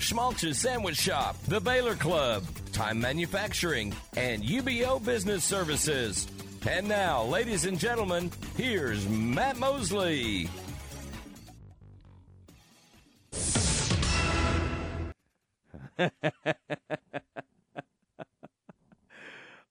Schmaltz's 0.00 0.58
Sandwich 0.58 0.96
Shop, 0.96 1.36
the 1.46 1.60
Baylor 1.60 1.94
Club, 1.94 2.42
Time 2.72 2.98
Manufacturing, 3.00 3.94
and 4.16 4.42
UBEO 4.42 5.04
Business 5.04 5.44
Services. 5.44 6.26
And 6.66 6.88
now, 6.88 7.24
ladies 7.24 7.66
and 7.66 7.78
gentlemen, 7.78 8.30
here's 8.56 9.06
Matt 9.08 9.58
Mosley. 9.58 10.48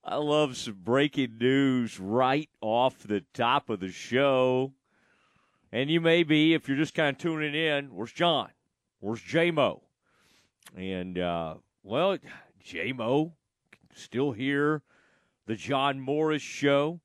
I 0.04 0.16
love 0.16 0.56
some 0.56 0.78
breaking 0.82 1.38
news 1.38 1.98
right 1.98 2.48
off 2.60 2.98
the 3.02 3.24
top 3.34 3.68
of 3.68 3.80
the 3.80 3.90
show. 3.90 4.72
And 5.72 5.90
you 5.90 6.00
may 6.00 6.22
be, 6.22 6.54
if 6.54 6.68
you're 6.68 6.76
just 6.76 6.94
kind 6.94 7.16
of 7.16 7.18
tuning 7.20 7.54
in, 7.54 7.94
where's 7.94 8.12
John? 8.12 8.50
Where's 9.00 9.20
J-Mo? 9.20 9.82
And, 10.76 11.18
uh, 11.18 11.54
well, 11.82 12.18
J-Mo 12.62 13.32
still 13.94 14.32
here, 14.32 14.82
the 15.46 15.56
John 15.56 16.00
Morris 16.00 16.42
show, 16.42 17.00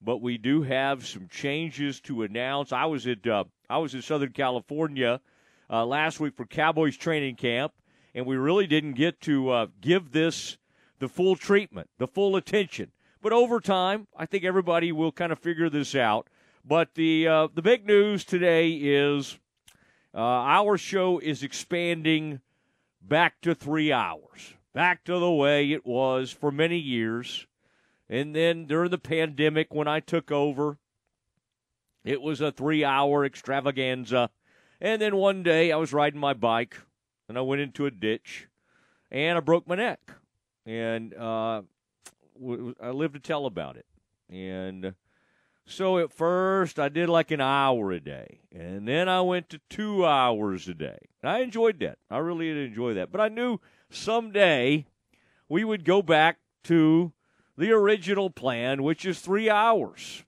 but 0.00 0.22
we 0.22 0.38
do 0.38 0.62
have 0.62 1.06
some 1.06 1.28
changes 1.28 2.00
to 2.02 2.22
announce. 2.22 2.72
I 2.72 2.86
was 2.86 3.06
at, 3.06 3.26
uh, 3.26 3.44
I 3.68 3.78
was 3.78 3.94
in 3.94 4.02
Southern 4.02 4.32
California 4.32 5.20
uh, 5.68 5.84
last 5.84 6.18
week 6.20 6.34
for 6.36 6.46
Cowboys 6.46 6.96
training 6.96 7.36
camp, 7.36 7.72
and 8.14 8.26
we 8.26 8.36
really 8.36 8.66
didn't 8.66 8.94
get 8.94 9.20
to 9.22 9.50
uh, 9.50 9.66
give 9.80 10.12
this 10.12 10.56
the 10.98 11.08
full 11.08 11.36
treatment, 11.36 11.90
the 11.98 12.06
full 12.06 12.36
attention. 12.36 12.92
But 13.22 13.32
over 13.32 13.60
time, 13.60 14.06
I 14.16 14.26
think 14.26 14.44
everybody 14.44 14.92
will 14.92 15.12
kind 15.12 15.32
of 15.32 15.38
figure 15.38 15.68
this 15.68 15.94
out. 15.94 16.28
But 16.64 16.94
the 16.94 17.26
uh, 17.26 17.48
the 17.54 17.62
big 17.62 17.86
news 17.86 18.24
today 18.24 18.72
is 18.72 19.38
uh, 20.14 20.18
our 20.18 20.76
show 20.76 21.18
is 21.18 21.42
expanding 21.42 22.40
back 23.00 23.40
to 23.42 23.54
three 23.54 23.92
hours, 23.92 24.54
back 24.72 25.04
to 25.04 25.18
the 25.18 25.30
way 25.30 25.72
it 25.72 25.84
was 25.86 26.30
for 26.30 26.50
many 26.50 26.78
years. 26.78 27.46
And 28.08 28.34
then 28.34 28.66
during 28.66 28.90
the 28.90 28.98
pandemic, 28.98 29.72
when 29.72 29.88
I 29.88 30.00
took 30.00 30.30
over, 30.30 30.78
it 32.04 32.20
was 32.20 32.40
a 32.40 32.52
three 32.52 32.84
hour 32.84 33.24
extravaganza. 33.24 34.30
And 34.80 35.00
then 35.00 35.16
one 35.16 35.42
day 35.42 35.72
I 35.72 35.76
was 35.76 35.92
riding 35.92 36.20
my 36.20 36.32
bike 36.32 36.76
and 37.28 37.36
I 37.36 37.42
went 37.42 37.60
into 37.60 37.86
a 37.86 37.90
ditch 37.90 38.48
and 39.10 39.36
I 39.36 39.40
broke 39.40 39.68
my 39.68 39.76
neck 39.76 40.00
and 40.64 41.14
uh, 41.14 41.62
I 42.80 42.90
live 42.90 43.12
to 43.12 43.20
tell 43.20 43.46
about 43.46 43.76
it. 43.76 43.86
And 44.28 44.94
so 45.70 45.98
at 45.98 46.12
first 46.12 46.78
I 46.78 46.88
did 46.88 47.08
like 47.08 47.30
an 47.30 47.40
hour 47.40 47.92
a 47.92 48.00
day, 48.00 48.40
and 48.52 48.86
then 48.86 49.08
I 49.08 49.20
went 49.20 49.48
to 49.50 49.60
two 49.70 50.04
hours 50.04 50.68
a 50.68 50.74
day. 50.74 50.98
And 51.22 51.30
I 51.30 51.40
enjoyed 51.40 51.78
that. 51.80 51.98
I 52.10 52.18
really 52.18 52.46
did 52.46 52.68
enjoy 52.68 52.94
that. 52.94 53.12
But 53.12 53.20
I 53.20 53.28
knew 53.28 53.58
someday 53.88 54.86
we 55.48 55.64
would 55.64 55.84
go 55.84 56.02
back 56.02 56.38
to 56.64 57.12
the 57.56 57.72
original 57.72 58.30
plan, 58.30 58.82
which 58.82 59.04
is 59.04 59.20
three 59.20 59.48
hours. 59.48 60.24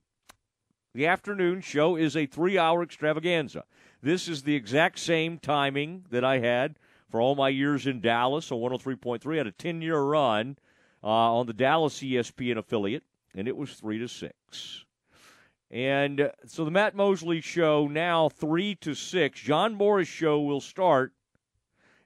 The 0.95 1.07
afternoon 1.07 1.61
show 1.63 1.97
is 1.97 2.17
a 2.17 2.27
three 2.27 2.59
hour 2.59 2.83
extravaganza. 2.83 3.65
This 4.03 4.29
is 4.29 4.43
the 4.43 4.55
exact 4.55 4.99
same 4.99 5.39
timing 5.39 6.05
that 6.11 6.25
I 6.25 6.39
had 6.39 6.77
for 7.11 7.21
all 7.21 7.35
my 7.35 7.49
years 7.49 7.87
in 7.87 8.01
Dallas 8.01 8.53
on 8.53 8.59
103.3. 8.59 9.35
I 9.35 9.37
had 9.39 9.47
a 9.47 9.53
10 9.53 9.83
year 9.83 10.01
run 10.01 10.57
uh, 11.03 11.07
on 11.07 11.47
the 11.47 11.53
Dallas 11.53 12.01
ESPN 12.01 12.59
affiliate, 12.59 13.05
and 13.35 13.49
it 13.49 13.57
was 13.57 13.75
3 13.75 13.99
to 13.99 14.09
6. 14.09 14.85
And 15.73 16.21
uh, 16.21 16.31
so 16.47 16.65
the 16.65 16.71
Matt 16.71 16.95
Mosley 16.95 17.41
show 17.41 17.89
now 17.89 18.29
3 18.29 18.75
to 18.77 18.95
6. 18.95 19.41
John 19.41 19.75
Morris 19.75 20.09
show 20.09 20.41
will 20.41 20.61
start 20.61 21.13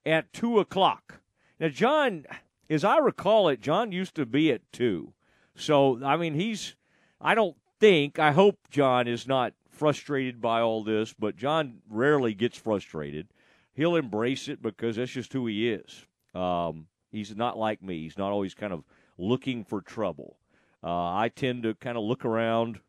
at 0.04 0.32
2 0.32 0.60
o'clock. 0.60 1.20
Now, 1.58 1.68
John, 1.68 2.24
as 2.70 2.84
I 2.84 2.98
recall 2.98 3.48
it, 3.48 3.60
John 3.60 3.90
used 3.90 4.14
to 4.14 4.24
be 4.26 4.52
at 4.52 4.62
2. 4.72 5.12
So, 5.56 6.02
I 6.04 6.16
mean, 6.16 6.34
he's, 6.34 6.76
I 7.20 7.34
don't 7.34 7.56
think, 7.80 8.18
I 8.18 8.32
hope 8.32 8.58
John 8.70 9.08
is 9.08 9.26
not 9.26 9.52
frustrated 9.68 10.40
by 10.40 10.60
all 10.60 10.84
this, 10.84 11.12
but 11.12 11.36
John 11.36 11.78
rarely 11.88 12.34
gets 12.34 12.56
frustrated 12.56 13.28
he'll 13.76 13.94
embrace 13.94 14.48
it 14.48 14.60
because 14.60 14.96
that's 14.96 15.12
just 15.12 15.32
who 15.32 15.46
he 15.46 15.70
is. 15.70 16.06
Um, 16.34 16.86
he's 17.12 17.36
not 17.36 17.56
like 17.56 17.82
me. 17.82 18.02
He's 18.02 18.18
not 18.18 18.32
always 18.32 18.54
kind 18.54 18.72
of 18.72 18.82
looking 19.18 19.64
for 19.64 19.80
trouble. 19.80 20.38
Uh, 20.82 21.14
I 21.14 21.30
tend 21.34 21.62
to 21.62 21.74
kind 21.74 21.96
of 21.96 22.04
look 22.04 22.24
around, 22.24 22.80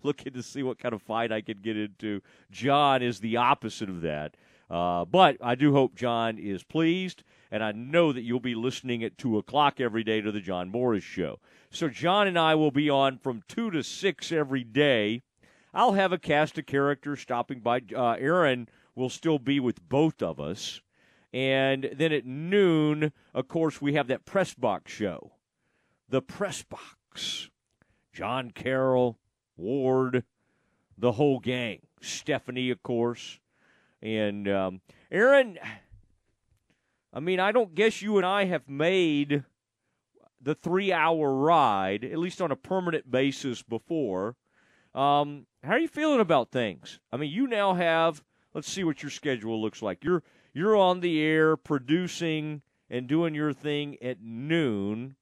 looking 0.04 0.32
to 0.32 0.42
see 0.42 0.62
what 0.62 0.78
kind 0.78 0.94
of 0.94 1.02
fight 1.02 1.32
I 1.32 1.40
can 1.40 1.58
get 1.58 1.76
into. 1.76 2.20
John 2.50 3.02
is 3.02 3.20
the 3.20 3.36
opposite 3.36 3.88
of 3.88 4.00
that. 4.02 4.36
Uh, 4.70 5.04
but 5.04 5.36
I 5.42 5.56
do 5.56 5.72
hope 5.72 5.96
John 5.96 6.38
is 6.38 6.62
pleased, 6.62 7.24
and 7.50 7.62
I 7.62 7.72
know 7.72 8.12
that 8.12 8.22
you'll 8.22 8.38
be 8.38 8.54
listening 8.54 9.02
at 9.02 9.18
2 9.18 9.36
o'clock 9.36 9.80
every 9.80 10.04
day 10.04 10.20
to 10.20 10.30
the 10.30 10.40
John 10.40 10.70
Morris 10.70 11.02
Show. 11.02 11.40
So 11.70 11.88
John 11.88 12.28
and 12.28 12.38
I 12.38 12.54
will 12.54 12.70
be 12.70 12.88
on 12.88 13.18
from 13.18 13.42
2 13.48 13.72
to 13.72 13.82
6 13.82 14.32
every 14.32 14.62
day. 14.62 15.22
I'll 15.74 15.94
have 15.94 16.12
a 16.12 16.18
cast 16.18 16.56
of 16.58 16.66
characters 16.66 17.20
stopping 17.20 17.60
by. 17.60 17.82
Uh, 17.94 18.12
Aaron 18.12 18.68
will 18.94 19.08
still 19.10 19.38
be 19.38 19.58
with 19.58 19.88
both 19.88 20.22
of 20.22 20.38
us. 20.38 20.80
And 21.32 21.90
then 21.92 22.12
at 22.12 22.26
noon, 22.26 23.12
of 23.34 23.48
course, 23.48 23.80
we 23.80 23.94
have 23.94 24.08
that 24.08 24.24
press 24.24 24.54
box 24.54 24.92
show. 24.92 25.32
The 26.08 26.22
press 26.22 26.62
box. 26.62 27.50
John 28.12 28.50
Carroll, 28.50 29.18
Ward, 29.60 30.24
the 30.98 31.12
whole 31.12 31.38
gang. 31.38 31.80
Stephanie, 32.00 32.70
of 32.70 32.82
course. 32.82 33.38
And 34.02 34.48
um, 34.48 34.80
Aaron, 35.10 35.58
I 37.12 37.20
mean, 37.20 37.40
I 37.40 37.52
don't 37.52 37.74
guess 37.74 38.02
you 38.02 38.16
and 38.16 38.26
I 38.26 38.44
have 38.44 38.68
made 38.68 39.44
the 40.40 40.54
three 40.54 40.92
hour 40.92 41.34
ride, 41.34 42.04
at 42.04 42.18
least 42.18 42.40
on 42.40 42.50
a 42.50 42.56
permanent 42.56 43.10
basis, 43.10 43.62
before. 43.62 44.36
Um, 44.94 45.46
how 45.62 45.72
are 45.72 45.78
you 45.78 45.88
feeling 45.88 46.20
about 46.20 46.50
things? 46.50 46.98
I 47.12 47.16
mean, 47.16 47.30
you 47.30 47.46
now 47.46 47.74
have 47.74 48.22
let's 48.54 48.70
see 48.70 48.84
what 48.84 49.02
your 49.02 49.10
schedule 49.10 49.60
looks 49.60 49.82
like. 49.82 50.02
You're 50.02 50.22
you're 50.52 50.76
on 50.76 51.00
the 51.00 51.20
air 51.20 51.56
producing 51.56 52.62
and 52.88 53.06
doing 53.06 53.34
your 53.34 53.52
thing 53.52 53.96
at 54.02 54.20
noon. 54.20 55.16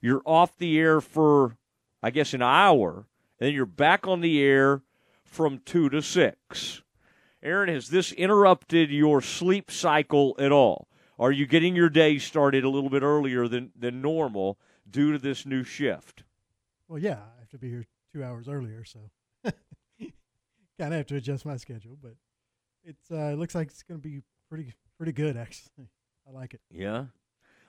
You're 0.00 0.22
off 0.24 0.56
the 0.58 0.78
air 0.78 1.00
for 1.00 1.56
I 2.02 2.10
guess 2.10 2.34
an 2.34 2.42
hour, 2.42 3.06
then 3.42 3.54
you're 3.54 3.66
back 3.66 4.06
on 4.06 4.20
the 4.20 4.40
air 4.42 4.82
from 5.24 5.58
2 5.64 5.88
to 5.90 6.02
6. 6.02 6.82
Aaron, 7.42 7.68
has 7.68 7.88
this 7.88 8.12
interrupted 8.12 8.90
your 8.90 9.20
sleep 9.20 9.70
cycle 9.70 10.36
at 10.38 10.52
all? 10.52 10.88
Are 11.18 11.32
you 11.32 11.46
getting 11.46 11.74
your 11.74 11.88
day 11.88 12.18
started 12.18 12.64
a 12.64 12.68
little 12.68 12.90
bit 12.90 13.02
earlier 13.02 13.48
than, 13.48 13.72
than 13.76 14.00
normal 14.00 14.58
due 14.88 15.12
to 15.12 15.18
this 15.18 15.44
new 15.44 15.64
shift? 15.64 16.24
Well, 16.88 16.98
yeah, 16.98 17.18
I 17.36 17.40
have 17.40 17.48
to 17.50 17.58
be 17.58 17.68
here 17.68 17.86
two 18.12 18.22
hours 18.22 18.48
earlier, 18.48 18.84
so 18.84 18.98
kind 19.44 20.12
of 20.78 20.92
have 20.92 21.06
to 21.06 21.16
adjust 21.16 21.46
my 21.46 21.56
schedule. 21.56 21.96
But 22.00 22.14
it's 22.84 23.10
uh, 23.10 23.32
it 23.32 23.38
looks 23.38 23.54
like 23.54 23.68
it's 23.68 23.82
going 23.82 24.00
to 24.00 24.08
be 24.08 24.22
pretty 24.48 24.74
pretty 24.98 25.12
good 25.12 25.36
actually. 25.36 25.88
I 26.28 26.32
like 26.32 26.54
it. 26.54 26.60
Yeah. 26.70 27.06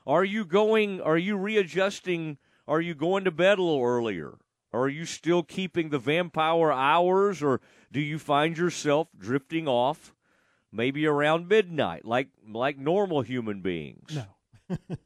Are 0.05 0.25
you 0.25 0.45
going? 0.45 1.01
Are 1.01 1.17
you 1.17 1.37
readjusting? 1.37 2.37
Are 2.67 2.81
you 2.81 2.93
going 2.93 3.23
to 3.23 3.31
bed 3.31 3.59
a 3.59 3.63
little 3.63 3.83
earlier? 3.83 4.37
Or 4.73 4.85
are 4.85 4.89
you 4.89 5.05
still 5.05 5.43
keeping 5.43 5.89
the 5.89 5.99
vampire 5.99 6.71
hours, 6.71 7.43
or 7.43 7.61
do 7.91 7.99
you 8.01 8.17
find 8.17 8.57
yourself 8.57 9.07
drifting 9.15 9.67
off, 9.67 10.15
maybe 10.71 11.05
around 11.05 11.47
midnight, 11.47 12.05
like 12.05 12.29
like 12.49 12.79
normal 12.79 13.21
human 13.21 13.61
beings? 13.61 14.17
No. 14.69 14.77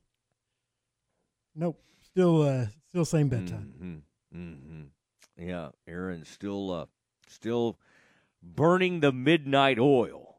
nope. 1.55 1.83
Still, 2.01 2.41
uh, 2.43 2.67
still 2.87 3.03
same 3.03 3.27
bedtime. 3.27 4.03
Mm-hmm. 4.33 4.39
Mm-hmm. 4.39 5.47
Yeah, 5.47 5.69
Aaron, 5.87 6.23
still, 6.25 6.71
uh, 6.71 6.85
still 7.27 7.77
burning 8.41 9.01
the 9.01 9.11
midnight 9.11 9.77
oil, 9.79 10.37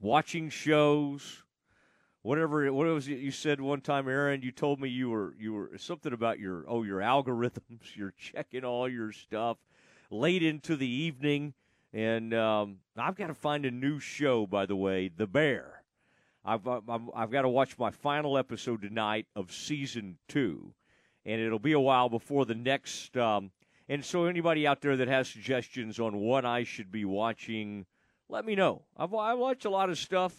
watching 0.00 0.48
shows, 0.48 1.44
whatever. 2.22 2.72
What 2.72 2.86
was 2.86 3.08
it 3.08 3.18
you 3.18 3.30
said 3.30 3.60
one 3.60 3.80
time, 3.80 4.08
Aaron? 4.08 4.42
You 4.42 4.52
told 4.52 4.80
me 4.80 4.88
you 4.88 5.10
were 5.10 5.34
you 5.38 5.52
were 5.52 5.70
something 5.78 6.12
about 6.12 6.38
your 6.38 6.64
oh 6.68 6.82
your 6.82 7.00
algorithms. 7.00 7.94
You're 7.94 8.14
checking 8.18 8.64
all 8.64 8.88
your 8.88 9.12
stuff 9.12 9.58
late 10.10 10.42
into 10.42 10.76
the 10.76 10.88
evening, 10.88 11.54
and 11.92 12.34
um, 12.34 12.78
I've 12.96 13.16
got 13.16 13.28
to 13.28 13.34
find 13.34 13.64
a 13.64 13.70
new 13.70 13.98
show. 13.98 14.46
By 14.46 14.66
the 14.66 14.76
way, 14.76 15.08
The 15.14 15.26
Bear. 15.26 15.82
I've 16.44 16.66
I've, 16.66 17.10
I've 17.14 17.30
got 17.30 17.42
to 17.42 17.48
watch 17.48 17.78
my 17.78 17.90
final 17.90 18.38
episode 18.38 18.82
tonight 18.82 19.26
of 19.36 19.52
season 19.52 20.16
two, 20.28 20.72
and 21.26 21.40
it'll 21.40 21.58
be 21.58 21.72
a 21.72 21.80
while 21.80 22.08
before 22.08 22.46
the 22.46 22.54
next. 22.54 23.16
Um, 23.16 23.50
and 23.88 24.04
so, 24.04 24.24
anybody 24.24 24.66
out 24.66 24.80
there 24.80 24.96
that 24.96 25.08
has 25.08 25.28
suggestions 25.28 25.98
on 25.98 26.16
what 26.16 26.44
I 26.44 26.64
should 26.64 26.90
be 26.90 27.04
watching, 27.04 27.86
let 28.28 28.46
me 28.46 28.54
know. 28.54 28.82
I've 28.96 29.12
I 29.12 29.34
watch 29.34 29.64
a 29.64 29.70
lot 29.70 29.90
of 29.90 29.98
stuff. 29.98 30.32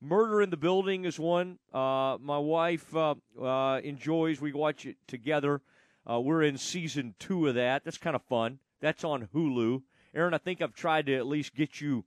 Murder 0.00 0.42
in 0.42 0.50
the 0.50 0.56
Building 0.56 1.04
is 1.04 1.18
one. 1.18 1.58
Uh, 1.72 2.16
my 2.20 2.38
wife 2.38 2.94
uh, 2.94 3.16
uh, 3.40 3.80
enjoys. 3.82 4.40
We 4.40 4.52
watch 4.52 4.86
it 4.86 4.96
together. 5.08 5.60
Uh, 6.08 6.20
we're 6.20 6.42
in 6.42 6.56
season 6.56 7.14
two 7.18 7.48
of 7.48 7.56
that. 7.56 7.84
That's 7.84 7.98
kind 7.98 8.14
of 8.14 8.22
fun. 8.22 8.60
That's 8.80 9.02
on 9.02 9.28
Hulu. 9.34 9.82
Aaron, 10.14 10.34
I 10.34 10.38
think 10.38 10.62
I've 10.62 10.72
tried 10.72 11.06
to 11.06 11.14
at 11.16 11.26
least 11.26 11.54
get 11.54 11.80
you 11.80 12.04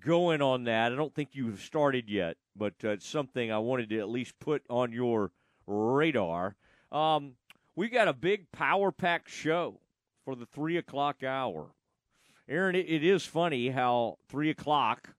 going 0.00 0.40
on 0.40 0.64
that. 0.64 0.92
I 0.92 0.96
don't 0.96 1.14
think 1.14 1.30
you've 1.32 1.60
started 1.60 2.08
yet, 2.08 2.36
but 2.56 2.74
uh, 2.82 2.90
it's 2.90 3.06
something 3.06 3.52
I 3.52 3.58
wanted 3.58 3.90
to 3.90 3.98
at 3.98 4.08
least 4.08 4.38
put 4.40 4.62
on 4.70 4.92
your 4.92 5.30
radar. 5.66 6.56
Um, 6.90 7.34
we 7.76 7.88
got 7.88 8.08
a 8.08 8.14
big 8.14 8.50
power 8.52 8.90
pack 8.90 9.28
show 9.28 9.80
for 10.24 10.34
the 10.34 10.46
three 10.46 10.78
o'clock 10.78 11.22
hour. 11.22 11.74
Aaron, 12.48 12.74
it, 12.74 12.86
it 12.88 13.04
is 13.04 13.26
funny 13.26 13.68
how 13.68 14.16
three 14.28 14.48
o'clock 14.48 15.10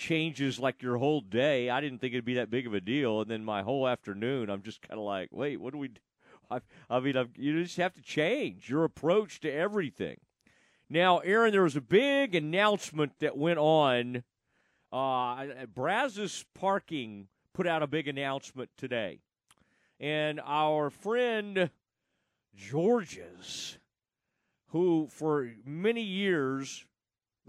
changes 0.00 0.58
like 0.58 0.82
your 0.82 0.96
whole 0.96 1.20
day. 1.20 1.68
I 1.68 1.80
didn't 1.80 1.98
think 1.98 2.14
it'd 2.14 2.24
be 2.24 2.34
that 2.34 2.50
big 2.50 2.66
of 2.66 2.72
a 2.74 2.80
deal, 2.80 3.20
and 3.20 3.30
then 3.30 3.44
my 3.44 3.62
whole 3.62 3.86
afternoon, 3.86 4.48
I'm 4.48 4.62
just 4.62 4.80
kind 4.80 4.98
of 4.98 5.04
like, 5.04 5.28
wait, 5.30 5.60
what 5.60 5.72
do 5.72 5.78
we? 5.78 5.88
Do? 5.88 6.00
I, 6.50 6.60
I 6.88 6.98
mean, 6.98 7.16
I've, 7.16 7.36
you 7.36 7.62
just 7.62 7.76
have 7.76 7.94
to 7.94 8.02
change 8.02 8.68
your 8.68 8.84
approach 8.84 9.40
to 9.40 9.52
everything. 9.52 10.16
Now, 10.88 11.18
Aaron, 11.18 11.52
there 11.52 11.62
was 11.62 11.76
a 11.76 11.80
big 11.80 12.34
announcement 12.34 13.12
that 13.20 13.36
went 13.36 13.58
on. 13.58 14.24
Uh, 14.90 15.66
Brazos 15.72 16.44
Parking 16.54 17.28
put 17.54 17.68
out 17.68 17.82
a 17.82 17.86
big 17.86 18.08
announcement 18.08 18.70
today. 18.76 19.20
And 20.00 20.40
our 20.44 20.90
friend 20.90 21.70
George's, 22.56 23.78
who 24.68 25.06
for 25.12 25.52
many 25.64 26.02
years, 26.02 26.86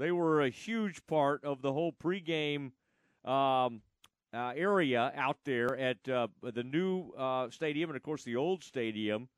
they 0.02 0.12
were 0.12 0.42
a 0.42 0.50
huge 0.50 1.06
part 1.06 1.46
of 1.46 1.62
the 1.62 1.72
whole 1.72 1.94
pregame 1.94 2.72
um, 3.24 3.82
uh, 4.34 4.52
area 4.56 5.14
out 5.16 5.38
there 5.46 5.78
at 5.78 6.10
uh, 6.10 6.28
the 6.42 6.64
new 6.64 7.12
uh, 7.12 7.52
stadium 7.52 7.92
and, 7.92 7.98
of 7.98 8.02
course, 8.02 8.24
the 8.24 8.36
old 8.36 8.64
stadium. 8.64 9.30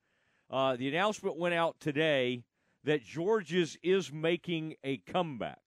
Uh, 0.50 0.78
the 0.78 0.88
announcement 0.88 1.38
went 1.38 1.54
out 1.54 1.78
today 1.82 2.46
that 2.86 3.04
George's 3.04 3.78
is 3.84 4.14
making 4.14 4.76
a 4.86 4.98
comeback. 5.00 5.60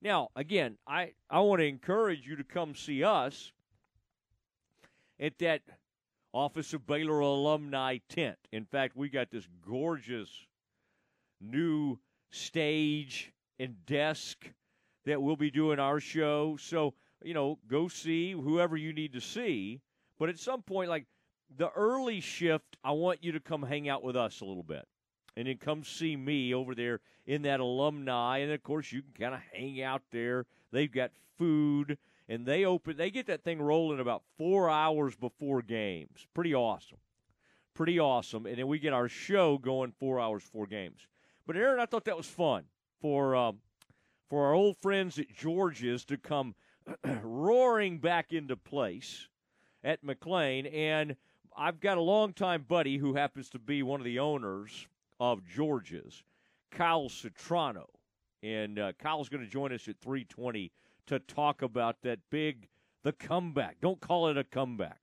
Now, 0.00 0.30
again, 0.34 0.78
I, 0.86 1.12
I 1.28 1.40
want 1.40 1.60
to 1.60 1.66
encourage 1.66 2.26
you 2.26 2.36
to 2.36 2.44
come 2.44 2.74
see 2.74 3.04
us 3.04 3.52
at 5.20 5.38
that 5.40 5.60
Office 6.32 6.72
of 6.72 6.86
Baylor 6.86 7.20
alumni 7.20 7.98
tent. 8.08 8.38
In 8.50 8.64
fact, 8.64 8.96
we 8.96 9.10
got 9.10 9.30
this 9.30 9.46
gorgeous 9.66 10.30
new 11.38 11.98
stage 12.30 13.32
and 13.58 13.74
desk 13.86 14.50
that 15.04 15.20
we'll 15.20 15.36
be 15.36 15.50
doing 15.50 15.78
our 15.78 16.00
show. 16.00 16.56
So, 16.60 16.94
you 17.22 17.34
know, 17.34 17.58
go 17.68 17.88
see 17.88 18.32
whoever 18.32 18.76
you 18.76 18.92
need 18.92 19.12
to 19.14 19.20
see. 19.20 19.80
But 20.18 20.28
at 20.28 20.38
some 20.38 20.62
point, 20.62 20.90
like 20.90 21.06
the 21.56 21.70
early 21.70 22.20
shift, 22.20 22.76
I 22.84 22.92
want 22.92 23.22
you 23.22 23.32
to 23.32 23.40
come 23.40 23.62
hang 23.62 23.88
out 23.88 24.02
with 24.02 24.16
us 24.16 24.40
a 24.40 24.44
little 24.44 24.62
bit 24.62 24.86
and 25.36 25.46
then 25.46 25.56
come 25.56 25.84
see 25.84 26.16
me 26.16 26.52
over 26.52 26.74
there 26.74 27.00
in 27.26 27.42
that 27.42 27.60
alumni. 27.60 28.38
And 28.38 28.52
of 28.52 28.62
course, 28.62 28.90
you 28.90 29.02
can 29.02 29.12
kind 29.18 29.34
of 29.34 29.40
hang 29.52 29.80
out 29.80 30.02
there. 30.10 30.46
They've 30.72 30.90
got 30.90 31.12
food, 31.38 31.96
and 32.28 32.44
they 32.44 32.64
open. 32.64 32.96
They 32.96 33.10
get 33.10 33.26
that 33.26 33.44
thing 33.44 33.62
rolling 33.62 34.00
about 34.00 34.24
four 34.36 34.68
hours 34.68 35.14
before 35.14 35.62
games. 35.62 36.26
Pretty 36.34 36.54
awesome, 36.54 36.98
pretty 37.72 38.00
awesome. 38.00 38.46
And 38.46 38.58
then 38.58 38.66
we 38.66 38.80
get 38.80 38.92
our 38.92 39.08
show 39.08 39.58
going 39.58 39.92
four 40.00 40.18
hours 40.18 40.42
before 40.42 40.66
games. 40.66 41.06
But 41.46 41.56
Aaron, 41.56 41.78
I 41.78 41.86
thought 41.86 42.06
that 42.06 42.16
was 42.16 42.26
fun 42.26 42.64
for 43.00 43.34
um, 43.36 43.58
for 44.28 44.46
our 44.46 44.54
old 44.54 44.76
friends 44.76 45.18
at 45.18 45.32
George's 45.32 46.04
to 46.06 46.16
come 46.16 46.54
roaring 47.22 47.98
back 47.98 48.32
into 48.32 48.56
place 48.56 49.28
at 49.84 50.04
McLane. 50.04 50.72
and. 50.74 51.16
I've 51.60 51.80
got 51.80 51.98
a 51.98 52.02
longtime 52.02 52.66
buddy 52.68 52.98
who 52.98 53.14
happens 53.14 53.50
to 53.50 53.58
be 53.58 53.82
one 53.82 54.00
of 54.00 54.04
the 54.04 54.20
owners 54.20 54.86
of 55.18 55.44
George's, 55.44 56.22
Kyle 56.70 57.08
Citrano. 57.08 57.86
And 58.42 58.78
uh, 58.78 58.92
Kyle's 58.98 59.28
going 59.28 59.42
to 59.42 59.50
join 59.50 59.72
us 59.72 59.88
at 59.88 59.98
320 59.98 60.70
to 61.06 61.18
talk 61.18 61.62
about 61.62 62.02
that 62.02 62.20
big, 62.30 62.68
the 63.02 63.12
comeback. 63.12 63.80
Don't 63.80 64.00
call 64.00 64.28
it 64.28 64.38
a 64.38 64.44
comeback 64.44 65.00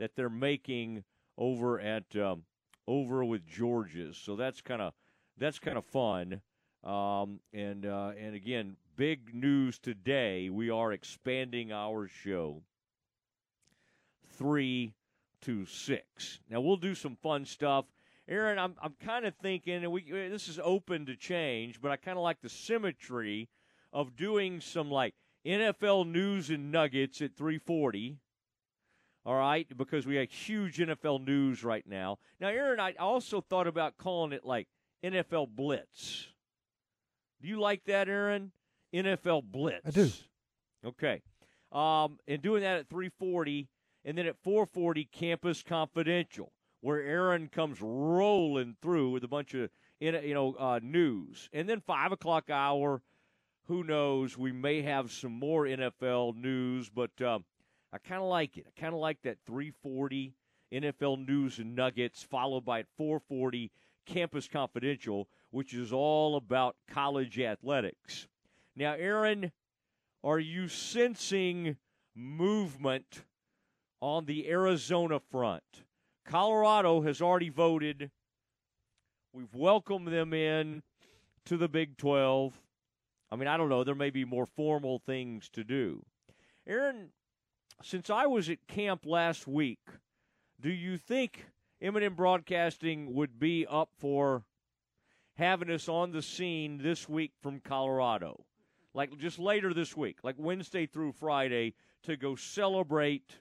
that 0.00 0.16
they're 0.16 0.28
making 0.28 1.04
over 1.38 1.78
at 1.78 2.16
um, 2.16 2.42
over 2.88 3.24
with 3.24 3.46
George's. 3.46 4.16
So 4.16 4.34
that's 4.34 4.60
kind 4.60 4.82
of 4.82 4.92
that's 5.38 5.60
kind 5.60 5.78
of 5.78 5.84
fun. 5.84 6.40
Um, 6.84 7.40
and 7.52 7.86
uh, 7.86 8.12
and 8.18 8.34
again, 8.34 8.76
big 8.96 9.34
news 9.34 9.78
today. 9.78 10.50
We 10.50 10.68
are 10.68 10.92
expanding 10.92 11.72
our 11.72 12.08
show 12.08 12.62
three 14.36 14.94
to 15.42 15.64
six. 15.64 16.40
Now 16.50 16.60
we'll 16.60 16.76
do 16.76 16.94
some 16.94 17.16
fun 17.16 17.46
stuff. 17.46 17.86
Aaron, 18.28 18.58
I'm 18.58 18.74
I'm 18.82 18.94
kind 19.04 19.24
of 19.24 19.34
thinking, 19.36 19.82
and 19.82 19.92
we 19.92 20.10
this 20.10 20.48
is 20.48 20.60
open 20.62 21.06
to 21.06 21.16
change, 21.16 21.80
but 21.80 21.90
I 21.90 21.96
kind 21.96 22.18
of 22.18 22.22
like 22.22 22.42
the 22.42 22.48
symmetry 22.50 23.48
of 23.92 24.16
doing 24.16 24.60
some 24.60 24.90
like 24.90 25.14
NFL 25.46 26.06
news 26.06 26.50
and 26.50 26.70
nuggets 26.70 27.22
at 27.22 27.36
340. 27.36 28.18
All 29.26 29.36
right, 29.36 29.66
because 29.74 30.06
we 30.06 30.16
have 30.16 30.30
huge 30.30 30.76
NFL 30.76 31.26
news 31.26 31.64
right 31.64 31.86
now. 31.86 32.18
Now, 32.40 32.48
Aaron, 32.48 32.78
I 32.78 32.92
also 32.92 33.40
thought 33.40 33.66
about 33.66 33.96
calling 33.96 34.32
it 34.32 34.44
like 34.44 34.68
NFL 35.02 35.48
Blitz. 35.48 36.28
Do 37.44 37.50
you 37.50 37.60
like 37.60 37.84
that, 37.84 38.08
Aaron? 38.08 38.50
NFL 38.92 39.44
Blitz. 39.44 39.86
I 39.86 39.90
do. 39.90 40.10
Okay. 40.84 41.22
Um, 41.70 42.18
and 42.26 42.40
doing 42.40 42.62
that 42.62 42.78
at 42.78 42.88
340, 42.88 43.68
and 44.04 44.18
then 44.18 44.26
at 44.26 44.36
440, 44.42 45.04
Campus 45.12 45.62
Confidential 45.62 46.52
where 46.84 47.00
Aaron 47.00 47.48
comes 47.48 47.78
rolling 47.80 48.76
through 48.82 49.08
with 49.08 49.24
a 49.24 49.28
bunch 49.28 49.54
of 49.54 49.70
you 50.00 50.12
know 50.34 50.54
uh, 50.58 50.78
news, 50.82 51.48
and 51.54 51.66
then 51.66 51.80
five 51.80 52.12
o'clock 52.12 52.50
hour. 52.50 53.00
Who 53.68 53.82
knows? 53.82 54.36
We 54.36 54.52
may 54.52 54.82
have 54.82 55.10
some 55.10 55.32
more 55.32 55.64
NFL 55.64 56.36
news, 56.36 56.90
but 56.90 57.10
um, 57.22 57.46
I 57.90 57.96
kind 57.96 58.20
of 58.20 58.28
like 58.28 58.58
it. 58.58 58.66
I 58.68 58.78
kind 58.78 58.92
of 58.92 59.00
like 59.00 59.22
that 59.22 59.38
340 59.46 60.34
NFL 60.70 61.26
news 61.26 61.58
and 61.58 61.74
nuggets, 61.74 62.22
followed 62.22 62.66
by 62.66 62.80
at 62.80 62.86
440 62.98 63.70
Campus 64.04 64.46
Confidential, 64.46 65.26
which 65.54 65.72
is 65.72 65.92
all 65.92 66.34
about 66.34 66.74
college 66.90 67.38
athletics. 67.38 68.26
Now, 68.74 68.94
Aaron, 68.94 69.52
are 70.24 70.40
you 70.40 70.66
sensing 70.66 71.76
movement 72.12 73.22
on 74.00 74.24
the 74.24 74.50
Arizona 74.50 75.20
front? 75.20 75.84
Colorado 76.26 77.02
has 77.02 77.22
already 77.22 77.50
voted. 77.50 78.10
We've 79.32 79.54
welcomed 79.54 80.08
them 80.08 80.34
in 80.34 80.82
to 81.44 81.56
the 81.56 81.68
Big 81.68 81.98
12. 81.98 82.60
I 83.30 83.36
mean, 83.36 83.46
I 83.46 83.56
don't 83.56 83.68
know. 83.68 83.84
There 83.84 83.94
may 83.94 84.10
be 84.10 84.24
more 84.24 84.46
formal 84.46 84.98
things 84.98 85.48
to 85.50 85.62
do. 85.62 86.04
Aaron, 86.66 87.10
since 87.80 88.10
I 88.10 88.26
was 88.26 88.50
at 88.50 88.66
camp 88.66 89.06
last 89.06 89.46
week, 89.46 89.78
do 90.60 90.70
you 90.70 90.96
think 90.96 91.46
M&M 91.80 92.14
Broadcasting 92.14 93.14
would 93.14 93.38
be 93.38 93.64
up 93.70 93.90
for 93.96 94.42
having 95.34 95.70
us 95.70 95.88
on 95.88 96.12
the 96.12 96.22
scene 96.22 96.78
this 96.78 97.08
week 97.08 97.32
from 97.40 97.60
Colorado? 97.60 98.44
Like 98.94 99.16
just 99.18 99.38
later 99.38 99.74
this 99.74 99.96
week, 99.96 100.18
like 100.22 100.36
Wednesday 100.38 100.86
through 100.86 101.12
Friday, 101.12 101.74
to 102.04 102.16
go 102.16 102.36
celebrate 102.36 103.40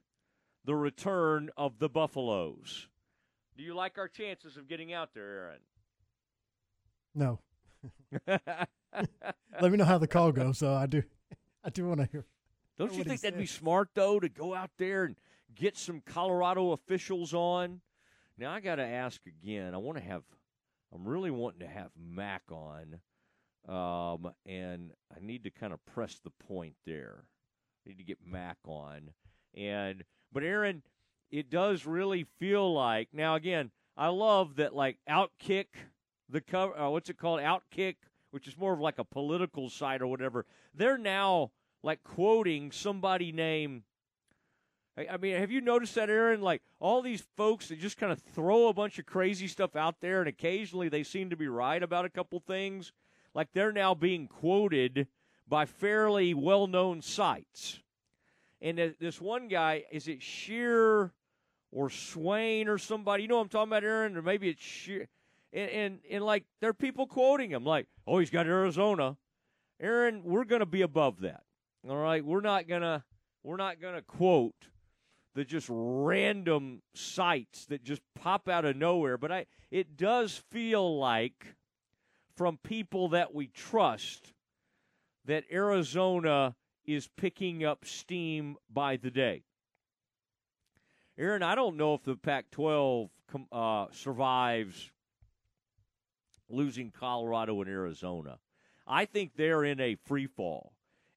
the 0.65 0.75
return 0.75 1.49
of 1.57 1.79
the 1.79 1.89
Buffaloes. 1.89 2.87
Do 3.55 3.63
you 3.63 3.75
like 3.75 3.97
our 3.97 4.07
chances 4.07 4.57
of 4.57 4.67
getting 4.67 4.93
out 4.93 5.09
there, 5.13 5.29
Aaron? 5.29 5.59
No. 7.13 7.39
Let 8.27 9.71
me 9.71 9.77
know 9.77 9.85
how 9.85 9.97
the 9.97 10.07
call 10.07 10.31
goes. 10.31 10.57
So 10.57 10.73
I 10.73 10.87
do, 10.87 11.03
I 11.63 11.69
do 11.69 11.87
want 11.87 11.99
to 11.99 12.07
hear. 12.11 12.25
Don't 12.77 12.93
you 12.93 13.03
think 13.03 13.21
that'd 13.21 13.37
be 13.37 13.45
smart 13.45 13.89
though 13.93 14.19
to 14.19 14.29
go 14.29 14.55
out 14.55 14.71
there 14.77 15.03
and 15.03 15.15
get 15.53 15.77
some 15.77 16.01
Colorado 16.01 16.71
officials 16.71 17.33
on? 17.33 17.81
Now 18.37 18.51
I 18.51 18.59
got 18.59 18.75
to 18.75 18.83
ask 18.83 19.21
again. 19.27 19.75
I 19.75 19.77
want 19.77 19.97
to 19.99 20.03
have. 20.03 20.23
I'm 20.93 21.07
really 21.07 21.31
wanting 21.31 21.61
to 21.61 21.67
have 21.67 21.89
Mac 21.97 22.43
on, 22.51 22.99
um, 23.67 24.31
and 24.45 24.91
I 25.15 25.19
need 25.19 25.43
to 25.45 25.49
kind 25.49 25.73
of 25.73 25.83
press 25.85 26.19
the 26.23 26.29
point 26.47 26.75
there. 26.85 27.23
I 27.85 27.89
need 27.89 27.97
to 27.97 28.03
get 28.03 28.19
Mac 28.25 28.57
on, 28.65 29.11
and 29.55 30.03
but 30.31 30.43
Aaron, 30.43 30.83
it 31.31 31.49
does 31.49 31.85
really 31.85 32.25
feel 32.39 32.73
like 32.73 33.09
now. 33.11 33.35
Again, 33.35 33.71
I 33.97 34.07
love 34.07 34.57
that 34.57 34.75
like 34.75 34.97
Outkick, 35.09 35.67
the 36.29 36.41
cover. 36.41 36.77
Uh, 36.77 36.89
what's 36.89 37.09
it 37.09 37.17
called? 37.17 37.39
Outkick, 37.39 37.95
which 38.31 38.47
is 38.47 38.57
more 38.57 38.73
of 38.73 38.79
like 38.79 38.99
a 38.99 39.03
political 39.03 39.69
site 39.69 40.01
or 40.01 40.07
whatever. 40.07 40.45
They're 40.73 40.97
now 40.97 41.51
like 41.83 42.03
quoting 42.03 42.71
somebody 42.71 43.31
named 43.31 43.83
I 44.95 45.17
mean, 45.17 45.37
have 45.37 45.51
you 45.51 45.59
noticed 45.59 45.95
that, 45.95 46.09
Aaron? 46.09 46.41
Like 46.41 46.61
all 46.79 47.01
these 47.01 47.23
folks 47.35 47.69
that 47.69 47.79
just 47.79 47.97
kind 47.97 48.11
of 48.11 48.19
throw 48.19 48.67
a 48.67 48.73
bunch 48.73 48.99
of 48.99 49.05
crazy 49.05 49.47
stuff 49.47 49.75
out 49.75 50.01
there, 50.01 50.19
and 50.19 50.29
occasionally 50.29 50.89
they 50.89 51.03
seem 51.03 51.31
to 51.31 51.35
be 51.35 51.47
right 51.47 51.81
about 51.81 52.05
a 52.05 52.09
couple 52.09 52.39
things. 52.39 52.91
Like 53.33 53.49
they're 53.53 53.71
now 53.71 53.95
being 53.95 54.27
quoted 54.27 55.07
by 55.47 55.65
fairly 55.65 56.33
well-known 56.33 57.01
sites. 57.01 57.79
And 58.61 58.77
this 58.99 59.19
one 59.19 59.47
guy, 59.47 59.83
is 59.91 60.07
it 60.07 60.21
Sheer 60.21 61.11
or 61.71 61.89
Swain 61.89 62.67
or 62.67 62.77
somebody? 62.77 63.23
You 63.23 63.29
know 63.29 63.37
what 63.37 63.43
I'm 63.43 63.49
talking 63.49 63.69
about, 63.69 63.83
Aaron? 63.83 64.15
Or 64.15 64.21
maybe 64.21 64.47
it's 64.47 64.61
Sheer. 64.61 65.07
And, 65.51 65.69
and, 65.71 65.99
and 66.09 66.23
like 66.23 66.45
there 66.61 66.69
are 66.69 66.73
people 66.73 67.07
quoting 67.07 67.49
him, 67.49 67.65
like, 67.65 67.87
"Oh, 68.05 68.19
he's 68.19 68.29
got 68.29 68.45
Arizona." 68.45 69.17
Aaron, 69.79 70.23
we're 70.23 70.45
going 70.45 70.61
to 70.61 70.65
be 70.65 70.81
above 70.81 71.21
that. 71.21 71.43
All 71.89 71.97
right, 71.97 72.23
we're 72.23 72.41
not 72.41 72.67
gonna 72.67 73.03
we're 73.43 73.57
not 73.57 73.81
gonna 73.81 74.01
quote 74.01 74.55
the 75.35 75.43
just 75.43 75.67
random 75.69 76.81
sites 76.93 77.65
that 77.65 77.83
just 77.83 78.01
pop 78.15 78.47
out 78.47 78.65
of 78.65 78.75
nowhere. 78.75 79.17
But 79.17 79.31
I, 79.31 79.45
it 79.71 79.97
does 79.97 80.43
feel 80.51 80.99
like 80.99 81.55
from 82.35 82.57
people 82.57 83.09
that 83.09 83.33
we 83.33 83.47
trust 83.47 84.33
that 85.25 85.43
Arizona 85.51 86.55
is 86.85 87.07
picking 87.17 87.63
up 87.63 87.85
steam 87.85 88.57
by 88.71 88.97
the 88.97 89.11
day. 89.11 89.43
Aaron, 91.17 91.43
I 91.43 91.55
don't 91.55 91.77
know 91.77 91.93
if 91.93 92.03
the 92.03 92.15
Pac 92.15 92.49
12 92.51 93.09
uh, 93.51 93.85
survives 93.91 94.91
losing 96.49 96.91
Colorado 96.91 97.61
and 97.61 97.69
Arizona. 97.69 98.39
I 98.85 99.05
think 99.05 99.31
they're 99.35 99.63
in 99.63 99.79
a 99.79 99.95
free 99.95 100.27
fall. 100.27 100.72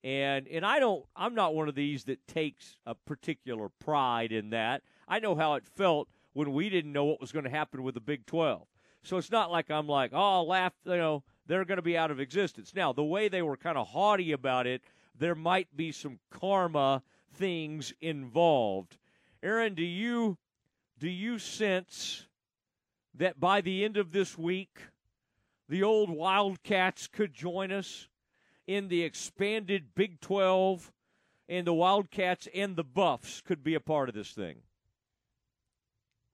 And 0.07 0.47
and 0.47 0.65
I 0.65 0.79
don't 0.79 1.05
I'm 1.17 1.35
not 1.35 1.57
one 1.57 1.69
of 1.69 1.75
these 1.75 2.05
that 2.05 2.29
takes 2.29 2.77
a 2.87 2.95
particular 2.95 3.69
pride 3.69 4.31
in 4.31 4.51
that. 4.51 4.83
I 5.09 5.19
know 5.19 5.35
how 5.35 5.55
it 5.55 5.67
felt 5.67 6.09
when 6.33 6.53
we 6.53 6.69
didn't 6.69 6.93
know 6.93 7.07
what 7.07 7.21
was 7.21 7.33
going 7.33 7.45
to 7.45 7.51
happen 7.51 7.83
with 7.83 7.95
the 7.95 8.01
Big 8.01 8.25
12. 8.25 8.69
So 9.03 9.17
it's 9.17 9.33
not 9.33 9.51
like 9.51 9.69
I'm 9.69 9.89
like, 9.89 10.13
"Oh, 10.15 10.45
laugh, 10.45 10.75
you 10.85 10.97
know, 10.97 11.25
they're 11.49 11.65
going 11.65 11.79
to 11.79 11.83
be 11.83 11.99
out 11.99 12.13
of 12.13 12.21
existence." 12.21 12.73
Now, 12.73 12.93
the 12.93 13.03
way 13.03 13.27
they 13.27 13.43
were 13.43 13.57
kind 13.57 13.77
of 13.77 13.89
haughty 13.89 14.31
about 14.31 14.69
it, 14.69 14.81
there 15.19 15.35
might 15.35 15.77
be 15.77 15.91
some 15.91 16.21
karma 16.31 17.03
things 17.35 17.93
involved. 18.01 18.99
Aaron, 19.43 19.75
do 19.75 19.85
you 19.85 20.39
do 21.01 21.09
you 21.09 21.41
sense 21.41 22.29
that 23.13 23.41
by 23.41 23.61
the 23.61 23.85
end 23.85 23.97
of 23.97 24.13
this 24.13 24.39
week 24.39 24.79
the 25.69 25.83
old 25.83 26.11
Wildcats 26.11 27.09
could 27.09 27.35
join 27.35 27.73
us? 27.73 28.07
In 28.67 28.89
the 28.89 29.03
expanded 29.03 29.95
Big 29.95 30.21
12 30.21 30.93
and 31.49 31.67
the 31.67 31.75
Wildcats 31.75 32.49
and 32.55 32.77
the 32.77 32.85
Buffs 32.85 33.41
could 33.41 33.63
be 33.63 33.75
a 33.75 33.81
part 33.81 34.09
of 34.09 34.15
this 34.15 34.33
thing? 34.33 34.63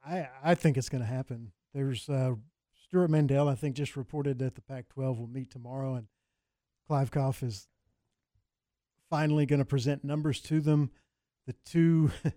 I 0.05 0.29
I 0.43 0.55
think 0.55 0.77
it's 0.77 0.89
going 0.89 1.03
to 1.03 1.09
happen. 1.09 1.53
There's 1.75 2.09
uh, 2.09 2.35
Stewart 2.87 3.11
Mandel, 3.11 3.49
I 3.49 3.55
think, 3.55 3.77
just 3.77 3.97
reported 3.97 4.39
that 4.41 4.55
the 4.55 4.61
Pac-12 4.61 5.19
will 5.19 5.27
meet 5.27 5.51
tomorrow, 5.51 5.95
and 5.95 6.07
Kliavkoff 6.91 7.43
is 7.43 7.69
finally 9.09 9.47
going 9.47 9.61
to 9.61 9.65
present 9.65 10.05
numbers 10.05 10.41
to 10.41 10.61
them. 10.61 10.91
The 11.47 11.55
two 11.65 12.11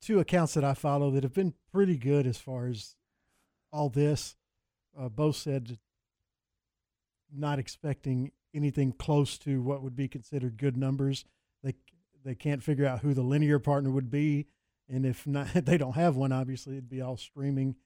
two 0.00 0.18
accounts 0.18 0.54
that 0.54 0.64
I 0.64 0.74
follow 0.74 1.10
that 1.10 1.22
have 1.22 1.34
been 1.34 1.54
pretty 1.72 1.96
good 1.96 2.26
as 2.26 2.38
far 2.38 2.66
as 2.66 2.96
all 3.72 3.88
this, 3.88 4.36
uh, 4.98 5.08
both 5.08 5.36
said 5.36 5.78
not 7.32 7.58
expecting 7.58 8.32
anything 8.54 8.92
close 8.92 9.38
to 9.38 9.62
what 9.62 9.82
would 9.82 9.96
be 9.96 10.08
considered 10.08 10.56
good 10.56 10.76
numbers. 10.76 11.24
They 11.62 11.74
they 12.24 12.34
can't 12.34 12.62
figure 12.62 12.86
out 12.86 13.00
who 13.00 13.14
the 13.14 13.22
linear 13.22 13.58
partner 13.58 13.90
would 13.90 14.10
be, 14.10 14.46
and 14.88 15.06
if 15.06 15.26
not, 15.26 15.48
they 15.54 15.78
don't 15.78 15.94
have 15.94 16.16
one. 16.16 16.32
Obviously, 16.32 16.74
it'd 16.74 16.88
be 16.88 17.00
all 17.00 17.16
streaming, 17.16 17.76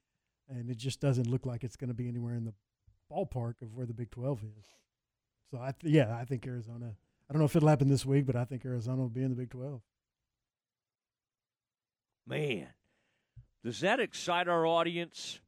and 0.48 0.70
it 0.70 0.76
just 0.76 1.00
doesn't 1.00 1.28
look 1.28 1.46
like 1.46 1.64
it's 1.64 1.76
going 1.76 1.88
to 1.88 1.94
be 1.94 2.08
anywhere 2.08 2.34
in 2.34 2.44
the 2.44 2.54
ballpark 3.12 3.62
of 3.62 3.74
where 3.74 3.86
the 3.86 3.94
Big 3.94 4.10
Twelve 4.10 4.42
is. 4.42 4.66
So 5.50 5.58
I 5.58 5.72
th- 5.72 5.92
yeah, 5.92 6.16
I 6.16 6.24
think 6.24 6.46
Arizona. 6.46 6.94
I 7.28 7.32
don't 7.32 7.40
know 7.40 7.46
if 7.46 7.56
it'll 7.56 7.68
happen 7.68 7.88
this 7.88 8.04
week, 8.04 8.26
but 8.26 8.36
I 8.36 8.44
think 8.44 8.64
Arizona 8.64 9.00
will 9.00 9.08
be 9.08 9.22
in 9.22 9.30
the 9.30 9.36
Big 9.36 9.50
Twelve. 9.50 9.80
Man, 12.26 12.68
does 13.62 13.80
that 13.80 14.00
excite 14.00 14.48
our 14.48 14.66
audience? 14.66 15.40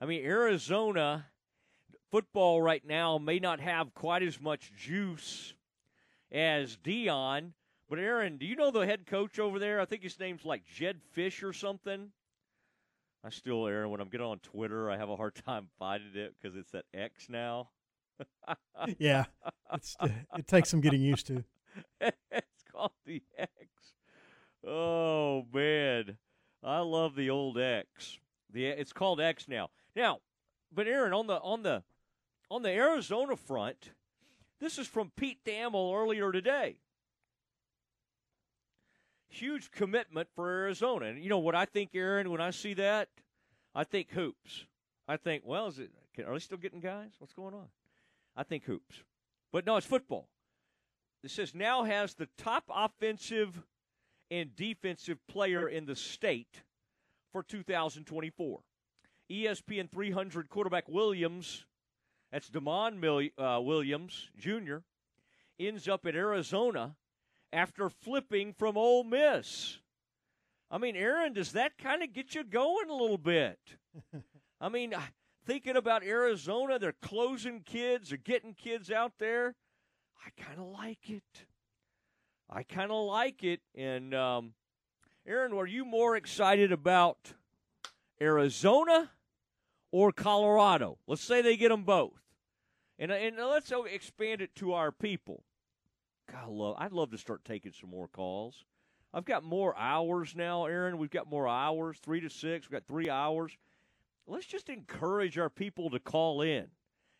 I 0.00 0.06
mean, 0.06 0.24
Arizona 0.24 1.26
football 2.10 2.60
right 2.62 2.84
now 2.86 3.18
may 3.18 3.38
not 3.38 3.60
have 3.60 3.94
quite 3.94 4.22
as 4.22 4.40
much 4.40 4.72
juice 4.76 5.54
as 6.32 6.76
Deion. 6.76 7.52
But 7.88 7.98
Aaron, 7.98 8.36
do 8.36 8.46
you 8.46 8.54
know 8.54 8.70
the 8.70 8.86
head 8.86 9.06
coach 9.06 9.38
over 9.38 9.58
there? 9.58 9.80
I 9.80 9.86
think 9.86 10.02
his 10.02 10.18
name's 10.18 10.44
like 10.44 10.64
Jedd 10.66 11.00
Fisch 11.16 11.42
or 11.42 11.52
something. 11.52 12.10
I 13.24 13.30
still, 13.30 13.66
Aaron, 13.66 13.90
when 13.90 14.00
I'm 14.00 14.08
getting 14.08 14.26
on 14.26 14.38
Twitter, 14.38 14.90
I 14.90 14.96
have 14.96 15.08
a 15.08 15.16
hard 15.16 15.34
time 15.46 15.68
finding 15.78 16.14
it 16.14 16.34
because 16.40 16.56
it's 16.56 16.74
at 16.74 16.84
X 16.94 17.28
now. 17.28 17.70
yeah, 18.98 19.24
uh, 19.70 19.78
it 20.36 20.46
takes 20.46 20.68
some 20.68 20.80
getting 20.80 21.00
used 21.00 21.26
to. 21.28 21.44
it's 22.00 22.64
called 22.72 22.92
the 23.06 23.22
X. 23.38 23.50
Oh 24.66 25.46
man, 25.52 26.18
I 26.64 26.80
love 26.80 27.14
the 27.14 27.30
old 27.30 27.58
X. 27.58 28.18
The 28.52 28.66
it's 28.66 28.92
called 28.92 29.20
X 29.20 29.46
now. 29.46 29.70
Now, 29.94 30.18
but 30.72 30.88
Aaron, 30.88 31.12
on 31.12 31.28
the 31.28 31.38
on 31.40 31.62
the 31.62 31.84
on 32.50 32.62
the 32.62 32.70
Arizona 32.70 33.36
front, 33.36 33.90
this 34.60 34.78
is 34.78 34.86
from 34.86 35.12
Pete 35.16 35.38
Thamel 35.44 35.94
earlier 35.94 36.32
today. 36.32 36.76
Huge 39.28 39.70
commitment 39.70 40.28
for 40.34 40.48
Arizona. 40.48 41.06
And 41.06 41.22
you 41.22 41.28
know 41.28 41.38
what 41.38 41.54
I 41.54 41.66
think, 41.66 41.90
Aaron, 41.94 42.30
when 42.30 42.40
I 42.40 42.50
see 42.50 42.74
that? 42.74 43.08
I 43.74 43.84
think 43.84 44.10
hoops. 44.10 44.64
I 45.06 45.16
think, 45.16 45.42
well, 45.46 45.66
is 45.68 45.78
it 45.78 45.90
are 46.26 46.32
they 46.32 46.40
still 46.40 46.58
getting 46.58 46.80
guys? 46.80 47.10
What's 47.18 47.32
going 47.32 47.54
on? 47.54 47.68
I 48.36 48.42
think 48.42 48.64
hoops. 48.64 49.02
But 49.52 49.66
no, 49.66 49.76
it's 49.76 49.86
football. 49.86 50.28
This 51.22 51.32
says 51.32 51.54
now 51.54 51.84
has 51.84 52.14
the 52.14 52.28
top 52.36 52.64
offensive 52.68 53.62
and 54.30 54.54
defensive 54.56 55.18
player 55.26 55.68
in 55.68 55.86
the 55.86 55.96
state 55.96 56.62
for 57.32 57.42
2024. 57.42 58.60
ESPN 59.30 59.90
300 59.90 60.48
quarterback 60.48 60.88
Williams 60.88 61.66
that's 62.30 62.50
Demond 62.50 63.30
uh, 63.38 63.60
Williams 63.60 64.30
Jr. 64.38 64.78
ends 65.58 65.88
up 65.88 66.06
at 66.06 66.14
Arizona 66.14 66.96
after 67.52 67.88
flipping 67.88 68.52
from 68.52 68.76
Ole 68.76 69.04
Miss. 69.04 69.78
I 70.70 70.78
mean, 70.78 70.96
Aaron, 70.96 71.32
does 71.32 71.52
that 71.52 71.78
kind 71.78 72.02
of 72.02 72.12
get 72.12 72.34
you 72.34 72.44
going 72.44 72.90
a 72.90 72.94
little 72.94 73.18
bit? 73.18 73.58
I 74.60 74.68
mean, 74.68 74.94
thinking 75.46 75.76
about 75.76 76.04
Arizona, 76.04 76.78
they're 76.78 76.92
closing 77.00 77.62
kids, 77.62 78.10
they're 78.10 78.18
getting 78.18 78.52
kids 78.52 78.90
out 78.90 79.12
there. 79.18 79.54
I 80.26 80.42
kind 80.42 80.58
of 80.58 80.66
like 80.66 81.08
it. 81.08 81.46
I 82.50 82.62
kind 82.62 82.90
of 82.90 83.06
like 83.06 83.44
it. 83.44 83.60
And, 83.74 84.14
um, 84.14 84.52
Aaron, 85.26 85.56
were 85.56 85.66
you 85.66 85.84
more 85.84 86.16
excited 86.16 86.72
about 86.72 87.32
Arizona 88.20 89.10
or 89.90 90.12
Colorado. 90.12 90.98
Let's 91.06 91.22
say 91.22 91.42
they 91.42 91.56
get 91.56 91.70
them 91.70 91.84
both. 91.84 92.20
And, 92.98 93.12
and 93.12 93.36
let's 93.36 93.72
expand 93.92 94.40
it 94.40 94.54
to 94.56 94.72
our 94.72 94.90
people. 94.90 95.44
God, 96.30 96.48
love, 96.48 96.76
I'd 96.78 96.92
love 96.92 97.10
to 97.12 97.18
start 97.18 97.44
taking 97.44 97.72
some 97.72 97.90
more 97.90 98.08
calls. 98.08 98.64
I've 99.14 99.24
got 99.24 99.42
more 99.44 99.76
hours 99.78 100.34
now, 100.36 100.66
Aaron. 100.66 100.98
We've 100.98 101.10
got 101.10 101.30
more 101.30 101.48
hours, 101.48 101.98
three 101.98 102.20
to 102.20 102.28
six. 102.28 102.66
We've 102.66 102.80
got 102.80 102.86
three 102.86 103.08
hours. 103.08 103.56
Let's 104.26 104.46
just 104.46 104.68
encourage 104.68 105.38
our 105.38 105.48
people 105.48 105.88
to 105.90 105.98
call 105.98 106.42
in. 106.42 106.66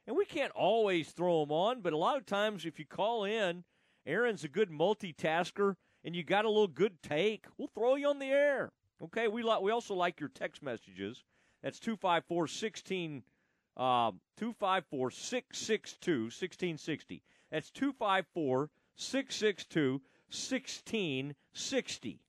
And 0.07 0.17
we 0.17 0.25
can't 0.25 0.53
always 0.53 1.11
throw 1.11 1.41
them 1.41 1.53
on, 1.53 1.81
but 1.81 1.93
a 1.93 1.97
lot 1.97 2.17
of 2.17 2.27
times 2.27 2.65
if 2.65 2.79
you 2.79 2.85
call 2.85 3.25
in, 3.25 3.65
Aaron's 4.07 4.45
a 4.45 4.49
good 4.49 4.71
multitasker 4.71 5.77
and 6.03 6.17
you 6.17 6.23
got 6.23 6.45
a 6.45 6.49
little 6.49 6.67
good 6.67 7.03
take, 7.03 7.47
we'll 7.57 7.69
throw 7.69 7.95
you 7.95 8.09
on 8.09 8.19
the 8.19 8.27
air. 8.27 8.73
Okay, 9.03 9.29
we 9.29 9.43
like 9.43 9.61
we 9.61 9.71
also 9.71 9.95
like 9.95 10.19
your 10.19 10.31
text 10.31 10.63
messages. 10.63 11.25
That's 11.63 11.79
254 11.79 12.47
16 12.47 13.23
um, 13.79 14.21
254 14.39 15.11
662 15.11 16.23
1660. 16.25 17.23
That's 17.51 17.71
254 17.71 18.71
662 18.97 20.03
1660. 20.31 22.21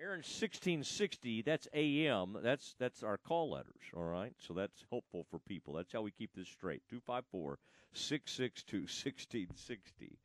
Aaron 0.00 0.18
1660, 0.18 1.42
that's 1.42 1.66
AM. 1.74 2.38
That's 2.40 2.76
that's 2.78 3.02
our 3.02 3.16
call 3.16 3.50
letters, 3.50 3.82
all 3.96 4.04
right? 4.04 4.32
So 4.38 4.54
that's 4.54 4.84
helpful 4.90 5.26
for 5.28 5.40
people. 5.40 5.74
That's 5.74 5.92
how 5.92 6.02
we 6.02 6.12
keep 6.12 6.30
this 6.36 6.48
straight. 6.48 6.82
254 6.88 7.58
662 7.92 8.76
1660. 8.82 10.18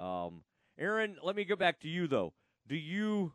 Um, 0.00 0.42
Aaron, 0.78 1.18
let 1.22 1.36
me 1.36 1.44
go 1.44 1.56
back 1.56 1.80
to 1.80 1.88
you 1.88 2.06
though. 2.06 2.32
Do 2.66 2.74
you 2.74 3.32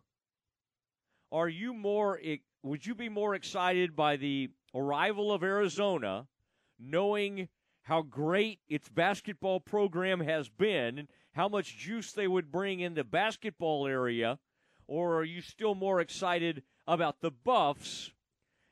are 1.32 1.50
you 1.50 1.76
more 1.76 2.20
would 2.64 2.86
you 2.86 2.96
be 2.96 3.10
more 3.10 3.36
excited 3.36 3.96
by 3.96 4.16
the 4.16 4.50
arrival 4.74 5.32
of 5.32 5.44
Arizona, 5.44 6.28
knowing 6.80 7.50
how 7.84 8.02
great 8.02 8.60
its 8.68 8.90
basketball 8.90 9.60
program 9.60 10.22
has 10.22 10.50
been 10.50 11.08
how 11.34 11.50
much 11.50 11.78
juice 11.78 12.12
they 12.12 12.28
would 12.28 12.52
bring 12.52 12.80
in 12.80 12.94
the 12.94 13.04
basketball 13.04 13.88
area, 13.88 14.40
or 14.88 15.18
are 15.18 15.24
you 15.24 15.42
still 15.42 15.76
more 15.76 16.00
excited 16.00 16.64
about 16.88 17.22
the 17.22 17.32
Buffs 17.32 18.12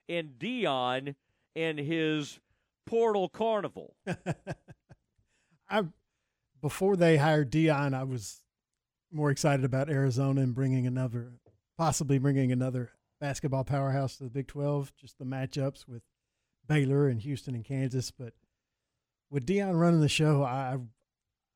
and 0.08 0.38
Deion 0.40 1.16
and 1.56 1.80
his 1.80 2.40
portal 2.86 3.30
carnival? 3.30 3.96
I 5.70 5.84
before 6.62 6.96
they 6.96 7.18
hired 7.18 7.52
Deion, 7.52 7.96
I 7.96 8.04
was 8.04 8.42
more 9.12 9.32
excited 9.32 9.66
about 9.66 9.90
Arizona 9.90 10.42
and 10.42 10.54
bringing 10.54 10.86
another, 10.86 11.34
possibly 11.78 12.20
bringing 12.20 12.52
another 12.52 12.92
basketball 13.22 13.64
powerhouse 13.64 14.20
of 14.20 14.26
the 14.26 14.32
Big 14.32 14.48
Twelve. 14.48 14.92
Just 14.98 15.18
the 15.18 15.26
matchups 15.26 15.88
with 15.88 16.02
Baylor 16.68 17.08
and 17.08 17.22
Houston 17.22 17.56
and 17.56 17.64
Kansas, 17.64 18.12
but 18.12 18.34
with 19.30 19.46
Deion 19.46 19.80
running 19.80 20.02
the 20.02 20.10
show, 20.10 20.44
I 20.44 20.78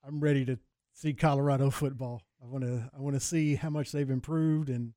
I'm 0.07 0.19
ready 0.21 0.45
to 0.45 0.57
see 0.93 1.13
Colorado 1.13 1.69
football. 1.69 2.21
I 2.41 2.47
want 2.47 2.63
to 2.63 2.89
I 2.95 3.01
want 3.01 3.15
to 3.15 3.19
see 3.19 3.55
how 3.55 3.69
much 3.69 3.91
they've 3.91 4.09
improved 4.09 4.69
and 4.69 4.93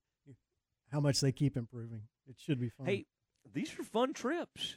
how 0.93 1.01
much 1.01 1.21
they 1.21 1.33
keep 1.33 1.57
improving. 1.57 2.03
It 2.29 2.37
should 2.39 2.61
be 2.61 2.69
fun. 2.69 2.87
Hey, 2.87 3.07
these 3.53 3.77
are 3.79 3.83
fun 3.83 4.13
trips. 4.13 4.77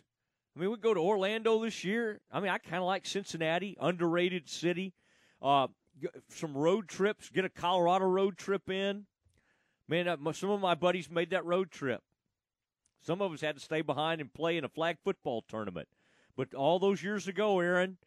I 0.56 0.60
mean, 0.60 0.72
we 0.72 0.78
go 0.78 0.94
to 0.94 1.00
Orlando 1.00 1.64
this 1.64 1.84
year. 1.84 2.20
I 2.32 2.40
mean, 2.40 2.50
I 2.50 2.58
kind 2.58 2.78
of 2.78 2.84
like 2.84 3.06
Cincinnati, 3.06 3.78
underrated 3.80 4.50
city. 4.50 4.94
Uh, 5.42 5.68
some 6.30 6.58
road 6.58 6.88
trips. 6.88 7.30
Get 7.30 7.46
a 7.46 7.50
Colorado 7.50 8.06
road 8.06 8.38
trip 8.38 8.70
in. 8.70 9.06
Man, 9.92 10.08
uh, 10.08 10.16
some 10.32 10.52
of 10.52 10.62
my 10.62 10.74
buddies 10.74 11.12
made 11.12 11.32
that 11.32 11.44
road 11.44 11.70
trip. 11.70 12.02
Some 13.02 13.22
of 13.22 13.34
us 13.34 13.42
had 13.42 13.56
to 13.56 13.62
stay 13.62 13.82
behind 13.82 14.22
and 14.22 14.34
play 14.34 14.56
in 14.56 14.64
a 14.64 14.70
flag 14.70 14.96
football 15.04 15.44
tournament. 15.50 15.90
But 16.38 16.54
all 16.54 16.80
those 16.80 17.04
years 17.04 17.28
ago, 17.28 17.60
Aaron, 17.60 17.98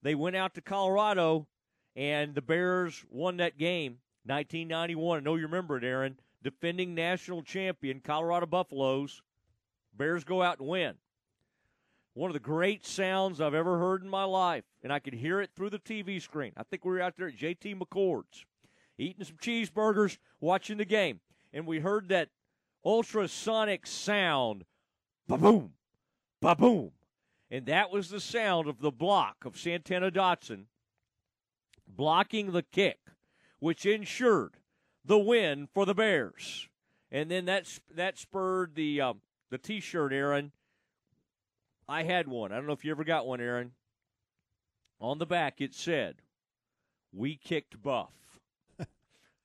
they 0.00 0.14
went 0.14 0.36
out 0.36 0.54
to 0.54 0.62
Colorado, 0.62 1.46
and 1.94 2.34
the 2.34 2.40
Bears 2.40 3.04
won 3.10 3.36
that 3.36 3.58
game, 3.58 3.98
1991. 4.24 5.18
I 5.18 5.20
know 5.20 5.34
you 5.34 5.42
remember 5.42 5.76
it, 5.76 5.84
Aaron. 5.84 6.18
Defending 6.42 6.94
national 6.94 7.42
champion, 7.42 8.00
Colorado 8.00 8.46
Buffaloes. 8.46 9.20
Bears 9.94 10.24
go 10.24 10.40
out 10.40 10.60
and 10.60 10.68
win. 10.68 10.94
One 12.14 12.30
of 12.30 12.34
the 12.34 12.40
great 12.40 12.86
sounds 12.86 13.42
I've 13.42 13.52
ever 13.52 13.78
heard 13.78 14.02
in 14.02 14.08
my 14.08 14.24
life, 14.24 14.64
and 14.82 14.90
I 14.90 14.98
could 14.98 15.12
hear 15.12 15.42
it 15.42 15.50
through 15.54 15.70
the 15.70 15.78
TV 15.78 16.22
screen. 16.22 16.52
I 16.56 16.62
think 16.62 16.86
we 16.86 16.92
were 16.92 17.02
out 17.02 17.18
there 17.18 17.28
at 17.28 17.36
JT 17.36 17.78
McCord's, 17.78 18.46
eating 18.96 19.26
some 19.26 19.36
cheeseburgers, 19.36 20.16
watching 20.40 20.78
the 20.78 20.86
game, 20.86 21.20
and 21.54 21.66
we 21.66 21.78
heard 21.78 22.08
that 22.08 22.28
ultrasonic 22.84 23.86
sound, 23.86 24.64
ba 25.28 25.38
boom, 25.38 25.72
ba 26.40 26.54
boom, 26.54 26.90
and 27.50 27.64
that 27.66 27.90
was 27.90 28.10
the 28.10 28.20
sound 28.20 28.68
of 28.68 28.80
the 28.80 28.90
block 28.90 29.44
of 29.46 29.56
Santana 29.56 30.10
Dotson 30.10 30.64
blocking 31.86 32.52
the 32.52 32.62
kick, 32.62 32.98
which 33.60 33.86
ensured 33.86 34.56
the 35.04 35.18
win 35.18 35.68
for 35.72 35.86
the 35.86 35.94
Bears. 35.94 36.68
And 37.10 37.30
then 37.30 37.44
that 37.44 37.78
that 37.94 38.18
spurred 38.18 38.74
the 38.74 39.00
um, 39.00 39.20
the 39.50 39.58
T-shirt, 39.58 40.12
Aaron. 40.12 40.50
I 41.88 42.02
had 42.02 42.26
one. 42.26 42.50
I 42.50 42.56
don't 42.56 42.66
know 42.66 42.72
if 42.72 42.84
you 42.84 42.90
ever 42.90 43.04
got 43.04 43.26
one, 43.26 43.40
Aaron. 43.40 43.72
On 45.00 45.18
the 45.18 45.26
back 45.26 45.60
it 45.60 45.74
said, 45.74 46.16
"We 47.12 47.36
kicked 47.36 47.80
Buff." 47.80 48.40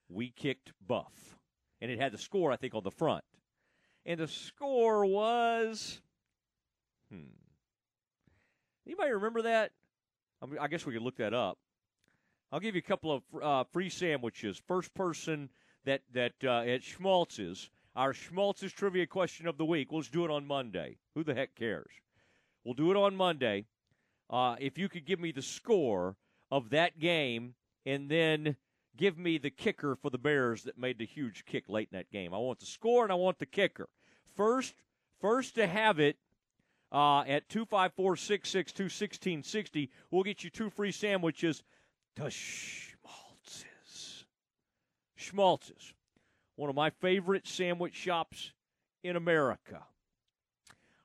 we 0.09 0.31
kicked 0.31 0.71
Buff, 0.87 1.37
and 1.81 1.91
it 1.91 2.00
had 2.00 2.12
the 2.12 2.17
score 2.17 2.51
I 2.51 2.55
think 2.55 2.75
on 2.75 2.83
the 2.83 2.91
front, 2.91 3.24
and 4.05 4.19
the 4.19 4.27
score 4.27 5.05
was, 5.05 6.01
hmm. 7.12 7.39
Anybody 8.89 9.12
remember 9.12 9.43
that? 9.43 9.71
I, 10.59 10.67
guess 10.67 10.83
we 10.83 10.93
could 10.93 11.03
look 11.03 11.17
that 11.17 11.33
up. 11.33 11.59
I'll 12.51 12.59
give 12.59 12.74
you 12.74 12.79
a 12.79 12.89
couple 12.89 13.12
of 13.12 13.24
uh, 13.39 13.63
free 13.71 13.89
sandwiches. 13.89 14.59
First 14.67 14.95
person 14.95 15.50
that 15.86 16.01
that 16.13 16.33
uh, 16.43 16.62
at 16.62 16.81
Schmaltz's, 16.81 17.69
our 17.95 18.13
Schmaltz's 18.13 18.74
trivia 18.74 19.05
question 19.05 19.48
of 19.48 19.57
the 19.59 19.65
week. 19.65 19.91
We'll 19.91 20.01
just 20.01 20.12
do 20.12 20.25
it 20.25 20.31
on 20.31 20.48
Monday. 20.48 20.98
Who 21.13 21.24
the 21.24 21.36
heck 21.36 21.53
cares? 21.53 21.91
We'll 22.63 22.74
do 22.74 22.89
it 22.89 22.98
on 22.98 23.15
Monday. 23.15 23.65
Uh, 24.27 24.56
if 24.60 24.77
you 24.77 24.89
could 24.89 25.06
give 25.06 25.19
me 25.19 25.32
the 25.32 25.43
score 25.43 26.15
of 26.49 26.71
that 26.71 26.99
game 26.99 27.53
and 27.86 28.10
then 28.10 28.56
give 28.99 29.17
me 29.17 29.38
the 29.38 29.49
kicker 29.49 29.95
for 29.95 30.09
the 30.09 30.17
Bears 30.17 30.63
that 30.63 30.77
made 30.77 30.97
the 30.97 31.05
huge 31.05 31.45
kick 31.45 31.69
late 31.69 31.88
in 31.91 31.97
that 31.97 32.12
game. 32.12 32.33
I 32.33 32.38
want 32.38 32.59
the 32.59 32.65
score 32.65 33.03
and 33.03 33.13
I 33.13 33.15
want 33.15 33.39
the 33.39 33.45
kicker. 33.45 33.88
First, 34.35 34.75
first 35.21 35.55
to 35.55 35.65
have 35.65 35.99
it 35.99 36.17
uh, 36.91 37.21
at 37.21 37.47
254 37.47 38.17
662 38.17 38.83
1660. 38.83 39.89
We'll 40.12 40.23
get 40.23 40.43
you 40.43 40.49
two 40.49 40.69
free 40.69 40.91
sandwiches 40.91 41.63
to 42.17 42.29
Schmaltz's. 42.29 44.25
Schmaltz's, 45.15 45.93
one 46.57 46.69
of 46.69 46.75
my 46.75 46.89
favorite 46.89 47.47
sandwich 47.47 47.95
shops 47.95 48.51
in 49.01 49.15
America. 49.15 49.85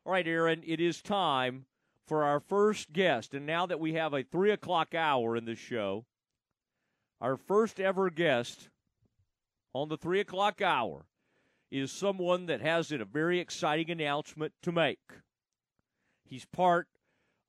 All 0.04 0.12
right, 0.12 0.26
Aaron, 0.26 0.64
it 0.66 0.80
is 0.80 1.00
time 1.00 1.66
for 2.07 2.24
our 2.24 2.40
first 2.40 2.92
guest. 2.92 3.35
And 3.35 3.46
now 3.46 3.66
that 3.66 3.78
we 3.78 3.94
have 3.94 4.12
a 4.14 4.24
3 4.24 4.50
o'clock 4.50 4.96
hour 4.96 5.37
in 5.37 5.44
the 5.44 5.54
show, 5.54 6.04
our 7.20 7.37
first 7.37 7.81
ever 7.81 8.11
guest 8.11 8.68
on 9.72 9.88
the 9.88 9.96
3 9.96 10.20
o'clock 10.20 10.61
hour 10.62 11.07
is 11.70 11.90
someone 11.90 12.46
that 12.46 12.61
has 12.61 12.92
a 12.92 13.05
very 13.05 13.40
exciting 13.40 13.90
announcement 13.90 14.53
to 14.62 14.70
make. 14.70 14.98
He's 16.24 16.44
part 16.44 16.87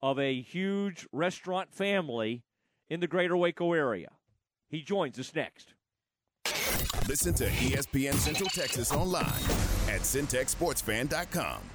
of 0.01 0.19
a 0.19 0.41
huge 0.41 1.07
restaurant 1.11 1.73
family 1.73 2.43
in 2.89 2.99
the 2.99 3.07
greater 3.07 3.37
Waco 3.37 3.73
area. 3.73 4.09
He 4.69 4.81
joins 4.81 5.19
us 5.19 5.33
next. 5.33 5.73
Listen 7.07 7.33
to 7.35 7.45
ESPN 7.45 8.15
Central 8.15 8.49
Texas 8.49 8.91
online 8.91 9.25
at 9.87 10.01
centexsportsfan.com. 10.01 11.74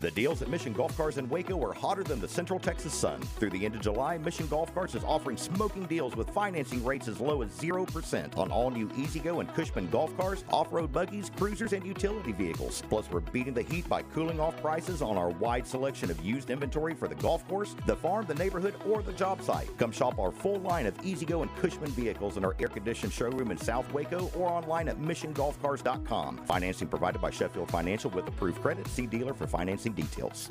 The 0.00 0.10
deals 0.10 0.42
at 0.42 0.48
Mission 0.48 0.72
Golf 0.72 0.94
Cars 0.96 1.18
in 1.18 1.28
Waco 1.28 1.62
are 1.64 1.72
hotter 1.72 2.02
than 2.02 2.20
the 2.20 2.26
Central 2.26 2.58
Texas 2.58 2.92
sun. 2.92 3.22
Through 3.38 3.50
the 3.50 3.64
end 3.64 3.76
of 3.76 3.80
July, 3.80 4.18
Mission 4.18 4.48
Golf 4.48 4.74
Cars 4.74 4.96
is 4.96 5.04
offering 5.04 5.36
smoking 5.36 5.84
deals 5.84 6.16
with 6.16 6.28
financing 6.30 6.84
rates 6.84 7.06
as 7.06 7.20
low 7.20 7.42
as 7.42 7.50
0% 7.52 8.36
on 8.36 8.50
all 8.50 8.70
new 8.70 8.90
E-Z-GO 8.98 9.38
and 9.38 9.54
Cushman 9.54 9.88
golf 9.90 10.14
cars, 10.18 10.44
off-road 10.50 10.92
buggies, 10.92 11.30
cruisers, 11.36 11.72
and 11.72 11.86
utility 11.86 12.32
vehicles. 12.32 12.82
Plus, 12.90 13.08
we're 13.10 13.20
beating 13.20 13.54
the 13.54 13.62
heat 13.62 13.88
by 13.88 14.02
cooling 14.02 14.40
off 14.40 14.60
prices 14.60 15.00
on 15.00 15.16
our 15.16 15.30
wide 15.30 15.64
selection 15.64 16.10
of 16.10 16.20
used 16.24 16.50
inventory 16.50 16.92
for 16.92 17.06
the 17.06 17.14
golf 17.14 17.46
course, 17.46 17.76
the 17.86 17.94
farm, 17.96 18.26
the 18.26 18.34
neighborhood, 18.34 18.74
or 18.88 19.00
the 19.00 19.12
job 19.12 19.40
site. 19.42 19.70
Come 19.78 19.92
shop 19.92 20.18
our 20.18 20.32
full 20.32 20.58
line 20.58 20.86
of 20.86 20.94
E-Z-GO 21.04 21.42
and 21.42 21.56
Cushman 21.56 21.92
vehicles 21.92 22.36
in 22.36 22.44
our 22.44 22.56
air-conditioned 22.58 23.12
showroom 23.12 23.52
in 23.52 23.58
South 23.58 23.90
Waco 23.92 24.28
or 24.36 24.50
online 24.50 24.88
at 24.88 24.98
missiongolfcars.com. 24.98 26.38
Financing 26.46 26.88
provided 26.88 27.22
by 27.22 27.30
Sheffield 27.30 27.70
Financial 27.70 28.10
with 28.10 28.26
approved 28.26 28.60
credit. 28.60 28.88
See 28.88 29.06
dealer 29.06 29.32
for 29.32 29.46
financing 29.46 29.83
details. 29.92 30.50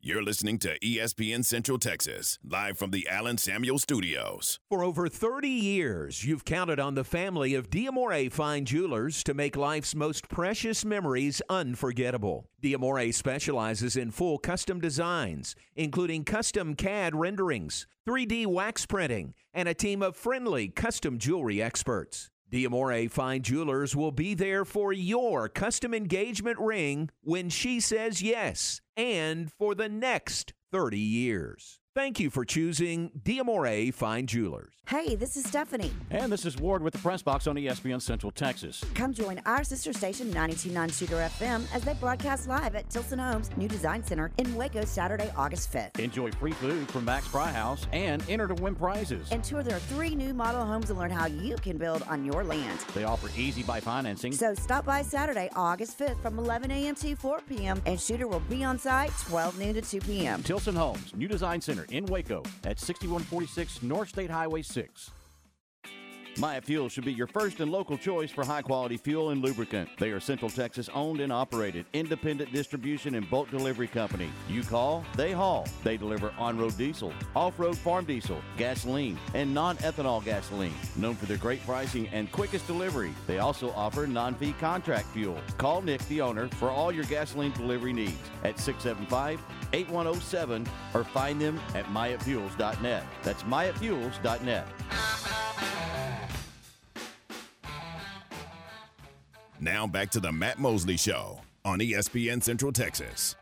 You're 0.00 0.22
listening 0.22 0.60
to 0.60 0.78
ESPN 0.78 1.44
Central 1.44 1.76
Texas, 1.76 2.38
live 2.48 2.78
from 2.78 2.92
the 2.92 3.08
Allen 3.10 3.36
Samuel 3.36 3.80
Studios. 3.80 4.60
For 4.68 4.84
over 4.84 5.08
30 5.08 5.48
years, 5.48 6.24
you've 6.24 6.44
counted 6.44 6.78
on 6.78 6.94
the 6.94 7.02
family 7.02 7.54
of 7.54 7.68
Diamore 7.68 8.30
Fine 8.30 8.64
Jewelers 8.66 9.24
to 9.24 9.34
make 9.34 9.56
life's 9.56 9.96
most 9.96 10.28
precious 10.28 10.84
memories 10.84 11.42
unforgettable. 11.50 12.48
Diamore 12.62 13.12
specializes 13.12 13.96
in 13.96 14.12
full 14.12 14.38
custom 14.38 14.80
designs, 14.80 15.56
including 15.74 16.22
custom 16.22 16.76
CAD 16.76 17.16
renderings, 17.16 17.88
3D 18.08 18.46
wax 18.46 18.86
printing, 18.86 19.34
and 19.52 19.68
a 19.68 19.74
team 19.74 20.00
of 20.00 20.14
friendly 20.14 20.68
custom 20.68 21.18
jewelry 21.18 21.60
experts. 21.60 22.30
Diamore 22.50 23.10
Fine 23.10 23.42
Jewelers 23.42 23.94
will 23.94 24.10
be 24.10 24.32
there 24.32 24.64
for 24.64 24.90
your 24.90 25.50
custom 25.50 25.92
engagement 25.92 26.58
ring 26.58 27.10
when 27.20 27.50
she 27.50 27.78
says 27.78 28.22
yes 28.22 28.80
and 28.96 29.52
for 29.52 29.74
the 29.74 29.88
next 29.88 30.54
30 30.72 30.98
years. 30.98 31.80
Thank 31.98 32.20
you 32.20 32.30
for 32.30 32.44
choosing 32.44 33.10
Diamore 33.24 33.92
Fine 33.92 34.28
Jewelers. 34.28 34.78
Hey, 34.88 35.16
this 35.16 35.36
is 35.36 35.44
Stephanie. 35.44 35.90
And 36.10 36.32
this 36.32 36.46
is 36.46 36.56
Ward 36.56 36.82
with 36.82 36.94
the 36.94 36.98
Press 37.00 37.20
Box 37.20 37.46
on 37.46 37.56
ESPN 37.56 38.00
Central 38.00 38.32
Texas. 38.32 38.82
Come 38.94 39.12
join 39.12 39.38
our 39.44 39.62
sister 39.62 39.92
station, 39.92 40.28
929 40.28 40.88
Shooter 40.88 41.16
FM, 41.16 41.66
as 41.74 41.82
they 41.82 41.92
broadcast 41.94 42.48
live 42.48 42.74
at 42.74 42.88
Tilson 42.88 43.18
Homes 43.18 43.50
New 43.58 43.68
Design 43.68 44.02
Center 44.02 44.30
in 44.38 44.54
Waco 44.54 44.86
Saturday, 44.86 45.30
August 45.36 45.70
5th. 45.70 45.98
Enjoy 45.98 46.30
free 46.32 46.52
food 46.52 46.88
from 46.88 47.04
Max 47.04 47.26
Fry 47.26 47.50
House 47.52 47.86
and 47.92 48.24
enter 48.30 48.48
to 48.48 48.54
win 48.54 48.74
prizes. 48.74 49.30
And 49.30 49.44
tour 49.44 49.62
their 49.62 49.78
three 49.78 50.14
new 50.14 50.32
model 50.32 50.64
homes 50.64 50.88
and 50.88 50.98
learn 50.98 51.10
how 51.10 51.26
you 51.26 51.56
can 51.56 51.76
build 51.76 52.02
on 52.08 52.24
your 52.24 52.42
land. 52.42 52.78
They 52.94 53.04
offer 53.04 53.28
easy 53.36 53.62
buy 53.62 53.80
financing. 53.80 54.32
So 54.32 54.54
stop 54.54 54.86
by 54.86 55.02
Saturday, 55.02 55.50
August 55.54 55.98
5th 55.98 56.22
from 56.22 56.38
11 56.38 56.70
a.m. 56.70 56.94
to 56.94 57.14
4 57.14 57.40
p.m. 57.46 57.82
and 57.84 58.00
Shooter 58.00 58.26
will 58.26 58.40
be 58.48 58.64
on 58.64 58.78
site 58.78 59.12
12 59.26 59.58
noon 59.58 59.74
to 59.74 59.82
2 59.82 60.00
p.m. 60.00 60.42
Tilson 60.42 60.76
Homes 60.76 61.14
New 61.14 61.28
Design 61.28 61.60
Center 61.60 61.84
in 61.90 62.06
Waco 62.06 62.42
at 62.64 62.78
6146 62.78 63.82
North 63.82 64.08
State 64.08 64.30
Highway 64.30 64.62
6. 64.62 65.10
Maya 66.38 66.60
Fuel 66.60 66.88
should 66.88 67.04
be 67.04 67.12
your 67.12 67.26
first 67.26 67.58
and 67.58 67.70
local 67.70 67.98
choice 67.98 68.30
for 68.30 68.44
high 68.44 68.62
quality 68.62 68.96
fuel 68.96 69.30
and 69.30 69.42
lubricant. 69.42 69.88
They 69.98 70.10
are 70.10 70.20
Central 70.20 70.50
Texas 70.50 70.88
owned 70.94 71.20
and 71.20 71.32
operated, 71.32 71.84
independent 71.92 72.52
distribution 72.52 73.16
and 73.16 73.28
bulk 73.28 73.50
delivery 73.50 73.88
company. 73.88 74.30
You 74.48 74.62
call, 74.62 75.04
they 75.16 75.32
haul. 75.32 75.66
They 75.82 75.96
deliver 75.96 76.32
on 76.38 76.56
road 76.56 76.78
diesel, 76.78 77.12
off 77.34 77.58
road 77.58 77.76
farm 77.76 78.04
diesel, 78.04 78.40
gasoline, 78.56 79.18
and 79.34 79.52
non 79.52 79.78
ethanol 79.78 80.24
gasoline. 80.24 80.74
Known 80.94 81.16
for 81.16 81.26
their 81.26 81.38
great 81.38 81.64
pricing 81.66 82.06
and 82.08 82.30
quickest 82.30 82.68
delivery, 82.68 83.12
they 83.26 83.38
also 83.38 83.70
offer 83.70 84.06
non 84.06 84.36
fee 84.36 84.54
contract 84.60 85.08
fuel. 85.08 85.40
Call 85.56 85.82
Nick, 85.82 86.06
the 86.06 86.20
owner, 86.20 86.46
for 86.50 86.70
all 86.70 86.92
your 86.92 87.04
gasoline 87.04 87.52
delivery 87.52 87.92
needs 87.92 88.30
at 88.44 88.60
675 88.60 89.40
8107 89.72 90.66
or 90.94 91.04
find 91.04 91.40
them 91.40 91.60
at 91.74 91.84
mayafuels.net. 91.86 93.04
That's 93.22 93.42
mayafuels.net. 93.44 94.66
Now 99.60 99.86
back 99.86 100.10
to 100.10 100.20
the 100.20 100.30
Matt 100.30 100.58
Mosley 100.58 100.96
Show 100.96 101.40
on 101.64 101.80
ESPN 101.80 102.42
Central 102.42 102.72
Texas. 102.72 103.34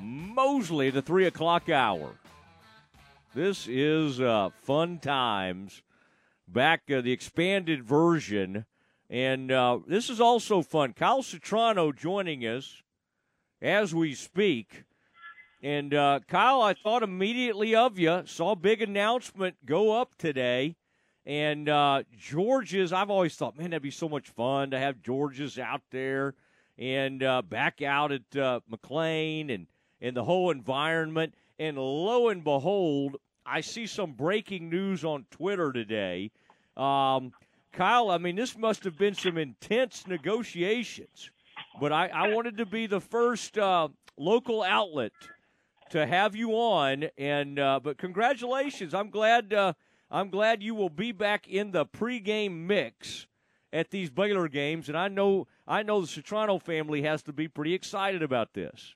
Mosley, 0.00 0.90
the 0.90 1.02
three 1.02 1.26
o'clock 1.26 1.68
hour. 1.68 2.14
This 3.34 3.68
is 3.68 4.20
uh, 4.20 4.50
fun 4.62 4.98
times. 4.98 5.82
Back 6.48 6.90
uh, 6.90 7.00
the 7.00 7.12
expanded 7.12 7.84
version, 7.84 8.64
and 9.08 9.52
uh, 9.52 9.78
this 9.86 10.10
is 10.10 10.20
also 10.20 10.62
fun. 10.62 10.94
Kyle 10.94 11.22
Citrano 11.22 11.94
joining 11.94 12.40
us 12.40 12.82
as 13.60 13.94
we 13.94 14.14
speak. 14.14 14.84
And 15.62 15.92
uh, 15.92 16.20
Kyle, 16.26 16.62
I 16.62 16.74
thought 16.74 17.02
immediately 17.02 17.74
of 17.74 17.98
you. 17.98 18.22
Saw 18.26 18.52
a 18.52 18.56
big 18.56 18.80
announcement 18.80 19.56
go 19.66 20.00
up 20.00 20.16
today. 20.16 20.76
And 21.26 21.68
uh, 21.68 22.02
George's, 22.18 22.92
I've 22.92 23.10
always 23.10 23.36
thought, 23.36 23.58
man, 23.58 23.70
that'd 23.70 23.82
be 23.82 23.90
so 23.90 24.08
much 24.08 24.30
fun 24.30 24.70
to 24.70 24.78
have 24.78 25.02
George's 25.02 25.58
out 25.58 25.82
there 25.90 26.34
and 26.78 27.22
uh, 27.22 27.42
back 27.42 27.82
out 27.82 28.10
at 28.10 28.36
uh, 28.36 28.60
McLane 28.72 29.54
and, 29.54 29.66
and 30.00 30.16
the 30.16 30.24
whole 30.24 30.50
environment. 30.50 31.34
And 31.58 31.76
lo 31.76 32.30
and 32.30 32.42
behold, 32.42 33.16
I 33.44 33.60
see 33.60 33.86
some 33.86 34.12
breaking 34.12 34.70
news 34.70 35.04
on 35.04 35.26
Twitter 35.30 35.72
today. 35.72 36.30
Um, 36.76 37.32
Kyle, 37.72 38.10
I 38.10 38.16
mean, 38.16 38.34
this 38.34 38.56
must 38.56 38.84
have 38.84 38.96
been 38.96 39.14
some 39.14 39.36
intense 39.36 40.06
negotiations, 40.06 41.30
but 41.80 41.92
I, 41.92 42.08
I 42.08 42.28
wanted 42.34 42.58
to 42.58 42.66
be 42.66 42.86
the 42.86 43.00
first 43.00 43.56
uh, 43.56 43.88
local 44.18 44.62
outlet 44.62 45.12
to 45.90 46.06
have 46.06 46.36
you 46.36 46.52
on. 46.52 47.06
And 47.16 47.58
uh, 47.58 47.80
but 47.82 47.98
congratulations, 47.98 48.94
I'm 48.94 49.10
glad. 49.10 49.52
Uh, 49.52 49.72
I'm 50.10 50.28
glad 50.28 50.62
you 50.62 50.74
will 50.74 50.90
be 50.90 51.12
back 51.12 51.48
in 51.48 51.70
the 51.70 51.86
pregame 51.86 52.66
mix 52.66 53.26
at 53.72 53.90
these 53.90 54.10
Baylor 54.10 54.48
games, 54.48 54.88
and 54.88 54.98
I 54.98 55.08
know 55.08 55.46
I 55.66 55.82
know 55.82 56.00
the 56.00 56.06
Citrano 56.06 56.60
family 56.60 57.02
has 57.02 57.22
to 57.24 57.32
be 57.32 57.48
pretty 57.48 57.74
excited 57.74 58.22
about 58.22 58.52
this. 58.52 58.94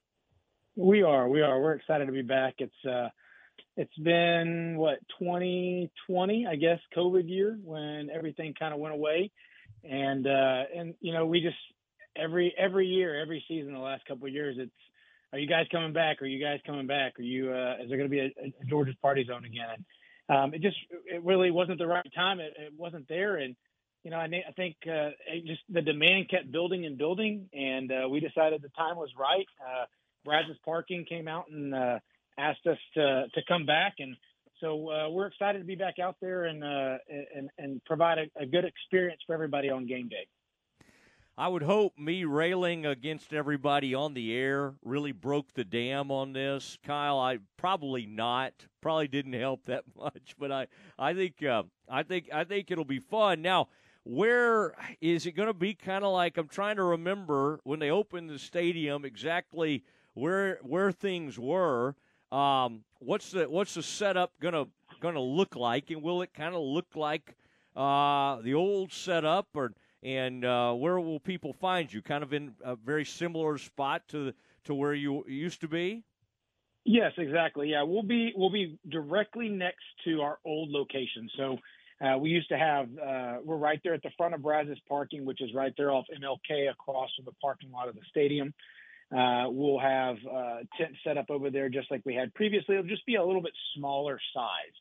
We 0.77 1.03
are, 1.03 1.29
we 1.29 1.41
are. 1.41 1.61
We're 1.61 1.75
excited 1.75 2.07
to 2.07 2.13
be 2.13 2.23
back. 2.23 2.55
It's 2.59 2.85
uh, 2.85 3.09
it's 3.77 3.97
been 3.97 4.77
what 4.77 4.99
2020, 5.21 6.47
I 6.47 6.57
guess, 6.57 6.81
COVID 6.97 7.29
year 7.29 7.59
when 7.63 8.11
everything 8.13 8.55
kind 8.59 8.75
of 8.75 8.81
went 8.81 8.95
away, 8.95 9.31
and 9.85 10.27
uh, 10.27 10.63
and 10.77 10.95
you 11.01 11.13
know 11.13 11.27
we 11.27 11.41
just 11.41 11.57
every 12.17 12.55
every 12.57 12.87
year, 12.87 13.21
every 13.21 13.45
season, 13.49 13.73
the 13.73 13.79
last 13.79 14.05
couple 14.07 14.27
of 14.27 14.33
years, 14.33 14.57
it's 14.59 14.73
are 15.33 15.39
you 15.39 15.49
guys 15.49 15.67
coming 15.73 15.93
back? 15.93 16.23
Are 16.23 16.27
you 16.27 16.43
guys 16.43 16.61
coming 16.65 16.87
back? 16.87 17.19
Are 17.19 17.23
you 17.23 17.53
uh, 17.53 17.83
is 17.83 17.89
there 17.89 17.99
going 17.99 18.09
to 18.09 18.17
be 18.17 18.21
a, 18.21 18.27
a 18.27 18.65
George's 18.69 18.95
party 19.03 19.25
zone 19.27 19.45
again? 19.45 19.85
Um, 20.29 20.55
it 20.55 20.63
just 20.63 20.77
it 21.07 21.23
really 21.25 21.51
wasn't 21.51 21.79
the 21.79 21.87
right 21.87 22.07
time. 22.15 22.41
It, 22.41 22.55
it 22.57 22.73
wasn't 22.77 23.09
there, 23.09 23.37
and 23.37 23.57
you 24.05 24.11
know 24.11 24.17
I, 24.17 24.25
I 24.27 24.53
think 24.55 24.77
uh, 24.87 25.11
just 25.45 25.61
the 25.69 25.83
demand 25.83 26.31
kept 26.31 26.53
building 26.53 26.87
and 26.87 26.97
building, 26.97 27.49
and 27.53 27.91
uh, 27.91 28.09
we 28.09 28.21
decided 28.21 28.63
the 28.63 28.71
time 28.71 28.97
was 28.97 29.11
right. 29.19 29.47
Uh, 29.61 29.87
Parking 30.65 31.05
came 31.05 31.29
out 31.29 31.47
and 31.51 31.75
uh, 31.75 31.99
asked 32.39 32.67
us 32.67 32.79
to 32.95 33.25
to 33.35 33.41
come 33.49 33.67
back, 33.67 33.95
and 33.99 34.17
so 34.61 34.89
uh, 34.89 35.11
we're 35.11 35.27
excited 35.27 35.59
to 35.59 35.65
be 35.65 35.75
back 35.75 35.99
out 35.99 36.17
there 36.21 36.45
and 36.45 36.63
uh, 36.63 36.99
and 37.35 37.51
and 37.59 37.85
provide 37.85 38.19
a, 38.19 38.43
a 38.43 38.47
good 38.47 38.65
experience 38.65 39.21
for 39.27 39.35
everybody 39.35 39.69
on 39.69 39.87
game 39.87 40.09
day. 40.09 40.27
I 41.37 41.49
would 41.49 41.63
hope 41.63 41.99
me 41.99 42.25
railing 42.25 42.87
against 42.87 43.33
everybody 43.33 43.93
on 43.93 44.15
the 44.15 44.33
air 44.33 44.75
really 44.85 45.11
broke 45.11 45.53
the 45.53 45.65
dam 45.65 46.13
on 46.13 46.33
this, 46.33 46.79
Kyle. 46.85 47.19
I 47.19 47.39
probably 47.57 48.07
not. 48.07 48.53
Probably 48.81 49.09
didn't 49.09 49.33
help 49.33 49.65
that 49.65 49.83
much, 49.97 50.37
but 50.39 50.53
I 50.53 50.69
I 50.97 51.13
think 51.13 51.43
uh, 51.43 51.65
I 51.89 52.05
think 52.05 52.29
I 52.33 52.45
think 52.45 52.71
it'll 52.71 52.85
be 52.85 53.01
fun. 53.01 53.43
Now, 53.43 53.69
where 54.05 54.75
is 55.01 55.27
it 55.27 55.33
going 55.33 55.49
to 55.49 55.55
be? 55.55 55.75
Kind 55.75 56.05
of 56.05 56.13
like 56.13 56.37
I'm 56.37 56.47
trying 56.47 56.77
to 56.77 56.85
remember 56.85 57.59
when 57.65 57.81
they 57.81 57.91
opened 57.91 58.31
the 58.31 58.39
stadium 58.39 59.05
exactly 59.05 59.83
where 60.15 60.61
where 60.63 60.93
things 60.93 61.37
were. 61.37 61.97
Um, 62.31 62.85
what's 63.01 63.33
the 63.33 63.51
what's 63.51 63.75
the 63.75 63.83
setup 63.83 64.33
gonna 64.41 64.67
gonna 65.01 65.21
look 65.21 65.57
like, 65.57 65.91
and 65.91 66.01
will 66.01 66.23
it 66.23 66.33
kind 66.33 66.55
of 66.55 66.61
look 66.61 66.95
like 66.95 67.35
uh, 67.75 68.41
the 68.43 68.55
old 68.55 68.93
setup 68.93 69.49
or? 69.55 69.73
And 70.05 70.45
uh, 70.45 70.73
where 70.75 71.01
will 71.01 71.19
people 71.19 71.53
find 71.53 71.93
you? 71.93 72.03
Kind 72.03 72.23
of 72.23 72.33
in 72.33 72.55
a 72.63 72.77
very 72.77 73.05
similar 73.05 73.59
spot 73.59 74.07
to 74.09 74.33
to 74.65 74.75
where 74.75 74.95
you 74.95 75.25
used 75.27 75.61
to 75.63 75.69
be. 75.69 76.05
Yes, 76.85 77.13
exactly. 77.17 77.71
Yeah, 77.71 77.83
we'll 77.83 78.03
be 78.03 78.33
we'll 78.37 78.51
be 78.51 78.79
directly 78.89 79.49
next 79.49 79.85
to 80.05 80.21
our 80.21 80.39
old 80.45 80.71
location. 80.71 81.31
So 81.37 81.59
uh, 82.05 82.19
we 82.19 82.29
used 82.29 82.49
to 82.51 82.59
have 82.59 82.89
uh, 82.99 83.39
we're 83.43 83.57
right 83.57 83.81
there 83.83 83.95
at 83.95 84.03
the 84.03 84.11
front 84.19 84.35
of 84.35 84.43
Brazos 84.43 84.79
Parking, 84.87 85.25
which 85.25 85.41
is 85.41 85.51
right 85.55 85.73
there 85.79 85.91
off 85.91 86.05
MLK 86.15 86.71
across 86.71 87.11
from 87.17 87.25
the 87.25 87.33
parking 87.41 87.73
lot 87.73 87.89
of 87.89 87.95
the 87.95 88.03
stadium. 88.11 88.53
Uh, 89.15 89.47
we'll 89.49 89.79
have 89.79 90.17
uh, 90.31 90.57
tent 90.79 90.95
set 91.05 91.17
up 91.17 91.27
over 91.31 91.51
there 91.51 91.69
just 91.69 91.91
like 91.91 92.03
we 92.05 92.15
had 92.15 92.35
previously. 92.35 92.75
It'll 92.75 92.89
just 92.89 93.07
be 93.07 93.15
a 93.15 93.25
little 93.25 93.43
bit 93.43 93.53
smaller 93.77 94.19
size. 94.35 94.75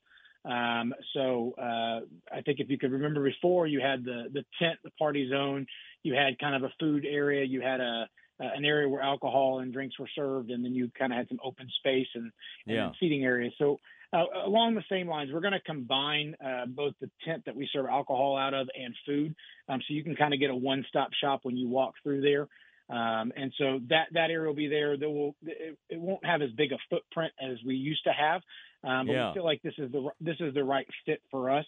Um, 0.45 0.93
so 1.13 1.53
uh, 1.57 2.01
I 2.35 2.41
think 2.45 2.59
if 2.59 2.69
you 2.69 2.77
could 2.77 2.91
remember 2.91 3.23
before, 3.23 3.65
you 3.67 3.79
had 3.79 4.03
the 4.03 4.25
the 4.31 4.43
tent, 4.59 4.79
the 4.83 4.91
party 4.91 5.29
zone. 5.29 5.65
You 6.03 6.13
had 6.15 6.37
kind 6.39 6.55
of 6.55 6.63
a 6.63 6.73
food 6.79 7.05
area. 7.05 7.45
You 7.45 7.61
had 7.61 7.79
a 7.79 8.07
an 8.39 8.65
area 8.65 8.89
where 8.89 9.01
alcohol 9.01 9.59
and 9.59 9.71
drinks 9.71 9.97
were 9.97 10.09
served, 10.15 10.49
and 10.51 10.65
then 10.65 10.73
you 10.73 10.91
kind 10.97 11.13
of 11.13 11.17
had 11.17 11.27
some 11.29 11.39
open 11.43 11.67
space 11.77 12.07
and, 12.15 12.31
and 12.67 12.75
yeah. 12.75 12.91
seating 12.99 13.23
areas. 13.23 13.53
So 13.57 13.79
uh, 14.11 14.25
along 14.45 14.75
the 14.75 14.83
same 14.89 15.07
lines, 15.07 15.31
we're 15.31 15.39
going 15.39 15.53
to 15.53 15.61
combine 15.61 16.35
uh, 16.43 16.65
both 16.67 16.93
the 16.99 17.09
tent 17.25 17.43
that 17.45 17.55
we 17.55 17.69
serve 17.71 17.85
alcohol 17.85 18.37
out 18.37 18.53
of 18.53 18.67
and 18.75 18.93
food, 19.05 19.35
um, 19.69 19.79
so 19.87 19.93
you 19.93 20.03
can 20.03 20.15
kind 20.15 20.33
of 20.33 20.39
get 20.39 20.49
a 20.49 20.55
one-stop 20.55 21.09
shop 21.21 21.41
when 21.43 21.55
you 21.55 21.69
walk 21.69 21.93
through 22.03 22.21
there. 22.21 22.47
Um, 22.89 23.31
and 23.35 23.53
so 23.57 23.79
that 23.89 24.07
that 24.11 24.29
area 24.29 24.47
will 24.47 24.55
be 24.55 24.67
there. 24.67 24.97
There 24.97 25.09
will 25.09 25.35
it, 25.43 25.77
it 25.89 25.99
won't 25.99 26.25
have 26.25 26.41
as 26.41 26.51
big 26.51 26.73
a 26.73 26.77
footprint 26.89 27.31
as 27.41 27.57
we 27.65 27.75
used 27.75 28.03
to 28.03 28.11
have, 28.11 28.41
um, 28.83 29.07
but 29.07 29.13
Yeah. 29.13 29.29
we 29.29 29.33
feel 29.35 29.45
like 29.45 29.61
this 29.61 29.73
is 29.77 29.91
the 29.91 30.09
this 30.21 30.37
is 30.39 30.53
the 30.53 30.63
right 30.63 30.87
fit 31.05 31.21
for 31.31 31.49
us. 31.49 31.65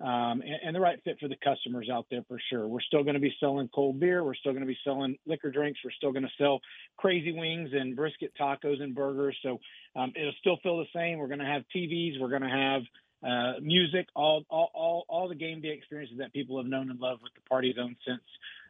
Um, 0.00 0.42
and, 0.42 0.54
and 0.64 0.76
the 0.76 0.80
right 0.80 1.02
fit 1.02 1.18
for 1.18 1.26
the 1.26 1.34
customers 1.42 1.90
out 1.92 2.06
there 2.08 2.22
for 2.28 2.38
sure. 2.50 2.68
We're 2.68 2.80
still 2.82 3.02
going 3.02 3.14
to 3.14 3.20
be 3.20 3.34
selling 3.40 3.68
cold 3.74 3.98
beer. 3.98 4.22
We're 4.22 4.36
still 4.36 4.52
going 4.52 4.62
to 4.62 4.68
be 4.68 4.78
selling 4.84 5.18
liquor 5.26 5.50
drinks. 5.50 5.80
We're 5.84 5.90
still 5.90 6.12
going 6.12 6.22
to 6.22 6.30
sell 6.38 6.60
crazy 6.96 7.32
wings 7.32 7.70
and 7.72 7.96
brisket 7.96 8.32
tacos 8.40 8.80
and 8.80 8.94
burgers. 8.94 9.36
So 9.42 9.58
um, 9.96 10.12
it'll 10.14 10.30
still 10.38 10.56
feel 10.62 10.78
the 10.78 10.86
same. 10.94 11.18
We're 11.18 11.26
going 11.26 11.40
to 11.40 11.46
have 11.46 11.64
TVs. 11.74 12.20
We're 12.20 12.28
going 12.28 12.42
to 12.42 12.48
have 12.48 12.82
uh, 13.28 13.60
music, 13.60 14.06
all, 14.14 14.44
all, 14.48 14.70
all, 14.72 15.04
all 15.08 15.28
the 15.28 15.34
game 15.34 15.60
day 15.60 15.70
experiences 15.70 16.18
that 16.18 16.32
people 16.32 16.58
have 16.58 16.66
known 16.68 16.90
and 16.90 17.00
loved 17.00 17.24
with 17.24 17.34
the 17.34 17.40
Party 17.48 17.74
Zone 17.74 17.96
since, 18.06 18.22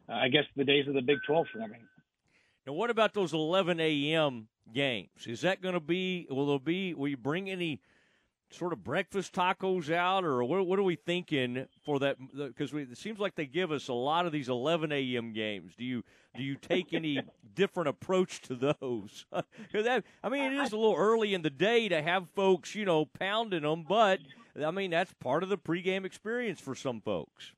uh, 0.09 0.13
I 0.13 0.29
guess, 0.29 0.45
the 0.55 0.63
days 0.63 0.87
of 0.87 0.95
the 0.95 1.01
Big 1.03 1.19
12 1.27 1.45
forming. 1.53 1.81
Now, 2.65 2.73
what 2.73 2.89
about 2.89 3.13
those 3.13 3.33
11 3.33 3.79
a.m. 3.79 4.47
games? 4.73 5.27
Is 5.27 5.41
that 5.41 5.61
going 5.61 5.73
to 5.73 5.79
be? 5.79 6.27
Will 6.29 6.47
there 6.47 6.59
be? 6.59 6.93
Will 6.93 7.07
you 7.07 7.17
bring 7.17 7.49
any 7.49 7.81
sort 8.51 8.73
of 8.73 8.83
breakfast 8.83 9.33
tacos 9.33 9.91
out, 9.93 10.23
or 10.23 10.43
what, 10.43 10.65
what 10.65 10.79
are 10.79 10.83
we 10.83 10.95
thinking 10.95 11.67
for 11.85 11.99
that? 11.99 12.17
Because 12.35 12.73
it 12.73 12.97
seems 12.97 13.19
like 13.19 13.35
they 13.35 13.45
give 13.45 13.71
us 13.71 13.87
a 13.87 13.93
lot 13.93 14.25
of 14.25 14.31
these 14.31 14.49
11 14.49 14.91
a.m. 14.91 15.33
games. 15.33 15.73
Do 15.77 15.83
you 15.83 16.03
do 16.35 16.43
you 16.43 16.55
take 16.55 16.93
any 16.93 17.21
different 17.55 17.89
approach 17.89 18.41
to 18.43 18.55
those? 18.55 19.25
That, 19.71 20.03
I 20.23 20.29
mean, 20.29 20.51
it 20.51 20.61
is 20.61 20.73
a 20.73 20.77
little 20.77 20.95
early 20.95 21.33
in 21.33 21.41
the 21.41 21.49
day 21.49 21.87
to 21.89 22.01
have 22.01 22.27
folks, 22.35 22.75
you 22.75 22.85
know, 22.85 23.05
pounding 23.05 23.61
them, 23.61 23.85
but 23.87 24.19
I 24.63 24.71
mean 24.71 24.91
that's 24.91 25.13
part 25.13 25.43
of 25.43 25.49
the 25.49 25.57
pregame 25.57 26.05
experience 26.05 26.59
for 26.59 26.75
some 26.75 27.01
folks. 27.01 27.53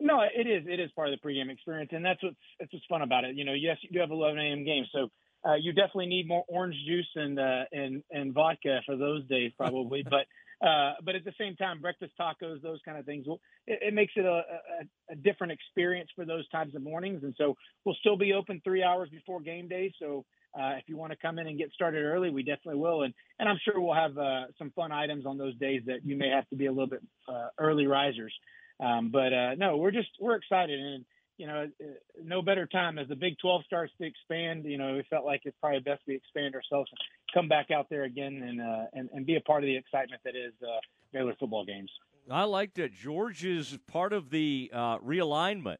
No, 0.00 0.22
it 0.22 0.46
is. 0.46 0.64
It 0.66 0.80
is 0.80 0.90
part 0.92 1.12
of 1.12 1.18
the 1.20 1.28
pregame 1.28 1.50
experience, 1.50 1.90
and 1.92 2.04
that's 2.04 2.22
what's 2.22 2.36
that's 2.58 2.72
what's 2.72 2.86
fun 2.86 3.02
about 3.02 3.24
it. 3.24 3.36
You 3.36 3.44
know, 3.44 3.52
yes, 3.52 3.76
you 3.82 3.90
do 3.92 4.00
have 4.00 4.10
11 4.10 4.38
a.m. 4.38 4.64
games, 4.64 4.88
so 4.92 5.10
uh, 5.46 5.54
you 5.54 5.72
definitely 5.72 6.06
need 6.06 6.28
more 6.28 6.44
orange 6.48 6.76
juice 6.86 7.08
and 7.14 7.38
uh, 7.38 7.64
and 7.72 8.02
and 8.10 8.32
vodka 8.32 8.80
for 8.86 8.96
those 8.96 9.26
days, 9.26 9.52
probably. 9.56 10.02
but 10.10 10.26
uh, 10.66 10.92
but 11.02 11.14
at 11.14 11.24
the 11.24 11.32
same 11.38 11.56
time, 11.56 11.80
breakfast 11.80 12.12
tacos, 12.20 12.60
those 12.60 12.80
kind 12.84 12.98
of 12.98 13.06
things, 13.06 13.26
will, 13.26 13.40
it, 13.66 13.78
it 13.80 13.94
makes 13.94 14.12
it 14.16 14.26
a, 14.26 14.42
a, 14.42 15.12
a 15.12 15.16
different 15.16 15.52
experience 15.52 16.10
for 16.14 16.26
those 16.26 16.46
types 16.50 16.74
of 16.74 16.82
mornings. 16.82 17.22
And 17.22 17.34
so 17.38 17.56
we'll 17.84 17.94
still 18.00 18.18
be 18.18 18.34
open 18.34 18.60
three 18.62 18.82
hours 18.82 19.08
before 19.08 19.40
game 19.40 19.68
day. 19.68 19.90
So 19.98 20.26
uh, 20.54 20.72
if 20.76 20.84
you 20.86 20.98
want 20.98 21.12
to 21.12 21.18
come 21.18 21.38
in 21.38 21.46
and 21.46 21.56
get 21.56 21.72
started 21.72 22.02
early, 22.02 22.28
we 22.28 22.42
definitely 22.42 22.80
will. 22.80 23.02
And 23.02 23.14
and 23.38 23.48
I'm 23.48 23.58
sure 23.64 23.80
we'll 23.80 23.94
have 23.94 24.18
uh, 24.18 24.46
some 24.58 24.70
fun 24.72 24.92
items 24.92 25.24
on 25.24 25.38
those 25.38 25.56
days 25.56 25.82
that 25.86 26.04
you 26.04 26.16
may 26.16 26.28
have 26.28 26.48
to 26.50 26.56
be 26.56 26.66
a 26.66 26.72
little 26.72 26.88
bit 26.88 27.02
uh, 27.28 27.48
early 27.58 27.86
risers. 27.86 28.34
Um, 28.80 29.10
but 29.10 29.32
uh, 29.32 29.54
no, 29.56 29.76
we're 29.76 29.90
just 29.90 30.08
we're 30.20 30.36
excited 30.36 30.78
and 30.78 31.04
you 31.40 31.46
know, 31.46 31.66
uh, 31.82 31.86
no 32.22 32.42
better 32.42 32.66
time 32.66 32.98
as 32.98 33.08
the 33.08 33.16
Big 33.16 33.38
12 33.38 33.62
starts 33.64 33.92
to 33.98 34.06
expand. 34.06 34.66
You 34.66 34.76
know, 34.76 34.92
we 34.92 35.04
felt 35.08 35.24
like 35.24 35.40
it's 35.46 35.56
probably 35.58 35.80
best 35.80 36.02
we 36.06 36.14
expand 36.14 36.54
ourselves 36.54 36.90
and 36.92 36.98
come 37.32 37.48
back 37.48 37.70
out 37.70 37.86
there 37.88 38.04
again 38.04 38.42
and 38.46 38.60
uh, 38.60 38.84
and, 38.92 39.08
and 39.14 39.24
be 39.24 39.36
a 39.36 39.40
part 39.40 39.62
of 39.62 39.66
the 39.66 39.76
excitement 39.76 40.20
that 40.24 40.36
is 40.36 40.52
uh, 40.62 40.80
Baylor 41.14 41.34
football 41.40 41.64
games. 41.64 41.90
I 42.30 42.44
liked 42.44 42.78
it. 42.78 42.92
George 42.92 43.42
is 43.42 43.78
part 43.86 44.12
of 44.12 44.28
the 44.28 44.70
uh, 44.70 44.98
realignment. 44.98 45.78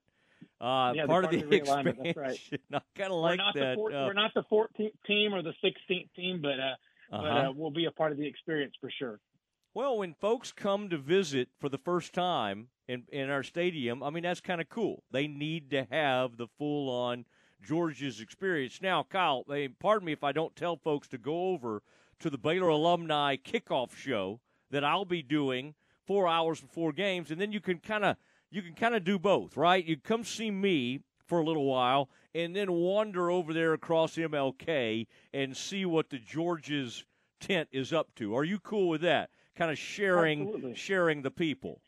Uh, 0.59 0.93
yeah, 0.95 1.05
part, 1.05 1.25
part, 1.25 1.25
of 1.27 1.31
the, 1.31 1.43
the 1.43 1.57
expansion. 1.57 1.97
That's 2.03 2.17
right. 2.17 2.41
I 2.73 2.81
kind 2.97 3.13
of 3.13 3.19
like 3.19 3.41
that. 3.55 3.75
Four, 3.75 3.93
uh, 3.93 4.07
we're 4.07 4.15
not 4.15 4.33
the 4.35 4.45
14th 4.51 4.93
team 5.07 5.35
or 5.35 5.43
the 5.43 5.53
16th 5.63 6.09
team, 6.17 6.41
but 6.41 6.59
uh, 6.59 6.75
uh-huh. 7.13 7.23
but 7.23 7.29
uh, 7.29 7.53
we'll 7.55 7.71
be 7.71 7.85
a 7.85 7.91
part 7.91 8.13
of 8.13 8.19
the 8.19 8.27
experience 8.27 8.73
for 8.81 8.91
sure. 8.99 9.21
Well, 9.73 9.99
when 9.99 10.15
folks 10.15 10.51
come 10.51 10.89
to 10.89 10.99
visit 10.99 11.49
for 11.61 11.69
the 11.69 11.79
first 11.79 12.13
time 12.13 12.71
in, 12.89 13.05
in 13.13 13.31
our 13.31 13.45
stadium, 13.45 14.03
I 14.03 14.11
mean, 14.11 14.25
that's 14.25 14.41
kind 14.41 14.61
of 14.61 14.69
cool. 14.69 15.05
They 15.13 15.29
need 15.29 15.71
to 15.71 15.87
have 15.93 16.37
the 16.37 16.49
full 16.59 16.91
on 16.91 17.25
George's 17.63 18.21
experience. 18.21 18.83
Now, 18.83 19.05
Kyle, 19.09 19.45
hey, 19.49 19.69
pardon 19.69 20.07
me 20.07 20.13
if 20.13 20.25
I 20.25 20.33
don't 20.33 20.57
tell 20.57 20.77
folks 20.77 21.07
to 21.09 21.19
go 21.19 21.51
over 21.51 21.83
to 22.19 22.29
the 22.29 22.37
Baylor 22.37 22.67
Alumni 22.67 23.37
Kickoff 23.37 23.95
Show 23.95 24.41
that 24.73 24.83
I'll 24.83 25.05
be 25.05 25.23
doing 25.23 25.75
four 26.05 26.27
hours 26.27 26.61
before 26.61 26.93
games, 26.93 27.31
and 27.31 27.41
then 27.41 27.53
you 27.53 27.61
can 27.61 27.79
kind 27.79 28.05
of 28.05 28.17
you 28.51 28.63
can 28.63 28.75
kind 28.75 28.97
of 28.97 29.05
do 29.05 29.21
both, 29.21 29.57
right? 29.57 29.85
You 29.85 29.97
come 29.97 30.25
see 30.25 30.51
me 30.51 30.99
for 31.27 31.39
a 31.39 31.45
little 31.45 31.67
while, 31.67 32.11
and 32.35 32.57
then 32.57 32.73
wander 32.73 33.31
over 33.31 33.53
there 33.53 33.73
across 33.73 34.17
MLK 34.17 35.07
and 35.33 35.57
see 35.57 35.85
what 35.85 36.11
the 36.11 36.19
George's 36.19 37.05
tent 37.39 37.69
is 37.71 37.93
up 37.93 38.13
to. 38.17 38.35
Are 38.35 38.43
you 38.43 38.59
cool 38.59 38.89
with 38.89 39.03
that? 39.03 39.31
Kind 39.61 39.73
of 39.73 39.79
sharing 39.79 40.47
Absolutely. 40.47 40.75
sharing 40.75 41.21
the 41.21 41.31
people. 41.31 41.83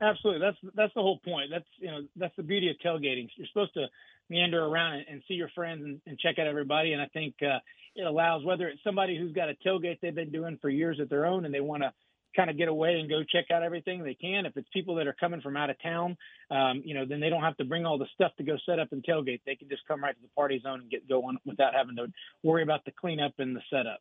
Absolutely, 0.00 0.40
that's 0.40 0.56
that's 0.74 0.94
the 0.94 1.02
whole 1.02 1.18
point. 1.18 1.50
That's 1.50 1.68
you 1.78 1.88
know 1.88 2.00
that's 2.16 2.34
the 2.34 2.42
beauty 2.42 2.70
of 2.70 2.76
tailgating. 2.82 3.28
You're 3.36 3.46
supposed 3.48 3.74
to 3.74 3.88
meander 4.30 4.64
around 4.64 4.94
and, 4.94 5.04
and 5.10 5.22
see 5.28 5.34
your 5.34 5.50
friends 5.50 5.84
and, 5.84 6.00
and, 6.06 6.18
check 6.18 6.38
out 6.38 6.46
everybody. 6.46 6.94
And 6.94 7.02
I 7.02 7.08
think 7.12 7.34
uh, 7.42 7.58
it 7.94 8.06
allows 8.06 8.42
whether 8.42 8.68
it's 8.68 8.82
somebody 8.82 9.18
who's 9.18 9.34
got 9.34 9.50
a 9.50 9.54
tailgate 9.66 10.00
they've 10.00 10.14
been 10.14 10.32
doing 10.32 10.58
for 10.62 10.70
years 10.70 10.98
at 10.98 11.10
their 11.10 11.26
own 11.26 11.44
and 11.44 11.52
they 11.52 11.60
want 11.60 11.82
to 11.82 11.92
kind 12.34 12.48
of 12.48 12.56
get 12.56 12.68
away 12.68 12.98
and 12.98 13.10
go 13.10 13.22
check 13.22 13.50
out 13.52 13.62
everything 13.62 14.02
they 14.02 14.14
can. 14.14 14.46
If 14.46 14.56
it's 14.56 14.68
people 14.72 14.94
that 14.94 15.06
are 15.06 15.16
coming 15.20 15.42
from 15.42 15.58
out 15.58 15.68
of 15.68 15.76
town, 15.82 16.16
um, 16.50 16.80
you 16.86 16.94
know, 16.94 17.04
then 17.06 17.20
they 17.20 17.28
don't 17.28 17.42
have 17.42 17.58
to 17.58 17.66
bring 17.66 17.84
all 17.84 17.98
the 17.98 18.08
stuff 18.14 18.32
to 18.38 18.44
go 18.44 18.56
set 18.64 18.78
up 18.78 18.92
and 18.92 19.04
tailgate. 19.04 19.42
They 19.44 19.56
can 19.56 19.68
just 19.68 19.86
come 19.86 20.02
right 20.02 20.16
to 20.16 20.22
the 20.22 20.28
party 20.28 20.58
zone 20.62 20.80
and 20.80 20.90
get 20.90 21.06
going 21.06 21.36
without 21.44 21.74
having 21.74 21.96
to 21.96 22.06
worry 22.42 22.62
about 22.62 22.86
the 22.86 22.92
cleanup 22.92 23.34
and 23.40 23.54
the 23.54 23.62
setup. 23.68 24.00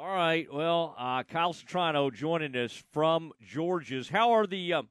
All 0.00 0.08
right. 0.08 0.50
Well, 0.50 0.94
uh, 0.96 1.24
Kyle 1.24 1.52
Citrano 1.52 2.10
joining 2.10 2.56
us 2.56 2.82
from 2.90 3.34
George's. 3.46 4.08
How 4.08 4.30
are 4.30 4.46
the 4.46 4.72
uh, 4.72 4.82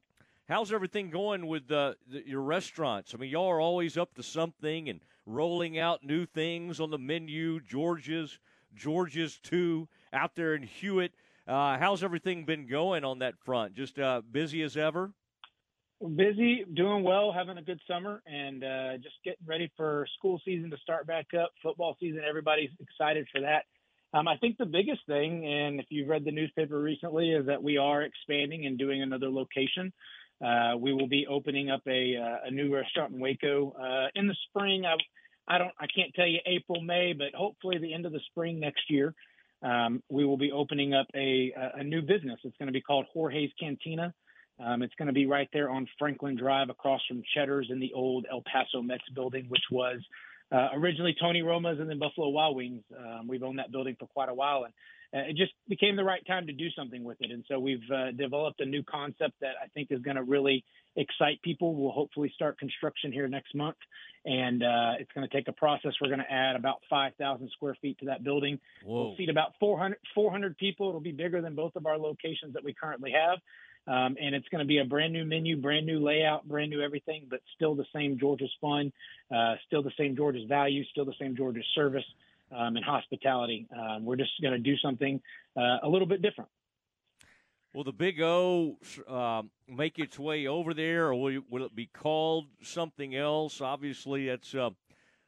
how's 0.48 0.72
everything 0.72 1.10
going 1.10 1.48
with 1.48 1.66
the, 1.66 1.96
your 2.08 2.42
restaurants? 2.42 3.12
I 3.12 3.18
mean, 3.18 3.28
y'all 3.28 3.50
are 3.50 3.60
always 3.60 3.96
up 3.96 4.14
to 4.14 4.22
something 4.22 4.88
and 4.88 5.00
rolling 5.26 5.80
out 5.80 6.04
new 6.04 6.26
things 6.26 6.78
on 6.78 6.90
the 6.90 6.98
menu. 6.98 7.58
George's, 7.58 8.38
George's 8.72 9.40
too, 9.40 9.88
out 10.12 10.36
there 10.36 10.54
in 10.54 10.62
Hewitt. 10.62 11.12
Uh, 11.44 11.76
how's 11.76 12.04
everything 12.04 12.44
been 12.44 12.68
going 12.68 13.02
on 13.02 13.18
that 13.18 13.34
front? 13.44 13.74
Just 13.74 13.98
uh, 13.98 14.22
busy 14.30 14.62
as 14.62 14.76
ever. 14.76 15.10
Busy, 16.14 16.64
doing 16.72 17.02
well, 17.02 17.32
having 17.32 17.58
a 17.58 17.62
good 17.62 17.80
summer, 17.88 18.22
and 18.26 18.62
uh, 18.62 18.96
just 18.98 19.16
getting 19.24 19.44
ready 19.44 19.72
for 19.76 20.06
school 20.18 20.40
season 20.44 20.70
to 20.70 20.76
start 20.76 21.08
back 21.08 21.34
up. 21.34 21.50
Football 21.64 21.96
season, 21.98 22.22
everybody's 22.24 22.70
excited 22.78 23.26
for 23.32 23.40
that. 23.40 23.64
Um, 24.12 24.26
I 24.26 24.36
think 24.38 24.58
the 24.58 24.66
biggest 24.66 25.06
thing, 25.06 25.46
and 25.46 25.78
if 25.78 25.86
you've 25.88 26.08
read 26.08 26.24
the 26.24 26.32
newspaper 26.32 26.80
recently, 26.80 27.30
is 27.30 27.46
that 27.46 27.62
we 27.62 27.76
are 27.78 28.02
expanding 28.02 28.66
and 28.66 28.76
doing 28.76 29.02
another 29.02 29.30
location. 29.30 29.92
Uh, 30.44 30.76
we 30.78 30.92
will 30.92 31.06
be 31.06 31.26
opening 31.28 31.70
up 31.70 31.82
a, 31.86 32.16
uh, 32.16 32.48
a 32.48 32.50
new 32.50 32.74
restaurant 32.74 33.12
in 33.12 33.20
Waco 33.20 33.72
uh, 33.72 34.08
in 34.14 34.26
the 34.26 34.36
spring. 34.48 34.84
I, 34.84 34.96
I 35.46 35.58
don't, 35.58 35.70
I 35.78 35.86
can't 35.86 36.12
tell 36.14 36.26
you 36.26 36.38
April, 36.46 36.80
May, 36.80 37.12
but 37.12 37.34
hopefully 37.34 37.78
the 37.78 37.94
end 37.94 38.06
of 38.06 38.12
the 38.12 38.20
spring 38.30 38.58
next 38.58 38.82
year, 38.88 39.14
um, 39.62 40.02
we 40.08 40.24
will 40.24 40.38
be 40.38 40.50
opening 40.50 40.94
up 40.94 41.06
a, 41.14 41.52
a 41.74 41.84
new 41.84 42.00
business. 42.00 42.40
It's 42.42 42.56
going 42.56 42.68
to 42.68 42.72
be 42.72 42.80
called 42.80 43.06
Jorge's 43.12 43.52
Cantina. 43.60 44.14
Um, 44.58 44.82
it's 44.82 44.94
going 44.96 45.06
to 45.06 45.12
be 45.14 45.26
right 45.26 45.48
there 45.52 45.70
on 45.70 45.86
Franklin 45.98 46.36
Drive, 46.36 46.68
across 46.68 47.00
from 47.06 47.22
Cheddar's 47.34 47.68
in 47.70 47.80
the 47.80 47.92
old 47.94 48.26
El 48.30 48.42
Paso 48.42 48.82
Mets 48.82 49.08
building, 49.14 49.46
which 49.48 49.62
was 49.70 50.00
uh, 50.52 50.68
originally 50.74 51.14
Tony 51.20 51.42
Roma's 51.42 51.78
and 51.78 51.88
then 51.88 51.98
Buffalo 51.98 52.28
Wild 52.28 52.56
Wings. 52.56 52.82
Um, 52.96 53.28
we've 53.28 53.42
owned 53.42 53.58
that 53.58 53.70
building 53.70 53.96
for 53.98 54.06
quite 54.06 54.28
a 54.28 54.34
while, 54.34 54.64
and 54.64 54.72
uh, 55.12 55.28
it 55.28 55.36
just 55.36 55.52
became 55.68 55.96
the 55.96 56.04
right 56.04 56.24
time 56.26 56.46
to 56.46 56.52
do 56.52 56.68
something 56.76 57.04
with 57.04 57.18
it. 57.20 57.30
And 57.30 57.44
so 57.48 57.58
we've 57.58 57.78
uh, 57.92 58.12
developed 58.12 58.60
a 58.60 58.66
new 58.66 58.82
concept 58.82 59.34
that 59.40 59.54
I 59.62 59.68
think 59.74 59.88
is 59.90 60.00
going 60.02 60.16
to 60.16 60.22
really 60.22 60.64
excite 60.96 61.40
people. 61.42 61.74
We'll 61.74 61.92
hopefully 61.92 62.32
start 62.34 62.58
construction 62.58 63.12
here 63.12 63.28
next 63.28 63.54
month, 63.54 63.76
and 64.24 64.62
uh, 64.62 64.92
it's 64.98 65.10
going 65.12 65.28
to 65.28 65.34
take 65.34 65.48
a 65.48 65.52
process. 65.52 65.92
We're 66.00 66.08
going 66.08 66.20
to 66.20 66.32
add 66.32 66.56
about 66.56 66.78
5,000 66.88 67.50
square 67.52 67.76
feet 67.80 67.98
to 68.00 68.06
that 68.06 68.24
building. 68.24 68.58
Whoa. 68.84 69.08
We'll 69.08 69.16
seat 69.16 69.28
about 69.28 69.52
400, 69.60 69.98
400 70.14 70.56
people. 70.58 70.88
It'll 70.88 71.00
be 71.00 71.12
bigger 71.12 71.40
than 71.40 71.54
both 71.54 71.76
of 71.76 71.86
our 71.86 71.98
locations 71.98 72.54
that 72.54 72.64
we 72.64 72.74
currently 72.74 73.12
have. 73.12 73.38
Um, 73.86 74.16
and 74.20 74.34
it's 74.34 74.48
going 74.48 74.60
to 74.60 74.68
be 74.68 74.78
a 74.78 74.84
brand 74.84 75.12
new 75.12 75.24
menu, 75.24 75.56
brand 75.56 75.86
new 75.86 75.98
layout, 75.98 76.46
brand 76.46 76.70
new 76.70 76.80
everything, 76.80 77.26
but 77.28 77.40
still 77.56 77.74
the 77.74 77.86
same 77.94 78.18
George's 78.18 78.52
fun, 78.60 78.92
uh, 79.34 79.54
still 79.66 79.82
the 79.82 79.92
same 79.98 80.16
George's 80.16 80.46
value, 80.48 80.84
still 80.84 81.04
the 81.04 81.14
same 81.18 81.34
George's 81.34 81.66
service 81.74 82.04
um, 82.52 82.76
and 82.76 82.84
hospitality. 82.84 83.66
Um, 83.76 84.04
we're 84.04 84.16
just 84.16 84.32
going 84.42 84.52
to 84.52 84.58
do 84.58 84.76
something 84.76 85.20
uh, 85.56 85.78
a 85.82 85.88
little 85.88 86.06
bit 86.06 86.22
different. 86.22 86.50
Will 87.72 87.84
the 87.84 87.92
Big 87.92 88.20
O 88.20 88.78
um, 89.06 89.50
make 89.68 90.00
its 90.00 90.18
way 90.18 90.48
over 90.48 90.74
there, 90.74 91.06
or 91.08 91.14
will, 91.14 91.40
will, 91.48 91.64
it 91.64 91.74
be 91.74 91.86
called 91.86 92.46
something 92.62 93.14
else? 93.14 93.60
Obviously, 93.60 94.26
that's 94.26 94.54
uh, 94.56 94.70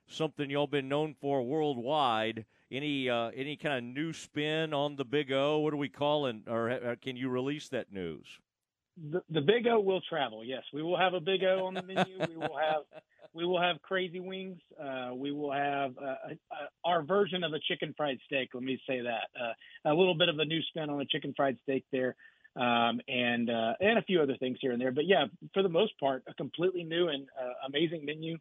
something 0.09 0.51
y'all 0.51 0.67
been 0.67 0.89
known 0.89 1.15
for 1.21 1.43
worldwide. 1.43 2.45
Any 2.73 3.11
uh, 3.11 3.31
any 3.37 3.57
kind 3.57 3.77
of 3.77 3.85
new 3.85 4.15
spin 4.15 4.73
on 4.73 4.97
the 4.97 5.05
Big 5.05 5.31
O? 5.31 5.59
What 5.59 5.75
are 5.75 5.77
we 5.77 5.91
calling, 5.91 6.43
or 6.49 6.71
uh, 6.71 6.97
can 7.03 7.17
you 7.17 7.29
release 7.29 7.69
that 7.69 7.93
news? 7.93 8.27
The, 8.97 9.23
the 9.29 9.43
Big 9.43 9.67
O 9.67 9.79
will 9.79 10.01
travel. 10.09 10.43
Yes, 10.43 10.63
we 10.73 10.83
will 10.83 10.97
have 10.97 11.13
a 11.13 11.21
Big 11.21 11.45
O 11.45 11.67
on 11.67 11.75
the 11.75 11.83
menu. 11.83 12.17
we 12.31 12.37
will 12.37 12.57
have 12.57 12.85
we 13.35 13.45
will 13.45 13.61
have 13.61 13.83
crazy 13.83 14.21
wings. 14.21 14.59
Uh, 14.83 15.11
we 15.15 15.33
will 15.33 15.53
have 15.53 15.93
uh, 15.99 16.35
our 16.83 17.03
version 17.03 17.45
of 17.45 17.53
a 17.53 17.59
chicken 17.59 17.93
fried 17.95 18.19
steak. 18.25 18.49
Let 18.55 18.63
me 18.63 18.81
say 18.89 19.01
that 19.03 19.29
uh, 19.39 19.93
a 19.93 19.95
little 19.95 20.15
bit 20.15 20.31
of 20.31 20.39
a 20.39 20.45
new 20.47 20.63
spin 20.63 20.89
on 20.89 20.99
a 20.99 21.05
chicken 21.05 21.35
fried 21.37 21.59
steak 21.65 21.85
there, 21.93 22.17
um, 22.57 23.03
and 23.07 23.51
uh, 23.51 23.75
and 23.81 23.99
a 23.99 24.03
few 24.03 24.23
other 24.23 24.39
things 24.39 24.57
here 24.63 24.73
and 24.73 24.81
there. 24.81 24.93
But 24.93 25.07
yeah, 25.07 25.27
for 25.53 25.63
the 25.63 25.69
most 25.69 25.93
part, 26.01 26.23
a 26.27 26.33
completely 26.33 26.85
new 26.85 27.09
and 27.09 27.27
uh, 27.39 27.67
amazing 27.67 28.07
menu 28.07 28.39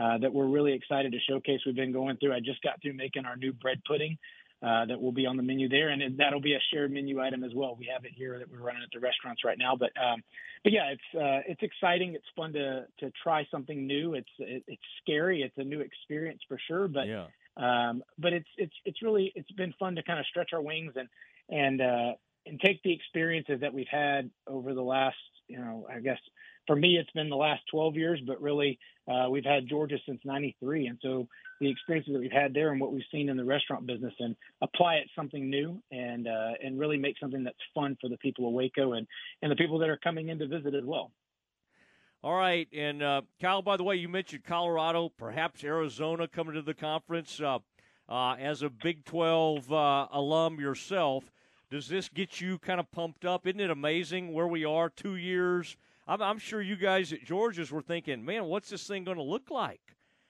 uh, 0.00 0.18
that 0.18 0.32
we're 0.32 0.46
really 0.46 0.72
excited 0.72 1.12
to 1.12 1.18
showcase. 1.28 1.60
We've 1.66 1.76
been 1.76 1.92
going 1.92 2.16
through. 2.16 2.34
I 2.34 2.40
just 2.40 2.62
got 2.62 2.80
through 2.80 2.94
making 2.94 3.26
our 3.26 3.36
new 3.36 3.52
bread 3.52 3.82
pudding. 3.86 4.18
Uh, 4.62 4.86
that 4.86 5.00
will 5.00 5.10
be 5.10 5.26
on 5.26 5.36
the 5.36 5.42
menu 5.42 5.68
there, 5.68 5.88
and 5.88 6.00
it, 6.00 6.16
that'll 6.18 6.40
be 6.40 6.54
a 6.54 6.60
shared 6.72 6.92
menu 6.92 7.20
item 7.20 7.42
as 7.42 7.50
well. 7.52 7.74
We 7.76 7.90
have 7.92 8.04
it 8.04 8.12
here 8.14 8.38
that 8.38 8.48
we're 8.48 8.64
running 8.64 8.82
at 8.84 8.90
the 8.92 9.00
restaurants 9.00 9.42
right 9.44 9.58
now, 9.58 9.74
but 9.74 9.90
um, 10.00 10.22
but 10.62 10.72
yeah, 10.72 10.92
it's 10.92 11.16
uh, 11.16 11.42
it's 11.50 11.62
exciting. 11.64 12.14
It's 12.14 12.24
fun 12.36 12.52
to 12.52 12.86
to 13.00 13.10
try 13.24 13.44
something 13.50 13.88
new. 13.88 14.14
It's 14.14 14.30
it, 14.38 14.62
it's 14.68 14.82
scary. 15.02 15.42
It's 15.42 15.58
a 15.58 15.64
new 15.64 15.80
experience 15.80 16.42
for 16.46 16.60
sure, 16.68 16.86
but 16.86 17.08
yeah. 17.08 17.26
um, 17.56 18.04
but 18.18 18.32
it's 18.32 18.46
it's 18.56 18.74
it's 18.84 19.02
really 19.02 19.32
it's 19.34 19.50
been 19.50 19.74
fun 19.80 19.96
to 19.96 20.02
kind 20.04 20.20
of 20.20 20.26
stretch 20.26 20.50
our 20.52 20.62
wings 20.62 20.92
and 20.94 21.08
and 21.48 21.80
uh, 21.80 22.12
and 22.46 22.60
take 22.60 22.80
the 22.84 22.92
experiences 22.92 23.62
that 23.62 23.74
we've 23.74 23.90
had 23.90 24.30
over 24.46 24.74
the 24.74 24.82
last 24.82 25.16
you 25.48 25.58
know 25.58 25.88
I 25.92 25.98
guess 25.98 26.20
for 26.66 26.76
me, 26.76 26.96
it's 26.96 27.10
been 27.10 27.28
the 27.28 27.36
last 27.36 27.62
12 27.70 27.96
years, 27.96 28.20
but 28.26 28.40
really, 28.40 28.78
uh, 29.08 29.28
we've 29.28 29.44
had 29.44 29.68
George's 29.68 30.00
since 30.06 30.20
'93, 30.24 30.86
and 30.86 30.98
so 31.02 31.26
the 31.60 31.68
experiences 31.68 32.12
that 32.12 32.20
we've 32.20 32.30
had 32.30 32.54
there 32.54 32.70
and 32.70 32.80
what 32.80 32.92
we've 32.92 33.02
seen 33.10 33.28
in 33.28 33.36
the 33.36 33.44
restaurant 33.44 33.84
business, 33.84 34.14
and 34.20 34.36
apply 34.60 34.94
it 34.96 35.08
something 35.16 35.50
new, 35.50 35.82
and 35.90 36.28
uh, 36.28 36.52
and 36.62 36.78
really 36.78 36.96
make 36.96 37.18
something 37.18 37.42
that's 37.42 37.56
fun 37.74 37.96
for 38.00 38.08
the 38.08 38.16
people 38.18 38.46
of 38.46 38.52
Waco 38.52 38.92
and 38.92 39.06
and 39.42 39.50
the 39.50 39.56
people 39.56 39.78
that 39.80 39.88
are 39.88 39.96
coming 39.96 40.28
in 40.28 40.38
to 40.38 40.46
visit 40.46 40.74
as 40.74 40.84
well. 40.84 41.10
All 42.22 42.34
right, 42.34 42.68
and 42.72 43.02
uh, 43.02 43.22
Kyle. 43.40 43.62
By 43.62 43.76
the 43.76 43.82
way, 43.82 43.96
you 43.96 44.08
mentioned 44.08 44.44
Colorado, 44.44 45.08
perhaps 45.08 45.64
Arizona 45.64 46.28
coming 46.28 46.54
to 46.54 46.62
the 46.62 46.74
conference. 46.74 47.40
Uh, 47.40 47.58
uh, 48.08 48.34
as 48.34 48.62
a 48.62 48.68
Big 48.68 49.04
12 49.04 49.72
uh, 49.72 50.06
alum 50.12 50.60
yourself, 50.60 51.32
does 51.70 51.88
this 51.88 52.08
get 52.08 52.40
you 52.40 52.58
kind 52.58 52.78
of 52.78 52.90
pumped 52.92 53.24
up? 53.24 53.46
Isn't 53.46 53.60
it 53.60 53.70
amazing 53.70 54.32
where 54.32 54.46
we 54.46 54.64
are 54.64 54.90
two 54.90 55.16
years? 55.16 55.76
I'm, 56.06 56.22
I'm 56.22 56.38
sure 56.38 56.60
you 56.60 56.76
guys 56.76 57.12
at 57.12 57.24
George's 57.24 57.70
were 57.70 57.82
thinking, 57.82 58.24
man, 58.24 58.44
what's 58.44 58.70
this 58.70 58.86
thing 58.86 59.04
going 59.04 59.16
to 59.18 59.22
look 59.22 59.50
like? 59.50 59.80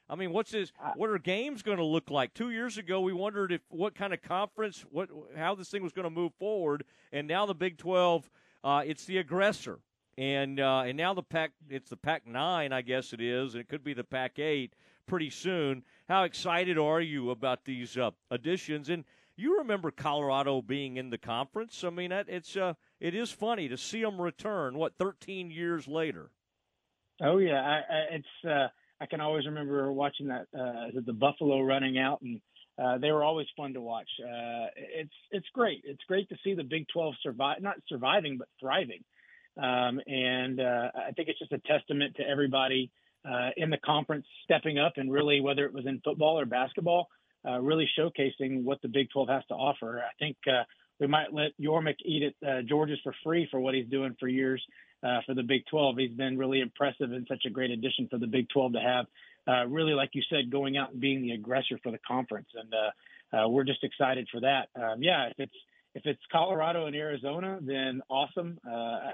I 0.08 0.14
mean, 0.14 0.32
what's 0.32 0.50
this? 0.50 0.72
What 0.96 1.08
are 1.08 1.18
games 1.18 1.62
going 1.62 1.78
to 1.78 1.84
look 1.84 2.10
like? 2.10 2.34
Two 2.34 2.50
years 2.50 2.76
ago, 2.76 3.00
we 3.00 3.14
wondered 3.14 3.50
if 3.50 3.62
what 3.70 3.94
kind 3.94 4.12
of 4.12 4.20
conference, 4.20 4.84
what, 4.90 5.08
how 5.36 5.54
this 5.54 5.70
thing 5.70 5.82
was 5.82 5.92
going 5.92 6.04
to 6.04 6.10
move 6.10 6.32
forward, 6.38 6.84
and 7.12 7.26
now 7.26 7.46
the 7.46 7.54
Big 7.54 7.78
Twelve, 7.78 8.28
uh, 8.62 8.82
it's 8.84 9.06
the 9.06 9.18
aggressor, 9.18 9.78
and 10.18 10.60
uh, 10.60 10.80
and 10.80 10.98
now 10.98 11.14
the 11.14 11.22
Pac, 11.22 11.52
it's 11.70 11.88
the 11.88 11.96
Pac 11.96 12.26
nine, 12.26 12.72
I 12.74 12.82
guess 12.82 13.14
it 13.14 13.22
is, 13.22 13.54
and 13.54 13.62
it 13.62 13.68
could 13.68 13.82
be 13.82 13.94
the 13.94 14.04
Pac 14.04 14.38
eight 14.38 14.74
pretty 15.06 15.30
soon. 15.30 15.82
How 16.08 16.24
excited 16.24 16.76
are 16.76 17.00
you 17.00 17.30
about 17.30 17.64
these 17.64 17.96
uh, 17.96 18.10
additions? 18.30 18.90
And 18.90 19.04
you 19.36 19.58
remember 19.58 19.90
Colorado 19.90 20.60
being 20.60 20.98
in 20.98 21.08
the 21.08 21.16
conference? 21.16 21.84
I 21.84 21.90
mean, 21.90 22.12
it's 22.12 22.54
uh, 22.54 22.74
it 23.02 23.16
is 23.16 23.32
funny 23.32 23.68
to 23.68 23.76
see 23.76 24.00
them 24.00 24.20
return. 24.20 24.78
What 24.78 24.96
13 24.96 25.50
years 25.50 25.88
later? 25.88 26.30
Oh 27.20 27.38
yeah, 27.38 27.60
I, 27.60 27.76
I, 27.76 27.98
it's. 28.12 28.48
Uh, 28.48 28.68
I 29.00 29.06
can 29.06 29.20
always 29.20 29.44
remember 29.44 29.92
watching 29.92 30.28
that. 30.28 30.46
Uh, 30.56 31.00
the 31.04 31.12
Buffalo 31.12 31.60
running 31.60 31.98
out, 31.98 32.22
and 32.22 32.40
uh, 32.80 32.98
they 32.98 33.10
were 33.10 33.24
always 33.24 33.48
fun 33.56 33.74
to 33.74 33.80
watch. 33.80 34.08
Uh, 34.20 34.66
it's 34.76 35.12
it's 35.32 35.46
great. 35.52 35.82
It's 35.84 36.02
great 36.06 36.28
to 36.28 36.36
see 36.44 36.54
the 36.54 36.62
Big 36.62 36.86
12 36.92 37.14
survive, 37.22 37.60
not 37.60 37.74
surviving, 37.88 38.38
but 38.38 38.46
thriving. 38.60 39.02
Um, 39.56 40.00
and 40.06 40.60
uh, 40.60 40.90
I 40.94 41.10
think 41.16 41.28
it's 41.28 41.40
just 41.40 41.52
a 41.52 41.58
testament 41.58 42.14
to 42.16 42.22
everybody 42.22 42.92
uh, 43.28 43.50
in 43.56 43.70
the 43.70 43.78
conference 43.78 44.26
stepping 44.44 44.78
up 44.78 44.92
and 44.96 45.12
really, 45.12 45.40
whether 45.40 45.66
it 45.66 45.74
was 45.74 45.86
in 45.86 46.00
football 46.04 46.38
or 46.38 46.46
basketball, 46.46 47.08
uh, 47.46 47.58
really 47.58 47.88
showcasing 47.98 48.62
what 48.62 48.80
the 48.82 48.88
Big 48.88 49.10
12 49.10 49.28
has 49.28 49.42
to 49.48 49.54
offer. 49.54 50.00
I 50.00 50.12
think 50.20 50.36
uh, 50.46 50.62
we 51.02 51.08
might 51.08 51.34
let 51.34 51.50
Yormark 51.60 51.96
eat 52.04 52.22
at 52.22 52.48
uh, 52.48 52.62
George's 52.62 53.00
for 53.02 53.12
free 53.24 53.48
for 53.50 53.58
what 53.58 53.74
he's 53.74 53.88
doing 53.88 54.14
for 54.20 54.28
years 54.28 54.64
uh, 55.02 55.18
for 55.26 55.34
the 55.34 55.42
Big 55.42 55.66
12. 55.68 55.96
He's 55.98 56.12
been 56.12 56.38
really 56.38 56.60
impressive 56.60 57.10
and 57.10 57.26
such 57.28 57.42
a 57.44 57.50
great 57.50 57.72
addition 57.72 58.06
for 58.08 58.18
the 58.18 58.28
Big 58.28 58.48
12 58.50 58.74
to 58.74 58.80
have. 58.80 59.06
Uh, 59.48 59.66
really, 59.66 59.94
like 59.94 60.10
you 60.12 60.22
said, 60.30 60.48
going 60.48 60.76
out 60.76 60.92
and 60.92 61.00
being 61.00 61.20
the 61.20 61.32
aggressor 61.32 61.76
for 61.82 61.90
the 61.90 61.98
conference, 62.06 62.46
and 62.54 62.72
uh, 62.72 63.36
uh, 63.36 63.48
we're 63.48 63.64
just 63.64 63.82
excited 63.82 64.28
for 64.30 64.40
that. 64.42 64.68
Um, 64.76 65.02
yeah, 65.02 65.26
if 65.26 65.34
it's 65.38 65.56
if 65.96 66.06
it's 66.06 66.20
Colorado 66.30 66.86
and 66.86 66.94
Arizona, 66.94 67.58
then 67.60 68.02
awesome. 68.08 68.60
Uh, 68.64 68.70
I, 68.72 69.12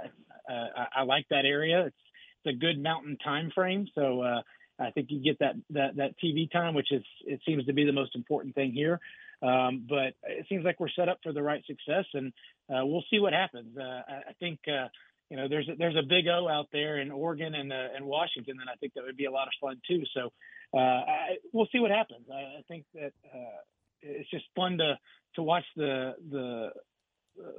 I, 0.51 0.87
I 0.97 1.03
like 1.05 1.25
that 1.31 1.47
area. 1.47 1.87
It's 1.87 1.97
it's 2.45 2.55
a 2.55 2.59
good 2.59 2.79
mountain 2.79 3.17
time 3.25 3.51
frame, 3.55 3.89
so 3.95 4.21
uh, 4.21 4.43
I 4.79 4.91
think 4.91 5.07
you 5.11 5.23
get 5.23 5.39
that 5.39 5.55
that 5.71 5.97
that 5.97 6.11
TV 6.23 6.51
time, 6.51 6.75
which 6.75 6.93
is 6.93 7.03
it 7.25 7.41
seems 7.47 7.65
to 7.65 7.73
be 7.73 7.87
the 7.87 7.93
most 7.93 8.15
important 8.15 8.55
thing 8.55 8.73
here. 8.73 9.01
Um, 9.43 9.87
but 9.89 10.15
it 10.25 10.47
seems 10.49 10.65
like 10.65 10.81
we're 10.81 10.89
set 10.91 11.09
up 11.09 11.19
for 11.23 11.33
the 11.33 11.43
right 11.43 11.63
success, 11.67 12.05
and 12.13 12.33
uh, 12.69 12.85
we'll 12.85 13.05
see 13.11 13.21
what 13.21 13.33
happens. 13.33 13.77
Uh, 13.79 13.83
I, 13.83 14.15
I 14.31 14.33
think 14.41 14.59
uh, 14.67 14.89
you 15.31 15.37
know 15.37 15.49
there's 15.49 15.69
a, 15.69 15.77
there's 15.77 15.97
a 15.97 16.03
big 16.03 16.27
O 16.27 16.49
out 16.49 16.67
there 16.73 16.99
in 16.99 17.11
Oregon 17.11 17.55
and 17.55 17.73
uh, 17.73 17.95
and 17.95 18.05
Washington, 18.05 18.57
and 18.61 18.69
I 18.69 18.75
think 18.81 18.95
that 18.95 19.05
would 19.05 19.17
be 19.17 19.27
a 19.27 19.31
lot 19.31 19.47
of 19.47 19.53
fun 19.61 19.81
too. 19.87 20.03
So 20.13 20.33
uh, 20.75 20.79
I, 20.81 21.37
we'll 21.53 21.69
see 21.71 21.79
what 21.79 21.93
happens. 21.93 22.27
I, 22.33 22.59
I 22.59 22.63
think 22.67 22.85
that 22.95 23.13
uh, 23.33 23.61
it's 24.03 24.31
just 24.31 24.45
fun 24.57 24.79
to 24.79 24.99
to 25.37 25.43
watch 25.43 25.65
the 25.77 26.15
the 26.31 26.71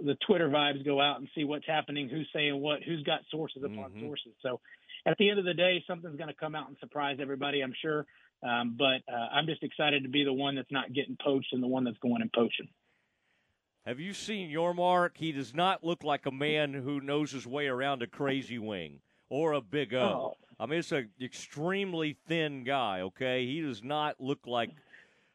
the 0.03 0.17
Twitter 0.27 0.49
vibes 0.49 0.83
go 0.85 1.01
out 1.01 1.19
and 1.19 1.29
see 1.35 1.43
what's 1.43 1.65
happening, 1.65 2.09
who's 2.09 2.27
saying 2.33 2.59
what, 2.59 2.83
who's 2.83 3.03
got 3.03 3.21
sources 3.31 3.63
upon 3.63 3.91
mm-hmm. 3.91 4.07
sources. 4.07 4.33
So 4.41 4.59
at 5.05 5.17
the 5.17 5.29
end 5.29 5.39
of 5.39 5.45
the 5.45 5.53
day, 5.53 5.83
something's 5.87 6.17
going 6.17 6.29
to 6.29 6.35
come 6.35 6.55
out 6.55 6.67
and 6.67 6.77
surprise 6.79 7.17
everybody, 7.21 7.61
I'm 7.61 7.73
sure. 7.81 8.05
Um, 8.41 8.75
but 8.77 9.01
uh, 9.11 9.27
I'm 9.33 9.45
just 9.45 9.63
excited 9.63 10.03
to 10.03 10.09
be 10.09 10.23
the 10.23 10.33
one 10.33 10.55
that's 10.55 10.71
not 10.71 10.93
getting 10.93 11.17
poached 11.21 11.51
and 11.51 11.61
the 11.61 11.67
one 11.67 11.83
that's 11.83 11.97
going 11.97 12.21
and 12.21 12.31
poaching. 12.31 12.69
Have 13.85 13.99
you 13.99 14.13
seen 14.13 14.51
Yormark? 14.51 15.11
He 15.15 15.31
does 15.31 15.53
not 15.53 15.83
look 15.83 16.03
like 16.03 16.25
a 16.25 16.31
man 16.31 16.73
who 16.73 17.01
knows 17.01 17.31
his 17.31 17.47
way 17.47 17.67
around 17.67 18.01
a 18.01 18.07
crazy 18.07 18.59
wing 18.59 18.99
or 19.29 19.53
a 19.53 19.61
big 19.61 19.93
O. 19.93 19.99
Oh. 19.99 20.37
I 20.59 20.65
mean, 20.65 20.79
it's 20.79 20.91
an 20.91 21.09
extremely 21.21 22.17
thin 22.27 22.63
guy. 22.63 23.01
Okay, 23.01 23.45
he 23.45 23.61
does 23.61 23.83
not 23.83 24.19
look 24.19 24.45
like. 24.45 24.69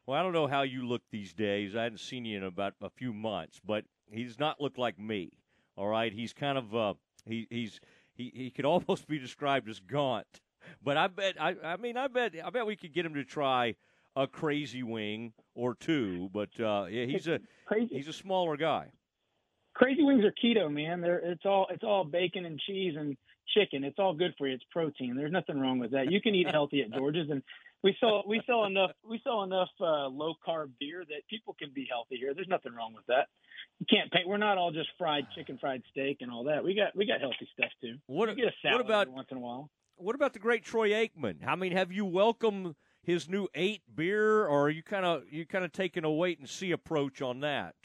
Well, 0.05 0.19
I 0.19 0.21
don't 0.21 0.33
know 0.33 0.47
how 0.47 0.61
you 0.61 0.87
look 0.87 1.01
these 1.09 1.33
days. 1.33 1.75
I 1.75 1.83
hadn't 1.83 1.97
seen 1.99 2.25
you 2.25 2.37
in 2.37 2.43
about 2.43 2.75
a 2.81 2.91
few 2.91 3.11
months, 3.11 3.59
but 3.65 3.85
he 4.11 4.23
does 4.23 4.39
not 4.39 4.61
look 4.61 4.77
like 4.77 4.99
me. 4.99 5.31
All 5.75 5.87
right, 5.87 6.13
he's 6.13 6.31
kind 6.31 6.57
of 6.57 6.75
uh, 6.75 6.93
he 7.25 7.47
he's 7.49 7.79
he 8.13 8.31
he 8.33 8.51
could 8.51 8.65
almost 8.65 9.07
be 9.07 9.17
described 9.17 9.67
as 9.67 9.79
gaunt. 9.79 10.41
But 10.83 10.97
I 10.97 11.07
bet 11.07 11.35
I 11.39 11.55
I 11.63 11.77
mean 11.77 11.97
I 11.97 12.07
bet 12.07 12.33
I 12.43 12.49
bet 12.49 12.65
we 12.65 12.75
could 12.75 12.93
get 12.93 13.05
him 13.05 13.13
to 13.15 13.23
try 13.23 13.75
a 14.15 14.27
crazy 14.27 14.83
wing 14.83 15.33
or 15.53 15.75
two. 15.75 16.29
But 16.33 16.49
uh, 16.59 16.85
yeah, 16.89 17.05
he's 17.05 17.27
a 17.27 17.39
crazy. 17.65 17.95
he's 17.95 18.07
a 18.07 18.13
smaller 18.13 18.57
guy. 18.57 18.91
Crazy 19.73 20.03
wings 20.03 20.23
are 20.23 20.33
keto, 20.43 20.71
man. 20.71 21.01
They're 21.01 21.19
it's 21.19 21.45
all 21.45 21.67
it's 21.69 21.83
all 21.83 22.03
bacon 22.03 22.45
and 22.45 22.59
cheese 22.59 22.95
and 22.97 23.17
chicken. 23.55 23.83
It's 23.83 23.99
all 23.99 24.13
good 24.13 24.33
for 24.37 24.47
you. 24.47 24.53
It's 24.53 24.63
protein. 24.71 25.15
There's 25.15 25.31
nothing 25.31 25.59
wrong 25.59 25.79
with 25.79 25.91
that. 25.91 26.11
You 26.11 26.21
can 26.21 26.33
eat 26.33 26.47
healthy 26.49 26.81
at 26.81 26.91
George's, 26.93 27.29
and 27.29 27.41
we 27.83 27.95
sell 27.99 28.23
we 28.27 28.41
sell 28.47 28.65
enough 28.65 28.91
we 29.07 29.19
sell 29.23 29.43
enough 29.43 29.69
uh, 29.81 30.07
low 30.07 30.33
carb 30.47 30.71
beer 30.79 31.03
that 31.09 31.27
people 31.29 31.55
can 31.59 31.71
be 31.73 31.87
healthy 31.89 32.17
here. 32.17 32.33
There's 32.33 32.47
nothing 32.47 32.73
wrong 32.73 32.93
with 32.93 33.05
that 33.07 33.27
you 33.79 33.85
can't 33.89 34.11
pay. 34.11 34.19
We're 34.25 34.37
not 34.37 34.57
all 34.57 34.71
just 34.71 34.89
fried 34.97 35.27
chicken, 35.35 35.57
fried 35.59 35.83
steak, 35.91 36.17
and 36.21 36.31
all 36.31 36.45
that. 36.45 36.63
We 36.63 36.75
got 36.75 36.95
we 36.95 37.05
got 37.05 37.19
healthy 37.19 37.47
stuff 37.53 37.71
too. 37.81 37.95
What, 38.07 38.29
we 38.29 38.35
get 38.35 38.45
a 38.45 38.53
salad 38.61 38.77
what 38.77 38.85
about 38.85 39.09
once 39.09 39.27
in 39.31 39.37
a 39.37 39.39
while? 39.39 39.69
What 39.97 40.15
about 40.15 40.33
the 40.33 40.39
great 40.39 40.63
Troy 40.63 40.89
Aikman? 40.89 41.45
I 41.47 41.55
mean, 41.55 41.71
have 41.71 41.91
you 41.91 42.05
welcomed 42.05 42.75
his 43.01 43.29
new 43.29 43.47
eight 43.55 43.81
beer, 43.93 44.45
or 44.45 44.65
are 44.65 44.69
you 44.69 44.83
kind 44.83 45.05
of 45.05 45.23
you 45.31 45.45
kind 45.45 45.63
of 45.63 45.71
taking 45.71 46.03
a 46.03 46.11
wait 46.11 46.39
and 46.39 46.49
see 46.49 46.71
approach 46.71 47.21
on 47.21 47.39
that? 47.41 47.75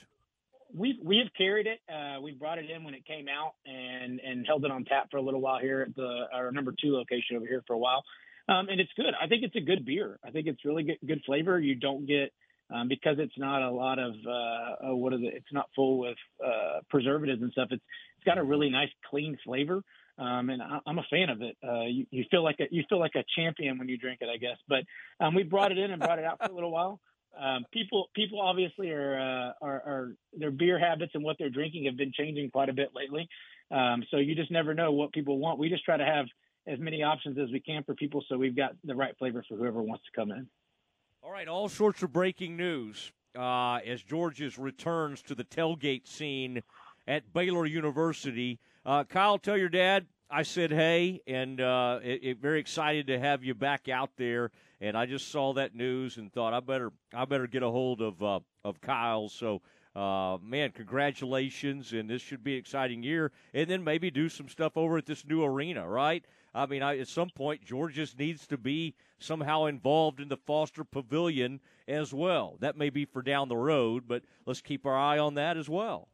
We've 0.75 0.97
we've 1.03 1.31
carried 1.37 1.67
it. 1.67 1.81
Uh, 1.89 2.21
we 2.21 2.33
brought 2.33 2.59
it 2.59 2.71
in 2.71 2.85
when 2.85 2.95
it 2.95 3.07
came 3.07 3.27
out 3.29 3.55
and 3.65 4.21
and 4.21 4.45
held 4.47 4.65
it 4.65 4.71
on 4.71 4.85
tap 4.85 5.11
for 5.11 5.19
a 5.19 5.23
little 5.23 5.41
while 5.41 5.61
here 5.61 5.83
at 5.83 5.95
the 5.95 6.25
our 6.33 6.51
number 6.51 6.75
two 6.83 6.95
location 6.95 7.37
over 7.37 7.47
here 7.47 7.63
for 7.67 7.75
a 7.75 7.79
while. 7.79 8.03
Um, 8.49 8.69
and 8.69 8.81
it's 8.81 8.91
good. 8.97 9.15
I 9.21 9.29
think 9.29 9.45
it's 9.45 9.57
a 9.57 9.61
good 9.61 9.85
beer. 9.85 10.19
I 10.25 10.31
think 10.31 10.49
it's 10.49 10.65
really 10.65 10.83
good, 10.83 10.99
good 11.07 11.23
flavor. 11.25 11.61
You 11.61 11.77
don't 11.77 12.07
get 12.07 12.33
um, 12.75 12.89
because 12.89 13.17
it's 13.19 13.37
not 13.39 13.63
a 13.63 13.71
lot 13.71 13.99
of 13.99 14.15
uh, 14.27 14.95
what 14.95 15.13
is 15.13 15.21
it? 15.23 15.35
It's 15.35 15.53
not 15.53 15.67
full 15.77 15.99
with 15.99 16.17
uh, 16.45 16.81
preservatives 16.89 17.43
and 17.43 17.53
stuff. 17.53 17.69
It's 17.71 17.83
it's 18.17 18.25
got 18.25 18.39
a 18.39 18.45
really 18.45 18.71
nice 18.71 18.91
clean 19.09 19.39
flavor, 19.45 19.83
um, 20.21 20.51
and 20.51 20.63
I, 20.63 20.79
am 20.87 20.99
a 20.99 21.05
fan 21.11 21.31
of 21.31 21.41
it. 21.41 21.57
Uh, 21.67 21.87
you, 21.87 22.07
you 22.11 22.25
feel 22.31 22.45
like 22.45 22.57
a 22.61 22.67
you 22.71 22.85
feel 22.89 23.01
like 23.01 23.15
a 23.15 23.25
champion 23.37 23.79
when 23.79 23.89
you 23.89 23.97
drink 23.97 24.19
it, 24.21 24.29
I 24.33 24.37
guess. 24.37 24.59
But 24.69 24.85
um, 25.19 25.35
we 25.35 25.43
brought 25.43 25.73
it 25.73 25.79
in 25.79 25.91
and 25.91 26.01
brought 26.01 26.19
it 26.19 26.25
out 26.25 26.39
for 26.45 26.51
a 26.51 26.55
little 26.55 26.71
while. 26.71 27.01
Um, 27.41 27.65
people 27.73 28.09
people 28.15 28.41
obviously 28.41 28.91
are, 28.91 29.19
uh, 29.19 29.65
are, 29.65 29.75
are 29.75 30.13
their 30.37 30.51
beer 30.51 30.79
habits 30.79 31.13
and 31.15 31.25
what 31.25 31.37
they're 31.39 31.51
drinking 31.51 31.87
have 31.87 31.97
been 31.97 32.13
changing 32.13 32.51
quite 32.51 32.69
a 32.69 32.73
bit 32.73 32.91
lately. 32.95 33.29
Um, 33.71 34.05
so 34.11 34.19
you 34.19 34.35
just 34.35 34.51
never 34.51 34.75
know 34.75 34.93
what 34.93 35.13
people 35.13 35.39
want. 35.39 35.59
We 35.59 35.69
just 35.69 35.85
try 35.85 35.97
to 35.97 36.05
have 36.05 36.27
as 36.67 36.79
many 36.79 37.03
options 37.03 37.39
as 37.39 37.51
we 37.51 37.61
can 37.61 37.83
for 37.85 37.95
people, 37.95 38.23
so 38.29 38.37
we've 38.37 38.57
got 38.57 38.73
the 38.85 38.95
right 38.95 39.17
flavor 39.19 39.43
for 39.49 39.57
whoever 39.57 39.81
wants 39.81 40.05
to 40.05 40.21
come 40.21 40.31
in. 40.33 40.47
All 41.23 41.31
right, 41.31 41.49
all 41.49 41.69
sorts 41.69 42.03
of 42.03 42.13
breaking 42.13 42.57
news 42.57 43.13
uh, 43.39 43.77
as 43.87 44.03
George's 44.03 44.59
returns 44.59 45.23
to 45.23 45.35
the 45.35 45.45
tailgate 45.45 46.07
scene 46.07 46.63
at 47.07 47.33
Baylor 47.33 47.65
University. 47.65 48.59
Uh, 48.85 49.05
Kyle, 49.05 49.39
tell 49.39 49.59
your 49.59 49.69
dad 49.69 50.07
I 50.31 50.45
said 50.45 50.71
hey, 50.71 51.21
and 51.27 51.61
uh, 51.61 51.99
it, 52.05 52.21
it, 52.23 52.39
very 52.39 52.61
excited 52.61 53.09
to 53.09 53.19
have 53.19 53.43
you 53.43 53.53
back 53.53 53.89
out 53.89 54.11
there. 54.17 54.53
And 54.81 54.97
I 54.97 55.05
just 55.05 55.31
saw 55.31 55.53
that 55.55 55.75
news 55.75 56.19
and 56.19 56.33
thought 56.33 56.55
I 56.55 56.61
better 56.61 56.93
I 57.13 57.25
better 57.25 57.49
get 57.49 57.65
a 57.65 57.71
hold 57.71 58.01
of 58.01 58.23
uh, 58.23 58.41
of 58.65 58.81
Kyle. 58.81 59.29
So. 59.29 59.63
Uh, 59.97 60.39
man, 60.41 60.71
congratulations, 60.71 61.93
and 61.93 62.09
this 62.09 62.23
should 62.23 62.45
be 62.45 62.53
an 62.53 62.61
exciting 62.61 63.03
year. 63.03 63.33
And 63.53 63.69
then 63.69 63.83
maybe 63.83 64.09
do 64.09 64.29
some 64.29 64.49
stuff 64.49 64.77
over 64.77 64.99
at 64.99 65.05
this 65.05 65.27
new 65.27 65.43
arena, 65.43 65.87
right? 65.87 66.25
I 66.55 66.67
mean, 66.67 66.81
I, 66.81 66.99
at 66.99 67.09
some 67.09 67.29
point, 67.29 67.65
George's 67.65 68.17
needs 68.17 68.47
to 68.47 68.57
be 68.57 68.95
somehow 69.19 69.65
involved 69.65 70.21
in 70.21 70.29
the 70.29 70.37
Foster 70.37 70.85
Pavilion 70.85 71.59
as 71.89 72.15
well. 72.15 72.57
That 72.61 72.77
may 72.77 72.89
be 72.89 73.05
for 73.05 73.21
down 73.21 73.49
the 73.49 73.57
road, 73.57 74.05
but 74.07 74.23
let's 74.47 74.61
keep 74.61 74.87
our 74.87 74.97
eye 74.97 75.19
on 75.19 75.35
that 75.35 75.57
as 75.57 75.69
well. 75.69 76.07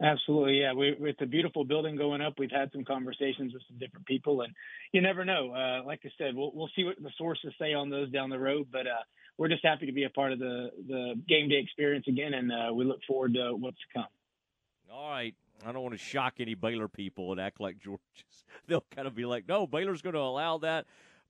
Absolutely, 0.00 0.60
yeah. 0.60 0.72
We, 0.72 0.96
with 0.98 1.16
the 1.18 1.26
beautiful 1.26 1.64
building 1.64 1.96
going 1.96 2.20
up, 2.22 2.34
we've 2.38 2.50
had 2.50 2.70
some 2.72 2.84
conversations 2.84 3.52
with 3.52 3.62
some 3.68 3.78
different 3.78 4.06
people, 4.06 4.40
and 4.40 4.52
you 4.92 5.00
never 5.00 5.24
know. 5.24 5.52
Uh, 5.52 5.84
like 5.84 6.00
I 6.04 6.10
said, 6.18 6.34
we'll 6.34 6.50
we'll 6.54 6.70
see 6.74 6.84
what 6.84 6.96
the 7.00 7.10
sources 7.18 7.52
say 7.58 7.74
on 7.74 7.90
those 7.90 8.10
down 8.10 8.30
the 8.30 8.38
road, 8.38 8.68
but 8.72 8.86
uh, 8.86 9.02
we're 9.36 9.48
just 9.48 9.64
happy 9.64 9.86
to 9.86 9.92
be 9.92 10.04
a 10.04 10.10
part 10.10 10.32
of 10.32 10.38
the 10.38 10.70
the 10.88 11.14
game 11.28 11.48
day 11.48 11.60
experience 11.62 12.06
again, 12.08 12.34
and 12.34 12.50
uh, 12.50 12.72
we 12.74 12.84
look 12.84 13.00
forward 13.06 13.34
to 13.34 13.54
what's 13.54 13.76
to 13.76 13.98
come. 13.98 14.06
All 14.90 15.10
right, 15.10 15.34
I 15.64 15.72
don't 15.72 15.82
want 15.82 15.94
to 15.94 15.98
shock 15.98 16.34
any 16.40 16.54
Baylor 16.54 16.88
people 16.88 17.32
and 17.32 17.40
act 17.40 17.60
like 17.60 17.78
George's. 17.78 18.00
They'll 18.66 18.84
kind 18.94 19.06
of 19.06 19.14
be 19.14 19.24
like, 19.24 19.46
no, 19.48 19.66
Baylor's 19.66 20.02
going 20.02 20.14
to 20.14 20.20
allow 20.20 20.58
that. 20.58 20.86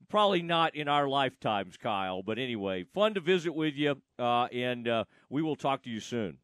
Probably 0.09 0.41
not 0.41 0.75
in 0.75 0.87
our 0.87 1.07
lifetimes, 1.07 1.77
Kyle. 1.77 2.23
But 2.23 2.37
anyway, 2.37 2.83
fun 2.93 3.13
to 3.13 3.21
visit 3.21 3.53
with 3.53 3.75
you, 3.75 4.01
uh, 4.19 4.45
and 4.45 4.87
uh, 4.87 5.03
we 5.29 5.41
will 5.41 5.55
talk 5.55 5.83
to 5.83 5.89
you 5.89 5.99
soon. 5.99 6.37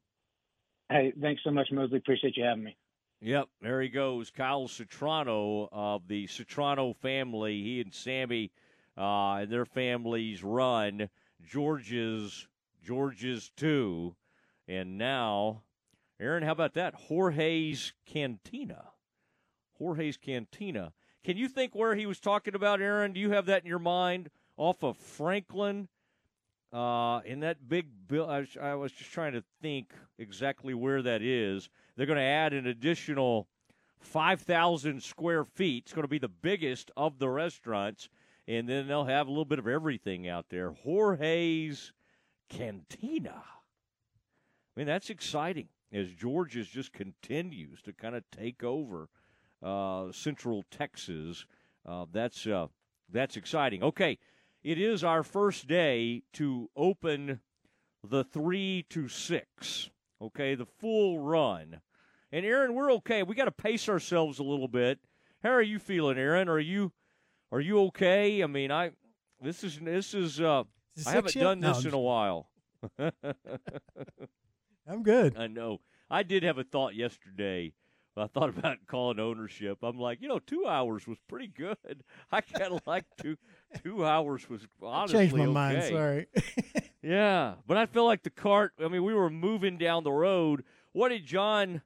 Hey, 0.90 1.14
thanks 1.22 1.42
so 1.44 1.52
much, 1.52 1.72
Mosley. 1.72 1.98
Appreciate 1.98 2.36
you 2.36 2.44
having 2.44 2.64
me. 2.64 2.76
Yep, 3.22 3.50
there 3.62 3.82
he 3.82 3.90
goes, 3.90 4.32
Kyle 4.32 4.68
Citrano 4.68 5.68
of 5.72 6.08
the 6.08 6.26
Citrano 6.28 6.96
family. 6.96 7.62
He 7.62 7.82
and 7.82 7.94
Sammy 7.94 8.52
uh, 8.98 9.36
and 9.42 9.52
their 9.52 9.66
families 9.66 10.44
run 10.44 11.10
George's 11.46 12.48
George's 12.84 13.52
too. 13.56 14.16
and 14.68 14.98
now, 14.98 15.64
Aaron, 16.20 16.44
how 16.44 16.54
about 16.54 16.74
that? 16.76 16.94
Jorge's 16.96 17.94
Cantina. 18.06 18.86
Jorge's 19.78 20.18
Cantina. 20.18 20.94
Can 21.24 21.38
you 21.38 21.50
think 21.50 21.76
where 21.76 21.96
he 21.96 22.06
was 22.06 22.20
talking 22.20 22.56
about, 22.56 22.82
Aaron? 22.82 23.12
Do 23.14 23.20
you 23.20 23.32
have 23.32 23.46
that 23.48 23.64
in 23.64 23.68
your 23.68 23.80
mind? 23.80 24.30
Off 24.58 24.84
of 24.84 24.98
Franklin, 24.98 25.88
uh, 26.72 27.22
in 27.26 27.40
that 27.42 27.68
big 27.68 27.88
bill. 28.08 28.30
I 28.30 28.40
was, 28.40 28.58
I 28.62 28.76
was 28.76 28.92
just 28.92 29.12
trying 29.12 29.34
to 29.34 29.44
think 29.62 29.94
exactly 30.18 30.74
where 30.74 31.02
that 31.02 31.22
is. 31.22 31.70
They're 31.96 32.06
going 32.06 32.18
to 32.18 32.24
add 32.24 32.54
an 32.54 32.68
additional 32.68 33.48
5,000 34.00 35.02
square 35.04 35.44
feet. 35.44 35.84
It's 35.86 35.94
going 35.94 36.04
to 36.04 36.10
be 36.10 36.20
the 36.20 36.28
biggest 36.28 36.92
of 36.96 37.20
the 37.20 37.30
restaurants, 37.30 38.10
and 38.48 38.68
then 38.68 38.88
they'll 38.88 39.06
have 39.06 39.28
a 39.28 39.32
little 39.32 39.46
bit 39.46 39.60
of 39.60 39.68
everything 39.68 40.28
out 40.28 40.46
there. 40.50 40.72
Jorge's 40.72 41.92
Cantina. 42.50 43.44
I 43.46 44.80
mean, 44.80 44.88
that's 44.88 45.10
exciting 45.10 45.68
as 45.92 46.12
George's 46.14 46.68
just 46.68 46.94
continues 46.94 47.82
to 47.82 47.94
kind 47.94 48.16
of 48.16 48.24
take 48.32 48.64
over 48.64 49.10
uh, 49.62 50.12
Central 50.12 50.64
Texas. 50.72 51.46
Uh, 51.86 52.06
that's 52.12 52.48
uh, 52.48 52.68
that's 53.12 53.38
exciting. 53.38 53.84
Okay, 53.84 54.18
it 54.64 54.80
is 54.80 55.04
our 55.04 55.24
first 55.24 55.68
day 55.68 56.24
to 56.34 56.70
open 56.76 57.40
the 58.08 58.24
three 58.24 58.86
to 58.90 59.08
six. 59.08 59.90
Okay, 60.22 60.56
the 60.56 60.66
full 60.66 61.20
run. 61.20 61.82
And 62.32 62.46
Aaron, 62.46 62.76
we're 62.76 62.92
okay. 62.94 63.24
We 63.24 63.36
got 63.36 63.46
to 63.46 63.52
pace 63.52 63.90
ourselves 63.90 64.40
a 64.40 64.44
little 64.44 64.68
bit. 64.68 65.00
How 65.42 65.50
are 65.52 65.62
you 65.62 65.80
feeling, 65.80 66.18
Aaron? 66.18 66.50
Are 66.50 66.60
you 66.60 66.92
are 67.52 67.62
you 67.62 67.80
okay? 67.86 68.44
I 68.44 68.48
mean, 68.48 68.72
I 68.72 68.92
this 69.42 69.64
is 69.64 69.80
this 69.80 70.14
is 70.14 70.40
uh 70.42 70.64
I 71.08 71.12
haven't 71.12 71.36
done 71.36 71.60
No, 71.62 71.74
this 71.74 71.86
in 71.86 71.94
a 71.94 72.00
while. 72.00 72.50
I'm 74.88 75.04
good. 75.04 75.38
I 75.38 75.48
know. 75.48 75.80
I 76.10 76.24
did 76.24 76.44
have 76.44 76.58
a 76.58 76.64
thought 76.64 76.96
yesterday. 76.96 77.74
I 78.20 78.28
thought 78.28 78.50
about 78.50 78.78
calling 78.88 79.20
ownership. 79.20 79.80
I'm 79.84 80.00
like, 80.00 80.22
you 80.22 80.28
know, 80.28 80.40
two 80.40 80.66
hours 80.68 81.08
was 81.08 81.18
pretty 81.28 81.48
good. 81.48 81.78
I 82.32 82.42
kind 82.42 82.74
of 82.74 82.82
like 82.86 83.06
two 83.22 83.38
two 83.84 84.06
hours 84.06 84.50
was 84.50 84.68
honestly 84.82 85.20
Changed 85.20 85.36
my 85.36 85.46
mind. 85.46 85.84
Sorry. 85.84 86.28
Yeah, 87.02 87.54
but 87.66 87.78
I 87.78 87.86
feel 87.86 88.04
like 88.04 88.24
the 88.24 88.30
cart. 88.30 88.74
I 88.84 88.90
mean, 88.90 89.06
we 89.06 89.14
were 89.14 89.30
moving 89.30 89.78
down 89.78 90.04
the 90.04 90.12
road. 90.12 90.66
What 90.92 91.10
did 91.10 91.26
John? 91.26 91.82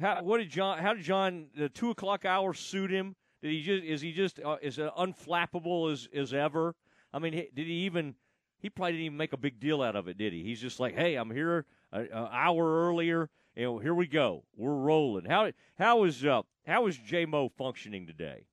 How, 0.00 0.22
what 0.22 0.38
did 0.38 0.48
John? 0.48 0.78
How 0.78 0.94
did 0.94 1.02
John? 1.02 1.48
The 1.54 1.68
two 1.68 1.90
o'clock 1.90 2.24
hour 2.24 2.54
suit 2.54 2.90
him? 2.90 3.14
Did 3.42 3.50
he 3.50 3.62
just? 3.62 3.84
Is 3.84 4.00
he 4.00 4.12
just? 4.12 4.40
Uh, 4.40 4.56
is 4.62 4.78
it 4.78 4.90
unflappable 4.98 5.92
as 5.92 6.08
as 6.14 6.32
ever? 6.32 6.74
I 7.12 7.18
mean, 7.18 7.32
did 7.32 7.66
he 7.66 7.84
even? 7.84 8.14
He 8.58 8.70
probably 8.70 8.92
didn't 8.92 9.04
even 9.04 9.18
make 9.18 9.34
a 9.34 9.36
big 9.36 9.60
deal 9.60 9.82
out 9.82 9.96
of 9.96 10.08
it, 10.08 10.16
did 10.16 10.32
he? 10.32 10.42
He's 10.42 10.62
just 10.62 10.80
like, 10.80 10.94
hey, 10.94 11.16
I'm 11.16 11.30
here 11.30 11.66
an 11.92 12.08
hour 12.12 12.88
earlier, 12.88 13.28
and 13.56 13.82
here 13.82 13.94
we 13.94 14.06
go. 14.06 14.44
We're 14.56 14.74
rolling. 14.74 15.24
How 15.26 15.52
how 15.78 16.04
is 16.04 16.24
uh 16.24 16.42
how 16.66 16.86
is 16.86 16.96
J 16.96 17.24
Mo 17.26 17.48
functioning 17.56 18.06
today? 18.06 18.46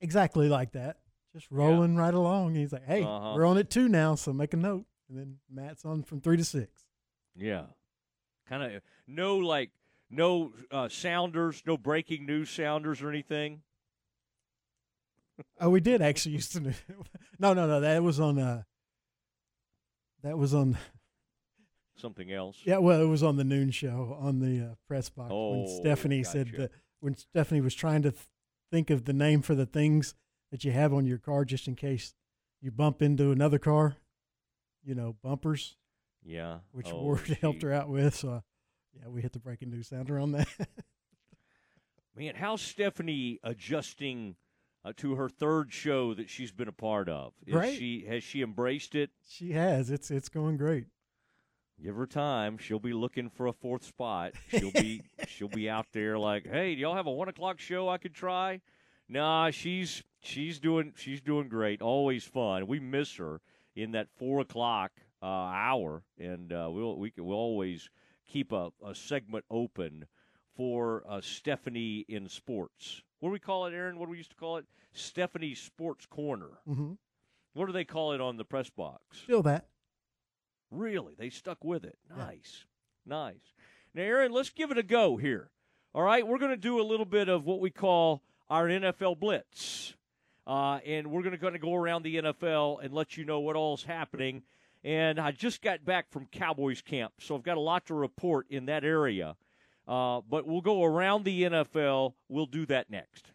exactly 0.00 0.48
like 0.48 0.72
that. 0.72 0.96
Just 1.32 1.50
rolling 1.50 1.96
right 1.96 2.12
along. 2.12 2.54
He's 2.56 2.72
like, 2.72 2.84
"Hey, 2.86 3.02
Uh-huh. 3.02 3.32
we're 3.36 3.46
on 3.46 3.56
at 3.58 3.70
two 3.70 3.88
now, 3.88 4.14
so 4.16 4.32
make 4.32 4.52
a 4.52 4.56
note." 4.56 4.84
And 5.08 5.18
then 5.18 5.38
Matt's 5.50 5.84
on 5.84 6.02
from 6.02 6.20
three 6.20 6.36
to 6.36 6.44
six. 6.44 6.86
Yeah, 7.34 7.66
kind 8.48 8.62
of 8.62 8.82
no 9.06 9.36
like 9.38 9.70
no 10.10 10.52
uh, 10.70 10.88
sounders, 10.88 11.62
no 11.66 11.76
breaking 11.78 12.26
news 12.26 12.50
sounders 12.50 13.00
or 13.02 13.08
anything. 13.10 13.62
Oh, 15.60 15.70
we 15.70 15.80
did 15.80 16.02
actually 16.02 16.32
used 16.36 16.52
to. 16.52 16.60
no, 17.38 17.54
no, 17.54 17.66
no. 17.66 17.80
That 17.80 18.02
was 18.02 18.20
on. 18.20 18.38
Uh, 18.38 18.62
that 20.22 20.36
was 20.36 20.52
on. 20.54 20.76
Something 21.96 22.32
else. 22.32 22.58
Yeah, 22.64 22.78
well, 22.78 23.00
it 23.00 23.06
was 23.06 23.22
on 23.22 23.36
the 23.36 23.44
noon 23.44 23.70
show 23.70 24.16
on 24.20 24.38
the 24.40 24.64
uh, 24.72 24.74
press 24.88 25.08
box 25.08 25.30
when 25.30 25.66
Oh, 25.68 25.80
Stephanie 25.80 26.24
said 26.24 26.52
that 26.56 26.70
when 27.00 27.16
Stephanie 27.16 27.60
was 27.60 27.74
trying 27.74 28.02
to 28.02 28.10
th- 28.12 28.26
think 28.70 28.90
of 28.90 29.04
the 29.04 29.12
name 29.12 29.42
for 29.42 29.54
the 29.54 29.66
things 29.66 30.14
that 30.50 30.64
you 30.64 30.72
have 30.72 30.92
on 30.94 31.04
your 31.06 31.18
car 31.18 31.44
just 31.44 31.68
in 31.68 31.74
case 31.76 32.14
you 32.60 32.70
bump 32.70 33.02
into 33.02 33.30
another 33.30 33.58
car, 33.58 33.96
you 34.84 34.94
know, 34.94 35.16
bumpers, 35.22 35.76
Yeah. 36.24 36.58
which 36.70 36.88
Oh, 36.90 37.02
Ward 37.02 37.20
helped 37.40 37.62
her 37.62 37.72
out 37.72 37.88
with. 37.88 38.14
So, 38.16 38.28
uh, 38.30 38.40
yeah, 38.94 39.08
we 39.08 39.20
hit 39.22 39.32
the 39.32 39.38
breaking 39.38 39.70
news 39.70 39.88
sounder 39.88 40.18
on 40.18 40.32
that. 40.32 40.48
Man, 42.16 42.34
how's 42.34 42.60
Stephanie 42.60 43.40
adjusting 43.42 44.36
uh, 44.84 44.92
to 44.98 45.14
her 45.14 45.28
third 45.28 45.72
show 45.72 46.12
that 46.14 46.28
she's 46.28 46.52
been 46.52 46.68
a 46.68 46.72
part 46.72 47.08
of? 47.08 47.32
Is 47.46 47.74
she 47.76 48.04
has 48.08 48.22
she 48.22 48.42
embraced 48.42 48.94
it? 48.94 49.10
she 49.26 49.52
has. 49.52 49.90
It's 49.90 50.10
it's 50.10 50.28
going 50.28 50.56
great. 50.58 50.86
Give 51.82 51.96
her 51.96 52.06
time. 52.06 52.58
She'll 52.58 52.78
be 52.78 52.92
looking 52.92 53.28
for 53.28 53.46
a 53.48 53.52
fourth 53.52 53.84
spot. 53.84 54.32
She'll 54.48 54.70
be 54.70 55.02
she'll 55.26 55.48
be 55.48 55.68
out 55.68 55.86
there 55.92 56.18
like, 56.18 56.46
hey, 56.46 56.74
do 56.74 56.80
y'all 56.80 56.94
have 56.94 57.06
a 57.06 57.12
one 57.12 57.28
o'clock 57.28 57.58
show 57.58 57.88
I 57.88 57.98
could 57.98 58.14
try? 58.14 58.60
Nah, 59.08 59.50
she's 59.50 60.04
she's 60.20 60.60
doing 60.60 60.92
she's 60.96 61.20
doing 61.20 61.48
great. 61.48 61.82
Always 61.82 62.24
fun. 62.24 62.66
We 62.66 62.78
miss 62.78 63.16
her 63.16 63.40
in 63.74 63.92
that 63.92 64.08
four 64.16 64.40
o'clock 64.40 64.92
uh, 65.22 65.26
hour, 65.26 66.04
and 66.18 66.52
uh, 66.52 66.68
we'll 66.70 66.96
we 66.96 67.10
can, 67.10 67.24
we'll 67.24 67.36
always 67.36 67.90
keep 68.28 68.52
a, 68.52 68.70
a 68.86 68.94
segment 68.94 69.44
open 69.50 70.06
for 70.56 71.02
uh, 71.08 71.20
Stephanie 71.20 72.04
in 72.08 72.28
sports. 72.28 73.02
What 73.18 73.30
do 73.30 73.32
we 73.32 73.38
call 73.38 73.66
it, 73.66 73.74
Aaron? 73.74 73.98
What 73.98 74.06
do 74.06 74.12
we 74.12 74.18
used 74.18 74.30
to 74.30 74.36
call 74.36 74.58
it? 74.58 74.66
Stephanie 74.92 75.54
Sports 75.54 76.06
Corner. 76.06 76.58
Mm-hmm. 76.68 76.92
What 77.54 77.66
do 77.66 77.72
they 77.72 77.84
call 77.84 78.12
it 78.12 78.20
on 78.20 78.36
the 78.36 78.44
press 78.44 78.70
box? 78.70 79.18
Still 79.24 79.42
that. 79.42 79.66
Really? 80.72 81.14
They 81.16 81.30
stuck 81.30 81.62
with 81.62 81.84
it. 81.84 81.98
Nice. 82.16 82.64
Nice. 83.04 83.54
Now, 83.94 84.02
Aaron, 84.02 84.32
let's 84.32 84.50
give 84.50 84.70
it 84.70 84.78
a 84.78 84.82
go 84.82 85.18
here. 85.18 85.50
All 85.94 86.02
right, 86.02 86.26
we're 86.26 86.38
going 86.38 86.50
to 86.50 86.56
do 86.56 86.80
a 86.80 86.82
little 86.82 87.04
bit 87.04 87.28
of 87.28 87.44
what 87.44 87.60
we 87.60 87.70
call 87.70 88.22
our 88.48 88.66
NFL 88.66 89.20
Blitz. 89.20 89.94
Uh, 90.46 90.78
and 90.86 91.10
we're 91.10 91.22
going 91.22 91.32
to 91.32 91.38
kind 91.38 91.54
of 91.54 91.60
go 91.60 91.74
around 91.74 92.02
the 92.02 92.16
NFL 92.16 92.82
and 92.82 92.92
let 92.94 93.16
you 93.16 93.24
know 93.24 93.40
what 93.40 93.54
all's 93.54 93.84
happening. 93.84 94.42
And 94.82 95.20
I 95.20 95.30
just 95.30 95.60
got 95.62 95.84
back 95.84 96.10
from 96.10 96.26
Cowboys 96.32 96.80
camp, 96.80 97.12
so 97.20 97.36
I've 97.36 97.44
got 97.44 97.58
a 97.58 97.60
lot 97.60 97.86
to 97.86 97.94
report 97.94 98.46
in 98.48 98.66
that 98.66 98.82
area. 98.82 99.36
Uh, 99.86 100.22
but 100.28 100.46
we'll 100.46 100.62
go 100.62 100.82
around 100.82 101.24
the 101.24 101.42
NFL. 101.42 102.14
We'll 102.28 102.46
do 102.46 102.66
that 102.66 102.90
next. 102.90 103.32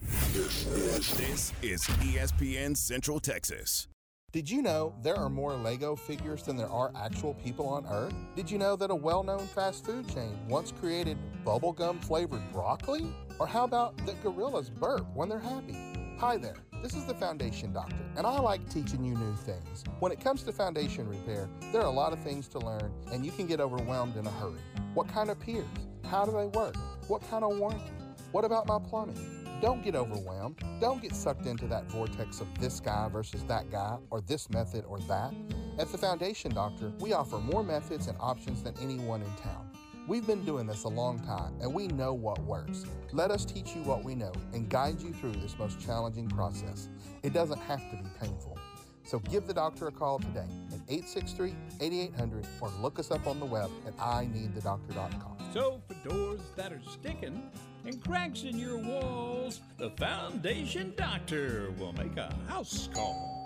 This 0.00 1.52
is 1.62 1.82
ESPN 2.02 2.76
Central 2.76 3.18
Texas. 3.18 3.88
Did 4.36 4.50
you 4.50 4.60
know 4.60 4.92
there 5.02 5.16
are 5.16 5.30
more 5.30 5.54
Lego 5.54 5.96
figures 5.96 6.42
than 6.42 6.58
there 6.58 6.68
are 6.68 6.92
actual 6.94 7.32
people 7.32 7.66
on 7.66 7.86
Earth? 7.86 8.12
Did 8.34 8.50
you 8.50 8.58
know 8.58 8.76
that 8.76 8.90
a 8.90 8.94
well 8.94 9.22
known 9.22 9.46
fast 9.46 9.86
food 9.86 10.06
chain 10.12 10.38
once 10.46 10.74
created 10.78 11.16
bubblegum 11.42 12.04
flavored 12.04 12.42
broccoli? 12.52 13.06
Or 13.38 13.46
how 13.46 13.64
about 13.64 13.96
that 14.04 14.22
gorillas 14.22 14.68
burp 14.68 15.06
when 15.14 15.30
they're 15.30 15.38
happy? 15.38 15.74
Hi 16.18 16.36
there, 16.36 16.56
this 16.82 16.94
is 16.94 17.06
the 17.06 17.14
Foundation 17.14 17.72
Doctor, 17.72 17.96
and 18.18 18.26
I 18.26 18.38
like 18.38 18.68
teaching 18.68 19.02
you 19.02 19.14
new 19.14 19.34
things. 19.36 19.84
When 20.00 20.12
it 20.12 20.20
comes 20.20 20.42
to 20.42 20.52
foundation 20.52 21.08
repair, 21.08 21.48
there 21.72 21.80
are 21.80 21.86
a 21.86 21.90
lot 21.90 22.12
of 22.12 22.18
things 22.18 22.46
to 22.48 22.58
learn, 22.58 22.92
and 23.10 23.24
you 23.24 23.32
can 23.32 23.46
get 23.46 23.58
overwhelmed 23.58 24.18
in 24.18 24.26
a 24.26 24.32
hurry. 24.32 24.60
What 24.92 25.08
kind 25.08 25.30
of 25.30 25.40
piers? 25.40 25.64
How 26.04 26.26
do 26.26 26.32
they 26.32 26.48
work? 26.48 26.76
What 27.08 27.26
kind 27.30 27.42
of 27.42 27.56
warranty? 27.56 27.90
What 28.32 28.44
about 28.44 28.66
my 28.66 28.78
plumbing? 28.80 29.35
Don't 29.62 29.82
get 29.82 29.94
overwhelmed. 29.94 30.62
Don't 30.80 31.00
get 31.00 31.14
sucked 31.14 31.46
into 31.46 31.66
that 31.68 31.90
vortex 31.90 32.40
of 32.40 32.46
this 32.60 32.78
guy 32.78 33.08
versus 33.08 33.42
that 33.44 33.70
guy, 33.70 33.96
or 34.10 34.20
this 34.20 34.50
method 34.50 34.84
or 34.86 34.98
that. 35.00 35.32
At 35.78 35.90
the 35.90 35.98
Foundation 35.98 36.52
Doctor, 36.52 36.92
we 37.00 37.14
offer 37.14 37.38
more 37.38 37.62
methods 37.62 38.06
and 38.06 38.18
options 38.20 38.62
than 38.62 38.74
anyone 38.82 39.22
in 39.22 39.34
town. 39.36 39.70
We've 40.06 40.26
been 40.26 40.44
doing 40.44 40.66
this 40.66 40.84
a 40.84 40.88
long 40.88 41.18
time, 41.20 41.54
and 41.60 41.72
we 41.72 41.88
know 41.88 42.12
what 42.12 42.38
works. 42.40 42.84
Let 43.12 43.30
us 43.30 43.44
teach 43.44 43.74
you 43.74 43.82
what 43.82 44.04
we 44.04 44.14
know 44.14 44.32
and 44.52 44.68
guide 44.68 45.00
you 45.00 45.12
through 45.12 45.32
this 45.32 45.58
most 45.58 45.80
challenging 45.80 46.28
process. 46.28 46.90
It 47.22 47.32
doesn't 47.32 47.58
have 47.60 47.80
to 47.90 47.96
be 47.96 48.08
painful. 48.20 48.58
So 49.04 49.20
give 49.20 49.46
the 49.46 49.54
doctor 49.54 49.86
a 49.86 49.92
call 49.92 50.18
today 50.18 50.46
at 50.72 50.80
863 50.88 51.54
8800 51.80 52.46
or 52.60 52.70
look 52.82 52.98
us 52.98 53.10
up 53.10 53.26
on 53.26 53.40
the 53.40 53.46
web 53.46 53.70
at 53.86 53.96
ineedthedoctor.com. 53.96 55.36
So, 55.52 55.80
for 55.86 56.08
doors 56.08 56.40
that 56.56 56.72
are 56.72 56.82
sticking 56.90 57.50
and 57.86 58.02
cracks 58.02 58.42
in 58.42 58.58
your 58.58 58.78
walls, 58.78 59.60
the 59.78 59.90
Foundation 59.90 60.92
Doctor 60.96 61.72
will 61.78 61.92
make 61.92 62.16
a 62.16 62.34
house 62.48 62.88
call. 62.92 63.45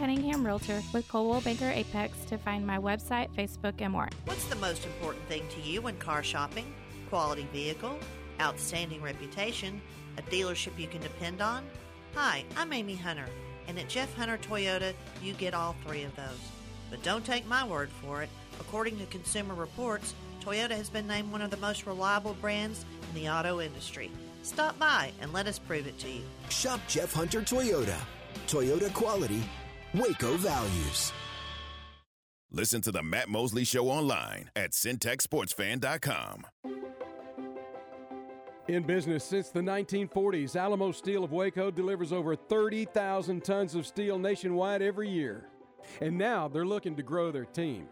Cunningham 0.00 0.46
Realtor 0.46 0.82
with 0.94 1.06
Coldwell 1.08 1.42
Banker 1.42 1.70
Apex 1.70 2.24
to 2.24 2.38
find 2.38 2.66
my 2.66 2.78
website, 2.78 3.28
Facebook, 3.36 3.74
and 3.80 3.92
more. 3.92 4.08
What's 4.24 4.46
the 4.46 4.56
most 4.56 4.86
important 4.86 5.22
thing 5.28 5.42
to 5.50 5.60
you 5.60 5.82
when 5.82 5.98
car 5.98 6.22
shopping? 6.22 6.72
Quality 7.10 7.46
vehicle, 7.52 7.98
outstanding 8.40 9.02
reputation, 9.02 9.78
a 10.16 10.22
dealership 10.22 10.78
you 10.78 10.86
can 10.86 11.02
depend 11.02 11.42
on? 11.42 11.66
Hi, 12.14 12.44
I'm 12.56 12.72
Amy 12.72 12.96
Hunter, 12.96 13.26
and 13.68 13.78
at 13.78 13.90
Jeff 13.90 14.16
Hunter 14.16 14.38
Toyota, 14.38 14.94
you 15.22 15.34
get 15.34 15.52
all 15.52 15.76
three 15.84 16.04
of 16.04 16.16
those. 16.16 16.48
But 16.88 17.02
don't 17.02 17.26
take 17.26 17.46
my 17.46 17.66
word 17.66 17.90
for 18.02 18.22
it. 18.22 18.30
According 18.58 18.98
to 19.00 19.04
Consumer 19.04 19.52
Reports, 19.52 20.14
Toyota 20.42 20.70
has 20.70 20.88
been 20.88 21.06
named 21.06 21.30
one 21.30 21.42
of 21.42 21.50
the 21.50 21.58
most 21.58 21.84
reliable 21.84 22.32
brands 22.40 22.86
in 23.10 23.22
the 23.22 23.28
auto 23.28 23.60
industry. 23.60 24.10
Stop 24.44 24.78
by 24.78 25.12
and 25.20 25.34
let 25.34 25.46
us 25.46 25.58
prove 25.58 25.86
it 25.86 25.98
to 25.98 26.08
you. 26.08 26.22
Shop 26.48 26.80
Jeff 26.88 27.12
Hunter 27.12 27.42
Toyota. 27.42 27.96
Toyota 28.46 28.92
quality, 28.94 29.42
Waco 29.94 30.36
values. 30.36 31.12
Listen 32.52 32.80
to 32.82 32.92
the 32.92 33.02
Matt 33.02 33.28
Mosley 33.28 33.64
Show 33.64 33.88
online 33.88 34.50
at 34.56 34.72
centexsportsfan.com. 34.72 36.46
In 38.68 38.84
business 38.84 39.24
since 39.24 39.50
the 39.50 39.60
1940s, 39.60 40.54
Alamo 40.54 40.92
Steel 40.92 41.24
of 41.24 41.32
Waco 41.32 41.72
delivers 41.72 42.12
over 42.12 42.36
30,000 42.36 43.42
tons 43.42 43.74
of 43.74 43.86
steel 43.86 44.18
nationwide 44.18 44.80
every 44.80 45.08
year. 45.08 45.48
And 46.00 46.16
now 46.16 46.46
they're 46.46 46.66
looking 46.66 46.94
to 46.96 47.02
grow 47.02 47.32
their 47.32 47.46
team. 47.46 47.88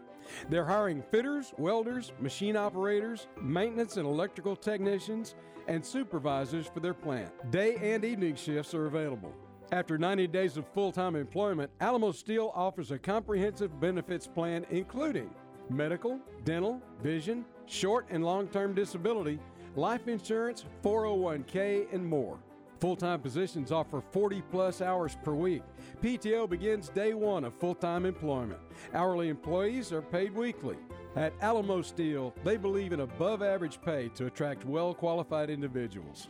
They're 0.49 0.65
hiring 0.65 1.03
fitters, 1.11 1.53
welders, 1.57 2.13
machine 2.19 2.55
operators, 2.55 3.27
maintenance 3.41 3.97
and 3.97 4.05
electrical 4.05 4.55
technicians, 4.55 5.35
and 5.67 5.85
supervisors 5.85 6.67
for 6.67 6.79
their 6.79 6.93
plant. 6.93 7.31
Day 7.51 7.75
and 7.81 8.05
evening 8.05 8.35
shifts 8.35 8.73
are 8.73 8.85
available. 8.85 9.33
After 9.71 9.99
90 9.99 10.25
days 10.27 10.57
of 10.57 10.67
full 10.67 10.91
time 10.91 11.15
employment, 11.15 11.69
Alamo 11.79 12.11
Steel 12.11 12.51
offers 12.55 12.89
a 12.89 12.97
comprehensive 12.97 13.79
benefits 13.79 14.25
plan 14.25 14.65
including 14.71 15.29
medical, 15.69 16.19
dental, 16.43 16.81
vision, 17.03 17.45
short 17.67 18.07
and 18.09 18.25
long 18.25 18.47
term 18.47 18.73
disability, 18.73 19.39
life 19.75 20.07
insurance, 20.07 20.65
401k, 20.83 21.93
and 21.93 22.03
more. 22.03 22.39
Full 22.79 22.95
time 22.95 23.19
positions 23.19 23.71
offer 23.71 24.01
40 24.11 24.41
plus 24.49 24.81
hours 24.81 25.17
per 25.23 25.33
week. 25.33 25.61
PTO 26.01 26.49
begins 26.49 26.89
day 26.89 27.13
one 27.13 27.43
of 27.43 27.53
full 27.53 27.75
time 27.75 28.07
employment. 28.07 28.59
Hourly 28.95 29.29
employees 29.29 29.91
are 29.91 30.01
paid 30.01 30.33
weekly. 30.33 30.77
At 31.15 31.33
Alamo 31.41 31.83
Steel, 31.83 32.33
they 32.43 32.57
believe 32.57 32.91
in 32.91 33.01
above 33.01 33.43
average 33.43 33.79
pay 33.81 34.09
to 34.15 34.25
attract 34.25 34.65
well 34.65 34.95
qualified 34.95 35.51
individuals. 35.51 36.27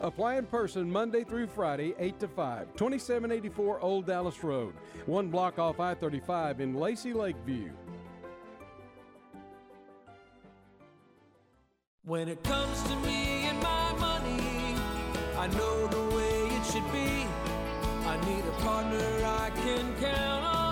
Apply 0.00 0.36
in 0.36 0.46
person 0.46 0.90
Monday 0.90 1.24
through 1.24 1.46
Friday, 1.46 1.94
8 1.98 2.20
to 2.20 2.28
5, 2.28 2.76
2784 2.76 3.80
Old 3.80 4.06
Dallas 4.06 4.44
Road, 4.44 4.74
one 5.06 5.28
block 5.28 5.58
off 5.58 5.80
I 5.80 5.94
35 5.94 6.60
in 6.60 6.74
Lacy 6.74 7.12
Lakeview. 7.12 7.70
When 12.04 12.28
it 12.28 12.42
comes 12.44 12.82
to 12.84 12.96
me 12.96 13.46
and 13.48 13.58
my 13.60 13.92
money, 13.94 14.76
I 15.36 15.48
know 15.48 15.86
the 15.88 16.14
way 16.14 16.56
it 16.56 16.64
should 16.66 16.92
be. 16.92 17.26
I 18.06 18.16
need 18.26 18.44
a 18.44 18.62
partner 18.62 19.24
I 19.24 19.50
can 19.56 19.94
count 20.00 20.44
on. 20.44 20.65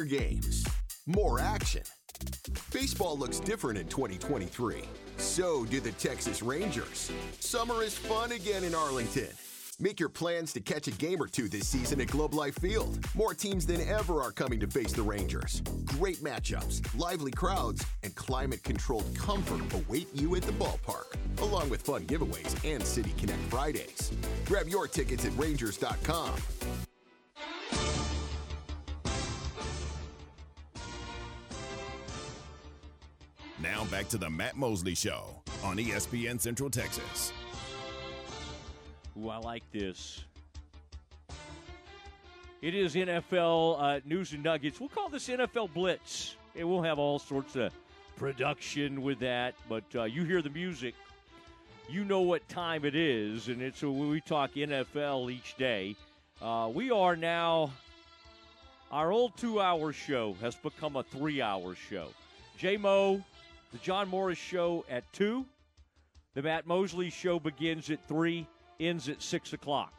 Quicker 0.00 0.18
games, 0.18 0.64
more 1.06 1.38
action. 1.40 1.82
Baseball 2.72 3.18
looks 3.18 3.38
different 3.40 3.78
in 3.78 3.86
2023. 3.88 4.82
So 5.16 5.64
do 5.66 5.80
the 5.80 5.92
Texas 5.92 6.42
Rangers. 6.42 7.10
Summer 7.40 7.82
is 7.82 7.96
fun 7.96 8.32
again 8.32 8.64
in 8.64 8.74
Arlington. 8.74 9.28
Make 9.78 10.00
your 10.00 10.08
plans 10.08 10.52
to 10.54 10.60
catch 10.60 10.86
a 10.88 10.90
game 10.92 11.20
or 11.22 11.26
two 11.26 11.48
this 11.48 11.66
season 11.66 12.00
at 12.00 12.08
Globe 12.08 12.34
Life 12.34 12.54
Field. 12.56 12.98
More 13.14 13.34
teams 13.34 13.66
than 13.66 13.86
ever 13.88 14.22
are 14.22 14.32
coming 14.32 14.60
to 14.60 14.66
face 14.66 14.92
the 14.92 15.02
Rangers. 15.02 15.62
Great 15.84 16.18
matchups, 16.18 16.80
lively 16.98 17.32
crowds, 17.32 17.84
and 18.02 18.14
climate 18.14 18.62
controlled 18.62 19.14
comfort 19.16 19.62
await 19.74 20.08
you 20.14 20.34
at 20.36 20.42
the 20.42 20.52
ballpark, 20.52 21.16
along 21.42 21.68
with 21.70 21.82
fun 21.82 22.02
giveaways 22.06 22.54
and 22.64 22.82
City 22.82 23.12
Connect 23.18 23.40
Fridays. 23.50 24.12
Grab 24.46 24.68
your 24.68 24.86
tickets 24.86 25.24
at 25.24 25.36
Rangers.com. 25.36 26.32
Now 33.62 33.84
back 33.86 34.08
to 34.08 34.18
the 34.18 34.30
Matt 34.30 34.56
Mosley 34.56 34.94
Show 34.94 35.42
on 35.62 35.76
ESPN 35.76 36.40
Central 36.40 36.70
Texas. 36.70 37.32
Ooh, 39.18 39.28
I 39.28 39.36
like 39.36 39.62
this. 39.70 40.24
It 42.62 42.74
is 42.74 42.94
NFL 42.94 43.76
uh, 43.78 44.00
news 44.06 44.32
and 44.32 44.42
nuggets. 44.42 44.80
We'll 44.80 44.88
call 44.88 45.10
this 45.10 45.28
NFL 45.28 45.74
Blitz. 45.74 46.36
And 46.56 46.68
we'll 46.68 46.82
have 46.82 46.98
all 46.98 47.18
sorts 47.18 47.54
of 47.56 47.72
production 48.16 49.02
with 49.02 49.18
that. 49.20 49.54
But 49.68 49.84
uh, 49.94 50.04
you 50.04 50.24
hear 50.24 50.40
the 50.40 50.50
music, 50.50 50.94
you 51.88 52.04
know 52.04 52.20
what 52.20 52.48
time 52.48 52.84
it 52.84 52.94
is. 52.94 53.48
And 53.48 53.60
it's 53.60 53.82
when 53.82 54.08
we 54.08 54.20
talk 54.22 54.52
NFL 54.54 55.30
each 55.30 55.56
day. 55.56 55.96
Uh, 56.40 56.70
we 56.72 56.90
are 56.90 57.14
now, 57.14 57.72
our 58.90 59.12
old 59.12 59.36
two 59.36 59.60
hour 59.60 59.92
show 59.92 60.34
has 60.40 60.54
become 60.54 60.96
a 60.96 61.02
three 61.02 61.42
hour 61.42 61.74
show. 61.74 62.08
J 62.56 62.76
Mo, 62.76 63.22
the 63.72 63.78
John 63.78 64.08
Morris 64.08 64.38
show 64.38 64.84
at 64.90 65.10
2. 65.12 65.44
The 66.34 66.42
Matt 66.42 66.66
Mosley 66.66 67.10
show 67.10 67.38
begins 67.38 67.90
at 67.90 68.06
3, 68.08 68.46
ends 68.78 69.08
at 69.08 69.22
6 69.22 69.52
o'clock. 69.52 69.92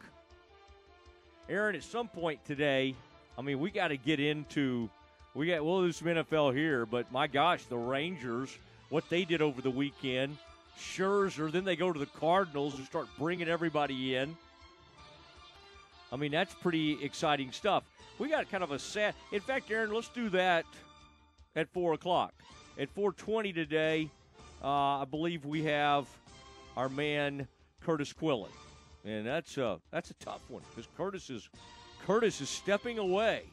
Aaron, 1.50 1.76
at 1.76 1.84
some 1.84 2.08
point 2.08 2.44
today, 2.46 2.96
I 3.38 3.42
mean, 3.42 3.60
we 3.60 3.72
got 3.72 3.90
to 3.90 3.98
get 3.98 4.20
into, 4.20 4.90
we 5.34 5.48
got, 5.48 5.64
we'll 5.64 5.82
do 5.82 5.92
some 5.92 6.08
NFL 6.08 6.56
here, 6.56 6.86
but 6.86 7.12
my 7.12 7.28
gosh, 7.28 7.66
the 7.66 7.78
Rangers, 7.78 8.58
what 8.90 9.10
they 9.10 9.26
did 9.26 9.42
over 9.42 9.62
the 9.62 9.72
weekend, 9.72 10.38
Scherzer, 10.80 11.52
then 11.52 11.66
they 11.66 11.76
go 11.76 11.92
to 11.92 12.00
the 12.00 12.06
Cardinals 12.06 12.76
and 12.76 12.86
start 12.86 13.08
bringing 13.18 13.50
everybody 13.50 14.16
in. 14.16 14.36
I 16.12 16.18
mean, 16.18 16.32
that's 16.32 16.54
pretty 16.54 17.04
exciting 17.04 17.52
stuff. 17.52 17.84
We 18.20 18.30
got 18.30 18.50
kind 18.52 18.64
of 18.64 18.72
a 18.72 18.80
sad, 18.80 19.16
in 19.32 19.42
fact, 19.42 19.72
Aaron, 19.72 19.94
let's 19.94 20.10
do 20.10 20.30
that 20.30 20.66
at 21.56 21.70
4 21.70 21.94
o'clock. 21.94 22.34
At 22.78 22.94
4:20 22.96 23.54
today, 23.54 24.10
uh, 24.64 25.02
I 25.02 25.06
believe 25.06 25.46
we 25.46 25.64
have 25.64 26.08
our 26.78 26.90
man 26.90 27.48
Curtis 27.82 28.14
Quillen, 28.14 28.52
and 29.04 29.26
that's 29.26 29.58
a 29.58 29.80
that's 29.92 30.10
a 30.10 30.14
tough 30.16 30.42
one 30.50 30.64
because 30.70 30.88
Curtis 30.96 31.30
is 31.30 31.50
Curtis 32.06 32.42
is 32.42 32.50
stepping 32.50 32.98
away 32.98 33.44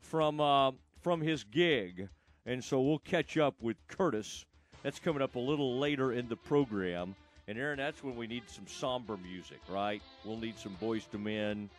from 0.00 0.40
uh, 0.40 0.72
from 1.00 1.20
his 1.20 1.44
gig, 1.44 2.08
and 2.44 2.62
so 2.62 2.80
we'll 2.80 2.98
catch 2.98 3.38
up 3.38 3.54
with 3.60 3.76
Curtis. 3.88 4.44
That's 4.82 5.00
coming 5.00 5.22
up 5.22 5.34
a 5.34 5.40
little 5.40 5.78
later 5.78 6.12
in 6.12 6.28
the 6.28 6.36
program. 6.36 7.16
And 7.48 7.58
Aaron, 7.58 7.78
that's 7.78 8.02
when 8.02 8.16
we 8.16 8.26
need 8.26 8.42
some 8.48 8.66
somber 8.66 9.16
music, 9.16 9.60
right? 9.68 10.02
We'll 10.24 10.36
need 10.36 10.58
some 10.58 10.76
Boyz 10.82 11.02
II 11.14 11.20
Men, 11.20 11.70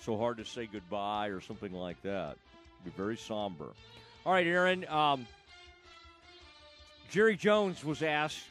So 0.00 0.16
Hard 0.16 0.38
to 0.38 0.44
Say 0.44 0.66
Goodbye, 0.66 1.28
or 1.28 1.40
something 1.40 1.72
like 1.72 2.00
that. 2.02 2.36
Be 2.84 2.90
very 2.96 3.16
somber. 3.16 3.68
All 4.26 4.32
right, 4.32 4.46
Aaron. 4.46 4.86
Um, 4.88 5.26
Jerry 7.12 7.36
Jones 7.36 7.84
was 7.84 8.02
asked, 8.02 8.46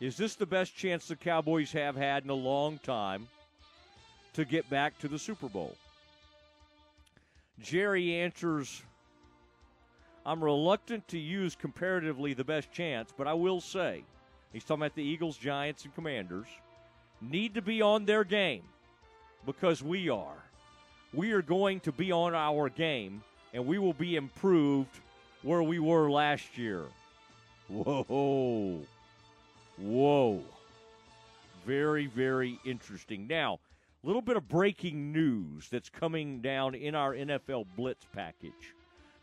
Is 0.00 0.16
this 0.16 0.36
the 0.36 0.46
best 0.46 0.74
chance 0.74 1.06
the 1.06 1.16
Cowboys 1.16 1.70
have 1.72 1.94
had 1.94 2.24
in 2.24 2.30
a 2.30 2.34
long 2.34 2.78
time 2.78 3.28
to 4.32 4.46
get 4.46 4.70
back 4.70 4.98
to 5.00 5.06
the 5.06 5.18
Super 5.18 5.50
Bowl? 5.50 5.76
Jerry 7.60 8.14
answers, 8.14 8.82
I'm 10.24 10.42
reluctant 10.42 11.06
to 11.08 11.18
use 11.18 11.54
comparatively 11.54 12.32
the 12.32 12.42
best 12.42 12.72
chance, 12.72 13.12
but 13.14 13.26
I 13.26 13.34
will 13.34 13.60
say 13.60 14.02
he's 14.54 14.64
talking 14.64 14.84
about 14.84 14.94
the 14.94 15.04
Eagles, 15.04 15.36
Giants, 15.36 15.84
and 15.84 15.94
Commanders, 15.94 16.46
need 17.20 17.52
to 17.52 17.60
be 17.60 17.82
on 17.82 18.06
their 18.06 18.24
game 18.24 18.62
because 19.44 19.82
we 19.82 20.08
are. 20.08 20.42
We 21.12 21.32
are 21.32 21.42
going 21.42 21.80
to 21.80 21.92
be 21.92 22.12
on 22.12 22.34
our 22.34 22.70
game, 22.70 23.22
and 23.52 23.66
we 23.66 23.78
will 23.78 23.92
be 23.92 24.16
improved 24.16 25.00
where 25.42 25.62
we 25.62 25.78
were 25.78 26.10
last 26.10 26.56
year. 26.56 26.86
Whoa. 27.72 28.80
Whoa. 29.78 30.40
Very, 31.66 32.06
very 32.06 32.58
interesting. 32.64 33.26
Now, 33.26 33.60
a 34.04 34.06
little 34.06 34.20
bit 34.20 34.36
of 34.36 34.46
breaking 34.48 35.12
news 35.12 35.68
that's 35.70 35.88
coming 35.88 36.40
down 36.40 36.74
in 36.74 36.94
our 36.94 37.14
NFL 37.14 37.66
Blitz 37.76 38.04
package 38.12 38.74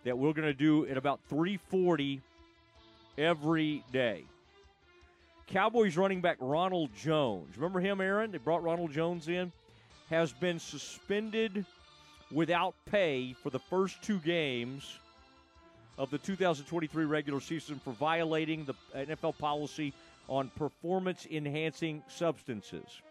that 0.03 0.17
we're 0.17 0.33
going 0.33 0.47
to 0.47 0.53
do 0.53 0.87
at 0.87 0.97
about 0.97 1.19
340 1.29 2.21
every 3.17 3.83
day. 3.91 4.23
Cowboys 5.47 5.97
running 5.97 6.21
back 6.21 6.37
Ronald 6.39 6.89
Jones. 6.95 7.55
Remember 7.55 7.79
him, 7.79 8.01
Aaron? 8.01 8.31
They 8.31 8.37
brought 8.39 8.63
Ronald 8.63 8.91
Jones 8.91 9.27
in. 9.27 9.51
Has 10.09 10.33
been 10.33 10.57
suspended 10.57 11.65
without 12.31 12.73
pay 12.85 13.33
for 13.33 13.51
the 13.51 13.59
first 13.59 14.01
two 14.01 14.19
games 14.19 14.97
of 15.99 16.09
the 16.09 16.17
2023 16.17 17.03
regular 17.03 17.41
season 17.41 17.79
for 17.83 17.91
violating 17.91 18.65
the 18.65 18.73
NFL 18.95 19.37
policy 19.37 19.93
on 20.29 20.49
performance 20.55 21.27
enhancing 21.29 22.01
substances. 22.07 23.01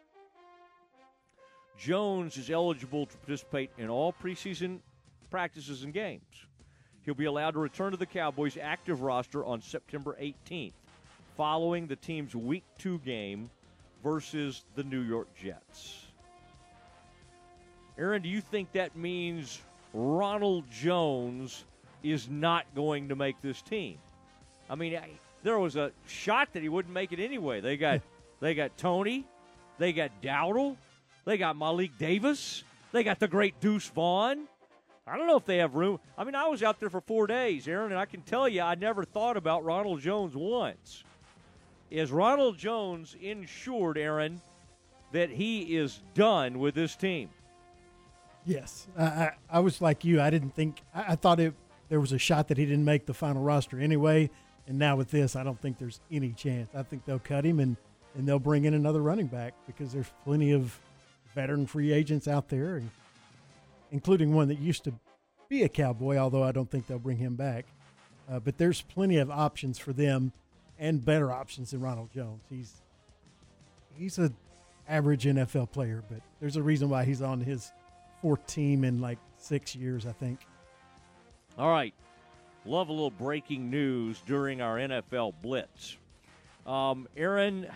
Jones 1.78 2.38
is 2.38 2.50
eligible 2.50 3.04
to 3.04 3.16
participate 3.18 3.70
in 3.76 3.90
all 3.90 4.12
preseason 4.12 4.78
practices 5.30 5.84
and 5.84 5.92
games. 5.92 6.22
He'll 7.04 7.14
be 7.14 7.26
allowed 7.26 7.52
to 7.52 7.58
return 7.58 7.90
to 7.92 7.98
the 7.98 8.06
Cowboys' 8.06 8.56
active 8.60 9.02
roster 9.02 9.44
on 9.44 9.60
September 9.60 10.16
18th, 10.20 10.72
following 11.36 11.86
the 11.86 11.96
team's 11.96 12.34
Week 12.34 12.64
2 12.78 12.98
game 13.00 13.50
versus 14.02 14.64
the 14.76 14.82
New 14.82 15.00
York 15.00 15.28
Jets. 15.36 16.06
Aaron, 17.98 18.22
do 18.22 18.28
you 18.30 18.40
think 18.40 18.72
that 18.72 18.96
means 18.96 19.60
Ronald 19.92 20.64
Jones 20.70 21.64
is 22.02 22.28
not 22.28 22.66
going 22.74 23.08
to 23.08 23.16
make 23.16 23.40
this 23.40 23.62
team? 23.62 23.98
I 24.70 24.74
mean, 24.74 24.96
I, 24.96 25.08
there 25.42 25.58
was 25.58 25.76
a 25.76 25.92
shot 26.06 26.52
that 26.52 26.62
he 26.62 26.68
wouldn't 26.68 26.92
make 26.92 27.12
it 27.12 27.20
anyway. 27.20 27.60
They 27.60 27.76
got 27.76 28.00
they 28.40 28.54
got 28.54 28.76
Tony, 28.76 29.24
they 29.78 29.92
got 29.92 30.10
Dowdle, 30.22 30.76
they 31.24 31.38
got 31.38 31.56
Malik 31.56 31.96
Davis, 31.98 32.64
they 32.92 33.02
got 33.02 33.18
the 33.18 33.28
great 33.28 33.60
Deuce 33.60 33.88
Vaughn. 33.88 34.46
I 35.06 35.16
don't 35.16 35.26
know 35.26 35.36
if 35.36 35.46
they 35.46 35.58
have 35.58 35.74
room. 35.74 36.00
I 36.18 36.24
mean, 36.24 36.34
I 36.34 36.48
was 36.48 36.62
out 36.62 36.80
there 36.80 36.90
for 36.90 37.00
four 37.00 37.26
days, 37.26 37.66
Aaron, 37.66 37.92
and 37.92 37.98
I 37.98 38.04
can 38.04 38.20
tell 38.22 38.46
you, 38.46 38.60
I 38.60 38.74
never 38.74 39.04
thought 39.04 39.38
about 39.38 39.64
Ronald 39.64 40.00
Jones 40.00 40.34
once. 40.36 41.02
Is 41.90 42.12
Ronald 42.12 42.58
Jones 42.58 43.16
insured, 43.18 43.96
Aaron, 43.96 44.42
that 45.12 45.30
he 45.30 45.76
is 45.76 46.00
done 46.12 46.58
with 46.58 46.74
this 46.74 46.94
team? 46.94 47.30
Yes, 48.44 48.86
I, 48.98 49.04
I, 49.04 49.32
I 49.50 49.60
was 49.60 49.80
like 49.80 50.04
you. 50.04 50.20
I 50.20 50.28
didn't 50.28 50.54
think. 50.54 50.82
I, 50.94 51.12
I 51.12 51.16
thought 51.16 51.40
it 51.40 51.54
there 51.88 52.00
was 52.00 52.12
a 52.12 52.18
shot 52.18 52.48
that 52.48 52.58
he 52.58 52.64
didn't 52.66 52.84
make 52.84 53.06
the 53.06 53.14
final 53.14 53.42
roster 53.42 53.78
anyway. 53.78 54.30
And 54.66 54.78
now 54.78 54.96
with 54.96 55.10
this, 55.10 55.34
I 55.34 55.42
don't 55.42 55.60
think 55.60 55.78
there's 55.78 56.00
any 56.10 56.32
chance. 56.32 56.68
I 56.74 56.82
think 56.82 57.04
they'll 57.04 57.18
cut 57.18 57.44
him 57.44 57.60
and 57.60 57.76
and 58.14 58.26
they'll 58.26 58.38
bring 58.38 58.64
in 58.64 58.74
another 58.74 59.00
running 59.00 59.26
back 59.26 59.54
because 59.66 59.92
there's 59.92 60.10
plenty 60.24 60.52
of 60.52 60.78
veteran 61.34 61.66
free 61.66 61.92
agents 61.92 62.26
out 62.26 62.48
there, 62.48 62.82
including 63.92 64.34
one 64.34 64.48
that 64.48 64.58
used 64.58 64.82
to 64.84 64.92
be 65.48 65.62
a 65.62 65.68
Cowboy. 65.68 66.16
Although 66.16 66.42
I 66.42 66.52
don't 66.52 66.70
think 66.70 66.86
they'll 66.86 66.98
bring 66.98 67.18
him 67.18 67.36
back. 67.36 67.66
Uh, 68.30 68.40
but 68.40 68.58
there's 68.58 68.82
plenty 68.82 69.16
of 69.18 69.30
options 69.30 69.78
for 69.78 69.92
them, 69.92 70.32
and 70.78 71.02
better 71.02 71.32
options 71.32 71.70
than 71.70 71.80
Ronald 71.80 72.10
Jones. 72.12 72.42
He's 72.50 72.82
he's 73.96 74.18
a 74.18 74.32
average 74.88 75.24
NFL 75.24 75.70
player, 75.70 76.02
but 76.10 76.20
there's 76.40 76.56
a 76.56 76.62
reason 76.62 76.88
why 76.88 77.04
he's 77.04 77.22
on 77.22 77.40
his 77.40 77.72
fourth 78.20 78.46
team 78.46 78.84
in 78.84 79.00
like 79.00 79.18
six 79.38 79.74
years, 79.74 80.06
I 80.06 80.12
think. 80.12 80.40
All 81.58 81.70
right. 81.70 81.92
Love 82.64 82.88
a 82.88 82.92
little 82.92 83.10
breaking 83.10 83.68
news 83.68 84.22
during 84.26 84.60
our 84.60 84.76
NFL 84.76 85.34
Blitz. 85.42 85.96
Um, 86.64 87.08
Aaron, 87.16 87.66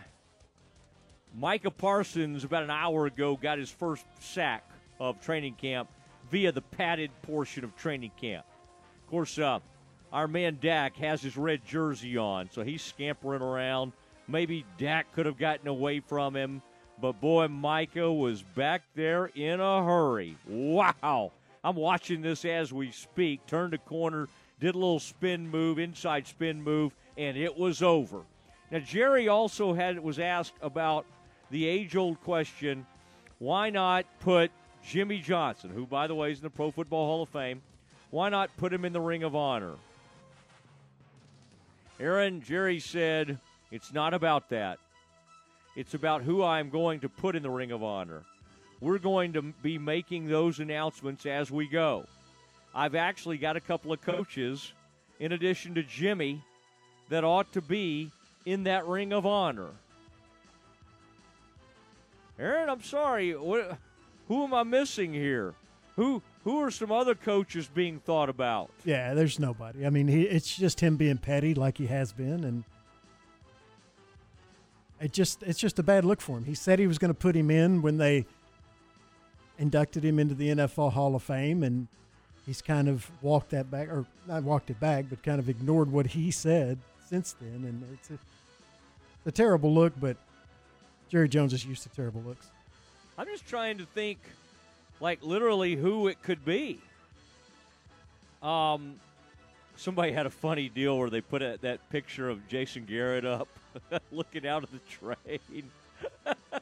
Micah 1.37 1.71
Parsons, 1.71 2.45
about 2.45 2.63
an 2.63 2.71
hour 2.71 3.07
ago, 3.07 3.37
got 3.37 3.59
his 3.59 3.71
first 3.71 4.05
sack 4.21 4.71
of 5.01 5.21
training 5.21 5.55
camp 5.55 5.89
via 6.31 6.53
the 6.53 6.61
padded 6.61 7.11
portion 7.23 7.65
of 7.65 7.75
training 7.75 8.13
camp. 8.21 8.45
Of 9.03 9.11
course, 9.11 9.37
uh, 9.39 9.59
our 10.13 10.29
man 10.29 10.59
Dak 10.61 10.95
has 10.99 11.21
his 11.21 11.37
red 11.37 11.65
jersey 11.65 12.17
on, 12.17 12.51
so 12.53 12.63
he's 12.63 12.83
scampering 12.83 13.43
around. 13.43 13.93
Maybe 14.29 14.65
Dak 14.79 15.13
could 15.13 15.27
have 15.27 15.39
gotten 15.39 15.67
away 15.67 15.99
from 15.99 16.37
him, 16.37 16.63
but 17.01 17.21
boy, 17.21 17.49
Micah 17.49 18.13
was 18.13 18.43
back 18.43 18.83
there 18.95 19.27
in 19.35 19.59
a 19.59 19.85
hurry. 19.85 20.37
Wow. 20.47 21.33
I'm 21.65 21.77
watching 21.77 22.23
this 22.23 22.45
as 22.45 22.73
we 22.73 22.91
speak. 22.91 23.47
Turned 23.47 23.75
a 23.75 23.79
corner, 23.79 24.29
did 24.61 24.75
a 24.75 24.79
little 24.79 25.01
spin 25.01 25.49
move, 25.49 25.79
inside 25.79 26.27
spin 26.27 26.63
move, 26.63 26.93
and 27.17 27.37
it 27.37 27.57
was 27.57 27.83
over. 27.83 28.23
Now 28.71 28.81
Jerry 28.81 29.29
also 29.29 29.73
had 29.75 29.99
was 29.99 30.19
asked 30.19 30.55
about 30.61 31.07
the 31.51 31.67
age-old 31.67 32.21
question: 32.23 32.87
Why 33.39 33.71
not 33.71 34.07
put 34.21 34.51
Jimmy 34.85 35.19
Johnson, 35.19 35.71
who 35.71 35.87
by 35.87 36.07
the 36.07 36.15
way 36.15 36.33
is 36.33 36.39
in 36.39 36.45
the 36.45 36.51
Pro 36.51 36.71
Football 36.71 37.07
Hall 37.07 37.23
of 37.23 37.29
Fame, 37.29 37.63
why 38.11 38.29
not 38.29 38.57
put 38.57 38.73
him 38.73 38.85
in 38.85 38.93
the 38.93 39.01
Ring 39.01 39.23
of 39.23 39.37
Honor? 39.37 39.75
Aaron 42.01 42.43
Jerry 42.43 42.81
said 42.81 43.39
it's 43.71 43.93
not 43.93 44.13
about 44.15 44.49
that. 44.51 44.79
It's 45.77 45.95
about 45.95 46.23
who 46.23 46.43
I'm 46.43 46.69
going 46.69 47.01
to 47.01 47.09
put 47.09 47.37
in 47.37 47.43
the 47.43 47.51
Ring 47.51 47.71
of 47.71 47.83
Honor. 47.83 48.25
We're 48.83 48.99
going 48.99 49.35
to 49.35 49.43
be 49.43 49.79
making 49.79 50.27
those 50.27 50.59
announcements 50.59 51.25
as 51.25 51.53
we 51.53 51.69
go. 51.69 52.05
I've 52.75 52.97
actually 52.97 53.39
got 53.39 53.57
a 53.57 53.61
couple 53.61 53.93
of 53.93 54.03
coaches, 54.03 54.73
in 55.21 55.31
addition 55.31 55.77
to 55.77 55.85
Jimmy, 55.85 56.43
that 57.09 57.23
ought 57.23 57.53
to 57.53 57.61
be 57.61 58.11
in 58.45 58.65
that 58.65 58.85
Ring 58.89 59.13
of 59.13 59.25
Honor. 59.25 59.71
Aaron, 62.41 62.69
I'm 62.69 62.83
sorry. 62.83 63.37
What, 63.37 63.79
who 64.27 64.43
am 64.43 64.53
I 64.53 64.65
missing 64.65 65.13
here? 65.13 65.55
Who 65.95 66.21
who 66.43 66.61
are 66.63 66.71
some 66.73 66.91
other 66.91 67.15
coaches 67.15 67.69
being 67.73 68.01
thought 68.01 68.29
about? 68.29 68.71
Yeah, 68.85 69.15
there's 69.15 69.39
nobody. 69.39 69.87
I 69.87 69.91
mean, 69.91 70.09
he, 70.09 70.23
it's 70.23 70.57
just 70.57 70.81
him 70.81 70.97
being 70.97 71.19
petty 71.19 71.55
like 71.55 71.79
he 71.79 71.87
has 71.87 72.13
been, 72.13 72.43
and 72.43 72.65
it 75.01 75.13
just 75.13 75.43
it's 75.45 75.61
just 75.61 75.79
a 75.79 75.85
bad 75.85 76.05
look 76.05 76.21
for 76.21 76.39
him. 76.39 76.45
He 76.45 76.55
said 76.55 76.81
he 76.81 76.89
was 76.89 76.99
going 76.99 77.11
to 77.11 77.19
put 77.19 77.37
him 77.37 77.49
in 77.49 77.83
when 77.83 77.99
they 77.99 78.27
inducted 79.59 80.05
him 80.05 80.19
into 80.19 80.35
the 80.35 80.49
NFL 80.49 80.93
Hall 80.93 81.15
of 81.15 81.23
Fame, 81.23 81.63
and 81.63 81.89
he's 82.47 82.63
kind 82.63 82.89
of 82.89 83.11
walked 83.21 83.51
that 83.51 83.71
back, 83.71 83.89
or 83.89 84.07
not 84.27 84.43
walked 84.43 84.71
it 84.71 84.81
back, 84.81 85.07
but 85.09 85.23
kind 85.23 85.39
of 85.39 85.49
ignored 85.49 85.91
what 85.91 86.07
he 86.07 86.31
said 86.31 86.79
since 87.09 87.35
then. 87.41 87.65
And 87.65 87.85
it's 87.93 88.11
a, 88.11 88.19
a 89.27 89.33
terrible 89.33 89.73
look, 89.73 89.93
but 90.01 90.17
Jerry 91.09 91.29
Jones 91.29 91.53
is 91.53 91.65
used 91.65 91.83
to 91.83 91.89
terrible 91.91 92.23
looks. 92.23 92.47
I'm 93.19 93.27
just 93.27 93.47
trying 93.47 93.79
to 93.79 93.87
think, 93.87 94.19
like 95.01 95.23
literally, 95.23 95.77
who 95.77 96.09
it 96.09 96.23
could 96.23 96.45
be. 96.45 96.81
Um, 98.43 98.97
somebody 99.77 100.13
had 100.13 100.27
a 100.27 100.31
funny 100.31 100.69
deal 100.69 100.99
where 100.99 101.11
they 101.11 101.21
put 101.21 101.43
a, 101.43 101.59
that 101.63 101.89
picture 101.91 102.29
of 102.29 102.47
Jason 102.49 102.85
Garrett 102.85 103.25
up, 103.25 103.49
looking 104.13 104.47
out 104.47 104.65
of 104.65 104.71
the 104.71 104.81
train. 104.89 105.71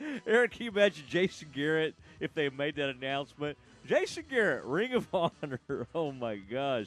Eric, 0.26 0.52
can 0.52 0.64
you 0.64 0.70
imagine 0.70 1.04
Jason 1.08 1.48
Garrett 1.54 1.94
if 2.20 2.34
they 2.34 2.48
made 2.48 2.76
that 2.76 2.88
announcement? 2.90 3.56
Jason 3.86 4.24
Garrett, 4.28 4.64
Ring 4.64 4.92
of 4.94 5.06
Honor. 5.14 5.86
Oh 5.94 6.12
my 6.12 6.36
gosh. 6.36 6.86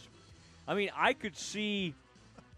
I 0.68 0.74
mean, 0.76 0.90
I 0.96 1.14
could 1.14 1.36
see 1.36 1.94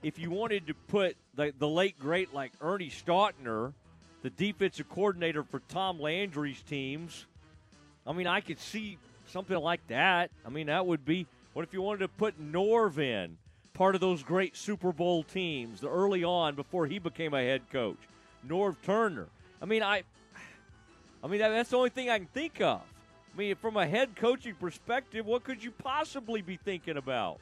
if 0.03 0.19
you 0.19 0.29
wanted 0.29 0.67
to 0.67 0.73
put 0.73 1.15
the, 1.35 1.53
the 1.57 1.67
late 1.67 1.99
great 1.99 2.33
like 2.33 2.51
Ernie 2.61 2.89
Stautner, 2.89 3.73
the 4.21 4.29
defensive 4.29 4.89
coordinator 4.89 5.43
for 5.43 5.61
Tom 5.69 5.99
Landry's 5.99 6.61
teams. 6.61 7.25
I 8.05 8.13
mean, 8.13 8.27
I 8.27 8.41
could 8.41 8.59
see 8.59 8.97
something 9.27 9.57
like 9.57 9.85
that. 9.87 10.29
I 10.45 10.49
mean, 10.49 10.67
that 10.67 10.85
would 10.85 11.05
be. 11.05 11.25
What 11.53 11.63
if 11.63 11.73
you 11.73 11.81
wanted 11.81 11.99
to 11.99 12.09
put 12.09 12.39
Norv 12.39 12.99
in, 12.99 13.37
part 13.73 13.95
of 13.95 14.01
those 14.01 14.23
great 14.23 14.57
Super 14.57 14.91
Bowl 14.91 15.23
teams, 15.23 15.79
the 15.79 15.89
early 15.89 16.23
on 16.23 16.55
before 16.55 16.85
he 16.85 16.99
became 16.99 17.33
a 17.33 17.41
head 17.41 17.61
coach? 17.71 17.97
Norv 18.47 18.75
Turner. 18.83 19.27
I 19.61 19.65
mean, 19.65 19.81
I. 19.81 20.03
I 21.25 21.27
mean, 21.27 21.39
that's 21.39 21.71
the 21.71 21.77
only 21.77 21.89
thing 21.89 22.11
I 22.11 22.19
can 22.19 22.27
think 22.27 22.61
of. 22.61 22.81
I 23.33 23.37
mean, 23.37 23.55
from 23.55 23.77
a 23.77 23.87
head 23.87 24.15
coaching 24.15 24.53
perspective, 24.53 25.25
what 25.25 25.43
could 25.43 25.63
you 25.63 25.71
possibly 25.71 26.43
be 26.43 26.55
thinking 26.55 26.97
about? 26.97 27.39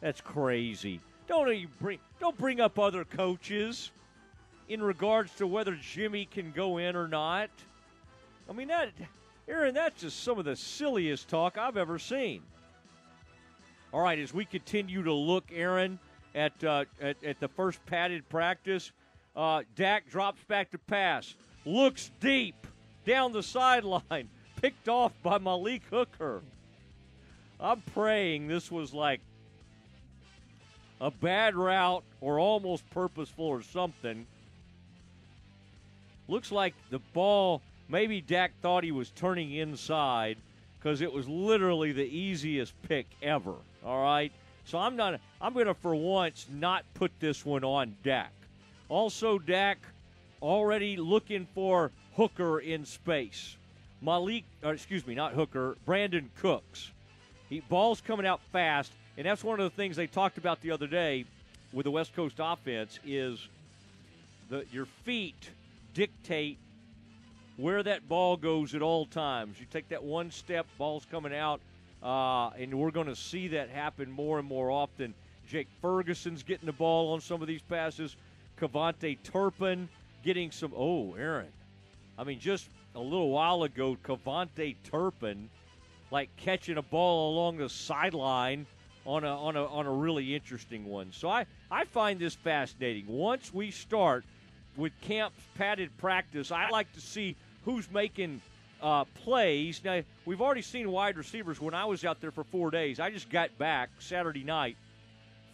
That's 0.00 0.22
crazy. 0.22 1.00
Don't 1.26 1.66
bring 1.78 1.98
don't 2.18 2.36
bring 2.38 2.62
up 2.62 2.78
other 2.78 3.04
coaches 3.04 3.90
in 4.70 4.82
regards 4.82 5.34
to 5.34 5.46
whether 5.46 5.74
Jimmy 5.74 6.24
can 6.24 6.50
go 6.52 6.78
in 6.78 6.96
or 6.96 7.06
not. 7.06 7.50
I 8.48 8.54
mean 8.54 8.68
that 8.68 8.88
Aaron, 9.48 9.74
that's 9.74 10.00
just 10.00 10.22
some 10.22 10.38
of 10.38 10.46
the 10.46 10.56
silliest 10.56 11.28
talk 11.28 11.58
I've 11.58 11.76
ever 11.76 11.98
seen. 11.98 12.40
All 13.92 14.00
right, 14.00 14.18
as 14.18 14.32
we 14.32 14.46
continue 14.46 15.02
to 15.02 15.12
look, 15.12 15.44
Aaron, 15.52 15.98
at 16.34 16.64
uh, 16.64 16.86
at, 17.02 17.22
at 17.22 17.38
the 17.38 17.48
first 17.48 17.84
padded 17.84 18.26
practice. 18.30 18.92
Uh, 19.36 19.62
Dak 19.76 20.08
drops 20.08 20.42
back 20.44 20.70
to 20.70 20.78
pass, 20.78 21.34
looks 21.66 22.10
deep 22.20 22.66
down 23.04 23.32
the 23.32 23.42
sideline, 23.42 24.28
picked 24.60 24.88
off 24.88 25.12
by 25.22 25.38
Malik 25.38 25.82
Hooker. 25.90 26.42
I'm 27.60 27.82
praying 27.94 28.48
this 28.48 28.70
was 28.70 28.92
like 28.92 29.20
a 31.00 31.10
bad 31.10 31.54
route 31.54 32.04
or 32.20 32.38
almost 32.38 32.88
purposeful 32.90 33.46
or 33.46 33.62
something. 33.62 34.26
Looks 36.28 36.50
like 36.50 36.74
the 36.90 36.98
ball, 37.12 37.60
maybe 37.88 38.20
Dak 38.20 38.52
thought 38.62 38.84
he 38.84 38.92
was 38.92 39.10
turning 39.10 39.52
inside 39.52 40.38
because 40.78 41.00
it 41.00 41.12
was 41.12 41.28
literally 41.28 41.92
the 41.92 42.04
easiest 42.04 42.72
pick 42.82 43.06
ever. 43.22 43.54
All 43.84 44.02
right. 44.02 44.32
So 44.64 44.78
I'm 44.78 44.96
not, 44.96 45.20
I'm 45.40 45.52
going 45.52 45.66
to 45.66 45.74
for 45.74 45.94
once 45.94 46.46
not 46.52 46.84
put 46.94 47.12
this 47.20 47.44
one 47.44 47.64
on 47.64 47.96
Dak. 48.02 48.32
Also, 48.88 49.38
Dak 49.38 49.78
already 50.40 50.96
looking 50.96 51.46
for 51.54 51.90
Hooker 52.16 52.58
in 52.58 52.84
space. 52.84 53.56
Malik, 54.00 54.44
or 54.62 54.72
excuse 54.72 55.06
me, 55.06 55.14
not 55.14 55.32
Hooker, 55.32 55.76
Brandin 55.86 56.28
Cooks. 56.40 56.90
He, 57.48 57.60
ball's 57.60 58.00
coming 58.00 58.26
out 58.26 58.40
fast, 58.52 58.92
and 59.16 59.26
that's 59.26 59.42
one 59.42 59.60
of 59.60 59.64
the 59.64 59.76
things 59.76 59.96
they 59.96 60.06
talked 60.06 60.38
about 60.38 60.60
the 60.60 60.70
other 60.70 60.86
day 60.86 61.24
with 61.72 61.84
the 61.84 61.90
West 61.90 62.14
Coast 62.14 62.36
offense 62.38 62.98
is 63.04 63.48
the 64.50 64.64
your 64.70 64.86
feet 65.04 65.50
dictate 65.94 66.58
where 67.56 67.82
that 67.82 68.08
ball 68.08 68.36
goes 68.36 68.74
at 68.74 68.82
all 68.82 69.06
times. 69.06 69.58
You 69.58 69.66
take 69.70 69.88
that 69.88 70.02
one 70.02 70.30
step, 70.30 70.66
ball's 70.76 71.06
coming 71.10 71.34
out, 71.34 71.60
uh, 72.02 72.50
and 72.50 72.74
we're 72.74 72.90
going 72.90 73.06
to 73.06 73.16
see 73.16 73.48
that 73.48 73.70
happen 73.70 74.10
more 74.10 74.38
and 74.38 74.46
more 74.46 74.70
often. 74.70 75.14
Jake 75.48 75.68
Ferguson's 75.80 76.42
getting 76.42 76.66
the 76.66 76.72
ball 76.72 77.12
on 77.12 77.20
some 77.20 77.42
of 77.42 77.48
these 77.48 77.62
passes. 77.62 78.16
KaVontae 78.60 79.18
Turpin 79.22 79.88
getting 80.24 80.50
some. 80.50 80.72
Oh, 80.76 81.14
Aaron. 81.14 81.48
I 82.18 82.24
mean, 82.24 82.38
just 82.38 82.68
a 82.94 83.00
little 83.00 83.30
while 83.30 83.62
ago, 83.64 83.96
KaVontae 84.04 84.76
Turpin, 84.84 85.48
like 86.10 86.28
catching 86.36 86.76
a 86.76 86.82
ball 86.82 87.34
along 87.34 87.56
the 87.58 87.68
sideline 87.68 88.66
on 89.06 89.24
a 89.24 89.36
on 89.36 89.56
a 89.56 89.64
on 89.66 89.86
a 89.86 89.92
really 89.92 90.34
interesting 90.34 90.86
one. 90.86 91.12
So 91.12 91.28
I 91.28 91.46
I 91.70 91.84
find 91.84 92.18
this 92.18 92.34
fascinating. 92.34 93.06
Once 93.06 93.52
we 93.52 93.70
start 93.70 94.24
with 94.76 94.92
camp's 95.02 95.42
padded 95.56 95.96
practice, 95.98 96.50
I 96.50 96.68
like 96.70 96.92
to 96.94 97.00
see 97.00 97.36
who's 97.64 97.90
making 97.90 98.40
uh, 98.80 99.04
plays. 99.24 99.80
Now 99.84 100.02
we've 100.24 100.40
already 100.40 100.62
seen 100.62 100.90
wide 100.90 101.16
receivers. 101.16 101.60
When 101.60 101.74
I 101.74 101.84
was 101.84 102.04
out 102.04 102.20
there 102.20 102.30
for 102.30 102.44
four 102.44 102.70
days, 102.70 103.00
I 103.00 103.10
just 103.10 103.28
got 103.28 103.56
back 103.58 103.90
Saturday 103.98 104.44
night 104.44 104.76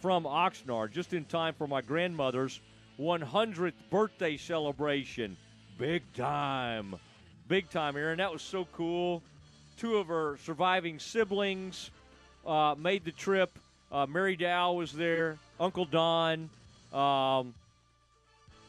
from 0.01 0.23
Oxnard 0.23 0.91
just 0.91 1.13
in 1.13 1.25
time 1.25 1.53
for 1.53 1.67
my 1.67 1.81
grandmother's 1.81 2.59
100th 2.99 3.73
birthday 3.89 4.37
celebration. 4.37 5.37
Big 5.81 6.03
time. 6.13 6.93
Big 7.47 7.67
time, 7.71 7.97
Aaron. 7.97 8.19
That 8.19 8.31
was 8.31 8.43
so 8.43 8.67
cool. 8.71 9.23
Two 9.77 9.97
of 9.97 10.09
her 10.09 10.37
surviving 10.43 10.99
siblings 10.99 11.89
uh, 12.45 12.75
made 12.77 13.03
the 13.03 13.11
trip. 13.11 13.57
Uh, 13.91 14.05
Mary 14.05 14.35
Dow 14.35 14.73
was 14.73 14.93
there. 14.93 15.39
Uncle 15.59 15.85
Don. 15.85 16.51
Um, 16.93 17.55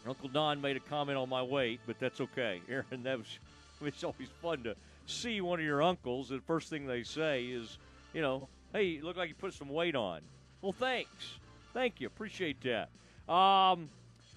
Uncle 0.07 0.31
Don 0.33 0.63
made 0.63 0.79
a 0.79 0.81
comment 0.81 1.19
on 1.19 1.29
my 1.29 1.43
weight, 1.43 1.81
but 1.87 2.01
that's 2.01 2.19
okay. 2.23 2.63
Aaron, 2.71 3.03
that 3.03 3.19
was 3.19 3.39
it's 3.85 4.03
always 4.05 4.29
fun 4.41 4.63
to 4.63 4.75
see 5.05 5.43
one 5.43 5.59
of 5.59 5.67
your 5.67 5.83
uncles. 5.83 6.31
The 6.31 6.41
first 6.47 6.71
thing 6.71 6.87
they 6.87 7.03
say 7.03 7.45
is, 7.45 7.77
you 8.15 8.23
know, 8.23 8.49
hey, 8.73 8.85
you 8.85 9.05
look 9.05 9.19
like 9.19 9.29
you 9.29 9.35
put 9.35 9.53
some 9.53 9.69
weight 9.69 9.97
on. 9.97 10.23
Well, 10.63 10.73
thanks. 10.73 11.35
Thank 11.75 12.01
you. 12.01 12.07
Appreciate 12.07 12.57
that. 12.63 12.89
Um, 13.31 13.91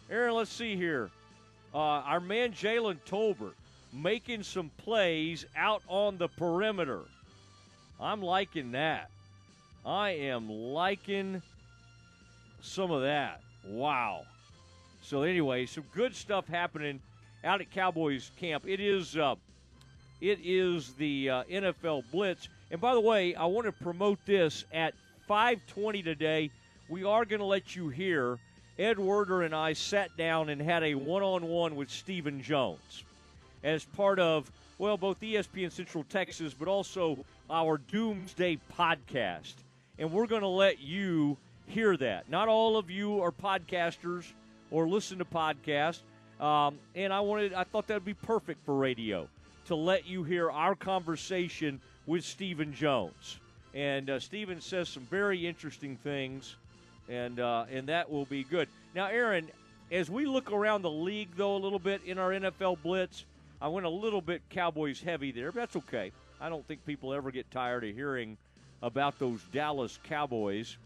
Aaron, 0.09 0.33
let's 0.33 0.51
see 0.51 0.75
here. 0.75 1.09
Uh, 1.75 2.01
our 2.05 2.21
man 2.21 2.53
Jalen 2.53 2.99
Tolbert 3.05 3.51
making 3.91 4.43
some 4.43 4.71
plays 4.77 5.45
out 5.57 5.83
on 5.89 6.17
the 6.17 6.29
perimeter. 6.29 7.01
I'm 7.99 8.21
liking 8.21 8.71
that. 8.71 9.09
I 9.85 10.11
am 10.11 10.49
liking 10.49 11.41
some 12.61 12.91
of 12.91 13.01
that. 13.01 13.41
Wow. 13.67 14.21
So 15.01 15.23
anyway, 15.23 15.65
some 15.65 15.83
good 15.93 16.15
stuff 16.15 16.47
happening 16.47 17.01
out 17.43 17.59
at 17.59 17.69
Cowboys 17.71 18.31
camp. 18.39 18.63
It 18.65 18.79
is 18.79 19.17
uh, 19.17 19.35
it 20.21 20.39
is 20.45 20.93
the 20.93 21.29
uh, 21.29 21.43
NFL 21.43 22.05
Blitz. 22.09 22.47
And 22.71 22.79
by 22.79 22.93
the 22.93 23.01
way, 23.01 23.35
I 23.35 23.47
want 23.47 23.65
to 23.65 23.73
promote 23.73 24.19
this 24.25 24.63
at 24.71 24.93
5:20 25.29 26.05
today. 26.05 26.51
We 26.87 27.03
are 27.03 27.25
going 27.25 27.39
to 27.39 27.45
let 27.45 27.75
you 27.75 27.89
hear 27.89 28.39
Ed 28.77 28.99
Werder 28.99 29.41
and 29.43 29.55
I 29.55 29.73
sat 29.73 30.15
down 30.17 30.49
and 30.49 30.61
had 30.61 30.83
a 30.83 30.95
one-on-one 30.95 31.75
with 31.75 31.89
Stephen 31.89 32.41
Jones 32.41 33.03
as 33.63 33.85
part 33.85 34.19
of 34.19 34.51
well 34.77 34.97
both 34.97 35.19
ESPN 35.21 35.71
Central 35.71 36.03
Texas, 36.03 36.53
but 36.53 36.67
also 36.67 37.17
our 37.49 37.77
Doomsday 37.77 38.59
podcast. 38.77 39.53
And 39.97 40.11
we're 40.11 40.27
going 40.27 40.41
to 40.41 40.47
let 40.47 40.79
you 40.79 41.37
hear 41.67 41.95
that. 41.97 42.29
Not 42.29 42.47
all 42.47 42.77
of 42.77 42.89
you 42.89 43.21
are 43.21 43.31
podcasters 43.31 44.25
or 44.71 44.87
listen 44.87 45.19
to 45.19 45.25
podcasts. 45.25 46.01
Um, 46.39 46.77
and 46.95 47.13
I 47.13 47.21
wanted, 47.21 47.53
I 47.53 47.63
thought 47.63 47.87
that 47.87 47.93
would 47.93 48.05
be 48.05 48.13
perfect 48.13 48.65
for 48.65 48.75
radio 48.75 49.27
to 49.67 49.75
let 49.75 50.05
you 50.05 50.23
hear 50.23 50.51
our 50.51 50.75
conversation 50.75 51.79
with 52.05 52.23
Stephen 52.23 52.73
Jones. 52.73 53.39
And 53.73 54.09
uh, 54.09 54.19
Stephen 54.19 54.61
says 54.61 54.89
some 54.89 55.03
very 55.03 55.47
interesting 55.47 55.97
things, 55.97 56.55
and 57.09 57.39
uh, 57.39 57.65
and 57.71 57.87
that 57.89 58.09
will 58.09 58.25
be 58.25 58.43
good. 58.43 58.67
Now, 58.93 59.07
Aaron, 59.07 59.49
as 59.91 60.09
we 60.09 60.25
look 60.25 60.51
around 60.51 60.81
the 60.81 60.91
league, 60.91 61.29
though, 61.35 61.55
a 61.55 61.59
little 61.59 61.79
bit 61.79 62.01
in 62.05 62.17
our 62.17 62.31
NFL 62.31 62.81
blitz, 62.81 63.25
I 63.61 63.67
went 63.67 63.85
a 63.85 63.89
little 63.89 64.21
bit 64.21 64.41
Cowboys 64.49 65.01
heavy 65.01 65.31
there, 65.31 65.51
but 65.51 65.59
that's 65.59 65.75
okay. 65.75 66.11
I 66.39 66.49
don't 66.49 66.65
think 66.67 66.85
people 66.85 67.13
ever 67.13 67.31
get 67.31 67.49
tired 67.51 67.83
of 67.83 67.95
hearing 67.95 68.37
about 68.81 69.17
those 69.19 69.41
Dallas 69.51 69.99
Cowboys. 70.03 70.77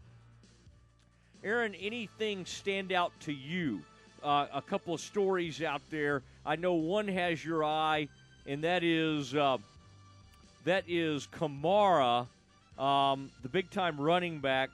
Aaron, 1.44 1.74
anything 1.76 2.46
stand 2.46 2.92
out 2.92 3.12
to 3.22 3.34
you? 3.34 3.82
Uh, 4.22 4.48
a 4.54 4.62
couple 4.62 4.94
of 4.94 5.00
stories 5.00 5.62
out 5.62 5.82
there. 5.90 6.22
I 6.46 6.58
know 6.58 6.74
one 6.74 7.08
has 7.08 7.44
your 7.44 7.64
eye, 7.64 8.10
and 8.46 8.64
that 8.64 8.84
is 8.84 9.34
uh, 9.34 9.58
that 10.66 10.84
is 10.88 11.28
Kamara, 11.28 12.28
um, 12.78 13.32
the 13.42 13.50
big 13.50 13.72
time 13.72 14.00
running 14.00 14.40
back, 14.40 14.70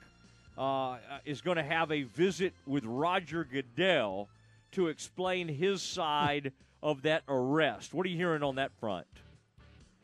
uh, 0.58 0.98
is 1.26 1.42
going 1.42 1.58
to 1.58 1.64
have 1.64 1.92
a 1.92 2.04
visit 2.04 2.54
with 2.66 2.86
Roger 2.86 3.44
Goodell 3.44 4.30
to 4.74 4.88
explain 4.88 5.48
his 5.48 5.82
side 5.82 6.52
of 6.82 7.02
that 7.04 7.24
arrest. 7.28 7.94
What 7.94 8.06
are 8.06 8.10
you 8.10 8.18
hearing 8.18 8.44
on 8.44 8.56
that 8.56 8.72
front? 8.80 9.08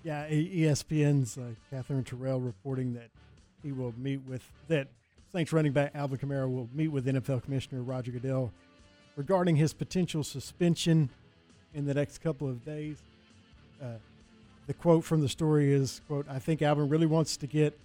Yeah, 0.03 0.27
ESPN's 0.27 1.37
uh, 1.37 1.51
Katherine 1.69 2.03
Terrell 2.03 2.39
reporting 2.39 2.95
that 2.95 3.09
he 3.61 3.71
will 3.71 3.93
meet 3.97 4.21
with 4.27 4.41
that 4.67 4.87
Saints 5.31 5.53
running 5.53 5.71
back 5.71 5.91
Alvin 5.93 6.17
Kamara 6.17 6.53
will 6.53 6.67
meet 6.73 6.89
with 6.89 7.05
NFL 7.05 7.43
Commissioner 7.43 7.81
Roger 7.83 8.11
Goodell 8.11 8.51
regarding 9.15 9.55
his 9.55 9.73
potential 9.73 10.23
suspension 10.23 11.09
in 11.73 11.85
the 11.85 11.93
next 11.93 12.17
couple 12.17 12.49
of 12.49 12.65
days. 12.65 12.97
Uh, 13.81 13.93
the 14.67 14.73
quote 14.73 15.03
from 15.03 15.21
the 15.21 15.29
story 15.29 15.71
is, 15.71 16.01
"quote 16.07 16.25
I 16.27 16.39
think 16.39 16.61
Alvin 16.61 16.89
really 16.89 17.05
wants 17.05 17.37
to 17.37 17.47
get." 17.47 17.77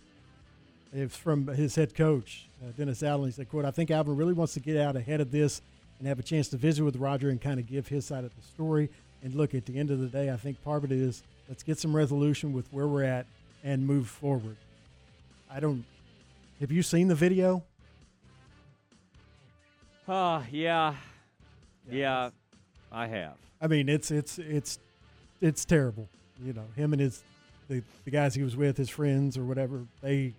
It's 0.96 1.14
from 1.14 1.46
his 1.48 1.74
head 1.74 1.94
coach 1.94 2.48
uh, 2.62 2.72
Dennis 2.76 3.02
Allen. 3.02 3.26
He 3.26 3.32
said, 3.32 3.50
"quote 3.50 3.66
I 3.66 3.70
think 3.70 3.90
Alvin 3.90 4.16
really 4.16 4.32
wants 4.32 4.54
to 4.54 4.60
get 4.60 4.78
out 4.78 4.96
ahead 4.96 5.20
of 5.20 5.30
this 5.30 5.60
and 5.98 6.08
have 6.08 6.18
a 6.18 6.22
chance 6.22 6.48
to 6.48 6.56
visit 6.56 6.84
with 6.84 6.96
Roger 6.96 7.28
and 7.28 7.38
kind 7.38 7.60
of 7.60 7.66
give 7.66 7.88
his 7.88 8.06
side 8.06 8.24
of 8.24 8.34
the 8.34 8.42
story. 8.42 8.88
And 9.22 9.34
look, 9.34 9.54
at 9.54 9.66
the 9.66 9.78
end 9.78 9.90
of 9.90 10.00
the 10.00 10.06
day, 10.06 10.30
I 10.30 10.36
think 10.36 10.62
part 10.62 10.84
of 10.84 10.90
it 10.90 10.98
is 10.98 11.22
let's 11.48 11.62
get 11.62 11.78
some 11.78 11.94
resolution 11.94 12.54
with 12.54 12.66
where 12.72 12.86
we're 12.86 13.04
at 13.04 13.26
and 13.62 13.86
move 13.86 14.08
forward. 14.08 14.56
I 15.50 15.60
don't. 15.60 15.84
Have 16.60 16.72
you 16.72 16.82
seen 16.82 17.08
the 17.08 17.14
video? 17.14 17.62
Uh, 20.08 20.42
yeah. 20.50 20.94
Yeah, 21.90 22.30
I 22.90 23.06
have. 23.06 23.34
I 23.60 23.66
mean, 23.66 23.90
it's 23.90 24.10
it's 24.10 24.38
it's 24.38 24.78
it's 25.42 25.66
terrible. 25.66 26.08
You 26.42 26.54
know, 26.54 26.64
him 26.74 26.94
and 26.94 27.00
his 27.00 27.22
the, 27.68 27.82
the 28.04 28.10
guys 28.10 28.34
he 28.34 28.42
was 28.42 28.56
with, 28.56 28.76
his 28.76 28.88
friends 28.88 29.36
or 29.36 29.44
whatever, 29.44 29.84
they 30.00 30.32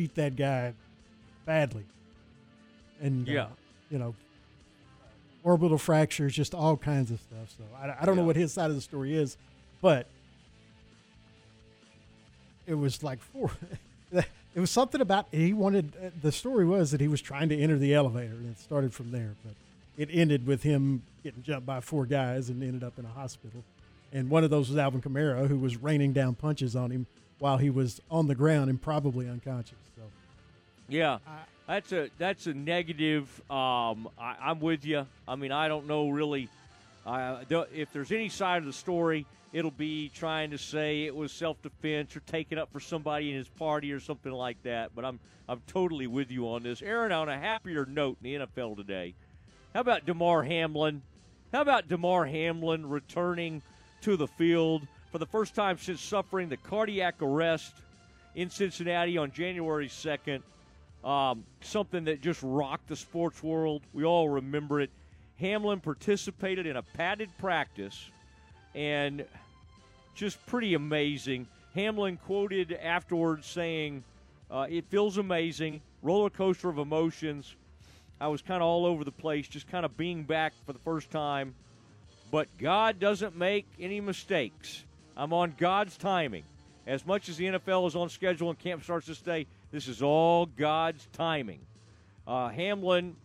beat 0.00 0.14
that 0.14 0.34
guy 0.36 0.72
badly. 1.44 1.84
And 3.02 3.28
uh, 3.28 3.32
Yeah. 3.32 3.46
you 3.90 3.98
know, 3.98 4.14
orbital 5.44 5.76
fractures, 5.78 6.34
just 6.34 6.54
all 6.54 6.76
kinds 6.78 7.10
of 7.10 7.20
stuff. 7.20 7.50
So 7.58 7.64
I, 7.78 8.02
I 8.02 8.06
don't 8.06 8.16
know 8.16 8.24
what 8.24 8.36
his 8.36 8.50
side 8.52 8.70
of 8.70 8.76
the 8.76 8.80
story 8.82 9.14
is, 9.14 9.36
but 9.82 10.06
it 12.66 12.74
was 12.74 13.02
like 13.02 13.20
four. 13.20 13.50
It 14.52 14.58
was 14.58 14.72
something 14.72 15.00
about 15.00 15.26
he 15.30 15.52
wanted. 15.52 15.92
uh, 16.04 16.10
The 16.22 16.32
story 16.32 16.64
was 16.66 16.90
that 16.90 17.00
he 17.00 17.06
was 17.06 17.20
trying 17.22 17.48
to 17.50 17.56
enter 17.56 17.78
the 17.78 17.94
elevator, 17.94 18.32
and 18.34 18.50
it 18.50 18.58
started 18.58 18.92
from 18.92 19.12
there. 19.12 19.36
But 19.44 19.54
it 19.96 20.08
ended 20.12 20.44
with 20.44 20.64
him 20.64 21.02
getting 21.22 21.44
jumped 21.44 21.66
by 21.66 21.80
four 21.80 22.04
guys 22.04 22.48
and 22.50 22.60
ended 22.60 22.82
up 22.82 22.98
in 22.98 23.04
a 23.04 23.08
hospital. 23.10 23.62
And 24.12 24.28
one 24.28 24.42
of 24.42 24.50
those 24.50 24.68
was 24.68 24.76
Alvin 24.76 25.02
Kamara, 25.02 25.46
who 25.46 25.56
was 25.56 25.76
raining 25.76 26.12
down 26.12 26.34
punches 26.34 26.74
on 26.74 26.90
him 26.90 27.06
while 27.40 27.58
he 27.58 27.70
was 27.70 28.00
on 28.10 28.28
the 28.28 28.34
ground 28.36 28.70
and 28.70 28.80
probably 28.80 29.28
unconscious. 29.28 29.78
So 29.96 30.02
Yeah. 30.88 31.18
That's 31.70 31.92
a 31.92 32.10
that's 32.18 32.48
a 32.48 32.54
negative. 32.54 33.28
Um, 33.48 34.08
I, 34.18 34.34
I'm 34.42 34.58
with 34.58 34.84
you. 34.84 35.06
I 35.28 35.36
mean, 35.36 35.52
I 35.52 35.68
don't 35.68 35.86
know 35.86 36.08
really. 36.08 36.48
Uh, 37.06 37.44
if 37.72 37.92
there's 37.92 38.10
any 38.10 38.28
side 38.28 38.58
of 38.58 38.66
the 38.66 38.72
story, 38.72 39.24
it'll 39.52 39.70
be 39.70 40.10
trying 40.12 40.50
to 40.50 40.58
say 40.58 41.04
it 41.04 41.14
was 41.14 41.30
self-defense 41.30 42.16
or 42.16 42.20
taking 42.26 42.58
up 42.58 42.72
for 42.72 42.80
somebody 42.80 43.30
in 43.30 43.36
his 43.36 43.48
party 43.48 43.92
or 43.92 44.00
something 44.00 44.32
like 44.32 44.60
that. 44.64 44.90
But 44.96 45.04
I'm 45.04 45.20
I'm 45.48 45.62
totally 45.68 46.08
with 46.08 46.32
you 46.32 46.48
on 46.48 46.64
this, 46.64 46.82
Aaron. 46.82 47.12
On 47.12 47.28
a 47.28 47.38
happier 47.38 47.86
note 47.86 48.18
in 48.20 48.40
the 48.40 48.46
NFL 48.46 48.76
today, 48.76 49.14
how 49.72 49.80
about 49.82 50.06
Damar 50.06 50.42
Hamlin? 50.42 51.02
How 51.52 51.60
about 51.60 51.86
Damar 51.86 52.26
Hamlin 52.26 52.88
returning 52.88 53.62
to 54.00 54.16
the 54.16 54.26
field 54.26 54.88
for 55.10 55.18
the 55.18 55.26
first 55.26 55.54
time 55.54 55.78
since 55.78 56.00
suffering 56.00 56.48
the 56.48 56.56
cardiac 56.56 57.16
arrest 57.20 57.74
in 58.34 58.50
Cincinnati 58.50 59.18
on 59.18 59.32
January 59.32 59.88
2nd? 59.88 60.42
Um, 61.04 61.44
something 61.62 62.04
that 62.04 62.20
just 62.20 62.40
rocked 62.42 62.88
the 62.88 62.96
sports 62.96 63.42
world. 63.42 63.82
We 63.92 64.04
all 64.04 64.28
remember 64.28 64.80
it. 64.80 64.90
Hamlin 65.38 65.80
participated 65.80 66.66
in 66.66 66.76
a 66.76 66.82
padded 66.82 67.30
practice 67.38 68.10
and 68.74 69.24
just 70.14 70.44
pretty 70.46 70.74
amazing. 70.74 71.46
Hamlin 71.74 72.18
quoted 72.18 72.72
afterwards 72.72 73.46
saying, 73.46 74.04
uh, 74.50 74.66
It 74.68 74.84
feels 74.90 75.16
amazing, 75.16 75.80
roller 76.02 76.30
coaster 76.30 76.68
of 76.68 76.78
emotions. 76.78 77.54
I 78.20 78.28
was 78.28 78.42
kind 78.42 78.62
of 78.62 78.68
all 78.68 78.84
over 78.84 79.02
the 79.02 79.12
place, 79.12 79.48
just 79.48 79.66
kind 79.68 79.86
of 79.86 79.96
being 79.96 80.24
back 80.24 80.52
for 80.66 80.74
the 80.74 80.78
first 80.80 81.10
time. 81.10 81.54
But 82.30 82.48
God 82.58 83.00
doesn't 83.00 83.34
make 83.34 83.66
any 83.80 84.00
mistakes. 84.00 84.84
I'm 85.16 85.32
on 85.32 85.54
God's 85.56 85.96
timing. 85.96 86.44
As 86.86 87.06
much 87.06 87.28
as 87.28 87.36
the 87.36 87.46
NFL 87.46 87.86
is 87.88 87.94
on 87.94 88.08
schedule 88.08 88.50
and 88.50 88.58
camp 88.58 88.82
starts 88.82 89.06
this 89.06 89.20
day, 89.20 89.46
this 89.70 89.86
is 89.86 90.02
all 90.02 90.46
God's 90.46 91.06
timing. 91.12 91.60
Uh, 92.26 92.48
Hamlin 92.48 93.16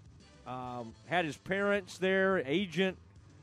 um, 0.45 0.93
had 1.07 1.25
his 1.25 1.37
parents 1.37 1.97
there, 1.97 2.39
agent, 2.45 2.97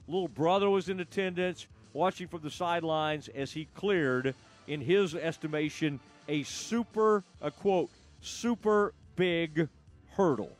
little 0.07 0.29
brother 0.29 0.69
was 0.69 0.89
in 0.89 1.01
attendance, 1.01 1.67
watching 1.93 2.29
from 2.29 2.41
the 2.43 2.51
sidelines 2.51 3.29
as 3.29 3.53
he 3.53 3.67
cleared, 3.75 4.35
in 4.67 4.81
his 4.81 5.15
estimation, 5.15 5.99
a 6.29 6.43
super, 6.45 7.25
a 7.41 7.51
quote, 7.51 7.91
super 8.21 8.95
big 9.17 9.69
hurdle. 10.13 10.53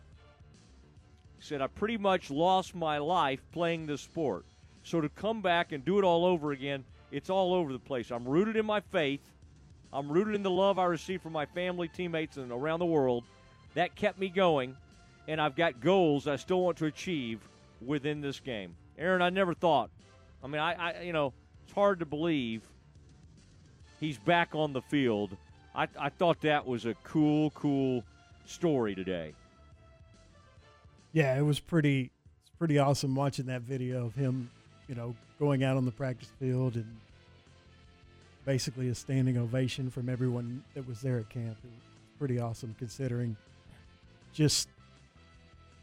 He 1.39 1.45
said, 1.45 1.61
I 1.61 1.67
pretty 1.69 1.97
much 1.97 2.31
lost 2.31 2.75
my 2.75 2.99
life 2.99 3.41
playing 3.53 3.87
this 3.87 4.01
sport. 4.01 4.45
So 4.85 5.01
to 5.01 5.09
come 5.09 5.43
back 5.43 5.73
and 5.73 5.85
do 5.85 5.99
it 5.99 6.05
all 6.05 6.25
over 6.25 6.53
again, 6.53 6.85
it's 7.13 7.31
all 7.31 7.55
over 7.55 7.73
the 7.73 7.79
place. 7.79 8.11
I'm 8.11 8.27
rooted 8.27 8.57
in 8.57 8.67
my 8.67 8.81
faith. 8.81 9.21
I'm 9.93 10.11
rooted 10.11 10.35
in 10.35 10.43
the 10.43 10.51
love 10.51 10.79
I 10.79 10.87
received 10.87 11.23
from 11.23 11.33
my 11.33 11.45
family, 11.47 11.87
teammates, 11.87 12.39
and 12.39 12.51
around 12.51 12.81
the 12.81 12.87
world. 12.87 13.25
That 13.75 13.95
kept 13.95 14.19
me 14.19 14.31
going, 14.31 14.75
and 15.29 15.41
I've 15.41 15.55
got 15.55 15.81
goals 15.81 16.27
I 16.27 16.37
still 16.37 16.63
want 16.63 16.79
to 16.79 16.87
achieve 16.87 17.41
within 17.85 18.21
this 18.23 18.41
game. 18.41 18.75
Aaron, 18.99 19.21
I 19.23 19.31
never 19.31 19.55
thought. 19.55 19.91
I 20.43 20.47
mean, 20.47 20.61
I, 20.61 20.73
I 20.73 21.03
you 21.03 21.13
know, 21.13 21.35
it's 21.65 21.73
hard 21.73 22.01
to 22.01 22.07
believe 22.07 22.63
he's 24.01 24.19
back 24.19 24.55
on 24.55 24.73
the 24.73 24.83
field. 24.83 25.37
I, 25.75 25.89
I 25.99 26.09
thought 26.09 26.41
that 26.43 26.67
was 26.67 26.87
a 26.87 26.95
cool, 27.05 27.51
cool 27.51 28.03
story 28.47 28.95
today. 28.95 29.35
Yeah, 31.13 31.37
it 31.39 31.43
was 31.43 31.61
pretty. 31.61 32.11
It's 32.41 32.57
pretty 32.59 32.79
awesome 32.79 33.15
watching 33.15 33.47
that 33.47 33.63
video 33.63 34.07
of 34.07 34.15
him, 34.15 34.51
you 34.89 34.95
know, 34.95 35.15
going 35.43 35.65
out 35.65 35.77
on 35.77 35.85
the 35.85 35.91
practice 35.91 36.29
field 36.39 36.77
and 36.77 36.87
basically 38.45 38.89
a 38.91 38.95
standing 38.95 39.37
ovation 39.37 39.91
from 39.91 40.09
everyone 40.09 40.63
that 40.75 40.87
was 40.87 41.01
there 41.01 41.19
at 41.19 41.29
camp. 41.31 41.57
It 41.65 41.67
was 41.67 42.17
pretty 42.17 42.39
awesome 42.39 42.77
considering 42.79 43.37
just. 44.33 44.69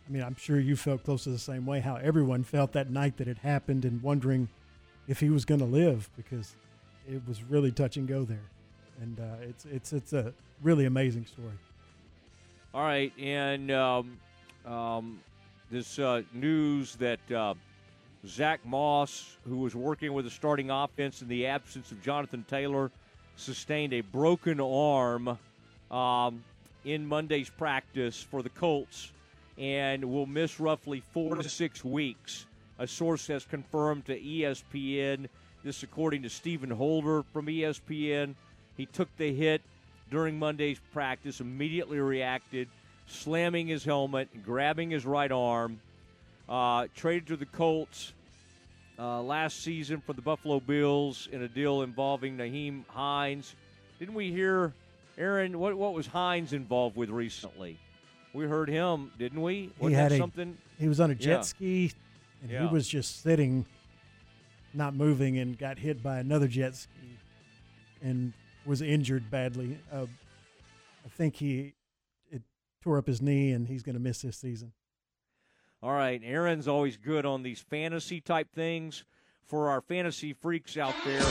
I 0.07 0.11
mean, 0.11 0.23
I'm 0.23 0.37
sure 0.37 0.59
you 0.59 0.77
felt 0.77 1.03
close 1.03 1.25
to 1.25 1.29
the 1.29 1.37
same 1.37 1.65
way. 1.65 1.81
How 1.81 1.97
everyone 1.97 2.43
felt 2.43 2.71
that 2.71 2.89
night 2.89 3.17
that 3.17 3.27
it 3.27 3.39
happened, 3.39 3.83
and 3.83 4.01
wondering 4.01 4.47
if 5.09 5.19
he 5.19 5.29
was 5.29 5.43
going 5.43 5.59
to 5.59 5.67
live 5.67 6.09
because 6.15 6.55
it 7.07 7.21
was 7.27 7.43
really 7.43 7.71
touch 7.71 7.97
and 7.97 8.07
go 8.07 8.23
there, 8.23 8.49
and 9.01 9.19
uh, 9.19 9.23
it's 9.41 9.65
it's 9.65 9.91
it's 9.91 10.13
a 10.13 10.33
really 10.63 10.85
amazing 10.85 11.25
story. 11.25 11.59
All 12.73 12.83
right, 12.83 13.11
and 13.19 13.69
um, 13.71 14.17
um, 14.65 15.19
this 15.69 15.99
uh, 15.99 16.21
news 16.33 16.95
that 16.95 17.19
uh, 17.29 17.55
Zack 18.27 18.65
Moss, 18.65 19.37
who 19.47 19.57
was 19.57 19.75
working 19.75 20.13
with 20.13 20.25
the 20.25 20.31
starting 20.31 20.69
offense 20.69 21.21
in 21.21 21.27
the 21.27 21.47
absence 21.47 21.91
of 21.91 22.01
Jonathan 22.01 22.45
Taylor, 22.47 22.91
sustained 23.35 23.93
a 23.93 24.01
broken 24.01 24.59
arm 24.59 25.37
um, 25.89 26.43
in 26.83 27.05
Monday's 27.05 27.49
practice 27.49 28.21
for 28.21 28.43
the 28.43 28.49
Colts 28.49 29.11
and 29.57 30.03
will 30.03 30.25
miss 30.25 30.59
roughly 30.59 31.01
four 31.13 31.35
to 31.35 31.47
six 31.47 31.83
weeks. 31.83 32.45
A 32.77 32.87
source 32.87 33.27
has 33.27 33.45
confirmed 33.45 34.05
to 34.05 34.19
ESPN. 34.19 35.27
This, 35.63 35.83
according 35.83 36.23
to 36.23 36.29
Stephen 36.29 36.69
Holder 36.69 37.23
from 37.33 37.47
ESPN. 37.47 38.35
He 38.77 38.85
took 38.85 39.09
the 39.17 39.33
hit 39.33 39.61
during 40.09 40.39
Monday's 40.39 40.79
practice, 40.93 41.41
immediately 41.41 41.99
reacted, 41.99 42.69
slamming 43.07 43.67
his 43.67 43.83
helmet, 43.83 44.29
grabbing 44.45 44.89
his 44.89 45.05
right 45.05 45.31
arm. 45.31 45.81
Uh, 46.49 46.87
traded 46.95 47.27
to 47.27 47.37
the 47.37 47.45
Colts 47.45 48.13
uh, 48.97 49.21
last 49.21 49.61
season 49.61 50.01
for 50.01 50.13
the 50.13 50.21
Buffalo 50.21 50.59
Bills 50.59 51.29
in 51.31 51.43
a 51.43 51.47
deal 51.47 51.83
involving 51.83 52.37
Nyheim 52.37 52.85
Hines. 52.87 53.53
Didn't 53.99 54.15
we 54.15 54.31
hear, 54.31 54.73
Aaron? 55.17 55.59
What 55.59 55.77
what 55.77 55.93
was 55.93 56.07
Hines 56.07 56.53
involved 56.53 56.95
with 56.95 57.09
recently? 57.11 57.77
We 58.33 58.45
heard 58.45 58.67
him, 58.67 59.11
didn't 59.19 59.41
we? 59.41 59.71
Wasn't 59.77 59.89
he 59.89 60.01
had 60.01 60.11
a, 60.11 60.17
something? 60.17 60.57
He 60.79 60.87
was 60.87 60.99
on 60.99 61.11
a 61.11 61.15
jet 61.15 61.29
Yeah. 61.29 61.41
ski, 61.41 61.91
and 62.41 62.51
Yeah. 62.51 62.67
he 62.67 62.73
was 62.73 62.87
just 62.87 63.21
sitting, 63.21 63.65
not 64.73 64.95
moving, 64.95 65.37
and 65.37 65.55
got 65.55 65.77
hit 65.77 66.01
by 66.01 66.17
another 66.17 66.47
jet 66.47 66.73
ski, 66.75 67.17
and 68.01 68.33
was 68.65 68.81
injured 68.81 69.29
badly. 69.29 69.77
Uh, 69.91 70.07
I 71.05 71.09
think 71.09 71.35
he 71.35 71.73
it 72.31 72.41
tore 72.81 72.97
up 72.97 73.05
his 73.05 73.21
knee, 73.21 73.51
and 73.51 73.67
he's 73.67 73.83
going 73.83 73.95
to 73.95 74.01
miss 74.01 74.23
this 74.23 74.37
season. 74.37 74.73
All 75.81 75.93
right, 75.93 76.21
Aaron's 76.25 76.67
always 76.67 76.97
good 76.97 77.25
on 77.25 77.41
these 77.41 77.61
fantasy 77.61 78.19
type 78.19 78.53
things. 78.53 79.05
For 79.45 79.69
our 79.69 79.79
fantasy 79.79 80.33
freaks 80.33 80.75
out 80.77 80.93
there, 81.05 81.21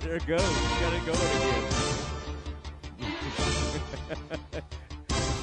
there 0.00 0.16
it 0.16 0.26
goes. 0.26 0.42
You 0.42 0.80
got 0.80 0.92
it 0.92 1.06
going 1.06 1.36
again. 1.36 1.64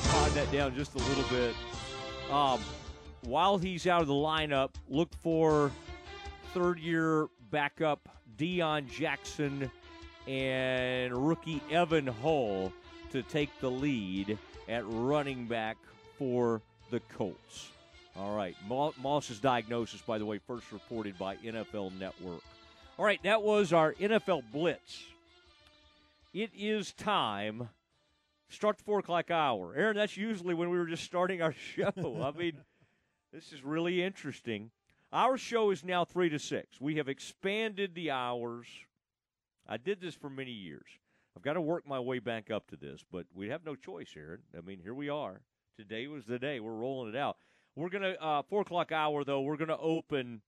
Pod 0.10 0.32
that 0.32 0.52
down 0.52 0.76
just 0.76 0.94
a 0.94 0.98
little 0.98 1.24
bit. 1.30 1.56
Um, 2.30 2.60
while 3.22 3.58
he's 3.58 3.88
out 3.88 4.02
of 4.02 4.08
the 4.08 4.14
lineup, 4.14 4.72
look 4.90 5.16
for 5.16 5.72
third-year 6.54 7.30
backup 7.50 8.10
Deon 8.38 8.92
Jackson 8.92 9.72
and 10.28 11.28
rookie 11.28 11.62
Evan 11.72 12.08
Hull 12.08 12.74
to 13.12 13.24
take 13.24 13.58
the 13.62 13.72
lead 13.72 14.38
at 14.68 14.84
running 14.86 15.46
back 15.46 15.78
for 16.22 16.62
the 16.92 17.00
Colts. 17.18 17.72
All 18.16 18.36
right. 18.36 18.56
Moss's 18.70 19.40
diagnosis, 19.40 20.04
by 20.04 20.20
the 20.20 20.26
way, 20.26 20.38
first 20.38 20.72
reported 20.72 21.18
by 21.18 21.36
NFL 21.38 21.98
Network. 22.00 22.44
All 23.00 23.06
right, 23.06 23.20
that 23.24 23.42
was 23.42 23.74
our 23.74 23.94
NFL 23.94 24.44
Blitz. 24.54 25.02
It 26.32 26.52
is 26.56 26.94
time. 26.94 27.70
Start 28.50 28.78
the 28.78 28.84
four 28.84 29.00
o'clock 29.00 29.32
hour. 29.32 29.74
Aaron, 29.76 29.96
that's 29.96 30.16
usually 30.16 30.54
when 30.54 30.70
we 30.70 30.78
were 30.78 30.86
just 30.86 31.06
starting 31.06 31.42
our 31.42 31.54
show. 31.76 31.92
I 31.98 32.38
mean, 32.38 32.58
this 33.34 33.52
is 33.52 33.64
really 33.64 34.04
interesting. 34.04 34.70
Our 35.12 35.40
show 35.40 35.72
is 35.72 35.84
now 35.84 36.06
three 36.06 36.30
to 36.30 36.38
six. 36.38 36.80
We 36.80 36.98
have 36.98 37.10
expanded 37.10 37.96
the 37.96 38.12
hours. 38.12 38.68
I 39.68 39.78
did 39.78 40.00
this 40.00 40.14
for 40.14 40.30
many 40.30 40.52
years. 40.52 40.86
I've 41.36 41.42
got 41.42 41.54
to 41.54 41.62
work 41.62 41.88
my 41.88 42.00
way 42.00 42.20
back 42.20 42.52
up 42.52 42.68
to 42.68 42.76
this, 42.76 43.04
but 43.12 43.26
we 43.34 43.50
have 43.50 43.66
no 43.66 43.74
choice, 43.74 44.14
Aaron. 44.16 44.42
I 44.56 44.62
mean, 44.62 44.78
here 44.84 44.94
we 44.94 45.10
are. 45.10 45.42
Today 45.78 46.08
was 46.08 46.26
the 46.26 46.40
day. 46.40 46.60
We're 46.60 46.74
rolling 46.74 47.14
it 47.14 47.18
out. 47.18 47.38
We're 47.76 47.90
gonna 47.90 48.16
uh, 48.20 48.42
four 48.44 48.62
o'clock 48.62 48.92
hour 48.92 49.24
though. 49.24 49.42
We're 49.42 49.58
gonna 49.58 49.78
open 49.80 50.42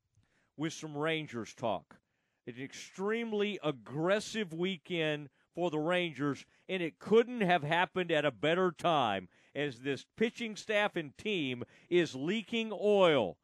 with 0.58 0.74
some 0.74 0.98
Rangers 0.98 1.54
talk. 1.54 1.98
It's 2.46 2.58
An 2.58 2.64
extremely 2.64 3.60
aggressive 3.64 4.54
weekend 4.54 5.30
for 5.56 5.72
the 5.72 5.80
Rangers, 5.80 6.46
and 6.68 6.84
it 6.84 7.00
couldn't 7.00 7.42
have 7.42 7.64
happened 7.64 8.12
at 8.12 8.26
a 8.26 8.32
better 8.32 8.72
time 8.72 9.30
as 9.56 9.80
this 9.80 10.06
pitching 10.18 10.56
staff 10.56 10.96
and 10.96 11.18
team 11.18 11.64
is 11.90 12.16
leaking 12.16 12.72
oil. 12.74 13.38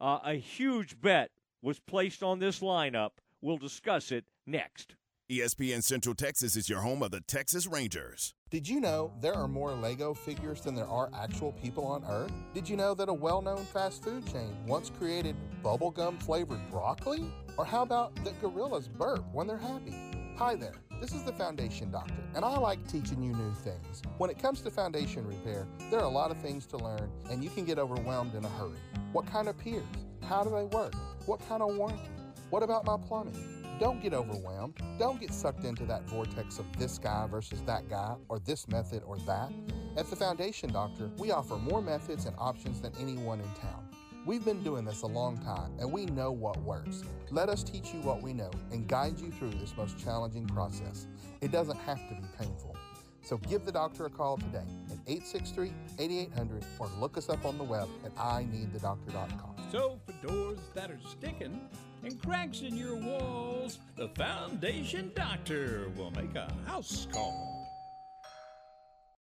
Uh, 0.00 0.20
a 0.24 0.34
huge 0.34 1.00
bet 1.00 1.30
was 1.60 1.80
placed 1.80 2.22
on 2.22 2.38
this 2.38 2.60
lineup. 2.60 3.10
We'll 3.40 3.58
discuss 3.58 4.10
it 4.10 4.24
next. 4.46 4.96
ESPN 5.30 5.82
Central 5.82 6.14
Texas 6.14 6.56
is 6.56 6.68
your 6.68 6.80
home 6.80 7.02
of 7.02 7.10
the 7.10 7.20
Texas 7.20 7.66
Rangers. 7.66 8.34
Did 8.48 8.68
you 8.68 8.78
know 8.80 9.12
there 9.20 9.34
are 9.34 9.48
more 9.48 9.72
Lego 9.72 10.14
figures 10.14 10.60
than 10.60 10.76
there 10.76 10.86
are 10.86 11.10
actual 11.12 11.50
people 11.50 11.84
on 11.84 12.04
Earth? 12.08 12.30
Did 12.54 12.68
you 12.68 12.76
know 12.76 12.94
that 12.94 13.08
a 13.08 13.12
well 13.12 13.42
known 13.42 13.64
fast 13.64 14.04
food 14.04 14.24
chain 14.32 14.56
once 14.68 14.88
created 14.88 15.34
bubblegum 15.64 16.22
flavored 16.22 16.60
broccoli? 16.70 17.24
Or 17.56 17.64
how 17.64 17.82
about 17.82 18.14
that 18.22 18.40
gorillas 18.40 18.86
burp 18.86 19.24
when 19.32 19.48
they're 19.48 19.56
happy? 19.56 19.96
Hi 20.36 20.54
there, 20.54 20.74
This 21.00 21.12
is 21.12 21.24
the 21.24 21.32
Foundation 21.32 21.90
Doctor, 21.90 22.22
and 22.36 22.44
I 22.44 22.56
like 22.56 22.86
teaching 22.86 23.20
you 23.20 23.32
new 23.32 23.52
things. 23.64 24.00
When 24.18 24.30
it 24.30 24.38
comes 24.38 24.60
to 24.60 24.70
foundation 24.70 25.26
repair, 25.26 25.66
there 25.90 25.98
are 25.98 26.04
a 26.04 26.08
lot 26.08 26.30
of 26.30 26.38
things 26.38 26.66
to 26.66 26.76
learn, 26.76 27.10
and 27.28 27.42
you 27.42 27.50
can 27.50 27.64
get 27.64 27.80
overwhelmed 27.80 28.36
in 28.36 28.44
a 28.44 28.50
hurry. 28.50 28.78
What 29.10 29.26
kind 29.26 29.48
of 29.48 29.58
piers? 29.58 29.82
How 30.22 30.44
do 30.44 30.50
they 30.50 30.66
work? 30.66 30.94
What 31.26 31.40
kind 31.48 31.62
of 31.62 31.74
warranty? 31.74 32.10
What 32.50 32.62
about 32.62 32.84
my 32.84 32.96
plumbing? 32.96 33.55
Don't 33.78 34.02
get 34.02 34.14
overwhelmed. 34.14 34.80
Don't 34.98 35.20
get 35.20 35.34
sucked 35.34 35.64
into 35.64 35.84
that 35.84 36.08
vortex 36.08 36.58
of 36.58 36.64
this 36.78 36.96
guy 36.96 37.26
versus 37.26 37.60
that 37.66 37.90
guy, 37.90 38.16
or 38.30 38.38
this 38.38 38.66
method 38.68 39.02
or 39.06 39.18
that. 39.20 39.52
At 39.98 40.08
the 40.08 40.16
Foundation 40.16 40.72
Doctor, 40.72 41.10
we 41.18 41.30
offer 41.30 41.56
more 41.56 41.82
methods 41.82 42.24
and 42.24 42.34
options 42.38 42.80
than 42.80 42.92
anyone 42.98 43.40
in 43.40 43.48
town. 43.60 43.86
We've 44.24 44.44
been 44.44 44.62
doing 44.62 44.84
this 44.84 45.02
a 45.02 45.06
long 45.06 45.36
time 45.38 45.72
and 45.78 45.92
we 45.92 46.06
know 46.06 46.32
what 46.32 46.56
works. 46.62 47.04
Let 47.30 47.48
us 47.48 47.62
teach 47.62 47.92
you 47.92 48.00
what 48.00 48.22
we 48.22 48.32
know 48.32 48.50
and 48.72 48.88
guide 48.88 49.20
you 49.20 49.30
through 49.30 49.50
this 49.50 49.76
most 49.76 49.98
challenging 49.98 50.46
process. 50.46 51.06
It 51.42 51.52
doesn't 51.52 51.78
have 51.78 52.00
to 52.08 52.14
be 52.14 52.26
painful. 52.36 52.76
So 53.22 53.36
give 53.36 53.64
the 53.64 53.72
doctor 53.72 54.06
a 54.06 54.10
call 54.10 54.38
today 54.38 54.64
at 54.90 54.98
863 55.06 55.72
8800 55.98 56.64
or 56.78 56.88
look 56.98 57.16
us 57.16 57.28
up 57.28 57.44
on 57.44 57.56
the 57.56 57.64
web 57.64 57.88
at 58.04 58.14
ineedthedoctor.com. 58.16 59.56
So, 59.70 59.98
for 60.06 60.26
doors 60.26 60.58
that 60.74 60.90
are 60.92 61.00
sticking 61.08 61.60
and 62.06 62.22
cracks 62.22 62.60
in 62.60 62.76
your 62.76 62.94
walls, 62.94 63.80
the 63.96 64.08
Foundation 64.10 65.10
Doctor 65.16 65.90
will 65.96 66.12
make 66.12 66.36
a 66.36 66.52
house 66.64 67.08
call. 67.12 67.55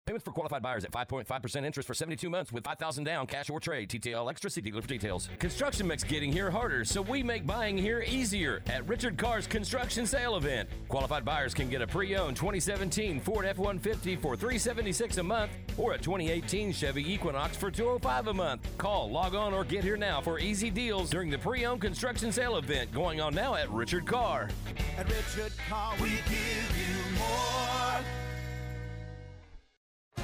Payments 0.05 0.25
for 0.25 0.31
qualified 0.31 0.61
buyers 0.61 0.83
at 0.83 0.91
5.5% 0.91 1.63
interest 1.63 1.87
for 1.87 1.93
72 1.93 2.29
months 2.29 2.51
with 2.51 2.65
5000 2.65 3.05
down, 3.05 3.25
cash 3.25 3.49
or 3.49 3.61
trade. 3.61 3.89
TTL 3.89 4.29
Extra 4.29 4.49
See 4.49 4.59
dealer 4.59 4.81
for 4.81 4.87
details. 4.89 5.29
Construction 5.39 5.87
makes 5.87 6.03
getting 6.03 6.29
here 6.29 6.51
harder, 6.51 6.83
so 6.83 7.01
we 7.01 7.23
make 7.23 7.47
buying 7.47 7.77
here 7.77 8.03
easier 8.05 8.61
at 8.67 8.85
Richard 8.85 9.17
Carr's 9.17 9.47
construction 9.47 10.05
sale 10.05 10.35
event. 10.35 10.67
Qualified 10.89 11.23
buyers 11.23 11.53
can 11.53 11.69
get 11.69 11.81
a 11.81 11.87
pre-owned 11.87 12.35
2017 12.35 13.21
Ford 13.21 13.45
F-150 13.45 14.21
for 14.21 14.35
376 14.35 15.19
a 15.19 15.23
month 15.23 15.51
or 15.77 15.93
a 15.93 15.97
2018 15.97 16.73
Chevy 16.73 17.13
Equinox 17.13 17.55
for 17.55 17.71
205 17.71 18.27
a 18.27 18.33
month. 18.33 18.77
Call, 18.77 19.09
log 19.09 19.35
on, 19.35 19.53
or 19.53 19.63
get 19.63 19.85
here 19.85 19.95
now 19.95 20.19
for 20.19 20.37
easy 20.37 20.69
deals 20.69 21.09
during 21.09 21.29
the 21.29 21.37
pre-owned 21.37 21.79
construction 21.79 22.29
sale 22.29 22.57
event 22.57 22.91
going 22.91 23.21
on 23.21 23.33
now 23.33 23.55
at 23.55 23.71
Richard 23.71 24.05
Carr. 24.05 24.49
At 24.97 25.07
Richard 25.09 25.53
Car, 25.69 25.93
we 26.01 26.09
give 26.09 26.77
you 26.77 27.19
more. 27.19 27.82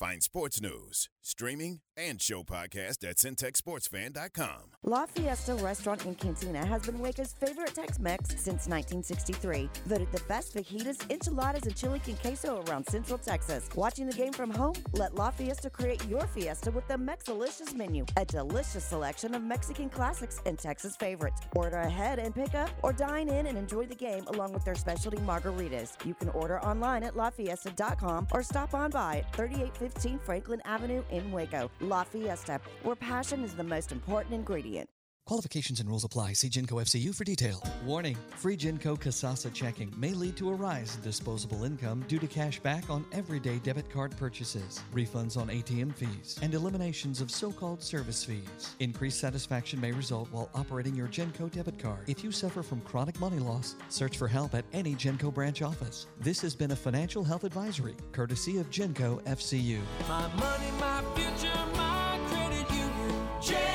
Find 0.00 0.22
sports 0.22 0.62
news, 0.62 1.10
streaming, 1.30 1.80
and 1.96 2.20
show 2.20 2.42
podcast 2.42 3.08
at 3.08 3.16
centexsportsfan.com. 3.16 4.72
La 4.82 5.06
Fiesta 5.06 5.54
Restaurant 5.56 6.04
and 6.06 6.16
Cantina 6.16 6.64
has 6.64 6.86
been 6.86 6.98
Waco's 6.98 7.34
favorite 7.34 7.74
Tex-Mex 7.74 8.30
since 8.30 8.66
1963. 8.66 9.68
Voted 9.86 10.10
the 10.10 10.22
best 10.26 10.54
fajitas, 10.54 11.08
enchiladas, 11.10 11.64
and 11.64 11.76
chili 11.76 12.00
con 12.00 12.14
queso 12.16 12.64
around 12.66 12.86
Central 12.86 13.18
Texas. 13.18 13.68
Watching 13.74 14.06
the 14.06 14.16
game 14.16 14.32
from 14.32 14.50
home? 14.50 14.74
Let 14.92 15.14
La 15.14 15.30
Fiesta 15.30 15.68
create 15.70 16.04
your 16.08 16.26
fiesta 16.26 16.70
with 16.70 16.88
the 16.88 16.94
Mexalicious 16.94 17.74
menu, 17.74 18.04
a 18.16 18.24
delicious 18.24 18.84
selection 18.84 19.34
of 19.34 19.42
Mexican 19.42 19.88
classics 19.90 20.40
and 20.46 20.58
Texas 20.58 20.96
favorites. 20.96 21.40
Order 21.54 21.78
ahead 21.78 22.18
and 22.18 22.34
pick 22.34 22.54
up, 22.54 22.70
or 22.82 22.92
dine 22.92 23.28
in 23.28 23.46
and 23.46 23.58
enjoy 23.58 23.84
the 23.84 23.94
game 23.94 24.24
along 24.28 24.52
with 24.52 24.64
their 24.64 24.74
specialty 24.74 25.18
margaritas. 25.18 25.92
You 26.06 26.14
can 26.14 26.30
order 26.30 26.60
online 26.64 27.02
at 27.02 27.14
lafiesta.com 27.14 28.28
or 28.32 28.42
stop 28.42 28.74
on 28.74 28.90
by 28.90 29.18
at 29.18 29.36
3815 29.36 30.18
Franklin 30.20 30.62
Avenue 30.64 31.02
in 31.10 31.19
Waco. 31.28 31.70
La 31.80 32.04
Fiesta, 32.04 32.60
where 32.82 32.96
passion 32.96 33.44
is 33.44 33.54
the 33.54 33.64
most 33.64 33.92
important 33.92 34.34
ingredient. 34.34 34.88
Qualifications 35.26 35.78
and 35.78 35.88
rules 35.88 36.02
apply. 36.02 36.32
See 36.32 36.48
Genco 36.48 36.82
FCU 36.82 37.14
for 37.14 37.22
detail. 37.22 37.62
Warning 37.84 38.16
free 38.30 38.56
Genco 38.56 38.98
Casasa 38.98 39.52
checking 39.52 39.94
may 39.96 40.12
lead 40.12 40.36
to 40.38 40.50
a 40.50 40.52
rise 40.52 40.96
in 40.96 41.02
disposable 41.02 41.62
income 41.62 42.04
due 42.08 42.18
to 42.18 42.26
cash 42.26 42.58
back 42.58 42.90
on 42.90 43.04
everyday 43.12 43.58
debit 43.60 43.88
card 43.90 44.16
purchases, 44.16 44.80
refunds 44.92 45.36
on 45.36 45.46
ATM 45.48 45.94
fees, 45.94 46.36
and 46.42 46.52
eliminations 46.52 47.20
of 47.20 47.30
so 47.30 47.52
called 47.52 47.80
service 47.80 48.24
fees. 48.24 48.74
Increased 48.80 49.20
satisfaction 49.20 49.80
may 49.80 49.92
result 49.92 50.26
while 50.32 50.50
operating 50.52 50.96
your 50.96 51.06
Genco 51.06 51.48
debit 51.48 51.78
card. 51.78 52.08
If 52.08 52.24
you 52.24 52.32
suffer 52.32 52.64
from 52.64 52.80
chronic 52.80 53.20
money 53.20 53.38
loss, 53.38 53.76
search 53.88 54.16
for 54.18 54.26
help 54.26 54.56
at 54.56 54.64
any 54.72 54.96
Genco 54.96 55.32
branch 55.32 55.62
office. 55.62 56.08
This 56.18 56.40
has 56.40 56.56
been 56.56 56.72
a 56.72 56.76
financial 56.76 57.22
health 57.22 57.44
advisory 57.44 57.94
courtesy 58.10 58.58
of 58.58 58.68
Genco 58.70 59.22
FCU. 59.22 59.78
My 60.08 60.26
money, 60.34 60.70
my 60.80 61.04
future, 61.14 61.54
my 61.76 62.18
credit 62.26 62.68
union. 62.70 63.28
Genco. 63.40 63.69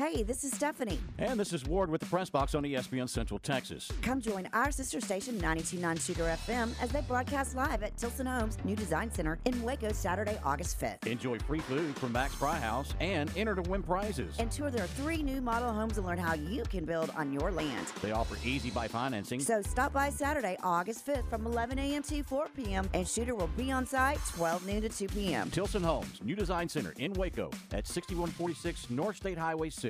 Hey, 0.00 0.22
this 0.22 0.44
is 0.44 0.52
Stephanie. 0.52 0.98
And 1.18 1.38
this 1.38 1.52
is 1.52 1.66
Ward 1.66 1.90
with 1.90 2.00
the 2.00 2.06
Press 2.06 2.30
Box 2.30 2.54
on 2.54 2.62
ESPN 2.62 3.06
Central 3.06 3.38
Texas. 3.38 3.92
Come 4.00 4.18
join 4.22 4.48
our 4.54 4.70
sister 4.70 4.98
station 4.98 5.34
929 5.34 5.98
Shooter 5.98 6.24
FM 6.24 6.72
as 6.80 6.88
they 6.88 7.02
broadcast 7.02 7.54
live 7.54 7.82
at 7.82 7.94
Tilson 7.98 8.24
Homes 8.24 8.56
New 8.64 8.74
Design 8.74 9.12
Center 9.12 9.38
in 9.44 9.62
Waco 9.62 9.92
Saturday, 9.92 10.40
August 10.42 10.80
5th. 10.80 11.06
Enjoy 11.06 11.38
free 11.40 11.58
food 11.58 11.94
from 11.98 12.12
Max 12.12 12.34
Fry 12.34 12.58
House 12.58 12.94
and 13.00 13.30
enter 13.36 13.54
to 13.54 13.60
win 13.68 13.82
prizes. 13.82 14.36
And 14.38 14.50
tour 14.50 14.70
their 14.70 14.86
three 14.86 15.22
new 15.22 15.42
model 15.42 15.70
homes 15.70 15.98
and 15.98 16.06
learn 16.06 16.16
how 16.16 16.32
you 16.32 16.62
can 16.62 16.86
build 16.86 17.10
on 17.14 17.30
your 17.30 17.52
land. 17.52 17.88
They 18.00 18.12
offer 18.12 18.38
easy 18.42 18.70
buy 18.70 18.88
financing. 18.88 19.40
So 19.40 19.60
stop 19.60 19.92
by 19.92 20.08
Saturday, 20.08 20.56
August 20.62 21.06
5th 21.06 21.28
from 21.28 21.44
11 21.44 21.78
a.m. 21.78 22.02
to 22.04 22.22
4 22.22 22.48
p.m. 22.56 22.88
and 22.94 23.06
Shooter 23.06 23.34
will 23.34 23.48
be 23.48 23.70
on 23.70 23.84
site 23.84 24.18
12 24.34 24.66
noon 24.66 24.80
to 24.80 24.88
2 24.88 25.08
p.m. 25.08 25.50
Tilson 25.50 25.82
Homes 25.82 26.22
New 26.24 26.36
Design 26.36 26.70
Center 26.70 26.94
in 26.96 27.12
Waco 27.12 27.50
at 27.72 27.86
6146 27.86 28.88
North 28.88 29.16
State 29.16 29.36
Highway 29.36 29.68
6. 29.68 29.89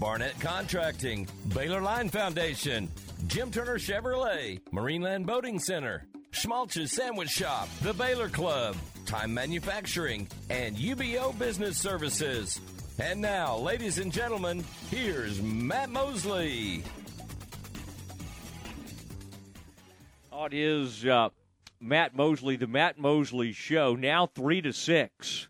Barnett 0.00 0.40
Contracting, 0.40 1.28
Baylor 1.54 1.82
Line 1.82 2.08
Foundation, 2.08 2.90
Jim 3.26 3.50
Turner 3.50 3.78
Chevrolet, 3.78 4.58
Marineland 4.72 5.26
Boating 5.26 5.58
Center, 5.58 6.06
Schmaltz's 6.30 6.90
Sandwich 6.90 7.28
Shop, 7.28 7.68
The 7.82 7.92
Baylor 7.92 8.30
Club, 8.30 8.76
Time 9.04 9.34
Manufacturing, 9.34 10.26
and 10.48 10.74
UBEO 10.74 11.38
Business 11.38 11.76
Services. 11.76 12.58
And 12.98 13.20
now, 13.20 13.58
ladies 13.58 13.98
and 13.98 14.10
gentlemen, 14.10 14.64
here's 14.90 15.42
Matt 15.42 15.90
Mosley. 15.90 16.82
Oh, 20.32 20.46
it 20.46 20.54
is 20.54 21.04
uh, 21.04 21.28
Matt 21.78 22.16
Mosley, 22.16 22.56
the 22.56 22.66
Matt 22.66 22.98
Mosley 22.98 23.52
Show, 23.52 23.96
now 23.96 24.24
3 24.24 24.62
to 24.62 24.72
6. 24.72 25.49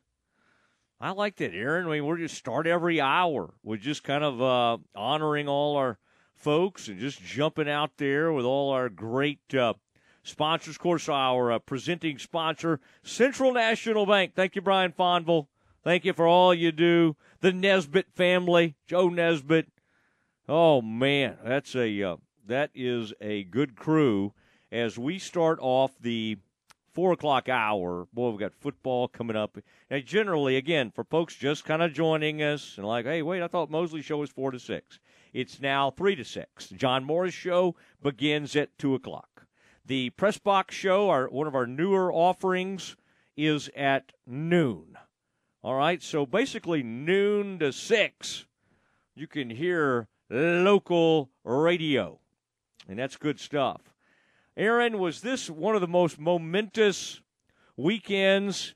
I 1.00 1.12
like 1.12 1.36
that, 1.36 1.54
Aaron. 1.54 1.86
I 1.86 1.92
mean, 1.92 2.04
we're 2.04 2.18
just 2.18 2.36
start 2.36 2.66
every 2.66 3.00
hour. 3.00 3.54
We're 3.62 3.78
just 3.78 4.04
kind 4.04 4.22
of 4.22 4.42
uh, 4.42 4.76
honoring 4.94 5.48
all 5.48 5.76
our 5.76 5.98
folks 6.34 6.88
and 6.88 7.00
just 7.00 7.22
jumping 7.22 7.70
out 7.70 7.92
there 7.96 8.32
with 8.32 8.44
all 8.44 8.70
our 8.70 8.90
great 8.90 9.54
uh, 9.54 9.74
sponsors. 10.22 10.76
Of 10.76 10.80
course, 10.80 11.08
our 11.08 11.52
uh, 11.52 11.58
presenting 11.58 12.18
sponsor, 12.18 12.80
Central 13.02 13.54
National 13.54 14.04
Bank. 14.04 14.34
Thank 14.34 14.54
you, 14.54 14.60
Brian 14.60 14.92
Fonville. 14.92 15.46
Thank 15.82 16.04
you 16.04 16.12
for 16.12 16.26
all 16.26 16.52
you 16.52 16.70
do. 16.70 17.16
The 17.40 17.52
Nesbitt 17.52 18.12
family, 18.14 18.76
Joe 18.86 19.08
Nesbitt. 19.08 19.68
Oh 20.46 20.82
man, 20.82 21.38
that's 21.42 21.74
a 21.74 22.02
uh, 22.02 22.16
that 22.46 22.70
is 22.74 23.14
a 23.22 23.44
good 23.44 23.74
crew. 23.74 24.34
As 24.70 24.98
we 24.98 25.18
start 25.18 25.58
off 25.62 25.92
the 25.98 26.36
four 26.92 27.12
o'clock 27.12 27.48
hour, 27.48 28.06
boy, 28.12 28.30
we've 28.30 28.40
got 28.40 28.54
football 28.54 29.08
coming 29.08 29.36
up. 29.36 29.58
And 29.88 30.04
generally, 30.04 30.56
again, 30.56 30.90
for 30.90 31.04
folks 31.04 31.34
just 31.34 31.64
kind 31.64 31.82
of 31.82 31.92
joining 31.92 32.42
us 32.42 32.76
and 32.76 32.86
like, 32.86 33.04
hey, 33.04 33.22
wait, 33.22 33.42
I 33.42 33.48
thought 33.48 33.70
Mosley 33.70 34.02
show 34.02 34.18
was 34.18 34.30
four 34.30 34.50
to 34.50 34.58
six. 34.58 34.98
It's 35.32 35.60
now 35.60 35.90
three 35.90 36.16
to 36.16 36.24
six. 36.24 36.68
John 36.68 37.04
Morris 37.04 37.34
show 37.34 37.76
begins 38.02 38.56
at 38.56 38.76
two 38.78 38.94
o'clock. 38.94 39.46
The 39.86 40.10
press 40.10 40.38
box 40.38 40.74
show, 40.74 41.08
our 41.08 41.28
one 41.28 41.46
of 41.46 41.54
our 41.54 41.66
newer 41.66 42.12
offerings, 42.12 42.96
is 43.36 43.70
at 43.76 44.12
noon. 44.26 44.96
All 45.62 45.74
right, 45.74 46.02
so 46.02 46.24
basically 46.26 46.82
noon 46.82 47.58
to 47.58 47.72
six, 47.72 48.46
you 49.14 49.26
can 49.26 49.50
hear 49.50 50.08
local 50.30 51.30
radio, 51.44 52.18
and 52.88 52.98
that's 52.98 53.16
good 53.16 53.38
stuff. 53.38 53.89
Aaron, 54.60 54.98
was 54.98 55.22
this 55.22 55.48
one 55.48 55.74
of 55.74 55.80
the 55.80 55.88
most 55.88 56.20
momentous 56.20 57.22
weekends 57.78 58.74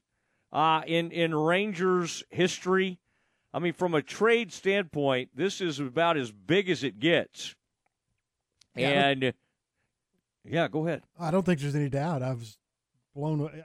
uh, 0.50 0.80
in 0.86 1.10
in 1.10 1.34
Rangers 1.34 2.24
history? 2.30 2.98
I 3.52 3.58
mean, 3.58 3.74
from 3.74 3.94
a 3.94 4.00
trade 4.00 4.50
standpoint, 4.50 5.28
this 5.34 5.60
is 5.60 5.78
about 5.80 6.16
as 6.16 6.32
big 6.32 6.70
as 6.70 6.82
it 6.82 7.00
gets. 7.00 7.54
Yeah, 8.74 9.08
and 9.08 9.34
yeah, 10.42 10.68
go 10.68 10.86
ahead. 10.86 11.02
I 11.20 11.30
don't 11.30 11.44
think 11.44 11.60
there's 11.60 11.76
any 11.76 11.90
doubt. 11.90 12.22
I 12.22 12.32
was 12.32 12.56
blown 13.14 13.40
away. 13.40 13.62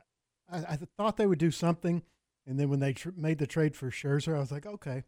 I, 0.51 0.57
I 0.57 0.77
thought 0.97 1.15
they 1.15 1.25
would 1.25 1.39
do 1.39 1.51
something, 1.51 2.03
and 2.45 2.59
then 2.59 2.69
when 2.69 2.81
they 2.81 2.91
tr- 2.91 3.09
made 3.15 3.37
the 3.37 3.47
trade 3.47 3.77
for 3.77 3.89
Scherzer, 3.89 4.35
I 4.35 4.39
was 4.39 4.51
like, 4.51 4.65
okay, 4.65 5.05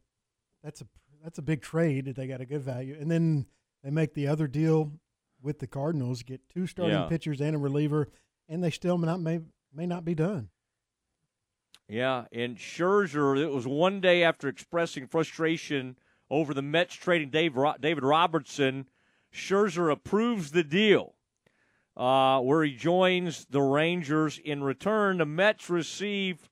that's 0.64 0.80
a 0.80 0.88
that's 1.22 1.39
a 1.39 1.43
big 1.43 1.62
trade. 1.62 2.14
They 2.16 2.26
got 2.26 2.39
a 2.39 2.45
good 2.45 2.62
value, 2.62 2.95
and 2.97 3.12
then 3.12 3.47
they 3.84 3.89
make 3.89 4.14
the 4.14 4.30
other 4.30 4.47
deal 4.47 4.93
with 5.42 5.60
the 5.60 5.68
Cardinals, 5.68 6.24
get 6.24 6.48
two 6.50 6.68
starting 6.68 6.98
Yeah. 6.98 7.08
pitchers 7.08 7.42
and 7.42 7.56
a 7.56 7.60
reliever, 7.60 8.10
and 8.48 8.64
they 8.64 8.72
still 8.72 8.98
may 8.98 9.08
not 9.08 9.20
may 9.20 9.39
may 9.74 9.86
not 9.86 10.04
be 10.06 10.14
done. 10.16 10.50
Yeah, 11.88 12.26
and 12.32 12.58
Scherzer, 12.58 13.38
it 13.38 13.52
was 13.52 13.68
one 13.68 14.00
day 14.00 14.24
after 14.24 14.48
expressing 14.48 15.08
frustration 15.08 15.98
over 16.30 16.54
the 16.54 16.62
Mets 16.62 16.96
trading 16.96 17.30
Dave, 17.30 17.56
David 17.82 18.04
Robertson, 18.04 18.88
Scherzer 19.34 19.92
approves 19.92 20.52
the 20.52 20.64
deal 20.64 21.16
uh, 21.98 22.39
where 22.39 22.64
he 22.64 22.76
joins 22.76 23.46
the 23.50 23.62
Rangers. 23.62 24.38
In 24.38 24.64
return, 24.64 25.18
the 25.18 25.26
Mets 25.26 25.70
receive 25.70 26.50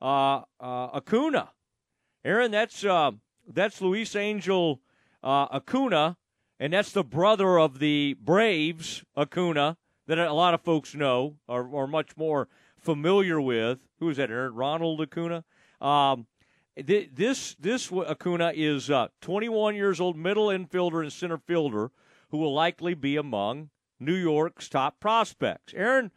uh, 0.00 0.42
uh, 0.60 0.86
Acuna. 0.94 1.50
Aaron, 2.24 2.50
that's 2.50 2.84
uh, 2.84 3.12
that's 3.46 3.80
Luis 3.82 4.16
Angel 4.16 4.80
uh, 5.22 5.46
Acuna, 5.52 6.16
and 6.60 6.72
that's 6.72 6.92
the 6.92 7.04
brother 7.04 7.58
of 7.58 7.78
the 7.78 8.16
Braves 8.20 9.04
Acuna 9.16 9.76
that 10.06 10.18
a 10.18 10.32
lot 10.32 10.54
of 10.54 10.62
folks 10.62 10.94
know 10.94 11.36
or 11.46 11.68
are 11.74 11.86
much 11.86 12.16
more 12.16 12.48
familiar 12.78 13.40
with. 13.40 13.78
Who 13.98 14.08
is 14.08 14.16
that? 14.16 14.30
Aaron 14.30 14.54
Ronald 14.54 15.00
Acuna. 15.00 15.44
Um, 15.80 16.26
thi- 16.76 17.10
this 17.12 17.54
this 17.60 17.92
Acuna 17.92 18.52
is 18.54 18.90
uh, 18.90 19.08
21 19.20 19.74
years 19.74 20.00
old, 20.00 20.16
middle 20.16 20.48
infielder 20.48 21.02
and 21.02 21.12
center 21.12 21.38
fielder, 21.38 21.90
who 22.30 22.38
will 22.38 22.54
likely 22.54 22.94
be 22.94 23.16
among 23.16 23.70
New 24.00 24.14
York's 24.14 24.68
top 24.68 25.00
prospects. 25.00 25.74
Aaron, 25.74 26.10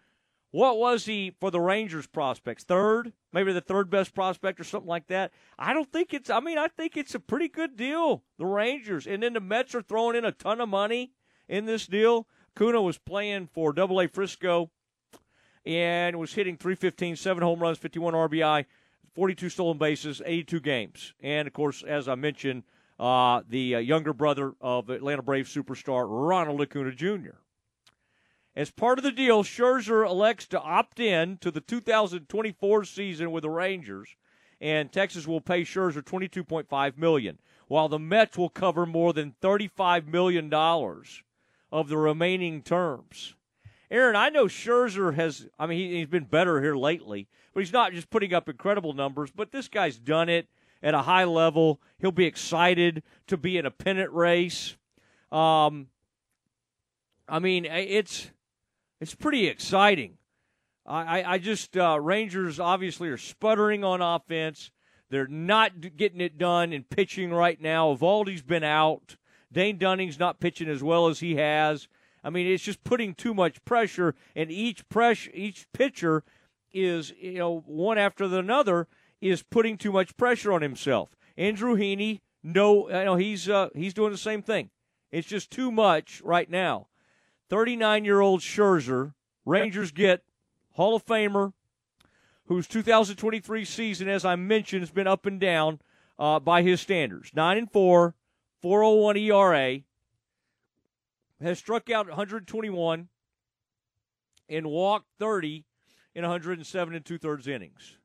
what 0.52 0.78
was 0.78 1.06
he 1.06 1.34
for 1.40 1.50
the 1.50 1.62
Rangers 1.62 2.08
prospects? 2.08 2.64
Third, 2.64 3.14
maybe 3.32 3.54
the 3.54 3.62
third 3.62 3.90
best 3.90 4.14
prospect 4.14 4.60
or 4.60 4.66
something 4.66 4.90
like 4.90 5.08
that. 5.08 5.32
I 5.58 5.74
don't 5.74 5.92
think 5.92 6.14
it's. 6.14 6.30
I 6.30 6.42
mean, 6.42 6.58
I 6.58 6.68
think 6.68 6.98
it's 6.98 7.16
a 7.16 7.20
pretty 7.20 7.48
good 7.48 7.78
deal. 7.78 8.24
The 8.38 8.46
Rangers, 8.46 9.08
and 9.08 9.24
then 9.24 9.34
the 9.34 9.40
Mets 9.40 9.74
are 9.76 9.82
throwing 9.82 10.18
in 10.18 10.26
a 10.26 10.32
ton 10.32 10.60
of 10.60 10.70
money 10.70 11.14
in 11.48 11.66
this 11.66 11.88
deal. 11.88 12.28
Kuna 12.58 12.82
was 12.82 12.98
playing 12.98 13.48
for 13.54 13.72
Double 13.72 14.02
A 14.02 14.08
Frisco 14.08 14.70
and 15.66 16.20
was 16.20 16.34
hitting 16.34 16.58
315, 16.58 17.16
seven 17.16 17.44
home 17.44 17.60
runs, 17.60 17.78
51 17.78 18.14
RBI, 18.14 18.66
42 19.16 19.50
stolen 19.50 19.78
bases, 19.78 20.22
82 20.26 20.60
games. 20.60 21.14
And 21.22 21.48
of 21.48 21.54
course, 21.54 21.84
as 21.84 22.08
I 22.08 22.16
mentioned, 22.16 22.64
uh, 23.00 23.42
the 23.48 23.76
uh, 23.76 23.80
younger 23.80 24.14
brother 24.14 24.54
of 24.60 24.90
Atlanta 24.90 25.22
Braves 25.22 25.54
superstar 25.54 26.06
Ronald 26.08 26.62
Acuna 26.62 26.92
Jr. 26.92 27.38
As 28.56 28.70
part 28.70 29.00
of 29.00 29.04
the 29.04 29.12
deal, 29.12 29.44
Scherzer 29.44 30.06
elects 30.06 30.46
to 30.48 30.60
opt 30.60 31.00
in 31.00 31.38
to 31.38 31.52
the 31.52 31.62
2024 31.62 32.84
season 32.84 33.32
with 33.32 33.44
the 33.44 33.50
Rangers, 33.50 34.16
and 34.60 34.92
Texas 34.92 35.26
will 35.26 35.40
pay 35.40 35.62
Scherzer 35.62 36.04
22.5 36.04 36.98
million, 36.98 37.40
while 37.68 37.88
the 37.88 37.98
Mets 37.98 38.38
will 38.38 38.50
cover 38.50 38.86
more 38.86 39.14
than 39.14 39.36
35 39.42 40.08
million 40.08 40.50
dollars 40.50 41.24
of 41.72 41.88
the 41.88 41.98
remaining 41.98 42.62
terms. 42.62 43.36
Aaron, 43.90 44.18
I 44.18 44.30
know 44.30 44.46
Scherzer 44.46 45.16
has, 45.16 45.48
I 45.58 45.66
mean, 45.66 45.78
he, 45.78 45.98
he's 45.98 46.08
been 46.08 46.26
better 46.26 46.62
here 46.62 46.76
lately, 46.76 47.30
but 47.54 47.62
he's 47.62 47.74
not 47.74 47.94
just 47.94 48.10
putting 48.10 48.34
up 48.34 48.50
incredible 48.50 48.92
numbers, 48.92 49.32
but 49.32 49.52
this 49.54 49.70
guy's 49.70 49.98
done 49.98 50.28
it 50.28 50.48
at 50.84 50.94
a 50.94 51.04
high 51.04 51.24
level. 51.24 51.82
He'll 52.00 52.12
be 52.12 52.26
excited 52.26 53.04
to 53.28 53.38
be 53.38 53.58
in 53.58 53.66
a 53.66 53.72
pennant 53.72 54.12
race. 54.12 54.76
Um, 55.32 55.88
I 57.30 57.40
mean, 57.40 57.66
it's 57.66 58.30
it's 59.02 59.16
pretty 59.16 59.48
exciting. 59.48 60.18
I, 60.86 61.22
I, 61.22 61.34
I 61.34 61.38
just 61.40 61.76
uh, 61.76 62.00
Rangers 62.00 62.60
obviously 62.60 63.10
are 63.10 63.18
sputtering 63.18 63.84
on 63.84 64.02
offense. 64.02 64.72
They're 65.10 65.28
not 65.28 65.98
getting 65.98 66.22
it 66.22 66.38
done 66.38 66.72
in 66.72 66.84
pitching 66.84 67.34
right 67.34 67.60
now. 67.60 67.94
Eovaldi's 67.94 68.44
been 68.44 68.64
out. 68.64 69.18
Dane 69.52 69.78
Dunning's 69.78 70.20
not 70.20 70.40
pitching 70.40 70.70
as 70.70 70.82
well 70.82 71.08
as 71.08 71.20
he 71.20 71.36
has. 71.36 71.90
I 72.24 72.30
mean, 72.30 72.48
it's 72.48 72.64
just 72.64 72.84
putting 72.84 73.16
too 73.16 73.34
much 73.34 73.66
pressure, 73.66 74.16
and 74.36 74.52
each 74.52 74.88
press 74.88 75.28
each 75.34 75.66
pitcher 75.74 76.24
is 76.72 77.12
you 77.20 77.40
know 77.40 77.64
one 77.66 77.98
after 77.98 78.24
another 78.26 78.88
is 79.20 79.44
putting 79.44 79.78
too 79.78 79.92
much 79.92 80.16
pressure 80.16 80.54
on 80.54 80.62
himself. 80.62 81.10
Andrew 81.36 81.76
Heaney, 81.76 82.22
no, 82.44 82.88
you 82.88 83.06
know 83.06 83.16
he's 83.16 83.50
uh, 83.50 83.70
he's 83.76 83.96
doing 83.96 84.12
the 84.12 84.18
same 84.18 84.44
thing. 84.44 84.70
It's 85.12 85.28
just 85.28 85.52
too 85.52 85.72
much 85.72 86.22
right 86.24 86.50
now. 86.50 86.88
39 87.52 88.06
year 88.06 88.22
old 88.22 88.40
Scherzer, 88.40 89.14
Rangers 89.46 89.92
get 89.92 90.24
Hall 90.72 90.96
of 90.96 91.06
Famer, 91.06 91.52
whose 92.46 92.66
2023 92.66 93.66
season, 93.66 94.08
as 94.08 94.24
I 94.24 94.38
mentioned, 94.38 94.84
has 94.84 94.90
been 94.90 95.06
up 95.06 95.26
and 95.26 95.38
down 95.38 95.82
uh, 96.18 96.40
by 96.40 96.62
his 96.62 96.80
standards. 96.80 97.32
9 97.36 97.58
and 97.58 97.70
4, 97.70 98.16
401 98.62 99.18
ERA, 99.18 99.80
has 101.42 101.60
struck 101.60 101.90
out 101.90 102.08
121 102.08 103.10
and 104.48 104.68
walked 104.68 105.08
30 105.20 105.66
in 106.16 106.22
107 106.22 106.96
and 106.96 107.04
two 107.04 107.18
thirds 107.18 107.50
innings. 107.50 107.98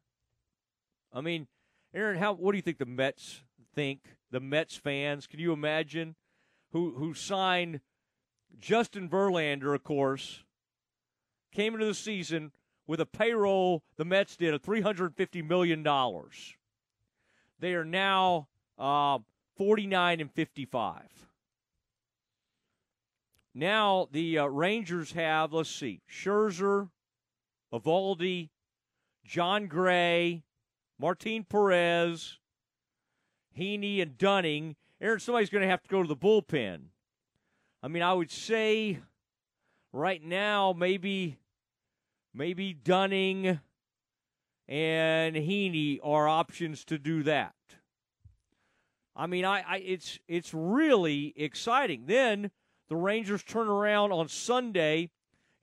I 1.12 1.20
mean, 1.20 1.46
Aaron, 1.94 2.18
how 2.18 2.32
what 2.32 2.50
do 2.50 2.58
you 2.58 2.62
think 2.62 2.78
the 2.78 2.84
Mets 2.84 3.42
think? 3.76 4.00
The 4.32 4.40
Mets 4.40 4.74
fans, 4.74 5.28
can 5.28 5.38
you 5.38 5.52
imagine 5.52 6.16
who 6.72 6.94
who 6.96 7.14
signed 7.14 7.80
Justin 8.58 9.08
Verlander, 9.08 9.74
of 9.74 9.84
course, 9.84 10.44
came 11.52 11.74
into 11.74 11.86
the 11.86 11.94
season 11.94 12.52
with 12.86 13.00
a 13.00 13.06
payroll 13.06 13.82
the 13.96 14.04
Mets 14.04 14.36
did 14.36 14.54
of 14.54 14.62
three 14.62 14.80
hundred 14.80 15.14
fifty 15.14 15.42
million 15.42 15.82
dollars. 15.82 16.56
They 17.58 17.74
are 17.74 17.84
now 17.84 18.48
uh, 18.78 19.18
forty 19.56 19.86
nine 19.86 20.20
and 20.20 20.30
fifty 20.32 20.64
five. 20.64 21.28
Now 23.54 24.08
the 24.12 24.38
uh, 24.38 24.46
Rangers 24.46 25.12
have 25.12 25.52
let's 25.52 25.70
see 25.70 26.00
Scherzer, 26.10 26.90
Eovaldi, 27.72 28.50
Jon 29.24 29.66
Gray, 29.66 30.44
Martin 30.98 31.44
Perez, 31.44 32.38
Heaney, 33.58 34.00
and 34.00 34.16
Dunning. 34.18 34.76
Aaron, 35.00 35.20
somebody's 35.20 35.50
going 35.50 35.62
to 35.62 35.68
have 35.68 35.82
to 35.82 35.88
go 35.88 36.02
to 36.02 36.08
the 36.08 36.16
bullpen. 36.16 36.88
I 37.82 37.88
mean, 37.88 38.02
I 38.02 38.12
would 38.12 38.30
say 38.30 38.98
right 39.92 40.22
now 40.22 40.74
maybe 40.76 41.38
maybe 42.34 42.72
Dunning 42.72 43.60
and 44.68 45.36
Heaney 45.36 46.00
are 46.02 46.28
options 46.28 46.84
to 46.86 46.98
do 46.98 47.22
that. 47.22 47.54
I 49.14 49.26
mean, 49.26 49.44
I, 49.44 49.62
I 49.66 49.76
it's 49.78 50.18
it's 50.28 50.52
really 50.52 51.32
exciting. 51.36 52.04
Then 52.06 52.50
the 52.88 52.96
Rangers 52.96 53.42
turn 53.42 53.68
around 53.68 54.12
on 54.12 54.28
Sunday 54.28 55.10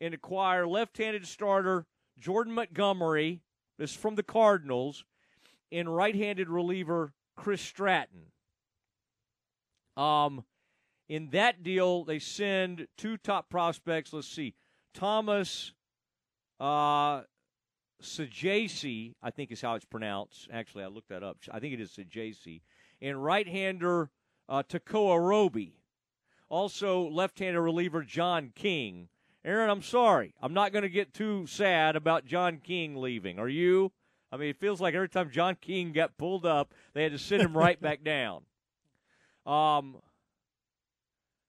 and 0.01 0.13
acquire 0.13 0.67
left-handed 0.67 1.27
starter 1.27 1.85
Jordan 2.19 2.53
Montgomery, 2.53 3.41
this 3.77 3.91
is 3.91 3.97
from 3.97 4.15
the 4.15 4.23
Cardinals, 4.23 5.05
and 5.71 5.93
right-handed 5.93 6.49
reliever 6.49 7.13
Chris 7.35 7.61
Stratton. 7.61 8.31
Um, 9.97 10.43
in 11.09 11.29
that 11.31 11.63
deal, 11.63 12.03
they 12.03 12.19
send 12.19 12.87
two 12.97 13.17
top 13.17 13.49
prospects. 13.49 14.13
Let's 14.13 14.27
see, 14.27 14.55
Thomas 14.93 15.73
uh, 16.59 17.21
Saggese, 18.01 19.13
I 19.21 19.31
think 19.31 19.51
is 19.51 19.61
how 19.61 19.75
it's 19.75 19.85
pronounced. 19.85 20.47
Actually, 20.51 20.83
I 20.83 20.87
looked 20.87 21.09
that 21.09 21.23
up. 21.23 21.37
I 21.51 21.59
think 21.59 21.73
it 21.73 21.81
is 21.81 21.91
Saggese. 21.91 22.61
And 23.01 23.23
right-hander 23.23 24.09
uh, 24.47 24.63
Tekoah 24.63 25.19
Roby. 25.19 25.77
Also, 26.49 27.09
left-handed 27.09 27.59
reliever 27.59 28.03
John 28.03 28.51
King. 28.55 29.09
Aaron, 29.43 29.69
I'm 29.69 29.81
sorry. 29.81 30.33
I'm 30.41 30.53
not 30.53 30.71
going 30.71 30.83
to 30.83 30.89
get 30.89 31.13
too 31.13 31.47
sad 31.47 31.95
about 31.95 32.25
John 32.25 32.59
King 32.63 32.95
leaving. 32.95 33.39
Are 33.39 33.49
you? 33.49 33.91
I 34.31 34.37
mean, 34.37 34.49
it 34.49 34.59
feels 34.59 34.79
like 34.79 34.95
every 34.95 35.09
time 35.09 35.29
John 35.31 35.55
King 35.59 35.91
got 35.91 36.17
pulled 36.17 36.45
up, 36.45 36.73
they 36.93 37.03
had 37.03 37.11
to 37.11 37.19
send 37.19 37.41
him 37.41 37.57
right 37.57 37.79
back 37.79 38.03
down. 38.05 38.43
Um, 39.45 39.97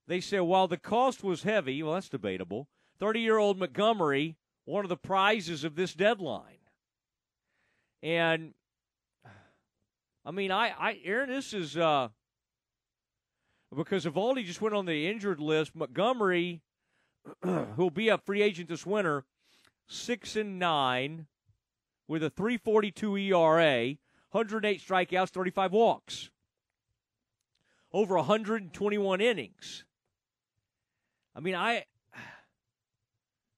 they 0.06 0.20
said 0.20 0.40
while 0.40 0.68
the 0.68 0.76
cost 0.76 1.24
was 1.24 1.42
heavy, 1.42 1.82
well, 1.82 1.94
that's 1.94 2.08
debatable. 2.08 2.68
30 2.98 3.20
year 3.20 3.38
old 3.38 3.58
Montgomery, 3.58 4.36
one 4.64 4.84
of 4.84 4.88
the 4.88 4.96
prizes 4.96 5.64
of 5.64 5.74
this 5.74 5.94
deadline. 5.94 6.58
And 8.02 8.54
I 10.24 10.30
mean, 10.30 10.50
I, 10.50 10.72
I, 10.78 11.00
Aaron, 11.04 11.30
this 11.30 11.52
is 11.52 11.76
uh, 11.76 12.08
because 13.74 14.04
Eovaldi 14.04 14.44
just 14.44 14.60
went 14.60 14.74
on 14.74 14.86
the 14.86 15.08
injured 15.08 15.40
list. 15.40 15.74
Montgomery, 15.74 16.62
who'll 17.42 17.90
be 17.90 18.08
a 18.08 18.18
free 18.18 18.42
agent 18.42 18.68
this 18.68 18.86
winter, 18.86 19.24
six 19.86 20.36
and 20.36 20.58
nine, 20.58 21.26
with 22.06 22.22
a 22.22 22.30
3.42 22.30 23.30
ERA, 23.30 23.96
108 24.30 24.82
strikeouts, 24.82 25.30
35 25.30 25.72
walks, 25.72 26.30
over 27.92 28.16
121 28.16 29.20
innings. 29.20 29.84
I 31.34 31.40
mean, 31.40 31.54
I 31.54 31.84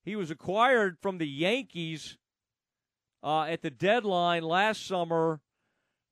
he 0.05 0.16
was 0.16 0.31
acquired 0.31 0.98
from 1.01 1.19
the 1.19 1.27
Yankees 1.28 2.16
uh, 3.23 3.43
at 3.43 3.62
the 3.62 3.70
deadline 3.70 4.44
last 4.44 4.86
summer. 4.86 5.40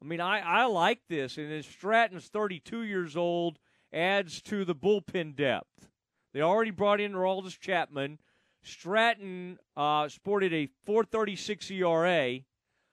I 0.03 0.05
mean, 0.05 0.21
I, 0.21 0.41
I 0.41 0.65
like 0.67 1.01
this. 1.09 1.39
And 1.39 1.65
Stratton's 1.65 2.27
32 2.27 2.83
years 2.83 3.17
old, 3.17 3.59
adds 3.93 4.43
to 4.43 4.65
the 4.65 4.75
bullpen 4.75 5.37
depth. 5.37 5.89
They 6.33 6.41
already 6.41 6.73
brought 6.73 7.01
in 7.01 7.13
Aroldis 7.13 7.59
Chapman. 7.59 8.19
Stratton 8.63 9.59
uh, 9.77 10.09
sported 10.09 10.53
a 10.53 10.69
436 10.85 11.71
ERA, 11.71 12.41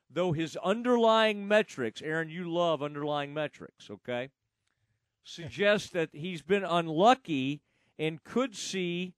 though 0.09 0.31
his 0.31 0.55
underlying 0.63 1.47
metrics, 1.47 2.01
Aaron, 2.01 2.29
you 2.29 2.51
love 2.51 2.83
underlying 2.83 3.33
metrics, 3.33 3.89
okay? 3.89 4.29
Suggest 5.23 5.93
that 5.93 6.09
he's 6.13 6.43
been 6.43 6.63
unlucky 6.63 7.61
and 8.01 8.23
could 8.23 8.55
see 8.55 9.13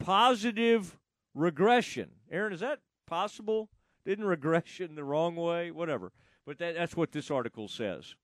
positive 0.00 0.98
regression. 1.32 2.10
Aaron, 2.28 2.52
is 2.52 2.58
that 2.58 2.80
possible? 3.06 3.70
Didn't 4.04 4.24
regression 4.36 4.96
the 4.96 5.04
wrong 5.04 5.36
way? 5.36 5.70
Whatever. 5.70 6.10
But 6.44 6.58
that, 6.58 6.74
that's 6.74 6.96
what 6.96 7.12
this 7.12 7.30
article 7.30 7.68
says. 7.68 8.16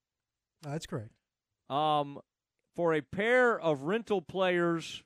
That's 0.62 0.86
correct. 0.86 1.12
Um, 1.70 2.18
for 2.74 2.94
a 2.94 3.00
pair 3.00 3.58
of 3.58 3.82
rental 3.82 4.20
players, 4.20 5.04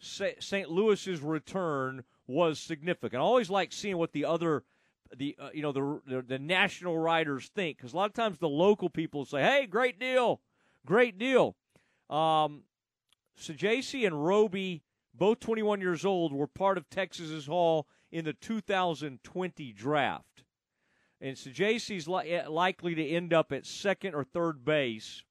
St. 0.00 0.70
Louis's 0.70 1.20
return 1.20 2.04
was 2.26 2.58
significant. 2.58 3.20
I 3.20 3.24
always 3.24 3.50
like 3.50 3.72
seeing 3.72 3.98
what 3.98 4.12
the 4.12 4.24
other, 4.24 4.64
the 5.14 5.36
uh, 5.38 5.50
you 5.52 5.62
know 5.62 5.72
the, 5.72 6.00
the, 6.06 6.22
the 6.22 6.38
national 6.38 6.98
writers 6.98 7.50
think 7.54 7.76
because 7.76 7.92
a 7.92 7.96
lot 7.96 8.06
of 8.06 8.14
times 8.14 8.38
the 8.38 8.48
local 8.48 8.88
people 8.90 9.24
say, 9.24 9.42
"Hey, 9.42 9.66
great 9.66 10.00
deal, 10.00 10.40
great 10.84 11.18
deal." 11.18 11.56
Um, 12.12 12.64
Saggese 13.38 14.06
and 14.06 14.24
Roby, 14.24 14.82
both 15.14 15.40
21 15.40 15.80
years 15.80 16.04
old, 16.04 16.32
were 16.32 16.46
part 16.46 16.76
of 16.76 16.90
Texas's 16.90 17.46
haul 17.46 17.86
in 18.10 18.24
the 18.24 18.34
2020 18.34 19.72
draft. 19.72 20.44
And 21.20 21.36
Saggese's 21.36 22.08
li- 22.08 22.30
eh, 22.30 22.48
likely 22.48 22.94
to 22.94 23.08
end 23.08 23.32
up 23.32 23.52
at 23.52 23.64
second 23.64 24.14
or 24.14 24.24
third 24.24 24.64
base. 24.64 25.22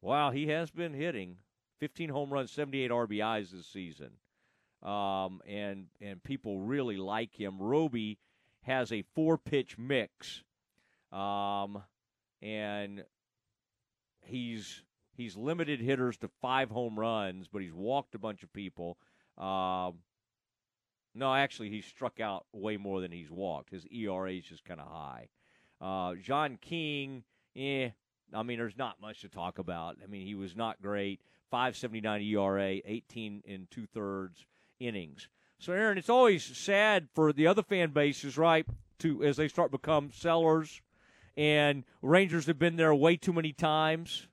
Wow, 0.00 0.30
he 0.30 0.48
has 0.48 0.70
been 0.70 0.94
hitting 0.94 1.36
15 1.80 2.08
home 2.08 2.32
runs, 2.32 2.50
78 2.52 2.90
RBIs 2.90 3.50
this 3.50 3.66
season. 3.66 4.12
Um, 4.82 5.42
and 5.46 5.88
and 6.00 6.22
people 6.22 6.60
really 6.60 6.96
like 6.96 7.38
him. 7.38 7.58
Roby 7.58 8.18
has 8.62 8.92
a 8.92 9.02
four 9.14 9.36
pitch 9.36 9.76
mix. 9.76 10.42
Um, 11.12 11.82
and 12.40 13.04
he's 14.22 14.82
he's 15.20 15.36
limited 15.36 15.80
hitters 15.80 16.16
to 16.18 16.28
five 16.40 16.70
home 16.70 16.98
runs, 16.98 17.46
but 17.46 17.62
he's 17.62 17.72
walked 17.72 18.14
a 18.14 18.18
bunch 18.18 18.42
of 18.42 18.52
people. 18.52 18.96
Um, 19.36 19.98
no, 21.14 21.34
actually, 21.34 21.70
he's 21.70 21.84
struck 21.84 22.20
out 22.20 22.46
way 22.52 22.76
more 22.76 23.00
than 23.00 23.12
he's 23.12 23.30
walked. 23.30 23.70
His 23.70 23.86
ERA 23.86 24.32
is 24.32 24.44
just 24.44 24.64
kind 24.64 24.80
of 24.80 24.86
high. 24.88 25.28
Uh, 25.80 26.14
John 26.14 26.58
King, 26.60 27.24
eh. 27.56 27.90
I 28.32 28.42
mean, 28.42 28.58
there's 28.58 28.78
not 28.78 29.00
much 29.00 29.22
to 29.22 29.28
talk 29.28 29.58
about. 29.58 29.96
I 30.02 30.06
mean, 30.06 30.26
he 30.26 30.34
was 30.34 30.54
not 30.56 30.80
great. 30.80 31.20
579 31.50 32.22
ERA, 32.22 32.80
18 32.84 33.42
and 33.48 33.70
two 33.70 33.86
thirds 33.86 34.46
innings. 34.78 35.28
So, 35.58 35.72
Aaron, 35.72 35.98
it's 35.98 36.08
always 36.08 36.44
sad 36.44 37.08
for 37.12 37.32
the 37.32 37.46
other 37.46 37.62
fan 37.62 37.90
bases, 37.90 38.38
right? 38.38 38.64
To 39.00 39.24
as 39.24 39.36
they 39.36 39.48
start 39.48 39.72
become 39.72 40.10
sellers, 40.12 40.80
and 41.36 41.84
Rangers 42.02 42.46
have 42.46 42.58
been 42.58 42.76
there 42.76 42.94
way 42.94 43.16
too 43.16 43.32
many 43.32 43.52
times. 43.52 44.28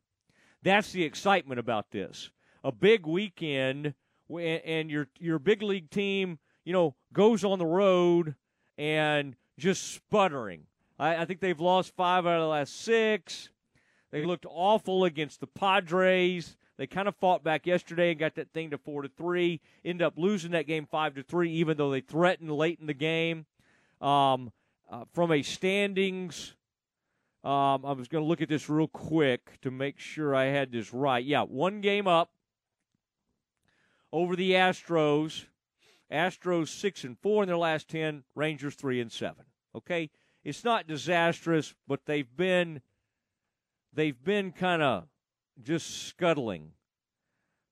That's 0.64 0.92
the 0.92 1.04
excitement 1.04 1.60
about 1.60 1.92
this. 1.92 2.30
A 2.64 2.72
big 2.72 3.06
weekend, 3.06 3.94
and 4.30 4.90
your 4.90 5.08
your 5.20 5.40
big 5.40 5.62
league 5.62 5.90
team 5.90 6.40
you 6.68 6.74
know, 6.74 6.94
goes 7.14 7.46
on 7.46 7.60
the 7.60 7.66
road 7.66 8.36
and 8.78 9.38
just 9.58 9.94
sputtering. 9.94 10.64
I, 11.00 11.16
I 11.16 11.24
think 11.24 11.40
they've 11.40 11.62
lost 11.62 11.96
five 11.96 12.26
out 12.26 12.36
of 12.36 12.42
the 12.42 12.48
last 12.48 12.82
six. 12.82 13.48
They 14.12 14.26
looked 14.26 14.46
awful 14.50 15.06
against 15.06 15.40
the 15.40 15.48
Padres. 15.48 16.58
They 16.76 16.86
kind 16.86 17.08
of 17.08 17.16
fought 17.16 17.42
back 17.42 17.66
yesterday 17.66 18.12
and 18.12 18.20
got 18.20 18.36
that 18.36 18.52
thing 18.52 18.72
to 18.72 18.78
four 18.78 19.04
to 19.04 19.08
three. 19.08 19.62
End 19.86 20.02
up 20.02 20.16
losing 20.18 20.52
that 20.52 20.68
game 20.68 20.86
five 20.86 21.16
to 21.16 21.24
three, 21.24 21.54
even 21.54 21.78
though 21.78 21.90
they 21.90 22.02
threatened 22.02 22.52
late 22.52 22.80
in 22.82 22.88
the 22.88 22.94
game. 22.94 23.46
Um, 24.02 24.52
uh, 24.92 25.06
from 25.14 25.32
a 25.32 25.44
standings, 25.44 26.54
um, 27.48 27.86
I 27.86 27.94
was 27.94 28.10
going 28.10 28.26
to 28.26 28.28
look 28.28 28.42
at 28.42 28.50
this 28.50 28.68
real 28.68 28.90
quick 28.90 29.62
to 29.62 29.72
make 29.72 30.00
sure 30.00 30.36
I 30.36 30.48
had 30.48 30.70
this 30.70 30.94
right. 30.94 31.24
Yeah, 31.24 31.44
one 31.44 31.80
game 31.80 32.06
up 32.06 32.32
over 34.12 34.36
the 34.36 34.52
Astros. 34.52 35.46
Astros 36.12 36.68
six 36.68 37.06
and 37.06 37.18
four 37.18 37.44
in 37.44 37.48
their 37.48 37.58
last 37.58 37.88
ten. 37.88 38.24
Rangers 38.36 38.76
three 38.76 39.00
and 39.00 39.10
seven. 39.10 39.46
Okay, 39.74 40.10
it's 40.44 40.66
not 40.66 40.88
disastrous, 40.88 41.74
but 41.88 42.06
they've 42.06 42.36
been 42.36 42.82
they've 43.94 44.22
been 44.22 44.52
kind 44.52 44.82
of 44.82 45.06
just 45.64 46.06
scuttling. 46.06 46.72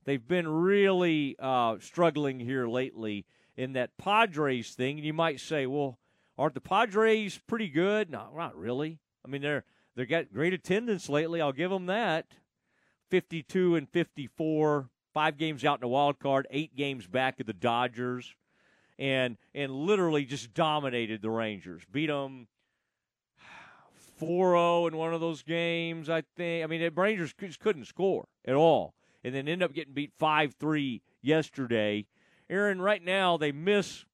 They've 0.05 0.25
been 0.25 0.47
really 0.47 1.35
uh, 1.37 1.79
struggling 1.81 2.39
here 2.39 2.65
lately 2.65 3.25
in 3.57 3.73
that 3.73 3.97
Padres 3.97 4.73
thing. 4.73 4.99
And 4.99 5.05
you 5.05 5.13
might 5.13 5.41
say, 5.41 5.65
well, 5.65 5.99
aren't 6.37 6.53
the 6.53 6.61
Padres 6.61 7.41
pretty 7.45 7.67
good? 7.67 8.09
No, 8.09 8.29
not 8.37 8.55
really. 8.55 8.99
I 9.25 9.31
mean, 9.31 9.41
they're 9.41 9.63
they 9.95 10.05
got 10.05 10.33
great 10.33 10.53
attendance 10.53 11.09
lately. 11.09 11.41
I'll 11.41 11.51
give 11.51 11.71
them 11.71 11.85
that. 11.87 12.25
Fifty-two 13.09 13.75
and 13.75 13.89
fifty-four 13.89 14.89
five 15.13 15.37
games 15.37 15.63
out 15.63 15.77
in 15.77 15.81
the 15.81 15.87
wild 15.87 16.19
card, 16.19 16.45
eight 16.51 16.75
games 16.75 17.07
back 17.07 17.39
of 17.39 17.47
the 17.47 17.53
Dodgers, 17.53 18.35
and 18.99 19.37
and 19.55 19.71
literally 19.71 20.25
just 20.25 20.53
dominated 20.53 21.21
the 21.21 21.29
Rangers. 21.29 21.83
Beat 21.91 22.07
them 22.07 22.47
4-0 24.21 24.89
in 24.89 24.97
one 24.97 25.13
of 25.13 25.21
those 25.21 25.43
games, 25.43 26.09
I 26.09 26.23
think. 26.35 26.63
I 26.63 26.67
mean, 26.67 26.81
the 26.81 26.89
Rangers 26.89 27.33
just 27.39 27.59
couldn't 27.59 27.85
score 27.85 28.27
at 28.45 28.55
all, 28.55 28.93
and 29.23 29.33
then 29.33 29.47
end 29.47 29.63
up 29.63 29.73
getting 29.73 29.93
beat 29.93 30.11
5-3 30.19 31.01
yesterday. 31.21 32.05
Aaron, 32.49 32.81
right 32.81 33.03
now 33.03 33.37
they 33.37 33.51
miss 33.51 34.05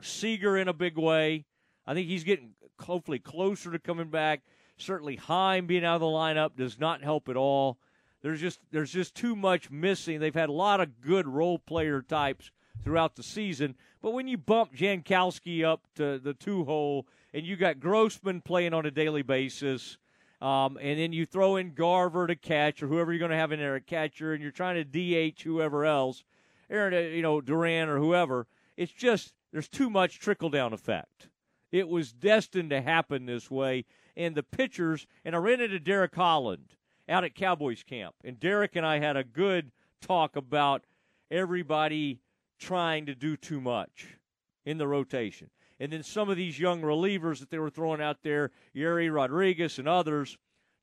Seager 0.00 0.56
in 0.56 0.68
a 0.68 0.72
big 0.72 0.96
way. 0.96 1.44
I 1.86 1.94
think 1.94 2.08
he's 2.08 2.24
getting 2.24 2.50
hopefully 2.82 3.18
closer 3.18 3.70
to 3.70 3.78
coming 3.78 4.08
back. 4.08 4.42
Certainly, 4.76 5.16
Heim 5.16 5.66
being 5.66 5.84
out 5.84 5.96
of 5.96 6.00
the 6.00 6.06
lineup 6.06 6.56
does 6.56 6.78
not 6.78 7.02
help 7.02 7.28
at 7.28 7.36
all. 7.36 7.78
There's 8.22 8.40
just 8.40 8.60
there's 8.70 8.92
just 8.92 9.14
too 9.14 9.36
much 9.36 9.70
missing. 9.70 10.20
They've 10.20 10.34
had 10.34 10.48
a 10.48 10.52
lot 10.52 10.80
of 10.80 11.00
good 11.00 11.26
role 11.26 11.58
player 11.58 12.02
types 12.02 12.50
throughout 12.84 13.16
the 13.16 13.22
season, 13.22 13.74
but 14.00 14.12
when 14.12 14.28
you 14.28 14.38
bump 14.38 14.74
Jankowski 14.74 15.64
up 15.64 15.82
to 15.96 16.18
the 16.18 16.34
two 16.34 16.64
hole 16.64 17.06
and 17.34 17.44
you 17.44 17.56
got 17.56 17.80
Grossman 17.80 18.40
playing 18.40 18.72
on 18.72 18.86
a 18.86 18.90
daily 18.90 19.22
basis, 19.22 19.98
um, 20.40 20.78
and 20.80 20.98
then 20.98 21.12
you 21.12 21.26
throw 21.26 21.56
in 21.56 21.74
Garver 21.74 22.26
to 22.26 22.36
catch 22.36 22.82
or 22.82 22.86
whoever 22.86 23.12
you're 23.12 23.18
going 23.18 23.32
to 23.32 23.36
have 23.36 23.52
in 23.52 23.58
there 23.58 23.76
at 23.76 23.86
catcher, 23.86 24.32
and 24.32 24.42
you're 24.42 24.52
trying 24.52 24.76
to 24.76 25.30
DH 25.32 25.42
whoever 25.42 25.84
else, 25.84 26.24
Aaron, 26.70 26.94
uh, 26.94 26.98
you 26.98 27.22
know 27.22 27.40
Duran 27.40 27.88
or 27.88 27.98
whoever. 27.98 28.46
It's 28.76 28.92
just 28.92 29.34
there's 29.52 29.68
too 29.68 29.90
much 29.90 30.20
trickle 30.20 30.50
down 30.50 30.72
effect. 30.72 31.28
It 31.70 31.88
was 31.88 32.12
destined 32.12 32.70
to 32.70 32.80
happen 32.80 33.26
this 33.26 33.50
way, 33.50 33.84
and 34.16 34.34
the 34.34 34.42
pitchers. 34.42 35.06
And 35.24 35.34
I 35.34 35.38
ran 35.38 35.60
into 35.60 35.78
Derek 35.78 36.14
Holland 36.14 36.74
out 37.08 37.24
at 37.24 37.34
Cowboys 37.34 37.82
camp. 37.82 38.14
And 38.24 38.38
Derek 38.38 38.76
and 38.76 38.86
I 38.86 38.98
had 38.98 39.16
a 39.16 39.24
good 39.24 39.70
talk 40.00 40.36
about 40.36 40.84
everybody 41.30 42.20
trying 42.58 43.06
to 43.06 43.14
do 43.14 43.36
too 43.36 43.60
much 43.60 44.18
in 44.64 44.78
the 44.78 44.88
rotation. 44.88 45.50
And 45.80 45.92
then 45.92 46.02
some 46.02 46.28
of 46.28 46.36
these 46.36 46.58
young 46.58 46.82
relievers 46.82 47.38
that 47.38 47.50
they 47.50 47.58
were 47.58 47.70
throwing 47.70 48.02
out 48.02 48.18
there, 48.22 48.50
Yerry 48.74 49.12
Rodriguez 49.12 49.78
and 49.78 49.88
others, 49.88 50.36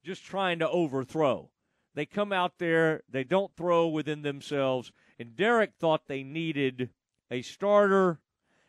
just 0.04 0.24
trying 0.24 0.60
to 0.60 0.70
overthrow. 0.70 1.50
They 1.96 2.06
come 2.06 2.32
out 2.32 2.54
there, 2.60 3.04
they 3.10 3.24
don't 3.24 3.56
throw 3.56 3.88
within 3.88 4.22
themselves. 4.22 4.92
And 5.20 5.36
Derek 5.36 5.74
thought 5.80 6.08
they 6.08 6.24
needed 6.24 6.90
a 7.32 7.42
starter 7.42 8.20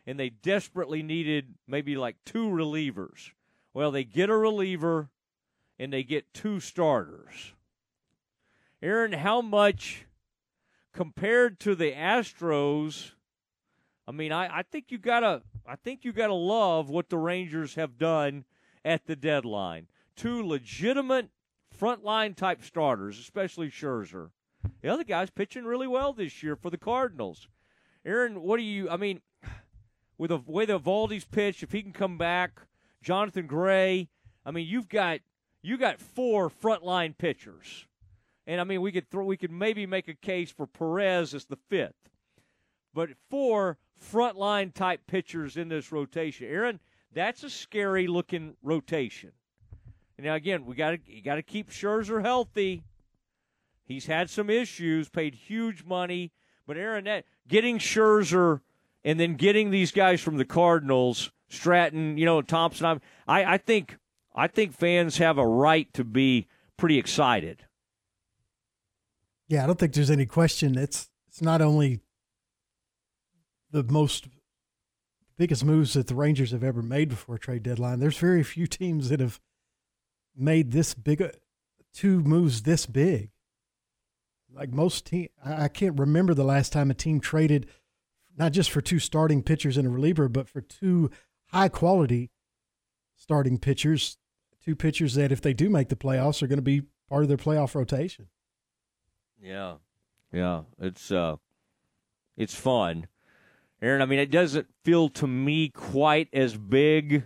and 0.07 0.17
they 0.17 0.29
desperately 0.29 1.03
needed 1.03 1.53
maybe 1.67 1.97
like 1.97 2.15
two 2.25 2.47
relievers. 2.47 3.31
Well, 3.73 3.91
they 3.91 4.05
get 4.05 4.29
a 4.29 4.37
reliever 4.37 5.09
and 5.77 5.91
they 5.91 6.03
get 6.03 6.33
two 6.33 6.61
starters. 6.61 7.53
Aaron, 8.81 9.11
how 9.11 9.41
much 9.41 10.05
compared 10.93 11.59
to 11.59 11.75
the 11.75 11.91
Astros, 11.91 13.11
I 14.07 14.11
mean, 14.13 14.31
I, 14.31 14.59
I 14.59 14.63
think 14.63 14.85
you 14.89 14.97
gotta 14.97 15.43
I 15.67 15.75
think 15.75 16.05
you 16.05 16.13
gotta 16.13 16.33
love 16.33 16.89
what 16.89 17.09
the 17.09 17.17
Rangers 17.17 17.75
have 17.75 17.97
done 17.97 18.45
at 18.85 19.05
the 19.05 19.15
deadline. 19.15 19.87
Two 20.15 20.41
legitimate 20.47 21.29
frontline 21.77 22.35
type 22.35 22.63
starters, 22.63 23.19
especially 23.19 23.69
Scherzer. 23.69 24.29
The 24.81 24.89
other 24.89 25.03
guy's 25.03 25.29
pitching 25.29 25.65
really 25.65 25.87
well 25.87 26.13
this 26.13 26.41
year 26.41 26.55
for 26.55 26.69
the 26.69 26.77
Cardinals. 26.77 27.47
Aaron, 28.05 28.41
what 28.41 28.57
do 28.57 28.63
you? 28.63 28.89
I 28.89 28.95
mean, 28.95 29.21
with 30.17 30.29
the 30.29 30.39
way 30.45 30.65
Eovaldi's 30.65 31.25
pitched, 31.25 31.63
if 31.63 31.71
he 31.71 31.81
can 31.81 31.93
come 31.93 32.17
back, 32.17 32.61
Jonathan 33.01 33.47
Gray. 33.47 34.09
I 34.45 34.51
mean, 34.51 34.67
you've 34.67 34.89
got 34.89 35.19
you 35.61 35.77
got 35.77 35.99
four 35.99 36.49
frontline 36.49 37.17
pitchers, 37.17 37.85
and 38.45 38.61
I 38.61 38.63
mean, 38.63 38.81
we 38.81 38.91
could 38.91 39.09
throw 39.09 39.25
we 39.25 39.37
could 39.37 39.51
maybe 39.51 39.85
make 39.85 40.07
a 40.07 40.13
case 40.13 40.51
for 40.51 40.65
Perez 40.65 41.33
as 41.33 41.45
the 41.45 41.57
fifth, 41.69 42.09
but 42.93 43.09
four 43.29 43.77
frontline 44.01 44.73
type 44.73 45.01
pitchers 45.07 45.57
in 45.57 45.69
this 45.69 45.91
rotation. 45.91 46.47
Aaron, 46.47 46.79
that's 47.13 47.43
a 47.43 47.49
scary 47.49 48.07
looking 48.07 48.55
rotation. 48.61 49.31
Now 50.19 50.35
again, 50.35 50.65
we 50.65 50.75
got 50.75 50.91
to 50.91 50.99
you 51.05 51.21
got 51.21 51.35
to 51.35 51.43
keep 51.43 51.69
Scherzer 51.69 52.21
healthy. 52.23 52.83
He's 53.83 54.07
had 54.07 54.29
some 54.29 54.49
issues, 54.49 55.07
paid 55.07 55.33
huge 55.33 55.85
money, 55.85 56.31
but 56.65 56.75
Aaron, 56.75 57.05
that 57.05 57.25
getting 57.47 57.77
Scherzer 57.79 58.61
and 59.07 59.17
then 59.17 59.35
getting 59.35 59.71
these 59.71 59.93
guys 59.93 60.19
from 60.19 60.35
the 60.35 60.43
Cardinals, 60.43 61.31
Stratton, 61.47 62.17
you 62.17 62.25
know, 62.25 62.41
Thompson. 62.41 62.99
I 63.25 63.53
I 63.53 63.57
think 63.57 63.97
I 64.35 64.47
think 64.47 64.73
fans 64.73 65.17
have 65.17 65.37
a 65.37 65.47
right 65.47 65.91
to 65.93 66.03
be 66.03 66.47
pretty 66.75 66.97
excited. 66.97 67.63
Yeah, 69.47 69.63
I 69.63 69.65
don't 69.65 69.79
think 69.79 69.93
there's 69.93 70.11
any 70.11 70.25
question. 70.25 70.77
It's 70.77 71.09
it's 71.29 71.41
not 71.41 71.61
only 71.61 72.01
the 73.71 73.83
most 73.83 74.27
biggest 75.37 75.63
moves 75.63 75.93
that 75.93 76.07
the 76.07 76.15
Rangers 76.15 76.51
have 76.51 76.63
ever 76.63 76.81
made 76.81 77.07
before 77.07 77.37
trade 77.37 77.63
deadline. 77.63 77.99
There's 77.99 78.17
very 78.17 78.43
few 78.43 78.67
teams 78.67 79.07
that 79.07 79.21
have 79.21 79.39
made 80.35 80.71
this 80.71 80.93
big 80.93 81.21
uh, 81.21 81.29
two 81.93 82.19
moves 82.19 82.63
this 82.63 82.85
big. 82.85 83.29
Like 84.53 84.73
most 84.73 85.05
team, 85.05 85.29
I 85.45 85.69
can't 85.69 85.97
remember 85.97 86.33
the 86.33 86.43
last 86.43 86.73
time 86.73 86.91
a 86.91 86.93
team 86.93 87.21
traded 87.21 87.67
not 88.37 88.51
just 88.51 88.69
for 88.71 88.81
two 88.81 88.99
starting 88.99 89.41
pitchers 89.43 89.77
and 89.77 89.87
a 89.87 89.89
reliever, 89.89 90.29
but 90.29 90.47
for 90.47 90.61
two 90.61 91.09
high 91.47 91.69
quality 91.69 92.31
starting 93.15 93.57
pitchers, 93.57 94.17
two 94.63 94.75
pitchers 94.75 95.15
that 95.15 95.31
if 95.31 95.41
they 95.41 95.53
do 95.53 95.69
make 95.69 95.89
the 95.89 95.95
playoffs 95.95 96.41
are 96.43 96.47
going 96.47 96.57
to 96.57 96.61
be 96.61 96.83
part 97.09 97.23
of 97.23 97.29
their 97.29 97.37
playoff 97.37 97.73
rotation. 97.75 98.27
Yeah. 99.41 99.75
Yeah, 100.33 100.63
it's 100.79 101.11
uh 101.11 101.37
it's 102.35 102.55
fun. 102.55 103.07
Aaron, 103.81 104.01
I 104.01 104.05
mean 104.05 104.19
it 104.19 104.31
doesn't 104.31 104.67
feel 104.83 105.09
to 105.09 105.27
me 105.27 105.69
quite 105.69 106.29
as 106.33 106.57
big. 106.57 107.23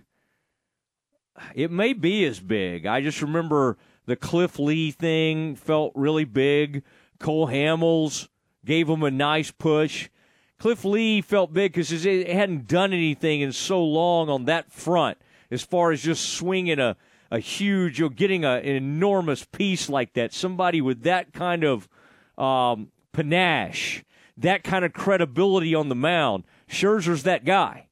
It 1.56 1.72
may 1.72 1.94
be 1.94 2.26
as 2.26 2.40
big. 2.40 2.86
I 2.86 3.02
just 3.02 3.22
remember 3.22 3.78
the 4.06 4.16
Cliff 4.16 4.60
Lee 4.60 4.92
thing 4.92 5.56
felt 5.56 5.94
really 5.96 6.26
big. 6.26 6.84
Cole 7.20 7.48
Hamels 7.48 8.28
gave 8.64 8.88
him 8.88 9.02
a 9.04 9.12
nice 9.12 9.50
push. 9.50 10.10
Cliff 10.62 10.86
Lee 10.86 11.22
felt 11.22 11.52
big 11.52 11.74
because 11.74 12.06
it 12.06 12.30
hadn't 12.30 12.68
done 12.68 12.94
anything 12.94 13.42
in 13.42 13.52
so 13.52 13.84
long 13.84 14.30
on 14.30 14.46
that 14.46 14.72
front 14.72 15.18
as 15.50 15.64
far 15.64 15.92
as 15.92 16.04
just 16.04 16.36
swinging 16.36 16.78
a, 16.78 16.96
a 17.32 17.40
huge, 17.40 17.98
you 17.98 18.06
know, 18.06 18.10
getting 18.10 18.46
a, 18.46 18.58
an 18.58 18.76
enormous 18.76 19.44
piece 19.44 19.90
like 19.90 20.14
that. 20.14 20.32
Somebody 20.32 20.80
with 20.80 21.02
that 21.02 21.34
kind 21.34 21.64
of 21.64 21.90
um, 22.38 22.92
panache, 23.12 24.04
that 24.38 24.64
kind 24.64 24.86
of 24.86 24.94
credibility 24.94 25.74
on 25.74 25.90
the 25.90 25.96
mound. 25.96 26.44
Scherzer's 26.70 27.24
that 27.24 27.44
guy. 27.44 27.88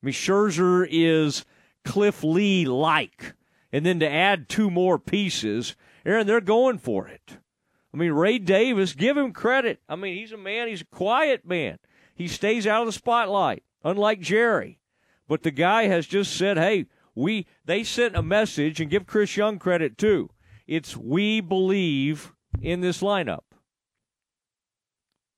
I 0.00 0.06
mean, 0.06 0.12
Scherzer 0.12 0.86
is 0.88 1.44
Cliff 1.84 2.22
Lee 2.22 2.64
like. 2.64 3.34
And 3.72 3.84
then 3.84 3.98
to 3.98 4.08
add 4.08 4.48
two 4.48 4.70
more 4.70 5.00
pieces, 5.00 5.74
Aaron, 6.06 6.28
they're 6.28 6.40
going 6.40 6.78
for 6.78 7.08
it. 7.08 7.38
I 7.92 7.96
mean, 7.96 8.12
Ray 8.12 8.38
Davis, 8.38 8.92
give 8.92 9.16
him 9.16 9.32
credit. 9.32 9.80
I 9.88 9.96
mean, 9.96 10.16
he's 10.16 10.30
a 10.30 10.36
man, 10.36 10.68
he's 10.68 10.82
a 10.82 10.86
quiet 10.86 11.44
man. 11.44 11.80
He 12.14 12.28
stays 12.28 12.66
out 12.66 12.82
of 12.82 12.86
the 12.86 12.92
spotlight, 12.92 13.62
unlike 13.82 14.20
Jerry. 14.20 14.78
But 15.26 15.42
the 15.42 15.50
guy 15.50 15.84
has 15.84 16.06
just 16.06 16.36
said, 16.36 16.56
hey, 16.56 16.86
we 17.14 17.46
they 17.64 17.84
sent 17.84 18.16
a 18.16 18.22
message 18.22 18.80
and 18.80 18.90
give 18.90 19.06
Chris 19.06 19.36
Young 19.36 19.58
credit 19.58 19.96
too. 19.98 20.30
It's 20.66 20.96
we 20.96 21.40
believe 21.40 22.32
in 22.60 22.80
this 22.80 23.02
lineup. 23.02 23.42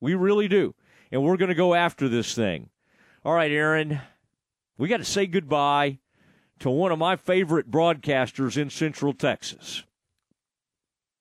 We 0.01 0.15
really 0.15 0.48
do. 0.48 0.74
And 1.11 1.23
we're 1.23 1.36
going 1.36 1.48
to 1.48 1.55
go 1.55 1.74
after 1.74 2.09
this 2.09 2.35
thing. 2.35 2.70
All 3.24 3.35
right, 3.35 3.51
Aaron, 3.51 4.01
we 4.77 4.89
got 4.89 4.98
to 4.98 5.05
say 5.05 5.27
goodbye 5.27 5.98
to 6.61 6.70
one 6.70 6.93
of 6.93 6.98
my 6.98 7.16
favorite 7.16 7.70
broadcasters 7.70 8.57
in 8.57 8.70
Central 8.70 9.12
Texas. 9.12 9.85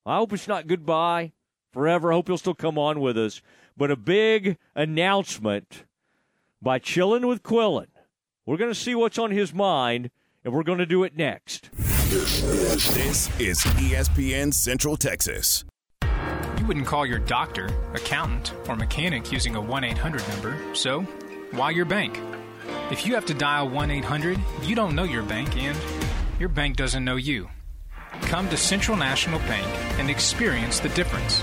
I 0.06 0.18
hope 0.18 0.34
it's 0.34 0.48
not 0.48 0.68
goodbye 0.68 1.34
forever. 1.72 2.12
I 2.12 2.16
hope 2.16 2.28
he'll 2.28 2.38
still 2.38 2.54
come 2.54 2.78
on 2.78 3.00
with 3.00 3.18
us 3.18 3.42
but 3.78 3.92
a 3.92 3.96
big 3.96 4.58
announcement 4.74 5.86
by 6.62 6.80
Chillin' 6.80 7.28
with 7.28 7.44
Quillen. 7.44 7.88
We're 8.46 8.58
going 8.58 8.72
to 8.72 8.80
see 8.80 8.96
what's 8.96 9.18
on 9.18 9.32
his 9.32 9.54
mind, 9.54 10.12
and 10.44 10.54
we're 10.54 10.64
going 10.64 10.78
to 10.78 10.86
do 10.86 11.04
it 11.04 11.16
next. 11.16 11.70
This 11.74 13.30
is 13.40 13.60
ESPN 13.60 14.54
Central 14.54 14.96
Texas. 14.96 15.66
You 16.58 16.66
wouldn't 16.66 16.86
call 16.86 17.06
your 17.06 17.20
doctor, 17.20 17.70
accountant, 17.94 18.54
or 18.70 18.76
mechanic 18.76 19.32
using 19.32 19.56
a 19.56 19.62
1 19.62 19.84
800 19.84 20.28
number, 20.30 20.58
so 20.74 21.02
why 21.52 21.72
your 21.72 21.86
bank? 21.86 22.20
If 22.92 23.06
you 23.06 23.16
have 23.16 23.26
to 23.26 23.34
dial 23.34 23.70
1 23.70 23.92
800, 23.92 24.40
you 24.64 24.76
don't 24.76 24.96
know 24.96 25.04
your 25.04 25.24
bank, 25.24 25.58
and 25.58 25.78
your 26.40 26.50
bank 26.50 26.78
doesn't 26.78 27.04
know 27.04 27.16
you. 27.16 27.50
Come 28.22 28.48
to 28.50 28.58
Central 28.58 28.96
National 28.96 29.40
Bank 29.40 29.68
and 30.00 30.10
experience 30.10 30.80
the 30.80 30.90
difference. 30.90 31.42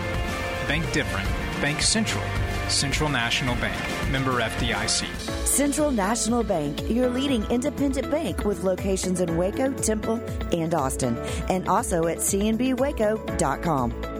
Bank 0.66 0.90
different 0.92 1.28
Bank 1.62 1.80
Central. 1.80 2.24
Central 2.68 3.08
National 3.08 3.54
Bank, 3.54 4.10
member 4.10 4.40
FDIC. 4.40 5.06
Central 5.46 5.92
National 5.92 6.42
Bank, 6.42 6.90
your 6.90 7.08
leading 7.08 7.44
independent 7.52 8.10
bank 8.10 8.44
with 8.44 8.64
locations 8.64 9.20
in 9.20 9.36
Waco, 9.36 9.72
Temple, 9.74 10.20
and 10.50 10.74
Austin, 10.74 11.16
and 11.48 11.68
also 11.68 12.08
at 12.08 12.18
cnbwaco.com. 12.18 14.11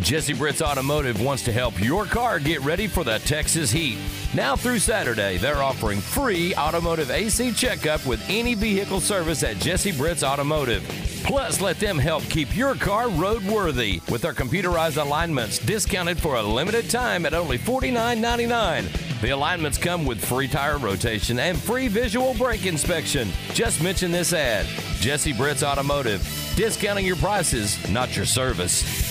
Jesse 0.00 0.32
Britt's 0.32 0.62
Automotive 0.62 1.20
wants 1.20 1.44
to 1.44 1.52
help 1.52 1.78
your 1.78 2.06
car 2.06 2.38
get 2.38 2.60
ready 2.62 2.86
for 2.86 3.04
the 3.04 3.18
Texas 3.20 3.70
heat. 3.70 3.98
Now 4.34 4.56
through 4.56 4.78
Saturday, 4.78 5.36
they're 5.36 5.62
offering 5.62 6.00
free 6.00 6.54
automotive 6.54 7.10
AC 7.10 7.52
checkup 7.52 8.04
with 8.06 8.24
any 8.28 8.54
vehicle 8.54 9.00
service 9.00 9.42
at 9.42 9.58
Jesse 9.58 9.92
Britt's 9.92 10.24
Automotive. 10.24 10.82
Plus, 11.24 11.60
let 11.60 11.78
them 11.78 11.98
help 11.98 12.22
keep 12.24 12.56
your 12.56 12.74
car 12.74 13.04
roadworthy 13.06 14.08
with 14.10 14.22
their 14.22 14.32
computerized 14.32 15.00
alignments 15.00 15.58
discounted 15.58 16.18
for 16.18 16.36
a 16.36 16.42
limited 16.42 16.88
time 16.88 17.26
at 17.26 17.34
only 17.34 17.58
$49.99. 17.58 19.20
The 19.20 19.30
alignments 19.30 19.76
come 19.76 20.06
with 20.06 20.24
free 20.24 20.48
tire 20.48 20.78
rotation 20.78 21.38
and 21.38 21.58
free 21.58 21.88
visual 21.88 22.32
brake 22.34 22.64
inspection. 22.64 23.28
Just 23.52 23.82
mention 23.82 24.10
this 24.10 24.32
ad 24.32 24.66
Jesse 25.00 25.34
Britt's 25.34 25.62
Automotive, 25.62 26.22
discounting 26.56 27.04
your 27.04 27.16
prices, 27.16 27.76
not 27.90 28.16
your 28.16 28.26
service. 28.26 29.09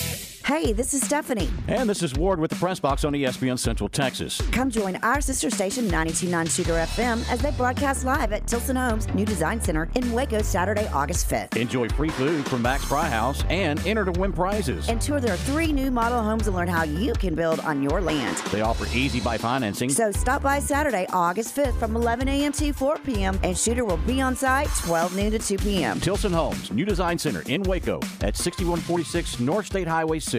Hey, 0.50 0.74
this 0.74 0.96
is 0.96 1.04
Stephanie. 1.04 1.48
And 1.68 1.88
this 1.88 2.02
is 2.02 2.16
Ward 2.16 2.40
with 2.40 2.50
the 2.50 2.56
Press 2.56 2.80
Box 2.80 3.04
on 3.04 3.14
ESPN 3.14 3.60
Central 3.60 3.88
Texas. 3.88 4.42
Come 4.50 4.72
join 4.72 4.96
our 5.04 5.22
sister 5.22 5.52
station, 5.52 5.84
929 5.84 6.48
Shooter 6.48 6.74
FM, 6.74 7.24
as 7.32 7.40
they 7.40 7.52
broadcast 7.52 8.04
live 8.04 8.34
at 8.34 8.48
Tilson 8.48 8.76
Homes 8.76 9.08
New 9.14 9.28
Design 9.28 9.62
Center 9.62 9.92
in 9.94 10.12
Waco 10.12 10.42
Saturday, 10.42 10.88
August 10.88 11.30
5th. 11.30 11.56
Enjoy 11.56 11.88
free 11.90 12.10
food 12.10 12.48
from 12.48 12.64
Max 12.64 12.84
Fry 12.84 13.08
House 13.08 13.44
and 13.50 13.80
enter 13.86 14.04
to 14.06 14.20
win 14.20 14.34
prizes. 14.34 14.90
And 14.90 15.00
tour 15.00 15.20
their 15.20 15.38
three 15.38 15.72
new 15.72 15.92
model 15.92 16.20
homes 16.24 16.48
and 16.48 16.56
learn 16.56 16.68
how 16.68 16.82
you 16.84 17.14
can 17.14 17.36
build 17.36 17.60
on 17.60 17.84
your 17.84 18.02
land. 18.02 18.38
They 18.52 18.62
offer 18.62 18.88
easy 18.98 19.20
buy 19.20 19.38
financing. 19.38 19.92
So 19.92 20.12
stop 20.12 20.42
by 20.42 20.58
Saturday, 20.58 21.06
August 21.14 21.56
5th 21.56 21.78
from 21.78 21.96
11 21.96 22.28
a.m. 22.28 22.54
to 22.54 22.74
4 22.74 22.98
p.m. 23.06 23.40
and 23.44 23.56
Shooter 23.56 23.86
will 23.86 23.98
be 23.98 24.20
on 24.20 24.36
site 24.36 24.70
12 24.80 25.16
noon 25.16 25.30
to 25.30 25.38
2 25.38 25.58
p.m. 25.60 26.00
Tilson 26.00 26.34
Homes 26.34 26.72
New 26.72 26.86
Design 26.86 27.20
Center 27.20 27.44
in 27.46 27.62
Waco 27.62 28.00
at 28.22 28.36
6146 28.36 29.40
North 29.42 29.68
State 29.68 29.88
Highway 29.88 30.18
6. 30.18 30.39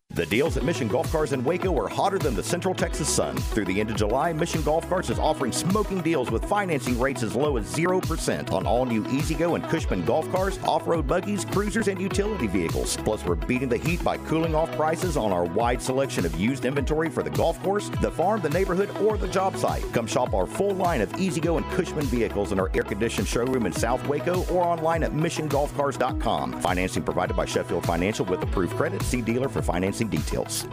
The 0.13 0.25
deals 0.25 0.57
at 0.57 0.65
Mission 0.65 0.89
Golf 0.89 1.09
Cars 1.09 1.31
in 1.31 1.41
Waco 1.41 1.73
are 1.79 1.87
hotter 1.87 2.19
than 2.19 2.35
the 2.35 2.43
Central 2.43 2.75
Texas 2.75 3.07
sun. 3.07 3.37
Through 3.37 3.63
the 3.63 3.79
end 3.79 3.91
of 3.91 3.95
July, 3.95 4.33
Mission 4.33 4.61
Golf 4.61 4.89
Cars 4.89 5.09
is 5.09 5.17
offering 5.17 5.53
smoking 5.53 6.01
deals 6.01 6.29
with 6.29 6.43
financing 6.43 6.99
rates 6.99 7.23
as 7.23 7.33
low 7.33 7.55
as 7.55 7.73
0% 7.73 8.51
on 8.51 8.67
all 8.67 8.85
new 8.85 9.07
E-Z-GO 9.07 9.55
and 9.55 9.63
Cushman 9.69 10.03
golf 10.03 10.29
cars, 10.29 10.59
off-road 10.63 11.07
buggies, 11.07 11.45
cruisers, 11.45 11.87
and 11.87 12.01
utility 12.01 12.47
vehicles. 12.47 12.97
Plus, 12.97 13.23
we're 13.23 13.35
beating 13.35 13.69
the 13.69 13.77
heat 13.77 14.03
by 14.03 14.17
cooling 14.17 14.53
off 14.53 14.69
prices 14.75 15.15
on 15.15 15.31
our 15.31 15.45
wide 15.45 15.81
selection 15.81 16.25
of 16.25 16.37
used 16.37 16.65
inventory 16.65 17.09
for 17.09 17.23
the 17.23 17.29
golf 17.29 17.63
course, 17.63 17.87
the 18.01 18.11
farm, 18.11 18.41
the 18.41 18.49
neighborhood, 18.49 18.89
or 18.97 19.17
the 19.17 19.29
job 19.29 19.55
site. 19.55 19.85
Come 19.93 20.07
shop 20.07 20.33
our 20.33 20.45
full 20.45 20.75
line 20.75 20.99
of 20.99 21.17
E-Z-GO 21.17 21.55
and 21.55 21.65
Cushman 21.67 22.05
vehicles 22.07 22.51
in 22.51 22.59
our 22.59 22.69
air-conditioned 22.73 23.29
showroom 23.29 23.65
in 23.65 23.71
South 23.71 24.05
Waco 24.07 24.43
or 24.51 24.65
online 24.65 25.03
at 25.03 25.13
missiongolfcars.com. 25.13 26.59
Financing 26.59 27.01
provided 27.01 27.37
by 27.37 27.45
Sheffield 27.45 27.85
Financial 27.85 28.25
with 28.25 28.43
approved 28.43 28.75
credit. 28.75 29.01
See 29.03 29.21
dealer 29.21 29.47
for 29.47 29.61
financing 29.61 30.00
details. 30.09 30.67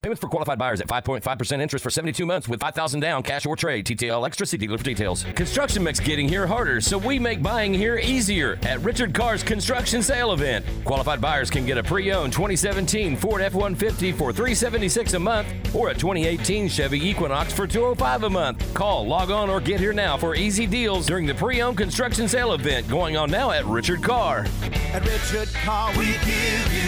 Payments 0.00 0.20
for 0.20 0.28
qualified 0.28 0.60
buyers 0.60 0.80
at 0.80 0.86
5.5% 0.86 1.60
interest 1.60 1.82
for 1.82 1.90
72 1.90 2.24
months 2.24 2.48
with 2.48 2.60
5000 2.60 3.00
down, 3.00 3.20
cash 3.24 3.44
or 3.44 3.56
trade. 3.56 3.84
TTL 3.84 4.24
Extra 4.24 4.46
See 4.46 4.56
dealer 4.56 4.78
for 4.78 4.84
details. 4.84 5.24
Construction 5.34 5.82
makes 5.82 5.98
getting 5.98 6.28
here 6.28 6.46
harder, 6.46 6.80
so 6.80 6.96
we 6.96 7.18
make 7.18 7.42
buying 7.42 7.74
here 7.74 7.96
easier 7.96 8.60
at 8.62 8.78
Richard 8.82 9.12
Carr's 9.12 9.42
construction 9.42 10.00
sale 10.00 10.32
event. 10.32 10.64
Qualified 10.84 11.20
buyers 11.20 11.50
can 11.50 11.66
get 11.66 11.78
a 11.78 11.82
pre-owned 11.82 12.32
2017 12.32 13.16
Ford 13.16 13.42
F-150 13.42 14.12
for 14.14 14.32
376 14.32 15.14
a 15.14 15.18
month 15.18 15.74
or 15.74 15.88
a 15.88 15.94
2018 15.94 16.68
Chevy 16.68 17.04
Equinox 17.04 17.52
for 17.52 17.66
205 17.66 18.22
a 18.22 18.30
month. 18.30 18.74
Call, 18.74 19.04
log 19.04 19.32
on, 19.32 19.50
or 19.50 19.60
get 19.60 19.80
here 19.80 19.92
now 19.92 20.16
for 20.16 20.36
easy 20.36 20.64
deals 20.64 21.06
during 21.06 21.26
the 21.26 21.34
pre-owned 21.34 21.76
construction 21.76 22.28
sale 22.28 22.52
event 22.52 22.88
going 22.88 23.16
on 23.16 23.32
now 23.32 23.50
at 23.50 23.64
Richard 23.66 24.04
Carr. 24.04 24.46
At 24.92 25.04
Richard 25.04 25.52
Car, 25.54 25.90
we 25.98 26.06
give 26.06 26.72
you 26.72 26.87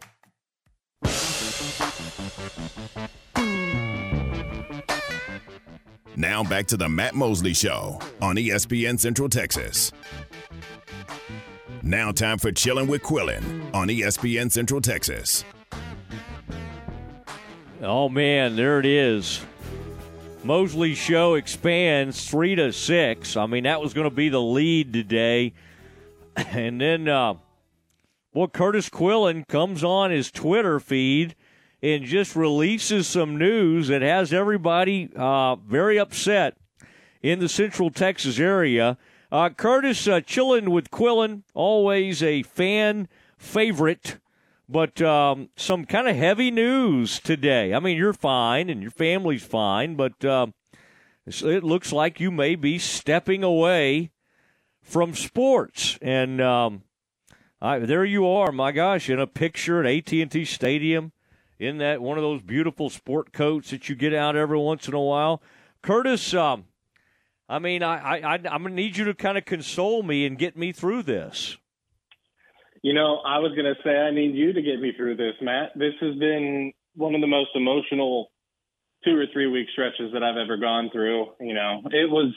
Now 6.17 6.43
back 6.43 6.67
to 6.67 6.77
the 6.77 6.89
Matt 6.89 7.15
Mosley 7.15 7.53
Show 7.53 7.99
on 8.21 8.35
ESPN 8.35 8.99
Central 8.99 9.29
Texas. 9.29 9.91
Now 11.81 12.11
time 12.11 12.37
for 12.37 12.51
Chilling 12.51 12.87
with 12.87 13.01
Quillen 13.01 13.73
on 13.73 13.87
ESPN 13.87 14.51
Central 14.51 14.81
Texas. 14.81 15.45
Oh 17.81 18.09
man, 18.09 18.55
there 18.55 18.79
it 18.79 18.85
is. 18.85 19.41
Mosley 20.43 20.95
show 20.95 21.35
expands 21.35 22.29
three 22.29 22.55
to 22.55 22.73
six. 22.73 23.37
I 23.37 23.45
mean, 23.45 23.63
that 23.63 23.81
was 23.81 23.93
going 23.93 24.09
to 24.09 24.15
be 24.15 24.29
the 24.29 24.41
lead 24.41 24.91
today, 24.91 25.53
and 26.35 26.81
then, 26.81 27.07
uh, 27.07 27.35
well, 28.33 28.47
Curtis 28.47 28.89
Quillen 28.89 29.47
comes 29.47 29.83
on 29.83 30.11
his 30.11 30.29
Twitter 30.31 30.79
feed 30.79 31.35
and 31.81 32.03
just 32.03 32.35
releases 32.35 33.07
some 33.07 33.37
news 33.37 33.87
that 33.87 34.01
has 34.01 34.31
everybody 34.31 35.09
uh, 35.15 35.55
very 35.55 35.97
upset 35.97 36.55
in 37.21 37.39
the 37.39 37.49
Central 37.49 37.89
Texas 37.89 38.39
area. 38.39 38.97
Uh, 39.31 39.49
Curtis 39.49 40.07
uh, 40.07 40.21
chilling 40.21 40.69
with 40.69 40.91
Quillen, 40.91 41.43
always 41.53 42.21
a 42.21 42.43
fan 42.43 43.07
favorite, 43.37 44.17
but 44.69 45.01
um, 45.01 45.49
some 45.55 45.85
kind 45.85 46.07
of 46.07 46.15
heavy 46.15 46.51
news 46.51 47.19
today. 47.19 47.73
I 47.73 47.79
mean, 47.79 47.97
you're 47.97 48.13
fine 48.13 48.69
and 48.69 48.81
your 48.81 48.91
family's 48.91 49.43
fine, 49.43 49.95
but 49.95 50.23
uh, 50.23 50.47
it 51.25 51.63
looks 51.63 51.91
like 51.91 52.19
you 52.19 52.29
may 52.29 52.55
be 52.55 52.77
stepping 52.77 53.43
away 53.43 54.11
from 54.83 55.15
sports. 55.15 55.97
And 56.01 56.41
um, 56.41 56.83
I, 57.61 57.79
there 57.79 58.05
you 58.05 58.27
are, 58.27 58.51
my 58.51 58.71
gosh, 58.71 59.09
in 59.09 59.19
a 59.19 59.27
picture 59.27 59.83
at 59.83 60.13
AT&T 60.13 60.45
Stadium 60.45 61.13
in 61.61 61.77
that 61.77 62.01
one 62.01 62.17
of 62.17 62.23
those 62.23 62.41
beautiful 62.41 62.89
sport 62.89 63.31
coats 63.31 63.69
that 63.69 63.87
you 63.87 63.93
get 63.93 64.15
out 64.15 64.35
every 64.35 64.57
once 64.57 64.87
in 64.87 64.95
a 64.95 64.99
while. 64.99 65.43
Curtis, 65.83 66.33
um, 66.33 66.65
I 67.47 67.59
mean, 67.59 67.83
I, 67.83 68.19
I, 68.19 68.33
I'm 68.33 68.63
going 68.63 68.69
to 68.69 68.81
need 68.81 68.97
you 68.97 69.05
to 69.05 69.13
kind 69.13 69.37
of 69.37 69.45
console 69.45 70.01
me 70.01 70.25
and 70.25 70.39
get 70.39 70.57
me 70.57 70.71
through 70.71 71.03
this. 71.03 71.57
You 72.81 72.95
know, 72.95 73.17
I 73.17 73.37
was 73.37 73.51
going 73.51 73.71
to 73.71 73.79
say 73.83 73.95
I 73.95 74.09
need 74.09 74.33
you 74.33 74.53
to 74.53 74.61
get 74.63 74.81
me 74.81 74.91
through 74.97 75.17
this, 75.17 75.35
Matt. 75.39 75.69
This 75.75 75.93
has 76.01 76.15
been 76.15 76.73
one 76.95 77.13
of 77.13 77.21
the 77.21 77.27
most 77.27 77.51
emotional 77.53 78.31
two 79.05 79.15
or 79.15 79.25
three 79.31 79.45
week 79.45 79.67
stretches 79.71 80.13
that 80.13 80.23
I've 80.23 80.37
ever 80.37 80.57
gone 80.57 80.89
through. 80.91 81.27
You 81.39 81.53
know, 81.53 81.83
it 81.91 82.09
was 82.09 82.33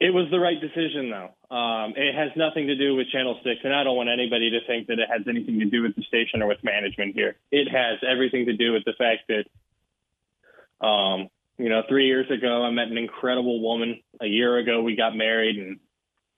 it 0.00 0.14
was 0.14 0.26
the 0.30 0.40
right 0.40 0.58
decision 0.58 1.10
though. 1.10 1.54
Um, 1.54 1.92
it 1.94 2.14
has 2.14 2.30
nothing 2.34 2.68
to 2.68 2.76
do 2.76 2.96
with 2.96 3.10
Channel 3.10 3.38
Six, 3.44 3.60
and 3.64 3.74
I 3.74 3.84
don't 3.84 3.96
want 3.96 4.08
anybody 4.08 4.50
to 4.50 4.66
think 4.66 4.86
that 4.86 4.98
it 4.98 5.08
has 5.10 5.22
anything 5.28 5.60
to 5.60 5.66
do 5.66 5.82
with 5.82 5.94
the 5.94 6.02
station 6.02 6.40
or 6.40 6.46
with 6.46 6.64
management 6.64 7.14
here. 7.14 7.36
It 7.52 7.68
has 7.70 7.98
everything 8.02 8.46
to 8.46 8.56
do 8.56 8.72
with 8.72 8.84
the 8.86 8.94
fact 8.96 9.28
that, 9.28 10.86
um, 10.86 11.28
you 11.58 11.68
know, 11.68 11.82
three 11.86 12.06
years 12.06 12.30
ago 12.30 12.64
I 12.64 12.70
met 12.70 12.88
an 12.88 12.96
incredible 12.96 13.60
woman. 13.60 14.00
A 14.22 14.26
year 14.26 14.56
ago 14.56 14.80
we 14.82 14.96
got 14.96 15.14
married, 15.14 15.58
and 15.58 15.78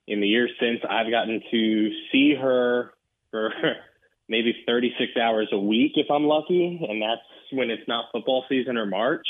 in 0.09 0.21
the 0.21 0.27
years 0.27 0.51
since 0.59 0.81
I've 0.89 1.11
gotten 1.11 1.41
to 1.53 1.91
see 2.11 2.35
her 2.35 2.93
for 3.31 3.53
maybe 4.29 4.57
36 4.67 5.13
hours 5.17 5.49
a 5.53 5.59
week 5.59 5.93
if 5.95 6.11
I'm 6.11 6.25
lucky, 6.25 6.85
and 6.89 7.01
that's 7.01 7.23
when 7.53 7.71
it's 7.71 7.87
not 7.87 8.07
football 8.11 8.45
season 8.49 8.77
or 8.77 8.87
March. 8.87 9.27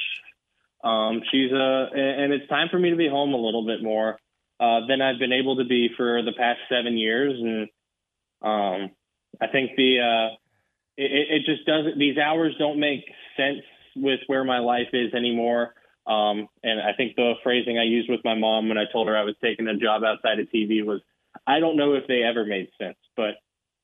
Um, 0.83 1.23
she's 1.31 1.53
a, 1.53 1.89
and 1.95 2.33
it's 2.33 2.49
time 2.49 2.69
for 2.71 2.79
me 2.79 2.91
to 2.91 2.97
be 2.97 3.09
home 3.09 3.35
a 3.35 3.37
little 3.37 3.65
bit 3.65 3.83
more 3.83 4.19
uh, 4.59 4.87
than 4.89 5.01
I've 5.01 5.19
been 5.19 5.33
able 5.33 5.57
to 5.57 5.65
be 5.65 5.91
for 5.97 6.23
the 6.23 6.33
past 6.33 6.61
seven 6.69 6.97
years, 6.97 7.39
and 7.39 7.69
um, 8.43 8.91
I 9.41 9.47
think 9.47 9.73
the 9.77 10.01
uh, 10.01 10.35
it, 10.97 11.43
it 11.43 11.47
just 11.47 11.67
doesn't. 11.67 11.99
These 11.99 12.19
hours 12.19 12.55
don't 12.59 12.81
make 12.81 13.05
sense 13.37 13.63
with 13.97 14.21
where 14.27 14.45
my 14.45 14.59
life 14.59 14.89
is 14.93 15.15
anymore. 15.15 15.75
Um, 16.07 16.49
and 16.63 16.81
I 16.81 16.95
think 16.97 17.15
the 17.15 17.35
phrasing 17.43 17.79
I 17.79 17.85
used 17.85 18.11
with 18.11 18.21
my 18.25 18.35
mom 18.35 18.69
when 18.69 18.79
I 18.79 18.85
told 18.93 19.07
her 19.07 19.17
I 19.17 19.23
was 19.23 19.37
taking 19.43 19.69
a 19.69 19.77
job 19.77 20.03
outside 20.03 20.41
of 20.41 20.49
TV 20.49 20.85
was, 20.85 21.01
I 21.47 21.61
don't 21.61 21.77
know 21.77 21.95
if 21.95 22.09
they 22.09 22.23
ever 22.23 22.45
made 22.45 22.69
sense, 22.81 22.99
but 23.17 23.35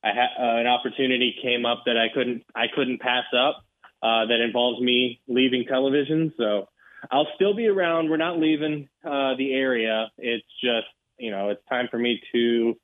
I 0.03 0.09
had 0.09 0.31
uh, 0.39 0.61
an 0.61 0.67
opportunity 0.67 1.35
came 1.41 1.65
up 1.65 1.85
that 1.87 1.97
I 1.97 2.13
couldn't 2.13 2.45
I 2.55 2.67
couldn't 2.75 3.01
pass 3.01 3.25
up 3.37 3.65
uh, 4.03 4.27
that 4.27 4.41
involves 4.41 4.81
me 4.81 5.21
leaving 5.29 5.65
television. 5.65 6.33
So 6.37 6.69
I'll 7.11 7.29
still 7.35 7.55
be 7.55 7.67
around. 7.67 8.11
We're 8.11 8.17
not 8.17 8.39
leaving 8.39 8.89
uh, 9.05 9.35
the 9.37 9.53
area. 9.53 10.11
It's 10.19 10.47
just 10.61 10.87
you 11.19 11.31
know 11.31 11.51
it's 11.51 11.63
time 11.69 11.89
for 11.91 11.99
me 11.99 12.21
to 12.33 12.77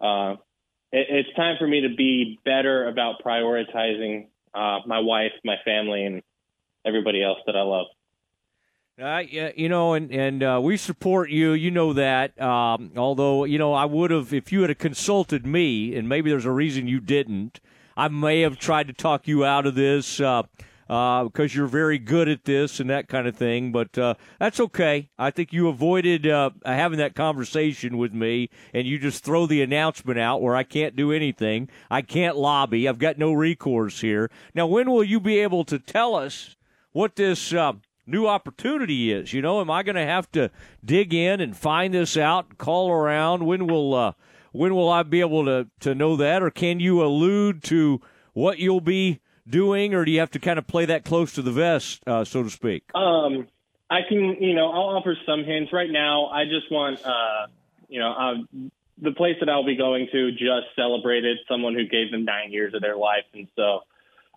uh, 0.00 0.32
it, 0.92 1.06
it's 1.10 1.36
time 1.36 1.56
for 1.58 1.66
me 1.66 1.82
to 1.82 1.94
be 1.94 2.38
better 2.44 2.88
about 2.88 3.16
prioritizing 3.24 4.28
uh, 4.54 4.78
my 4.86 5.00
wife, 5.00 5.32
my 5.44 5.56
family, 5.64 6.04
and 6.04 6.22
everybody 6.84 7.22
else 7.22 7.38
that 7.46 7.56
I 7.56 7.62
love. 7.62 7.86
Uh, 9.00 9.22
yeah, 9.30 9.50
you 9.54 9.68
know, 9.68 9.94
and 9.94 10.10
and 10.10 10.42
uh, 10.42 10.58
we 10.60 10.76
support 10.76 11.30
you. 11.30 11.52
You 11.52 11.70
know 11.70 11.92
that. 11.92 12.40
Um, 12.40 12.92
although, 12.96 13.44
you 13.44 13.58
know, 13.58 13.72
I 13.72 13.84
would 13.84 14.10
have 14.10 14.32
if 14.32 14.50
you 14.50 14.62
had 14.62 14.76
consulted 14.78 15.46
me, 15.46 15.94
and 15.94 16.08
maybe 16.08 16.30
there's 16.30 16.44
a 16.44 16.50
reason 16.50 16.88
you 16.88 16.98
didn't. 16.98 17.60
I 17.96 18.08
may 18.08 18.40
have 18.40 18.58
tried 18.58 18.88
to 18.88 18.92
talk 18.92 19.28
you 19.28 19.44
out 19.44 19.66
of 19.66 19.74
this. 19.74 20.20
Uh, 20.20 20.44
because 20.88 21.54
you're 21.54 21.66
very 21.66 21.98
good 21.98 22.28
at 22.28 22.44
this 22.44 22.80
and 22.80 22.88
that 22.88 23.08
kind 23.08 23.28
of 23.28 23.36
thing. 23.36 23.70
But 23.70 23.96
uh, 23.96 24.14
that's 24.40 24.58
okay. 24.58 25.10
I 25.18 25.30
think 25.30 25.52
you 25.52 25.68
avoided 25.68 26.26
uh, 26.26 26.50
having 26.64 26.98
that 26.98 27.14
conversation 27.14 27.98
with 27.98 28.12
me, 28.12 28.48
and 28.72 28.86
you 28.86 28.98
just 28.98 29.22
throw 29.22 29.46
the 29.46 29.62
announcement 29.62 30.18
out 30.18 30.42
where 30.42 30.56
I 30.56 30.62
can't 30.62 30.96
do 30.96 31.12
anything. 31.12 31.68
I 31.90 32.02
can't 32.02 32.36
lobby. 32.36 32.88
I've 32.88 32.98
got 32.98 33.18
no 33.18 33.32
recourse 33.32 34.00
here. 34.00 34.30
Now, 34.54 34.66
when 34.66 34.90
will 34.90 35.04
you 35.04 35.20
be 35.20 35.38
able 35.38 35.64
to 35.64 35.78
tell 35.78 36.14
us 36.14 36.56
what 36.92 37.16
this? 37.16 37.52
Uh, 37.52 37.74
new 38.06 38.26
opportunity 38.26 39.12
is. 39.12 39.34
You 39.34 39.42
know, 39.42 39.60
am 39.60 39.70
I 39.70 39.82
going 39.82 39.96
to 39.96 40.06
have 40.06 40.32
to 40.32 40.50
dig 40.82 41.12
in 41.12 41.40
and 41.40 41.54
find 41.54 41.92
this 41.92 42.16
out, 42.16 42.56
call 42.56 42.90
around? 42.90 43.44
When 43.44 43.66
will 43.66 43.94
uh, 43.94 44.12
when 44.52 44.74
will 44.74 44.88
I 44.88 45.02
be 45.02 45.20
able 45.20 45.44
to 45.44 45.68
to 45.80 45.94
know 45.94 46.16
that, 46.16 46.42
or 46.42 46.50
can 46.50 46.80
you 46.80 47.04
allude 47.04 47.62
to 47.64 48.00
what 48.32 48.58
you'll 48.58 48.80
be 48.80 49.20
doing, 49.48 49.94
or 49.94 50.04
do 50.04 50.10
you 50.10 50.20
have 50.20 50.30
to 50.32 50.38
kind 50.38 50.58
of 50.58 50.66
play 50.66 50.84
that 50.86 51.04
close 51.04 51.32
to 51.34 51.42
the 51.42 51.52
vest, 51.52 52.02
uh, 52.06 52.24
so 52.24 52.42
to 52.42 52.50
speak? 52.50 52.84
Um, 52.94 53.46
I 53.90 54.00
can, 54.08 54.36
you 54.40 54.54
know, 54.54 54.70
I'll 54.70 54.96
offer 54.96 55.16
some 55.26 55.44
hints. 55.44 55.72
Right 55.72 55.90
now, 55.90 56.26
I 56.26 56.44
just 56.44 56.70
want, 56.70 57.04
uh, 57.04 57.46
you 57.88 58.00
know, 58.00 58.12
uh, 58.12 58.68
the 59.00 59.12
place 59.12 59.36
that 59.40 59.48
I'll 59.48 59.64
be 59.64 59.76
going 59.76 60.08
to 60.12 60.30
just 60.32 60.74
celebrated 60.76 61.38
someone 61.48 61.74
who 61.74 61.86
gave 61.86 62.10
them 62.10 62.24
nine 62.24 62.52
years 62.52 62.74
of 62.74 62.82
their 62.82 62.96
life, 62.96 63.24
and 63.32 63.48
so 63.56 63.80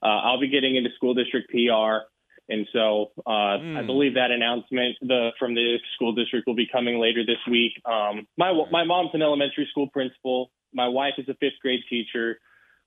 uh, 0.02 0.06
I'll 0.06 0.40
be 0.40 0.48
getting 0.48 0.76
into 0.76 0.90
school 0.96 1.14
district 1.14 1.50
PR. 1.50 2.08
And 2.50 2.68
so 2.74 3.12
uh, 3.26 3.30
mm. 3.30 3.78
I 3.78 3.86
believe 3.86 4.16
that 4.16 4.30
announcement 4.32 4.98
the, 5.02 5.30
from 5.40 5.54
the 5.56 5.78
school 5.96 6.14
district 6.14 6.48
will 6.48 6.56
be 6.56 6.68
coming 6.70 7.00
later 7.00 7.26
this 7.26 7.38
week. 7.50 7.74
Um, 7.86 8.28
my 8.38 8.52
my 8.72 8.84
mom's 8.84 9.12
an 9.14 9.22
elementary 9.22 9.68
school 9.72 9.88
principal. 9.88 10.52
My 10.74 10.88
wife 10.88 11.14
is 11.18 11.30
a 11.30 11.34
fifth 11.36 11.60
grade 11.62 11.82
teacher. 11.90 12.40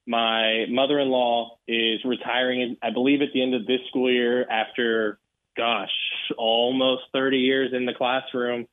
My 0.06 0.66
mother-in-law 0.68 1.58
is 1.66 2.04
retiring, 2.04 2.76
I 2.82 2.90
believe, 2.90 3.22
at 3.22 3.28
the 3.32 3.42
end 3.42 3.54
of 3.54 3.66
this 3.66 3.80
school 3.88 4.10
year 4.10 4.46
after, 4.48 5.18
gosh, 5.56 5.90
almost 6.36 7.04
30 7.12 7.38
years 7.38 7.72
in 7.72 7.86
the 7.86 7.94
classroom. 7.94 8.66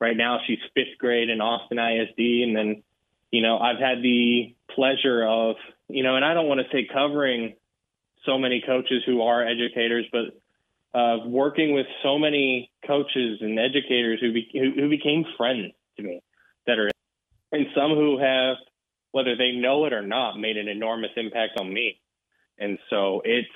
Right 0.00 0.16
now, 0.16 0.38
she's 0.46 0.58
fifth 0.74 0.98
grade 0.98 1.28
in 1.28 1.40
Austin 1.40 1.78
ISD, 1.78 2.18
and 2.18 2.56
then, 2.56 2.82
you 3.30 3.42
know, 3.42 3.58
I've 3.58 3.78
had 3.78 4.02
the 4.02 4.54
pleasure 4.74 5.26
of, 5.26 5.56
you 5.88 6.02
know, 6.04 6.16
and 6.16 6.24
I 6.24 6.34
don't 6.34 6.46
want 6.46 6.60
to 6.60 6.66
say 6.70 6.86
covering 6.92 7.54
so 8.24 8.38
many 8.38 8.62
coaches 8.64 9.02
who 9.06 9.22
are 9.22 9.46
educators, 9.46 10.06
but 10.12 10.98
uh, 10.98 11.18
working 11.26 11.74
with 11.74 11.86
so 12.02 12.18
many 12.18 12.70
coaches 12.86 13.38
and 13.40 13.58
educators 13.58 14.20
who, 14.20 14.32
be, 14.32 14.48
who, 14.52 14.82
who 14.82 14.88
became 14.88 15.24
friends 15.36 15.72
to 15.96 16.02
me 16.02 16.20
that 16.66 16.78
are, 16.78 16.90
and 17.52 17.66
some 17.74 17.90
who 17.90 18.18
have, 18.18 18.56
whether 19.16 19.34
they 19.34 19.52
know 19.52 19.86
it 19.86 19.94
or 19.94 20.02
not, 20.02 20.38
made 20.38 20.58
an 20.58 20.68
enormous 20.68 21.12
impact 21.16 21.58
on 21.58 21.72
me. 21.72 21.98
And 22.58 22.78
so 22.90 23.22
it's 23.24 23.48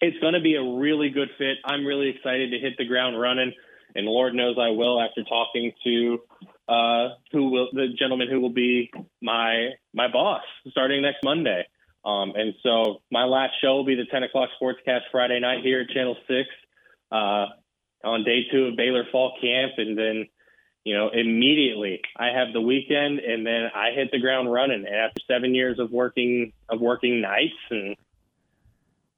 it's 0.00 0.18
going 0.20 0.32
to 0.32 0.40
be 0.40 0.54
a 0.54 0.62
really 0.62 1.10
good 1.10 1.28
fit. 1.36 1.58
I'm 1.66 1.84
really 1.84 2.08
excited 2.08 2.52
to 2.52 2.58
hit 2.58 2.78
the 2.78 2.86
ground 2.86 3.20
running, 3.20 3.52
and 3.94 4.06
Lord 4.06 4.34
knows 4.34 4.56
I 4.58 4.70
will 4.70 5.02
after 5.02 5.22
talking 5.24 5.72
to 5.84 6.18
uh, 6.66 7.08
who 7.30 7.50
will 7.50 7.68
the 7.74 7.88
gentleman 7.98 8.28
who 8.30 8.40
will 8.40 8.54
be 8.54 8.90
my 9.20 9.72
my 9.92 10.10
boss 10.10 10.42
starting 10.70 11.02
next 11.02 11.18
Monday. 11.22 11.66
Um, 12.06 12.32
and 12.34 12.54
so 12.62 13.02
my 13.10 13.24
last 13.24 13.52
show 13.60 13.76
will 13.76 13.84
be 13.84 13.96
the 13.96 14.06
10 14.10 14.22
o'clock 14.22 14.48
sportscast 14.58 15.10
Friday 15.12 15.40
night 15.40 15.62
here 15.62 15.80
at 15.80 15.90
Channel 15.90 16.16
6 16.26 16.48
uh, 17.12 17.46
on 18.02 18.24
day 18.24 18.46
two 18.50 18.66
of 18.66 18.76
Baylor 18.76 19.04
Fall 19.12 19.36
Camp. 19.42 19.72
And 19.76 19.98
then, 19.98 20.28
you 20.88 20.96
know, 20.96 21.10
immediately 21.12 22.00
I 22.16 22.28
have 22.28 22.54
the 22.54 22.62
weekend 22.62 23.18
and 23.18 23.46
then 23.46 23.68
I 23.74 23.90
hit 23.94 24.10
the 24.10 24.18
ground 24.18 24.50
running. 24.50 24.86
And 24.86 24.94
after 24.94 25.20
seven 25.30 25.54
years 25.54 25.78
of 25.78 25.90
working, 25.90 26.54
of 26.70 26.80
working 26.80 27.20
nights 27.20 27.60
and 27.70 27.94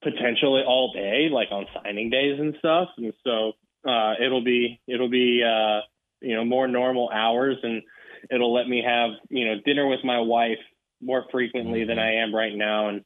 potentially 0.03 0.63
all 0.67 0.91
day, 0.91 1.29
like 1.31 1.47
on 1.49 1.67
signing 1.73 2.09
days 2.09 2.37
and 2.41 2.55
stuff. 2.59 2.89
And 2.97 3.13
so 3.23 3.53
uh, 3.89 4.15
it'll 4.21 4.43
be, 4.43 4.81
it'll 4.85 5.09
be, 5.09 5.43
uh, 5.47 5.79
you 6.19 6.35
know, 6.35 6.43
more 6.43 6.67
normal 6.67 7.09
hours 7.09 7.55
and 7.63 7.83
it'll 8.29 8.53
let 8.53 8.67
me 8.67 8.83
have, 8.85 9.11
you 9.29 9.45
know, 9.45 9.61
dinner 9.63 9.87
with 9.87 10.03
my 10.03 10.19
wife 10.19 10.59
more 11.01 11.23
frequently 11.31 11.85
than 11.85 11.99
I 11.99 12.15
am 12.15 12.35
right 12.35 12.53
now. 12.53 12.89
And 12.89 13.05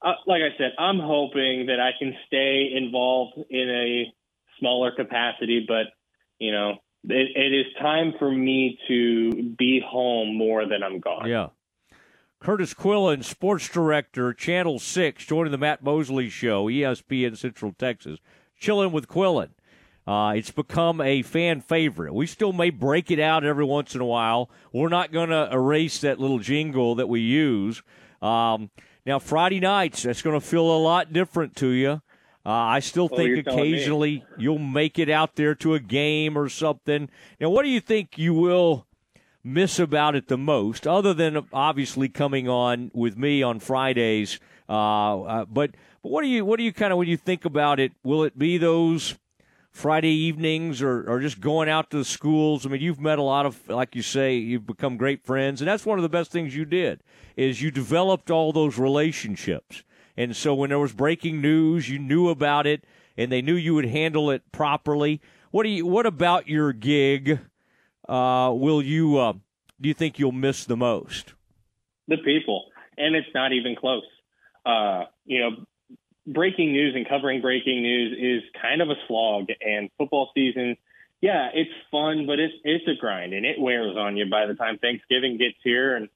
uh, 0.00 0.14
like 0.26 0.40
I 0.40 0.56
said, 0.56 0.72
I'm 0.78 1.00
hoping 1.00 1.66
that 1.66 1.80
I 1.80 1.90
can 1.98 2.14
stay 2.28 2.72
involved 2.74 3.34
in 3.50 3.68
a 3.68 4.14
smaller 4.58 4.90
capacity, 4.90 5.66
but 5.68 5.88
you 6.38 6.52
know, 6.52 6.78
it, 7.04 7.36
it 7.36 7.54
is 7.54 7.66
time 7.80 8.14
for 8.18 8.30
me 8.30 8.78
to 8.88 9.54
be 9.56 9.82
home 9.84 10.36
more 10.36 10.66
than 10.66 10.82
I'm 10.82 11.00
gone. 11.00 11.28
Yeah. 11.28 11.48
Curtis 12.40 12.74
Quillen, 12.74 13.24
sports 13.24 13.68
director, 13.68 14.32
Channel 14.32 14.78
6, 14.78 15.24
joining 15.24 15.52
the 15.52 15.58
Matt 15.58 15.82
Mosley 15.82 16.28
Show, 16.28 16.66
ESPN 16.66 17.36
Central 17.36 17.72
Texas. 17.72 18.18
Chilling 18.58 18.92
with 18.92 19.08
Quillen. 19.08 19.50
Uh, 20.06 20.34
it's 20.36 20.52
become 20.52 21.00
a 21.00 21.22
fan 21.22 21.60
favorite. 21.60 22.14
We 22.14 22.26
still 22.26 22.52
may 22.52 22.70
break 22.70 23.10
it 23.10 23.18
out 23.18 23.44
every 23.44 23.64
once 23.64 23.94
in 23.94 24.00
a 24.00 24.06
while. 24.06 24.50
We're 24.72 24.88
not 24.88 25.10
going 25.10 25.30
to 25.30 25.48
erase 25.50 26.00
that 26.02 26.20
little 26.20 26.38
jingle 26.38 26.94
that 26.94 27.08
we 27.08 27.20
use. 27.20 27.82
Um, 28.22 28.70
now, 29.04 29.18
Friday 29.18 29.58
nights, 29.58 30.04
that's 30.04 30.22
going 30.22 30.38
to 30.38 30.46
feel 30.46 30.64
a 30.64 30.78
lot 30.78 31.12
different 31.12 31.56
to 31.56 31.68
you. 31.68 32.02
Uh, 32.46 32.50
I 32.50 32.78
still 32.78 33.08
think 33.08 33.44
occasionally 33.44 34.24
you'll 34.38 34.60
make 34.60 35.00
it 35.00 35.10
out 35.10 35.34
there 35.34 35.56
to 35.56 35.74
a 35.74 35.80
game 35.80 36.38
or 36.38 36.48
something. 36.48 37.10
Now, 37.40 37.50
what 37.50 37.64
do 37.64 37.70
you 37.70 37.80
think 37.80 38.18
you 38.18 38.34
will 38.34 38.86
miss 39.42 39.80
about 39.80 40.14
it 40.14 40.28
the 40.28 40.38
most, 40.38 40.86
other 40.86 41.12
than 41.12 41.44
obviously 41.52 42.08
coming 42.08 42.48
on 42.48 42.92
with 42.94 43.16
me 43.16 43.42
on 43.42 43.58
Fridays? 43.58 44.38
Uh, 44.68 45.22
uh, 45.22 45.44
but 45.46 45.72
but 46.02 46.12
what 46.12 46.22
do 46.22 46.28
you 46.28 46.44
what 46.44 46.58
do 46.58 46.62
you 46.62 46.72
kind 46.72 46.92
of 46.92 46.98
when 46.98 47.08
you 47.08 47.16
think 47.16 47.44
about 47.44 47.80
it? 47.80 47.90
Will 48.04 48.22
it 48.22 48.38
be 48.38 48.58
those 48.58 49.16
Friday 49.72 50.14
evenings 50.14 50.82
or, 50.82 51.04
or 51.10 51.18
just 51.18 51.40
going 51.40 51.68
out 51.68 51.90
to 51.90 51.98
the 51.98 52.04
schools? 52.04 52.64
I 52.64 52.68
mean, 52.68 52.80
you've 52.80 53.00
met 53.00 53.18
a 53.18 53.22
lot 53.22 53.44
of, 53.44 53.68
like 53.68 53.96
you 53.96 54.02
say, 54.02 54.36
you've 54.36 54.68
become 54.68 54.96
great 54.96 55.26
friends, 55.26 55.60
and 55.60 55.66
that's 55.66 55.84
one 55.84 55.98
of 55.98 56.04
the 56.04 56.08
best 56.08 56.30
things 56.30 56.54
you 56.54 56.64
did 56.64 57.02
is 57.36 57.60
you 57.60 57.72
developed 57.72 58.30
all 58.30 58.52
those 58.52 58.78
relationships. 58.78 59.82
And 60.16 60.34
so 60.34 60.54
when 60.54 60.70
there 60.70 60.78
was 60.78 60.92
breaking 60.92 61.40
news, 61.40 61.88
you 61.88 61.98
knew 61.98 62.28
about 62.28 62.66
it, 62.66 62.84
and 63.16 63.30
they 63.30 63.42
knew 63.42 63.54
you 63.54 63.74
would 63.74 63.86
handle 63.86 64.30
it 64.30 64.50
properly. 64.52 65.20
What 65.50 65.64
do 65.64 65.68
you? 65.68 65.86
What 65.86 66.06
about 66.06 66.48
your 66.48 66.72
gig? 66.72 67.40
Uh, 68.08 68.52
will 68.54 68.82
you? 68.82 69.18
Uh, 69.18 69.34
do 69.80 69.88
you 69.88 69.94
think 69.94 70.18
you'll 70.18 70.32
miss 70.32 70.64
the 70.64 70.76
most? 70.76 71.34
the 72.08 72.16
people, 72.18 72.66
and 72.96 73.14
it's 73.16 73.28
not 73.34 73.52
even 73.52 73.76
close. 73.76 74.04
Uh, 74.64 75.04
you 75.24 75.40
know, 75.40 75.50
breaking 76.26 76.72
news 76.72 76.94
and 76.94 77.08
covering 77.08 77.40
breaking 77.40 77.82
news 77.82 78.42
is 78.42 78.50
kind 78.60 78.82
of 78.82 78.90
a 78.90 78.94
slog, 79.06 79.46
and 79.60 79.90
football 79.98 80.30
season, 80.34 80.76
yeah, 81.20 81.48
it's 81.52 81.70
fun, 81.90 82.26
but 82.26 82.38
it's 82.38 82.54
it's 82.64 82.86
a 82.88 83.00
grind, 83.00 83.32
and 83.32 83.46
it 83.46 83.58
wears 83.58 83.96
on 83.96 84.16
you 84.16 84.26
by 84.30 84.46
the 84.46 84.54
time 84.54 84.78
Thanksgiving 84.78 85.38
gets 85.38 85.56
here, 85.62 85.96
and, 85.96 86.08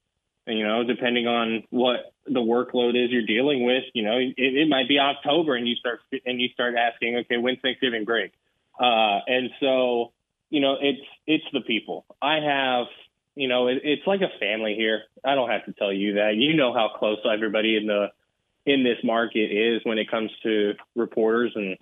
and 0.47 0.59
you 0.59 0.67
know, 0.67 0.85
depending 0.85 1.27
on 1.27 1.65
what 1.71 2.13
the 2.33 2.41
workload 2.41 2.91
is 2.91 3.11
you're 3.11 3.27
dealing 3.27 3.65
with, 3.65 3.85
you 3.93 4.03
know, 4.03 4.17
it, 4.19 4.35
it 4.37 4.69
might 4.69 4.89
be 4.89 4.99
October, 4.99 5.57
and 5.57 5.67
you 5.67 5.75
start 5.77 6.01
and 6.25 6.41
you 6.41 6.49
start 6.55 6.75
asking, 6.77 7.17
okay, 7.17 7.37
when's 7.37 7.59
Thanksgiving 7.61 8.05
break? 8.05 8.33
Uh, 8.79 9.21
and 9.27 9.51
so, 9.61 10.13
you 10.49 10.61
know, 10.61 10.77
it's 10.81 11.07
it's 11.27 11.45
the 11.53 11.61
people. 11.61 12.05
I 12.23 12.37
have 12.37 12.87
you 13.35 13.49
know, 13.49 13.69
it, 13.69 13.79
it's 13.85 14.07
like 14.07 14.21
a 14.21 14.39
family 14.39 14.75
here. 14.75 15.03
I 15.25 15.35
don't 15.35 15.51
have 15.51 15.65
to 15.67 15.73
tell 15.73 15.93
you 15.93 16.15
that. 16.15 16.35
You 16.37 16.55
know 16.55 16.73
how 16.73 16.91
close 16.99 17.19
everybody 17.25 17.77
in 17.77 17.87
the 17.87 18.09
in 18.67 18.85
this 18.85 18.99
market 19.03 19.51
is 19.51 19.81
when 19.85 19.99
it 19.99 20.11
comes 20.11 20.31
to 20.43 20.75
reporters, 20.95 21.53
and 21.55 21.79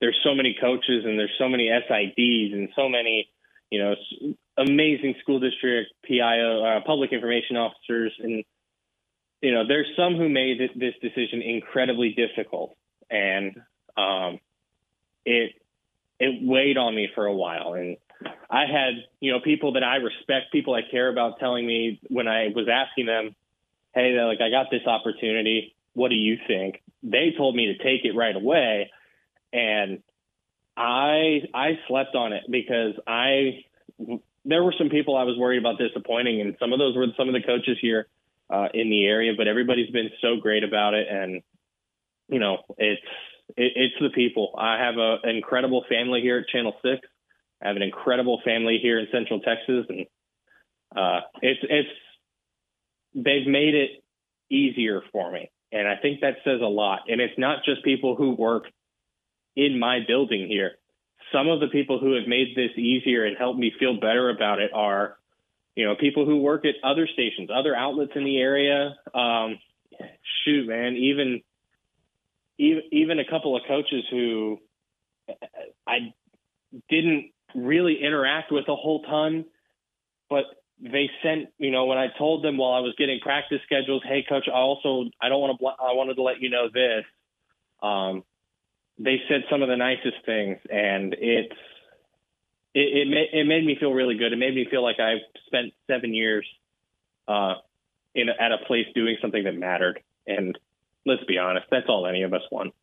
there's 0.00 0.18
so 0.22 0.34
many 0.34 0.56
coaches, 0.60 1.04
and 1.04 1.18
there's 1.18 1.34
so 1.38 1.48
many 1.48 1.68
SIDs, 1.68 2.52
and 2.52 2.68
so 2.76 2.88
many, 2.88 3.28
you 3.70 3.82
know, 3.82 3.94
amazing 4.56 5.16
school 5.20 5.40
district 5.40 5.90
PIO, 6.04 6.64
uh, 6.64 6.80
public 6.86 7.12
information 7.12 7.56
officers, 7.56 8.12
and 8.20 8.44
you 9.40 9.52
know, 9.52 9.66
there's 9.66 9.86
some 9.96 10.16
who 10.16 10.28
made 10.28 10.58
this 10.74 10.94
decision 11.00 11.42
incredibly 11.42 12.10
difficult, 12.14 12.76
and 13.10 13.56
um, 13.96 14.40
it 15.24 15.52
it 16.18 16.40
weighed 16.42 16.76
on 16.76 16.94
me 16.94 17.08
for 17.14 17.26
a 17.26 17.34
while, 17.34 17.74
and 17.74 17.96
I 18.50 18.62
had, 18.62 18.94
you 19.20 19.30
know, 19.30 19.40
people 19.40 19.74
that 19.74 19.84
I 19.84 19.96
respect, 19.96 20.50
people 20.50 20.74
I 20.74 20.80
care 20.90 21.08
about 21.08 21.38
telling 21.38 21.66
me 21.66 22.00
when 22.08 22.26
I 22.26 22.48
was 22.48 22.66
asking 22.68 23.06
them, 23.06 23.36
hey, 23.94 24.18
like, 24.20 24.40
I 24.40 24.50
got 24.50 24.70
this 24.70 24.86
opportunity. 24.86 25.74
What 25.94 26.08
do 26.08 26.16
you 26.16 26.36
think? 26.46 26.82
They 27.02 27.32
told 27.36 27.54
me 27.54 27.66
to 27.66 27.78
take 27.78 28.04
it 28.04 28.16
right 28.16 28.34
away. 28.34 28.90
And 29.52 30.02
I 30.76 31.42
I 31.54 31.78
slept 31.86 32.14
on 32.14 32.32
it 32.32 32.44
because 32.50 32.94
I 33.06 33.64
there 34.44 34.62
were 34.62 34.74
some 34.76 34.88
people 34.88 35.16
I 35.16 35.24
was 35.24 35.36
worried 35.36 35.58
about 35.58 35.78
disappointing, 35.78 36.40
and 36.40 36.56
some 36.58 36.72
of 36.72 36.78
those 36.78 36.96
were 36.96 37.06
some 37.16 37.28
of 37.28 37.34
the 37.34 37.42
coaches 37.42 37.78
here 37.80 38.06
uh, 38.50 38.68
in 38.74 38.90
the 38.90 39.06
area. 39.06 39.32
But 39.36 39.48
everybody's 39.48 39.90
been 39.90 40.10
so 40.20 40.36
great 40.36 40.64
about 40.64 40.94
it, 40.94 41.06
and 41.10 41.42
you 42.28 42.38
know, 42.38 42.58
it's 42.76 43.02
it, 43.56 43.72
it's 43.76 43.94
the 44.00 44.10
people. 44.10 44.54
I 44.58 44.78
have 44.78 44.96
a, 44.96 45.18
an 45.22 45.36
incredible 45.36 45.84
family 45.88 46.20
here 46.20 46.38
at 46.38 46.48
Channel 46.48 46.74
Six. 46.82 47.06
I 47.62 47.68
have 47.68 47.76
an 47.76 47.82
incredible 47.82 48.40
family 48.44 48.78
here 48.80 48.98
in 48.98 49.08
Central 49.12 49.40
Texas, 49.40 49.86
and 49.88 50.06
uh, 50.96 51.20
it's 51.42 51.60
it's 51.62 51.88
they've 53.14 53.46
made 53.46 53.74
it 53.74 53.90
easier 54.50 55.02
for 55.12 55.30
me. 55.32 55.50
And 55.72 55.86
I 55.86 55.96
think 55.96 56.20
that 56.20 56.36
says 56.44 56.60
a 56.62 56.66
lot. 56.66 57.00
And 57.08 57.20
it's 57.20 57.38
not 57.38 57.64
just 57.64 57.84
people 57.84 58.16
who 58.16 58.34
work 58.34 58.64
in 59.56 59.78
my 59.78 60.00
building 60.06 60.46
here. 60.48 60.72
Some 61.32 61.48
of 61.48 61.60
the 61.60 61.68
people 61.68 61.98
who 61.98 62.14
have 62.14 62.26
made 62.26 62.56
this 62.56 62.70
easier 62.76 63.26
and 63.26 63.36
helped 63.36 63.58
me 63.58 63.72
feel 63.78 64.00
better 64.00 64.30
about 64.30 64.60
it 64.60 64.70
are, 64.72 65.17
you 65.78 65.84
know, 65.84 65.94
people 65.94 66.26
who 66.26 66.38
work 66.38 66.64
at 66.64 66.74
other 66.82 67.06
stations, 67.06 67.50
other 67.54 67.72
outlets 67.72 68.10
in 68.16 68.24
the 68.24 68.36
area. 68.38 68.96
Um, 69.14 69.60
shoot, 70.44 70.66
man, 70.66 70.96
even 70.96 71.40
even 72.58 72.82
even 72.90 73.20
a 73.20 73.24
couple 73.24 73.56
of 73.56 73.62
coaches 73.68 74.02
who 74.10 74.58
I 75.86 76.12
didn't 76.90 77.30
really 77.54 78.02
interact 78.02 78.50
with 78.50 78.64
a 78.66 78.74
whole 78.74 79.02
ton, 79.02 79.44
but 80.28 80.46
they 80.80 81.08
sent, 81.22 81.50
you 81.58 81.70
know, 81.70 81.84
when 81.84 81.96
I 81.96 82.08
told 82.18 82.42
them 82.42 82.56
while 82.56 82.72
I 82.72 82.80
was 82.80 82.96
getting 82.98 83.20
practice 83.20 83.60
schedules, 83.64 84.02
hey, 84.04 84.26
coach, 84.28 84.48
I 84.48 84.58
also 84.58 85.04
I 85.22 85.28
don't 85.28 85.40
want 85.40 85.60
to, 85.60 85.66
I 85.66 85.92
wanted 85.92 86.14
to 86.14 86.22
let 86.22 86.40
you 86.40 86.50
know 86.50 86.66
this. 86.74 87.04
Um, 87.84 88.24
they 88.98 89.18
said 89.28 89.42
some 89.48 89.62
of 89.62 89.68
the 89.68 89.76
nicest 89.76 90.26
things, 90.26 90.58
and 90.68 91.14
it's 91.16 91.54
it 92.78 92.96
it 92.96 93.08
made, 93.08 93.28
it 93.32 93.46
made 93.46 93.64
me 93.64 93.76
feel 93.78 93.92
really 93.92 94.16
good. 94.16 94.32
It 94.32 94.38
made 94.38 94.54
me 94.54 94.66
feel 94.70 94.82
like 94.82 95.00
I 95.00 95.14
spent 95.46 95.72
seven 95.86 96.14
years 96.14 96.46
uh, 97.26 97.54
in 98.14 98.28
at 98.28 98.52
a 98.52 98.58
place 98.66 98.86
doing 98.94 99.16
something 99.20 99.44
that 99.44 99.56
mattered. 99.56 100.00
And 100.26 100.58
let's 101.06 101.24
be 101.24 101.38
honest, 101.38 101.66
that's 101.70 101.86
all 101.88 102.06
any 102.06 102.22
of 102.22 102.32
us 102.32 102.42
want. 102.50 102.74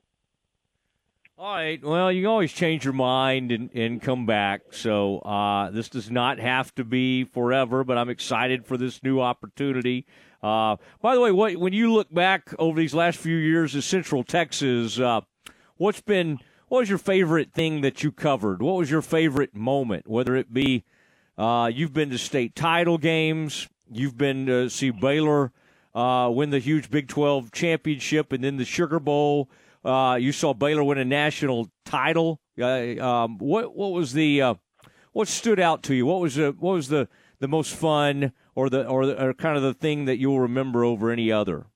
All 1.37 1.53
right. 1.53 1.83
Well, 1.83 2.11
you 2.13 2.29
always 2.29 2.53
change 2.53 2.85
your 2.85 2.93
mind 2.93 3.51
and, 3.51 3.69
and 3.73 4.01
come 4.01 4.25
back. 4.25 4.61
So 4.71 5.19
uh, 5.19 5.69
this 5.69 5.89
does 5.89 6.09
not 6.09 6.39
have 6.39 6.73
to 6.75 6.85
be 6.85 7.25
forever, 7.25 7.83
but 7.83 7.97
I'm 7.97 8.09
excited 8.09 8.65
for 8.65 8.77
this 8.77 9.03
new 9.03 9.19
opportunity. 9.19 10.05
Uh, 10.41 10.77
by 11.01 11.13
the 11.13 11.19
way, 11.19 11.33
what, 11.33 11.57
when 11.57 11.73
you 11.73 11.91
look 11.91 12.13
back 12.13 12.53
over 12.57 12.79
these 12.79 12.93
last 12.93 13.19
few 13.19 13.35
years 13.35 13.75
in 13.75 13.81
Central 13.81 14.23
Texas, 14.23 14.97
uh, 14.97 15.21
what's 15.75 15.99
been 15.99 16.39
what 16.67 16.79
was 16.79 16.89
your 16.89 16.97
favorite 16.97 17.51
thing 17.53 17.81
that 17.81 18.03
you 18.03 18.11
covered? 18.11 18.61
What 18.61 18.77
was 18.77 18.89
your 18.89 19.01
favorite 19.01 19.55
moment? 19.55 20.07
Whether 20.07 20.35
it 20.35 20.53
be 20.53 20.83
uh, 21.37 21.69
you've 21.73 21.93
been 21.93 22.09
to 22.09 22.17
state 22.17 22.55
title 22.55 22.97
games, 22.97 23.67
you've 23.91 24.17
been 24.17 24.45
to 24.47 24.69
see 24.69 24.89
Baylor 24.89 25.51
uh, 25.93 26.29
win 26.31 26.49
the 26.49 26.59
huge 26.59 26.89
Big 26.89 27.07
12 27.07 27.51
championship, 27.51 28.31
and 28.31 28.43
then 28.43 28.57
the 28.57 28.65
Sugar 28.65 28.99
Bowl. 28.99 29.49
Uh, 29.83 30.17
you 30.19 30.31
saw 30.31 30.53
Baylor 30.53 30.83
win 30.83 30.97
a 30.97 31.05
national 31.05 31.69
title. 31.85 32.41
Uh, 32.59 32.95
um, 32.99 33.37
what 33.37 33.75
what 33.75 33.91
was 33.91 34.13
the 34.13 34.41
uh, 34.41 34.55
what 35.13 35.27
stood 35.27 35.59
out 35.59 35.83
to 35.83 35.93
you? 35.93 36.05
What 36.05 36.19
was 36.19 36.35
the 36.35 36.55
what 36.59 36.73
was 36.73 36.89
the, 36.89 37.07
the 37.39 37.47
most 37.47 37.73
fun 37.75 38.33
or 38.55 38.69
the 38.69 38.85
or, 38.87 39.05
the, 39.05 39.23
or 39.23 39.33
kind 39.33 39.55
of 39.55 39.63
the 39.63 39.73
thing 39.73 40.05
that 40.05 40.17
you'll 40.17 40.39
remember 40.39 40.83
over 40.83 41.11
any 41.11 41.31
other? 41.31 41.67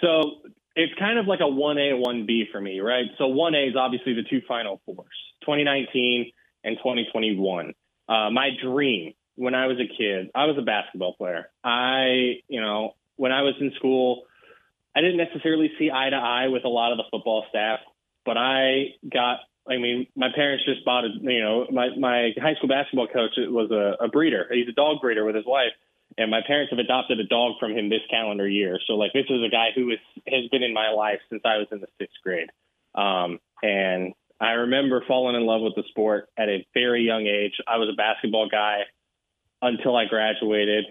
So 0.00 0.40
it's 0.74 0.92
kind 0.98 1.18
of 1.18 1.26
like 1.26 1.40
a 1.40 1.44
1A, 1.44 2.02
1B 2.02 2.50
for 2.50 2.60
me, 2.60 2.80
right? 2.80 3.06
So 3.18 3.24
1A 3.24 3.70
is 3.70 3.76
obviously 3.76 4.14
the 4.14 4.22
two 4.28 4.40
Final 4.48 4.80
Fours, 4.86 5.06
2019 5.42 6.32
and 6.64 6.76
2021. 6.78 7.74
Uh, 8.08 8.30
my 8.30 8.50
dream 8.62 9.14
when 9.36 9.54
I 9.54 9.66
was 9.66 9.78
a 9.78 9.86
kid, 9.86 10.30
I 10.34 10.46
was 10.46 10.56
a 10.58 10.62
basketball 10.62 11.14
player. 11.14 11.50
I, 11.64 12.40
you 12.48 12.60
know, 12.60 12.94
when 13.16 13.32
I 13.32 13.42
was 13.42 13.54
in 13.60 13.72
school, 13.76 14.24
I 14.94 15.00
didn't 15.00 15.16
necessarily 15.16 15.70
see 15.78 15.90
eye 15.90 16.10
to 16.10 16.16
eye 16.16 16.48
with 16.48 16.64
a 16.64 16.68
lot 16.68 16.92
of 16.92 16.98
the 16.98 17.04
football 17.10 17.44
staff, 17.48 17.80
but 18.24 18.36
I 18.36 18.94
got. 19.10 19.38
I 19.64 19.76
mean, 19.76 20.08
my 20.16 20.26
parents 20.34 20.64
just 20.64 20.84
bought 20.84 21.04
a. 21.04 21.08
You 21.20 21.40
know, 21.40 21.66
my 21.70 21.88
my 21.96 22.32
high 22.40 22.54
school 22.56 22.68
basketball 22.68 23.06
coach 23.06 23.30
was 23.36 23.70
a, 23.70 24.04
a 24.04 24.08
breeder. 24.08 24.48
He's 24.50 24.68
a 24.68 24.72
dog 24.72 25.00
breeder 25.00 25.24
with 25.24 25.36
his 25.36 25.46
wife, 25.46 25.72
and 26.18 26.30
my 26.30 26.40
parents 26.46 26.70
have 26.70 26.78
adopted 26.78 27.20
a 27.20 27.26
dog 27.26 27.54
from 27.58 27.72
him 27.72 27.88
this 27.88 28.02
calendar 28.10 28.48
year. 28.48 28.78
So 28.86 28.94
like, 28.94 29.12
this 29.12 29.26
is 29.28 29.42
a 29.44 29.50
guy 29.50 29.68
who 29.74 29.90
is 29.90 29.98
has 30.26 30.48
been 30.50 30.62
in 30.62 30.74
my 30.74 30.90
life 30.90 31.20
since 31.30 31.42
I 31.44 31.58
was 31.58 31.66
in 31.72 31.80
the 31.80 31.88
sixth 31.98 32.16
grade. 32.22 32.50
Um, 32.94 33.38
and 33.62 34.12
I 34.40 34.52
remember 34.52 35.04
falling 35.06 35.36
in 35.36 35.46
love 35.46 35.62
with 35.62 35.74
the 35.76 35.84
sport 35.88 36.28
at 36.36 36.48
a 36.48 36.66
very 36.74 37.02
young 37.02 37.26
age. 37.26 37.54
I 37.66 37.76
was 37.76 37.88
a 37.92 37.96
basketball 37.96 38.48
guy 38.48 38.80
until 39.60 39.96
I 39.96 40.06
graduated, 40.06 40.84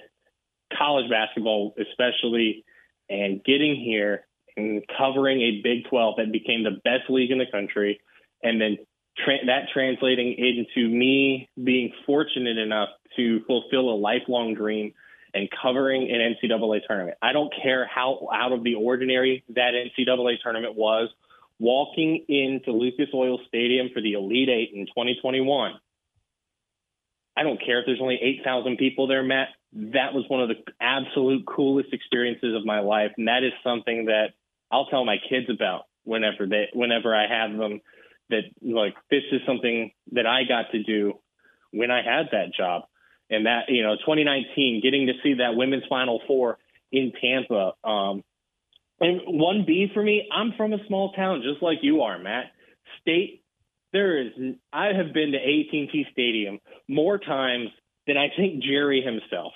college 0.77 1.09
basketball 1.09 1.75
especially 1.77 2.63
and 3.09 3.43
getting 3.43 3.75
here 3.75 4.25
and 4.55 4.83
covering 4.97 5.41
a 5.41 5.61
Big 5.61 5.89
12 5.89 6.15
that 6.17 6.31
became 6.31 6.63
the 6.63 6.79
best 6.83 7.09
league 7.09 7.31
in 7.31 7.37
the 7.37 7.45
country, 7.51 7.99
and 8.41 8.59
then 8.59 8.77
tra- 9.17 9.45
that 9.45 9.67
translating 9.73 10.33
into 10.37 10.89
me 10.89 11.49
being 11.61 11.91
fortunate 12.05 12.57
enough 12.57 12.89
to 13.15 13.41
fulfill 13.45 13.89
a 13.89 13.97
lifelong 13.97 14.53
dream 14.53 14.93
and 15.33 15.49
covering 15.61 16.09
an 16.11 16.35
NCAA 16.35 16.81
tournament. 16.87 17.17
I 17.21 17.33
don't 17.33 17.53
care 17.61 17.85
how 17.87 18.27
out 18.33 18.51
of 18.51 18.63
the 18.63 18.75
ordinary 18.75 19.43
that 19.49 19.73
NCAA 19.73 20.41
tournament 20.41 20.75
was. 20.75 21.09
Walking 21.59 22.25
into 22.27 22.71
Lucas 22.71 23.09
Oil 23.13 23.39
Stadium 23.47 23.89
for 23.93 24.01
the 24.01 24.13
Elite 24.13 24.49
Eight 24.49 24.71
in 24.73 24.87
2021, 24.87 25.73
I 27.37 27.43
don't 27.43 27.63
care 27.63 27.79
if 27.79 27.85
there's 27.85 28.01
only 28.01 28.19
8,000 28.19 28.77
people 28.77 29.05
there, 29.05 29.21
Matt 29.21 29.49
that 29.73 30.13
was 30.13 30.25
one 30.27 30.41
of 30.41 30.49
the 30.49 30.55
absolute 30.81 31.45
coolest 31.45 31.93
experiences 31.93 32.55
of 32.55 32.65
my 32.65 32.79
life, 32.79 33.11
and 33.17 33.27
that 33.27 33.43
is 33.43 33.53
something 33.63 34.05
that 34.05 34.31
I'll 34.71 34.87
tell 34.87 35.05
my 35.05 35.17
kids 35.29 35.49
about 35.49 35.83
whenever 36.03 36.45
they 36.45 36.69
whenever 36.73 37.15
I 37.15 37.27
have 37.27 37.57
them. 37.57 37.81
That 38.29 38.43
like 38.61 38.95
this 39.09 39.23
is 39.31 39.41
something 39.45 39.91
that 40.13 40.25
I 40.25 40.43
got 40.43 40.71
to 40.71 40.83
do 40.83 41.19
when 41.71 41.91
I 41.91 42.01
had 42.01 42.27
that 42.31 42.53
job, 42.57 42.83
and 43.31 43.45
that 43.45 43.69
you 43.69 43.81
know 43.81 43.95
2019, 43.95 44.81
getting 44.83 45.07
to 45.07 45.13
see 45.23 45.35
that 45.35 45.55
women's 45.55 45.85
Final 45.89 46.21
Four 46.27 46.59
in 46.91 47.13
Tampa. 47.19 47.73
Um, 47.83 48.23
and 48.99 49.21
one 49.25 49.63
B 49.65 49.87
for 49.93 50.03
me, 50.03 50.29
I'm 50.31 50.53
from 50.55 50.73
a 50.73 50.85
small 50.87 51.13
town 51.13 51.41
just 51.41 51.63
like 51.63 51.79
you 51.81 52.01
are, 52.01 52.19
Matt. 52.19 52.51
State, 53.01 53.43
there 53.93 54.21
is. 54.21 54.31
I 54.71 54.87
have 54.87 55.13
been 55.13 55.31
to 55.31 55.37
AT&T 55.37 56.05
Stadium 56.11 56.59
more 56.87 57.17
times 57.17 57.69
than 58.05 58.17
I 58.17 58.27
think 58.35 58.63
Jerry 58.63 59.01
himself. 59.01 59.53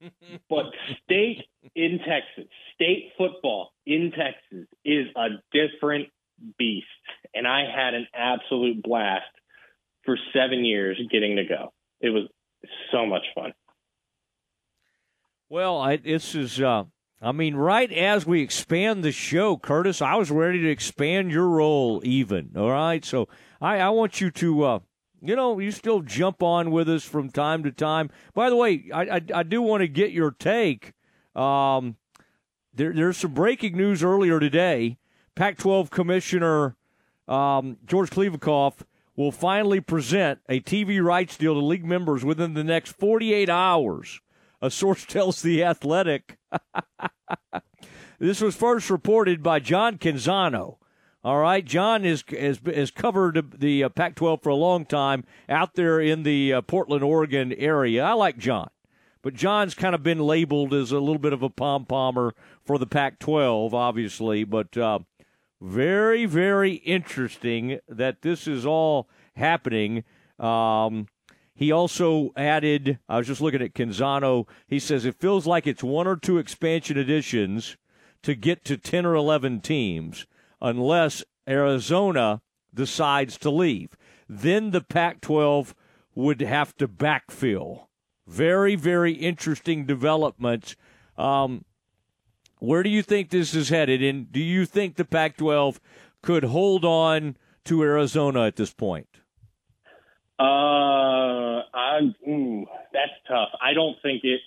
but 0.48 0.66
state 1.04 1.44
in 1.74 1.98
Texas, 1.98 2.50
state 2.74 3.12
football 3.18 3.72
in 3.84 4.12
Texas 4.12 4.66
is 4.84 5.06
a 5.16 5.28
different 5.52 6.08
beast. 6.58 6.86
And 7.34 7.46
I 7.46 7.64
had 7.70 7.94
an 7.94 8.06
absolute 8.14 8.82
blast 8.82 9.26
for 10.04 10.16
seven 10.32 10.64
years 10.64 10.98
getting 11.10 11.36
to 11.36 11.44
go. 11.44 11.72
It 12.00 12.10
was 12.10 12.28
so 12.92 13.06
much 13.06 13.24
fun. 13.34 13.52
Well, 15.48 15.78
I, 15.78 15.96
this 15.96 16.34
is, 16.34 16.60
uh, 16.60 16.84
I 17.20 17.32
mean, 17.32 17.56
right 17.56 17.90
as 17.92 18.24
we 18.24 18.40
expand 18.40 19.02
the 19.02 19.12
show, 19.12 19.56
Curtis, 19.56 20.00
I 20.00 20.14
was 20.14 20.30
ready 20.30 20.60
to 20.60 20.70
expand 20.70 21.30
your 21.30 21.48
role 21.48 22.00
even. 22.04 22.52
All 22.56 22.70
right. 22.70 23.04
So 23.04 23.28
I, 23.60 23.78
I 23.78 23.88
want 23.90 24.20
you 24.20 24.30
to, 24.30 24.64
uh, 24.64 24.78
you 25.20 25.36
know, 25.36 25.58
you 25.58 25.70
still 25.70 26.00
jump 26.00 26.42
on 26.42 26.70
with 26.70 26.88
us 26.88 27.04
from 27.04 27.30
time 27.30 27.62
to 27.64 27.72
time. 27.72 28.10
By 28.32 28.48
the 28.48 28.56
way, 28.56 28.84
I, 28.94 29.02
I, 29.02 29.20
I 29.34 29.42
do 29.42 29.60
want 29.60 29.82
to 29.82 29.88
get 29.88 30.12
your 30.12 30.30
take. 30.30 30.92
Um, 31.34 31.96
there, 32.72 32.92
there's 32.92 33.16
some 33.16 33.34
breaking 33.34 33.76
news 33.76 34.02
earlier 34.02 34.38
today. 34.38 34.98
Pac 35.34 35.58
12 35.58 35.90
Commissioner 35.90 36.76
um, 37.30 37.78
George 37.86 38.10
Kliavkoff 38.10 38.82
will 39.20 39.32
finally 39.32 39.80
present 39.80 40.40
a 40.48 40.60
TV 40.60 41.02
rights 41.02 41.36
deal 41.36 41.54
to 41.54 41.60
league 41.60 41.84
members 41.84 42.24
within 42.24 42.54
the 42.54 42.64
next 42.64 42.92
48 42.92 43.48
hours. 43.48 44.20
A 44.62 44.70
source 44.70 45.04
tells 45.08 45.42
The 45.42 45.62
Athletic. 45.64 46.38
this 48.18 48.40
was 48.40 48.56
first 48.56 48.90
reported 48.90 49.42
by 49.42 49.60
John 49.60 49.98
Canzano 49.98 50.76
all 51.22 51.38
right, 51.38 51.64
John 51.64 52.04
is 52.04 52.24
has, 52.30 52.60
has 52.64 52.90
covered 52.90 53.52
the 53.58 53.84
uh, 53.84 53.88
Pac-12 53.90 54.42
for 54.42 54.48
a 54.48 54.54
long 54.54 54.86
time 54.86 55.24
out 55.50 55.74
there 55.74 56.00
in 56.00 56.22
the 56.22 56.54
uh, 56.54 56.60
Portland, 56.62 57.04
Oregon 57.04 57.52
area. 57.52 58.02
I 58.02 58.14
like 58.14 58.38
John, 58.38 58.70
but 59.20 59.34
John's 59.34 59.74
kind 59.74 59.94
of 59.94 60.02
been 60.02 60.20
labeled 60.20 60.72
as 60.72 60.92
a 60.92 60.98
little 60.98 61.18
bit 61.18 61.34
of 61.34 61.42
a 61.42 61.50
pom 61.50 61.84
pommer 61.84 62.34
for 62.64 62.78
the 62.78 62.86
Pac-12, 62.86 63.74
obviously. 63.74 64.44
But 64.44 64.74
uh, 64.78 65.00
very, 65.60 66.26
very 66.26 66.74
interesting 66.74 67.80
that 67.88 68.22
this 68.22 68.46
is 68.46 68.64
all 68.64 69.08
happening. 69.36 70.04
Um, 70.38 71.06
he 71.54 71.70
also 71.70 72.32
added, 72.36 72.98
I 73.08 73.18
was 73.18 73.26
just 73.26 73.42
looking 73.42 73.60
at 73.60 73.74
Canzano. 73.74 74.48
He 74.66 74.78
says 74.78 75.04
it 75.04 75.20
feels 75.20 75.46
like 75.46 75.66
it's 75.66 75.82
one 75.82 76.06
or 76.06 76.16
two 76.16 76.38
expansion 76.38 76.96
additions 76.96 77.76
to 78.22 78.34
get 78.34 78.64
to 78.64 78.76
10 78.76 79.04
or 79.04 79.14
11 79.14 79.60
teams 79.60 80.26
unless 80.60 81.22
Arizona 81.48 82.40
decides 82.72 83.36
to 83.38 83.50
leave. 83.50 83.90
Then 84.28 84.70
the 84.70 84.80
Pac 84.80 85.20
12 85.20 85.74
would 86.14 86.40
have 86.40 86.74
to 86.76 86.88
backfill. 86.88 87.86
Very, 88.26 88.76
very 88.76 89.12
interesting 89.12 89.86
developments. 89.86 90.76
Um, 91.18 91.64
where 92.60 92.82
do 92.82 92.90
you 92.90 93.02
think 93.02 93.30
this 93.30 93.54
is 93.54 93.68
headed? 93.68 94.02
And 94.02 94.30
do 94.30 94.40
you 94.40 94.64
think 94.66 94.96
the 94.96 95.04
Pac 95.04 95.36
12 95.36 95.80
could 96.22 96.44
hold 96.44 96.84
on 96.84 97.36
to 97.64 97.82
Arizona 97.82 98.44
at 98.44 98.56
this 98.56 98.72
point? 98.72 99.08
Uh, 100.38 100.42
I, 101.74 102.14
ooh, 102.28 102.66
that's 102.92 103.12
tough. 103.28 103.50
I 103.60 103.74
don't 103.74 103.96
think 104.02 104.22
it. 104.24 104.40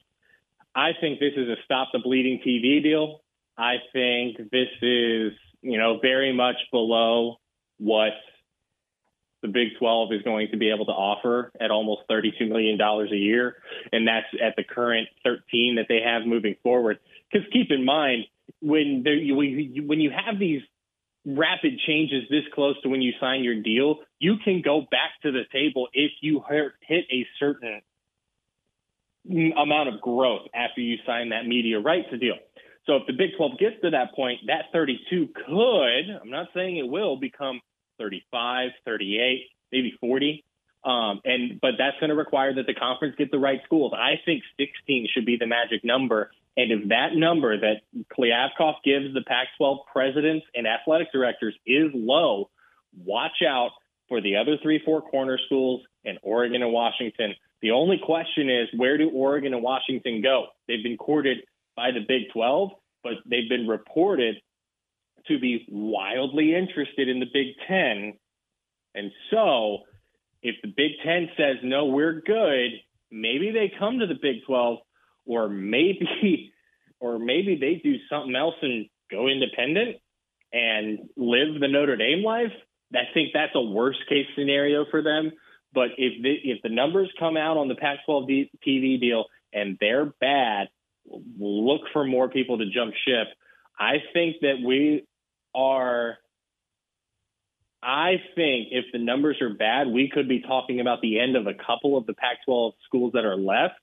I 0.76 0.92
think 1.00 1.20
this 1.20 1.34
is 1.38 1.50
a 1.50 1.56
stop 1.66 1.90
the 1.94 2.00
bleeding 2.00 2.40
TV 2.44 2.82
deal 2.82 3.20
I 3.58 3.76
think 3.92 4.38
this 4.52 4.70
is, 4.82 5.34
you 5.62 5.78
know, 5.78 6.00
very 6.02 6.34
much 6.34 6.56
below 6.72 7.40
what 7.78 8.14
the 9.42 9.48
Big 9.48 9.70
12 9.78 10.14
is 10.14 10.22
going 10.24 10.48
to 10.52 10.58
be 10.58 10.72
able 10.72 10.86
to 10.86 10.92
offer 10.92 11.52
at 11.60 11.70
almost 11.70 12.02
$32 12.10 12.50
million 12.50 12.80
a 12.80 13.16
year. 13.16 13.58
And 13.92 14.08
that's 14.08 14.28
at 14.42 14.56
the 14.56 14.64
current 14.64 15.08
13 15.24 15.76
that 15.76 15.86
they 15.90 16.00
have 16.04 16.26
moving 16.26 16.56
forward. 16.64 17.00
Because 17.34 17.48
keep 17.52 17.72
in 17.72 17.84
mind, 17.84 18.26
when 18.62 19.02
there, 19.04 19.16
you, 19.16 19.36
when 19.36 20.00
you 20.00 20.12
have 20.12 20.40
these 20.40 20.62
rapid 21.26 21.80
changes 21.88 22.24
this 22.30 22.44
close 22.54 22.80
to 22.82 22.90
when 22.90 23.02
you 23.02 23.14
sign 23.20 23.44
your 23.44 23.62
deal, 23.62 23.98
you 24.20 24.36
can 24.44 24.62
go 24.64 24.82
back 24.82 25.12
to 25.24 25.32
the 25.32 25.44
table 25.52 25.88
if 25.94 26.12
you 26.22 26.44
hit 26.88 27.06
a 27.12 27.26
certain 27.40 27.82
amount 29.58 29.90
of 29.90 30.02
growth 30.02 30.48
after 30.54 30.82
you 30.82 30.98
sign 31.06 31.30
that 31.30 31.48
media 31.48 31.80
rights 31.80 32.10
deal. 32.20 32.36
So 32.86 32.98
if 32.98 33.08
the 33.08 33.14
Big 33.14 33.32
12 33.38 33.58
gets 33.58 33.76
to 33.84 33.92
that 33.92 34.14
point, 34.14 34.42
that 34.48 34.66
32 34.74 35.30
could, 35.34 36.22
I'm 36.22 36.30
not 36.30 36.48
saying 36.54 36.78
it 36.78 36.88
will, 36.88 37.16
become 37.16 37.62
35, 37.98 38.72
38, 38.86 39.48
maybe 39.72 39.94
40. 40.02 40.44
Um, 40.84 41.22
and 41.24 41.62
but 41.62 41.76
that's 41.78 41.98
going 42.02 42.10
to 42.10 42.16
require 42.16 42.54
that 42.56 42.66
the 42.68 42.74
conference 42.74 43.16
get 43.18 43.32
the 43.32 43.40
right 43.40 43.62
schools. 43.64 43.94
I 43.96 44.16
think 44.26 44.44
16 44.60 45.08
should 45.14 45.26
be 45.26 45.38
the 45.38 45.48
magic 45.48 45.86
number. 45.86 46.32
And 46.56 46.72
if 46.72 46.90
that 46.90 47.16
number 47.16 47.60
that 47.60 47.82
Kliavkoff 48.16 48.76
gives 48.84 49.14
the 49.14 49.24
Pac-12 49.26 49.80
presidents 49.92 50.46
and 50.54 50.68
athletic 50.68 51.12
directors 51.12 51.56
is 51.66 51.90
low, 51.94 52.50
watch 52.96 53.42
out 53.48 53.72
for 54.08 54.22
the 54.22 54.36
other 54.36 54.58
three, 54.62 54.82
four 54.86 55.02
corner 55.02 55.40
schools 55.46 55.82
in 56.04 56.18
Oregon 56.22 56.62
and 56.62 56.72
Washington. 56.72 57.34
The 57.62 57.72
only 57.72 57.98
question 58.04 58.50
is 58.50 58.68
where 58.76 58.98
do 58.98 59.10
Oregon 59.10 59.54
and 59.54 59.64
Washington 59.64 60.22
go? 60.22 60.48
They've 60.68 60.84
been 60.84 60.98
courted 60.98 61.40
by 61.76 61.92
the 61.92 62.02
Big 62.08 62.32
12, 62.34 62.72
but 63.04 63.14
they've 63.26 63.50
been 63.50 63.68
reported 63.68 64.36
to 65.28 65.40
be 65.40 65.66
wildly 65.70 66.54
interested 66.54 67.08
in 67.08 67.20
the 67.20 67.26
Big 67.34 67.48
Ten. 67.68 68.14
And 68.94 69.12
so, 69.32 69.80
if 70.44 70.56
the 70.62 70.68
Big 70.76 70.92
Ten 71.04 71.30
says, 71.38 71.58
no, 71.64 71.86
we're 71.86 72.22
good, 72.22 72.72
maybe 73.10 73.52
they 73.52 73.72
come 73.80 74.00
to 74.00 74.08
the 74.08 74.20
Big 74.22 74.46
12, 74.46 74.80
or 75.26 75.50
maybe, 75.50 76.54
or 77.00 77.20
maybe 77.20 77.56
they 77.56 77.82
do 77.84 77.96
something 78.10 78.36
else 78.36 78.56
and 78.62 78.88
go 79.12 79.28
independent 79.28 79.98
and 80.52 81.00
live 81.18 81.60
the 81.60 81.68
Notre 81.68 81.98
Dame 81.98 82.24
life. 82.24 82.52
I 82.94 83.12
think 83.14 83.30
that's 83.34 83.56
a 83.56 83.62
worst 83.62 84.00
case 84.08 84.28
scenario 84.36 84.86
for 84.90 85.02
them. 85.02 85.32
But 85.74 85.90
if 85.98 86.22
the, 86.22 86.34
if 86.44 86.62
the 86.62 86.70
numbers 86.70 87.12
come 87.20 87.36
out 87.36 87.58
on 87.58 87.68
the 87.68 87.76
Pac-12 87.76 88.50
TV 88.66 89.00
deal 89.00 89.26
and 89.52 89.78
they're 89.80 90.06
bad, 90.06 90.70
look 91.40 91.82
for 91.92 92.06
more 92.06 92.30
people 92.30 92.60
to 92.60 92.66
jump 92.70 92.94
ship. 93.06 93.28
I 93.80 93.96
think 94.14 94.38
that 94.42 94.62
we 94.64 95.06
are 95.56 96.18
I 97.84 98.22
think 98.36 98.70
if 98.72 98.86
the 98.94 99.00
numbers 99.00 99.42
are 99.42 99.54
bad, 99.54 99.88
we 99.88 100.10
could 100.10 100.30
be 100.30 100.42
talking 100.42 100.80
about 100.80 101.02
the 101.02 101.20
end 101.20 101.36
of 101.36 101.48
a 101.48 101.54
couple 101.54 101.98
of 101.98 102.06
the 102.06 102.14
Pac 102.14 102.38
12 102.46 102.74
schools 102.86 103.12
that 103.14 103.26
are 103.26 103.36
left. 103.36 103.76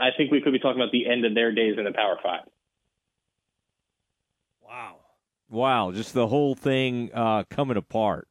I 0.00 0.08
think 0.16 0.30
we 0.30 0.40
could 0.40 0.52
be 0.52 0.58
talking 0.58 0.80
about 0.80 0.92
the 0.92 1.06
end 1.06 1.24
of 1.24 1.34
their 1.34 1.52
days 1.52 1.76
in 1.78 1.84
the 1.84 1.92
Power 1.92 2.18
Five. 2.22 2.44
Wow. 4.62 4.96
Wow. 5.48 5.92
Just 5.92 6.14
the 6.14 6.26
whole 6.26 6.54
thing 6.54 7.10
uh, 7.12 7.44
coming 7.50 7.76
apart. 7.76 8.28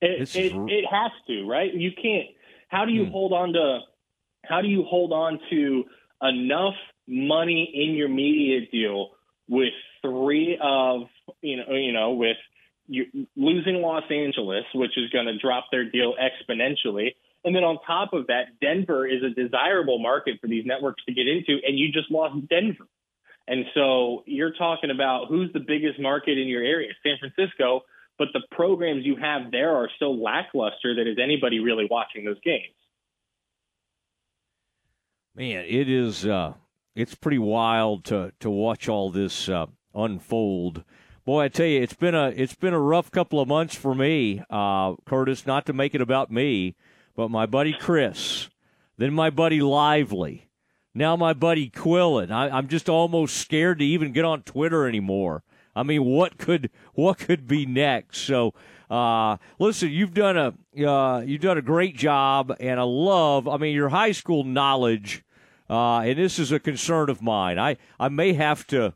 It, 0.00 0.34
it, 0.34 0.52
it, 0.52 0.84
has 0.90 1.12
to, 1.28 1.46
right? 1.46 1.72
You 1.72 1.92
can't. 1.92 2.28
How 2.68 2.84
do 2.84 2.92
you 2.92 3.04
hmm. 3.04 3.12
hold 3.12 3.32
on 3.32 3.52
to? 3.52 3.80
How 4.44 4.60
do 4.60 4.68
you 4.68 4.82
hold 4.82 5.12
on 5.12 5.38
to 5.50 5.84
enough 6.22 6.74
money 7.06 7.70
in 7.74 7.94
your 7.94 8.08
media 8.08 8.60
deal 8.70 9.10
with 9.48 9.72
three 10.00 10.58
of 10.60 11.02
you 11.40 11.56
know 11.56 11.74
you 11.74 11.92
know 11.92 12.12
with 12.12 12.36
you, 12.88 13.06
losing 13.36 13.76
Los 13.76 14.04
Angeles, 14.10 14.64
which 14.74 14.96
is 14.96 15.08
going 15.10 15.26
to 15.26 15.38
drop 15.38 15.66
their 15.70 15.88
deal 15.88 16.14
exponentially. 16.14 17.14
And 17.44 17.54
then 17.54 17.64
on 17.64 17.78
top 17.86 18.12
of 18.12 18.28
that, 18.28 18.60
Denver 18.60 19.06
is 19.06 19.22
a 19.22 19.30
desirable 19.30 19.98
market 19.98 20.38
for 20.40 20.46
these 20.46 20.64
networks 20.64 21.04
to 21.06 21.12
get 21.12 21.26
into, 21.26 21.58
and 21.66 21.78
you 21.78 21.90
just 21.90 22.10
lost 22.10 22.36
Denver. 22.48 22.86
And 23.48 23.64
so 23.74 24.22
you're 24.26 24.54
talking 24.54 24.90
about 24.90 25.26
who's 25.28 25.52
the 25.52 25.60
biggest 25.60 25.98
market 25.98 26.38
in 26.38 26.46
your 26.46 26.62
area, 26.62 26.92
San 27.02 27.16
Francisco, 27.18 27.82
but 28.18 28.28
the 28.32 28.42
programs 28.52 29.04
you 29.04 29.16
have 29.16 29.50
there 29.50 29.74
are 29.74 29.88
so 29.98 30.12
lackluster 30.12 30.94
that 30.96 31.10
is 31.10 31.18
anybody 31.22 31.58
really 31.58 31.86
watching 31.90 32.24
those 32.24 32.40
games? 32.44 32.74
Man, 35.34 35.64
it 35.66 35.88
is 35.88 36.26
uh, 36.26 36.52
it's 36.94 37.14
pretty 37.14 37.38
wild 37.38 38.04
to 38.04 38.32
to 38.40 38.50
watch 38.50 38.88
all 38.88 39.10
this 39.10 39.48
uh, 39.48 39.66
unfold. 39.94 40.84
Boy, 41.24 41.44
I 41.44 41.48
tell 41.48 41.66
you, 41.66 41.80
it's 41.80 41.94
been 41.94 42.14
a 42.14 42.28
it's 42.28 42.54
been 42.54 42.74
a 42.74 42.80
rough 42.80 43.10
couple 43.10 43.40
of 43.40 43.48
months 43.48 43.74
for 43.74 43.94
me, 43.94 44.42
uh, 44.50 44.94
Curtis. 45.06 45.46
Not 45.46 45.66
to 45.66 45.72
make 45.72 45.94
it 45.94 46.00
about 46.00 46.30
me, 46.30 46.76
but 47.14 47.30
my 47.30 47.46
buddy 47.46 47.72
Chris, 47.72 48.48
then 48.96 49.12
my 49.12 49.30
buddy 49.30 49.60
Lively, 49.60 50.48
now 50.94 51.16
my 51.16 51.32
buddy 51.32 51.70
Quillen. 51.70 52.30
I, 52.30 52.48
I'm 52.48 52.68
just 52.68 52.88
almost 52.88 53.36
scared 53.36 53.78
to 53.78 53.84
even 53.84 54.12
get 54.12 54.24
on 54.24 54.42
Twitter 54.42 54.86
anymore. 54.86 55.42
I 55.74 55.82
mean, 55.82 56.04
what 56.04 56.38
could 56.38 56.70
what 56.94 57.18
could 57.18 57.46
be 57.46 57.64
next? 57.64 58.18
So, 58.18 58.52
uh, 58.90 59.38
listen, 59.58 59.90
you've 59.90 60.14
done 60.14 60.36
a 60.36 60.86
uh, 60.86 61.20
you've 61.20 61.40
done 61.40 61.58
a 61.58 61.62
great 61.62 61.96
job, 61.96 62.54
and 62.60 62.78
I 62.78 62.82
love. 62.82 63.48
I 63.48 63.56
mean, 63.56 63.74
your 63.74 63.88
high 63.88 64.12
school 64.12 64.44
knowledge, 64.44 65.24
uh, 65.70 66.00
and 66.00 66.18
this 66.18 66.38
is 66.38 66.52
a 66.52 66.60
concern 66.60 67.08
of 67.08 67.22
mine. 67.22 67.58
I 67.58 67.78
I 67.98 68.08
may 68.08 68.34
have 68.34 68.66
to 68.68 68.94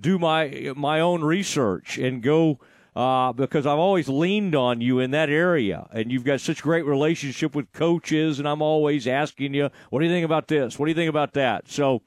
do 0.00 0.18
my 0.18 0.72
my 0.74 1.00
own 1.00 1.22
research 1.22 1.98
and 1.98 2.22
go 2.22 2.58
uh, 2.96 3.32
because 3.32 3.66
I've 3.66 3.78
always 3.78 4.08
leaned 4.08 4.54
on 4.54 4.80
you 4.80 5.00
in 5.00 5.10
that 5.10 5.28
area, 5.28 5.86
and 5.92 6.12
you've 6.12 6.24
got 6.24 6.40
such 6.40 6.62
great 6.62 6.84
relationship 6.84 7.54
with 7.54 7.72
coaches, 7.72 8.38
and 8.38 8.48
I'm 8.48 8.62
always 8.62 9.06
asking 9.08 9.54
you, 9.54 9.70
what 9.90 10.00
do 10.00 10.06
you 10.06 10.12
think 10.12 10.24
about 10.24 10.48
this? 10.48 10.78
What 10.78 10.86
do 10.86 10.90
you 10.90 10.94
think 10.94 11.10
about 11.10 11.32
that? 11.32 11.68
So 11.68 12.02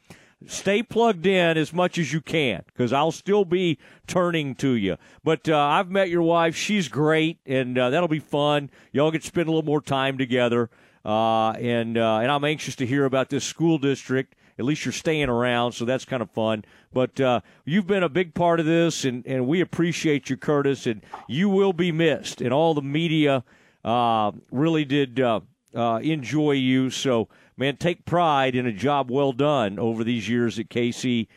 stay 0.45 0.83
plugged 0.83 1.25
in 1.25 1.57
as 1.57 1.73
much 1.73 1.97
as 1.97 2.13
you 2.13 2.21
can 2.21 2.63
because 2.67 2.93
I'll 2.93 3.11
still 3.11 3.43
be 3.43 3.77
turning 4.05 4.55
to 4.55 4.71
you. 4.71 4.97
But 5.23 5.49
uh, 5.49 5.57
I've 5.57 5.89
met 5.89 6.09
your 6.09 6.21
wife; 6.21 6.55
she's 6.55 6.87
great, 6.87 7.39
and 7.45 7.77
uh, 7.77 7.89
that'll 7.89 8.07
be 8.07 8.19
fun. 8.19 8.69
Y'all 8.93 9.11
get 9.11 9.21
to 9.21 9.27
spend 9.27 9.49
a 9.49 9.51
little 9.51 9.65
more 9.65 9.81
time 9.81 10.17
together, 10.17 10.69
uh, 11.03 11.51
and 11.51 11.97
uh, 11.97 12.19
and 12.19 12.31
I'm 12.31 12.45
anxious 12.45 12.77
to 12.77 12.85
hear 12.85 13.03
about 13.03 13.29
this 13.29 13.43
school 13.43 13.77
district 13.77 14.35
at 14.59 14.65
least 14.65 14.85
you're 14.85 14.91
staying 14.91 15.29
around, 15.29 15.73
so 15.73 15.85
that's 15.85 16.05
kind 16.05 16.21
of 16.21 16.31
fun. 16.31 16.65
But 16.91 17.19
uh, 17.19 17.41
you've 17.65 17.87
been 17.87 18.03
a 18.03 18.09
big 18.09 18.33
part 18.33 18.59
of 18.59 18.65
this, 18.65 19.05
and, 19.05 19.25
and 19.25 19.47
we 19.47 19.61
appreciate 19.61 20.29
you, 20.29 20.37
Curtis, 20.37 20.87
and 20.87 21.01
you 21.27 21.49
will 21.49 21.73
be 21.73 21.91
missed. 21.91 22.41
And 22.41 22.51
all 22.51 22.73
the 22.73 22.81
media 22.81 23.43
uh, 23.85 24.31
really 24.51 24.85
did 24.85 25.19
uh, 25.19 25.41
uh 25.75 25.99
enjoy 26.01 26.53
you. 26.53 26.89
So, 26.89 27.29
man, 27.55 27.77
take 27.77 28.05
pride 28.05 28.55
in 28.55 28.65
a 28.65 28.71
job 28.73 29.11
well 29.11 29.33
done 29.33 29.77
over 29.79 30.03
these 30.03 30.27
years 30.27 30.57
at 30.57 30.69
KCEN. 30.69 31.27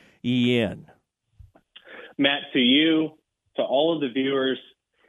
Matt, 2.19 2.43
to 2.53 2.59
you, 2.59 3.19
to 3.57 3.63
all 3.63 3.95
of 3.95 4.01
the 4.01 4.09
viewers, 4.09 4.59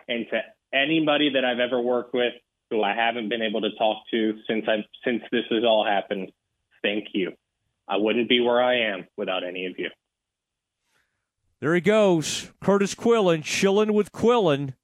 and 0.08 0.26
to 0.32 0.42
anybody 0.74 1.32
that 1.34 1.46
I've 1.46 1.60
ever 1.60 1.80
worked 1.80 2.14
with 2.14 2.34
who 2.70 2.82
I 2.82 2.96
haven't 2.96 3.30
been 3.30 3.42
able 3.42 3.62
to 3.62 3.72
talk 3.78 4.04
to 4.12 4.40
since 4.48 4.66
I 4.68 4.78
since 5.04 5.22
this 5.32 5.44
has 5.52 5.64
all 5.64 5.86
happened, 5.86 6.32
thank 6.82 7.08
you. 7.14 7.34
I 7.92 7.98
wouldn't 7.98 8.30
be 8.30 8.40
where 8.40 8.64
I 8.64 8.94
am 8.94 9.06
without 9.18 9.44
any 9.44 9.66
of 9.66 9.78
you. 9.78 9.90
There 11.60 11.76
he 11.76 11.82
goes. 11.82 12.50
Curtis 12.62 12.96
Quillen, 12.96 13.44
chilling 13.44 13.92
with 13.92 14.14
Quillen. 14.14 14.76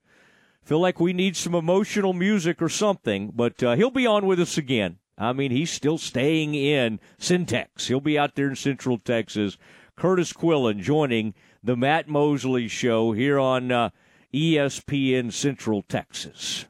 Feel 0.61 0.81
like 0.81 0.99
we 0.99 1.13
need 1.13 1.37
some 1.37 1.55
emotional 1.55 2.11
music 2.11 2.61
or 2.61 2.67
something, 2.67 3.31
but 3.33 3.63
uh, 3.63 3.75
he'll 3.77 3.91
be 3.91 4.05
on 4.05 4.25
with 4.25 4.41
us 4.41 4.57
again. 4.57 4.97
I 5.17 5.31
mean, 5.31 5.51
he's 5.51 5.71
still 5.71 5.97
staying 5.97 6.53
in 6.53 6.99
Centex. 7.17 7.87
He'll 7.87 8.01
be 8.01 8.19
out 8.19 8.35
there 8.35 8.49
in 8.49 8.57
Central 8.57 8.97
Texas. 8.97 9.57
Curtis 9.95 10.33
Quillen 10.33 10.81
joining 10.81 11.33
the 11.63 11.77
Matt 11.77 12.09
Mosley 12.09 12.67
Show 12.67 13.13
here 13.13 13.39
on 13.39 13.71
uh, 13.71 13.91
ESPN 14.33 15.31
Central 15.31 15.81
Texas. 15.83 16.65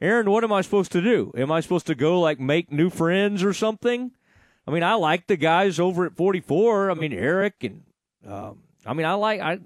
Aaron, 0.00 0.28
what 0.28 0.42
am 0.42 0.52
I 0.52 0.62
supposed 0.62 0.90
to 0.92 1.00
do? 1.00 1.32
Am 1.36 1.52
I 1.52 1.60
supposed 1.60 1.86
to 1.86 1.94
go 1.94 2.20
like 2.20 2.40
make 2.40 2.72
new 2.72 2.90
friends 2.90 3.44
or 3.44 3.52
something? 3.52 4.10
I 4.66 4.70
mean, 4.70 4.82
I 4.82 4.94
like 4.94 5.26
the 5.26 5.36
guys 5.36 5.78
over 5.78 6.06
at 6.06 6.16
44. 6.16 6.90
I 6.90 6.94
mean, 6.94 7.12
Eric 7.12 7.62
and 7.62 7.82
um, 8.26 8.60
I 8.86 8.94
mean, 8.94 9.06
I 9.06 9.14
like 9.14 9.40
I 9.40 9.58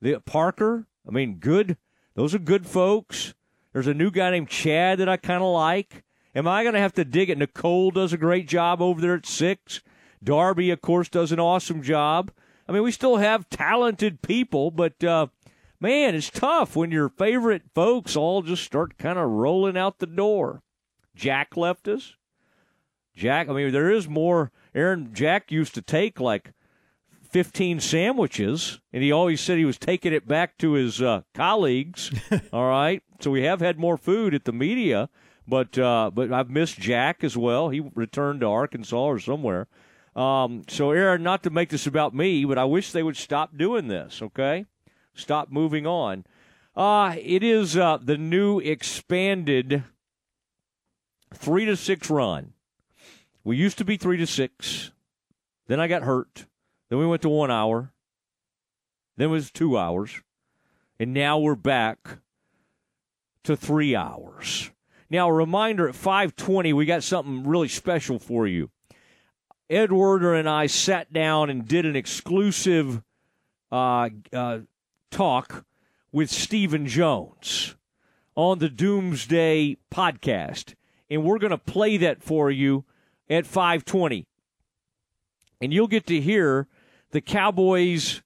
the 0.00 0.20
Parker. 0.20 0.86
I 1.06 1.10
mean, 1.10 1.36
good. 1.36 1.76
Those 2.14 2.34
are 2.34 2.38
good 2.38 2.66
folks. 2.66 3.34
There's 3.72 3.86
a 3.86 3.94
new 3.94 4.10
guy 4.10 4.30
named 4.30 4.48
Chad 4.48 4.98
that 4.98 5.08
I 5.08 5.16
kind 5.16 5.42
of 5.42 5.52
like. 5.52 6.04
Am 6.34 6.46
I 6.46 6.62
going 6.62 6.74
to 6.74 6.80
have 6.80 6.94
to 6.94 7.04
dig 7.04 7.30
it? 7.30 7.38
Nicole 7.38 7.90
does 7.90 8.12
a 8.12 8.18
great 8.18 8.48
job 8.48 8.80
over 8.80 9.00
there 9.00 9.14
at 9.14 9.26
six. 9.26 9.80
Darby, 10.22 10.70
of 10.70 10.80
course, 10.80 11.08
does 11.08 11.32
an 11.32 11.40
awesome 11.40 11.82
job. 11.82 12.30
I 12.68 12.72
mean, 12.72 12.82
we 12.82 12.92
still 12.92 13.16
have 13.16 13.48
talented 13.50 14.22
people, 14.22 14.70
but 14.70 15.02
uh, 15.02 15.28
man, 15.80 16.14
it's 16.14 16.30
tough 16.30 16.76
when 16.76 16.90
your 16.90 17.08
favorite 17.08 17.62
folks 17.74 18.16
all 18.16 18.42
just 18.42 18.62
start 18.62 18.98
kind 18.98 19.18
of 19.18 19.28
rolling 19.28 19.76
out 19.76 19.98
the 19.98 20.06
door. 20.06 20.62
Jack 21.16 21.56
left 21.56 21.88
us. 21.88 22.14
Jack, 23.20 23.50
I 23.50 23.52
mean, 23.52 23.70
there 23.70 23.90
is 23.90 24.08
more. 24.08 24.50
Aaron 24.74 25.10
Jack 25.12 25.52
used 25.52 25.74
to 25.74 25.82
take 25.82 26.18
like 26.18 26.54
15 27.28 27.78
sandwiches, 27.78 28.80
and 28.94 29.02
he 29.02 29.12
always 29.12 29.42
said 29.42 29.58
he 29.58 29.66
was 29.66 29.76
taking 29.76 30.14
it 30.14 30.26
back 30.26 30.56
to 30.56 30.72
his 30.72 31.02
uh, 31.02 31.20
colleagues. 31.34 32.10
all 32.52 32.66
right, 32.66 33.02
so 33.20 33.30
we 33.30 33.42
have 33.42 33.60
had 33.60 33.78
more 33.78 33.98
food 33.98 34.32
at 34.32 34.46
the 34.46 34.54
media, 34.54 35.10
but 35.46 35.78
uh, 35.78 36.10
but 36.14 36.32
I've 36.32 36.48
missed 36.48 36.80
Jack 36.80 37.22
as 37.22 37.36
well. 37.36 37.68
He 37.68 37.80
returned 37.94 38.40
to 38.40 38.46
Arkansas 38.46 38.96
or 38.96 39.18
somewhere. 39.18 39.68
Um, 40.16 40.62
so, 40.66 40.90
Aaron, 40.90 41.22
not 41.22 41.42
to 41.42 41.50
make 41.50 41.68
this 41.68 41.86
about 41.86 42.14
me, 42.14 42.46
but 42.46 42.56
I 42.56 42.64
wish 42.64 42.90
they 42.90 43.02
would 43.02 43.18
stop 43.18 43.54
doing 43.54 43.88
this. 43.88 44.22
Okay, 44.22 44.64
stop 45.12 45.50
moving 45.50 45.86
on. 45.86 46.24
Uh, 46.74 47.16
it 47.20 47.42
is 47.42 47.76
uh, 47.76 47.98
the 47.98 48.16
new 48.16 48.60
expanded 48.60 49.84
three 51.34 51.66
to 51.66 51.76
six 51.76 52.08
run. 52.08 52.54
We 53.44 53.56
used 53.56 53.78
to 53.78 53.84
be 53.84 53.96
three 53.96 54.16
to 54.18 54.26
six. 54.26 54.92
Then 55.66 55.80
I 55.80 55.88
got 55.88 56.02
hurt. 56.02 56.46
Then 56.88 56.98
we 56.98 57.06
went 57.06 57.22
to 57.22 57.28
one 57.28 57.50
hour. 57.50 57.92
Then 59.16 59.28
it 59.28 59.30
was 59.30 59.50
two 59.50 59.78
hours. 59.78 60.20
And 60.98 61.14
now 61.14 61.38
we're 61.38 61.54
back 61.54 62.18
to 63.44 63.56
three 63.56 63.96
hours. 63.96 64.70
Now, 65.08 65.28
a 65.28 65.32
reminder 65.32 65.88
at 65.88 65.94
520, 65.94 66.72
we 66.72 66.86
got 66.86 67.02
something 67.02 67.44
really 67.44 67.68
special 67.68 68.18
for 68.18 68.46
you. 68.46 68.70
Ed 69.68 69.92
Werder 69.92 70.34
and 70.34 70.48
I 70.48 70.66
sat 70.66 71.12
down 71.12 71.50
and 71.50 71.66
did 71.66 71.86
an 71.86 71.96
exclusive 71.96 73.02
uh, 73.72 74.10
uh, 74.32 74.58
talk 75.10 75.64
with 76.12 76.30
Stephen 76.30 76.86
Jones 76.86 77.76
on 78.34 78.58
the 78.58 78.68
Doomsday 78.68 79.76
podcast. 79.92 80.74
And 81.08 81.24
we're 81.24 81.38
going 81.38 81.50
to 81.50 81.58
play 81.58 81.96
that 81.98 82.22
for 82.22 82.50
you 82.50 82.84
at 83.30 83.46
520. 83.46 84.26
And 85.60 85.72
you'll 85.72 85.86
get 85.86 86.06
to 86.06 86.20
hear 86.20 86.66
the 87.12 87.20
Cowboys 87.20 88.22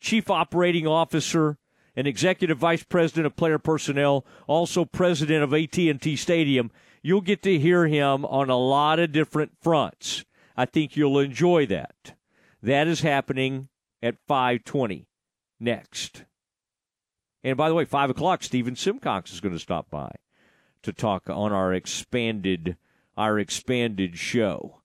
chief 0.00 0.28
operating 0.28 0.86
officer 0.86 1.58
and 1.94 2.06
executive 2.06 2.58
vice 2.58 2.82
president 2.82 3.26
of 3.26 3.36
player 3.36 3.58
personnel, 3.58 4.26
also 4.46 4.84
president 4.84 5.42
of 5.42 5.54
AT&T 5.54 6.16
Stadium. 6.16 6.70
You'll 7.02 7.20
get 7.20 7.42
to 7.42 7.58
hear 7.58 7.86
him 7.86 8.24
on 8.24 8.50
a 8.50 8.56
lot 8.56 8.98
of 8.98 9.12
different 9.12 9.52
fronts. 9.60 10.24
I 10.56 10.66
think 10.66 10.96
you'll 10.96 11.18
enjoy 11.18 11.66
that. 11.66 12.14
That 12.62 12.88
is 12.88 13.00
happening 13.00 13.68
at 14.02 14.16
520 14.26 15.06
next. 15.58 16.24
And 17.42 17.56
by 17.56 17.68
the 17.68 17.74
way, 17.74 17.84
5 17.84 18.10
o'clock, 18.10 18.42
Stephen 18.42 18.76
Simcox 18.76 19.32
is 19.32 19.40
going 19.40 19.54
to 19.54 19.58
stop 19.58 19.90
by 19.90 20.10
to 20.82 20.92
talk 20.92 21.28
on 21.28 21.52
our 21.52 21.72
expanded 21.72 22.76
our 23.20 23.38
expanded 23.38 24.16
show. 24.16 24.80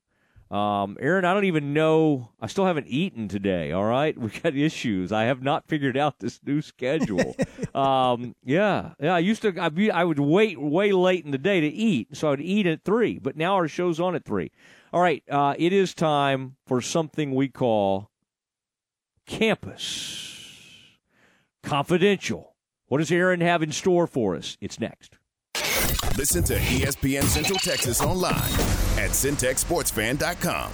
Um, 0.50 0.98
Aaron, 1.00 1.24
I 1.24 1.32
don't 1.32 1.46
even 1.46 1.72
know. 1.72 2.32
I 2.38 2.48
still 2.48 2.66
haven't 2.66 2.86
eaten 2.86 3.28
today. 3.28 3.72
All 3.72 3.84
right, 3.84 4.16
we 4.18 4.28
got 4.28 4.54
issues. 4.54 5.10
I 5.10 5.24
have 5.24 5.42
not 5.42 5.66
figured 5.66 5.96
out 5.96 6.20
this 6.20 6.38
new 6.44 6.60
schedule. 6.60 7.34
um, 7.74 8.36
yeah, 8.44 8.92
yeah. 9.00 9.14
I 9.14 9.20
used 9.20 9.40
to. 9.42 9.54
I'd 9.58 9.74
be, 9.74 9.90
I 9.90 10.04
would 10.04 10.20
wait 10.20 10.60
way 10.60 10.92
late 10.92 11.24
in 11.24 11.30
the 11.30 11.38
day 11.38 11.62
to 11.62 11.66
eat, 11.66 12.14
so 12.14 12.30
I'd 12.30 12.42
eat 12.42 12.66
at 12.66 12.84
three. 12.84 13.18
But 13.18 13.38
now 13.38 13.54
our 13.54 13.68
show's 13.68 13.98
on 13.98 14.14
at 14.14 14.26
three. 14.26 14.52
All 14.92 15.00
right, 15.00 15.24
uh, 15.30 15.54
it 15.58 15.72
is 15.72 15.94
time 15.94 16.56
for 16.66 16.82
something 16.82 17.34
we 17.34 17.48
call 17.48 18.10
campus 19.26 20.34
confidential. 21.62 22.54
What 22.88 22.98
does 22.98 23.10
Aaron 23.10 23.40
have 23.40 23.62
in 23.62 23.72
store 23.72 24.06
for 24.06 24.36
us? 24.36 24.58
It's 24.60 24.78
next. 24.78 25.15
Listen 26.16 26.42
to 26.44 26.54
ESPN 26.56 27.24
Central 27.24 27.58
Texas 27.58 28.00
online 28.00 28.32
at 28.98 29.10
centexsportsfan.com. 29.10 30.72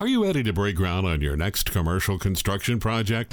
Are 0.00 0.08
you 0.08 0.24
ready 0.24 0.42
to 0.42 0.52
break 0.52 0.74
ground 0.74 1.06
on 1.06 1.20
your 1.20 1.36
next 1.36 1.70
commercial 1.70 2.18
construction 2.18 2.80
project? 2.80 3.32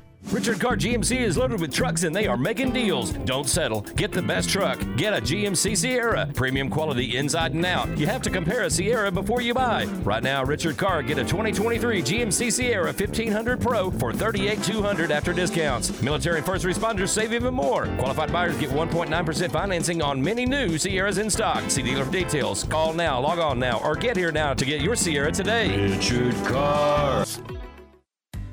Richard 0.31 0.61
Carr 0.61 0.77
GMC 0.77 1.19
is 1.19 1.37
loaded 1.37 1.59
with 1.59 1.73
trucks 1.73 2.03
and 2.03 2.15
they 2.15 2.25
are 2.25 2.37
making 2.37 2.71
deals. 2.71 3.11
Don't 3.11 3.49
settle. 3.49 3.81
Get 3.97 4.13
the 4.13 4.21
best 4.21 4.49
truck. 4.49 4.79
Get 4.95 5.13
a 5.13 5.21
GMC 5.21 5.75
Sierra. 5.75 6.29
Premium 6.33 6.69
quality 6.69 7.17
inside 7.17 7.53
and 7.53 7.65
out. 7.65 7.97
You 7.97 8.07
have 8.07 8.21
to 8.21 8.29
compare 8.29 8.61
a 8.61 8.69
Sierra 8.69 9.11
before 9.11 9.41
you 9.41 9.53
buy. 9.53 9.83
Right 10.05 10.23
now, 10.23 10.45
Richard 10.45 10.77
Carr 10.77 11.03
get 11.03 11.17
a 11.17 11.25
2023 11.25 12.01
GMC 12.01 12.49
Sierra 12.49 12.93
1500 12.93 13.59
Pro 13.59 13.91
for 13.91 14.13
$38,200 14.13 15.09
after 15.09 15.33
discounts. 15.33 16.01
Military 16.01 16.41
first 16.41 16.63
responders 16.63 17.09
save 17.09 17.33
even 17.33 17.53
more. 17.53 17.87
Qualified 17.97 18.31
buyers 18.31 18.57
get 18.57 18.69
1.9% 18.69 19.51
financing 19.51 20.01
on 20.01 20.23
many 20.23 20.45
new 20.45 20.77
Sierras 20.77 21.17
in 21.17 21.29
stock. 21.29 21.69
See 21.69 21.81
dealer 21.81 22.05
for 22.05 22.11
details. 22.11 22.63
Call 22.63 22.93
now, 22.93 23.19
log 23.19 23.39
on 23.39 23.59
now, 23.59 23.81
or 23.83 23.95
get 23.95 24.15
here 24.15 24.31
now 24.31 24.53
to 24.53 24.63
get 24.63 24.79
your 24.79 24.95
Sierra 24.95 25.33
today. 25.33 25.91
Richard 25.91 26.35
Carr. 26.45 27.25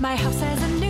My 0.00 0.16
house 0.16 0.40
has 0.40 0.62
a 0.62 0.68
new 0.80 0.89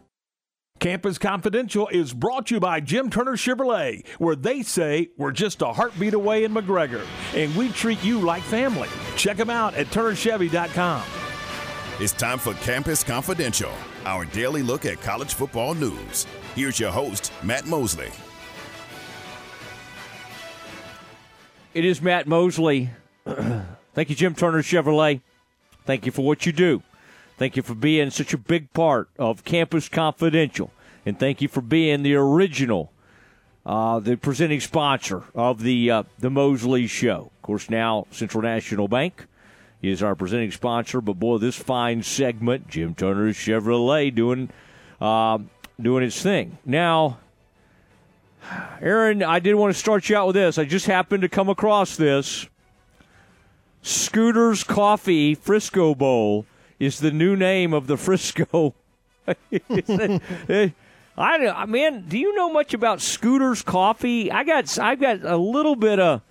Campus 0.81 1.19
Confidential 1.19 1.87
is 1.89 2.11
brought 2.11 2.47
to 2.47 2.55
you 2.55 2.59
by 2.59 2.79
Jim 2.79 3.11
Turner 3.11 3.33
Chevrolet, 3.33 4.03
where 4.17 4.35
they 4.35 4.63
say 4.63 5.11
we're 5.15 5.31
just 5.31 5.61
a 5.61 5.67
heartbeat 5.67 6.15
away 6.15 6.43
in 6.43 6.51
McGregor, 6.51 7.05
and 7.35 7.55
we 7.55 7.69
treat 7.69 8.03
you 8.03 8.19
like 8.19 8.41
family. 8.41 8.89
Check 9.15 9.37
them 9.37 9.51
out 9.51 9.75
at 9.75 9.85
turnerchevy.com. 9.87 11.03
It's 11.99 12.13
time 12.13 12.39
for 12.39 12.55
Campus 12.55 13.03
Confidential, 13.03 13.71
our 14.05 14.25
daily 14.25 14.63
look 14.63 14.87
at 14.87 14.99
college 15.03 15.35
football 15.35 15.75
news. 15.75 16.25
Here's 16.55 16.79
your 16.79 16.91
host, 16.91 17.31
Matt 17.43 17.67
Mosley. 17.67 18.09
It 21.75 21.85
is 21.85 22.01
Matt 22.01 22.25
Mosley. 22.25 22.89
Thank 23.93 24.09
you, 24.09 24.15
Jim 24.15 24.33
Turner 24.33 24.63
Chevrolet. 24.63 25.21
Thank 25.85 26.07
you 26.07 26.11
for 26.11 26.25
what 26.25 26.47
you 26.47 26.51
do. 26.51 26.81
Thank 27.41 27.57
you 27.57 27.63
for 27.63 27.73
being 27.73 28.11
such 28.11 28.35
a 28.35 28.37
big 28.37 28.71
part 28.71 29.09
of 29.17 29.43
Campus 29.43 29.89
Confidential. 29.89 30.69
And 31.07 31.17
thank 31.17 31.41
you 31.41 31.47
for 31.47 31.61
being 31.61 32.03
the 32.03 32.13
original, 32.13 32.91
uh, 33.65 33.99
the 33.99 34.15
presenting 34.15 34.59
sponsor 34.59 35.23
of 35.33 35.63
the 35.63 35.89
uh, 35.89 36.03
the 36.19 36.29
Mosley 36.29 36.85
Show. 36.85 37.31
Of 37.35 37.41
course, 37.41 37.67
now 37.67 38.05
Central 38.11 38.43
National 38.43 38.87
Bank 38.87 39.25
is 39.81 40.03
our 40.03 40.13
presenting 40.13 40.51
sponsor. 40.51 41.01
But 41.01 41.13
boy, 41.13 41.39
this 41.39 41.55
fine 41.55 42.03
segment, 42.03 42.67
Jim 42.67 42.93
Turner's 42.93 43.37
Chevrolet 43.37 44.13
doing 44.13 44.51
uh, 45.01 45.39
doing 45.81 46.03
its 46.03 46.21
thing. 46.21 46.59
Now, 46.63 47.17
Aaron, 48.79 49.23
I 49.23 49.39
did 49.39 49.55
want 49.55 49.73
to 49.73 49.79
start 49.79 50.07
you 50.09 50.15
out 50.15 50.27
with 50.27 50.35
this. 50.35 50.59
I 50.59 50.65
just 50.65 50.85
happened 50.85 51.23
to 51.23 51.27
come 51.27 51.49
across 51.49 51.95
this. 51.95 52.47
Scooter's 53.81 54.63
Coffee 54.63 55.33
Frisco 55.33 55.95
Bowl 55.95 56.45
is 56.81 56.99
the 56.99 57.11
new 57.11 57.35
name 57.35 57.73
of 57.73 57.85
the 57.85 57.95
Frisco. 57.95 58.73
I, 61.15 61.65
man, 61.67 62.05
do 62.07 62.17
you 62.17 62.35
know 62.35 62.51
much 62.51 62.73
about 62.73 63.01
Scooter's 63.01 63.61
Coffee? 63.61 64.31
I 64.31 64.43
got 64.43 64.79
I 64.79 64.95
got 64.95 65.23
a 65.23 65.37
little 65.37 65.75
bit 65.75 65.99
of. 65.99 66.23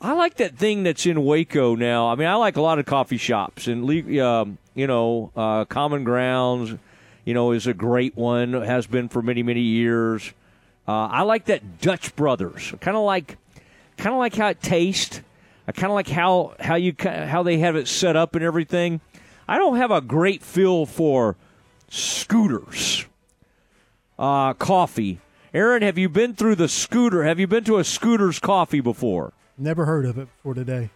I 0.00 0.14
like 0.14 0.34
that 0.38 0.58
thing 0.58 0.82
that's 0.82 1.06
in 1.06 1.24
Waco 1.24 1.76
now. 1.76 2.08
I 2.08 2.16
mean, 2.16 2.26
I 2.26 2.34
like 2.34 2.56
a 2.56 2.60
lot 2.60 2.80
of 2.80 2.86
coffee 2.86 3.18
shops 3.18 3.68
and 3.68 3.88
um, 4.18 4.58
you 4.74 4.88
know, 4.88 5.30
uh, 5.36 5.64
Common 5.66 6.02
Grounds, 6.02 6.76
you 7.24 7.34
know, 7.34 7.52
is 7.52 7.68
a 7.68 7.74
great 7.74 8.16
one. 8.16 8.52
Has 8.52 8.88
been 8.88 9.08
for 9.08 9.22
many 9.22 9.44
many 9.44 9.60
years. 9.60 10.32
Uh, 10.88 11.06
I 11.06 11.22
like 11.22 11.44
that 11.44 11.80
Dutch 11.80 12.16
Brothers. 12.16 12.74
Kind 12.80 12.96
of 12.96 13.04
like, 13.04 13.38
kind 13.96 14.12
of 14.12 14.18
like 14.18 14.34
how 14.34 14.48
it 14.48 14.60
tastes. 14.60 15.20
I 15.66 15.72
kind 15.72 15.90
of 15.90 15.94
like 15.94 16.08
how 16.08 16.54
how 16.58 16.74
you 16.74 16.94
how 16.98 17.42
they 17.42 17.58
have 17.58 17.76
it 17.76 17.88
set 17.88 18.16
up 18.16 18.34
and 18.34 18.44
everything. 18.44 19.00
I 19.48 19.58
don't 19.58 19.76
have 19.76 19.90
a 19.90 20.00
great 20.00 20.42
feel 20.42 20.86
for 20.86 21.36
scooters 21.88 23.06
uh, 24.18 24.54
coffee. 24.54 25.20
Aaron, 25.52 25.82
have 25.82 25.98
you 25.98 26.08
been 26.08 26.34
through 26.34 26.54
the 26.54 26.68
scooter? 26.68 27.24
Have 27.24 27.38
you 27.38 27.46
been 27.46 27.64
to 27.64 27.78
a 27.78 27.84
Scooter's 27.84 28.38
Coffee 28.38 28.80
before? 28.80 29.32
Never 29.58 29.84
heard 29.84 30.06
of 30.06 30.16
it 30.16 30.28
before 30.36 30.54
today. 30.54 30.90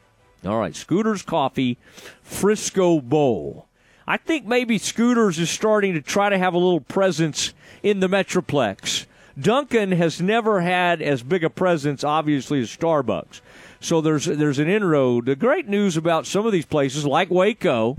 All 0.47 0.59
right, 0.59 0.75
Scooter's 0.75 1.23
Coffee, 1.23 1.77
Frisco 2.23 3.01
Bowl. 3.01 3.67
I 4.07 4.17
think 4.17 4.47
maybe 4.47 4.79
Scooters 4.79 5.39
is 5.39 5.51
starting 5.51 5.95
to 5.95 6.01
try 6.01 6.31
to 6.31 6.39
have 6.39 6.55
a 6.55 6.59
little 6.59 6.81
presence 6.81 7.53
in 7.83 8.01
the 8.01 8.07
Metroplex. 8.07 9.07
Dunkin' 9.39 9.93
has 9.93 10.23
never 10.23 10.63
had 10.63 11.03
as 11.03 11.23
big 11.23 11.45
a 11.45 11.51
presence, 11.51 12.05
obviously, 12.05 12.61
as 12.61 12.75
Starbucks. 12.75 13.41
So 13.87 14.01
there's 14.01 14.25
there's 14.25 14.59
an 14.59 14.69
inroad. 14.69 15.27
The 15.27 15.37
great 15.37 15.69
news 15.69 15.97
about 15.97 16.27
some 16.27 16.45
of 16.45 16.51
these 16.51 16.67
places, 16.67 17.07
like 17.07 17.31
Waco, 17.31 17.97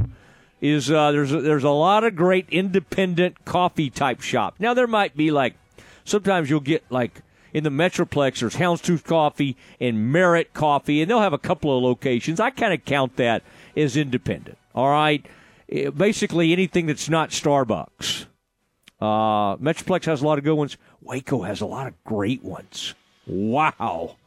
is 0.59 0.91
uh, 0.91 1.13
there's 1.13 1.31
a, 1.31 1.39
there's 1.39 1.63
a 1.63 1.69
lot 1.69 2.03
of 2.03 2.13
great 2.13 2.45
independent 2.49 3.45
coffee 3.45 3.89
type 3.89 4.19
shop. 4.19 4.55
Now 4.59 4.73
there 4.73 4.85
might 4.85 5.15
be 5.15 5.31
like 5.31 5.55
sometimes 6.03 6.49
you'll 6.49 6.59
get 6.59 6.83
like 6.89 7.21
in 7.53 7.63
the 7.63 7.69
Metroplex 7.69 8.39
there's 8.39 8.57
Houndstooth 8.57 9.05
Coffee 9.05 9.55
and 9.79 10.11
Merit 10.11 10.53
Coffee, 10.53 11.01
and 11.01 11.09
they'll 11.09 11.21
have 11.21 11.31
a 11.31 11.37
couple 11.37 11.77
of 11.77 11.81
locations. 11.81 12.41
I 12.41 12.49
kind 12.49 12.73
of 12.73 12.83
count 12.83 13.15
that 13.15 13.43
as 13.77 13.95
independent. 13.95 14.57
All 14.75 14.89
right, 14.89 15.25
eh, 15.71 15.89
basically 15.89 16.51
anything 16.51 16.87
that's 16.87 17.07
not 17.07 17.29
Starbucks. 17.29 18.25
Uh, 18.99 19.55
Metroplex 19.55 20.03
has 20.03 20.21
a 20.21 20.25
lot 20.25 20.37
of 20.37 20.43
good 20.43 20.55
ones. 20.55 20.75
Waco 21.01 21.43
has 21.43 21.61
a 21.61 21.65
lot 21.65 21.87
of 21.87 21.93
great 22.03 22.43
ones. 22.43 22.93
Wow. 23.25 24.17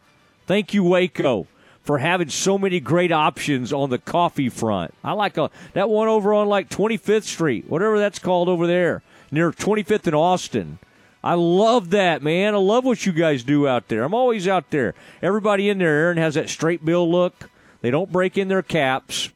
Thank 0.51 0.75
you, 0.75 0.83
Waco, 0.83 1.47
for 1.81 1.99
having 1.99 2.29
so 2.29 2.59
many 2.59 2.81
great 2.81 3.13
options 3.13 3.73
on 3.73 3.89
the 3.89 4.01
coffee 4.01 4.49
front. 4.49 4.93
I 5.05 5.13
like 5.13 5.39
a, 5.39 5.49
that 5.75 5.89
one 5.89 6.09
over 6.09 6.35
on 6.35 6.49
like 6.49 6.69
25th 6.69 7.23
Street, 7.23 7.71
whatever 7.71 8.01
that's 8.01 8.19
called 8.19 8.49
over 8.49 8.67
there, 8.67 9.01
near 9.31 9.53
25th 9.53 10.09
and 10.09 10.17
Austin. 10.17 10.81
I 11.23 11.35
love 11.35 11.91
that, 11.91 12.25
man. 12.25 12.55
I 12.55 12.59
love 12.59 12.85
what 12.85 13.07
you 13.07 13.13
guys 13.13 13.45
do 13.45 13.69
out 13.69 13.87
there. 13.87 14.03
I'm 14.03 14.13
always 14.13 14.49
out 14.49 14.71
there. 14.71 14.95
Everybody 15.23 15.69
in 15.69 15.79
there, 15.79 15.95
Aaron, 15.95 16.19
has 16.19 16.35
that 16.35 16.49
straight 16.49 16.85
bill 16.85 17.09
look. 17.09 17.49
They 17.81 17.93
don't 17.93 18.11
break 18.11 18.37
in 18.37 18.49
their 18.49 18.63
caps. 18.63 19.31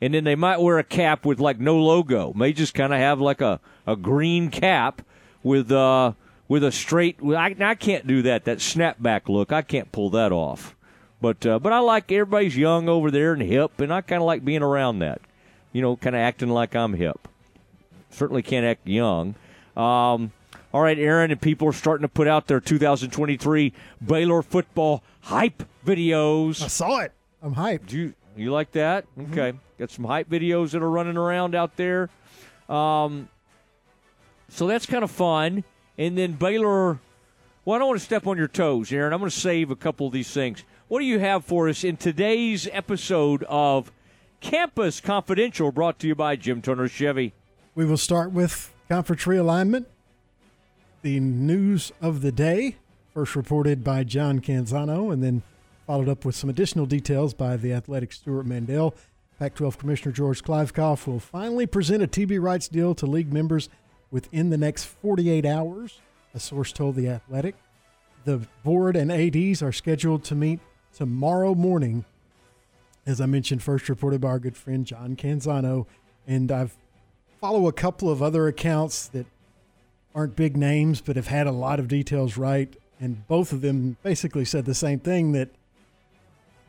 And 0.00 0.12
then 0.12 0.24
they 0.24 0.34
might 0.34 0.60
wear 0.60 0.80
a 0.80 0.82
cap 0.82 1.24
with 1.24 1.38
like 1.38 1.60
no 1.60 1.78
logo. 1.78 2.32
May 2.32 2.52
just 2.52 2.74
kind 2.74 2.92
of 2.92 2.98
have 2.98 3.20
like 3.20 3.40
a, 3.40 3.60
a 3.86 3.94
green 3.94 4.50
cap 4.50 5.02
with 5.44 5.70
uh 5.70 6.14
with 6.48 6.64
a 6.64 6.72
straight. 6.72 7.18
I, 7.22 7.54
I 7.60 7.74
can't 7.74 8.06
do 8.06 8.22
that. 8.22 8.44
That 8.44 8.58
snapback 8.58 9.28
look, 9.28 9.52
I 9.52 9.62
can't 9.62 9.92
pull 9.92 10.10
that 10.10 10.32
off. 10.32 10.74
But 11.20 11.44
uh, 11.44 11.58
but 11.58 11.72
I 11.72 11.80
like 11.80 12.10
everybody's 12.10 12.56
young 12.56 12.88
over 12.88 13.10
there 13.10 13.32
and 13.32 13.42
hip, 13.42 13.80
and 13.80 13.92
I 13.92 14.00
kind 14.00 14.22
of 14.22 14.26
like 14.26 14.44
being 14.44 14.62
around 14.62 15.00
that. 15.00 15.20
You 15.72 15.82
know, 15.82 15.96
kind 15.96 16.16
of 16.16 16.20
acting 16.20 16.48
like 16.48 16.74
I'm 16.74 16.94
hip. 16.94 17.28
Certainly 18.10 18.42
can't 18.42 18.64
act 18.64 18.86
young. 18.86 19.34
Um, 19.76 20.32
all 20.72 20.82
right, 20.82 20.98
Aaron, 20.98 21.30
and 21.30 21.40
people 21.40 21.68
are 21.68 21.72
starting 21.72 22.02
to 22.02 22.08
put 22.08 22.26
out 22.26 22.46
their 22.46 22.60
2023 22.60 23.72
Baylor 24.04 24.42
football 24.42 25.02
hype 25.22 25.62
videos. 25.84 26.62
I 26.62 26.68
saw 26.68 27.00
it. 27.00 27.12
I'm 27.42 27.54
hyped. 27.54 27.92
You 27.92 28.14
you 28.36 28.52
like 28.52 28.72
that? 28.72 29.04
Okay, 29.30 29.54
got 29.78 29.90
some 29.90 30.04
hype 30.04 30.28
videos 30.28 30.70
that 30.70 30.82
are 30.82 30.90
running 30.90 31.16
around 31.16 31.54
out 31.54 31.76
there. 31.76 32.10
Um, 32.68 33.28
so 34.48 34.66
that's 34.66 34.86
kind 34.86 35.02
of 35.02 35.10
fun. 35.10 35.64
And 35.98 36.16
then 36.16 36.32
Baylor. 36.32 37.00
Well, 37.64 37.76
I 37.76 37.78
don't 37.80 37.88
want 37.88 38.00
to 38.00 38.06
step 38.06 38.26
on 38.26 38.38
your 38.38 38.48
toes, 38.48 38.90
Aaron. 38.92 39.12
I'm 39.12 39.18
going 39.18 39.30
to 39.30 39.36
save 39.36 39.70
a 39.70 39.76
couple 39.76 40.06
of 40.06 40.12
these 40.12 40.30
things. 40.30 40.62
What 40.86 41.00
do 41.00 41.04
you 41.04 41.18
have 41.18 41.44
for 41.44 41.68
us 41.68 41.84
in 41.84 41.98
today's 41.98 42.66
episode 42.72 43.44
of 43.48 43.92
Campus 44.40 45.02
Confidential, 45.02 45.70
brought 45.70 45.98
to 45.98 46.06
you 46.06 46.14
by 46.14 46.36
Jim 46.36 46.62
Turner 46.62 46.88
Chevy? 46.88 47.34
We 47.74 47.84
will 47.84 47.98
start 47.98 48.32
with 48.32 48.72
conference 48.88 49.24
realignment. 49.24 49.84
The 51.02 51.20
news 51.20 51.92
of 52.00 52.22
the 52.22 52.32
day, 52.32 52.76
first 53.12 53.36
reported 53.36 53.84
by 53.84 54.04
John 54.04 54.40
Canzano, 54.40 55.12
and 55.12 55.22
then 55.22 55.42
followed 55.86 56.08
up 56.08 56.24
with 56.24 56.36
some 56.36 56.48
additional 56.48 56.86
details 56.86 57.34
by 57.34 57.56
the 57.56 57.72
athletic 57.72 58.12
Stewart 58.12 58.46
Mandel. 58.46 58.94
Pac 59.38 59.54
12 59.56 59.78
Commissioner 59.78 60.12
George 60.12 60.42
Kliavkoff 60.42 61.06
will 61.06 61.20
finally 61.20 61.66
present 61.66 62.02
a 62.02 62.08
TV 62.08 62.40
rights 62.40 62.66
deal 62.66 62.94
to 62.94 63.06
league 63.06 63.32
members 63.32 63.68
within 64.10 64.50
the 64.50 64.58
next 64.58 64.84
48 64.84 65.44
hours, 65.44 66.00
a 66.34 66.40
source 66.40 66.72
told 66.72 66.96
The 66.96 67.08
Athletic. 67.08 67.54
The 68.24 68.46
board 68.64 68.96
and 68.96 69.10
ADs 69.10 69.62
are 69.62 69.72
scheduled 69.72 70.24
to 70.24 70.34
meet 70.34 70.60
tomorrow 70.94 71.54
morning, 71.54 72.04
as 73.06 73.20
I 73.20 73.26
mentioned, 73.26 73.62
first 73.62 73.88
reported 73.88 74.20
by 74.20 74.28
our 74.28 74.38
good 74.38 74.56
friend 74.56 74.84
John 74.84 75.16
Canzano. 75.16 75.86
And 76.26 76.52
I've 76.52 76.76
follow 77.40 77.68
a 77.68 77.72
couple 77.72 78.10
of 78.10 78.22
other 78.22 78.48
accounts 78.48 79.08
that 79.08 79.26
aren't 80.14 80.34
big 80.34 80.56
names 80.56 81.00
but 81.00 81.16
have 81.16 81.28
had 81.28 81.46
a 81.46 81.52
lot 81.52 81.78
of 81.78 81.88
details 81.88 82.36
right. 82.36 82.74
And 83.00 83.26
both 83.28 83.52
of 83.52 83.60
them 83.60 83.96
basically 84.02 84.44
said 84.44 84.64
the 84.64 84.74
same 84.74 84.98
thing 84.98 85.32
that 85.32 85.50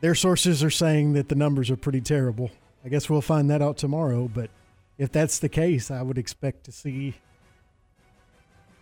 their 0.00 0.14
sources 0.14 0.62
are 0.62 0.70
saying 0.70 1.14
that 1.14 1.28
the 1.28 1.34
numbers 1.34 1.70
are 1.70 1.76
pretty 1.76 2.00
terrible. 2.00 2.50
I 2.84 2.88
guess 2.88 3.10
we'll 3.10 3.20
find 3.20 3.50
that 3.50 3.60
out 3.60 3.76
tomorrow. 3.76 4.30
But 4.32 4.50
if 4.96 5.10
that's 5.10 5.40
the 5.40 5.48
case, 5.48 5.90
I 5.90 6.02
would 6.02 6.18
expect 6.18 6.64
to 6.64 6.72
see 6.72 7.16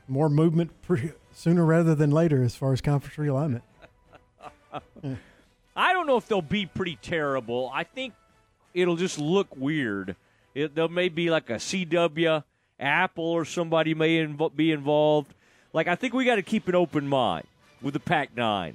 more 0.09 0.29
movement 0.29 0.71
sooner 1.33 1.65
rather 1.65 1.95
than 1.95 2.11
later 2.11 2.43
as 2.43 2.57
far 2.57 2.73
as 2.73 2.81
conference 2.81 3.17
realignment. 3.17 3.63
I 5.77 5.93
don't 5.93 6.07
know 6.07 6.17
if 6.17 6.27
they'll 6.27 6.43
be 6.43 6.67
pretty 6.67 6.99
terrible. 7.01 7.71
I 7.73 7.85
think 7.85 8.15
it'll 8.75 8.97
just 8.97 9.19
look 9.19 9.57
weird. 9.57 10.17
It, 10.55 10.75
there 10.75 10.89
may 10.89 11.09
be 11.09 11.31
like 11.31 11.51
a 11.51 11.55
CW, 11.55 12.43
Apple, 12.81 13.25
or 13.25 13.45
somebody 13.45 13.95
may 13.95 14.25
inv- 14.25 14.57
be 14.57 14.73
involved. 14.73 15.33
Like 15.73 15.87
I 15.87 15.95
think 15.95 16.15
we 16.15 16.25
got 16.25 16.37
to 16.37 16.43
keep 16.43 16.67
an 16.69 16.75
open 16.75 17.07
mind 17.07 17.47
with 17.81 17.95
the 17.95 18.01
Pac-9. 18.01 18.75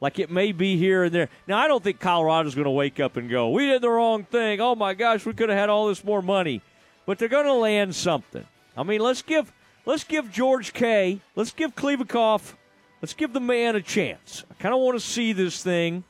Like 0.00 0.18
it 0.18 0.30
may 0.30 0.52
be 0.52 0.76
here 0.76 1.04
and 1.04 1.14
there. 1.14 1.28
Now 1.46 1.58
I 1.58 1.68
don't 1.68 1.82
think 1.82 1.98
Colorado's 1.98 2.54
going 2.54 2.64
to 2.64 2.70
wake 2.70 3.00
up 3.00 3.16
and 3.16 3.28
go, 3.28 3.50
"We 3.50 3.66
did 3.66 3.82
the 3.82 3.90
wrong 3.90 4.24
thing. 4.24 4.60
Oh 4.60 4.74
my 4.74 4.94
gosh, 4.94 5.26
we 5.26 5.32
could 5.32 5.48
have 5.48 5.58
had 5.58 5.68
all 5.68 5.88
this 5.88 6.04
more 6.04 6.22
money." 6.22 6.62
But 7.04 7.18
they're 7.18 7.28
going 7.28 7.46
to 7.46 7.54
land 7.54 7.94
something. 7.96 8.46
I 8.76 8.84
mean, 8.84 9.00
let's 9.00 9.22
give 9.22 9.52
let's 9.88 10.04
give 10.04 10.30
George 10.30 10.74
K. 10.74 11.20
Let's 11.34 11.50
give 11.50 11.74
Kliavkoff. 11.74 12.52
Let's 13.00 13.14
give 13.14 13.32
the 13.32 13.40
man 13.40 13.74
a 13.74 13.80
chance. 13.80 14.44
I 14.50 14.54
kind 14.54 14.74
of 14.74 14.80
want 14.80 15.00
to 15.00 15.04
see 15.04 15.32
this 15.32 15.62
thing. 15.62 16.04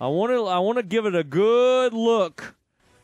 I 0.00 0.08
want 0.08 0.32
to 0.32 0.46
I 0.46 0.58
want 0.60 0.78
to 0.78 0.82
give 0.82 1.04
it 1.04 1.14
a 1.14 1.22
good 1.22 1.92
look, 1.92 2.54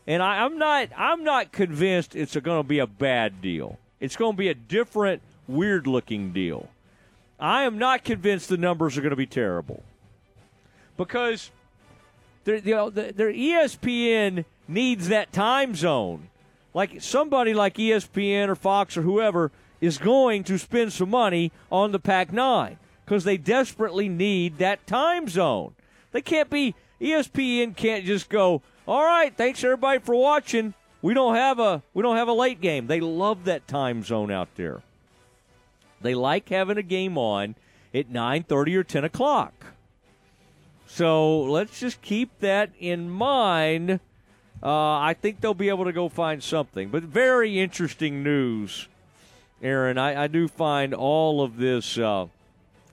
and 0.07 0.23
I, 0.23 0.45
I'm 0.45 0.57
not 0.59 0.89
I'm 0.97 1.23
not 1.25 1.53
convinced 1.53 2.17
it's 2.17 2.35
going 2.37 2.59
to 2.59 2.67
be 2.67 2.79
a 2.79 2.87
bad 2.87 3.43
deal. 3.43 3.79
It's 4.01 4.17
going 4.17 4.33
to 4.33 4.39
be 4.39 4.49
a 4.49 4.55
different, 4.55 5.21
weird 5.47 5.87
looking 5.87 6.33
deal. 6.33 6.71
I 7.39 7.65
am 7.65 7.77
not 7.77 8.03
convinced 8.03 8.49
the 8.49 8.57
numbers 8.57 8.97
are 8.97 9.03
going 9.03 9.11
to 9.11 9.17
be 9.17 9.27
terrible 9.27 9.83
because 10.97 11.51
their, 12.45 12.61
their 12.61 13.33
ESPN 13.33 14.47
needs 14.67 15.09
that 15.09 15.33
time 15.35 15.75
zone. 15.75 16.31
Like 16.73 17.03
somebody 17.03 17.53
like 17.53 17.75
ESPN 17.75 18.49
or 18.49 18.55
Fox 18.55 18.97
or 18.97 19.03
whoever 19.03 19.51
is 19.81 19.99
going 19.99 20.45
to 20.45 20.59
spend 20.59 20.93
some 20.93 21.11
money 21.11 21.53
on 21.71 21.93
the 21.93 21.99
Pac 21.99 22.33
9 22.33 22.79
because 23.05 23.25
they 23.25 23.37
desperately 23.37 24.09
need 24.09 24.59
that 24.59 24.87
time 24.87 25.29
zone. 25.29 25.75
They 26.13 26.23
can't 26.23 26.51
be, 26.51 26.75
ESPN 27.01 27.77
can't 27.77 28.05
just 28.05 28.29
go, 28.29 28.63
all 28.87 29.05
right, 29.05 29.37
thanks 29.37 29.63
everybody 29.65 29.99
for 30.01 30.15
watching. 30.15 30.75
We 31.03 31.15
don't 31.15 31.35
have 31.35 31.59
a 31.59 31.83
we 31.95 32.03
don't 32.03 32.17
have 32.17 32.29
a 32.29 32.33
late 32.33 32.61
game. 32.61 32.87
They 32.87 33.01
love 33.01 33.45
that 33.45 33.69
time 33.69 34.03
zone 34.03 34.31
out 34.31 34.49
there. 34.57 34.83
They 36.01 36.15
like 36.15 36.49
having 36.49 36.79
a 36.79 36.83
game 36.83 37.17
on 37.19 37.55
at 37.95 38.11
nine 38.11 38.43
thirty 38.43 38.75
or 38.77 38.83
ten 38.83 39.05
o'clock. 39.05 39.67
So 40.87 41.43
let's 41.43 41.79
just 41.79 42.01
keep 42.01 42.39
that 42.41 42.71
in 42.79 43.11
mind. 43.11 44.01
Uh, 44.63 44.99
I 44.99 45.15
think 45.21 45.41
they'll 45.41 45.55
be 45.55 45.69
able 45.69 45.85
to 45.85 45.93
go 45.93 46.09
find 46.09 46.43
something. 46.43 46.89
But 46.89 47.03
very 47.03 47.61
interesting 47.61 48.23
news, 48.23 48.89
Aaron. 49.63 49.99
I, 49.99 50.25
I 50.25 50.27
do 50.27 50.49
find 50.49 50.95
all 50.95 51.43
of 51.43 51.57
this 51.57 51.99
uh, 51.99 52.27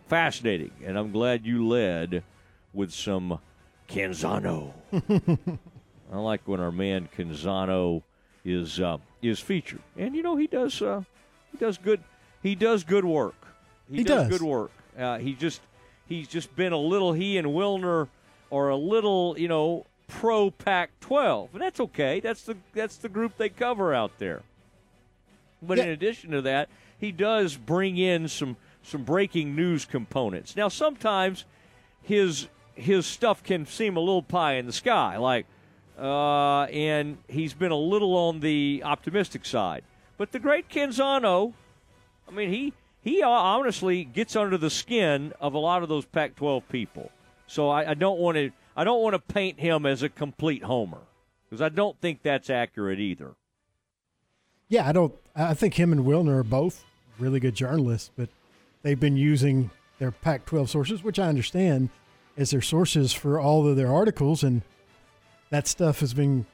fascinating, 0.07 0.71
and 0.83 0.97
I'm 0.97 1.11
glad 1.11 1.45
you 1.45 1.67
led 1.67 2.23
with 2.73 2.91
some 2.93 3.39
Canzano. 3.87 4.73
I 6.11 6.17
like 6.17 6.47
when 6.47 6.59
our 6.59 6.71
man 6.71 7.09
Canzano 7.15 8.01
is 8.45 8.79
uh, 8.79 8.97
is 9.21 9.39
featured, 9.39 9.81
and 9.97 10.15
you 10.15 10.23
know 10.23 10.35
he 10.35 10.47
does 10.47 10.81
uh, 10.81 11.03
he 11.51 11.57
does 11.57 11.77
good 11.77 12.01
he 12.41 12.55
does 12.55 12.83
good 12.83 13.05
work. 13.05 13.35
He, 13.89 13.97
He 13.97 14.03
does, 14.03 14.29
does. 14.29 14.39
good 14.39 14.47
work. 14.47 14.71
Uh, 14.97 15.17
he 15.17 15.33
just 15.33 15.61
he's 16.07 16.27
just 16.27 16.55
been 16.55 16.73
a 16.73 16.77
little 16.77 17.13
he 17.13 17.37
and 17.37 17.47
Wilner 17.47 18.07
are 18.51 18.69
a 18.69 18.75
little 18.77 19.35
you 19.37 19.47
know 19.47 19.85
pro 20.07 20.51
Pac-12, 20.51 21.49
and 21.53 21.61
that's 21.61 21.79
okay. 21.79 22.19
That's 22.19 22.43
the 22.43 22.55
that's 22.73 22.97
the 22.97 23.09
group 23.09 23.37
they 23.37 23.49
cover 23.49 23.93
out 23.93 24.11
there. 24.19 24.41
But 25.67 25.79
in 25.79 25.89
addition 25.89 26.31
to 26.31 26.41
that, 26.43 26.69
he 26.97 27.11
does 27.11 27.57
bring 27.57 27.97
in 27.97 28.27
some 28.27 28.57
some 28.81 29.03
breaking 29.03 29.55
news 29.55 29.85
components. 29.85 30.55
Now 30.55 30.67
sometimes 30.67 31.45
his 32.01 32.47
his 32.75 33.05
stuff 33.05 33.43
can 33.43 33.65
seem 33.65 33.97
a 33.97 33.99
little 33.99 34.23
pie 34.23 34.53
in 34.53 34.65
the 34.65 34.73
sky, 34.73 35.17
like 35.17 35.45
uh, 35.97 36.63
and 36.63 37.17
he's 37.27 37.53
been 37.53 37.71
a 37.71 37.77
little 37.77 38.15
on 38.15 38.39
the 38.39 38.81
optimistic 38.83 39.45
side. 39.45 39.83
But 40.17 40.31
the 40.31 40.39
great 40.39 40.69
Canzano, 40.69 41.53
I 42.27 42.31
mean, 42.31 42.49
he 42.49 42.73
he 43.01 43.21
honestly 43.21 44.03
gets 44.03 44.35
under 44.35 44.57
the 44.57 44.69
skin 44.69 45.33
of 45.39 45.53
a 45.53 45.59
lot 45.59 45.83
of 45.83 45.89
those 45.89 46.05
Pac-12 46.05 46.63
people. 46.69 47.11
So 47.47 47.69
I, 47.69 47.91
I 47.91 47.93
don't 47.93 48.19
want 48.19 48.37
to 48.37 48.51
I 48.75 48.83
don't 48.83 49.01
want 49.01 49.13
to 49.13 49.19
paint 49.19 49.59
him 49.59 49.85
as 49.85 50.03
a 50.03 50.09
complete 50.09 50.63
homer 50.63 51.01
because 51.49 51.61
I 51.61 51.69
don't 51.69 51.99
think 51.99 52.23
that's 52.23 52.49
accurate 52.49 52.99
either. 52.99 53.35
Yeah, 54.69 54.87
I 54.87 54.91
don't. 54.91 55.13
I 55.35 55.53
think 55.53 55.75
him 55.75 55.91
and 55.91 56.05
Wilner 56.05 56.39
are 56.39 56.43
both 56.43 56.85
really 57.19 57.39
good 57.39 57.55
journalists, 57.55 58.11
but 58.15 58.29
they've 58.81 58.99
been 58.99 59.17
using 59.17 59.71
their 59.99 60.11
Pac-12 60.11 60.69
sources, 60.69 61.03
which 61.03 61.19
I 61.19 61.27
understand, 61.27 61.89
as 62.37 62.51
their 62.51 62.61
sources 62.61 63.13
for 63.13 63.39
all 63.39 63.67
of 63.67 63.75
their 63.75 63.91
articles, 63.91 64.43
and 64.43 64.61
that 65.49 65.67
stuff 65.67 65.99
has 65.99 66.13
been. 66.13 66.45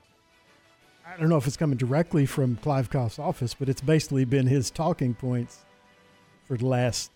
I 1.08 1.20
don't 1.20 1.30
know 1.30 1.38
if 1.38 1.48
it's 1.48 1.58
coming 1.58 1.78
directly 1.78 2.26
from 2.26 2.58
Kliavkoff's 2.58 3.20
office, 3.20 3.54
but 3.54 3.68
it's 3.68 3.82
basically 3.82 4.26
been 4.26 4.48
his 4.48 4.70
talking 4.70 5.16
points 5.16 5.66
for 6.46 6.56
the 6.56 6.68
last 6.68 7.12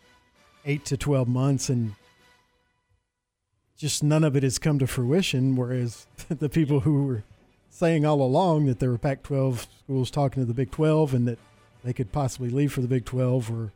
eight 0.66 0.84
to 0.86 0.98
twelve 0.98 1.28
months, 1.28 1.70
and 1.70 1.94
just 3.78 4.04
none 4.04 4.24
of 4.24 4.36
it 4.36 4.44
has 4.44 4.58
come 4.58 4.80
to 4.80 4.88
fruition. 4.88 5.56
Whereas 5.56 6.08
the 6.30 6.50
people 6.50 6.82
who 6.82 7.04
were 7.06 7.24
saying 7.74 8.06
all 8.06 8.22
along 8.22 8.68
that 8.68 8.80
there 8.80 8.92
were 8.92 9.00
Pac 9.00 9.24
12 9.24 9.68
schools 9.84 10.12
talking 10.12 10.44
to 10.44 10.46
the 10.46 10.54
Big 10.54 10.70
12 10.70 11.16
and 11.16 11.28
that 11.28 11.40
they 11.84 11.92
could 11.92 12.12
possibly 12.12 12.50
leave 12.50 12.72
for 12.72 12.82
the 12.82 12.88
Big 12.88 13.04
12 13.04 13.50
were 13.50 13.72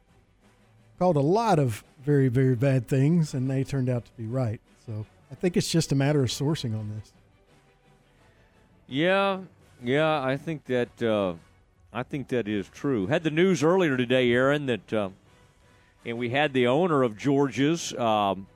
called 1.00 1.16
a 1.16 1.22
lot 1.22 1.58
of 1.58 1.84
very, 2.04 2.28
very 2.28 2.56
bad 2.56 2.88
things, 2.88 3.34
and 3.34 3.50
they 3.50 3.64
turned 3.64 3.90
out 3.90 4.06
to 4.06 4.12
be 4.12 4.28
right. 4.28 4.62
So 4.86 5.06
I 5.32 5.36
think 5.36 5.58
it's 5.58 5.72
just 5.72 5.92
a 5.92 5.96
matter 5.96 6.22
of 6.24 6.30
sourcing 6.30 6.78
on 6.78 6.90
this. 6.96 7.12
Yeah, 8.88 9.40
yeah, 9.84 10.24
I 10.24 10.38
think 10.38 10.66
that 10.66 11.04
uh, 11.04 11.34
I 11.92 12.04
think 12.04 12.28
that 12.30 12.48
is 12.48 12.70
true. 12.70 13.08
Had 13.08 13.24
the 13.24 13.32
news 13.32 13.64
earlier 13.64 13.98
today, 13.98 14.32
Aaron, 14.32 14.68
that 14.68 14.94
uh, 14.94 15.10
and 16.06 16.18
we 16.18 16.30
had 16.30 16.54
the 16.54 16.68
owner 16.68 17.04
of 17.04 17.18
George's, 17.18 17.94
um, 17.96 18.48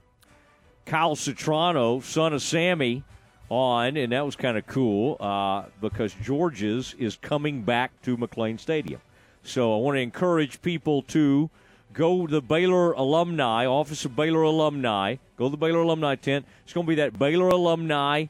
Kyle 0.85 1.15
Citrano, 1.15 2.01
son 2.01 2.31
of 2.31 2.41
Sammy, 2.41 3.03
on, 3.51 3.97
and 3.97 4.13
that 4.13 4.25
was 4.25 4.35
kind 4.35 4.57
of 4.57 4.65
cool 4.65 5.17
uh, 5.19 5.65
because 5.81 6.13
George's 6.23 6.95
is 6.97 7.17
coming 7.17 7.63
back 7.63 7.91
to 8.03 8.15
McLane 8.15 8.59
Stadium. 8.59 9.01
So 9.43 9.75
I 9.75 9.77
want 9.81 9.97
to 9.97 10.01
encourage 10.01 10.61
people 10.61 11.01
to 11.03 11.49
go 11.91 12.25
to 12.25 12.31
the 12.31 12.41
Baylor 12.41 12.93
alumni, 12.93 13.65
Office 13.65 14.05
of 14.05 14.15
Baylor 14.15 14.43
Alumni, 14.43 15.17
go 15.35 15.47
to 15.47 15.51
the 15.51 15.57
Baylor 15.57 15.81
Alumni 15.81 16.15
tent. 16.15 16.45
It's 16.63 16.71
going 16.71 16.85
to 16.85 16.89
be 16.89 16.95
that 16.95 17.19
Baylor 17.19 17.49
Alumni 17.49 18.27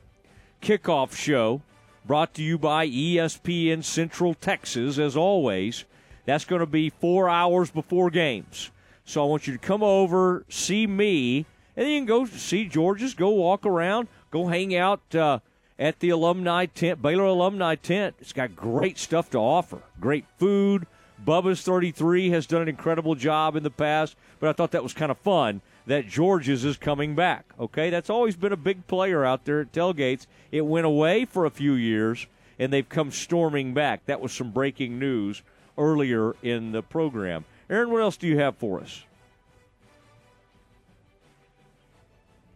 kickoff 0.62 1.16
show 1.16 1.62
brought 2.04 2.34
to 2.34 2.44
you 2.44 2.58
by 2.58 2.88
ESPN 2.88 3.84
Central 3.84 4.34
Texas, 4.34 4.98
as 4.98 5.16
always. 5.16 5.86
That's 6.26 6.46
going 6.46 6.62
to 6.62 6.66
be 6.66 6.90
four 6.90 7.30
hours 7.30 7.70
before 7.70 8.10
games. 8.10 8.72
So 9.06 9.24
I 9.24 9.28
want 9.28 9.46
you 9.46 9.54
to 9.54 9.60
come 9.60 9.84
over, 9.84 10.46
see 10.50 10.88
me, 10.88 11.46
and 11.76 11.86
then 11.86 12.06
go 12.06 12.26
see 12.26 12.66
George's, 12.66 13.14
go 13.14 13.30
walk 13.30 13.66
around, 13.66 14.08
go 14.32 14.48
hang 14.48 14.76
out 14.76 15.14
uh, 15.14 15.40
at 15.78 16.00
the 16.00 16.10
alumni 16.10 16.66
tent, 16.66 17.02
Baylor 17.02 17.26
alumni 17.26 17.76
tent. 17.76 18.16
It's 18.20 18.34
got 18.34 18.56
great 18.56 18.98
stuff 18.98 19.30
to 19.32 19.38
offer, 19.38 19.82
great 20.00 20.26
food. 20.38 20.88
Bubba's 21.24 21.62
33 21.62 22.32
has 22.32 22.48
done 22.48 22.64
an 22.64 22.68
incredible 22.68 23.14
job 23.14 23.56
in 23.56 23.62
the 23.62 23.70
past, 23.70 24.16
but 24.40 24.50
I 24.50 24.54
thought 24.54 24.72
that 24.72 24.82
was 24.82 24.94
kind 24.94 25.12
of 25.12 25.20
fun 25.20 25.62
that 25.86 26.08
George's 26.08 26.66
is 26.66 26.78
coming 26.78 27.16
back. 27.16 27.46
Okay, 27.60 27.90
that's 27.90 28.10
always 28.10 28.36
been 28.36 28.52
a 28.52 28.58
big 28.58 28.88
player 28.88 29.24
out 29.26 29.46
there 29.46 29.62
at 29.62 29.72
tailgates. 29.72 30.26
It 30.52 30.66
went 30.66 30.86
away 30.86 31.26
for 31.26 31.46
a 31.46 31.52
few 31.52 31.74
years, 31.74 32.28
and 32.58 32.72
they've 32.72 32.88
come 32.88 33.12
storming 33.12 33.74
back. 33.74 34.06
That 34.06 34.22
was 34.22 34.32
some 34.32 34.52
breaking 34.52 34.98
news 34.98 35.44
earlier 35.78 36.36
in 36.42 36.72
the 36.72 36.82
program. 36.82 37.46
Aaron, 37.70 37.92
what 37.92 38.02
else 38.02 38.18
do 38.18 38.28
you 38.28 38.40
have 38.40 38.58
for 38.58 38.80
us? 38.80 39.04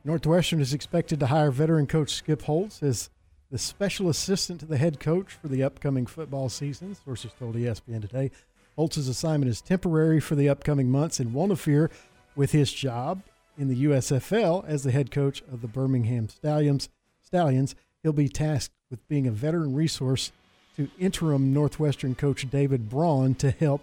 Northwestern 0.06 0.62
is 0.62 0.72
expected 0.72 1.20
to 1.20 1.28
hire 1.28 1.50
veteran 1.50 1.88
coach 1.88 2.12
Skip 2.12 2.44
Holtz 2.44 2.84
as 2.84 3.10
the 3.50 3.58
special 3.58 4.08
assistant 4.08 4.60
to 4.60 4.68
the 4.68 4.78
head 4.78 5.00
coach 5.00 5.34
for 5.34 5.48
the 5.48 5.64
upcoming 5.64 6.06
football 6.06 6.48
season. 6.48 6.94
Sources 6.94 7.32
told 7.40 7.56
ESPN 7.56 8.02
today. 8.02 8.30
Holtz's 8.76 9.08
assignment 9.08 9.50
is 9.50 9.62
temporary 9.62 10.20
for 10.20 10.36
the 10.36 10.48
upcoming 10.48 10.92
months 10.92 11.20
and 11.20 11.34
won't 11.34 11.50
interfere 11.52 11.90
with 12.36 12.52
his 12.52 12.72
job 12.72 13.24
in 13.58 13.68
the 13.68 13.86
USFL 13.86 14.64
as 14.68 14.84
the 14.84 14.92
head 14.92 15.10
coach 15.10 15.42
of 15.52 15.62
the 15.62 15.68
Birmingham 15.68 16.30
Stallions. 16.30 16.88
Stallions. 17.24 17.74
He'll 18.04 18.14
be 18.14 18.30
tasked 18.30 18.76
with 18.92 19.08
being 19.08 19.26
a 19.26 19.32
veteran 19.32 19.74
resource 19.74 20.32
to 20.76 20.88
interim 21.00 21.52
Northwestern 21.52 22.14
coach 22.14 22.48
David 22.52 22.90
Braun 22.90 23.34
to 23.36 23.50
help 23.50 23.82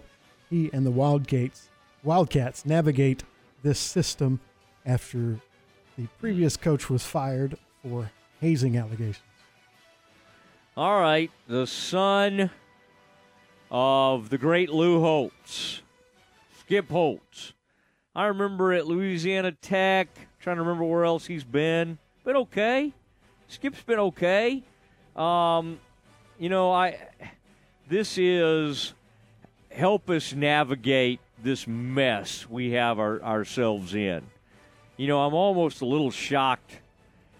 he 0.49 0.69
and 0.71 0.85
the 0.85 0.91
Wildcats 0.91 1.67
Wildcats 2.01 2.65
navigate 2.65 3.23
this 3.61 3.79
system 3.79 4.39
after 4.85 5.39
the 5.97 6.07
previous 6.19 6.57
coach 6.57 6.89
was 6.89 7.05
fired 7.05 7.57
for 7.81 8.11
hazing 8.41 8.77
allegations. 8.77 9.19
All 10.75 10.99
right, 10.99 11.29
the 11.47 11.67
son 11.67 12.49
of 13.69 14.29
the 14.29 14.37
great 14.37 14.69
Lou 14.69 14.99
Holtz, 14.99 15.81
Skip 16.59 16.89
Holtz. 16.89 17.53
I 18.15 18.25
remember 18.25 18.73
at 18.73 18.87
Louisiana 18.87 19.51
Tech, 19.51 20.07
trying 20.39 20.57
to 20.57 20.61
remember 20.61 20.83
where 20.83 21.05
else 21.05 21.25
he's 21.25 21.43
been. 21.43 21.97
Been 22.23 22.37
okay. 22.37 22.93
Skip's 23.47 23.81
been 23.83 23.99
okay. 23.99 24.63
Um, 25.15 25.79
you 26.39 26.49
know, 26.49 26.71
I 26.71 26.97
this 27.87 28.17
is 28.17 28.93
help 29.71 30.09
us 30.09 30.33
navigate 30.33 31.19
this 31.41 31.67
mess 31.67 32.49
we 32.49 32.71
have 32.71 32.99
our, 32.99 33.21
ourselves 33.21 33.93
in. 33.93 34.23
You 35.03 35.09
know, 35.09 35.19
I'm 35.19 35.33
almost 35.33 35.81
a 35.81 35.85
little 35.85 36.11
shocked. 36.11 36.79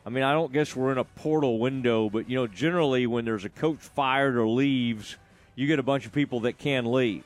I 0.06 0.10
mean, 0.10 0.26
I 0.26 0.34
don't 0.34 0.52
guess 0.52 0.76
we're 0.76 0.92
in 0.92 0.98
a 0.98 1.06
portal 1.06 1.60
window, 1.60 2.10
but 2.10 2.30
you 2.30 2.36
know, 2.36 2.46
generally 2.46 3.08
when 3.08 3.24
there's 3.24 3.46
a 3.46 3.50
coach 3.50 3.80
fired 3.80 4.36
or 4.36 4.46
leaves, 4.46 5.16
you 5.56 5.66
get 5.66 5.80
a 5.80 5.84
bunch 5.84 6.06
of 6.06 6.12
people 6.12 6.42
that 6.42 6.58
can 6.58 6.92
leave. 6.92 7.24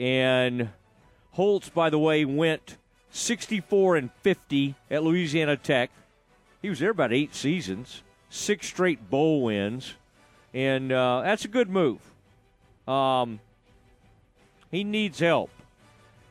And 0.00 0.70
Holtz, 1.30 1.68
by 1.68 1.90
the 1.90 1.98
way, 2.00 2.24
went 2.24 2.76
64 3.10 3.94
and 3.94 4.10
50 4.22 4.74
at 4.90 5.04
Louisiana 5.04 5.56
Tech. 5.56 5.92
He 6.60 6.68
was 6.68 6.80
there 6.80 6.90
about 6.90 7.12
eight 7.12 7.32
seasons, 7.32 8.02
six 8.28 8.66
straight 8.66 9.10
bowl 9.10 9.42
wins, 9.42 9.94
and 10.54 10.90
uh, 10.90 11.20
that's 11.22 11.44
a 11.44 11.48
good 11.48 11.70
move. 11.70 12.00
Um, 12.88 13.38
He 14.72 14.82
needs 14.82 15.20
help. 15.20 15.50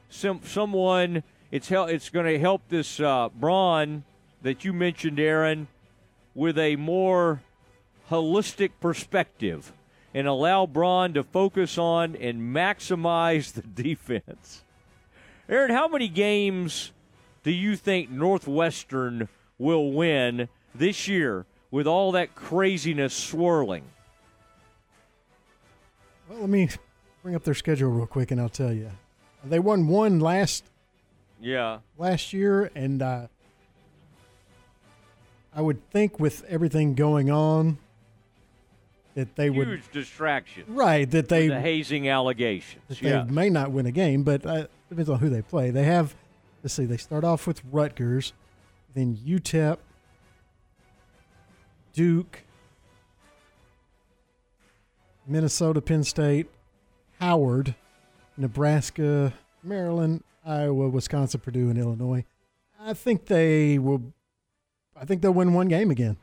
Some 0.09 0.41
someone 0.43 1.23
it's 1.55 1.69
hel- 1.69 1.85
it's 1.85 2.09
going 2.09 2.25
to 2.25 2.37
help 2.37 2.63
this 2.67 2.99
uh, 2.99 3.29
Braun 3.29 4.03
that 4.41 4.65
you 4.65 4.73
mentioned, 4.73 5.21
Aaron, 5.21 5.69
with 6.33 6.59
a 6.59 6.75
more 6.75 7.41
holistic 8.11 8.71
perspective 8.81 9.71
and 10.13 10.27
allow 10.27 10.65
Braun 10.65 11.13
to 11.13 11.23
focus 11.23 11.77
on 11.77 12.17
and 12.17 12.53
maximize 12.53 13.53
the 13.53 13.61
defense. 13.83 14.65
Aaron, 15.47 15.71
how 15.71 15.87
many 15.87 16.09
games 16.09 16.91
do 17.43 17.51
you 17.51 17.77
think 17.77 18.09
Northwestern 18.09 19.29
will 19.57 19.93
win 19.93 20.49
this 20.73 21.07
year 21.07 21.45
with 21.71 21.87
all 21.87 22.11
that 22.11 22.35
craziness 22.35 23.13
swirling? 23.13 23.83
Well, 26.27 26.41
let 26.41 26.49
me 26.49 26.67
bring 27.23 27.33
up 27.33 27.45
their 27.45 27.53
schedule 27.53 27.91
real 27.91 28.07
quick, 28.07 28.31
and 28.31 28.41
I'll 28.41 28.49
tell 28.49 28.73
you. 28.73 28.91
They 29.45 29.59
won 29.59 29.87
one 29.87 30.19
last 30.19 30.65
Yeah. 31.45 31.79
last 31.95 32.33
year, 32.33 32.71
and 32.73 33.03
uh, 33.03 33.27
I 35.55 35.61
would 35.61 35.87
think 35.91 36.19
with 36.19 36.43
everything 36.45 36.95
going 36.95 37.29
on 37.29 37.77
that 39.13 39.35
they 39.35 39.45
Huge 39.45 39.55
would 39.57 39.67
huge 39.67 39.91
distraction. 39.91 40.63
right 40.67 41.09
that 41.11 41.29
they 41.29 41.47
the 41.47 41.61
hazing 41.61 42.09
allegations. 42.09 42.81
that 42.87 42.99
yeah. 42.99 43.23
they 43.23 43.31
may 43.31 43.49
not 43.51 43.69
win 43.69 43.85
a 43.85 43.91
game, 43.91 44.23
but 44.23 44.43
uh, 44.43 44.65
depends 44.89 45.07
on 45.07 45.19
who 45.19 45.29
they 45.29 45.43
play. 45.43 45.69
They 45.69 45.83
have 45.83 46.15
let's 46.63 46.73
see, 46.73 46.85
they 46.85 46.97
start 46.97 47.23
off 47.23 47.45
with 47.45 47.61
Rutgers, 47.71 48.33
then 48.95 49.15
UTEP, 49.15 49.77
Duke, 51.93 52.41
Minnesota, 55.27 55.79
Penn 55.79 56.03
State, 56.03 56.49
Howard, 57.19 57.75
Nebraska, 58.35 59.31
Maryland, 59.63 60.23
Iowa, 60.45 60.89
Wisconsin, 60.89 61.39
Purdue, 61.39 61.69
and 61.69 61.77
Illinois. 61.77 62.23
I 62.79 62.93
think 62.93 63.25
they 63.25 63.79
will. 63.79 64.01
I 64.95 65.05
think 65.05 65.21
they'll 65.21 65.33
win 65.33 65.53
one 65.53 65.67
game 65.67 65.91
again. 65.91 66.17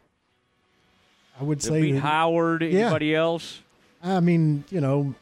I 1.38 1.44
would 1.44 1.60
They'll 1.60 1.72
say 1.72 1.82
beat 1.82 1.92
that- 1.92 2.00
Howard. 2.00 2.62
Yeah. 2.62 2.82
Anybody 2.86 3.14
else? 3.14 3.60
I 4.02 4.20
mean, 4.20 4.64
you 4.70 4.80
know, 4.80 5.14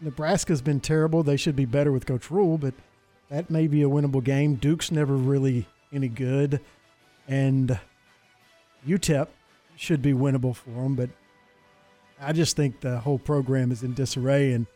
Nebraska's 0.00 0.62
been 0.62 0.80
terrible. 0.80 1.22
They 1.22 1.36
should 1.36 1.56
be 1.56 1.64
better 1.64 1.92
with 1.92 2.06
Coach 2.06 2.30
Rhule, 2.30 2.58
but 2.58 2.74
that 3.30 3.50
may 3.50 3.66
be 3.66 3.82
a 3.82 3.88
winnable 3.88 4.22
game. 4.22 4.54
Duke's 4.56 4.90
never 4.90 5.14
really 5.16 5.66
any 5.92 6.08
good, 6.08 6.60
and 7.26 7.78
UTEP 8.86 9.28
should 9.76 10.02
be 10.02 10.12
winnable 10.12 10.54
for 10.54 10.70
them. 10.70 10.94
But 10.94 11.10
I 12.20 12.32
just 12.32 12.56
think 12.56 12.80
the 12.80 12.98
whole 13.00 13.18
program 13.18 13.70
is 13.72 13.82
in 13.82 13.94
disarray, 13.94 14.52
and 14.52 14.66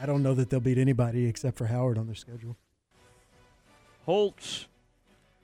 I 0.00 0.06
don't 0.06 0.22
know 0.22 0.34
that 0.34 0.50
they'll 0.50 0.60
beat 0.60 0.78
anybody 0.78 1.26
except 1.26 1.56
for 1.58 1.66
Howard 1.66 1.98
on 1.98 2.06
their 2.06 2.14
schedule. 2.14 2.56
Holtz 4.06 4.66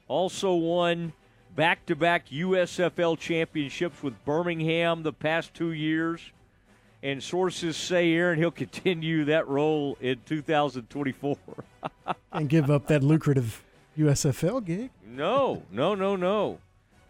also 0.09 0.55
won 0.55 1.13
back 1.55 1.85
to 1.87 1.97
back 1.97 2.29
USFL 2.29 3.19
championships 3.19 4.03
with 4.03 4.25
Birmingham 4.25 5.03
the 5.03 5.13
past 5.13 5.53
two 5.53 5.73
years. 5.73 6.21
And 7.03 7.21
sources 7.23 7.77
say, 7.77 8.13
Aaron, 8.13 8.39
he'll 8.39 8.51
continue 8.65 9.25
that 9.27 9.49
role 9.49 9.99
in 10.01 10.21
2024. 10.27 11.37
And 12.33 12.49
give 12.49 12.71
up 12.71 12.87
that 12.87 13.03
lucrative 13.05 13.63
USFL 13.99 14.65
gig. 14.65 14.91
no, 15.07 15.63
no, 15.71 15.95
no, 15.95 16.17
no. 16.17 16.59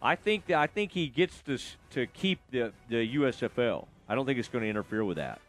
I 0.01 0.15
think 0.17 0.51
I 0.51 0.67
think 0.67 0.91
he 0.91 1.07
gets 1.07 1.41
to 1.43 1.57
to 1.91 2.07
keep 2.07 2.39
the 2.51 2.73
the 2.89 3.15
USFL. 3.15 3.85
I 4.09 4.15
don't 4.15 4.25
think 4.25 4.37
it's 4.37 4.49
going 4.49 4.63
to 4.65 4.69
interfere 4.69 5.05
with 5.05 5.15
that. 5.15 5.39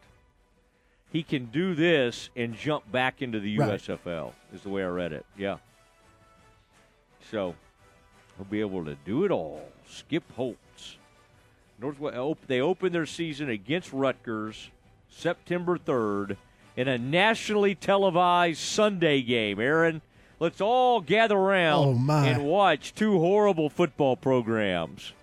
He 1.11 1.23
can 1.23 1.45
do 1.47 1.75
this 1.75 2.29
and 2.37 2.55
jump 2.55 2.89
back 2.89 3.21
into 3.21 3.41
the 3.41 3.57
Right. 3.57 3.79
USFL. 3.81 4.31
Is 4.53 4.61
the 4.61 4.69
way 4.69 4.81
I 4.83 4.87
read 4.87 5.11
it. 5.11 5.25
Yeah. 5.37 5.57
So 7.31 7.55
he'll 8.37 8.45
be 8.45 8.61
able 8.61 8.85
to 8.85 8.95
do 9.05 9.25
it 9.25 9.31
all. 9.31 9.67
Skip 9.87 10.23
Holtz. 10.35 10.97
Northwest, 11.79 12.47
they 12.47 12.61
open 12.61 12.93
their 12.93 13.05
season 13.05 13.49
against 13.49 13.91
Rutgers 13.91 14.69
September 15.09 15.77
third 15.77 16.37
in 16.77 16.87
a 16.87 16.97
nationally 16.97 17.75
televised 17.75 18.59
Sunday 18.59 19.21
game. 19.21 19.59
Aaron, 19.59 20.01
let's 20.39 20.61
all 20.61 21.01
gather 21.01 21.35
around 21.37 22.07
Oh, 22.09 22.13
and 22.13 22.45
watch 22.45 22.93
two 22.93 23.19
horrible 23.19 23.69
football 23.69 24.15
programs. 24.15 25.13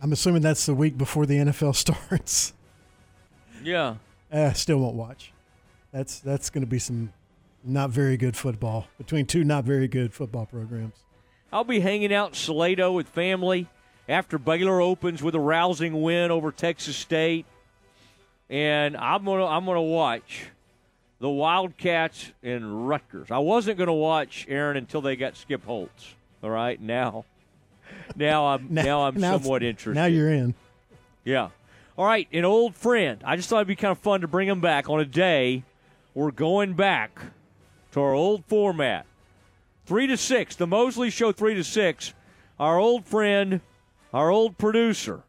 I'm 0.00 0.12
assuming 0.12 0.42
that's 0.42 0.66
the 0.66 0.74
week 0.74 0.96
before 0.98 1.26
the 1.26 1.36
NFL 1.38 1.74
starts. 2.08 2.52
Yeah. 3.62 3.96
Uh, 4.32 4.52
still 4.52 4.78
won't 4.78 4.94
watch. 4.94 5.32
That's 5.92 6.20
that's 6.20 6.50
going 6.50 6.62
to 6.62 6.70
be 6.70 6.78
some 6.78 7.12
not 7.64 7.90
very 7.90 8.16
good 8.16 8.36
football 8.36 8.86
between 8.98 9.26
two 9.26 9.42
not 9.44 9.64
very 9.64 9.88
good 9.88 10.12
football 10.12 10.46
programs. 10.46 10.94
I'll 11.52 11.64
be 11.64 11.80
hanging 11.80 12.12
out 12.12 12.30
in 12.30 12.34
Salado 12.34 12.92
with 12.92 13.08
family 13.08 13.68
after 14.08 14.38
Baylor 14.38 14.80
opens 14.80 15.22
with 15.22 15.34
a 15.34 15.40
rousing 15.40 16.02
win 16.02 16.30
over 16.30 16.52
Texas 16.52 16.96
State, 16.96 17.46
and 18.50 18.96
I'm 18.96 19.24
gonna 19.24 19.46
I'm 19.46 19.64
gonna 19.64 19.82
watch 19.82 20.46
the 21.20 21.28
Wildcats 21.28 22.32
and 22.42 22.88
Rutgers. 22.88 23.30
I 23.30 23.38
wasn't 23.38 23.78
gonna 23.78 23.94
watch 23.94 24.46
Aaron 24.48 24.76
until 24.76 25.00
they 25.00 25.16
got 25.16 25.36
Skip 25.36 25.64
Holtz. 25.64 26.14
All 26.42 26.50
right, 26.50 26.80
now, 26.80 27.24
now 28.14 28.46
I'm 28.46 28.66
now, 28.70 29.02
I'm 29.02 29.18
now 29.18 29.38
somewhat 29.38 29.62
interested. 29.62 29.94
Now 29.94 30.06
you're 30.06 30.30
in. 30.32 30.54
Yeah. 31.24 31.50
All 31.96 32.06
right, 32.06 32.28
an 32.32 32.44
old 32.44 32.76
friend. 32.76 33.22
I 33.24 33.36
just 33.36 33.48
thought 33.48 33.56
it'd 33.56 33.68
be 33.68 33.74
kind 33.74 33.90
of 33.90 33.98
fun 33.98 34.20
to 34.20 34.28
bring 34.28 34.48
him 34.48 34.60
back 34.60 34.88
on 34.88 35.00
a 35.00 35.04
day. 35.04 35.64
We're 36.14 36.30
going 36.30 36.74
back 36.74 37.20
to 37.92 38.00
our 38.00 38.14
old 38.14 38.44
format. 38.46 39.04
Three 39.88 40.06
to 40.08 40.18
six, 40.18 40.54
the 40.54 40.66
Mosley 40.66 41.08
Show, 41.08 41.32
three 41.32 41.54
to 41.54 41.64
six. 41.64 42.12
Our 42.60 42.76
old 42.76 43.06
friend, 43.06 43.62
our 44.12 44.28
old 44.28 44.58
producer, 44.58 45.22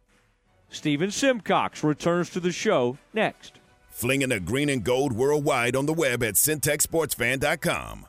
Stephen 0.68 1.12
Simcox, 1.12 1.82
returns 1.82 2.30
to 2.32 2.42
the 2.42 2.52
show 2.52 2.98
next. 3.14 3.54
Flinging 3.90 4.28
the 4.28 4.42
green 4.42 4.68
and 4.68 4.84
gold 4.84 5.14
worldwide 5.14 5.78
on 5.78 5.86
the 5.86 5.94
web 5.94 6.22
at 6.24 6.34
centexsportsfan.com. 6.34 8.09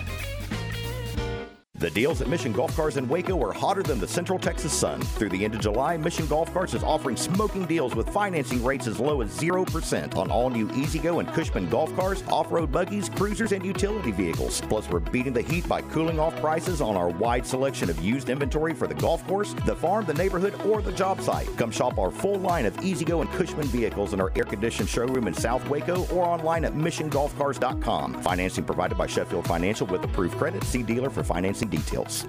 The 1.81 1.89
deals 1.89 2.21
at 2.21 2.27
Mission 2.27 2.51
Golf 2.51 2.75
Cars 2.75 2.97
in 2.97 3.09
Waco 3.09 3.43
are 3.43 3.51
hotter 3.51 3.81
than 3.81 3.99
the 3.99 4.07
Central 4.07 4.37
Texas 4.37 4.71
sun. 4.71 5.01
Through 5.01 5.29
the 5.29 5.43
end 5.43 5.55
of 5.55 5.61
July, 5.61 5.97
Mission 5.97 6.27
Golf 6.27 6.53
Cars 6.53 6.75
is 6.75 6.83
offering 6.83 7.17
smoking 7.17 7.65
deals 7.65 7.95
with 7.95 8.07
financing 8.07 8.63
rates 8.63 8.85
as 8.85 8.99
low 8.99 9.21
as 9.21 9.35
0% 9.35 10.15
on 10.15 10.29
all 10.29 10.51
new 10.51 10.69
E-Z-Go 10.75 11.17
and 11.21 11.27
Cushman 11.29 11.67
golf 11.69 11.91
cars, 11.95 12.23
off-road 12.27 12.71
buggies, 12.71 13.09
cruisers, 13.09 13.51
and 13.51 13.65
utility 13.65 14.11
vehicles. 14.11 14.61
Plus, 14.61 14.87
we're 14.91 14.99
beating 14.99 15.33
the 15.33 15.41
heat 15.41 15.67
by 15.67 15.81
cooling 15.81 16.19
off 16.19 16.39
prices 16.39 16.81
on 16.81 16.95
our 16.95 17.09
wide 17.09 17.47
selection 17.47 17.89
of 17.89 17.99
used 17.99 18.29
inventory 18.29 18.75
for 18.75 18.85
the 18.85 18.93
golf 18.93 19.25
course, 19.25 19.55
the 19.65 19.75
farm, 19.75 20.05
the 20.05 20.13
neighborhood, 20.13 20.53
or 20.67 20.83
the 20.83 20.91
job 20.91 21.19
site. 21.19 21.49
Come 21.57 21.71
shop 21.71 21.97
our 21.97 22.11
full 22.11 22.37
line 22.37 22.67
of 22.67 22.79
E-Z-Go 22.85 23.21
and 23.21 23.29
Cushman 23.31 23.65
vehicles 23.65 24.13
in 24.13 24.21
our 24.21 24.31
air-conditioned 24.35 24.87
showroom 24.87 25.27
in 25.27 25.33
South 25.33 25.67
Waco 25.67 26.05
or 26.13 26.27
online 26.27 26.63
at 26.63 26.73
missiongolfcars.com. 26.73 28.21
Financing 28.21 28.65
provided 28.65 28.99
by 28.99 29.07
Sheffield 29.07 29.47
Financial 29.47 29.87
with 29.87 30.03
approved 30.03 30.37
credit. 30.37 30.63
See 30.65 30.83
dealer 30.83 31.09
for 31.09 31.23
financing 31.23 31.70
details. 31.71 32.27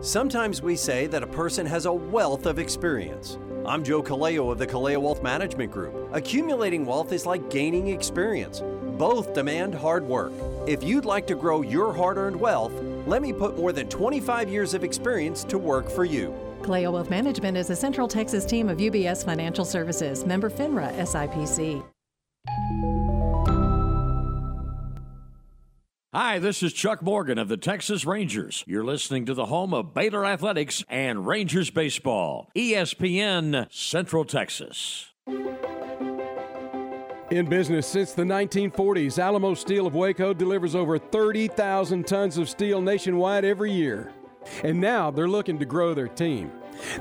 Sometimes 0.00 0.60
we 0.60 0.74
say 0.74 1.06
that 1.06 1.22
a 1.22 1.26
person 1.28 1.64
has 1.64 1.86
a 1.86 1.92
wealth 1.92 2.46
of 2.46 2.58
experience. 2.58 3.38
I'm 3.64 3.84
Joe 3.84 4.02
Kaleo 4.02 4.50
of 4.50 4.58
the 4.58 4.66
Kaleo 4.66 5.00
Wealth 5.00 5.22
Management 5.22 5.70
Group. 5.70 6.08
Accumulating 6.12 6.84
wealth 6.84 7.12
is 7.12 7.24
like 7.24 7.48
gaining 7.50 7.86
experience. 7.86 8.60
Both 8.98 9.32
demand 9.32 9.76
hard 9.76 10.02
work. 10.04 10.32
If 10.66 10.82
you'd 10.82 11.04
like 11.04 11.28
to 11.28 11.36
grow 11.36 11.62
your 11.62 11.92
hard 11.92 12.16
earned 12.16 12.34
wealth, 12.34 12.72
let 13.06 13.22
me 13.22 13.32
put 13.32 13.56
more 13.56 13.72
than 13.72 13.88
25 13.88 14.48
years 14.48 14.74
of 14.74 14.82
experience 14.82 15.44
to 15.44 15.56
work 15.56 15.88
for 15.88 16.04
you. 16.04 16.34
Kaleo 16.62 16.92
Wealth 16.92 17.10
Management 17.10 17.56
is 17.56 17.70
a 17.70 17.76
Central 17.76 18.08
Texas 18.08 18.44
team 18.44 18.68
of 18.68 18.78
UBS 18.78 19.24
Financial 19.24 19.64
Services, 19.64 20.24
member 20.24 20.50
FINRA 20.50 20.92
SIPC. 20.98 22.91
Hi, 26.14 26.38
this 26.38 26.62
is 26.62 26.74
Chuck 26.74 27.00
Morgan 27.00 27.38
of 27.38 27.48
the 27.48 27.56
Texas 27.56 28.04
Rangers. 28.04 28.64
You're 28.66 28.84
listening 28.84 29.24
to 29.24 29.32
the 29.32 29.46
home 29.46 29.72
of 29.72 29.94
Baylor 29.94 30.26
Athletics 30.26 30.84
and 30.90 31.26
Rangers 31.26 31.70
Baseball, 31.70 32.50
ESPN 32.54 33.66
Central 33.72 34.26
Texas. 34.26 35.06
In 37.30 37.46
business 37.48 37.86
since 37.86 38.12
the 38.12 38.24
1940s, 38.24 39.18
Alamo 39.18 39.54
Steel 39.54 39.86
of 39.86 39.94
Waco 39.94 40.34
delivers 40.34 40.74
over 40.74 40.98
30,000 40.98 42.06
tons 42.06 42.36
of 42.36 42.50
steel 42.50 42.82
nationwide 42.82 43.46
every 43.46 43.72
year. 43.72 44.12
And 44.62 44.78
now 44.78 45.10
they're 45.10 45.26
looking 45.26 45.58
to 45.60 45.64
grow 45.64 45.94
their 45.94 46.08
team. 46.08 46.52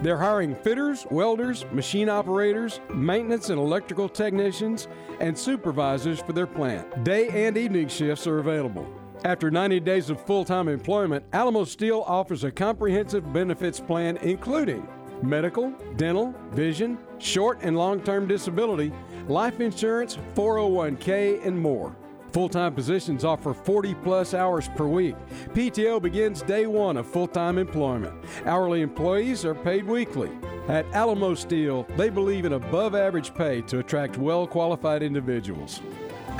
They're 0.02 0.18
hiring 0.18 0.56
fitters, 0.56 1.06
welders, 1.12 1.66
machine 1.74 2.08
operators, 2.08 2.80
maintenance 2.94 3.50
and 3.50 3.60
electrical 3.60 4.08
technicians, 4.08 4.88
and 5.20 5.38
supervisors 5.38 6.22
for 6.22 6.32
their 6.32 6.48
plant. 6.48 7.04
Day 7.04 7.46
and 7.46 7.58
evening 7.58 7.90
shifts 7.90 8.26
are 8.26 8.40
available. 8.40 9.01
After 9.24 9.52
90 9.52 9.80
days 9.82 10.10
of 10.10 10.20
full 10.20 10.44
time 10.44 10.68
employment, 10.68 11.24
Alamo 11.32 11.64
Steel 11.64 12.04
offers 12.08 12.44
a 12.44 12.52
comprehensive 12.52 13.32
benefits 13.32 13.80
plan 13.80 14.18
including 14.18 14.88
medical, 15.22 15.70
dental, 15.96 16.34
vision, 16.52 16.98
short 17.20 17.60
and 17.62 17.78
long 17.78 18.02
term 18.02 18.28
disability, 18.28 18.92
life 19.28 19.62
insurance, 19.62 20.18
401k, 20.34 21.46
and 21.46 21.60
more. 21.60 21.96
Full 22.32 22.50
time 22.50 22.74
positions 22.74 23.24
offer 23.24 23.54
40 23.54 23.94
plus 23.96 24.34
hours 24.34 24.70
per 24.76 24.88
week. 24.88 25.16
PTO 25.54 26.02
begins 26.02 26.42
day 26.42 26.66
one 26.66 26.98
of 26.98 27.06
full 27.06 27.28
time 27.28 27.60
employment. 27.60 28.16
Hourly 28.46 28.82
employees 28.82 29.46
are 29.46 29.54
paid 29.54 29.86
weekly. 29.86 30.32
At 30.68 30.88
Alamo 30.94 31.36
Steel, 31.36 31.86
they 31.96 32.10
believe 32.10 32.46
in 32.46 32.54
above 32.54 32.96
average 32.96 33.36
pay 33.36 33.62
to 33.64 33.80
attract 33.80 34.18
well 34.18 34.48
qualified 34.48 35.04
individuals. 35.04 35.82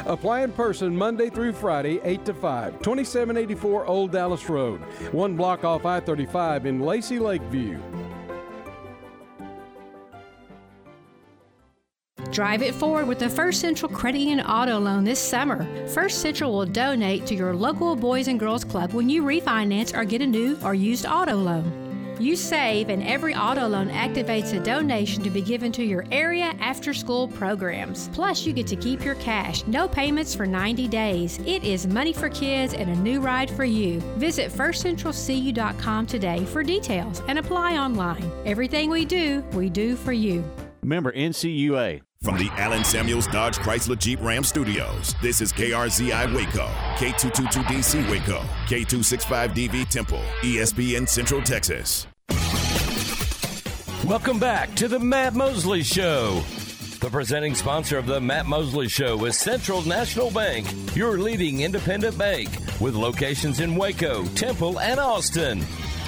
Apply 0.06 0.42
in 0.42 0.52
person 0.52 0.96
Monday 0.96 1.30
through 1.30 1.54
Friday, 1.54 2.00
8 2.04 2.26
to 2.26 2.34
5, 2.34 2.74
2784 2.80 3.86
Old 3.86 4.12
Dallas 4.12 4.50
Road, 4.50 4.82
one 5.12 5.36
block 5.36 5.64
off 5.64 5.86
I 5.86 6.00
35 6.00 6.66
in 6.66 6.80
Lacy 6.80 7.20
Lakeview. 7.20 7.80
Drive 12.32 12.62
it 12.62 12.74
forward 12.74 13.08
with 13.08 13.20
the 13.20 13.30
First 13.30 13.60
Central 13.60 13.92
Credit 13.92 14.20
Union 14.20 14.40
Auto 14.40 14.80
Loan 14.80 15.04
this 15.04 15.20
summer. 15.20 15.68
First 15.90 16.22
Central 16.22 16.54
will 16.54 16.66
donate 16.66 17.26
to 17.26 17.36
your 17.36 17.54
local 17.54 17.94
Boys 17.94 18.30
and 18.30 18.40
Girls 18.40 18.64
Club 18.64 18.94
when 18.94 19.10
you 19.10 19.22
refinance 19.22 19.96
or 19.96 20.06
get 20.06 20.22
a 20.22 20.28
new 20.28 20.58
or 20.64 20.74
used 20.74 21.06
auto 21.06 21.36
loan. 21.36 21.81
You 22.22 22.36
save, 22.36 22.90
and 22.90 23.02
every 23.02 23.34
auto 23.34 23.68
loan 23.68 23.90
activates 23.90 24.54
a 24.54 24.60
donation 24.64 25.24
to 25.24 25.32
be 25.32 25.42
given 25.42 25.72
to 25.72 25.84
your 25.84 26.06
area 26.12 26.54
after 26.60 26.94
school 26.94 27.28
programs. 27.28 28.10
Plus, 28.14 28.46
you 28.46 28.54
get 28.54 28.68
to 28.68 28.76
keep 28.76 29.04
your 29.04 29.16
cash. 29.16 29.66
No 29.66 29.88
payments 29.88 30.36
for 30.36 30.46
90 30.46 30.88
days. 30.88 31.40
It 31.48 31.64
is 31.64 31.88
money 31.88 32.14
for 32.14 32.30
kids 32.30 32.76
and 32.76 32.92
a 32.92 32.96
new 32.98 33.22
ride 33.22 33.50
for 33.50 33.66
you. 33.66 34.02
Visit 34.18 34.52
firstcentralcu.com 34.52 36.06
today 36.06 36.46
for 36.46 36.62
details 36.62 37.24
and 37.28 37.40
apply 37.40 37.78
online. 37.80 38.32
Everything 38.46 38.92
we 38.92 39.04
do, 39.04 39.42
we 39.54 39.72
do 39.72 39.96
for 39.96 40.14
you. 40.14 40.44
Member 40.84 41.12
NCUA. 41.14 42.02
From 42.22 42.38
the 42.38 42.50
Allen 42.52 42.84
Samuels 42.84 43.26
Dodge 43.26 43.58
Chrysler 43.58 43.98
Jeep 43.98 44.22
Ram 44.22 44.44
Studios, 44.44 45.16
this 45.24 45.42
is 45.42 45.52
KRZI 45.52 46.36
Waco, 46.36 46.68
K222DC 46.98 48.08
Waco, 48.12 48.42
K265DV 48.68 49.90
Temple, 49.90 50.22
ESPN 50.42 51.10
Central 51.10 51.42
Texas. 51.42 52.06
Welcome 54.06 54.40
back 54.40 54.76
to 54.76 54.88
the 54.88 55.00
Matt 55.00 55.36
Mosley 55.36 55.84
Show. 55.84 56.42
The 57.00 57.10
presenting 57.10 57.56
sponsor 57.56 57.98
of 57.98 58.06
the 58.06 58.20
Matt 58.20 58.46
Mosley 58.46 58.88
Show 58.88 59.26
is 59.26 59.38
Central 59.38 59.82
National 59.84 60.30
Bank, 60.30 60.68
your 60.96 61.18
leading 61.18 61.62
independent 61.62 62.18
bank 62.18 62.50
with 62.80 62.96
locations 62.96 63.60
in 63.60 63.76
Waco, 63.76 64.26
Temple, 64.36 64.80
and 64.80 65.00
Austin. 65.00 65.64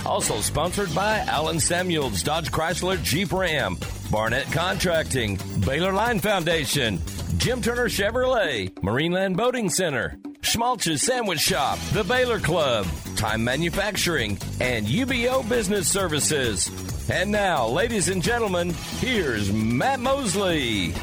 Also 0.05 0.41
sponsored 0.41 0.93
by 0.93 1.19
Allen 1.19 1.59
Samuels 1.59 2.21
Dodge 2.23 2.51
Chrysler 2.51 3.01
Jeep 3.01 3.31
Ram, 3.31 3.77
Barnett 4.11 4.51
Contracting, 4.51 5.39
Baylor 5.65 5.93
Line 5.93 6.19
Foundation, 6.19 6.99
Jim 7.37 7.61
Turner 7.61 7.87
Chevrolet, 7.87 8.69
Marineland 8.81 9.37
Boating 9.37 9.69
Center, 9.69 10.17
Schmaltz's 10.43 11.01
Sandwich 11.01 11.39
Shop, 11.39 11.79
The 11.93 12.03
Baylor 12.03 12.39
Club, 12.39 12.85
Time 13.15 13.43
Manufacturing, 13.43 14.37
and 14.59 14.85
UBEO 14.85 15.47
Business 15.47 15.87
Services. 15.87 16.69
And 17.09 17.31
now, 17.31 17.67
ladies 17.67 18.09
and 18.09 18.21
gentlemen, 18.21 18.71
here's 18.99 19.51
Matt 19.51 19.99
Mosley. 19.99 20.93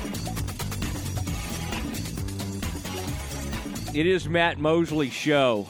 It 3.92 4.06
is 4.06 4.28
Matt 4.28 4.58
Mosley 4.58 5.10
Show. 5.10 5.68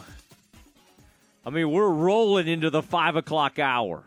I 1.46 1.50
mean, 1.50 1.70
we're 1.70 1.88
rolling 1.88 2.48
into 2.48 2.68
the 2.68 2.82
five 2.82 3.16
o'clock 3.16 3.58
hour. 3.58 4.04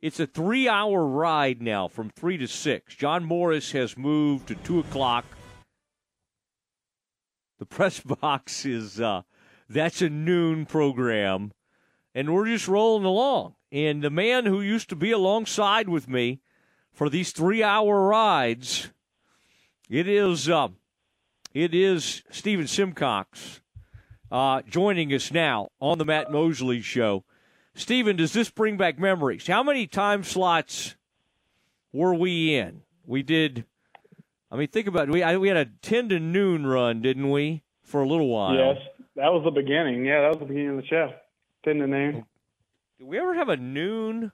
It's 0.00 0.18
a 0.18 0.26
three 0.26 0.68
hour 0.68 1.06
ride 1.06 1.62
now 1.62 1.86
from 1.86 2.10
three 2.10 2.36
to 2.38 2.48
six. 2.48 2.96
John 2.96 3.24
Morris 3.24 3.70
has 3.70 3.96
moved 3.96 4.48
to 4.48 4.56
two 4.56 4.80
o'clock. 4.80 5.24
The 7.62 7.66
press 7.66 8.00
box 8.20 8.66
is 8.66 9.00
uh 9.00 9.22
that's 9.68 10.02
a 10.02 10.10
noon 10.10 10.66
program. 10.66 11.52
And 12.12 12.34
we're 12.34 12.46
just 12.46 12.66
rolling 12.66 13.04
along. 13.04 13.54
And 13.70 14.02
the 14.02 14.10
man 14.10 14.46
who 14.46 14.60
used 14.60 14.88
to 14.88 14.96
be 14.96 15.12
alongside 15.12 15.88
with 15.88 16.08
me 16.08 16.40
for 16.92 17.08
these 17.08 17.30
three 17.30 17.62
hour 17.62 18.08
rides, 18.08 18.90
it 19.88 20.08
is 20.08 20.48
uh, 20.48 20.70
it 21.54 21.72
is 21.72 22.24
Stephen 22.30 22.66
Simcox 22.66 23.60
uh, 24.32 24.62
joining 24.62 25.14
us 25.14 25.30
now 25.30 25.68
on 25.80 25.98
the 25.98 26.04
Matt 26.04 26.32
Mosley 26.32 26.80
Show. 26.80 27.24
Stephen, 27.76 28.16
does 28.16 28.32
this 28.32 28.50
bring 28.50 28.76
back 28.76 28.98
memories? 28.98 29.46
How 29.46 29.62
many 29.62 29.86
time 29.86 30.24
slots 30.24 30.96
were 31.92 32.12
we 32.12 32.56
in? 32.56 32.82
We 33.06 33.22
did. 33.22 33.66
I 34.52 34.56
mean, 34.56 34.68
think 34.68 34.86
about 34.86 35.08
it. 35.08 35.12
We 35.12 35.22
I, 35.22 35.38
we 35.38 35.48
had 35.48 35.56
a 35.56 35.64
ten 35.64 36.10
to 36.10 36.20
noon 36.20 36.66
run, 36.66 37.00
didn't 37.00 37.30
we, 37.30 37.62
for 37.82 38.02
a 38.02 38.06
little 38.06 38.28
while? 38.28 38.54
Yes, 38.54 38.76
that 39.16 39.32
was 39.32 39.42
the 39.44 39.50
beginning. 39.50 40.04
Yeah, 40.04 40.20
that 40.20 40.28
was 40.28 40.40
the 40.40 40.44
beginning 40.44 40.76
of 40.76 40.76
the 40.76 40.86
show. 40.86 41.14
Ten 41.64 41.76
to 41.78 41.86
noon. 41.86 42.26
Did 42.98 43.08
we 43.08 43.18
ever 43.18 43.34
have 43.34 43.48
a 43.48 43.56
noon? 43.56 44.30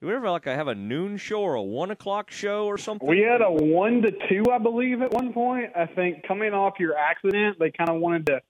Did 0.00 0.06
we 0.06 0.14
ever 0.14 0.28
like 0.30 0.46
have 0.46 0.66
a 0.66 0.74
noon 0.74 1.16
show 1.16 1.42
or 1.42 1.54
a 1.54 1.62
one 1.62 1.92
o'clock 1.92 2.32
show 2.32 2.66
or 2.66 2.76
something? 2.76 3.08
We 3.08 3.20
had 3.20 3.40
a 3.40 3.52
one 3.52 4.02
to 4.02 4.10
two, 4.28 4.50
I 4.50 4.58
believe, 4.58 5.00
at 5.00 5.12
one 5.12 5.32
point. 5.32 5.70
I 5.76 5.86
think 5.86 6.26
coming 6.26 6.52
off 6.52 6.74
your 6.80 6.96
accident, 6.96 7.60
they 7.60 7.70
kind 7.70 7.88
of 7.88 8.00
wanted 8.00 8.26
to 8.26 8.40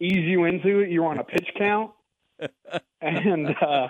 ease 0.00 0.28
you 0.28 0.44
into 0.44 0.80
it. 0.80 0.90
You 0.90 1.02
were 1.02 1.08
on 1.08 1.18
a 1.18 1.24
pitch 1.24 1.48
count, 1.56 1.92
and 3.00 3.56
uh, 3.62 3.88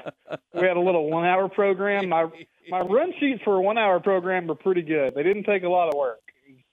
we 0.54 0.60
had 0.60 0.76
a 0.76 0.80
little 0.80 1.10
one-hour 1.10 1.48
program. 1.48 2.08
My 2.08 2.26
my 2.70 2.80
run 2.82 3.12
sheets 3.18 3.42
for 3.42 3.56
a 3.56 3.60
one-hour 3.60 3.98
program 3.98 4.46
were 4.46 4.54
pretty 4.54 4.82
good. 4.82 5.16
They 5.16 5.24
didn't 5.24 5.42
take 5.42 5.64
a 5.64 5.68
lot 5.68 5.88
of 5.88 5.94
work. 5.98 6.20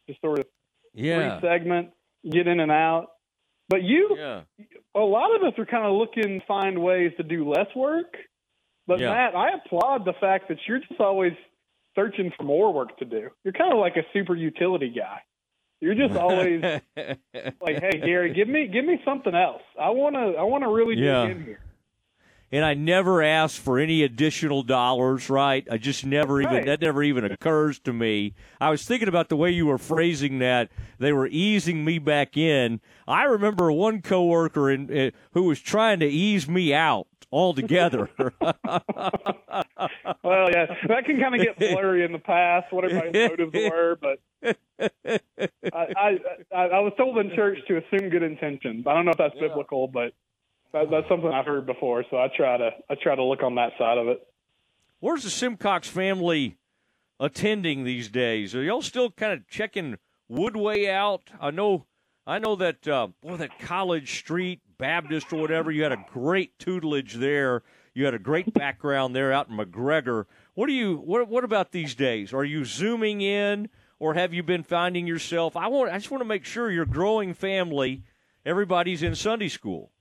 Just 0.08 0.22
sort 0.22 0.40
of 0.40 0.46
Yeah. 0.94 1.40
three 1.40 1.50
segment, 1.50 1.92
get 2.30 2.48
in 2.48 2.60
and 2.60 2.72
out. 2.72 3.08
But 3.68 3.82
you, 3.84 4.16
Yeah. 4.18 4.44
a 4.94 5.00
lot 5.00 5.36
of 5.36 5.42
us 5.44 5.58
are 5.58 5.66
kind 5.66 5.86
of 5.86 5.94
looking 5.94 6.40
to 6.40 6.46
find 6.46 6.82
ways 6.82 7.12
to 7.18 7.24
do 7.24 7.50
less 7.50 7.74
work. 7.76 8.16
But 8.88 9.00
Yeah. 9.00 9.10
Matt, 9.12 9.36
I 9.36 9.50
applaud 9.54 10.06
the 10.06 10.14
fact 10.14 10.48
that 10.50 10.58
you're 10.68 10.80
just 10.80 11.00
always 11.00 11.34
searching 11.96 12.32
for 12.38 12.44
more 12.44 12.72
work 12.72 12.98
to 12.98 13.06
do. 13.06 13.30
You're 13.44 13.54
kind 13.54 13.74
of 13.74 13.80
like 13.80 13.98
a 13.98 14.04
super 14.14 14.36
utility 14.36 14.90
guy. 14.90 15.22
You're 15.82 15.96
just 15.96 16.16
always 16.16 16.62
like, 16.96 17.82
"Hey, 17.82 18.00
Gary, 18.04 18.34
give 18.34 18.48
me 18.48 18.68
give 18.68 18.86
me 18.86 19.02
something 19.04 19.34
else. 19.36 19.62
I 19.80 19.90
want 19.90 20.16
to 20.16 20.36
I 20.40 20.44
want 20.44 20.64
to 20.64 20.70
really 20.70 20.96
Yeah. 20.96 21.28
dig 21.28 21.38
in 21.38 21.44
here." 21.44 21.60
And 22.52 22.64
I 22.64 22.74
never 22.74 23.22
asked 23.22 23.60
for 23.60 23.80
any 23.80 24.04
additional 24.04 24.64
dollars, 24.64 25.30
right? 25.30 25.68
I 25.70 25.78
just 25.78 26.06
never 26.06 26.42
even 26.42 26.54
Right. 26.54 26.66
that 26.66 26.82
never 26.82 27.04
even 27.04 27.26
occurs 27.26 27.80
to 27.80 27.94
me. 27.94 28.34
I 28.62 28.70
was 28.70 28.86
thinking 28.86 29.08
about 29.08 29.30
the 29.30 29.36
way 29.36 29.52
you 29.52 29.66
were 29.66 29.78
phrasing 29.78 30.40
that. 30.40 30.70
They 31.00 31.12
were 31.14 31.28
easing 31.28 31.84
me 31.84 32.00
back 32.00 32.38
in. 32.38 32.80
I 33.08 33.24
remember 33.24 33.72
one 33.72 34.02
coworker 34.02 34.70
in, 34.72 34.96
uh, 34.96 35.12
who 35.34 35.44
was 35.44 35.60
trying 35.60 36.00
to 36.00 36.08
ease 36.08 36.48
me 36.48 36.74
out 36.74 37.08
altogether. 37.32 38.10
Well, 40.24 40.50
yeah, 40.52 40.66
that 40.88 41.06
can 41.06 41.20
kind 41.20 41.36
of 41.36 41.42
get 41.42 41.58
blurry 41.58 42.04
in 42.04 42.12
the 42.12 42.20
past, 42.20 42.72
what 42.74 42.84
everybody's 42.86 43.30
motives 43.30 43.54
were. 43.72 43.98
But 44.02 44.58
I, 45.02 45.20
I, 45.74 46.20
I, 46.54 46.62
I 46.64 46.80
was 46.80 46.94
told 46.98 47.18
in 47.20 47.34
church 47.36 47.60
to 47.68 47.78
assume 47.78 48.10
good 48.10 48.24
intentions. 48.24 48.86
I 48.88 48.94
don't 48.94 49.06
know 49.06 49.12
if 49.12 49.18
that's 49.18 49.36
biblical, 49.40 49.88
but 49.88 50.14
that, 50.76 50.92
that's 50.92 51.08
something 51.08 51.32
I've 51.32 51.46
heard 51.46 51.66
before. 51.66 52.04
So 52.12 52.18
I 52.18 52.28
try 52.36 52.58
to 52.58 52.70
I 52.90 52.96
try 53.02 53.16
to 53.16 53.24
look 53.24 53.42
on 53.44 53.56
that 53.56 53.72
side 53.78 53.98
of 53.98 54.08
it. 54.08 54.20
Where's 55.00 55.24
the 55.24 55.30
Simcox 55.30 55.88
family 55.88 56.58
attending 57.20 57.84
these 57.84 58.10
days? 58.10 58.54
Are 58.54 58.62
y'all 58.62 58.82
still 58.82 59.10
kind 59.12 59.34
of 59.34 59.48
checking 59.48 59.98
Woodway 60.30 60.90
out? 60.90 61.30
I 61.40 61.52
know, 61.52 61.86
I 62.28 62.40
know 62.40 62.56
that 62.58 62.88
uh, 62.88 63.08
boy, 63.22 63.38
that 63.38 63.58
College 63.60 64.18
Street 64.18 64.62
Baptist 64.78 65.32
or 65.32 65.40
whatever. 65.40 65.72
You 65.72 65.84
had 65.84 65.92
a 65.94 66.06
great 66.12 66.60
tutelage 66.60 67.16
there. 67.16 67.64
You 67.94 68.04
had 68.04 68.14
a 68.14 68.20
great 68.20 68.54
background 68.54 69.16
there 69.16 69.32
out 69.32 69.48
in 69.50 69.56
McGregor. 69.56 70.26
What 70.54 70.68
do 70.68 70.74
you? 70.74 70.98
What 70.98 71.30
What 71.30 71.46
about 71.46 71.72
these 71.72 71.96
days? 71.96 72.34
Are 72.34 72.44
you 72.44 72.66
zooming 72.66 73.22
in, 73.22 73.70
or 74.00 74.16
have 74.16 74.34
you 74.34 74.44
been 74.44 74.64
finding 74.64 75.08
yourself? 75.08 75.56
I 75.56 75.68
want. 75.68 75.92
I 75.92 75.98
just 75.98 76.12
want 76.12 76.22
to 76.22 76.28
make 76.28 76.44
sure 76.44 76.70
your 76.70 76.86
growing 76.86 77.34
family, 77.34 78.04
everybody's 78.46 79.04
in 79.04 79.16
Sunday 79.16 79.48
school. 79.48 79.92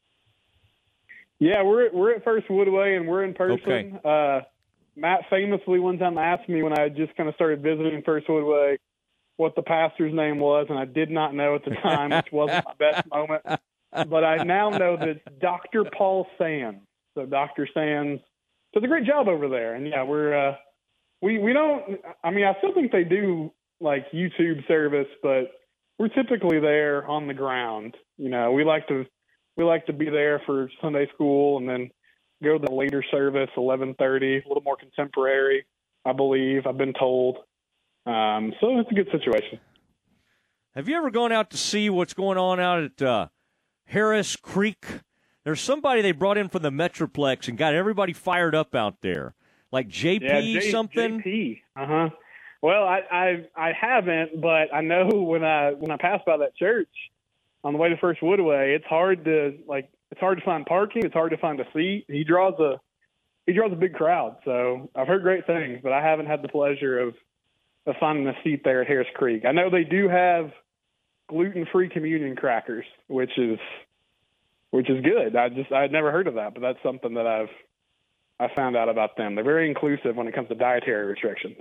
Yeah, 1.45 1.63
we're 1.63 1.93
we're 1.93 2.15
at 2.15 2.25
First 2.25 2.49
Woodway 2.49 2.97
and 2.97 3.07
we're 3.07 3.23
in 3.23 3.35
person. 3.35 3.61
Okay. 3.69 3.93
Uh, 4.03 4.41
Matt 4.97 5.25
famously 5.29 5.79
one 5.79 5.99
time 5.99 6.17
asked 6.17 6.49
me 6.49 6.63
when 6.63 6.73
I 6.73 6.89
just 6.89 7.15
kind 7.19 7.29
of 7.29 7.35
started 7.35 7.61
visiting 7.61 8.01
First 8.03 8.29
Woodway, 8.29 8.79
what 9.37 9.55
the 9.55 9.61
pastor's 9.61 10.15
name 10.15 10.39
was, 10.39 10.69
and 10.71 10.79
I 10.79 10.87
did 10.87 11.11
not 11.11 11.35
know 11.35 11.55
at 11.55 11.63
the 11.67 11.73
time, 11.83 12.13
which 12.13 12.33
wasn't 12.33 12.65
my 12.65 12.73
best 12.79 13.07
moment. 13.13 13.43
But 13.93 14.25
I 14.25 14.43
now 14.43 14.71
know 14.71 14.97
that 14.97 15.07
it's 15.07 15.21
Dr. 15.39 15.85
Paul 15.85 16.27
Sands. 16.39 16.81
So 17.15 17.27
Dr. 17.27 17.69
Sands 17.75 18.23
does 18.73 18.83
a 18.83 18.87
great 18.87 19.05
job 19.05 19.29
over 19.29 19.47
there, 19.51 19.75
and 19.75 19.87
yeah, 19.87 20.03
we're 20.03 20.49
uh, 20.49 20.55
we 21.21 21.39
we 21.39 21.53
don't. 21.53 22.01
I 22.25 22.31
mean, 22.31 22.47
I 22.47 22.57
still 22.57 22.73
think 22.73 22.91
they 22.91 23.05
do 23.05 23.53
like 23.83 24.11
YouTube 24.13 24.67
service, 24.67 25.09
but 25.23 25.51
we're 25.99 26.09
typically 26.09 26.59
there 26.59 27.07
on 27.07 27.27
the 27.27 27.35
ground. 27.35 27.99
You 28.17 28.31
know, 28.31 28.53
we 28.53 28.65
like 28.65 28.89
to 28.89 29.05
we 29.57 29.65
like 29.65 29.87
to 29.87 29.93
be 29.93 30.11
there 30.11 30.43
for 30.47 30.69
Sunday 30.81 31.09
school 31.15 31.59
and 31.59 31.69
then 31.69 31.91
go 32.43 32.59
to 32.59 32.67
the 32.67 32.73
later 32.73 33.05
service, 33.11 33.51
eleven 33.57 33.95
thirty, 33.95 34.37
a 34.39 34.49
little 34.49 34.63
more 34.63 34.77
contemporary, 34.77 35.65
I 36.05 36.13
believe. 36.13 36.67
I've 36.67 36.79
been 36.79 36.95
told. 36.95 37.39
Um, 38.07 38.53
so 38.61 38.79
it's 38.79 38.91
a 38.91 38.95
good 38.95 39.09
situation. 39.11 39.61
Have 40.75 40.89
you 40.89 40.97
ever 40.97 41.11
gone 41.11 41.33
out 41.33 41.51
to 41.51 41.57
see 41.57 41.89
what's 41.89 42.15
going 42.15 42.37
on 42.37 42.59
out 42.59 42.83
at 42.83 43.03
uh, 43.03 43.29
Harris 43.87 44.37
Creek? 44.37 44.85
There's 45.45 45.61
somebody 45.61 46.03
they 46.03 46.13
brought 46.13 46.37
in 46.37 46.49
from 46.49 46.63
the 46.63 46.71
Metroplex 46.71 47.49
and 47.49 47.57
got 47.57 47.75
everybody 47.75 48.13
fired 48.13 48.55
up 48.55 48.75
out 48.75 49.01
there, 49.01 49.35
like 49.71 49.89
JP 49.89 50.23
yeah, 50.23 50.41
J- 50.41 50.71
something. 50.71 51.23
JP. 51.23 51.61
Uh 51.77 51.87
huh. 51.87 52.09
Well, 52.61 52.83
I, 52.83 53.01
I 53.11 53.47
I 53.57 53.73
haven't, 53.79 54.41
but 54.41 54.75
I 54.75 54.81
know 54.81 55.07
when 55.07 55.45
I 55.45 55.73
when 55.73 55.91
I 55.91 55.97
pass 55.97 56.21
by 56.27 56.39
that 56.39 56.57
church 56.57 56.89
on 57.65 57.73
the 57.73 57.79
way 57.79 57.89
to 57.89 57.97
First 57.97 58.21
Woodway, 58.21 58.77
it's 58.77 58.85
hard 58.85 59.25
to 59.25 59.59
like 59.67 59.89
it's 60.11 60.21
hard 60.21 60.39
to 60.39 60.45
find 60.45 60.67
parking. 60.67 61.05
It's 61.05 61.15
hard 61.15 61.33
to 61.33 61.39
find 61.39 61.59
a 61.59 61.65
seat. 61.75 62.05
He 62.09 62.23
draws 62.23 62.59
a 62.61 62.79
he 63.47 63.53
draws 63.53 63.73
a 63.73 63.77
big 63.77 63.95
crowd. 63.95 64.37
So 64.45 64.91
I've 64.95 65.09
heard 65.09 65.23
great 65.23 65.47
things, 65.47 65.81
but 65.83 65.93
I 65.93 66.03
haven't 66.03 66.27
had 66.27 66.43
the 66.43 66.49
pleasure 66.49 67.01
of 67.01 67.15
of 67.87 67.97
finding 67.99 68.29
a 68.29 68.35
seat 68.45 68.63
there 68.65 68.83
at 68.83 68.87
Harris 68.87 69.09
Creek. 69.15 69.45
I 69.45 69.53
know 69.53 69.71
they 69.71 69.85
do 69.85 70.09
have 70.09 70.53
gluten 71.29 71.67
free 71.73 71.89
communion 71.89 72.37
crackers, 72.37 72.85
which 73.09 73.37
is 73.39 73.59
which 74.71 74.91
is 74.91 75.03
good. 75.03 75.35
I 75.35 75.49
just 75.49 75.73
I 75.73 75.83
had 75.83 75.93
never 75.93 76.13
heard 76.13 76.27
of 76.27 76.35
that, 76.35 76.55
but 76.55 76.61
that's 76.61 76.83
something 76.83 77.15
that 77.15 77.27
I've 77.27 77.51
I 78.39 78.55
found 78.55 78.77
out 78.77 78.89
about 78.89 79.17
them. 79.17 79.35
They're 79.35 79.45
very 79.45 79.69
inclusive 79.69 80.17
when 80.17 80.29
it 80.29 80.35
comes 80.35 80.49
to 80.49 80.55
dietary 80.55 81.07
restrictions. 81.07 81.57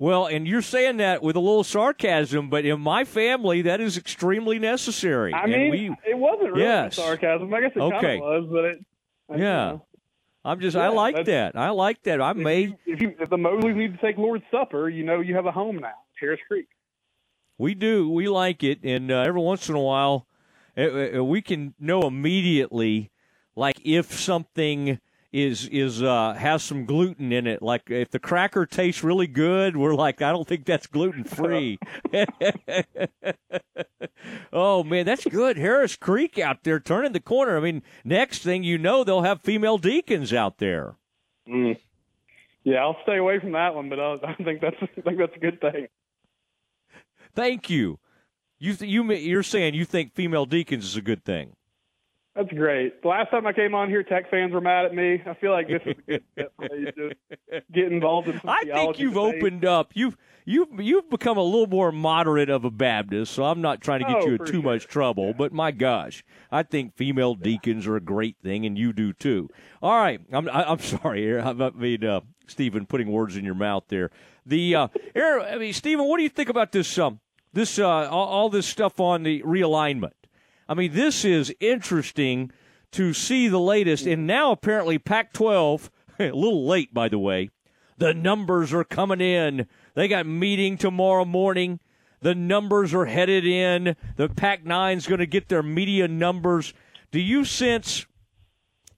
Well, 0.00 0.26
and 0.26 0.46
you're 0.46 0.62
saying 0.62 0.98
that 0.98 1.22
with 1.22 1.34
a 1.34 1.40
little 1.40 1.64
sarcasm, 1.64 2.48
but 2.50 2.64
in 2.64 2.80
my 2.80 3.04
family, 3.04 3.62
that 3.62 3.80
is 3.80 3.96
extremely 3.98 4.58
necessary. 4.60 5.34
I 5.34 5.46
mean, 5.46 5.70
we, 5.70 5.96
it 6.08 6.16
wasn't 6.16 6.52
really 6.52 6.62
Yes. 6.62 6.94
sarcasm. 6.96 7.52
I 7.52 7.60
guess 7.62 7.72
it 7.74 7.80
Okay. 7.80 8.00
kind 8.00 8.22
of 8.22 8.44
was, 8.44 8.48
but 8.50 8.64
it. 8.64 8.78
I- 9.30 9.36
yeah. 9.36 9.42
know. 9.72 9.84
I'm 10.44 10.60
just, 10.60 10.76
Yeah, 10.76 10.84
I 10.84 10.88
like 10.88 11.24
that. 11.26 11.56
I 11.56 11.70
like 11.70 12.02
that. 12.04 12.20
I 12.22 12.32
made, 12.32 12.76
If 12.86 13.02
you 13.02 13.12
if 13.18 13.28
the 13.28 13.36
Mosleys 13.36 13.74
need 13.74 13.92
to 13.92 13.98
take 14.00 14.16
Lord's 14.16 14.44
Supper, 14.52 14.88
you 14.88 15.04
know 15.04 15.20
you 15.20 15.34
have 15.34 15.46
a 15.46 15.52
home 15.52 15.76
now, 15.78 15.92
Harris 16.20 16.40
Creek. 16.46 16.68
we 17.58 17.74
do, 17.74 18.08
we 18.08 18.28
like 18.28 18.62
it, 18.62 18.78
and 18.84 19.10
uh, 19.10 19.22
every 19.26 19.40
once 19.42 19.68
in 19.68 19.74
a 19.74 19.80
while, 19.80 20.26
uh, 20.76 21.18
uh, 21.18 21.24
we 21.24 21.42
can 21.42 21.74
know 21.80 22.02
immediately, 22.02 23.10
like 23.56 23.80
if 23.84 24.12
something 24.18 25.00
is 25.32 25.68
is 25.68 26.02
uh, 26.02 26.34
has 26.34 26.62
some 26.62 26.84
gluten 26.86 27.32
in 27.32 27.46
it. 27.46 27.60
Like 27.62 27.90
if 27.90 28.10
the 28.10 28.18
cracker 28.18 28.64
tastes 28.64 29.04
really 29.04 29.26
good, 29.26 29.76
we're 29.76 29.94
like, 29.94 30.22
I 30.22 30.32
don't 30.32 30.48
think 30.48 30.64
that's 30.64 30.86
gluten 30.86 31.24
free. 31.24 31.78
oh 34.52 34.82
man, 34.84 35.04
that's 35.04 35.26
good. 35.26 35.58
Harris 35.58 35.96
Creek 35.96 36.38
out 36.38 36.64
there 36.64 36.80
turning 36.80 37.12
the 37.12 37.20
corner. 37.20 37.56
I 37.58 37.60
mean, 37.60 37.82
next 38.04 38.42
thing 38.42 38.62
you 38.62 38.78
know, 38.78 39.04
they'll 39.04 39.22
have 39.22 39.42
female 39.42 39.78
deacons 39.78 40.32
out 40.32 40.58
there. 40.58 40.96
Mm. 41.48 41.78
Yeah, 42.64 42.78
I'll 42.78 42.98
stay 43.02 43.16
away 43.16 43.38
from 43.38 43.52
that 43.52 43.74
one, 43.74 43.88
but 43.88 44.00
I, 44.00 44.14
I 44.28 44.34
think 44.34 44.60
that's 44.60 44.76
I 44.80 45.00
think 45.00 45.18
that's 45.18 45.36
a 45.36 45.40
good 45.40 45.60
thing. 45.60 45.88
Thank 47.34 47.68
you. 47.68 47.98
You 48.58 48.74
th- 48.74 48.90
you 48.90 49.12
you're 49.12 49.42
saying 49.42 49.74
you 49.74 49.84
think 49.84 50.14
female 50.14 50.46
deacons 50.46 50.84
is 50.84 50.96
a 50.96 51.02
good 51.02 51.24
thing. 51.24 51.54
That's 52.38 52.52
great. 52.52 53.02
The 53.02 53.08
last 53.08 53.32
time 53.32 53.48
I 53.48 53.52
came 53.52 53.74
on 53.74 53.88
here, 53.88 54.04
Tech 54.04 54.30
fans 54.30 54.52
were 54.52 54.60
mad 54.60 54.84
at 54.84 54.94
me. 54.94 55.20
I 55.26 55.34
feel 55.34 55.50
like 55.50 55.66
this 55.66 55.82
is 55.84 55.96
a 55.98 56.02
good 56.12 56.22
fit 56.36 56.52
for 56.56 56.68
me 56.72 56.92
to 56.92 57.60
get 57.72 57.90
involved 57.90 58.28
in 58.28 58.40
some 58.40 58.48
I 58.50 58.62
think 58.62 59.00
you've 59.00 59.14
debate. 59.14 59.42
opened 59.42 59.64
up. 59.64 59.90
You've 59.94 60.16
you've 60.44 60.68
you've 60.78 61.10
become 61.10 61.36
a 61.36 61.42
little 61.42 61.66
more 61.66 61.90
moderate 61.90 62.48
of 62.48 62.64
a 62.64 62.70
Baptist, 62.70 63.32
so 63.32 63.42
I'm 63.42 63.60
not 63.60 63.80
trying 63.80 64.02
to 64.02 64.06
get 64.06 64.16
Oh, 64.22 64.26
you 64.26 64.34
in 64.34 64.44
too 64.44 64.62
much 64.62 64.86
trouble. 64.86 65.34
But 65.34 65.52
my 65.52 65.72
gosh, 65.72 66.22
I 66.52 66.62
think 66.62 66.94
female 66.96 67.34
deacons 67.34 67.88
are 67.88 67.96
a 67.96 68.00
great 68.00 68.36
thing, 68.40 68.64
and 68.64 68.78
you 68.78 68.92
do 68.92 69.12
too. 69.12 69.48
All 69.82 69.98
right, 69.98 70.20
I'm 70.30 70.48
I, 70.48 70.62
I'm 70.70 70.78
sorry, 70.78 71.22
here. 71.22 71.40
I 71.40 71.52
mean, 71.52 72.04
uh, 72.04 72.20
Stephen, 72.46 72.86
putting 72.86 73.10
words 73.10 73.36
in 73.36 73.44
your 73.44 73.56
mouth 73.56 73.82
there. 73.88 74.12
The 74.46 74.76
uh, 74.76 74.88
here, 75.12 75.40
I 75.40 75.58
mean, 75.58 75.72
Stephen, 75.72 76.06
what 76.06 76.18
do 76.18 76.22
you 76.22 76.28
think 76.28 76.50
about 76.50 76.70
this? 76.70 76.96
Um, 76.98 77.18
this 77.52 77.80
uh, 77.80 77.88
all, 77.88 78.28
all 78.28 78.48
this 78.48 78.66
stuff 78.66 79.00
on 79.00 79.24
the 79.24 79.42
realignment. 79.42 80.12
I 80.68 80.74
mean, 80.74 80.92
this 80.92 81.24
is 81.24 81.54
interesting 81.60 82.50
to 82.92 83.12
see 83.12 83.48
the 83.48 83.60
latest, 83.60 84.06
and 84.06 84.26
now 84.26 84.52
apparently 84.52 84.98
Pac-12, 84.98 85.88
a 86.18 86.30
little 86.30 86.66
late 86.66 86.92
by 86.92 87.08
the 87.08 87.18
way. 87.18 87.50
The 87.96 88.14
numbers 88.14 88.72
are 88.72 88.84
coming 88.84 89.20
in. 89.20 89.66
They 89.94 90.06
got 90.06 90.26
meeting 90.26 90.76
tomorrow 90.76 91.24
morning. 91.24 91.80
The 92.20 92.34
numbers 92.34 92.94
are 92.94 93.06
headed 93.06 93.44
in. 93.44 93.96
The 94.16 94.28
Pac 94.28 94.64
9's 94.64 95.06
going 95.06 95.18
to 95.20 95.26
get 95.26 95.48
their 95.48 95.62
media 95.62 96.06
numbers. 96.06 96.74
Do 97.10 97.20
you 97.20 97.44
sense 97.44 98.06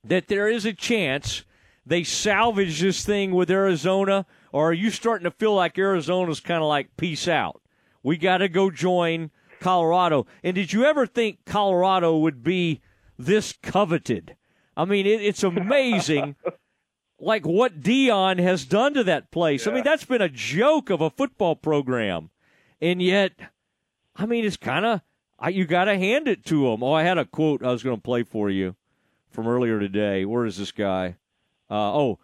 that 0.04 0.28
there 0.28 0.48
is 0.48 0.64
a 0.64 0.72
chance 0.72 1.44
they 1.86 2.04
salvage 2.04 2.80
this 2.80 3.04
thing 3.04 3.32
with 3.32 3.50
Arizona, 3.50 4.26
or 4.52 4.70
are 4.70 4.74
you 4.74 4.90
starting 4.90 5.24
to 5.24 5.30
feel 5.30 5.54
like 5.54 5.78
Arizona's 5.78 6.40
kind 6.40 6.62
of 6.62 6.68
like 6.68 6.96
peace 6.96 7.26
out? 7.26 7.60
We 8.02 8.16
got 8.16 8.38
to 8.38 8.48
go 8.48 8.70
join 8.70 9.30
Colorado. 9.60 10.26
And 10.42 10.54
did 10.54 10.72
you 10.72 10.84
ever 10.84 11.06
think 11.06 11.44
Colorado 11.46 12.16
would 12.18 12.42
be 12.42 12.80
this 13.18 13.52
coveted? 13.62 14.36
I 14.76 14.84
mean, 14.84 15.06
it, 15.06 15.20
it's 15.22 15.42
amazing. 15.42 16.36
like 17.20 17.46
what 17.46 17.80
Deion 17.80 18.38
has 18.40 18.64
done 18.64 18.94
to 18.94 19.04
that 19.04 19.30
place. 19.30 19.66
I 19.66 19.72
mean, 19.72 19.84
that's 19.84 20.04
been 20.04 20.22
a 20.22 20.28
joke 20.28 20.90
of 20.90 21.00
a 21.00 21.10
football 21.10 21.54
program, 21.54 22.30
and 22.80 23.00
yet, 23.02 23.32
I 24.16 24.26
mean, 24.26 24.44
it's 24.44 24.56
kind 24.56 24.86
of 24.86 25.02
you 25.52 25.66
got 25.66 25.84
to 25.84 25.96
hand 25.96 26.28
it 26.28 26.44
to 26.46 26.70
them. 26.70 26.82
Oh, 26.82 26.92
I 26.92 27.02
had 27.02 27.18
a 27.18 27.24
quote 27.24 27.62
I 27.62 27.70
was 27.72 27.82
going 27.82 27.96
to 27.96 28.02
play 28.02 28.22
for 28.22 28.50
you 28.50 28.76
from 29.30 29.46
earlier 29.46 29.78
today. 29.78 30.24
Where 30.24 30.44
is 30.46 30.56
this 30.58 30.72
guy? 30.72 31.16
Uh, 31.70 32.14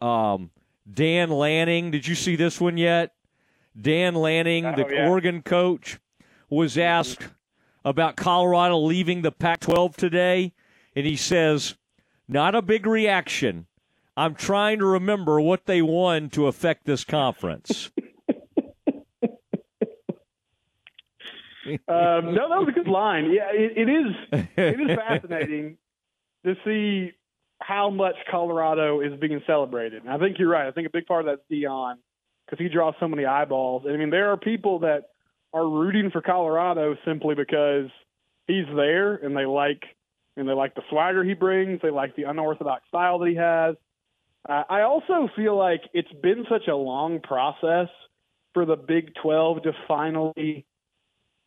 oh, 0.00 0.06
um, 0.06 0.50
Dan 0.90 1.30
Lanning. 1.30 1.90
Did 1.90 2.06
you 2.06 2.14
see 2.14 2.36
this 2.36 2.60
one 2.60 2.76
yet? 2.76 3.12
Dan 3.80 4.14
Lanning, 4.14 4.64
the 4.64 4.86
Oh, 4.86 4.88
yeah. 4.88 5.08
Oregon 5.08 5.42
coach, 5.42 5.98
was 6.50 6.78
asked 6.78 7.28
about 7.84 8.16
Colorado 8.16 8.78
leaving 8.78 9.22
the 9.22 9.32
Pac 9.32 9.60
12 9.60 9.96
today, 9.96 10.52
and 10.94 11.06
he 11.06 11.16
says, 11.16 11.76
Not 12.26 12.54
a 12.54 12.62
big 12.62 12.86
reaction. 12.86 13.66
I'm 14.16 14.34
trying 14.34 14.80
to 14.80 14.86
remember 14.86 15.40
what 15.40 15.66
they 15.66 15.80
won 15.80 16.28
to 16.30 16.46
affect 16.48 16.84
this 16.84 17.04
conference. 17.04 17.90
Um, 21.86 22.34
no, 22.34 22.48
that 22.48 22.58
was 22.60 22.68
a 22.68 22.72
good 22.72 22.88
line. 22.88 23.30
Yeah, 23.30 23.50
it, 23.52 23.76
it 23.76 23.90
is. 23.90 24.48
It 24.56 24.90
is 24.90 24.96
fascinating 24.96 25.76
to 26.46 26.54
see 26.64 27.12
how 27.60 27.90
much 27.90 28.14
Colorado 28.30 29.00
is 29.00 29.18
being 29.20 29.42
celebrated. 29.46 30.02
And 30.02 30.10
I 30.10 30.18
think 30.18 30.38
you're 30.38 30.48
right. 30.48 30.66
I 30.66 30.70
think 30.70 30.86
a 30.86 30.90
big 30.90 31.06
part 31.06 31.26
of 31.28 31.36
that's 31.36 31.42
Deion 31.50 31.96
because 32.46 32.62
he 32.62 32.70
draws 32.70 32.94
so 33.00 33.08
many 33.08 33.26
eyeballs. 33.26 33.82
And 33.84 33.94
I 33.94 33.98
mean, 33.98 34.10
there 34.10 34.30
are 34.32 34.36
people 34.36 34.78
that 34.80 35.10
are 35.52 35.68
rooting 35.68 36.10
for 36.10 36.20
Colorado 36.20 36.96
simply 37.04 37.34
because 37.34 37.90
he's 38.46 38.66
there 38.74 39.14
and 39.14 39.36
they 39.36 39.46
like 39.46 39.82
and 40.36 40.48
they 40.48 40.52
like 40.52 40.74
the 40.74 40.82
swagger 40.90 41.24
he 41.24 41.34
brings. 41.34 41.80
They 41.82 41.90
like 41.90 42.14
the 42.14 42.24
unorthodox 42.24 42.82
style 42.88 43.18
that 43.18 43.28
he 43.28 43.34
has. 43.36 43.74
Uh, 44.48 44.62
I 44.68 44.82
also 44.82 45.28
feel 45.34 45.56
like 45.56 45.82
it's 45.92 46.12
been 46.22 46.44
such 46.48 46.68
a 46.68 46.76
long 46.76 47.20
process 47.20 47.88
for 48.54 48.64
the 48.64 48.76
Big 48.76 49.12
12 49.20 49.64
to 49.64 49.72
finally 49.88 50.64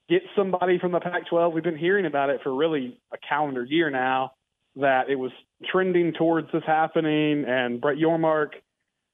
get 0.09 0.21
somebody 0.35 0.77
from 0.77 0.91
the 0.91 0.99
Pac 0.99 1.27
12. 1.29 1.53
We've 1.53 1.63
been 1.63 1.77
hearing 1.77 2.05
about 2.05 2.29
it 2.29 2.41
for 2.43 2.53
really 2.53 2.99
a 3.13 3.17
calendar 3.17 3.63
year 3.63 3.89
now 3.89 4.33
that 4.75 5.09
it 5.09 5.15
was 5.15 5.31
trending 5.65 6.13
towards 6.13 6.51
this 6.51 6.63
happening. 6.67 7.45
And 7.47 7.79
Brett 7.79 7.97
Yormark 7.97 8.49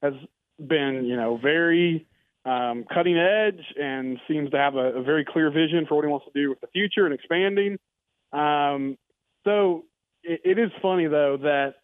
has 0.02 0.14
been, 0.58 1.04
you 1.04 1.16
know, 1.16 1.38
very 1.40 2.07
um, 2.48 2.84
cutting 2.92 3.18
edge 3.18 3.60
and 3.80 4.18
seems 4.28 4.50
to 4.50 4.56
have 4.58 4.74
a, 4.76 4.98
a 4.98 5.02
very 5.02 5.24
clear 5.24 5.50
vision 5.50 5.86
for 5.88 5.96
what 5.96 6.04
he 6.04 6.10
wants 6.10 6.26
to 6.26 6.32
do 6.40 6.48
with 6.50 6.60
the 6.60 6.66
future 6.68 7.04
and 7.04 7.14
expanding. 7.14 7.78
Um, 8.32 8.96
so 9.44 9.84
it, 10.22 10.40
it 10.44 10.58
is 10.58 10.70
funny, 10.80 11.06
though, 11.06 11.36
that, 11.42 11.74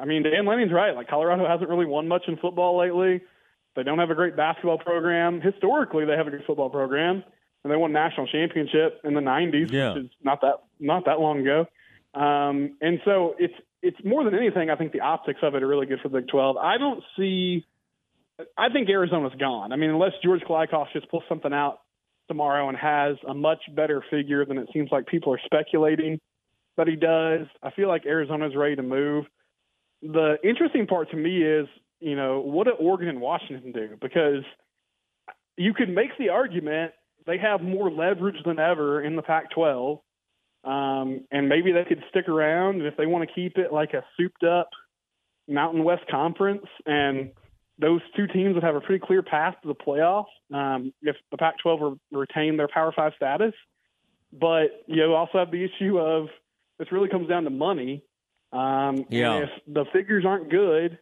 I 0.00 0.04
mean, 0.04 0.22
Dan 0.22 0.46
Lanning's 0.46 0.72
right. 0.72 0.94
Like, 0.94 1.08
Colorado 1.08 1.46
hasn't 1.48 1.68
really 1.68 1.86
won 1.86 2.08
much 2.08 2.22
in 2.28 2.36
football 2.36 2.78
lately. 2.78 3.20
They 3.74 3.82
don't 3.82 3.98
have 3.98 4.10
a 4.10 4.14
great 4.14 4.36
basketball 4.36 4.78
program. 4.78 5.40
Historically, 5.40 6.04
they 6.04 6.16
have 6.16 6.26
a 6.26 6.30
good 6.30 6.44
football 6.46 6.70
program 6.70 7.24
and 7.64 7.72
they 7.72 7.76
won 7.76 7.92
national 7.92 8.26
championship 8.26 9.00
in 9.04 9.14
the 9.14 9.20
90s, 9.20 9.70
Yeah. 9.70 9.94
which 9.94 10.04
is 10.04 10.10
not 10.22 10.40
that 10.42 10.62
not 10.80 11.04
that 11.06 11.20
long 11.20 11.40
ago. 11.40 11.66
Um, 12.14 12.76
and 12.80 13.00
so 13.04 13.34
it's 13.38 13.54
it's 13.82 13.96
more 14.04 14.24
than 14.24 14.34
anything, 14.34 14.70
I 14.70 14.76
think 14.76 14.92
the 14.92 15.00
optics 15.00 15.40
of 15.42 15.54
it 15.54 15.62
are 15.62 15.66
really 15.66 15.86
good 15.86 16.00
for 16.00 16.08
the 16.08 16.20
Big 16.20 16.28
12. 16.28 16.56
I 16.56 16.78
don't 16.78 17.02
see. 17.16 17.64
I 18.56 18.68
think 18.70 18.88
Arizona's 18.88 19.32
gone. 19.38 19.72
I 19.72 19.76
mean, 19.76 19.90
unless 19.90 20.12
George 20.24 20.40
Kliavkoff 20.42 20.86
just 20.92 21.10
pulls 21.10 21.24
something 21.28 21.52
out 21.52 21.78
tomorrow 22.28 22.68
and 22.68 22.78
has 22.78 23.16
a 23.28 23.34
much 23.34 23.60
better 23.74 24.02
figure 24.10 24.44
than 24.44 24.58
it 24.58 24.68
seems 24.72 24.90
like 24.90 25.06
people 25.06 25.32
are 25.34 25.40
speculating 25.44 26.20
that 26.76 26.88
he 26.88 26.96
does. 26.96 27.46
I 27.62 27.70
feel 27.70 27.88
like 27.88 28.06
Arizona's 28.06 28.56
ready 28.56 28.76
to 28.76 28.82
move. 28.82 29.26
The 30.02 30.36
interesting 30.42 30.86
part 30.86 31.10
to 31.10 31.16
me 31.16 31.42
is, 31.42 31.66
you 32.00 32.16
know, 32.16 32.40
what 32.40 32.64
do 32.64 32.72
Oregon 32.72 33.08
and 33.08 33.20
Washington 33.20 33.72
do? 33.72 33.96
Because 34.00 34.44
you 35.56 35.74
could 35.74 35.88
make 35.88 36.16
the 36.18 36.30
argument 36.30 36.92
they 37.26 37.38
have 37.38 37.60
more 37.60 37.90
leverage 37.90 38.42
than 38.44 38.58
ever 38.58 39.02
in 39.02 39.14
the 39.14 39.22
Pac 39.22 39.50
12. 39.50 39.98
Um, 40.64 41.24
and 41.30 41.48
maybe 41.48 41.72
they 41.72 41.84
could 41.84 42.02
stick 42.08 42.28
around 42.28 42.76
and 42.76 42.86
if 42.86 42.96
they 42.96 43.06
want 43.06 43.28
to 43.28 43.34
keep 43.34 43.58
it 43.58 43.72
like 43.72 43.94
a 43.94 44.04
souped 44.16 44.44
up 44.44 44.70
Mountain 45.48 45.82
West 45.82 46.04
Conference 46.08 46.66
and 46.86 47.30
those 47.82 48.00
two 48.16 48.26
teams 48.28 48.54
would 48.54 48.62
have 48.62 48.76
a 48.76 48.80
pretty 48.80 49.04
clear 49.04 49.22
path 49.22 49.56
to 49.62 49.68
the 49.68 49.74
playoffs 49.74 50.24
um, 50.54 50.94
if 51.02 51.16
the 51.30 51.36
Pac-12 51.36 51.92
re- 52.12 52.20
retain 52.20 52.56
their 52.56 52.68
Power 52.68 52.92
Five 52.96 53.12
status. 53.16 53.52
But 54.32 54.84
you 54.86 55.12
also 55.14 55.38
have 55.38 55.50
the 55.50 55.62
issue 55.62 55.98
of 55.98 56.28
this 56.78 56.90
really 56.90 57.08
comes 57.10 57.28
down 57.28 57.44
to 57.44 57.50
money. 57.50 58.02
Um, 58.52 59.04
Yeah. 59.10 59.40
if 59.44 59.50
the 59.66 59.84
figures 59.92 60.24
aren't 60.24 60.50
good 60.50 60.98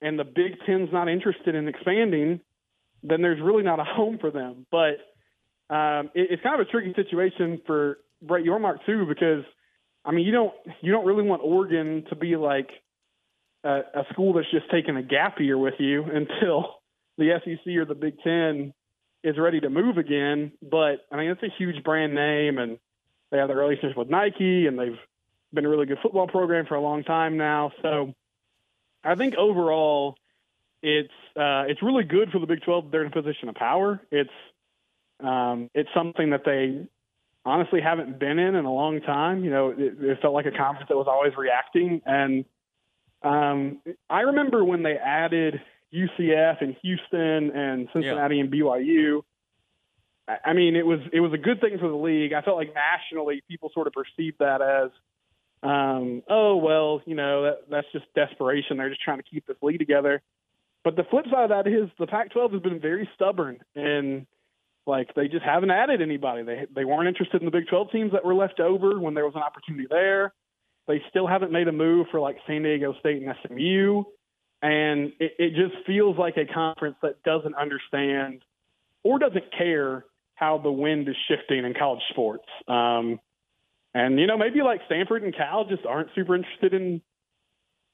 and 0.00 0.18
the 0.18 0.24
Big 0.24 0.52
Ten's 0.64 0.90
not 0.92 1.08
interested 1.08 1.54
in 1.54 1.68
expanding, 1.68 2.40
then 3.02 3.20
there's 3.20 3.40
really 3.40 3.62
not 3.62 3.80
a 3.80 3.84
home 3.84 4.18
for 4.18 4.30
them. 4.30 4.66
But 4.70 4.98
um, 5.68 6.10
it, 6.14 6.28
it's 6.30 6.42
kind 6.42 6.60
of 6.60 6.66
a 6.66 6.70
tricky 6.70 6.92
situation 6.94 7.60
for 7.66 7.98
Brett 8.22 8.44
Yormark 8.44 8.84
too, 8.86 9.06
because 9.06 9.44
I 10.04 10.12
mean 10.12 10.24
you 10.26 10.32
don't 10.32 10.54
you 10.80 10.92
don't 10.92 11.04
really 11.06 11.22
want 11.22 11.42
Oregon 11.44 12.04
to 12.10 12.16
be 12.16 12.36
like 12.36 12.70
a, 13.64 14.04
school 14.12 14.32
that's 14.32 14.50
just 14.50 14.70
taking 14.70 14.96
a 14.96 15.02
gap 15.02 15.40
year 15.40 15.58
with 15.58 15.74
you 15.78 16.04
until 16.12 16.76
the 17.18 17.40
SEC 17.44 17.76
or 17.76 17.84
the 17.84 17.94
Big 17.94 18.14
Ten 18.22 18.72
is 19.22 19.38
ready 19.38 19.60
to 19.60 19.70
move 19.70 19.98
again. 19.98 20.52
But 20.62 21.06
I 21.10 21.16
mean, 21.16 21.30
it's 21.30 21.42
a 21.42 21.52
huge 21.58 21.82
brand 21.84 22.14
name, 22.14 22.58
and 22.58 22.78
they 23.30 23.38
have 23.38 23.48
their 23.48 23.56
relationship 23.56 23.96
with 23.96 24.10
Nike, 24.10 24.66
and 24.66 24.78
they've 24.78 24.98
been 25.52 25.64
a 25.64 25.68
really 25.68 25.86
good 25.86 25.98
football 26.02 26.26
program 26.26 26.66
for 26.66 26.74
a 26.74 26.80
long 26.80 27.04
time 27.04 27.36
now. 27.36 27.72
So 27.82 28.14
I 29.04 29.14
think 29.14 29.34
overall, 29.36 30.16
it's 30.82 31.12
uh, 31.36 31.64
it's 31.68 31.82
really 31.82 32.04
good 32.04 32.30
for 32.30 32.40
the 32.40 32.46
Big 32.46 32.62
Twelve. 32.62 32.90
They're 32.90 33.02
in 33.02 33.12
a 33.12 33.22
position 33.22 33.48
of 33.48 33.54
power. 33.54 34.00
It's 34.10 34.30
um, 35.20 35.70
it's 35.74 35.90
something 35.94 36.30
that 36.30 36.44
they 36.44 36.88
honestly 37.44 37.80
haven't 37.80 38.18
been 38.18 38.38
in 38.38 38.54
in 38.54 38.64
a 38.64 38.72
long 38.72 39.00
time. 39.00 39.44
You 39.44 39.50
know, 39.50 39.70
it, 39.70 39.94
it 40.00 40.18
felt 40.20 40.34
like 40.34 40.46
a 40.46 40.50
conference 40.50 40.88
that 40.88 40.96
was 40.96 41.06
always 41.08 41.32
reacting 41.36 42.02
and 42.06 42.44
um, 43.24 43.80
I 44.08 44.20
remember 44.20 44.64
when 44.64 44.82
they 44.82 44.96
added 44.96 45.60
UCF 45.92 46.62
and 46.62 46.76
Houston 46.82 47.50
and 47.50 47.88
Cincinnati 47.92 48.40
and 48.40 48.52
BYU. 48.52 49.22
I 50.28 50.36
I 50.46 50.52
mean, 50.52 50.76
it 50.76 50.86
was 50.86 51.00
it 51.12 51.20
was 51.20 51.32
a 51.32 51.38
good 51.38 51.60
thing 51.60 51.78
for 51.78 51.88
the 51.88 51.96
league. 51.96 52.32
I 52.32 52.42
felt 52.42 52.56
like 52.56 52.74
nationally, 52.74 53.42
people 53.48 53.70
sort 53.74 53.86
of 53.86 53.92
perceived 53.92 54.38
that 54.38 54.62
as, 54.62 54.90
um, 55.62 56.22
oh 56.28 56.56
well, 56.56 57.02
you 57.04 57.14
know, 57.14 57.42
that, 57.42 57.70
that's 57.70 57.86
just 57.92 58.06
desperation. 58.14 58.76
They're 58.76 58.88
just 58.88 59.02
trying 59.02 59.18
to 59.18 59.24
keep 59.24 59.46
this 59.46 59.56
league 59.62 59.78
together. 59.78 60.22
But 60.84 60.96
the 60.96 61.04
flip 61.04 61.26
side 61.30 61.44
of 61.44 61.50
that 61.50 61.68
is 61.68 61.88
the 61.98 62.08
Pac-12 62.08 62.54
has 62.54 62.62
been 62.62 62.80
very 62.80 63.08
stubborn 63.14 63.60
and 63.76 64.26
like 64.86 65.14
they 65.14 65.28
just 65.28 65.44
haven't 65.44 65.70
added 65.70 66.02
anybody. 66.02 66.42
They 66.42 66.66
they 66.74 66.84
weren't 66.84 67.08
interested 67.08 67.40
in 67.40 67.44
the 67.44 67.52
Big 67.52 67.68
12 67.68 67.90
teams 67.90 68.12
that 68.12 68.24
were 68.24 68.34
left 68.34 68.58
over 68.60 68.98
when 68.98 69.14
there 69.14 69.24
was 69.24 69.34
an 69.36 69.42
opportunity 69.42 69.86
there. 69.88 70.32
They 70.88 71.02
still 71.10 71.26
haven't 71.26 71.52
made 71.52 71.68
a 71.68 71.72
move 71.72 72.08
for 72.10 72.20
like 72.20 72.36
San 72.46 72.62
Diego 72.62 72.94
State 73.00 73.22
and 73.22 73.34
SMU. 73.46 74.04
And 74.62 75.12
it, 75.18 75.32
it 75.38 75.50
just 75.54 75.86
feels 75.86 76.16
like 76.18 76.36
a 76.36 76.46
conference 76.52 76.96
that 77.02 77.22
doesn't 77.22 77.54
understand 77.54 78.42
or 79.02 79.18
doesn't 79.18 79.52
care 79.56 80.04
how 80.34 80.58
the 80.58 80.70
wind 80.70 81.08
is 81.08 81.16
shifting 81.28 81.64
in 81.64 81.74
college 81.74 82.02
sports. 82.10 82.46
Um, 82.68 83.20
and, 83.94 84.18
you 84.18 84.26
know, 84.26 84.38
maybe 84.38 84.62
like 84.62 84.80
Stanford 84.86 85.22
and 85.22 85.36
Cal 85.36 85.64
just 85.68 85.84
aren't 85.86 86.08
super 86.14 86.34
interested 86.34 86.74
in 86.74 87.02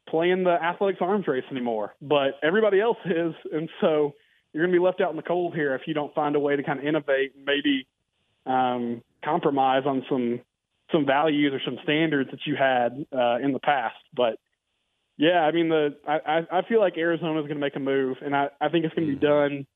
playing 0.08 0.44
the 0.44 0.52
athletics 0.52 1.00
arms 1.02 1.26
race 1.26 1.44
anymore, 1.50 1.94
but 2.00 2.38
everybody 2.42 2.80
else 2.80 2.98
is. 3.04 3.34
And 3.52 3.68
so 3.80 4.14
you're 4.52 4.64
going 4.64 4.72
to 4.72 4.78
be 4.78 4.84
left 4.84 5.00
out 5.00 5.10
in 5.10 5.16
the 5.16 5.22
cold 5.22 5.54
here 5.54 5.74
if 5.74 5.82
you 5.86 5.94
don't 5.94 6.14
find 6.14 6.36
a 6.36 6.40
way 6.40 6.56
to 6.56 6.62
kind 6.62 6.78
of 6.78 6.86
innovate 6.86 7.32
maybe 7.44 7.86
um, 8.46 9.02
compromise 9.24 9.82
on 9.86 10.04
some 10.08 10.40
some 10.92 11.06
values 11.06 11.52
or 11.52 11.60
some 11.64 11.78
standards 11.82 12.30
that 12.30 12.40
you 12.46 12.56
had 12.56 13.04
uh, 13.12 13.38
in 13.42 13.52
the 13.52 13.60
past. 13.62 13.96
But 14.14 14.38
yeah, 15.16 15.40
I 15.40 15.52
mean 15.52 15.68
the 15.68 15.96
I, 16.06 16.46
I 16.50 16.62
feel 16.68 16.80
like 16.80 16.96
Arizona 16.96 17.40
is 17.40 17.44
going 17.44 17.56
to 17.56 17.60
make 17.60 17.76
a 17.76 17.80
move, 17.80 18.18
and 18.22 18.34
I 18.34 18.48
I 18.60 18.68
think 18.68 18.84
it's 18.84 18.94
going 18.94 19.08
to 19.08 19.14
be 19.14 19.20
done 19.20 19.66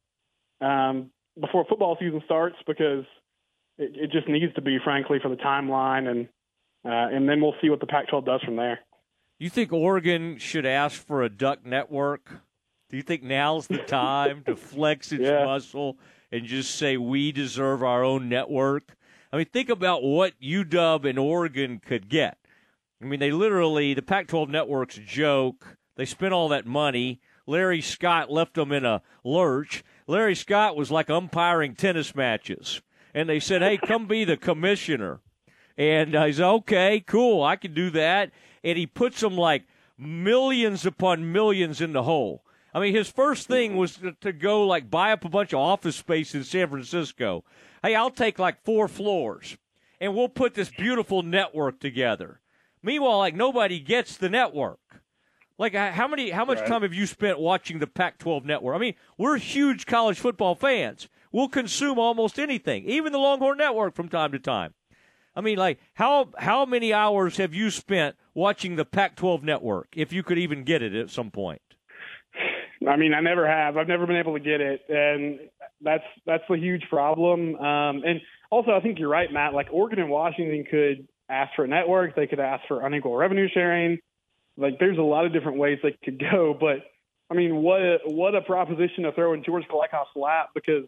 um, 0.61 1.11
before 1.39 1.65
football 1.69 1.97
season 1.99 2.23
starts 2.25 2.57
because 2.67 3.05
it, 3.79 3.93
it 3.95 4.11
just 4.13 4.29
needs 4.29 4.55
to 4.55 4.63
be, 4.63 4.79
frankly, 4.83 5.19
for 5.23 5.29
the 5.29 5.37
timeline, 5.37 6.09
and 6.09 6.29
uh, 6.85 7.15
and 7.15 7.29
then 7.29 7.41
we'll 7.41 7.55
see 7.61 7.71
what 7.71 7.81
the 7.81 7.87
Pac-12 7.87 8.25
does 8.25 8.43
from 8.43 8.57
there. 8.57 8.81
You 9.39 9.51
think 9.51 9.73
Oregon 9.73 10.39
should 10.39 10.67
ask 10.67 11.05
for 11.05 11.23
a 11.23 11.29
duck 11.29 11.65
network? 11.65 12.41
Do 12.91 12.97
you 12.97 13.03
think 13.03 13.23
now's 13.23 13.67
the 13.67 13.79
time 13.79 14.45
to 14.45 14.55
flex 14.55 15.13
its 15.13 15.25
muscle 15.45 15.99
and 16.31 16.45
just 16.45 16.77
say 16.77 16.97
we 16.97 17.33
deserve 17.33 17.83
our 17.83 18.05
own 18.05 18.29
network? 18.29 18.97
I 19.33 19.39
mean, 19.39 19.47
think 19.47 19.71
about 19.71 20.03
what 20.03 20.39
UW 20.41 21.09
and 21.09 21.19
Oregon 21.19 21.81
could 21.85 22.09
get. 22.11 22.37
I 23.03 23.07
mean, 23.07 23.19
they 23.19 23.33
literally, 23.33 23.95
the 23.95 24.03
Pac 24.03 24.29
12 24.29 24.51
network's 24.51 24.97
joke. 24.97 25.79
They 25.97 26.05
spent 26.05 26.35
all 26.35 26.49
that 26.49 26.67
money. 26.67 27.21
Larry 27.47 27.81
Scott 27.81 28.31
left 28.31 28.55
them 28.55 28.73
in 28.73 28.85
a 28.85 29.03
lurch. 29.25 29.83
Larry 30.07 30.35
Scott 30.35 30.77
was 30.77 30.91
like 30.91 31.09
umpiring 31.09 31.75
tennis 31.75 32.15
matches. 32.15 32.83
And 33.15 33.29
they 33.29 33.41
said, 33.41 33.63
hey, 33.63 33.79
come 33.79 34.07
be 34.07 34.25
the 34.25 34.37
commissioner. 34.37 35.21
And 35.77 36.15
uh, 36.15 36.27
he 36.27 36.35
said, 36.35 36.47
okay, 36.47 37.01
cool, 37.01 37.43
I 37.43 37.57
can 37.57 37.75
do 37.75 37.91
that. 37.91 38.31
And 38.63 38.79
he 38.79 38.87
puts 38.87 39.21
them 39.21 39.37
like 39.37 39.65
millions 39.99 40.85
upon 40.87 41.33
millions 41.33 41.81
in 41.81 41.93
the 41.93 42.03
hole. 42.03 42.45
I 42.75 42.81
mean, 42.81 42.95
his 42.95 43.11
first 43.11 43.49
thing 43.49 43.77
was 43.77 43.97
to, 43.97 44.13
to 44.23 44.33
go 44.33 44.67
like 44.67 44.91
buy 44.91 45.13
up 45.13 45.25
a 45.25 45.29
bunch 45.29 45.53
of 45.53 45.59
office 45.61 45.97
space 45.97 46.35
in 46.35 46.43
San 46.45 46.69
Francisco. 46.69 47.45
Hey, 47.83 47.95
I'll 47.95 48.11
take 48.11 48.39
like 48.39 48.65
four 48.65 48.89
floors 48.89 49.57
and 50.01 50.15
we'll 50.15 50.29
put 50.29 50.55
this 50.55 50.71
beautiful 50.71 51.23
network 51.23 51.81
together. 51.81 52.41
Meanwhile, 52.83 53.19
like 53.19 53.35
nobody 53.35 53.79
gets 53.79 54.17
the 54.17 54.29
network. 54.29 54.79
Like 55.59 55.75
how 55.75 56.09
many 56.09 56.31
how 56.31 56.45
much 56.45 56.59
Right. 56.61 56.67
time 56.69 56.83
have 56.83 56.95
you 56.95 57.07
spent 57.07 57.39
watching 57.39 57.79
the 57.79 57.87
Pac-12 57.87 58.45
network? 58.45 58.75
I 58.75 58.79
mean, 58.79 58.95
we're 59.19 59.37
huge 59.37 59.87
college 59.87 60.19
football 60.19 60.55
fans. 60.55 61.09
We'll 61.31 61.49
consume 61.49 61.99
almost 61.99 62.39
anything, 62.39 62.85
even 62.87 63.13
the 63.13 63.19
Longhorn 63.19 63.59
Network 63.59 63.95
from 63.95 64.09
time 64.09 64.33
to 64.33 64.39
time. 64.39 64.75
I 65.37 65.41
mean, 65.41 65.59
like 65.59 65.79
how 65.95 66.31
how 66.39 66.65
many 66.65 66.93
hours 66.93 67.37
have 67.37 67.55
you 67.55 67.71
spent 67.71 68.17
watching 68.35 68.77
the 68.77 68.85
Pac-12 68.85 69.43
network 69.43 69.89
if 69.95 70.13
you 70.13 70.23
could 70.23 70.39
even 70.39 70.65
get 70.65 70.83
it 70.83 70.95
at 70.95 71.11
some 71.11 71.31
point? 71.31 71.63
I 72.89 72.97
mean, 72.97 73.15
I 73.15 73.21
never 73.21 73.47
have. 73.47 73.77
I've 73.77 73.89
never 73.89 74.07
been 74.07 74.17
able 74.17 74.35
to 74.35 74.41
get 74.41 74.61
it, 74.61 74.83
and 74.89 75.41
that's 75.81 76.05
that's 76.27 76.45
a 76.51 76.57
huge 76.57 76.83
problem. 76.89 77.57
Um, 77.57 78.03
and 78.05 78.21
also, 78.51 78.73
I 78.73 78.81
think 78.81 78.99
you're 78.99 79.09
right, 79.09 79.33
Matt. 79.33 79.55
Like 79.55 79.69
Oregon 79.73 80.01
and 80.01 80.11
Washington 80.11 80.65
could 80.71 81.09
ask 81.29 81.55
for 81.55 81.65
a 81.65 81.69
network. 81.69 82.15
They 82.15 82.27
could 82.27 82.41
ask 82.41 82.63
for 82.69 82.85
unequal 82.87 83.17
revenue 83.17 83.49
sharing. 83.53 83.99
Like, 84.57 84.79
there's 84.79 84.99
a 84.99 85.03
lot 85.03 85.25
of 85.25 85.33
different 85.33 85.59
ways 85.59 85.79
they 85.83 85.97
could 86.05 86.21
go. 86.21 86.55
But 86.59 86.85
I 87.31 87.35
mean, 87.35 87.57
what 87.57 87.81
a, 87.81 87.99
what 88.05 88.35
a 88.35 88.43
proposition 88.43 89.05
to 89.05 89.13
throw 89.13 89.33
in 89.33 89.43
George 89.45 89.65
Kliavkoff's 89.65 90.15
lap 90.15 90.51
because 90.55 90.85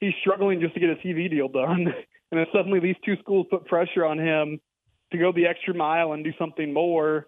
he's 0.00 0.12
struggling 0.20 0.60
just 0.60 0.74
to 0.74 0.80
get 0.80 0.90
a 0.90 0.96
TV 0.96 1.30
deal 1.30 1.48
done, 1.48 1.86
and 2.30 2.40
then 2.40 2.46
suddenly 2.52 2.80
these 2.80 2.96
two 3.04 3.16
schools 3.22 3.46
put 3.50 3.66
pressure 3.66 4.04
on 4.04 4.18
him 4.18 4.60
to 5.12 5.18
go 5.18 5.32
the 5.32 5.46
extra 5.46 5.74
mile 5.74 6.12
and 6.12 6.24
do 6.24 6.32
something 6.38 6.72
more. 6.72 7.26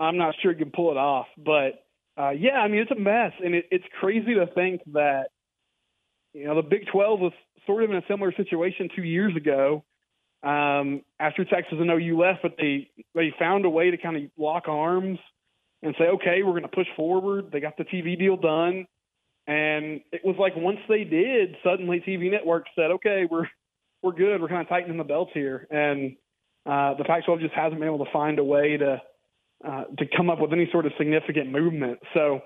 I'm 0.00 0.16
not 0.16 0.34
sure 0.40 0.52
he 0.52 0.58
can 0.58 0.70
pull 0.70 0.92
it 0.92 0.96
off, 0.96 1.26
but 1.36 1.84
uh, 2.18 2.30
yeah, 2.30 2.58
I 2.58 2.68
mean 2.68 2.80
it's 2.80 2.90
a 2.90 2.98
mess, 2.98 3.32
and 3.44 3.54
it, 3.54 3.66
it's 3.70 3.84
crazy 4.00 4.34
to 4.34 4.46
think 4.54 4.82
that 4.92 5.28
you 6.32 6.46
know 6.46 6.56
the 6.56 6.62
Big 6.62 6.86
12 6.92 7.20
was 7.20 7.32
sort 7.66 7.84
of 7.84 7.90
in 7.90 7.96
a 7.96 8.02
similar 8.08 8.32
situation 8.32 8.88
two 8.94 9.04
years 9.04 9.36
ago 9.36 9.84
um, 10.42 11.02
after 11.20 11.44
Texas 11.44 11.78
and 11.78 11.90
OU 11.90 12.18
left, 12.18 12.40
but 12.42 12.56
they 12.58 12.90
they 13.14 13.32
found 13.38 13.64
a 13.64 13.70
way 13.70 13.90
to 13.90 13.96
kind 13.96 14.16
of 14.16 14.22
lock 14.36 14.64
arms 14.66 15.18
and 15.82 15.94
say, 15.98 16.04
okay, 16.04 16.42
we're 16.42 16.52
going 16.52 16.62
to 16.62 16.68
push 16.68 16.88
forward. 16.96 17.50
They 17.52 17.60
got 17.60 17.76
the 17.76 17.84
TV 17.84 18.18
deal 18.18 18.36
done, 18.36 18.86
and 19.46 20.00
it 20.12 20.24
was 20.24 20.36
like 20.38 20.54
once 20.56 20.80
they 20.88 21.04
did, 21.04 21.56
suddenly 21.62 22.02
TV 22.06 22.30
networks 22.30 22.70
said, 22.74 22.90
okay, 22.92 23.28
we're 23.30 23.46
we're 24.02 24.12
good. 24.12 24.40
We're 24.40 24.48
kind 24.48 24.62
of 24.62 24.68
tightening 24.68 24.98
the 24.98 25.04
belts 25.04 25.30
here, 25.34 25.66
and 25.70 26.16
uh, 26.66 26.94
the 26.94 27.04
Pac-12 27.04 27.40
just 27.40 27.54
hasn't 27.54 27.80
been 27.80 27.88
able 27.88 28.04
to 28.04 28.12
find 28.12 28.38
a 28.38 28.44
way 28.44 28.76
to 28.76 29.00
uh, 29.66 29.84
to 29.98 30.06
come 30.16 30.30
up 30.30 30.40
with 30.40 30.52
any 30.52 30.68
sort 30.70 30.86
of 30.86 30.92
significant 30.98 31.50
movement. 31.50 31.98
So, 32.14 32.40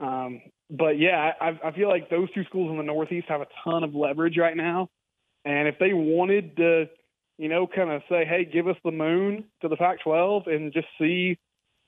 um, 0.00 0.40
but 0.70 0.98
yeah, 0.98 1.32
I, 1.40 1.58
I 1.64 1.72
feel 1.72 1.88
like 1.88 2.10
those 2.10 2.30
two 2.32 2.44
schools 2.44 2.70
in 2.70 2.76
the 2.76 2.82
Northeast 2.82 3.26
have 3.28 3.40
a 3.40 3.46
ton 3.64 3.84
of 3.84 3.94
leverage 3.94 4.36
right 4.36 4.56
now, 4.56 4.88
and 5.44 5.68
if 5.68 5.76
they 5.78 5.92
wanted 5.92 6.56
to, 6.56 6.86
you 7.38 7.48
know, 7.48 7.66
kind 7.66 7.90
of 7.90 8.02
say, 8.08 8.24
hey, 8.24 8.44
give 8.44 8.66
us 8.66 8.76
the 8.84 8.90
moon 8.90 9.44
to 9.62 9.68
the 9.68 9.76
Pac-12 9.76 10.48
and 10.48 10.72
just 10.72 10.88
see 11.00 11.38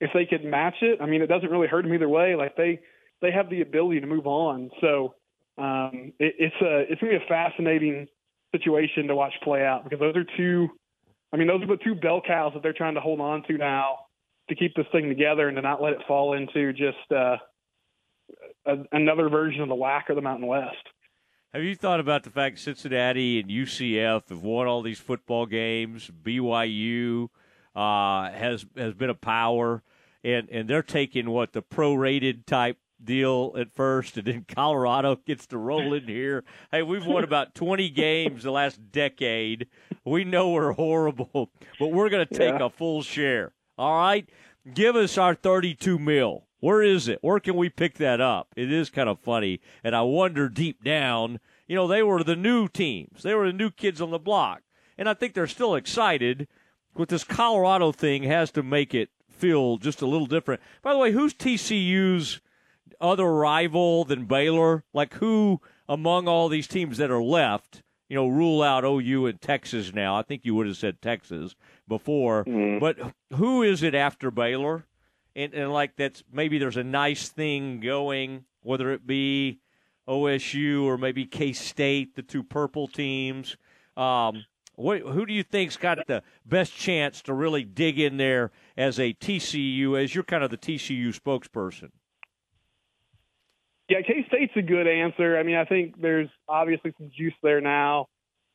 if 0.01 0.11
they 0.15 0.25
could 0.25 0.45
match 0.45 0.77
it. 0.81 0.99
I 1.01 1.07
mean, 1.07 1.21
it 1.21 1.27
doesn't 1.27 1.51
really 1.51 1.67
hurt 1.67 1.83
them 1.83 1.93
either 1.93 2.09
way. 2.09 2.35
Like 2.37 2.57
they 2.57 2.81
they 3.21 3.31
have 3.33 3.51
the 3.51 3.61
ability 3.61 4.01
to 4.01 4.07
move 4.07 4.27
on. 4.27 4.71
So 4.81 5.15
um, 5.59 6.13
it, 6.19 6.35
it's 6.39 6.57
a 6.63 6.91
it's 6.91 7.01
gonna 7.01 7.19
be 7.19 7.25
a 7.25 7.29
fascinating 7.29 8.07
situation 8.53 9.09
to 9.09 9.15
watch 9.15 9.35
play 9.43 9.65
out 9.65 9.85
because 9.85 10.01
those 10.01 10.17
are 10.17 10.27
two. 10.37 10.69
I 11.33 11.37
mean, 11.37 11.47
those 11.47 11.63
are 11.63 11.67
the 11.67 11.77
two 11.85 11.95
bell 11.95 12.23
cows 12.27 12.53
that 12.55 12.63
they're 12.63 12.73
trying 12.73 12.95
to 12.95 13.01
hold 13.01 13.21
on 13.21 13.45
to 13.45 13.57
now 13.57 13.99
to 14.51 14.55
keep 14.55 14.75
this 14.75 14.87
thing 14.93 15.09
together 15.09 15.49
and 15.49 15.57
to 15.57 15.63
not 15.63 15.83
let 15.83 15.95
it 15.95 16.01
fall 16.07 16.35
into 16.35 16.73
just 16.73 17.11
uh, 17.11 17.37
a, 18.67 18.77
another 18.93 19.29
version 19.29 19.63
of 19.63 19.69
the 19.69 19.75
WAC 19.75 20.03
or 20.11 20.15
the 20.15 20.21
Mountain 20.21 20.47
West. 20.47 20.77
Have 21.53 21.65
you 21.65 21.75
thought 21.75 21.99
about 21.99 22.23
the 22.23 22.31
fact 22.31 22.59
Cincinnati 22.61 23.41
and 23.41 23.51
UCF 23.51 24.29
have 24.29 24.43
won 24.43 24.67
all 24.69 24.83
these 24.83 25.01
football 25.01 25.47
games? 25.47 26.09
BYU 26.23 27.29
uh, 27.75 28.31
has 28.31 28.65
has 28.77 28.95
been 28.95 29.11
a 29.11 29.15
power, 29.15 29.83
and 30.23 30.49
and 30.51 30.69
they're 30.69 30.83
taking 30.83 31.31
what 31.31 31.53
the 31.53 31.63
prorated 31.63 32.47
type 32.47 32.77
deal 33.03 33.53
at 33.59 33.73
first, 33.73 34.17
and 34.17 34.27
then 34.29 34.45
Colorado 34.55 35.17
gets 35.27 35.47
to 35.49 35.59
roll 35.59 35.93
in 35.93 36.07
here. 36.07 36.45
Hey, 36.71 36.83
we've 36.83 37.07
won 37.07 37.25
about 37.25 37.53
twenty 37.57 37.89
games 37.91 38.45
the 38.45 38.53
last 38.53 38.93
decade. 38.93 39.67
We 40.05 40.23
know 40.23 40.51
we're 40.51 40.73
horrible, 40.73 41.51
but 41.81 41.89
we're 41.91 42.11
going 42.11 42.29
to 42.29 42.33
take 42.35 42.61
Yeah. 42.61 42.67
a 42.67 42.71
full 42.71 43.03
share. 43.03 43.53
All 43.81 43.97
right, 43.97 44.29
give 44.75 44.95
us 44.95 45.17
our 45.17 45.35
thirty-two 45.35 45.99
mil. 45.99 46.45
Where 46.59 46.83
is 46.83 47.09
it? 47.09 47.19
Where 47.23 47.41
can 47.41 47.57
we 47.57 47.71
pick 47.71 47.95
that 47.95 48.21
up? 48.21 48.53
It 48.55 48.71
is 48.71 48.91
kind 48.91 49.09
of 49.09 49.21
funny, 49.21 49.63
and 49.83 49.97
I 49.97 50.03
wonder 50.03 50.51
deep 50.51 50.85
down. 50.85 51.41
You 51.67 51.77
know, 51.77 51.89
they 51.89 52.03
were 52.03 52.23
the 52.23 52.37
new 52.37 52.69
teams. 52.69 53.23
They 53.23 53.35
were 53.35 53.47
the 53.47 53.57
new 53.57 53.71
kids 53.71 54.03
on 54.03 54.11
the 54.11 54.19
block, 54.19 54.61
and 54.99 55.09
I 55.09 55.15
think 55.15 55.33
they're 55.33 55.47
still 55.47 55.75
excited. 55.75 56.47
But 56.95 57.09
this 57.09 57.25
Colorado 57.25 57.91
thing 57.91 58.25
has 58.25 58.51
to 58.51 58.63
make 58.63 58.93
it 58.93 59.09
feel 59.31 59.79
just 59.79 60.03
a 60.03 60.07
little 60.07 60.27
different. 60.27 60.61
By 60.83 60.93
the 60.93 60.99
way, 60.99 61.13
who's 61.13 61.33
TCU's 61.33 62.43
other 63.01 63.33
rival 63.33 64.05
than 64.05 64.27
Baylor? 64.27 64.85
Like 64.93 65.15
who 65.15 65.63
among 65.89 66.29
all 66.29 66.51
these 66.51 66.69
teams 66.69 66.99
that 66.99 67.11
are 67.11 67.23
left? 67.23 67.83
You 68.11 68.17
know, 68.17 68.27
rule 68.29 68.61
out 68.63 68.85
OU 68.85 69.27
and 69.27 69.41
Texas 69.41 69.95
now. 69.95 70.17
I 70.19 70.23
think 70.23 70.45
you 70.45 70.55
would 70.57 70.67
have 70.67 70.77
said 70.77 71.01
Texas 71.01 71.55
before, 71.89 72.45
but 72.81 72.99
who 73.35 73.63
is 73.63 73.83
it 73.83 73.95
after 73.95 74.31
Baylor? 74.31 74.85
And, 75.35 75.55
and 75.55 75.73
like 75.73 75.95
that's 75.97 76.23
maybe 76.33 76.59
there's 76.59 76.77
a 76.77 76.85
nice 76.85 77.29
thing 77.29 77.81
going, 77.81 78.45
whether 78.63 78.91
it 78.91 79.07
be 79.07 79.61
OSU 80.09 80.83
or 80.83 80.99
maybe 80.99 81.25
K 81.25 81.53
State, 81.53 82.17
the 82.17 82.23
two 82.23 82.43
purple 82.43 82.89
teams. 82.89 83.57
Um, 83.97 84.45
what, 84.75 85.01
who 85.03 85.25
do 85.25 85.33
you 85.33 85.45
think's 85.45 85.77
got 85.77 86.05
the 86.09 86.23
best 86.45 86.75
chance 86.75 87.23
to 87.23 87.33
really 87.35 87.63
dig 87.65 88.01
in 88.01 88.17
there 88.17 88.51
as 88.77 88.99
a 88.99 89.13
TCU, 89.13 90.03
as 90.03 90.15
you're 90.15 90.25
kind 90.25 90.43
of 90.43 90.51
the 90.51 90.57
TCU 90.57 91.09
spokesperson? 91.09 91.91
Yeah, 93.91 94.03
K 94.03 94.25
State's 94.29 94.53
a 94.55 94.63
good 94.63 94.87
answer. 94.87 95.37
I 95.37 95.43
mean, 95.43 95.57
I 95.57 95.65
think 95.65 96.01
there's 96.01 96.29
obviously 96.49 96.95
some 96.97 97.11
juice 97.13 97.35
there 97.43 97.61
now 97.61 98.07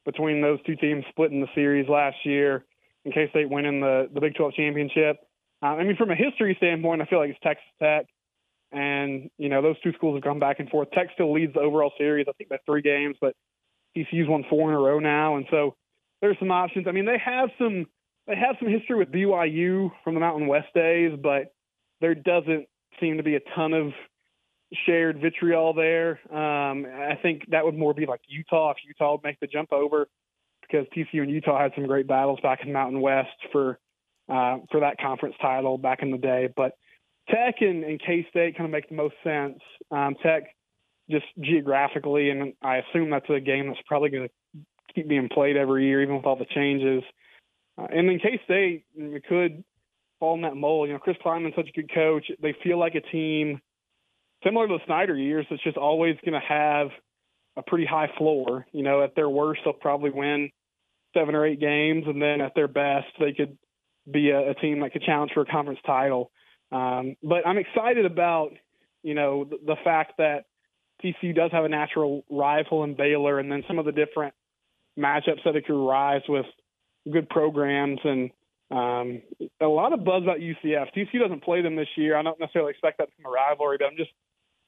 between 0.06 0.42
those 0.42 0.60
two 0.66 0.78
teams 0.78 1.04
splitting 1.10 1.42
the 1.42 1.50
series 1.54 1.90
last 1.90 2.16
year 2.24 2.64
and 3.04 3.14
K 3.14 3.30
State 3.32 3.50
winning 3.50 3.82
the, 3.82 4.10
the 4.14 4.22
Big 4.22 4.36
12 4.36 4.54
championship. 4.54 5.18
Uh, 5.62 5.76
I 5.76 5.84
mean, 5.84 5.98
from 5.98 6.10
a 6.10 6.16
history 6.16 6.56
standpoint, 6.58 7.02
I 7.02 7.06
feel 7.06 7.20
like 7.20 7.32
it's 7.32 7.40
Texas 7.44 7.66
Tech. 7.84 8.06
And, 8.72 9.30
you 9.38 9.50
know, 9.50 9.62
those 9.62 9.76
two 9.82 9.92
schools 9.94 10.16
have 10.16 10.24
gone 10.24 10.40
back 10.40 10.62
and 10.62 10.70
forth. 10.70 10.90
Tech 10.92 11.08
still 11.14 11.34
leads 11.34 11.54
the 11.54 11.60
overall 11.60 11.92
series, 11.98 12.28
I 12.30 12.32
think, 12.34 12.50
by 12.50 12.58
three 12.66 12.82
games, 12.82 13.18
but 13.20 13.36
TCU's 13.98 14.30
won 14.30 14.46
four 14.50 14.70
in 14.70 14.76
a 14.76 14.80
row 14.80 15.00
now. 15.00 15.36
And 15.36 15.46
so 15.52 15.76
there's 16.22 16.40
some 16.40 16.52
options. 16.52 16.88
I 16.88 16.92
mean, 16.92 17.06
they 17.06 17.20
have 17.24 17.50
some 17.60 17.88
they 18.26 18.36
have 18.36 18.56
some 18.60 18.70
history 18.70 18.96
with 18.96 19.12
BYU 19.12 19.92
from 20.04 20.14
the 20.14 20.22
Mountain 20.22 20.48
West 20.48 20.68
days, 20.74 21.12
but 21.22 21.54
there 22.00 22.16
doesn't 22.16 22.68
seem 23.02 23.18
to 23.18 23.24
be 23.24 23.36
a 23.36 23.42
ton 23.54 23.74
of 23.74 23.92
shared 24.86 25.22
vitriol 25.22 25.74
there. 25.74 26.20
Um, 26.32 26.86
I 26.86 27.18
think 27.22 27.50
that 27.52 27.66
would 27.66 27.78
more 27.78 27.94
be 27.94 28.06
like 28.06 28.22
Utah 28.28 28.72
if 28.72 28.78
Utah 28.86 29.14
would 29.14 29.24
make 29.24 29.40
the 29.40 29.48
jump 29.48 29.72
over, 29.72 30.08
because 30.62 30.86
TCU 30.96 31.22
and 31.22 31.32
Utah 31.32 31.62
had 31.62 31.72
some 31.76 31.88
great 31.88 32.08
battles 32.08 32.40
back 32.42 32.60
in 32.64 32.72
Mountain 32.72 33.02
West 33.02 33.30
for 33.52 33.80
uh, 34.30 34.58
for 34.72 34.80
that 34.80 34.98
conference 35.00 35.36
title 35.42 35.78
back 35.78 36.02
in 36.02 36.12
the 36.12 36.18
day. 36.18 36.50
But 36.56 36.74
Tech 37.30 37.56
and, 37.62 37.84
and 37.84 38.00
K 38.00 38.26
State 38.30 38.58
kind 38.58 38.66
of 38.66 38.72
make 38.72 38.90
the 38.90 38.96
most 38.96 39.16
sense. 39.24 39.60
Um, 39.92 40.16
Tech 40.22 40.44
just 41.10 41.26
geographically, 41.40 42.30
and 42.30 42.54
I 42.62 42.78
assume 42.78 43.10
that's 43.10 43.30
a 43.30 43.40
game 43.40 43.68
that's 43.68 43.80
probably 43.88 44.10
going 44.10 44.28
to 44.28 44.62
keep 44.94 45.08
being 45.08 45.30
played 45.30 45.58
every 45.58 45.86
year, 45.86 46.02
even 46.02 46.16
with 46.16 46.26
all 46.26 46.36
the 46.36 46.46
changes. 46.46 47.04
Uh, 47.78 47.88
and 47.92 48.10
then 48.10 48.20
K 48.20 48.40
State 48.46 48.86
could 49.28 49.64
fall 50.20 50.36
in 50.36 50.42
that 50.42 50.56
mold. 50.56 50.88
You 50.88 50.94
know, 50.94 51.00
Chris 51.00 51.18
Klieman's 51.24 51.56
such 51.56 51.70
a 51.70 51.82
good 51.82 51.94
coach. 51.94 52.26
They 52.42 52.56
feel 52.64 52.80
like 52.80 52.96
a 52.96 53.02
team 53.02 53.60
similar 54.46 54.68
to 54.68 54.74
the 54.78 54.86
Snyder 54.86 55.16
years. 55.16 55.46
it's 55.50 55.64
just 55.64 55.78
always 55.78 56.16
going 56.24 56.40
to 56.40 56.48
have 56.48 56.90
a 57.58 57.64
pretty 57.64 57.86
high 57.86 58.10
floor. 58.18 58.66
You 58.72 58.84
know, 58.84 59.04
at 59.04 59.16
their 59.16 59.30
worst, 59.30 59.62
they'll 59.64 59.74
probably 59.74 60.12
win 60.12 60.52
seven 61.16 61.36
or 61.36 61.46
eight 61.46 61.60
games, 61.60 62.04
and 62.08 62.22
then 62.22 62.42
at 62.42 62.54
their 62.56 62.68
best, 62.68 63.08
they 63.20 63.34
could 63.34 63.58
be 64.10 64.30
a, 64.30 64.52
a 64.52 64.54
team 64.56 64.82
that 64.82 64.94
could 64.94 65.02
challenge 65.02 65.32
for 65.34 65.42
a 65.42 65.46
conference 65.46 65.80
title. 65.86 66.32
Um, 66.72 67.16
but 67.24 67.48
I'm 67.48 67.58
excited 67.58 68.06
about 68.06 68.52
you 69.04 69.14
know 69.14 69.46
the, 69.46 69.58
the 69.66 69.76
fact 69.84 70.14
that 70.18 70.46
TCU 71.04 71.36
does 71.36 71.52
have 71.52 71.66
a 71.66 71.70
natural 71.70 72.24
rival 72.30 72.84
in 72.84 72.96
Baylor, 72.96 73.40
and 73.40 73.52
then 73.52 73.64
some 73.68 73.80
of 73.80 73.86
the 73.86 73.92
different 73.92 74.34
matchups 74.98 75.44
that 75.46 75.56
it 75.56 75.66
could 75.66 75.88
rise 75.88 76.22
with 76.28 76.46
good 77.12 77.30
programs 77.30 78.00
and 78.04 78.32
um, 78.72 79.22
a 79.62 79.68
lot 79.68 79.94
of 79.94 80.04
buzz 80.04 80.24
about 80.24 80.40
UCF. 80.40 80.88
TCU 80.96 81.20
doesn't 81.22 81.44
play 81.44 81.62
them 81.62 81.76
this 81.76 81.88
year. 81.96 82.18
I 82.18 82.24
don't 82.24 82.40
necessarily 82.40 82.72
expect 82.72 82.98
that 82.98 83.10
from 83.16 83.26
a 83.26 83.30
rivalry, 83.30 83.78
but 83.80 83.86
I'm 83.86 83.98
just 83.98 84.10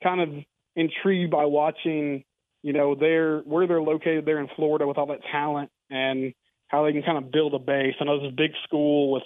kind 0.03 0.21
of 0.21 0.29
intrigued 0.75 1.31
by 1.31 1.45
watching, 1.45 2.23
you 2.63 2.73
know, 2.73 2.95
their 2.95 3.39
where 3.39 3.67
they're 3.67 3.81
located 3.81 4.25
there 4.25 4.39
in 4.39 4.47
Florida 4.55 4.87
with 4.87 4.97
all 4.97 5.07
that 5.07 5.21
talent 5.31 5.69
and 5.89 6.33
how 6.67 6.85
they 6.85 6.91
can 6.91 7.03
kind 7.03 7.17
of 7.17 7.31
build 7.31 7.53
a 7.53 7.59
base. 7.59 7.95
I 7.99 8.03
know 8.03 8.19
this 8.19 8.27
is 8.27 8.33
a 8.33 8.35
big 8.35 8.51
school 8.65 9.11
with 9.11 9.23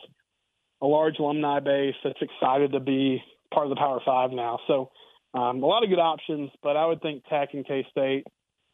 a 0.82 0.86
large 0.86 1.16
alumni 1.20 1.60
base 1.60 1.96
that's 2.04 2.22
excited 2.22 2.72
to 2.72 2.80
be 2.80 3.22
part 3.54 3.66
of 3.66 3.70
the 3.70 3.76
Power 3.76 4.00
Five 4.06 4.32
now. 4.32 4.60
So 4.68 4.92
um, 5.34 5.64
a 5.64 5.66
lot 5.66 5.84
of 5.84 5.90
good 5.90 6.00
options, 6.00 6.52
but 6.62 6.76
I 6.76 6.86
would 6.86 7.02
think 7.02 7.24
Tech 7.26 7.50
and 7.54 7.66
K 7.66 7.86
State 7.92 8.26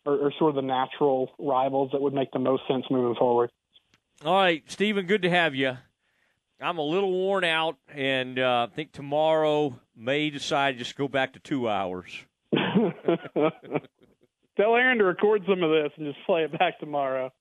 are, 0.06 0.28
are 0.28 0.34
sort 0.40 0.50
of 0.50 0.56
the 0.56 0.62
natural 0.62 1.32
rivals 1.40 1.92
that 1.92 2.02
would 2.02 2.14
make 2.14 2.32
the 2.32 2.40
most 2.40 2.64
sense 2.68 2.86
moving 2.90 3.16
forward. 3.16 3.52
All 4.26 4.36
right, 4.36 4.64
Stephen, 4.68 5.06
good 5.06 5.22
to 5.22 5.30
have 5.30 5.54
you. 5.54 5.78
I'm 6.60 6.80
a 6.80 6.84
little 6.84 7.12
worn 7.12 7.44
out, 7.44 7.78
and 7.94 8.40
uh, 8.40 8.68
I 8.70 8.76
think 8.76 8.92
tomorrow 8.92 9.80
may 9.96 10.30
decide 10.30 10.74
to 10.74 10.78
just 10.80 10.96
go 10.96 11.08
back 11.08 11.34
to 11.34 11.40
two 11.40 11.70
hours. 11.70 12.12
Tell 12.54 12.94
Aaron 14.76 14.98
to 14.98 15.04
record 15.04 15.44
some 15.48 15.62
of 15.62 15.70
this 15.70 15.92
and 15.98 16.08
just 16.08 16.26
play 16.26 16.44
it 16.44 16.58
back 16.58 16.80
tomorrow. 16.80 17.32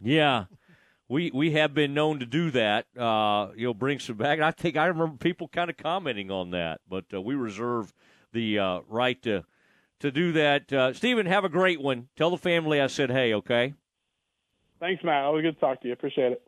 Yeah, 0.00 0.46
we 1.08 1.30
we 1.32 1.50
have 1.52 1.74
been 1.74 1.92
known 1.92 2.20
to 2.20 2.26
do 2.26 2.50
that. 2.52 2.86
Uh, 2.96 3.48
you'll 3.54 3.74
bring 3.74 3.98
some 3.98 4.16
back. 4.16 4.40
I 4.40 4.50
think 4.50 4.76
I 4.76 4.86
remember 4.86 5.18
people 5.18 5.48
kind 5.48 5.68
of 5.68 5.76
commenting 5.76 6.30
on 6.30 6.52
that, 6.52 6.80
but 6.88 7.04
uh, 7.12 7.20
we 7.20 7.34
reserve 7.34 7.92
the 8.32 8.58
uh, 8.58 8.80
right 8.88 9.20
to 9.22 9.44
to 10.00 10.10
do 10.10 10.32
that. 10.32 10.72
Uh, 10.72 10.94
Stephen, 10.94 11.26
have 11.26 11.44
a 11.44 11.50
great 11.50 11.82
one. 11.82 12.08
Tell 12.16 12.30
the 12.30 12.38
family 12.38 12.80
I 12.80 12.86
said 12.86 13.10
hey. 13.10 13.34
Okay. 13.34 13.74
Thanks, 14.80 15.04
Matt. 15.04 15.24
Always 15.24 15.42
good 15.42 15.54
to 15.54 15.60
talk 15.60 15.82
to 15.82 15.86
you. 15.86 15.92
Appreciate 15.92 16.32
it. 16.32 16.42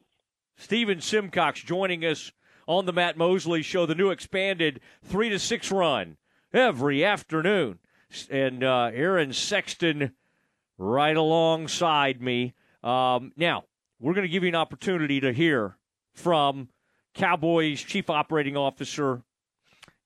Stephen 0.57 1.01
Simcox 1.01 1.61
joining 1.63 2.05
us 2.05 2.33
on 2.67 2.87
the 2.87 2.93
Matt 2.93 3.17
Mosley 3.17 3.63
Show, 3.63 3.87
the 3.87 3.95
new 3.95 4.11
expanded 4.11 4.81
three 5.05 5.29
to 5.29 5.39
six 5.39 5.71
run 5.71 6.17
every 6.53 7.05
afternoon, 7.05 7.79
and 8.31 8.65
uh, 8.65 8.91
Aaron 8.93 9.33
Sexton 9.33 10.13
right 10.79 11.17
alongside 11.17 12.21
me. 12.21 12.55
Um, 12.83 13.33
now 13.37 13.65
we're 14.01 14.15
going 14.15 14.27
to 14.27 14.33
give 14.33 14.43
you 14.43 14.49
an 14.49 14.55
opportunity 14.55 15.21
to 15.21 15.33
hear 15.33 15.77
from 16.15 16.69
Cowboys 17.15 17.81
Chief 17.81 18.11
Operating 18.11 18.57
Officer 18.57 19.23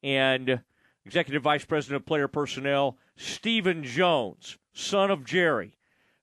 and 0.02 0.60
Executive 1.06 1.42
Vice 1.42 1.64
President 1.64 2.02
of 2.02 2.06
Player 2.06 2.28
Personnel 2.28 2.98
Stephen 3.16 3.84
Jones, 3.84 4.58
son 4.72 5.10
of 5.10 5.24
Jerry. 5.24 5.76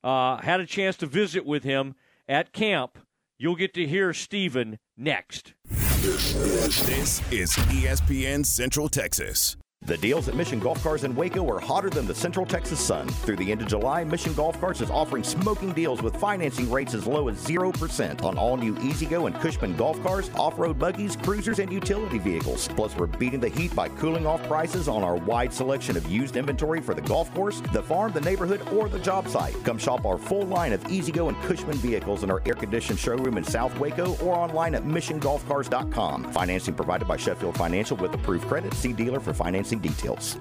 Uh, 0.03 0.37
had 0.37 0.59
a 0.59 0.65
chance 0.65 0.95
to 0.97 1.05
visit 1.05 1.45
with 1.45 1.63
him 1.63 1.95
at 2.27 2.53
camp. 2.53 2.97
You'll 3.39 3.55
get 3.55 3.75
to 3.75 3.85
hear 3.85 4.13
Stephen 4.13 4.79
next. 4.97 5.53
This 5.69 7.21
is 7.31 7.51
ESPN 7.51 8.43
Central 8.43 8.89
Texas. 8.89 9.57
The 9.87 9.97
deals 9.99 10.27
at 10.27 10.35
Mission 10.35 10.59
Golf 10.59 10.83
Cars 10.83 11.05
in 11.05 11.15
Waco 11.15 11.49
are 11.49 11.61
hotter 11.61 11.89
than 11.89 12.05
the 12.05 12.13
Central 12.13 12.45
Texas 12.45 12.77
sun. 12.77 13.07
Through 13.07 13.37
the 13.37 13.49
end 13.49 13.61
of 13.61 13.69
July, 13.69 14.03
Mission 14.03 14.33
Golf 14.33 14.59
Cars 14.59 14.81
is 14.81 14.89
offering 14.89 15.23
smoking 15.23 15.71
deals 15.71 16.01
with 16.01 16.17
financing 16.17 16.69
rates 16.69 16.93
as 16.93 17.07
low 17.07 17.29
as 17.29 17.37
0% 17.37 18.21
on 18.21 18.37
all 18.37 18.57
new 18.57 18.77
E-Z-GO 18.81 19.27
and 19.27 19.35
Cushman 19.39 19.77
golf 19.77 20.01
cars, 20.03 20.29
off-road 20.35 20.77
buggies, 20.77 21.15
cruisers, 21.15 21.59
and 21.59 21.71
utility 21.71 22.17
vehicles. 22.17 22.67
Plus, 22.75 22.97
we're 22.97 23.05
beating 23.05 23.39
the 23.39 23.47
heat 23.47 23.73
by 23.77 23.87
cooling 23.87 24.27
off 24.27 24.45
prices 24.45 24.89
on 24.89 25.03
our 25.03 25.15
wide 25.15 25.53
selection 25.53 25.95
of 25.95 26.05
used 26.11 26.35
inventory 26.35 26.81
for 26.81 26.93
the 26.93 27.01
golf 27.03 27.33
course, 27.33 27.61
the 27.71 27.81
farm, 27.81 28.11
the 28.11 28.19
neighborhood, 28.19 28.67
or 28.73 28.89
the 28.89 28.99
job 28.99 29.29
site. 29.29 29.55
Come 29.63 29.77
shop 29.77 30.05
our 30.05 30.17
full 30.17 30.45
line 30.47 30.73
of 30.73 30.85
E-Z-GO 30.91 31.29
and 31.29 31.37
Cushman 31.43 31.77
vehicles 31.77 32.23
in 32.23 32.29
our 32.29 32.41
air-conditioned 32.45 32.99
showroom 32.99 33.37
in 33.37 33.43
South 33.45 33.79
Waco 33.79 34.17
or 34.17 34.35
online 34.35 34.75
at 34.75 34.83
missiongolfcars.com. 34.83 36.33
Financing 36.33 36.73
provided 36.73 37.07
by 37.07 37.15
Sheffield 37.15 37.55
Financial 37.55 37.95
with 37.95 38.13
approved 38.13 38.47
credit. 38.49 38.73
See 38.73 38.91
dealer 38.91 39.21
for 39.21 39.33
financing 39.33 39.66
details. 39.75 40.39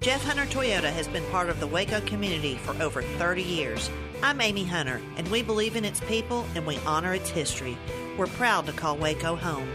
Jeff 0.00 0.22
Hunter 0.22 0.44
Toyota 0.44 0.92
has 0.92 1.08
been 1.08 1.24
part 1.30 1.48
of 1.48 1.58
the 1.58 1.66
Waco 1.66 2.00
community 2.02 2.54
for 2.56 2.80
over 2.80 3.02
30 3.02 3.42
years. 3.42 3.90
I'm 4.22 4.40
Amy 4.40 4.64
Hunter, 4.64 5.00
and 5.16 5.28
we 5.28 5.42
believe 5.42 5.74
in 5.74 5.84
its 5.84 6.00
people 6.00 6.46
and 6.54 6.64
we 6.64 6.78
honor 6.86 7.14
its 7.14 7.30
history. 7.30 7.76
We're 8.16 8.28
proud 8.28 8.66
to 8.66 8.72
call 8.72 8.96
Waco 8.96 9.34
home. 9.34 9.68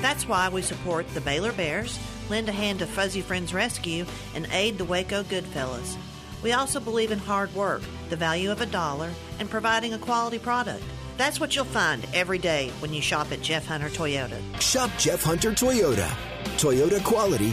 That's 0.00 0.28
why 0.28 0.48
we 0.50 0.60
support 0.62 1.08
the 1.14 1.20
Baylor 1.22 1.52
Bears, 1.52 1.98
lend 2.28 2.48
a 2.48 2.52
hand 2.52 2.80
to 2.80 2.86
Fuzzy 2.86 3.22
Friends 3.22 3.54
Rescue, 3.54 4.04
and 4.34 4.46
aid 4.52 4.76
the 4.76 4.84
Waco 4.84 5.22
Goodfellas. 5.22 5.96
We 6.42 6.52
also 6.52 6.80
believe 6.80 7.10
in 7.10 7.18
hard 7.18 7.54
work, 7.54 7.82
the 8.08 8.16
value 8.16 8.50
of 8.50 8.60
a 8.60 8.66
dollar, 8.66 9.10
and 9.38 9.50
providing 9.50 9.94
a 9.94 9.98
quality 9.98 10.38
product. 10.38 10.82
That's 11.16 11.38
what 11.38 11.54
you'll 11.54 11.66
find 11.66 12.06
every 12.14 12.38
day 12.38 12.70
when 12.80 12.94
you 12.94 13.02
shop 13.02 13.30
at 13.32 13.42
Jeff 13.42 13.66
Hunter 13.66 13.90
Toyota. 13.90 14.40
Shop 14.60 14.90
Jeff 14.98 15.22
Hunter 15.22 15.52
Toyota. 15.52 16.10
Toyota 16.56 17.02
quality, 17.04 17.52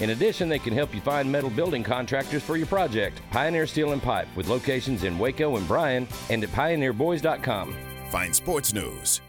In 0.00 0.10
addition, 0.10 0.48
they 0.48 0.58
can 0.58 0.74
help 0.74 0.94
you 0.94 1.00
find 1.00 1.30
metal 1.30 1.50
building 1.50 1.82
contractors 1.82 2.42
for 2.42 2.56
your 2.56 2.66
project. 2.66 3.20
Pioneer 3.30 3.66
Steel 3.66 3.92
and 3.92 4.02
Pipe, 4.02 4.28
with 4.36 4.48
locations 4.48 5.04
in 5.04 5.18
Waco 5.18 5.56
and 5.56 5.66
Bryan, 5.68 6.08
and 6.30 6.42
at 6.42 6.50
pioneerboys.com. 6.50 7.76
Find 8.10 8.34
sports 8.34 8.74
news, 8.74 9.20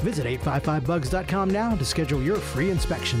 Visit 0.00 0.26
855bugs.com 0.26 1.50
now 1.50 1.76
to 1.76 1.84
schedule 1.84 2.22
your 2.22 2.36
free 2.36 2.70
inspection. 2.70 3.20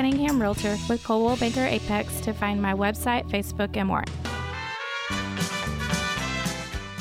Realtor 0.39 0.77
with 0.89 1.03
Coldwell 1.03 1.37
Banker 1.37 1.65
Apex 1.65 2.21
to 2.21 2.33
find 2.33 2.61
my 2.61 2.73
website, 2.73 3.29
Facebook, 3.29 3.77
and 3.77 3.87
more. 3.87 4.03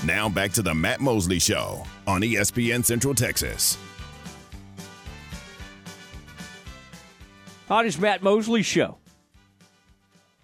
Now 0.04 0.28
back 0.28 0.52
to 0.52 0.62
the 0.62 0.74
Matt 0.74 1.00
Mosley 1.00 1.38
Show 1.38 1.84
on 2.06 2.22
ESPN 2.22 2.84
Central 2.84 3.14
Texas. 3.14 3.78
Hottest 7.68 8.00
Matt 8.00 8.22
Mosley 8.22 8.62
Show. 8.62 8.98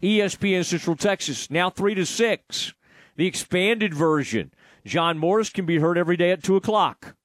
ESPN 0.03 0.65
Central 0.65 0.95
Texas, 0.95 1.51
now 1.51 1.71
3 1.71 1.95
to 1.95 2.07
6. 2.07 2.75
The 3.17 3.27
expanded 3.27 3.95
version. 3.95 4.53
John 4.85 5.19
Morris 5.19 5.51
can 5.51 5.67
be 5.67 5.79
heard 5.79 5.99
every 5.99 6.17
day 6.17 6.31
at 6.31 6.43
2 6.43 6.55
o'clock. 6.55 7.17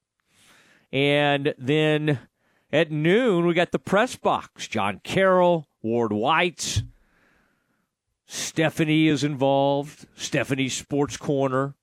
And 0.92 1.53
then 1.58 2.19
at 2.72 2.91
noon, 2.91 3.45
we 3.45 3.53
got 3.53 3.72
the 3.72 3.80
press 3.80 4.16
box. 4.16 4.67
John 4.67 5.01
Carroll, 5.03 5.67
Ward 5.82 6.14
White, 6.14 6.83
Stephanie 8.25 9.08
is 9.08 9.24
involved. 9.25 10.06
Stephanie's 10.16 10.74
Sports 10.74 11.17
Corner 11.17 11.75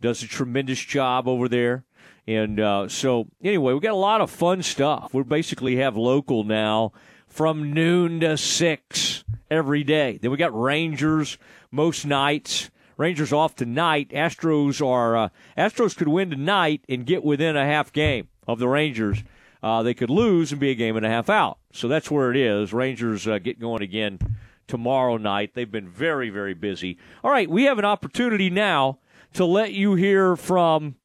does 0.00 0.22
a 0.22 0.26
tremendous 0.26 0.80
job 0.80 1.28
over 1.28 1.46
there. 1.46 1.84
And 2.26 2.58
uh, 2.58 2.88
so, 2.88 3.28
anyway, 3.42 3.74
we 3.74 3.80
got 3.80 3.92
a 3.92 3.96
lot 3.96 4.20
of 4.22 4.30
fun 4.30 4.62
stuff. 4.62 5.12
We 5.12 5.22
basically 5.24 5.76
have 5.76 5.96
local 5.96 6.44
now 6.44 6.92
from 7.26 7.72
noon 7.72 8.20
to 8.20 8.36
six 8.36 9.24
every 9.50 9.84
day. 9.84 10.18
Then 10.20 10.30
we 10.30 10.36
got 10.36 10.58
Rangers 10.58 11.36
most 11.70 12.06
nights. 12.06 12.70
Rangers 12.96 13.32
off 13.32 13.54
tonight. 13.54 14.10
Astros 14.10 14.84
are 14.86 15.16
uh, 15.16 15.28
Astros 15.56 15.96
could 15.96 16.08
win 16.08 16.30
tonight 16.30 16.82
and 16.88 17.06
get 17.06 17.24
within 17.24 17.56
a 17.56 17.64
half 17.64 17.92
game 17.92 18.28
of 18.46 18.58
the 18.58 18.68
Rangers. 18.68 19.22
Uh, 19.62 19.82
they 19.82 19.94
could 19.94 20.10
lose 20.10 20.52
and 20.52 20.60
be 20.60 20.70
a 20.70 20.74
game 20.74 20.96
and 20.96 21.04
a 21.04 21.10
half 21.10 21.28
out. 21.28 21.58
So 21.72 21.86
that's 21.86 22.10
where 22.10 22.30
it 22.30 22.36
is. 22.36 22.72
Rangers 22.72 23.28
uh, 23.28 23.38
get 23.38 23.60
going 23.60 23.82
again 23.82 24.18
tomorrow 24.66 25.16
night. 25.16 25.52
They've 25.54 25.70
been 25.70 25.88
very, 25.88 26.30
very 26.30 26.54
busy. 26.54 26.98
All 27.22 27.30
right, 27.30 27.50
we 27.50 27.64
have 27.64 27.78
an 27.78 27.84
opportunity 27.84 28.48
now 28.50 28.98
to 29.34 29.44
let 29.44 29.72
you 29.72 29.94
hear 29.94 30.36
from 30.36 30.96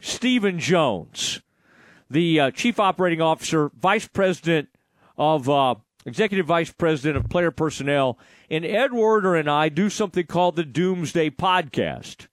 Stephen 0.00 0.58
Jones, 0.60 1.42
the 2.08 2.40
uh, 2.40 2.50
Chief 2.52 2.78
Operating 2.78 3.20
Officer, 3.20 3.70
Vice 3.76 4.06
President 4.06 4.68
of 5.16 5.48
uh, 5.48 5.74
Executive 6.06 6.46
Vice 6.46 6.70
President 6.70 7.16
of 7.16 7.28
Player 7.28 7.50
Personnel, 7.50 8.18
and 8.48 8.64
Ed 8.64 8.92
Werder 8.92 9.34
and 9.34 9.50
I 9.50 9.68
do 9.68 9.90
something 9.90 10.26
called 10.26 10.56
the 10.56 10.64
Doomsday 10.64 11.30
Podcast. 11.30 12.28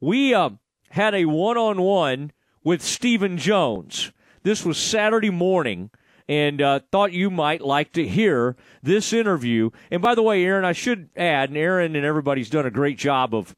We 0.00 0.34
uh, 0.34 0.50
had 0.90 1.14
a 1.14 1.24
one-on-one 1.24 2.32
with 2.62 2.82
Stephen 2.82 3.38
Jones. 3.38 4.12
This 4.42 4.64
was 4.64 4.76
Saturday 4.76 5.30
morning, 5.30 5.90
and 6.28 6.60
uh, 6.60 6.80
thought 6.90 7.12
you 7.12 7.30
might 7.30 7.60
like 7.60 7.92
to 7.92 8.06
hear 8.06 8.56
this 8.82 9.12
interview. 9.12 9.70
And 9.90 10.02
by 10.02 10.14
the 10.14 10.22
way, 10.22 10.44
Aaron, 10.44 10.64
I 10.64 10.72
should 10.72 11.10
add, 11.16 11.50
and 11.50 11.58
Aaron 11.58 11.94
and 11.94 12.04
everybody's 12.04 12.50
done 12.50 12.66
a 12.66 12.70
great 12.70 12.98
job 12.98 13.34
of 13.34 13.54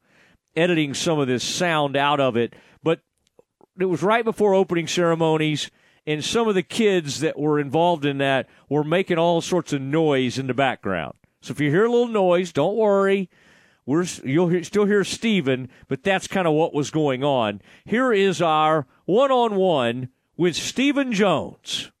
editing 0.55 0.93
some 0.93 1.19
of 1.19 1.27
this 1.27 1.43
sound 1.43 1.95
out 1.95 2.19
of 2.19 2.37
it, 2.37 2.53
but 2.83 3.01
it 3.79 3.85
was 3.85 4.03
right 4.03 4.23
before 4.23 4.53
opening 4.53 4.87
ceremonies, 4.87 5.71
and 6.05 6.23
some 6.23 6.47
of 6.47 6.53
the 6.53 6.63
kids 6.63 7.19
that 7.19 7.39
were 7.39 7.59
involved 7.59 8.05
in 8.05 8.19
that 8.19 8.47
were 8.69 8.83
making 8.83 9.17
all 9.17 9.41
sorts 9.41 9.73
of 9.73 9.81
noise 9.81 10.37
in 10.37 10.47
the 10.47 10.53
background. 10.53 11.15
So 11.41 11.51
if 11.51 11.59
you 11.59 11.71
hear 11.71 11.85
a 11.85 11.91
little 11.91 12.07
noise, 12.07 12.51
don't 12.51 12.75
worry. 12.75 13.29
We're, 13.87 14.05
you'll 14.23 14.49
hear, 14.49 14.63
still 14.63 14.85
hear 14.85 15.03
Stephen, 15.03 15.69
but 15.87 16.03
that's 16.03 16.27
kind 16.27 16.47
of 16.47 16.53
what 16.53 16.73
was 16.73 16.89
going 16.91 17.23
on. 17.23 17.61
Here 17.85 18.13
is 18.13 18.41
our 18.41 18.87
one 19.05 19.31
on 19.31 19.55
one 19.55 20.09
with 20.37 20.55
Stephen 20.55 21.13
Jones. 21.13 21.91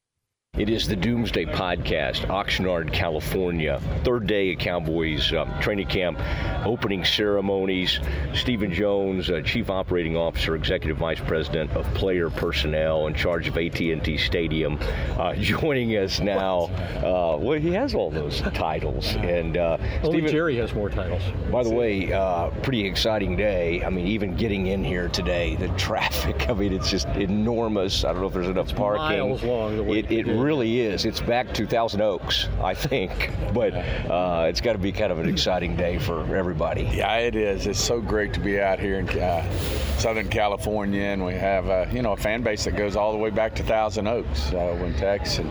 It 0.57 0.69
is 0.69 0.87
the 0.87 0.95
Doomsday 0.95 1.47
Podcast, 1.47 2.27
Oxnard, 2.27 2.93
California. 2.93 3.81
Third 4.05 4.25
day 4.25 4.53
at 4.53 4.59
Cowboys 4.59 5.33
um, 5.33 5.53
training 5.59 5.87
camp, 5.87 6.17
opening 6.65 7.03
ceremonies. 7.03 7.99
Stephen 8.33 8.71
Jones, 8.73 9.29
uh, 9.29 9.41
Chief 9.41 9.69
Operating 9.69 10.15
Officer, 10.15 10.55
Executive 10.55 10.95
Vice 10.95 11.19
President 11.19 11.69
of 11.71 11.85
Player 11.93 12.29
Personnel, 12.29 13.07
in 13.07 13.13
charge 13.13 13.49
of 13.49 13.57
AT&T 13.57 14.17
Stadium, 14.17 14.79
uh, 15.17 15.35
joining 15.39 15.89
us 15.97 16.21
now. 16.21 16.69
Uh, 17.03 17.37
well, 17.37 17.59
he 17.59 17.73
has 17.73 17.93
all 17.93 18.09
those 18.09 18.39
titles, 18.53 19.13
and 19.17 19.57
uh, 19.57 19.75
Only 20.03 20.19
Stephen- 20.19 20.31
Jerry 20.31 20.55
has 20.55 20.73
more 20.73 20.89
titles. 20.89 21.21
by 21.51 21.63
the 21.63 21.69
way, 21.69 22.13
uh, 22.13 22.49
pretty 22.63 22.85
exciting 22.87 23.35
day. 23.35 23.83
I 23.83 23.89
mean, 23.89 24.07
even 24.07 24.37
getting 24.37 24.67
in 24.67 24.85
here 24.85 25.09
today, 25.09 25.57
the 25.57 25.67
traffic, 25.77 26.49
I 26.49 26.53
mean, 26.53 26.71
it's 26.71 26.89
just 26.89 27.07
enormous. 27.09 28.05
I 28.05 28.13
don't 28.13 28.21
know 28.21 28.27
if 28.27 28.33
there's 28.33 28.47
enough 28.47 28.73
parking. 28.73 29.19
miles 29.19 29.43
long, 29.43 29.75
the 29.75 29.83
way 29.83 29.99
It, 29.99 30.11
it. 30.11 30.44
Really 30.45 30.81
is. 30.81 31.05
It's 31.05 31.21
back 31.21 31.51
to 31.55 31.65
Thousand 31.65 32.01
Oaks, 32.01 32.47
I 32.61 32.75
think. 32.75 33.31
But 33.55 33.73
uh, 33.73 34.47
it's 34.49 34.59
got 34.59 34.73
to 34.73 34.79
be 34.79 34.91
kind 34.91 35.13
of 35.13 35.19
an 35.19 35.29
exciting 35.29 35.77
day 35.77 35.97
for 35.97 36.35
everybody. 36.35 36.83
Yeah, 36.93 37.15
it 37.19 37.37
is. 37.37 37.67
It's 37.67 37.79
so 37.79 38.01
great 38.01 38.33
to 38.33 38.41
be 38.41 38.59
out 38.59 38.79
here 38.81 38.99
in 38.99 39.07
uh, 39.07 39.49
Southern 39.97 40.27
California, 40.27 41.03
and 41.03 41.23
we 41.23 41.35
have 41.35 41.69
uh, 41.69 41.85
you 41.89 42.01
know 42.01 42.11
a 42.11 42.17
fan 42.17 42.43
base 42.43 42.65
that 42.65 42.75
goes 42.75 42.97
all 42.97 43.13
the 43.13 43.17
way 43.17 43.29
back 43.29 43.55
to 43.55 43.63
Thousand 43.63 44.07
Oaks 44.07 44.51
uh, 44.51 44.75
when 44.77 44.93
Tex 44.95 45.37
and 45.39 45.49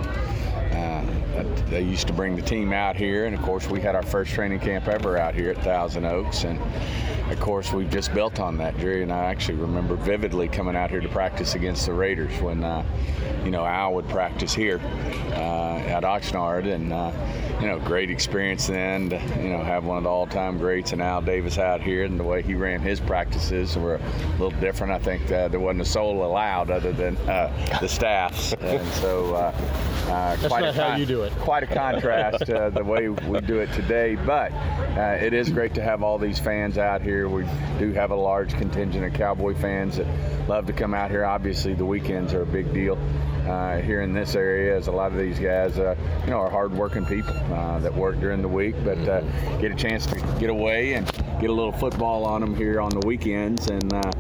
they 1.69 1.83
used 1.83 2.07
to 2.07 2.13
bring 2.13 2.37
the 2.37 2.43
team 2.43 2.73
out 2.73 2.97
here, 2.97 3.27
and 3.27 3.35
of 3.35 3.43
course 3.43 3.69
we 3.69 3.81
had 3.81 3.95
our 3.95 4.03
first 4.03 4.33
training 4.33 4.61
camp 4.61 4.89
ever 4.89 5.17
out 5.17 5.35
here 5.35 5.51
at 5.51 5.59
Thousand 5.63 6.05
Oaks, 6.05 6.45
and 6.45 6.61
of 7.31 7.41
course 7.41 7.73
we've 7.73 7.91
just 7.91 8.13
built 8.15 8.41
on 8.41 8.57
that. 8.59 8.77
Jerry 8.79 9.03
and 9.03 9.13
I 9.13 9.25
actually 9.25 9.59
remember 9.59 9.97
vividly 9.97 10.49
coming 10.49 10.77
out 10.77 10.91
here 10.91 11.01
to 11.01 11.09
practice 11.09 11.55
against 11.55 11.87
the 11.87 11.93
Raiders 11.93 12.41
when 12.41 12.63
uh, 12.63 12.85
you 13.45 13.51
know 13.51 13.65
Al 13.65 13.95
would 13.95 14.09
practice 14.09 14.55
here 14.55 14.81
uh, 15.33 15.79
at 15.87 16.03
Oxnard, 16.03 16.73
and 16.73 16.93
uh, 16.93 17.13
you 17.61 17.67
know 17.67 17.79
great 17.81 18.11
experience 18.11 18.67
then. 18.67 19.11
To, 19.11 19.17
you 19.43 19.51
know 19.51 19.63
have 19.63 19.85
one 19.85 19.99
of 19.99 20.05
the 20.05 20.11
all-time 20.11 20.59
greats 20.59 20.93
and 20.93 21.03
Al 21.03 21.23
Davis 21.23 21.59
out 21.59 21.81
here, 21.81 22.05
and 22.05 22.19
the 22.19 22.25
way 22.25 22.43
he 22.43 22.55
ran 22.55 22.81
his 22.81 23.01
practices 23.01 23.77
were 23.77 23.97
a 23.97 24.31
little 24.33 24.59
different. 24.61 24.93
I 24.93 24.99
think 24.99 25.31
uh, 25.31 25.49
there 25.49 25.61
wasn't 25.61 25.83
a 25.83 25.87
soul 25.87 26.25
allowed 26.25 26.71
other 26.71 26.93
than 26.93 27.17
uh, 27.29 27.79
the 27.81 27.89
staffs, 27.89 28.53
and 28.61 28.87
so. 28.95 29.35
Uh, 29.35 29.55
uh, 30.05 30.37
That's 30.37 30.53
not 30.53 30.75
how 30.75 30.97
you 30.97 31.07
do 31.07 31.23
it. 31.23 31.33
Quite 31.41 31.63
a 31.63 31.67
contrast 31.67 32.49
uh, 32.49 32.71
the 32.71 32.83
way 32.83 33.09
we 33.09 33.41
do 33.41 33.59
it 33.59 33.71
today, 33.73 34.15
but 34.15 34.51
uh, 34.53 35.19
it 35.21 35.35
is 35.35 35.51
great 35.51 35.75
to 35.75 35.83
have 35.83 36.03
all 36.03 36.19
these 36.19 36.39
fans 36.39 36.79
out 36.79 37.03
here. 37.03 37.29
We 37.29 37.45
do 37.79 37.93
have 37.93 38.11
a 38.11 38.17
large 38.17 38.55
contingent 38.55 39.05
of 39.05 39.13
Cowboy 39.13 39.55
fans 39.55 39.99
that 39.99 40.07
love 40.49 40.67
to 40.67 40.73
come 40.73 40.95
out 40.95 41.11
here. 41.11 41.25
Obviously, 41.25 41.75
the 41.75 41.85
weekends 41.85 42.33
are 42.33 42.43
a 42.43 42.47
big 42.47 42.73
deal 42.73 42.99
uh, 43.47 43.79
here 43.79 44.01
in 44.01 44.15
this 44.15 44.35
area, 44.35 44.75
as 44.77 44.87
a 44.87 44.93
lot 44.93 45.13
of 45.13 45.19
these 45.19 45.39
guys, 45.39 45.79
uh, 45.79 45.95
you 46.25 46.31
know, 46.31 46.39
are 46.39 46.51
hardworking 46.51 47.05
people 47.05 47.35
uh, 47.53 47.79
that 47.81 47.95
work 47.95 48.19
during 48.21 48.41
the 48.41 48.49
week, 48.49 48.75
but 48.83 48.99
uh, 49.07 49.21
get 49.59 49.71
a 49.71 49.75
chance 49.75 50.07
to 50.07 50.17
get 50.41 50.49
away 50.49 50.95
and 50.95 51.07
get 51.41 51.51
a 51.51 51.53
little 51.53 51.73
football 51.73 52.25
on 52.25 52.41
them 52.41 52.57
here 52.57 52.81
on 52.81 52.91
the 52.91 53.07
weekends, 53.07 53.69
and 53.69 53.93
uh, 53.93 54.11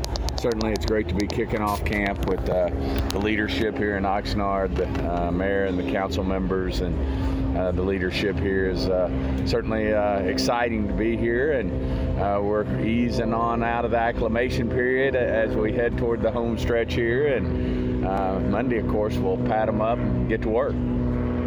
certainly 0.44 0.72
it's 0.72 0.84
great 0.84 1.08
to 1.08 1.14
be 1.14 1.26
kicking 1.26 1.62
off 1.62 1.82
camp 1.86 2.26
with 2.26 2.50
uh, 2.50 2.68
the 3.12 3.18
leadership 3.18 3.78
here 3.78 3.96
in 3.96 4.04
Oxnard, 4.04 4.76
the 4.76 4.86
uh, 5.10 5.30
mayor 5.30 5.64
and 5.64 5.78
the 5.78 5.90
council 5.90 6.22
members, 6.22 6.82
and 6.82 7.56
uh, 7.56 7.72
the 7.72 7.80
leadership 7.80 8.38
here 8.38 8.68
is 8.68 8.86
uh, 8.86 9.08
certainly 9.46 9.94
uh, 9.94 10.18
exciting 10.18 10.86
to 10.86 10.92
be 10.92 11.16
here. 11.16 11.52
And 11.52 12.20
uh, 12.20 12.40
we're 12.42 12.78
easing 12.82 13.32
on 13.32 13.62
out 13.62 13.86
of 13.86 13.92
the 13.92 13.96
acclimation 13.96 14.68
period 14.68 15.16
as 15.16 15.56
we 15.56 15.72
head 15.72 15.96
toward 15.96 16.20
the 16.20 16.30
home 16.30 16.58
stretch 16.58 16.92
here. 16.92 17.34
And 17.34 18.02
Monday, 18.50 18.80
of 18.80 18.88
course, 18.88 19.16
we'll 19.16 19.38
pat 19.46 19.64
them 19.64 19.80
up 19.80 19.96
and 19.96 20.28
get 20.28 20.42
to 20.42 20.50
work. 20.50 20.74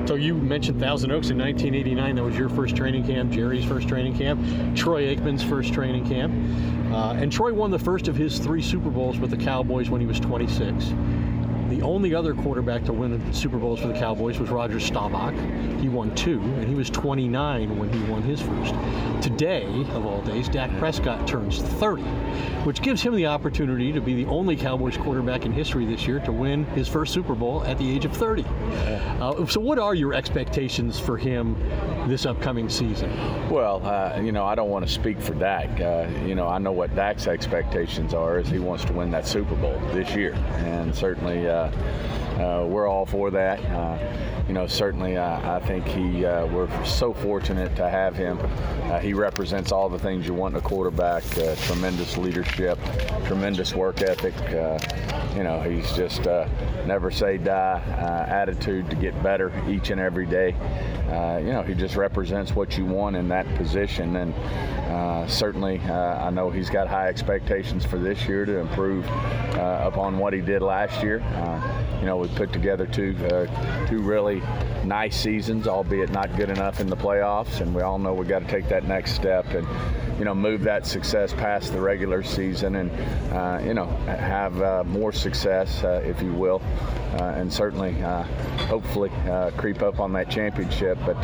So 0.07 0.15
you 0.15 0.35
mentioned 0.35 0.79
Thousand 0.79 1.11
Oaks 1.11 1.31
in 1.31 1.37
1989. 1.37 2.15
That 2.15 2.23
was 2.23 2.37
your 2.37 2.47
first 2.47 2.77
training 2.77 3.05
camp, 3.05 3.29
Jerry's 3.29 3.65
first 3.65 3.89
training 3.89 4.17
camp, 4.17 4.39
Troy 4.73 5.13
Aikman's 5.13 5.43
first 5.43 5.73
training 5.73 6.07
camp. 6.07 6.33
Uh, 6.93 7.11
and 7.21 7.29
Troy 7.29 7.53
won 7.53 7.71
the 7.71 7.79
first 7.79 8.07
of 8.07 8.15
his 8.15 8.39
three 8.39 8.61
Super 8.61 8.89
Bowls 8.89 9.19
with 9.19 9.31
the 9.31 9.37
Cowboys 9.37 9.89
when 9.89 9.99
he 9.99 10.07
was 10.07 10.17
26. 10.21 10.93
The 11.69 11.81
only 11.81 12.15
other 12.15 12.33
quarterback 12.33 12.85
to 12.85 12.93
win 12.93 13.33
Super 13.33 13.57
Bowls 13.57 13.81
for 13.81 13.87
the 13.87 13.93
Cowboys 13.93 14.39
was 14.39 14.49
Roger 14.49 14.79
Staubach. 14.79 15.33
He 15.81 15.89
won 15.89 16.15
two, 16.15 16.39
and 16.39 16.67
he 16.67 16.75
was 16.75 16.89
29 16.89 17.77
when 17.77 17.91
he 17.91 18.11
won 18.11 18.21
his 18.21 18.41
first. 18.41 18.73
Today, 19.21 19.65
of 19.91 20.05
all 20.05 20.21
days, 20.21 20.47
Dak 20.47 20.71
Prescott 20.77 21.27
turns 21.27 21.61
30, 21.61 22.03
which 22.63 22.81
gives 22.81 23.01
him 23.01 23.15
the 23.15 23.25
opportunity 23.25 23.91
to 23.91 23.99
be 23.99 24.13
the 24.13 24.29
only 24.29 24.55
Cowboys 24.55 24.95
quarterback 24.95 25.45
in 25.45 25.51
history 25.51 25.85
this 25.85 26.07
year 26.07 26.19
to 26.21 26.31
win 26.31 26.63
his 26.67 26.87
first 26.87 27.13
Super 27.13 27.35
Bowl 27.35 27.63
at 27.65 27.77
the 27.77 27.89
age 27.89 28.05
of 28.05 28.15
30. 28.15 28.45
Uh, 29.19 29.45
so, 29.47 29.59
what 29.59 29.77
are 29.77 29.93
your 29.93 30.13
expectations 30.13 30.99
for 30.99 31.17
him 31.17 31.57
this 32.07 32.25
upcoming 32.25 32.69
season? 32.69 33.09
Well, 33.49 33.85
uh, 33.85 34.21
you 34.21 34.31
know, 34.31 34.45
I 34.45 34.55
don't 34.55 34.69
want 34.69 34.85
to 34.85 34.91
speak 34.91 35.19
for 35.19 35.33
Dak. 35.33 35.81
Uh, 35.81 36.07
you 36.25 36.35
know, 36.35 36.47
I 36.47 36.59
know 36.59 36.71
what 36.71 36.95
Dak's 36.95 37.27
expectations 37.27 38.13
are 38.13 38.39
is 38.39 38.47
he 38.47 38.59
wants 38.59 38.85
to 38.85 38.93
win 38.93 39.11
that 39.11 39.27
Super 39.27 39.55
Bowl 39.55 39.77
this 39.93 40.15
year, 40.15 40.33
and 40.57 40.95
certainly 40.95 41.47
uh, 41.57 41.69
uh, 42.37 42.65
we're 42.67 42.87
all 42.87 43.05
for 43.05 43.31
that. 43.31 43.59
Uh, 43.65 44.43
you 44.47 44.53
know, 44.53 44.67
certainly 44.67 45.17
uh, 45.17 45.57
I 45.57 45.59
think 45.65 45.85
he 45.87 46.25
uh, 46.25 46.45
we're 46.47 46.69
so 46.85 47.13
fortunate 47.13 47.75
to 47.75 47.89
have 47.89 48.15
him. 48.15 48.39
Uh, 48.83 48.99
he 48.99 49.13
represents 49.13 49.71
all 49.71 49.89
the 49.89 49.99
things 49.99 50.25
you 50.25 50.33
want 50.33 50.55
in 50.55 50.59
a 50.59 50.63
quarterback: 50.63 51.23
tremendous 51.63 52.15
leadership, 52.15 52.79
tremendous 53.25 53.73
work 53.73 54.01
ethic. 54.01 54.33
You 55.35 55.43
know, 55.43 55.61
he's 55.61 55.91
just 55.95 56.25
never 56.85 57.11
say 57.11 57.37
die 57.37 57.81
attitude 58.29 58.89
to 58.89 58.95
get 58.95 59.21
better 59.21 59.51
each 59.67 59.89
and 59.89 59.99
every 59.99 60.25
day. 60.25 60.55
You 61.43 61.53
know, 61.53 61.63
he 61.63 61.73
just 61.73 61.95
represents 61.95 62.55
what 62.55 62.77
you 62.77 62.85
want 62.85 63.15
in 63.15 63.27
that 63.29 63.47
position, 63.55 64.15
and 64.15 65.29
certainly 65.29 65.79
I 65.79 66.29
know 66.29 66.49
he's 66.49 66.69
got 66.69 66.87
high 66.87 67.09
expectations 67.09 67.85
for 67.85 67.97
this 67.97 68.27
year 68.27 68.45
to 68.45 68.57
improve 68.59 69.05
upon 69.55 70.17
what 70.17 70.33
he 70.33 70.41
did 70.41 70.61
last 70.61 71.03
year. 71.03 71.17
You 71.99 72.05
know, 72.05 72.26
we 72.27 72.35
put 72.35 72.53
together 72.53 72.85
two 72.85 73.15
uh, 73.31 73.87
two 73.87 73.99
really 73.99 74.41
nice 74.83 75.19
seasons, 75.19 75.67
albeit 75.67 76.11
not 76.11 76.35
good 76.35 76.49
enough 76.49 76.79
in 76.79 76.87
the 76.87 76.95
playoffs, 76.95 77.61
and 77.61 77.73
we 77.73 77.81
all 77.81 77.97
know 77.97 78.13
we 78.13 78.25
got 78.25 78.39
to 78.39 78.47
take 78.47 78.67
that 78.69 78.85
next 78.85 79.13
step 79.13 79.45
and 79.53 79.67
you 80.17 80.25
know 80.25 80.33
move 80.33 80.63
that 80.63 80.85
success 80.85 81.33
past 81.33 81.71
the 81.71 81.79
regular 81.79 82.23
season 82.23 82.75
and 82.75 82.91
uh, 83.33 83.59
you 83.63 83.73
know 83.73 83.85
have 84.07 84.59
uh, 84.61 84.83
more 84.85 85.11
success, 85.11 85.83
uh, 85.83 86.01
if 86.03 86.21
you 86.21 86.33
will, 86.33 86.61
uh, 87.19 87.33
and 87.35 87.51
certainly 87.51 88.01
uh, 88.03 88.23
hopefully 88.67 89.11
creep 89.57 89.81
up 89.81 89.99
on 89.99 90.11
that 90.13 90.29
championship, 90.29 90.97
but 91.05 91.17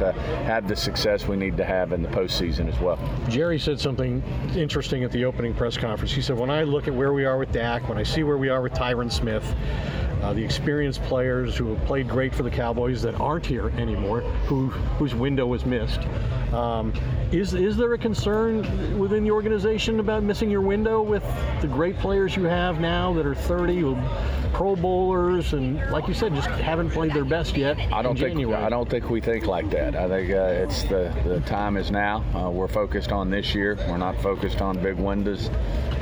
have 0.45 0.67
the 0.67 0.75
success 0.75 1.27
we 1.27 1.35
need 1.35 1.57
to 1.57 1.65
have 1.65 1.91
in 1.93 2.01
the 2.01 2.09
postseason 2.09 2.67
as 2.67 2.80
well. 2.80 2.99
Jerry 3.30 3.59
said 3.59 3.80
something 3.80 4.22
interesting 4.56 5.03
at 5.03 5.11
the 5.11 5.25
opening 5.25 5.53
press 5.53 5.77
conference. 5.77 6.11
He 6.11 6.22
said, 6.22 6.38
When 6.38 6.49
I 6.49 6.64
look 6.64 6.88
at 6.88 6.93
where 6.93 7.14
we 7.14 7.25
are 7.25 7.38
with 7.38 7.51
Dak, 7.51 7.90
when 7.90 7.98
I 7.98 8.03
see 8.03 8.23
where 8.23 8.38
we 8.38 8.49
are 8.49 8.61
with 8.61 8.73
Tyron 8.73 9.11
Smith, 9.11 9.43
the 10.32 10.43
experienced 10.93 11.09
players 11.09 11.57
who 11.57 11.73
have 11.73 11.85
played 11.85 12.07
great 12.07 12.33
for 12.35 12.43
the 12.43 12.51
Cowboys 12.51 13.01
that 13.01 13.15
aren't 13.19 13.45
here 13.45 13.69
anymore, 13.77 14.22
who 14.47 14.69
whose 14.99 15.15
window 15.15 15.47
was 15.47 15.65
missed. 15.65 16.01
Um, 16.53 16.93
is 17.31 17.53
is 17.53 17.77
there 17.77 17.93
a 17.93 17.97
concern 17.97 18.99
within 18.99 19.23
the 19.23 19.31
organization 19.31 19.99
about 19.99 20.23
missing 20.23 20.51
your 20.51 20.61
window 20.61 21.01
with 21.01 21.23
the 21.61 21.67
great 21.67 21.97
players 21.97 22.35
you 22.35 22.43
have 22.43 22.80
now 22.80 23.11
that 23.13 23.25
are 23.25 23.33
30, 23.33 23.80
who 23.80 23.97
Pro 24.53 24.75
Bowlers, 24.75 25.53
and 25.53 25.80
like 25.89 26.07
you 26.07 26.13
said, 26.13 26.35
just 26.35 26.47
haven't 26.47 26.91
played 26.91 27.11
their 27.11 27.25
best 27.25 27.57
yet? 27.57 27.80
I 27.91 28.03
don't 28.03 28.11
in 28.11 28.17
think 28.17 28.38
January? 28.38 28.63
I 28.63 28.69
don't 28.69 28.88
think 28.88 29.09
we 29.09 29.19
think 29.19 29.47
like 29.47 29.72
that. 29.72 29.95
I 29.95 30.07
think 30.07 30.30
uh, 30.30 30.63
it's 30.63 30.83
the 30.83 31.11
the 31.25 31.39
time 31.41 31.75
is 31.75 31.89
now. 31.89 32.23
Uh, 32.35 32.51
we're 32.51 32.67
focused 32.67 33.11
on 33.11 33.31
this 33.31 33.55
year. 33.55 33.75
We're 33.88 33.97
not 33.97 34.22
focused 34.22 34.61
on 34.61 34.81
big 34.81 34.97
windows. 34.97 35.49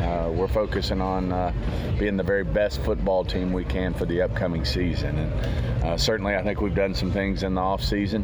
Uh, 0.02 0.32
we're 0.34 0.48
focusing 0.48 1.00
on 1.00 1.32
uh, 1.32 1.54
being 2.00 2.18
the 2.18 2.24
very 2.24 2.44
best 2.44 2.82
football 2.82 3.24
team 3.24 3.54
we 3.54 3.64
can 3.64 3.94
for 3.94 4.06
the 4.06 4.22
upcoming 4.22 4.66
season. 4.66 4.81
And 4.82 5.20
uh, 5.84 5.98
certainly, 5.98 6.36
I 6.36 6.44
think 6.44 6.60
we've 6.60 6.76
done 6.76 6.96
some 6.96 7.12
things 7.12 7.44
in 7.44 7.54
the 7.54 7.62
off 7.62 7.84
season 7.84 8.24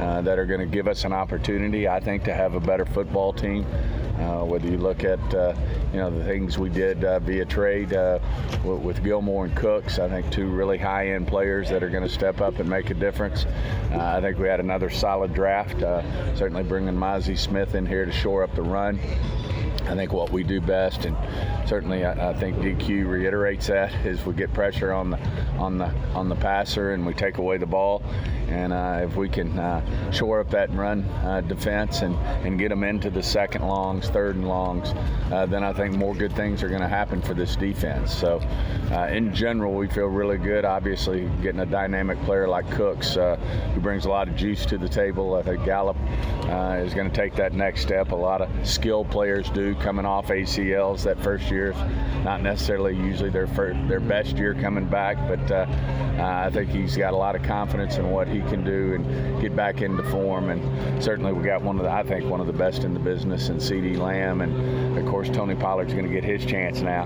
uh, 0.00 0.20
that 0.22 0.38
are 0.38 0.44
going 0.44 0.60
to 0.60 0.66
give 0.66 0.86
us 0.86 1.04
an 1.04 1.12
opportunity. 1.12 1.88
I 1.88 1.98
think 2.00 2.24
to 2.24 2.34
have 2.34 2.54
a 2.54 2.60
better 2.60 2.84
football 2.84 3.32
team. 3.32 3.66
Uh, 4.14 4.44
whether 4.44 4.68
you 4.68 4.78
look 4.78 5.02
at 5.02 5.18
uh, 5.34 5.52
you 5.92 5.98
know 5.98 6.08
the 6.08 6.22
things 6.24 6.56
we 6.56 6.68
did 6.68 7.02
uh, 7.02 7.18
via 7.18 7.44
trade 7.44 7.92
uh, 7.92 8.20
w- 8.58 8.78
with 8.78 9.02
Gilmore 9.02 9.46
and 9.46 9.56
Cooks, 9.56 9.98
I 9.98 10.08
think 10.08 10.30
two 10.30 10.46
really 10.46 10.78
high-end 10.78 11.26
players 11.26 11.68
that 11.70 11.82
are 11.82 11.88
going 11.88 12.04
to 12.04 12.08
step 12.08 12.40
up 12.40 12.60
and 12.60 12.70
make 12.70 12.90
a 12.90 12.94
difference. 12.94 13.44
I 13.90 14.20
think 14.20 14.38
we 14.38 14.46
had 14.46 14.60
another 14.60 14.88
solid 14.88 15.34
draft. 15.34 15.80
Certainly 16.38 16.62
bringing 16.64 16.94
Mazi 16.94 17.36
Smith 17.36 17.74
in 17.74 17.86
here 17.86 18.04
to 18.04 18.12
shore 18.12 18.44
up 18.44 18.54
the 18.54 18.62
run. 18.62 19.00
I 19.86 19.94
think 19.94 20.12
what 20.12 20.30
we 20.30 20.42
do 20.42 20.60
best, 20.60 21.04
and 21.04 21.16
certainly 21.68 22.04
I, 22.04 22.30
I, 22.30 22.34
think 22.34 22.56
DQ 22.56 23.06
reiterates 23.06 23.66
that, 23.66 23.92
is 24.06 24.24
we 24.24 24.34
get 24.34 24.52
pressure 24.54 24.92
on 24.92 25.10
the 25.10 25.18
on 25.58 25.78
the 25.78 25.86
on 26.14 26.28
the 26.28 26.36
passer 26.36 26.92
and 26.92 27.04
we 27.04 27.14
take 27.14 27.38
away 27.38 27.58
the 27.58 27.66
ball. 27.66 28.02
And 28.48 28.72
uh, 28.72 29.00
if 29.02 29.16
we 29.16 29.28
can 29.28 29.58
uh, 29.58 30.10
shore 30.10 30.40
up 30.40 30.50
that 30.50 30.72
run 30.74 31.04
uh, 31.24 31.40
defense 31.40 32.02
and, 32.02 32.14
and 32.46 32.58
get 32.58 32.68
them 32.68 32.84
into 32.84 33.10
the 33.10 33.22
second 33.22 33.66
longs, 33.66 34.08
third 34.10 34.36
and 34.36 34.46
longs, 34.46 34.92
uh, 35.32 35.46
then 35.46 35.64
I 35.64 35.72
think 35.72 35.94
more 35.94 36.14
good 36.14 36.32
things 36.34 36.62
are 36.62 36.68
going 36.68 36.82
to 36.82 36.88
happen 36.88 37.22
for 37.22 37.34
this 37.34 37.56
defense. 37.56 38.14
So, 38.14 38.40
uh, 38.92 39.08
in 39.10 39.34
general, 39.34 39.74
we 39.74 39.88
feel 39.88 40.06
really 40.06 40.38
good. 40.38 40.64
Obviously, 40.64 41.28
getting 41.42 41.60
a 41.60 41.66
dynamic 41.66 42.20
player 42.24 42.46
like 42.46 42.70
Cooks, 42.72 43.16
uh, 43.16 43.36
who 43.74 43.80
brings 43.80 44.04
a 44.04 44.10
lot 44.10 44.28
of 44.28 44.36
juice 44.36 44.66
to 44.66 44.78
the 44.78 44.88
table. 44.88 45.34
I 45.34 45.42
think 45.42 45.64
Gallup 45.64 45.96
is 46.84 46.92
going 46.92 47.10
to 47.10 47.16
take 47.16 47.34
that 47.36 47.54
next 47.54 47.82
step. 47.82 48.12
A 48.12 48.16
lot 48.16 48.42
of 48.42 48.50
skilled 48.66 49.10
players 49.10 49.48
do 49.50 49.73
coming 49.74 50.06
off 50.06 50.28
ACLs. 50.28 51.02
That 51.04 51.20
first 51.22 51.50
year 51.50 51.72
not 52.24 52.42
necessarily 52.42 52.96
usually 52.96 53.30
their 53.30 53.46
first, 53.46 53.78
their 53.88 54.00
best 54.00 54.38
year 54.38 54.54
coming 54.54 54.86
back, 54.86 55.16
but 55.28 55.52
I 56.20 56.50
think 56.50 56.70
he's 56.70 56.96
got 56.96 57.12
a 57.12 57.16
lot 57.16 57.36
of 57.36 57.42
confidence 57.42 57.96
in 57.96 58.10
what 58.10 58.28
he 58.28 58.40
can 58.42 58.64
do 58.64 58.94
and 58.94 59.40
get 59.40 59.54
back 59.54 59.82
into 59.82 60.02
form. 60.04 60.50
And 60.50 61.02
certainly 61.02 61.32
we 61.32 61.44
got 61.44 61.62
one 61.62 61.78
of 61.78 61.84
the, 61.84 61.90
I 61.90 62.02
think, 62.02 62.24
one 62.24 62.40
of 62.40 62.46
the 62.46 62.52
best 62.52 62.84
in 62.84 62.94
the 62.94 63.00
business 63.00 63.48
in 63.48 63.56
CeeDee 63.56 63.98
Lamb. 63.98 64.40
And 64.40 64.98
of 64.98 65.06
course, 65.06 65.28
Tony 65.28 65.54
Pollard's 65.54 65.92
going 65.92 66.06
to 66.06 66.12
get 66.12 66.24
his 66.24 66.44
chance 66.44 66.80
now 66.80 67.04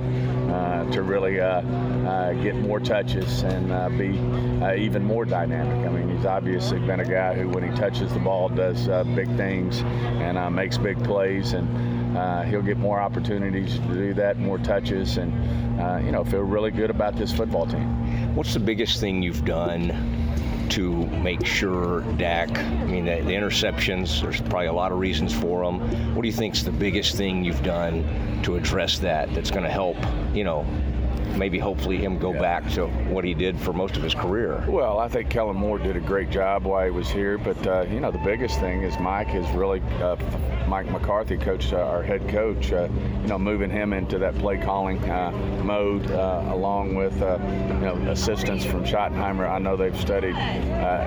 uh, 0.53 0.91
to 0.91 1.03
really 1.03 1.41
uh, 1.41 1.61
uh, 1.61 2.33
get 2.35 2.55
more 2.57 2.81
touches 2.81 3.43
and 3.43 3.73
uh, 3.73 3.89
be 3.91 4.19
uh, 4.63 4.75
even 4.75 5.05
more 5.05 5.25
dynamic. 5.25 5.87
I 5.87 5.91
mean, 5.91 6.15
he's 6.15 6.27
obviously 6.27 6.79
been 6.81 7.01
a 7.01 7.05
guy 7.05 7.35
who, 7.35 7.49
when 7.49 7.69
he 7.69 7.77
touches 7.77 8.13
the 8.13 8.21
ball, 8.21 8.49
does 8.49 8.89
uh, 8.89 9.05
big 9.05 9.29
things 9.37 9.81
and 9.83 10.55
makes 10.55 10.79
big 10.79 11.03
plays. 11.05 11.53
And 11.53 12.08
uh, 12.19 12.43
he'll 12.43 12.63
get 12.63 12.79
more 12.79 13.01
opportunities 13.01 13.79
to 13.79 13.95
do 13.95 14.15
that, 14.15 14.39
more 14.39 14.59
touches, 14.59 15.19
and 15.19 15.33
uh, 15.81 15.99
you 16.05 16.11
know 16.11 16.25
feel 16.25 16.41
really 16.41 16.73
good 16.73 16.91
about 16.91 17.15
this 17.15 17.33
football 17.33 17.65
team. 17.67 18.35
What's 18.35 18.55
the 18.55 18.61
biggest 18.61 18.99
thing 18.99 19.23
you've 19.23 19.45
done 19.45 20.19
to 20.71 21.07
make 21.07 21.47
sure 21.47 22.01
Dak, 22.19 22.51
I 22.59 22.85
mean, 22.85 23.07
the, 23.07 23.23
the, 23.23 23.33
interceptions, 23.33 24.21
there's 24.21 24.41
probably 24.41 24.67
a 24.67 24.73
lot 24.73 24.93
of 24.93 24.99
reasons 24.99 25.33
for 25.33 25.65
them. 25.65 26.15
What 26.15 26.23
do 26.23 26.29
you 26.29 26.35
think 26.35 26.55
is 26.55 26.65
the 26.65 26.73
biggest 26.73 27.17
thing 27.17 27.45
you've 27.45 27.63
done 27.63 28.43
to 28.43 28.57
address 28.57 28.99
that 28.99 29.33
that's 29.33 29.51
going 29.51 29.65
to 29.65 29.71
help, 29.71 29.97
you 30.35 30.45
know, 30.45 30.67
maybe 31.39 31.59
hopefully 31.59 31.97
him 31.97 32.19
go 32.19 32.35
yeah. 32.35 32.41
back 32.41 32.71
to 32.73 32.87
what 32.87 33.25
he 33.25 33.33
did 33.33 33.59
for 33.59 33.73
most 33.73 33.97
of 33.97 34.03
his 34.03 34.15
career. 34.15 34.65
Well, 34.69 34.99
I 34.99 35.09
think 35.09 35.31
Kellen 35.31 35.57
Moore 35.57 35.79
did 35.79 35.97
a 35.97 36.01
great 36.01 36.31
job 36.31 36.65
while 36.65 36.85
he 36.85 36.91
was 36.91 37.09
here, 37.09 37.39
but 37.39 37.67
uh, 37.67 37.87
you 37.91 38.01
know 38.01 38.11
the 38.11 38.19
biggest 38.19 38.59
thing 38.61 38.83
is 38.83 38.99
Mike 38.99 39.35
is 39.35 39.49
really 39.51 39.81
uh, 40.03 40.17
Mike 40.67 40.91
McCarthy, 40.91 41.39
coach, 41.39 41.73
uh, 41.73 41.77
our 41.77 42.03
head 42.03 42.29
coach, 42.29 42.73
uh, 42.73 42.89
you 43.23 43.29
know 43.29 43.39
moving 43.39 43.71
him 43.71 43.93
into 43.93 44.19
that 44.19 44.37
play 44.39 44.59
calling 44.59 44.99
uh, 45.09 45.31
mode 45.63 46.11
uh, 46.11 46.43
along 46.49 46.95
with 46.95 47.15
you 47.15 47.81
know 47.81 47.97
assistance 48.11 48.65
from 48.65 48.85
Schottenheimer. 48.85 49.49
I 49.49 49.59
know 49.59 49.77
they've 49.77 49.99
studied 49.99 50.35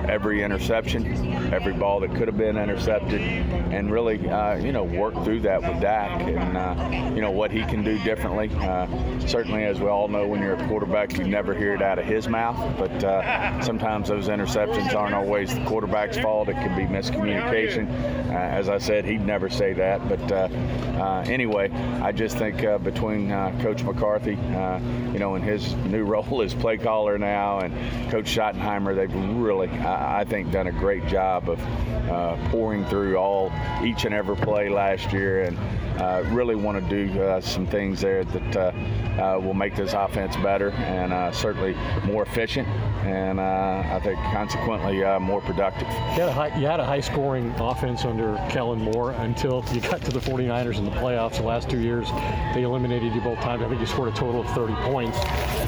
every 0.08 0.42
interception, 0.42 1.52
every 1.52 1.74
ball 1.74 2.00
that 2.00 2.14
could 2.14 2.28
have 2.28 2.38
been 2.38 2.56
intercepted, 2.56 3.20
and 3.20 3.90
really 3.90 4.16
you 4.16 4.72
know 4.72 4.84
work 4.84 5.14
through 5.24 5.40
that 5.40 5.60
with 5.60 5.80
Dak 5.80 6.22
and 6.22 7.14
you 7.14 7.20
know 7.20 7.30
what 7.30 7.50
he 7.50 7.62
can 7.64 7.84
do 7.84 7.98
differently. 8.02 8.48
certainly, 9.28 9.64
as 9.64 9.78
we 9.80 9.88
all 9.88 10.08
know 10.08 10.21
when 10.26 10.42
you're 10.42 10.54
a 10.54 10.68
quarterback, 10.68 11.16
you 11.16 11.24
never 11.24 11.54
hear 11.54 11.74
it 11.74 11.82
out 11.82 11.98
of 11.98 12.04
his 12.04 12.28
mouth. 12.28 12.78
But 12.78 13.04
uh, 13.04 13.62
sometimes 13.62 14.08
those 14.08 14.28
interceptions 14.28 14.94
aren't 14.94 15.14
always 15.14 15.54
the 15.54 15.64
quarterback's 15.64 16.18
fault. 16.18 16.48
It 16.48 16.54
can 16.54 16.76
be 16.76 16.84
miscommunication. 16.84 17.88
Uh, 18.30 18.32
as 18.32 18.68
I 18.68 18.78
said, 18.78 19.04
he'd 19.04 19.24
never 19.24 19.48
say 19.48 19.72
that. 19.74 20.08
But 20.08 20.32
uh, 20.32 20.48
uh 21.00 21.24
anyway, 21.26 21.70
I 22.02 22.12
just 22.12 22.38
think 22.38 22.64
uh, 22.64 22.78
between 22.78 23.30
uh, 23.30 23.58
Coach 23.62 23.82
McCarthy, 23.82 24.32
you 24.32 25.18
know, 25.18 25.34
in 25.34 25.42
his 25.42 25.74
new 25.76 26.04
role 26.12 26.42
as 26.42 26.54
play 26.54 26.76
caller 26.76 27.18
now, 27.18 27.60
and 27.60 28.10
Coach 28.10 28.26
Schottenheimer, 28.26 28.94
they've 28.94 29.14
really, 29.14 29.68
I, 29.68 30.20
I 30.20 30.24
think, 30.24 30.50
done 30.50 30.66
a 30.66 30.72
great 30.72 31.06
job 31.06 31.48
of 31.48 31.58
pouring 32.50 32.84
through 32.86 33.16
all 33.16 33.52
each 33.82 34.04
and 34.04 34.14
every 34.14 34.36
play 34.36 34.68
last 34.68 35.12
year, 35.12 35.42
and 35.42 35.58
really 36.32 36.54
want 36.54 36.82
to 36.82 36.88
do 36.88 37.40
some 37.40 37.66
things 37.66 38.00
there 38.00 38.24
that 38.24 38.74
will 39.42 39.54
make 39.54 39.76
this 39.76 39.92
offense 39.92 40.36
better 40.36 40.70
and 40.70 41.12
uh, 41.12 41.30
certainly 41.32 41.74
more 42.04 42.22
efficient 42.22 42.68
and 43.04 43.40
uh, 43.40 43.82
I 43.84 44.00
think 44.02 44.18
consequently 44.32 45.02
uh, 45.02 45.18
more 45.18 45.40
productive. 45.40 45.88
You 45.88 45.94
had, 45.94 46.28
a 46.28 46.32
high, 46.32 46.58
you 46.58 46.66
had 46.66 46.80
a 46.80 46.84
high 46.84 47.00
scoring 47.00 47.50
offense 47.58 48.04
under 48.04 48.36
Kellen 48.48 48.78
Moore 48.80 49.12
until 49.12 49.64
you 49.72 49.80
got 49.80 50.02
to 50.02 50.12
the 50.12 50.20
49ers 50.20 50.78
in 50.78 50.84
the 50.84 50.90
playoffs 50.92 51.36
the 51.36 51.42
last 51.42 51.68
two 51.68 51.80
years. 51.80 52.08
They 52.54 52.62
eliminated 52.62 53.12
you 53.12 53.20
both 53.20 53.40
times. 53.40 53.62
I 53.62 53.68
think 53.68 53.80
you 53.80 53.86
scored 53.86 54.12
a 54.12 54.16
total 54.16 54.42
of 54.42 54.50
30 54.50 54.74
points. 54.90 55.18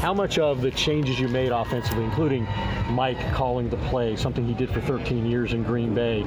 How 0.00 0.14
much 0.14 0.38
of 0.38 0.60
the 0.60 0.70
changes 0.70 1.18
you 1.18 1.28
made 1.28 1.50
offensively, 1.50 2.04
including 2.04 2.46
Mike 2.90 3.18
calling 3.32 3.68
the 3.68 3.76
play, 3.88 4.16
something 4.16 4.46
he 4.46 4.54
did 4.54 4.70
for 4.70 4.80
13 4.80 5.26
years 5.26 5.52
in 5.52 5.64
Green 5.64 5.94
Bay, 5.94 6.22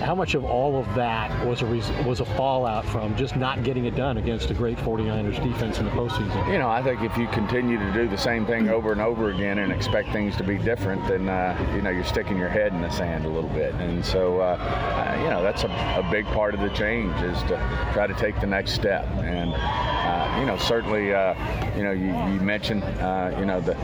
how 0.00 0.14
much 0.14 0.34
of 0.34 0.44
all 0.44 0.78
of 0.78 0.94
that 0.94 1.46
was 1.46 1.62
a 1.62 1.66
was 2.06 2.20
a 2.20 2.24
fallout 2.24 2.84
from 2.86 3.16
just 3.16 3.31
not 3.36 3.62
getting 3.62 3.84
it 3.86 3.96
done 3.96 4.18
against 4.18 4.50
a 4.50 4.54
great 4.54 4.78
49ers 4.78 5.42
defense 5.42 5.78
in 5.78 5.84
the 5.84 5.90
postseason? 5.92 6.52
You 6.52 6.58
know, 6.58 6.68
I 6.68 6.82
think 6.82 7.02
if 7.02 7.16
you 7.16 7.26
continue 7.28 7.78
to 7.78 7.92
do 7.92 8.08
the 8.08 8.18
same 8.18 8.46
thing 8.46 8.68
over 8.68 8.92
and 8.92 9.00
over 9.00 9.30
again 9.30 9.58
and 9.58 9.72
expect 9.72 10.10
things 10.12 10.36
to 10.36 10.44
be 10.44 10.58
different, 10.58 11.06
then 11.08 11.28
uh, 11.28 11.72
you 11.74 11.82
know 11.82 11.90
you're 11.90 12.04
sticking 12.04 12.36
your 12.36 12.48
head 12.48 12.72
in 12.72 12.80
the 12.80 12.90
sand 12.90 13.24
a 13.24 13.28
little 13.28 13.50
bit. 13.50 13.74
And 13.74 14.04
so, 14.04 14.40
uh, 14.40 14.56
uh, 14.56 15.22
you 15.22 15.30
know, 15.30 15.42
that's 15.42 15.64
a, 15.64 15.68
a, 15.68 16.08
big 16.10 16.26
part 16.26 16.54
of 16.54 16.60
the 16.60 16.68
change 16.70 17.14
is 17.22 17.38
to 17.44 17.90
try 17.92 18.06
to 18.06 18.14
take 18.14 18.40
the 18.40 18.46
next 18.46 18.72
step. 18.72 19.06
And 19.18 19.52
uh, 19.54 20.40
you 20.40 20.46
know, 20.46 20.56
certainly, 20.58 21.14
uh, 21.14 21.34
you 21.76 21.84
know, 21.84 21.92
you, 21.92 22.08
you 22.32 22.40
mentioned, 22.40 22.82
uh, 22.82 23.34
you 23.38 23.46
know, 23.46 23.60
the 23.60 23.74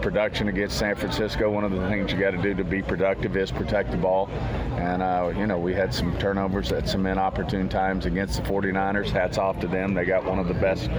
production 0.00 0.48
against 0.48 0.78
San 0.78 0.96
Francisco. 0.96 1.50
One 1.50 1.64
of 1.64 1.72
the 1.72 1.88
things 1.88 2.12
you 2.12 2.18
got 2.18 2.32
to 2.32 2.42
do 2.42 2.54
to 2.54 2.64
be 2.64 2.82
productive 2.82 3.36
is 3.36 3.50
protect 3.50 3.90
the 3.90 3.96
ball. 3.96 4.28
And 4.76 5.36
you 5.38 5.46
know, 5.46 5.58
we 5.58 5.74
had 5.74 5.92
some 5.92 6.16
turnovers 6.18 6.72
at 6.72 6.88
some 6.88 7.06
inopportune 7.06 7.68
times 7.68 8.06
against 8.06 8.36
the 8.36 8.48
49ers. 8.48 8.95
Hats 9.04 9.38
off 9.38 9.60
to 9.60 9.68
them. 9.68 9.94
They 9.94 10.04
got 10.04 10.24
one 10.24 10.38
of 10.38 10.48
the 10.48 10.54
best 10.54 10.90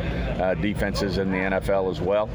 defenses 0.61 1.17
in 1.17 1.31
the 1.31 1.37
NFL 1.37 1.91
as 1.91 2.01
well 2.01 2.29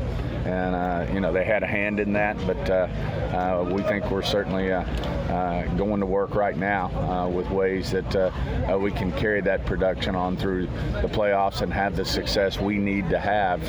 and 0.45 0.75
uh, 0.75 1.13
you 1.13 1.21
know 1.21 1.33
they 1.33 1.45
had 1.45 1.63
a 1.63 1.67
hand 1.67 2.01
in 2.01 2.13
that. 2.15 2.37
But 2.47 2.71
uh, 2.71 2.75
uh, 2.75 3.71
we 3.71 3.83
think 3.83 4.11
we're 4.11 4.23
certainly 4.23 4.73
uh, 4.73 4.83
uh, 4.83 5.67
going 5.75 6.01
to 6.01 6.07
work 6.07 6.35
right 6.35 6.57
now 6.57 6.87
uh, 6.87 7.29
with 7.29 7.49
ways 7.51 7.91
that 7.93 8.33
we 8.81 8.91
can 8.91 9.13
carry 9.13 9.41
that 9.43 9.65
production 9.67 10.15
on 10.15 10.37
through 10.37 10.67
the 11.01 11.09
playoffs 11.09 11.63
and 11.63 11.73
have 11.73 11.97
the 11.97 12.05
success 12.05 12.59
we 12.59 12.79
need 12.79 13.09
to 13.11 13.19
have 13.19 13.65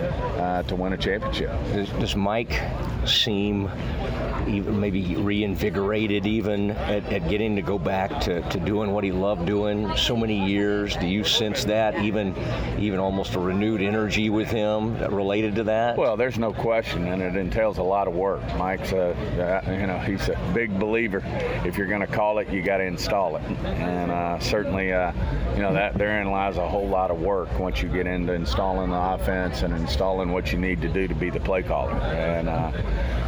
to 0.67 0.75
win 0.75 0.93
a 0.93 0.97
championship. 0.97 1.51
Does, 1.73 1.89
does 1.89 2.15
Mike 2.15 2.61
seem 3.05 3.69
even 4.47 4.79
maybe 4.79 5.15
reinvigorated 5.15 6.25
even 6.25 6.71
at, 6.71 7.05
at, 7.11 7.29
getting 7.29 7.55
to 7.55 7.61
go 7.61 7.77
back 7.77 8.19
to, 8.21 8.41
to 8.49 8.59
doing 8.59 8.91
what 8.91 9.03
he 9.03 9.11
loved 9.11 9.45
doing 9.45 9.95
so 9.95 10.15
many 10.15 10.45
years? 10.47 10.95
Do 10.97 11.07
you 11.07 11.23
sense 11.23 11.63
that 11.65 11.82
even 12.01 12.35
even 12.79 12.99
almost 12.99 13.35
a 13.35 13.39
renewed 13.39 13.81
energy 13.81 14.29
with 14.29 14.49
him 14.49 14.97
related 15.13 15.55
to 15.55 15.63
that? 15.65 15.97
Well, 15.97 16.17
there's 16.17 16.39
no 16.39 16.53
question, 16.53 17.07
and 17.07 17.21
it 17.21 17.35
entails 17.35 17.77
a 17.77 17.83
lot 17.83 18.07
of 18.07 18.13
work. 18.13 18.41
Mike's 18.57 18.91
a 18.91 19.15
you 19.67 19.87
know 19.87 19.97
he's 19.99 20.29
a 20.29 20.51
big 20.53 20.77
believer. 20.79 21.21
If 21.65 21.77
you're 21.77 21.87
going 21.87 22.01
to 22.01 22.07
call 22.07 22.39
it, 22.39 22.49
you 22.49 22.61
got 22.61 22.77
to 22.77 22.85
install 22.85 23.35
it, 23.37 23.43
and 23.43 24.11
uh, 24.11 24.39
certainly 24.39 24.93
uh, 24.93 25.11
you 25.55 25.61
know 25.61 25.73
that 25.73 25.97
therein 25.97 26.31
lies 26.31 26.57
a 26.57 26.67
whole 26.67 26.87
lot 26.87 27.11
of 27.11 27.21
work 27.21 27.59
once 27.59 27.81
you 27.81 27.89
get 27.89 28.07
into 28.07 28.33
installing 28.33 28.89
the 28.89 28.97
offense 28.97 29.63
and 29.63 29.73
installing 29.73 30.31
what 30.31 30.51
you 30.51 30.57
need 30.57 30.81
to 30.81 30.89
do 30.89 31.07
to 31.07 31.15
be 31.15 31.29
the 31.29 31.39
play 31.39 31.63
caller, 31.63 31.93
and 31.93 32.49
uh, 32.49 32.71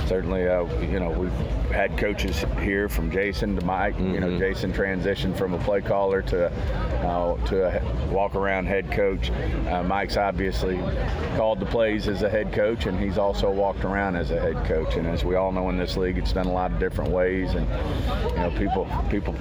certainly 0.07 0.47
uh, 0.47 0.63
you 0.81 0.99
know 0.99 1.09
we've 1.11 1.31
had 1.71 1.97
coaches 1.97 2.45
here 2.61 2.87
from 2.87 3.11
Jason 3.11 3.55
to 3.55 3.65
Mike. 3.65 3.95
Mm-hmm. 3.95 4.13
You 4.13 4.19
know, 4.19 4.27
mm-hmm. 4.29 4.39
Jason 4.39 4.71
transitioned 4.71 5.37
from 5.37 5.53
a 5.53 5.59
play 5.59 5.81
caller 5.81 6.21
to 6.23 6.47
uh, 6.47 7.35
to 7.47 7.65
a 7.65 8.11
walk 8.11 8.35
around 8.35 8.44
head 8.45 8.91
coach. 8.91 9.31
Uh, 9.31 9.83
Mike's 9.83 10.17
obviously 10.17 10.77
called 11.35 11.59
the 11.59 11.65
plays 11.65 12.07
as 12.07 12.21
a 12.21 12.29
head 12.29 12.53
coach, 12.53 12.85
and 12.85 12.99
he's 12.99 13.17
also 13.17 13.49
walked 13.49 13.83
around 13.83 14.15
as 14.15 14.31
a 14.31 14.39
head 14.39 14.65
coach. 14.65 14.95
And 14.95 15.07
as 15.07 15.23
we 15.23 15.35
all 15.35 15.51
know 15.51 15.69
in 15.69 15.77
this 15.77 15.97
league, 15.97 16.17
it's 16.17 16.33
done 16.33 16.45
a 16.45 16.53
lot 16.53 16.71
of 16.71 16.79
different 16.79 17.11
ways. 17.11 17.53
And 17.55 17.67
you 18.31 18.37
know, 18.37 18.53
people 18.57 18.87
people 19.09 19.33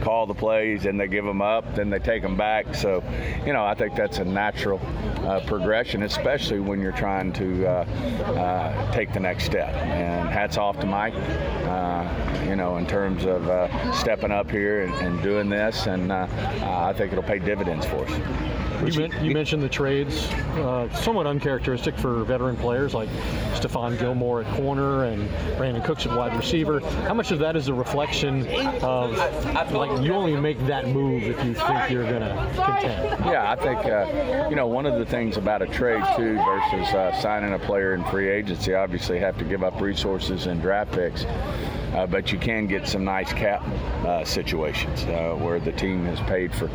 call 0.00 0.26
the 0.26 0.34
plays 0.34 0.86
and 0.86 0.98
they 0.98 1.06
give 1.06 1.24
them 1.24 1.42
up, 1.42 1.74
then 1.74 1.90
they 1.90 1.98
take 1.98 2.22
them 2.22 2.36
back. 2.36 2.74
So, 2.74 3.02
you 3.44 3.52
know, 3.52 3.64
I 3.64 3.74
think 3.74 3.94
that's 3.94 4.18
a 4.18 4.24
natural 4.24 4.80
uh, 5.26 5.40
progression, 5.46 6.02
especially 6.02 6.60
when 6.60 6.80
you're 6.80 6.92
trying 6.92 7.32
to 7.34 7.66
uh, 7.66 7.70
uh, 7.70 8.92
take 8.92 9.12
the 9.12 9.20
next 9.20 9.44
step. 9.44 9.74
And 9.74 10.28
hats 10.28 10.56
off 10.56 10.78
to 10.80 10.86
Mike, 10.86 11.14
uh, 11.14 12.44
you 12.48 12.56
know, 12.56 12.76
in 12.76 12.86
terms 12.86 13.24
of 13.24 13.48
uh, 13.48 13.92
stepping 13.92 14.32
up 14.32 14.50
here 14.50 14.82
and, 14.82 14.94
and, 14.94 15.22
doing 15.22 15.48
this. 15.48 15.86
And 15.86 16.12
uh, 16.12 16.26
I 16.62 16.92
think 16.92 17.12
it'll 17.12 17.24
pay 17.24 17.38
dividends 17.38 17.84
for 17.86 18.04
us. 18.06 18.10
Thank 18.38 18.60
you. 18.62 18.67
You, 18.84 19.00
men- 19.00 19.24
you 19.24 19.32
mentioned 19.32 19.62
the 19.62 19.68
trades, 19.68 20.28
uh, 20.56 20.88
somewhat 20.94 21.26
uncharacteristic 21.26 21.96
for 21.96 22.22
veteran 22.24 22.56
players 22.56 22.94
like 22.94 23.08
Stephon 23.54 23.98
Gilmore 23.98 24.42
at 24.42 24.54
corner 24.56 25.04
and 25.04 25.28
Brandin 25.58 25.84
Cooks 25.84 26.06
at 26.06 26.16
wide 26.16 26.36
receiver. 26.36 26.80
How 26.80 27.14
much 27.14 27.32
of 27.32 27.40
that 27.40 27.56
is 27.56 27.68
a 27.68 27.74
reflection 27.74 28.46
of 28.82 29.12
like 29.72 30.02
you 30.02 30.12
only 30.12 30.36
make 30.36 30.58
that 30.66 30.86
move 30.88 31.24
if 31.24 31.44
you 31.44 31.54
think 31.54 31.90
you're 31.90 32.08
going 32.08 32.20
to 32.20 32.52
contend? 32.54 33.24
Yeah, 33.24 33.50
I 33.50 33.56
think 33.56 33.84
uh, 33.84 34.48
you 34.48 34.56
know 34.56 34.66
one 34.66 34.86
of 34.86 34.98
the 34.98 35.06
things 35.06 35.36
about 35.36 35.60
a 35.60 35.66
trade 35.66 36.02
too 36.16 36.34
versus 36.36 36.94
uh, 36.94 37.20
signing 37.20 37.54
a 37.54 37.58
player 37.58 37.94
in 37.94 38.04
free 38.04 38.28
agency. 38.28 38.74
Obviously, 38.74 39.18
have 39.18 39.36
to 39.38 39.44
give 39.44 39.64
up 39.64 39.80
resources 39.80 40.46
and 40.46 40.62
draft 40.62 40.92
picks. 40.92 41.24
Uh, 41.94 42.06
but 42.06 42.30
you 42.30 42.38
can 42.38 42.66
get 42.66 42.86
some 42.86 43.02
nice 43.02 43.32
cap 43.32 43.62
uh, 44.06 44.22
situations 44.22 45.04
uh, 45.04 45.34
where 45.40 45.58
the 45.58 45.72
team 45.72 46.04
has 46.04 46.20
paid 46.20 46.54
for 46.54 46.68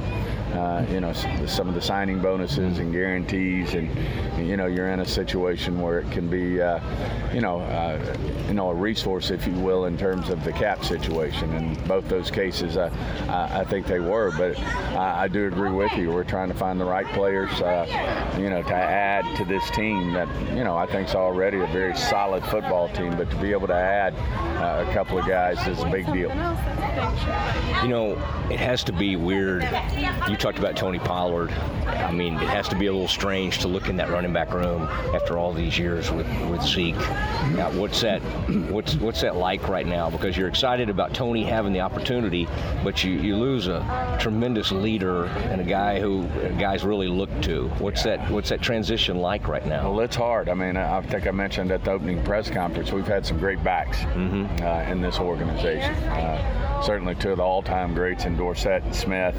uh, 0.53 0.85
you 0.89 0.99
know, 0.99 1.13
some 1.13 1.67
of 1.67 1.73
the 1.73 1.81
signing 1.93 2.19
bonuses 2.19 2.79
and 2.79 2.91
guarantees, 2.91 3.75
and 3.75 3.87
you 4.35 4.57
know, 4.57 4.65
you're 4.65 4.89
in 4.89 5.01
a 5.01 5.05
situation 5.05 5.79
where 5.79 5.99
it 5.99 6.09
can 6.09 6.27
be, 6.27 6.59
uh, 6.59 6.79
you 7.31 7.39
know, 7.39 7.59
uh, 7.59 8.17
you 8.47 8.55
know, 8.55 8.71
a 8.71 8.73
resource, 8.73 9.29
if 9.29 9.45
you 9.45 9.53
will, 9.53 9.85
in 9.85 9.95
terms 9.95 10.29
of 10.29 10.43
the 10.43 10.51
cap 10.51 10.83
situation. 10.83 11.53
In 11.53 11.75
both 11.87 12.09
those 12.09 12.31
cases, 12.31 12.77
uh, 12.77 12.89
I, 13.29 13.59
I 13.59 13.63
think 13.63 13.85
they 13.85 13.99
were. 13.99 14.31
But 14.35 14.57
I, 14.97 15.25
I, 15.25 15.27
do 15.27 15.45
agree 15.45 15.69
with 15.69 15.91
you. 15.91 16.11
We're 16.11 16.23
trying 16.23 16.47
to 16.47 16.55
find 16.55 16.81
the 16.81 16.85
right 16.85 17.05
players, 17.13 17.51
uh, 17.61 17.85
you 18.39 18.49
know, 18.49 18.63
to 18.63 18.75
add 18.75 19.23
to 19.37 19.45
this 19.45 19.69
team 19.69 20.13
that 20.13 20.27
you 20.57 20.63
know 20.63 20.75
I 20.75 20.87
think 20.87 21.09
is 21.09 21.15
already 21.15 21.59
a 21.59 21.67
very 21.67 21.95
solid 21.95 22.43
football 22.45 22.89
team. 22.89 23.15
But 23.15 23.29
to 23.29 23.37
be 23.37 23.51
able 23.51 23.67
to 23.67 23.75
add 23.75 24.15
uh, 24.57 24.89
a 24.89 24.93
couple 24.95 25.19
of 25.19 25.27
guys 25.27 25.59
is 25.67 25.79
a 25.83 25.89
big 25.91 26.07
deal. 26.07 26.31
You 27.83 27.89
know, 27.89 28.13
it 28.49 28.59
has 28.59 28.83
to 28.85 28.93
be 28.93 29.15
weird. 29.15 29.61
You 30.27 30.35
talked 30.37 30.57
about 30.57 30.75
Tony 30.75 30.97
Pollard. 30.97 31.53
I 31.87 32.11
mean, 32.11 32.35
it 32.35 32.49
has 32.49 32.67
to 32.69 32.75
be 32.75 32.87
a 32.87 32.91
little 32.91 33.07
strange 33.07 33.59
to 33.59 33.67
look 33.67 33.89
in 33.89 33.97
that 33.97 34.09
running 34.09 34.33
back 34.33 34.53
room 34.53 34.83
after 35.13 35.37
all 35.37 35.53
these 35.53 35.77
years 35.77 36.11
with, 36.11 36.27
with 36.49 36.61
Zeke. 36.61 36.95
Now, 36.95 37.71
what's 37.71 38.01
that? 38.01 38.21
What's 38.73 38.95
what's 38.95 39.21
that 39.21 39.35
like 39.35 39.67
right 39.67 39.85
now? 39.85 40.09
Because 40.09 40.35
you're 40.37 40.47
excited 40.47 40.89
about 40.89 41.13
Tony 41.13 41.43
having 41.43 41.73
the 41.73 41.81
opportunity, 41.81 42.47
but 42.83 43.03
you, 43.03 43.11
you 43.11 43.35
lose 43.35 43.67
a 43.67 44.17
tremendous 44.19 44.71
leader 44.71 45.25
and 45.25 45.61
a 45.61 45.63
guy 45.63 45.99
who 45.99 46.27
guys 46.59 46.83
really 46.83 47.07
look 47.07 47.29
to. 47.43 47.67
What's 47.79 48.03
that? 48.03 48.29
What's 48.31 48.49
that 48.49 48.61
transition 48.61 49.17
like 49.17 49.47
right 49.47 49.65
now? 49.65 49.91
Well, 49.91 50.01
it's 50.01 50.15
hard. 50.15 50.49
I 50.49 50.53
mean, 50.53 50.77
I 50.77 51.01
think 51.01 51.27
I 51.27 51.31
mentioned 51.31 51.71
at 51.71 51.83
the 51.83 51.91
opening 51.91 52.23
press 52.23 52.49
conference 52.49 52.91
we've 52.91 53.07
had 53.07 53.25
some 53.25 53.37
great 53.37 53.63
backs 53.63 53.97
mm-hmm. 53.99 54.63
uh, 54.63 54.91
in 54.91 55.01
this 55.01 55.19
organization. 55.19 55.93
Uh, 56.05 56.81
certainly 56.81 57.15
two 57.15 57.31
of 57.31 57.37
the 57.37 57.43
all-time 57.43 57.93
greats 57.93 58.25
in 58.25 58.35
Dorsett 58.35 58.83
and 58.83 58.95
Smith, 58.95 59.35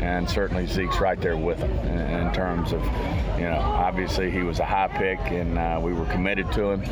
and 0.00 0.28
certainly 0.28 0.66
Zeke's 0.66 1.00
right 1.00 1.20
there 1.20 1.36
with 1.36 1.58
him 1.58 1.83
in, 1.86 2.32
terms 2.32 2.72
of, 2.72 2.82
you 3.38 3.44
know, 3.44 3.60
obviously 3.60 4.30
he 4.30 4.42
was 4.42 4.58
a 4.58 4.64
high 4.64 4.88
pick, 4.88 5.20
and 5.30 5.58
uh, 5.58 5.78
we 5.80 5.92
were 5.92 6.06
committed 6.06 6.50
to 6.52 6.70
him, 6.70 6.82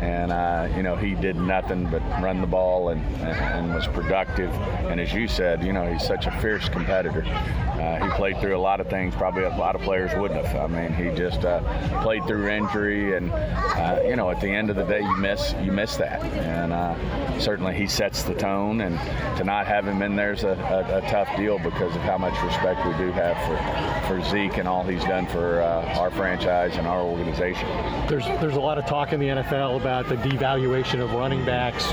and 0.00 0.32
uh, 0.32 0.68
you 0.76 0.82
know 0.82 0.96
he 0.96 1.14
did 1.14 1.36
nothing 1.36 1.88
but 1.90 2.00
run 2.22 2.40
the 2.40 2.46
ball 2.46 2.90
and, 2.90 3.02
and, 3.22 3.74
was 3.74 3.86
productive, 3.88 4.50
and 4.90 5.00
as 5.00 5.12
you 5.12 5.28
said, 5.28 5.62
you 5.62 5.72
know 5.72 5.90
he's 5.90 6.06
such 6.06 6.26
a 6.26 6.30
fierce 6.40 6.68
competitor. 6.68 7.24
Uh, 7.26 8.02
he 8.02 8.10
played 8.16 8.40
through 8.40 8.56
a 8.56 8.58
lot 8.58 8.80
of 8.80 8.88
things 8.88 9.14
probably 9.14 9.44
a 9.44 9.48
lot 9.50 9.74
of 9.74 9.82
players 9.82 10.10
wouldn't 10.14 10.44
have. 10.44 10.56
I 10.56 10.66
mean, 10.66 10.92
he 10.92 11.14
just 11.16 11.44
uh, 11.44 11.60
played 12.02 12.26
through 12.26 12.48
injury, 12.48 13.16
and 13.16 13.30
uh, 13.32 14.00
you 14.06 14.16
know, 14.16 14.30
at 14.30 14.40
the 14.40 14.48
end 14.48 14.70
of 14.70 14.76
the 14.76 14.84
day, 14.84 15.00
you 15.00 15.16
miss 15.16 15.54
you 15.62 15.72
miss 15.72 15.96
that, 15.96 16.22
and 16.22 16.72
uh, 16.72 17.38
certainly 17.38 17.74
he 17.74 17.86
sets 17.86 18.22
the 18.22 18.34
tone, 18.34 18.80
and 18.80 18.98
to 19.38 19.44
not 19.44 19.66
have 19.66 19.86
him 19.86 20.02
in 20.02 20.16
there 20.16 20.32
is 20.32 20.44
a, 20.44 20.48
a, 20.48 20.98
a, 20.98 21.10
tough 21.10 21.34
deal 21.36 21.58
because 21.58 21.94
of 21.94 22.02
how 22.02 22.18
much 22.18 22.40
respect 22.42 22.84
we 22.86 22.92
do 23.04 23.10
have 23.12 23.36
for 23.46 24.08
for 24.08 24.22
Zeke 24.36 24.58
and 24.58 24.68
all 24.68 24.82
he's 24.82 25.02
done 25.04 25.26
for 25.26 25.62
uh, 25.62 25.98
our 25.98 26.10
franchise 26.10 26.76
and 26.76 26.86
our 26.86 27.00
organization. 27.00 27.66
There's 28.06 28.26
there's 28.38 28.56
a 28.56 28.60
lot 28.60 28.76
of 28.76 28.84
talk 28.84 29.14
in 29.14 29.18
the 29.18 29.28
NFL 29.28 29.80
about 29.80 30.10
the 30.10 30.16
devaluation 30.16 31.00
of 31.00 31.10
running 31.14 31.42
backs. 31.46 31.90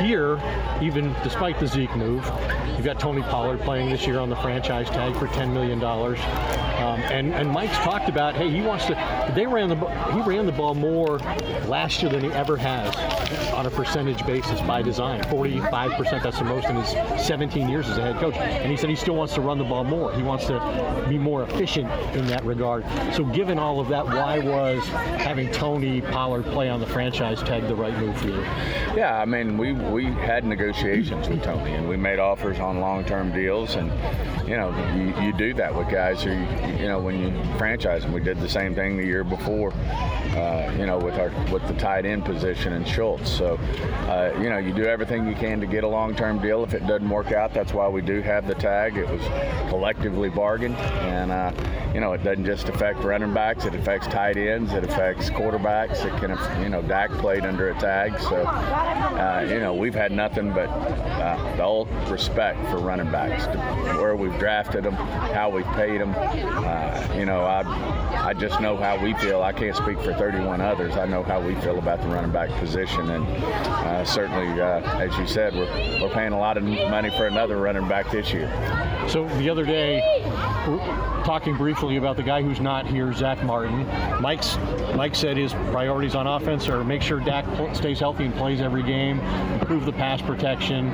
Here, 0.00 0.40
even 0.82 1.14
despite 1.22 1.58
the 1.60 1.66
Zeke 1.66 1.94
move, 1.96 2.24
you've 2.76 2.84
got 2.84 2.98
Tony 2.98 3.22
Pollard 3.22 3.60
playing 3.60 3.90
this 3.90 4.06
year 4.06 4.18
on 4.18 4.28
the 4.28 4.36
franchise 4.36 4.88
tag 4.90 5.14
for 5.16 5.28
$10 5.28 5.52
million. 5.52 5.82
Um, 5.82 7.00
and, 7.12 7.32
and 7.32 7.48
Mike's 7.48 7.76
talked 7.78 8.08
about, 8.08 8.34
hey, 8.34 8.50
he 8.50 8.60
wants 8.60 8.86
to, 8.86 9.32
they 9.34 9.46
ran 9.46 9.68
the, 9.68 9.76
he 10.12 10.20
ran 10.22 10.46
the 10.46 10.52
ball 10.52 10.74
more 10.74 11.18
last 11.66 12.02
year 12.02 12.10
than 12.10 12.22
he 12.22 12.30
ever 12.32 12.56
has 12.56 12.94
on 13.52 13.66
a 13.66 13.70
percentage 13.70 14.24
basis 14.26 14.60
by 14.62 14.82
design. 14.82 15.22
45%, 15.24 16.22
that's 16.22 16.38
the 16.38 16.44
most 16.44 16.66
in 16.66 16.76
his 16.76 17.26
17 17.26 17.68
years 17.68 17.88
as 17.88 17.98
a 17.98 18.02
head 18.02 18.16
coach. 18.16 18.34
And 18.36 18.70
he 18.70 18.76
said 18.76 18.90
he 18.90 18.96
still 18.96 19.14
wants 19.14 19.34
to 19.34 19.40
run 19.40 19.58
the 19.58 19.64
ball 19.64 19.84
more. 19.84 20.12
He 20.12 20.22
wants 20.22 20.46
to 20.46 21.06
be 21.08 21.18
more 21.18 21.44
efficient 21.44 21.90
in 22.14 22.26
that 22.26 22.44
regard. 22.44 22.84
So 23.14 23.24
given 23.24 23.58
all 23.58 23.80
of 23.80 23.88
that, 23.88 24.04
why 24.06 24.40
was 24.40 24.84
having 24.88 25.50
Tony 25.52 26.00
Pollard 26.00 26.44
play 26.46 26.68
on 26.68 26.80
the 26.80 26.86
franchise 26.86 27.42
tag 27.42 27.66
the 27.68 27.74
right 27.74 27.96
move 27.98 28.16
for 28.18 28.28
you? 28.28 28.40
Yeah, 28.96 29.18
I 29.20 29.24
mean, 29.24 29.56
we, 29.56 29.72
we 29.90 30.04
had 30.04 30.44
negotiations 30.44 31.28
with 31.28 31.42
Tony 31.42 31.72
and 31.72 31.88
we 31.88 31.96
made 31.96 32.18
offers 32.18 32.58
on 32.58 32.80
long-term 32.80 33.32
deals 33.32 33.76
and, 33.76 33.90
you 34.48 34.56
know, 34.56 34.70
you, 34.94 35.26
you 35.26 35.32
do 35.32 35.54
that 35.54 35.74
with 35.74 35.88
guys 35.88 36.22
who, 36.22 36.32
you 36.32 36.88
know, 36.88 37.00
when 37.00 37.18
you 37.18 37.58
franchise 37.58 38.02
them. 38.02 38.12
We 38.12 38.20
did 38.20 38.40
the 38.40 38.48
same 38.48 38.74
thing 38.74 38.96
the 38.96 39.04
year 39.04 39.24
before, 39.24 39.72
uh, 39.72 40.74
you 40.78 40.86
know, 40.86 40.98
with 40.98 41.14
our 41.14 41.30
with 41.52 41.66
the 41.68 41.74
tight 41.74 42.06
end 42.06 42.24
position 42.24 42.72
and 42.72 42.86
Schultz. 42.86 43.30
So, 43.30 43.56
uh, 44.08 44.32
you 44.40 44.50
know, 44.50 44.58
you 44.58 44.72
do 44.72 44.84
everything 44.84 45.26
you 45.26 45.34
can 45.34 45.60
to 45.60 45.66
get 45.66 45.84
a 45.84 45.88
long-term 45.88 46.40
deal. 46.40 46.64
If 46.64 46.74
it 46.74 46.86
doesn't 46.86 47.08
work 47.08 47.32
out, 47.32 47.54
that's 47.54 47.72
why 47.72 47.88
we 47.88 48.02
do 48.02 48.20
have 48.20 48.46
the 48.46 48.54
tag. 48.54 48.96
It 48.96 49.08
was 49.08 49.22
collectively 49.68 50.28
bargained, 50.28 50.76
and 50.76 51.30
uh, 51.30 51.52
you 51.94 52.00
know, 52.00 52.12
it 52.12 52.24
doesn't 52.24 52.44
just 52.44 52.68
affect 52.68 53.04
running 53.04 53.32
backs. 53.32 53.64
It 53.66 53.74
affects 53.76 54.08
tight 54.08 54.36
ends. 54.36 54.72
It 54.72 54.82
affects 54.82 55.30
quarterbacks. 55.30 56.04
It 56.04 56.18
can, 56.18 56.30
you 56.60 56.68
know, 56.68 56.82
Dak 56.82 57.10
played 57.12 57.46
under 57.46 57.70
a 57.70 57.74
tag. 57.78 58.18
So, 58.18 58.44
uh, 58.44 59.46
you 59.48 59.60
know, 59.60 59.72
we've 59.72 59.94
had 59.94 60.10
nothing 60.10 60.52
but 60.52 60.68
uh, 60.68 61.56
the 61.56 61.62
old 61.62 61.88
respect 62.10 62.58
for 62.68 62.78
running 62.78 63.12
backs, 63.12 63.46
where 63.96 64.16
we've 64.16 64.36
drafted 64.40 64.82
them, 64.82 64.94
how 64.94 65.48
we've 65.50 65.64
paid 65.76 66.00
them. 66.00 66.12
Uh, 66.16 67.14
you 67.16 67.26
know, 67.26 67.44
I, 67.44 67.60
I 68.26 68.34
just 68.34 68.60
know 68.60 68.76
how 68.76 69.00
we 69.00 69.14
feel. 69.14 69.42
I 69.42 69.52
can't 69.52 69.76
speak 69.76 70.00
for 70.00 70.12
31 70.14 70.60
others. 70.60 70.96
I 70.96 71.06
know 71.06 71.22
how 71.22 71.40
we 71.40 71.54
feel 71.56 71.78
about 71.78 72.02
the 72.02 72.08
running 72.08 72.32
back 72.32 72.50
position, 72.58 73.08
and 73.10 73.24
uh, 73.24 74.04
certainly, 74.04 74.60
uh, 74.60 74.80
as 74.98 75.16
you 75.16 75.28
said, 75.28 75.54
we're, 75.54 75.70
we're 76.00 76.12
paying 76.12 76.32
a 76.32 76.38
lot 76.38 76.56
of 76.56 76.64
money 76.64 77.10
for 77.10 77.28
another 77.28 77.56
running 77.58 77.86
back 77.86 78.10
this 78.10 78.32
year. 78.32 78.50
So 79.08 79.28
the 79.38 79.48
other 79.48 79.64
day, 79.64 80.00
talking 81.24 81.56
briefly 81.56 81.83
about 81.92 82.16
the 82.16 82.22
guy 82.22 82.42
who's 82.42 82.60
not 82.60 82.86
here, 82.86 83.12
Zach 83.12 83.42
Martin. 83.44 83.86
Mike's 84.20 84.56
Mike 84.96 85.14
said 85.14 85.36
his 85.36 85.52
priorities 85.52 86.14
on 86.14 86.26
offense 86.26 86.68
are 86.68 86.82
make 86.82 87.02
sure 87.02 87.20
Dak 87.20 87.44
stays 87.74 88.00
healthy 88.00 88.24
and 88.24 88.34
plays 88.34 88.60
every 88.60 88.82
game, 88.82 89.20
improve 89.60 89.84
the 89.84 89.92
pass 89.92 90.22
protection, 90.22 90.88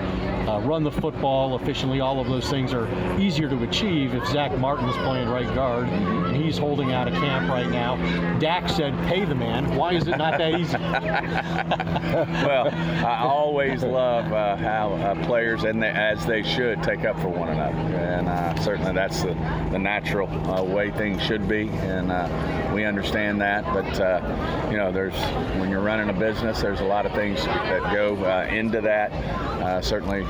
uh, 0.49 0.61
run 0.61 0.83
the 0.83 0.91
football 0.91 1.57
efficiently. 1.57 2.01
All 2.01 2.21
of 2.21 2.27
those 2.27 2.51
things 2.51 2.75
are 2.75 2.89
easier 3.19 3.49
to 3.49 3.63
achieve 3.63 4.15
if 4.15 4.27
Zach 4.27 4.57
Martin 4.59 4.89
is 4.89 4.97
playing 4.97 5.29
right 5.29 5.55
guard 5.55 5.89
and 5.89 6.37
he's 6.37 6.59
holding 6.59 6.93
out 6.93 7.09
of 7.09 7.15
camp 7.15 7.49
right 7.49 7.71
now. 7.71 7.97
Dak 8.39 8.69
said, 8.69 8.93
"Pay 9.07 9.25
the 9.25 9.35
man." 9.35 9.77
Why 9.77 9.93
is 9.93 10.09
it 10.09 10.17
not 10.19 10.39
that 10.39 10.59
easy? 10.59 10.77
well, 12.45 12.69
I 13.07 13.21
always 13.23 13.83
love 13.83 14.33
uh, 14.33 14.57
how 14.57 14.95
uh, 14.95 15.25
players 15.25 15.65
and 15.65 15.83
they, 15.83 15.89
as 15.89 16.27
they 16.27 16.43
should 16.43 16.83
take 16.83 17.05
up 17.05 17.19
for 17.21 17.29
one 17.29 17.49
another, 17.49 17.77
and 17.77 18.29
uh, 18.29 18.61
certainly 18.61 18.93
that's 18.93 19.23
the, 19.23 19.35
the 19.71 19.79
natural 19.79 20.29
uh, 20.51 20.63
way 20.81 20.91
things 20.91 21.23
should 21.23 21.47
be, 21.47 21.69
and 21.69 22.11
uh, 22.11 22.71
we 22.75 22.87
understand 22.87 23.39
that. 23.39 23.65
But 23.67 24.01
uh, 24.01 24.69
you 24.71 24.79
know, 24.79 24.91
there's 24.91 25.15
when 25.59 25.69
you're 25.69 25.83
running 25.83 26.09
a 26.09 26.19
business, 26.19 26.63
there's 26.63 26.81
a 26.81 26.85
lot 26.85 27.05
of 27.05 27.13
things 27.13 27.45
that 27.45 27.93
go 27.93 28.15
into 28.47 28.81
that. 28.81 29.85
certainly, 29.85 30.25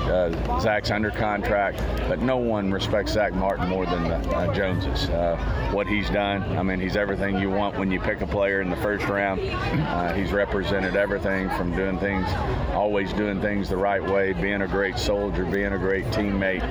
Zach's 0.61 0.91
under 0.91 1.11
contract, 1.11 1.79
but 2.09 2.20
no 2.20 2.37
one 2.37 2.73
respects 2.73 3.12
Zach 3.12 3.33
Martin 3.33 3.69
more 3.69 3.87
than 3.87 4.09
the 4.09 4.53
Joneses. 4.53 5.09
what 5.73 5.87
he's 5.87 6.11
done, 6.11 6.43
I 6.59 6.62
mean, 6.65 6.81
he's 6.81 6.97
everything 6.97 7.39
you 7.39 7.51
want 7.51 7.79
when 7.79 7.93
you 7.93 8.01
pick 8.01 8.20
a 8.20 8.27
player 8.27 8.61
in 8.61 8.70
the 8.70 8.77
first 8.77 9.07
round. 9.07 9.41
he's 10.17 10.33
represented 10.33 10.97
everything 10.97 11.49
from 11.51 11.77
doing 11.77 11.99
things, 11.99 12.27
always 12.73 13.12
doing 13.12 13.41
things 13.41 13.69
the 13.69 13.77
right 13.77 14.03
way, 14.03 14.33
being 14.33 14.62
a 14.62 14.69
great 14.69 14.99
soldier, 14.99 15.45
being 15.45 15.73
a 15.73 15.79
great 15.79 16.07
teammate. 16.07 16.65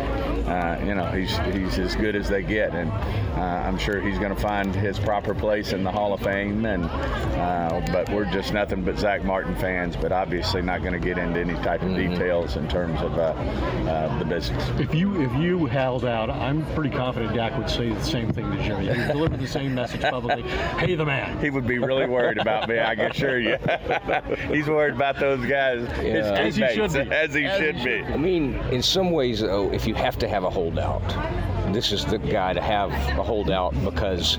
Uh, 0.49 0.83
you 0.85 0.95
know, 0.95 1.06
he's 1.11 1.38
he's 1.53 1.80
as 1.80 1.95
good 1.95 2.16
as 2.16 2.27
they 2.27 2.41
get, 2.41 2.74
and 2.74 2.91
uh, 3.40 3.68
I'm 3.69 3.77
sure 3.77 4.01
he's 4.01 4.17
going 4.17 4.33
to 4.33 4.41
find 4.41 4.73
his 4.73 4.98
proper 4.98 5.35
place 5.35 5.73
in 5.73 5.83
the 5.83 5.91
Hall 5.91 6.11
of 6.11 6.22
Fame. 6.22 6.65
And 6.65 6.85
uh, 6.85 7.81
but 7.91 8.09
we're 8.09 8.25
just 8.25 8.51
nothing 8.51 8.83
but 8.83 8.98
Zach 8.98 9.23
Martin 9.23 9.56
fans, 9.57 9.95
but 9.95 10.11
obviously 10.11 10.64
not 10.64 10.81
going 10.81 10.93
to 10.93 10.99
get 10.99 11.19
into 11.19 11.39
any 11.39 11.53
type 11.64 11.83
of 11.83 11.89
mm-hmm. 11.89 12.14
details 12.14 12.57
in 12.57 12.67
terms 12.67 12.99
of 13.01 13.14
uh, 13.19 13.22
uh, 13.22 14.17
the 14.17 14.25
business. 14.25 14.67
If 14.80 14.95
you 14.95 15.22
if 15.22 15.31
you 15.39 15.67
held 15.67 16.03
out, 16.03 16.31
I'm 16.31 16.65
pretty 16.73 16.89
confident 16.89 17.35
Dak 17.35 17.56
would 17.59 17.69
say 17.69 17.89
the 17.89 18.03
same 18.03 18.33
thing 18.33 18.49
to 18.49 18.57
Jerry. 18.64 18.88
He 18.88 18.98
would 18.98 19.07
deliver 19.07 19.38
the 19.38 19.48
same 19.48 19.75
message 19.75 20.01
publicly. 20.01 20.41
Pay 20.77 20.95
the 20.95 21.06
man. 21.06 21.39
He 21.39 21.51
would 21.51 21.67
be 21.67 21.77
really 21.77 22.07
worried 22.07 22.39
about 22.39 22.67
me. 22.67 22.80
I 22.80 22.95
can 22.95 23.11
assure 23.11 23.39
you. 23.39 23.57
he's 24.51 24.67
worried 24.67 24.95
about 24.95 25.19
those 25.19 25.45
guys. 25.45 25.88
Yeah. 26.03 26.33
As 26.39 26.56
he 26.56 26.67
should 26.69 26.93
be. 26.93 27.14
As 27.14 27.35
he, 27.35 27.45
as 27.45 27.59
should, 27.59 27.75
he 27.75 27.85
be. 27.85 28.03
I 28.03 28.17
mean, 28.17 28.56
in 28.72 28.81
some 28.81 29.11
ways, 29.11 29.41
though, 29.41 29.72
if 29.72 29.85
you 29.85 29.93
have 29.93 30.17
to 30.17 30.27
have 30.27 30.43
a 30.43 30.49
holdout, 30.49 31.03
this 31.73 31.91
is 31.91 32.06
the 32.06 32.17
guy 32.17 32.53
to 32.53 32.61
have 32.61 32.91
a 33.17 33.23
holdout 33.23 33.73
because 33.83 34.38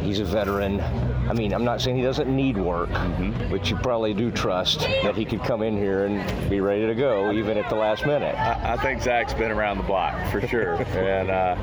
he's 0.00 0.20
a 0.20 0.24
veteran. 0.24 0.80
I 1.28 1.32
mean, 1.32 1.52
I'm 1.54 1.64
not 1.64 1.80
saying 1.80 1.96
he 1.96 2.02
doesn't 2.02 2.34
need 2.34 2.56
work, 2.56 2.90
Mm-hmm. 2.90 3.50
but 3.50 3.68
you 3.70 3.76
probably 3.76 4.14
do 4.14 4.30
trust 4.30 4.80
that 5.02 5.14
he 5.16 5.24
could 5.24 5.42
come 5.44 5.62
in 5.62 5.76
here 5.76 6.06
and 6.06 6.50
be 6.50 6.60
ready 6.60 6.86
to 6.86 6.94
go 6.94 7.32
even 7.32 7.56
at 7.58 7.68
the 7.68 7.74
last 7.74 8.06
minute. 8.06 8.34
I, 8.38 8.74
I 8.74 8.76
think 8.76 9.02
Zach's 9.02 9.34
been 9.34 9.50
around 9.50 9.78
the 9.78 9.84
block 9.84 10.30
for 10.30 10.40
sure, 10.46 10.74
and, 10.96 11.30
uh, 11.30 11.56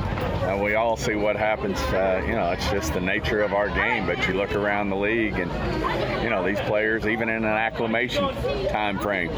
and 0.47 0.61
we 0.61 0.75
all 0.75 0.95
see 0.97 1.15
what 1.15 1.35
happens. 1.35 1.79
Uh, 1.93 2.23
you 2.25 2.33
know, 2.33 2.51
it's 2.51 2.69
just 2.69 2.93
the 2.93 3.01
nature 3.01 3.41
of 3.41 3.53
our 3.53 3.69
game. 3.69 4.05
But 4.05 4.27
you 4.27 4.33
look 4.35 4.53
around 4.55 4.89
the 4.89 4.95
league, 4.95 5.37
and 5.39 5.51
you 6.23 6.29
know 6.29 6.45
these 6.45 6.59
players, 6.61 7.05
even 7.07 7.29
in 7.29 7.43
an 7.43 7.45
acclimation 7.45 8.23
time 8.67 8.99
frame, 8.99 9.29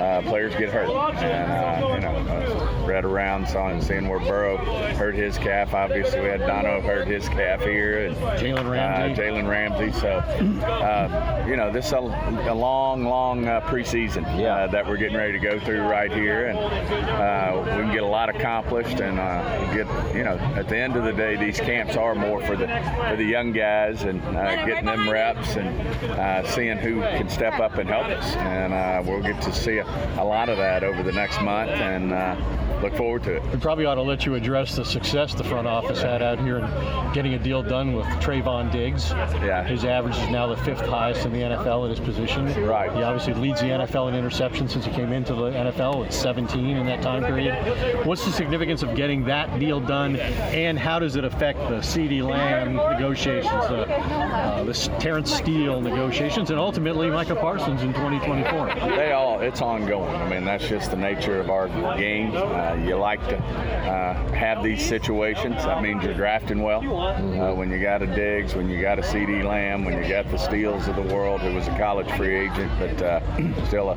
uh, 0.00 0.22
players 0.22 0.54
get 0.56 0.70
hurt. 0.70 0.88
And 1.22 1.52
uh, 1.52 1.94
you 1.94 2.00
know, 2.00 2.16
uh, 2.32 2.86
read 2.86 3.04
around, 3.04 3.48
saw 3.48 3.68
and 3.68 3.82
seeing 3.82 4.08
where 4.08 4.20
Burrow 4.20 4.56
hurt 4.94 5.14
his 5.14 5.25
calf. 5.34 5.74
Obviously, 5.74 6.20
we 6.20 6.28
had 6.28 6.40
Dono 6.40 6.80
hurt 6.80 7.08
his 7.08 7.28
calf 7.28 7.60
here, 7.62 8.06
and 8.06 8.16
Jalen 8.16 8.70
Ramsey. 8.70 9.22
Uh, 9.22 9.26
Jalen 9.26 9.48
Ramsey. 9.48 9.92
So, 9.98 10.08
uh, 10.08 11.44
you 11.48 11.56
know, 11.56 11.72
this 11.72 11.86
is 11.86 11.92
a, 11.92 11.98
a 11.98 12.54
long, 12.54 13.04
long 13.04 13.46
uh, 13.46 13.60
preseason 13.62 14.24
uh, 14.24 14.68
that 14.68 14.86
we're 14.86 14.96
getting 14.96 15.16
ready 15.16 15.32
to 15.32 15.38
go 15.38 15.58
through 15.58 15.82
right 15.82 16.12
here, 16.12 16.46
and 16.46 16.58
uh, 16.58 17.62
we 17.64 17.82
can 17.82 17.92
get 17.92 18.02
a 18.02 18.06
lot 18.06 18.28
accomplished 18.28 19.00
and 19.00 19.18
uh, 19.18 19.74
get, 19.74 19.86
you 20.14 20.22
know, 20.22 20.36
at 20.54 20.68
the 20.68 20.76
end 20.76 20.96
of 20.96 21.04
the 21.04 21.12
day, 21.12 21.36
these 21.36 21.58
camps 21.58 21.96
are 21.96 22.14
more 22.14 22.40
for 22.42 22.56
the 22.56 22.66
for 23.08 23.16
the 23.16 23.24
young 23.24 23.52
guys 23.52 24.02
and 24.02 24.22
uh, 24.22 24.64
getting 24.66 24.86
them 24.86 25.08
reps 25.10 25.56
and 25.56 25.68
uh, 26.12 26.46
seeing 26.52 26.78
who 26.78 27.00
can 27.00 27.28
step 27.28 27.58
up 27.58 27.78
and 27.78 27.88
help 27.88 28.06
us, 28.06 28.36
and 28.36 28.72
uh, 28.72 29.02
we'll 29.04 29.22
get 29.22 29.40
to 29.42 29.52
see 29.52 29.78
a, 29.78 29.84
a 30.20 30.24
lot 30.24 30.48
of 30.48 30.56
that 30.56 30.84
over 30.84 31.02
the 31.02 31.12
next 31.12 31.40
month, 31.40 31.70
and 31.70 32.12
uh, 32.12 32.36
look 32.82 32.94
forward 32.94 33.22
to 33.24 33.36
it. 33.36 33.42
We 33.52 33.58
probably 33.58 33.86
ought 33.86 33.94
to 33.96 34.02
let 34.02 34.26
you 34.26 34.34
address 34.34 34.76
the 34.76 34.84
success 34.84 35.34
the 35.34 35.44
front 35.44 35.66
office 35.66 36.00
had 36.00 36.22
out 36.22 36.38
here 36.40 36.58
in 36.58 37.12
getting 37.12 37.34
a 37.34 37.38
deal 37.38 37.62
done 37.62 37.94
with 37.94 38.06
Trevon 38.20 38.70
Diggs. 38.70 39.10
Yeah. 39.10 39.64
His 39.64 39.84
average 39.84 40.16
is 40.16 40.28
now 40.28 40.46
the 40.46 40.56
fifth 40.58 40.80
highest 40.80 41.26
in 41.26 41.32
the 41.32 41.40
NFL 41.40 41.84
at 41.84 41.96
his 41.96 42.00
position. 42.00 42.46
Right. 42.64 42.92
He 42.92 43.02
obviously 43.02 43.34
leads 43.34 43.60
the 43.60 43.66
NFL 43.66 44.12
in 44.12 44.14
interceptions 44.14 44.70
since 44.70 44.84
he 44.84 44.92
came 44.92 45.12
into 45.12 45.34
the 45.34 45.50
NFL 45.50 46.06
at 46.06 46.12
17 46.12 46.76
in 46.76 46.86
that 46.86 47.02
time 47.02 47.24
period. 47.24 48.06
What's 48.06 48.24
the 48.24 48.32
significance 48.32 48.82
of 48.82 48.94
getting 48.94 49.24
that 49.24 49.58
deal 49.58 49.80
done, 49.80 50.16
and 50.16 50.78
how 50.78 50.98
does 50.98 51.16
it 51.16 51.24
affect 51.24 51.58
the 51.60 51.76
CeeDee 51.76 52.22
Lamb 52.22 52.76
negotiations, 52.76 53.50
the, 53.68 53.86
uh, 53.88 54.64
the 54.64 54.72
Terence 54.98 55.34
Steele 55.34 55.80
negotiations, 55.80 56.50
and 56.50 56.58
ultimately 56.58 57.10
Micah 57.10 57.36
Parsons 57.36 57.82
in 57.82 57.92
2024? 57.92 58.96
They 58.96 59.12
all, 59.12 59.40
it's 59.40 59.60
ongoing. 59.60 60.14
I 60.14 60.28
mean, 60.28 60.44
that's 60.44 60.68
just 60.68 60.90
the 60.90 60.96
nature 60.96 61.40
of 61.40 61.50
our 61.50 61.68
game. 61.96 62.32
Uh, 62.34 62.75
you 62.84 62.96
like 62.96 63.20
to 63.28 63.36
uh, 63.36 64.32
have 64.32 64.62
these 64.62 64.84
situations. 64.84 65.56
That 65.64 65.82
means 65.82 66.02
you're 66.02 66.14
drafting 66.14 66.62
well. 66.62 66.80
Uh, 66.80 67.54
when 67.54 67.70
you 67.70 67.80
got 67.80 68.02
a 68.02 68.06
Diggs, 68.06 68.54
when 68.54 68.68
you 68.68 68.80
got 68.80 68.98
a 68.98 69.02
CeeDee 69.02 69.44
Lamb, 69.44 69.84
when 69.84 70.02
you 70.02 70.08
got 70.08 70.30
the 70.30 70.36
Steels 70.36 70.88
of 70.88 70.96
the 70.96 71.14
world, 71.14 71.40
who 71.40 71.54
was 71.54 71.68
a 71.68 71.78
college 71.78 72.10
free 72.12 72.34
agent, 72.34 72.72
but 72.78 73.02
uh, 73.02 73.66
still 73.66 73.90
a, 73.90 73.94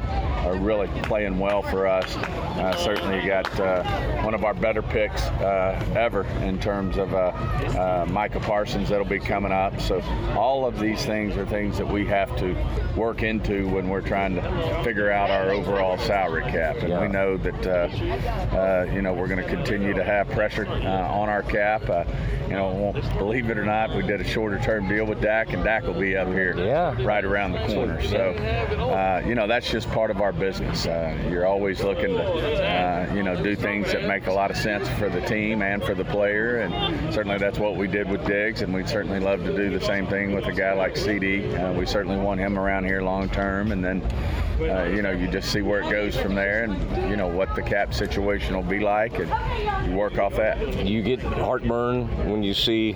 a 0.47 0.57
really 0.57 0.87
playing 1.03 1.39
well 1.39 1.61
for 1.61 1.87
us. 1.87 2.15
Uh, 2.15 2.75
certainly, 2.77 3.21
you 3.21 3.27
got 3.27 3.59
uh, 3.59 3.83
one 4.23 4.33
of 4.33 4.43
our 4.43 4.53
better 4.53 4.81
picks 4.81 5.21
uh, 5.23 5.83
ever 5.95 6.25
in 6.41 6.59
terms 6.59 6.97
of 6.97 7.13
uh, 7.13 7.17
uh, 7.17 8.05
Micah 8.09 8.39
Parsons 8.39 8.89
that'll 8.89 9.05
be 9.05 9.19
coming 9.19 9.51
up. 9.51 9.79
So 9.79 10.01
all 10.35 10.65
of 10.65 10.79
these 10.79 11.05
things 11.05 11.37
are 11.37 11.45
things 11.45 11.77
that 11.77 11.87
we 11.87 12.05
have 12.07 12.35
to 12.37 12.55
work 12.95 13.23
into 13.23 13.67
when 13.69 13.89
we're 13.89 14.01
trying 14.01 14.35
to 14.35 14.81
figure 14.83 15.11
out 15.11 15.29
our 15.29 15.51
overall 15.51 15.97
salary 15.97 16.43
cap. 16.43 16.77
And 16.77 16.99
we 17.01 17.07
know 17.07 17.37
that 17.37 17.67
uh, 17.67 17.87
uh, 18.59 18.85
you 18.91 19.01
know 19.01 19.13
we're 19.13 19.27
going 19.27 19.41
to 19.41 19.49
continue 19.49 19.93
to 19.93 20.03
have 20.03 20.27
pressure 20.29 20.65
uh, 20.67 21.07
on 21.07 21.29
our 21.29 21.43
cap. 21.43 21.89
Uh, 21.89 22.03
you 22.47 22.55
know, 22.55 22.93
believe 23.17 23.49
it 23.49 23.57
or 23.59 23.65
not, 23.65 23.95
we 23.95 24.01
did 24.01 24.19
a 24.19 24.23
shorter 24.23 24.59
term 24.59 24.87
deal 24.87 25.05
with 25.05 25.21
Dak, 25.21 25.53
and 25.53 25.63
Dak 25.63 25.83
will 25.83 25.93
be 25.93 26.17
up 26.17 26.27
here 26.29 26.55
right 27.03 27.23
around 27.23 27.51
the 27.51 27.65
corner. 27.67 28.01
So 28.01 28.31
uh, 28.31 29.23
you 29.25 29.35
know 29.35 29.47
that's 29.47 29.69
just 29.69 29.87
part 29.91 30.09
of 30.11 30.19
our 30.21 30.31
business. 30.31 30.85
Uh, 30.85 31.15
you're 31.29 31.45
always 31.45 31.83
looking 31.83 32.09
to 32.15 32.23
uh, 32.23 33.13
you 33.13 33.23
know 33.23 33.41
do 33.41 33.55
things 33.55 33.91
that 33.91 34.05
make 34.05 34.27
a 34.27 34.33
lot 34.33 34.49
of 34.49 34.57
sense 34.57 34.89
for 34.89 35.09
the 35.09 35.21
team 35.21 35.61
and 35.61 35.83
for 35.83 35.93
the 35.93 36.05
player, 36.05 36.61
and 36.61 37.13
certainly 37.13 37.37
that's 37.37 37.59
what 37.59 37.75
we 37.75 37.87
did 37.87 38.09
with 38.09 38.25
Diggs, 38.25 38.61
and 38.61 38.73
we'd 38.73 38.89
certainly 38.89 39.19
love 39.19 39.43
to 39.43 39.55
do 39.55 39.69
the 39.69 39.83
same 39.85 40.07
thing 40.07 40.33
with 40.33 40.45
a 40.45 40.53
guy 40.53 40.73
like 40.73 40.95
CeeDee. 40.95 41.77
We 41.77 41.85
certainly 41.85 42.17
want 42.17 42.39
him 42.39 42.57
around 42.57 42.85
here 42.85 43.01
long 43.01 43.29
term, 43.29 43.71
and 43.71 43.83
then 43.83 44.01
uh, 44.59 44.83
you 44.93 45.01
know 45.01 45.11
you 45.11 45.27
just 45.27 45.51
see 45.51 45.61
where 45.61 45.81
it 45.81 45.89
goes 45.89 46.17
from 46.17 46.35
there, 46.35 46.63
and 46.63 47.09
you 47.09 47.15
know 47.15 47.27
what 47.27 47.55
the 47.55 47.61
cap 47.61 47.93
situation 47.93 48.48
will 48.55 48.63
be 48.63 48.79
like, 48.79 49.19
and 49.19 49.95
work 49.95 50.17
off 50.17 50.35
that. 50.35 50.85
You 50.85 51.01
get 51.01 51.21
heartburn 51.21 52.07
when 52.29 52.43
you 52.43 52.53
see 52.53 52.95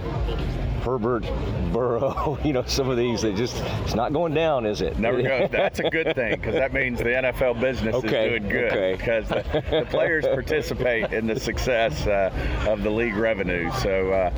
Herbert, 0.83 1.23
Burrow, 1.71 2.37
you 2.43 2.51
know, 2.53 2.63
some 2.65 2.89
of 2.89 2.97
these, 2.97 3.21
they 3.21 3.33
just, 3.33 3.55
it's 3.83 3.95
not 3.95 4.11
going 4.13 4.33
down, 4.33 4.65
is 4.65 4.81
it? 4.81 4.97
Never 4.99 5.21
goes. 5.21 5.49
That's 5.51 5.79
a 5.79 5.89
good 5.89 6.13
thing 6.15 6.35
because 6.39 6.53
that 6.55 6.73
means 6.73 6.97
the 6.99 7.05
NFL 7.05 7.59
business 7.61 7.95
Okay, 7.95 8.35
is 8.35 8.39
doing 8.41 8.51
good 8.51 8.71
okay. 8.73 8.95
because 8.97 9.27
the, 9.29 9.63
the 9.69 9.85
players 9.89 10.25
participate 10.25 11.13
in 11.13 11.27
the 11.27 11.39
success 11.39 12.05
uh, 12.07 12.31
of 12.67 12.83
the 12.83 12.89
league 12.89 13.15
revenues. 13.15 13.73
So 13.81 14.11
uh, 14.11 14.31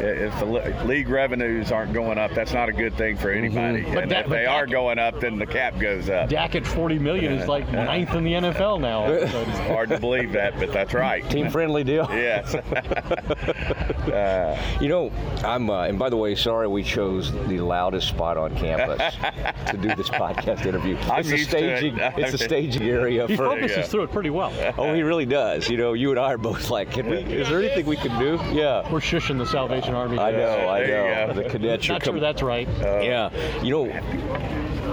if 0.00 0.36
the 0.40 0.84
league 0.86 1.08
revenues 1.08 1.70
aren't 1.70 1.92
going 1.92 2.18
up, 2.18 2.32
that's 2.34 2.52
not 2.52 2.68
a 2.68 2.72
good 2.72 2.94
thing 2.96 3.16
for 3.16 3.30
anybody. 3.30 3.82
But 3.82 4.02
And 4.04 4.10
that- 4.10 4.24
if 4.24 4.30
but 4.30 4.36
they 4.36 4.44
that- 4.44 4.48
are 4.48 4.66
going 4.66 4.98
up, 4.98 5.20
then 5.20 5.38
the 5.38 5.46
cap 5.46 5.78
goes 5.78 6.08
up. 6.10 6.28
Dak 6.28 6.54
at 6.56 6.66
40 6.66 6.98
million 6.98 7.32
is 7.32 7.46
like 7.48 7.70
ninth 7.72 8.12
in 8.14 8.24
the 8.24 8.32
NFL 8.32 8.80
now. 8.80 9.06
It's 9.06 9.32
hard 9.68 9.88
to 9.90 10.00
believe 10.00 10.32
that, 10.32 10.58
but 10.58 10.72
that's 10.72 10.94
right. 10.94 11.28
Team 11.30 11.48
friendly 11.50 11.84
deal. 11.84 12.06
Yes. 12.10 12.54
you 14.80 14.88
know, 14.88 15.12
I'm, 15.44 15.70
uh, 15.70 15.91
and 15.92 15.98
by 15.98 16.08
the 16.08 16.16
way, 16.16 16.34
sorry 16.34 16.66
we 16.68 16.82
chose 16.82 17.30
the 17.48 17.60
loudest 17.60 18.08
spot 18.08 18.38
on 18.38 18.56
campus 18.56 19.14
to 19.70 19.76
do 19.76 19.94
this 19.94 20.08
podcast 20.08 20.64
interview. 20.64 20.96
I'm 20.96 21.20
it's 21.20 21.28
a 21.30 21.36
used 21.36 21.50
to 21.50 21.58
it. 21.58 21.78
staging, 21.78 21.98
it's 22.16 22.32
a 22.32 22.38
staging 22.38 22.82
area 22.88 23.26
He 23.26 23.36
for. 23.36 23.44
focuses 23.44 23.88
through 23.88 24.04
it 24.04 24.10
pretty 24.10 24.30
well. 24.30 24.50
Oh, 24.78 24.94
he 24.94 25.02
really 25.02 25.26
does. 25.26 25.68
You 25.68 25.76
know, 25.76 25.92
you 25.92 26.08
and 26.10 26.18
I 26.18 26.32
are 26.32 26.38
both 26.38 26.70
like, 26.70 26.92
can 26.92 27.10
we? 27.10 27.18
Is 27.18 27.50
there 27.50 27.58
anything 27.60 27.84
we 27.84 27.96
can 27.96 28.18
do? 28.18 28.38
Yeah. 28.58 28.90
We're 28.90 29.00
shushing 29.00 29.36
the 29.36 29.44
Salvation 29.44 29.94
Army. 29.94 30.18
I 30.18 30.30
know, 30.30 30.68
I 30.70 30.80
There 30.80 31.26
you 31.28 31.34
know. 31.34 31.42
The 31.42 31.48
cadets 31.50 31.90
are 31.90 31.92
Not 31.92 32.04
sure 32.04 32.18
that's 32.20 32.42
right. 32.42 32.66
yeah. 32.80 33.28
You 33.62 33.70
know. 33.70 34.92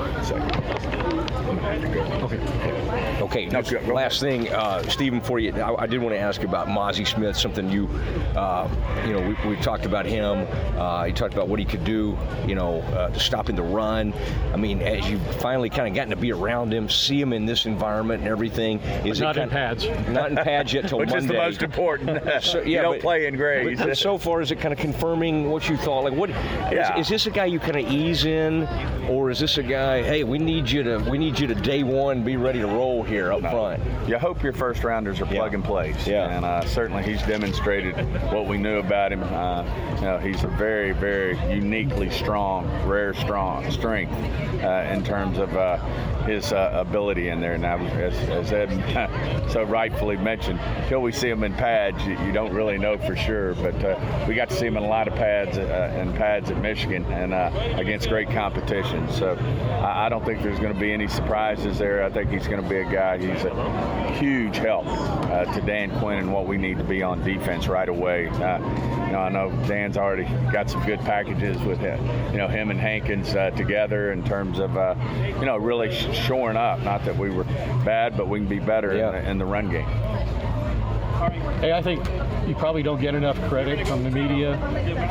Okay. 3.21 3.47
just 3.47 3.71
last 3.87 4.19
thing, 4.19 4.49
uh, 4.49 4.81
Stephen, 4.89 5.21
for 5.21 5.39
you, 5.39 5.53
I, 5.53 5.83
I 5.83 5.87
did 5.87 6.01
want 6.01 6.13
to 6.15 6.19
ask 6.19 6.41
you 6.41 6.47
about 6.47 6.67
Mazi 6.67 7.05
Smith. 7.05 7.37
Something 7.37 7.69
you, 7.69 7.87
uh, 8.35 8.67
you 9.05 9.13
know, 9.13 9.35
we, 9.43 9.49
we 9.49 9.55
talked 9.61 9.85
about 9.85 10.05
him. 10.05 10.47
Uh, 10.77 10.88
he 11.05 11.13
talked 11.13 11.33
about 11.33 11.47
what 11.47 11.59
he 11.59 11.65
could 11.65 11.83
do, 11.83 12.17
you 12.47 12.55
know, 12.55 12.79
uh, 12.81 13.11
stopping 13.13 13.55
the 13.55 13.61
run. 13.63 14.13
I 14.53 14.57
mean, 14.57 14.81
as 14.81 15.09
you've 15.09 15.21
finally 15.41 15.69
kind 15.69 15.87
of 15.87 15.93
gotten 15.95 16.09
to 16.11 16.15
be 16.15 16.31
around 16.31 16.73
him, 16.73 16.89
see 16.89 17.19
him 17.19 17.33
in 17.33 17.45
this 17.45 17.65
environment 17.65 18.21
and 18.21 18.29
everything. 18.29 18.79
Is 19.05 19.19
not 19.19 19.37
it 19.37 19.41
in 19.43 19.49
kind 19.49 19.79
pads. 19.79 20.09
Not 20.09 20.31
in 20.31 20.37
pads 20.37 20.73
yet 20.73 20.87
till 20.87 20.99
Which 20.99 21.09
Monday. 21.09 21.23
is 21.25 21.27
the 21.27 21.33
most 21.33 21.61
important. 21.63 22.19
So, 22.41 22.61
You 22.61 22.75
yeah, 22.75 22.81
don't 22.83 22.93
but- 22.93 23.01
play 23.01 23.25
in 23.27 23.35
grays. 23.35 23.77
But, 23.79 23.87
but 23.89 23.97
so 23.97 24.17
far, 24.17 24.41
is 24.41 24.51
it 24.51 24.59
kind 24.59 24.71
of 24.73 24.79
confirming 24.79 25.49
what 25.49 25.67
you 25.69 25.75
thought? 25.77 26.03
Like, 26.05 26.13
what 26.13 26.29
is, 26.29 26.35
Yeah. 26.71 26.97
is 26.97 27.07
this 27.09 27.27
a 27.27 27.31
guy 27.31 27.45
you 27.45 27.59
kind 27.59 27.75
of 27.77 27.91
ease 27.91 28.25
in, 28.25 28.63
or 29.09 29.29
is 29.29 29.39
this 29.39 29.57
a 29.57 29.63
guy? 29.63 30.01
Hey, 30.03 30.23
we 30.23 30.37
need 30.39 30.69
you 30.69 30.83
to 30.83 30.97
we 31.09 31.17
need 31.17 31.39
you 31.39 31.47
to 31.47 31.55
day 31.55 31.83
one 31.83 32.23
be 32.23 32.37
ready 32.37 32.59
to 32.59 32.67
roll 32.67 33.03
here 33.03 33.31
up 33.33 33.41
front. 33.41 33.81
You 34.07 34.17
hope 34.17 34.41
your 34.43 34.53
first 34.53 34.83
rounders 34.83 35.19
are 35.21 35.25
plug 35.25 35.53
and 35.53 35.63
plays. 35.63 36.07
Yeah. 36.07 36.29
And 36.29 36.45
uh, 36.45 36.61
certainly 36.65 37.03
he's 37.03 37.21
demonstrated 37.23 37.95
what 38.31 38.45
we 38.47 38.57
knew 38.57 38.77
about 38.79 39.11
him. 39.11 39.23
Uh, 39.23 39.63
you 39.95 40.01
know, 40.01 40.17
he's 40.19 40.43
a 40.43 40.47
very, 40.47 40.78
very 40.79 40.93
very 40.93 41.53
uniquely 41.53 42.09
strong, 42.09 42.65
rare 42.87 43.13
strong 43.13 43.69
strength 43.69 44.13
uh, 44.63 44.89
in 44.93 45.03
terms 45.03 45.37
of 45.37 45.53
uh, 45.55 45.77
his 46.23 46.53
uh, 46.53 46.71
ability 46.73 47.29
in 47.29 47.41
there. 47.41 47.57
Now, 47.57 47.77
as, 47.77 48.13
as 48.29 48.51
Ed 48.51 49.49
so 49.51 49.63
rightfully 49.63 50.17
mentioned, 50.17 50.59
until 50.59 51.01
we 51.01 51.11
see 51.11 51.29
him 51.29 51.43
in 51.43 51.53
pads, 51.53 52.01
you, 52.05 52.17
you 52.25 52.31
don't 52.31 52.53
really 52.53 52.77
know 52.77 52.97
for 52.97 53.15
sure. 53.15 53.55
But 53.55 53.83
uh, 53.83 54.25
we 54.27 54.35
got 54.35 54.49
to 54.49 54.55
see 54.55 54.67
him 54.67 54.77
in 54.77 54.83
a 54.83 54.87
lot 54.87 55.07
of 55.07 55.15
pads 55.15 55.57
uh, 55.57 55.93
and 55.95 56.15
pads 56.15 56.51
at 56.51 56.61
Michigan 56.61 57.03
and 57.05 57.33
uh, 57.33 57.51
against 57.75 58.09
great 58.09 58.29
competition. 58.29 59.09
So 59.11 59.35
I, 59.81 60.05
I 60.05 60.09
don't 60.09 60.23
think 60.25 60.41
there's 60.41 60.59
going 60.59 60.73
to 60.73 60.79
be 60.79 60.91
any 60.91 61.07
surprises 61.07 61.77
there. 61.77 62.03
I 62.03 62.09
think 62.09 62.29
he's 62.29 62.47
going 62.47 62.61
to 62.61 62.69
be 62.69 62.77
a 62.77 62.89
guy. 62.89 63.17
He's 63.17 63.43
a 63.43 64.11
huge 64.19 64.57
help 64.57 64.85
uh, 64.87 65.45
to 65.53 65.61
Dan 65.61 65.97
Quinn 65.99 66.19
and 66.19 66.33
what 66.33 66.47
we 66.47 66.57
need 66.57 66.77
to 66.77 66.83
be 66.83 67.01
on 67.01 67.23
defense 67.23 67.67
right 67.67 67.89
away. 67.89 68.27
Uh, 68.29 68.59
you 69.09 69.13
know, 69.13 69.19
I 69.19 69.29
know 69.29 69.49
Dan's 69.67 69.97
already 69.97 70.25
got 70.51 70.68
some 70.69 70.85
good 70.85 70.99
packages 70.99 71.61
with 71.63 71.79
him, 71.79 72.03
you 72.31 72.37
know 72.37 72.47
him 72.47 72.69
and 72.71 72.79
Hankins 72.79 73.35
uh, 73.35 73.49
together 73.51 74.11
in 74.11 74.23
terms 74.23 74.59
of 74.59 74.77
uh, 74.77 74.95
you 75.39 75.45
know 75.45 75.57
really 75.57 75.91
sh- 75.93 76.13
shoring 76.13 76.57
up. 76.57 76.79
Not 76.81 77.03
that 77.05 77.17
we 77.17 77.29
were 77.29 77.43
bad, 77.83 78.15
but 78.15 78.27
we 78.27 78.39
can 78.39 78.47
be 78.47 78.59
better 78.59 78.91
in, 78.91 78.97
the, 78.97 79.29
in 79.29 79.37
the 79.37 79.45
run 79.45 79.69
game. 79.69 79.87
Hey, 81.19 81.73
I 81.73 81.81
think 81.81 82.05
you 82.47 82.55
probably 82.55 82.81
don't 82.81 83.01
get 83.01 83.13
enough 83.13 83.37
credit 83.49 83.85
from 83.85 84.03
the 84.05 84.09
media 84.09 84.57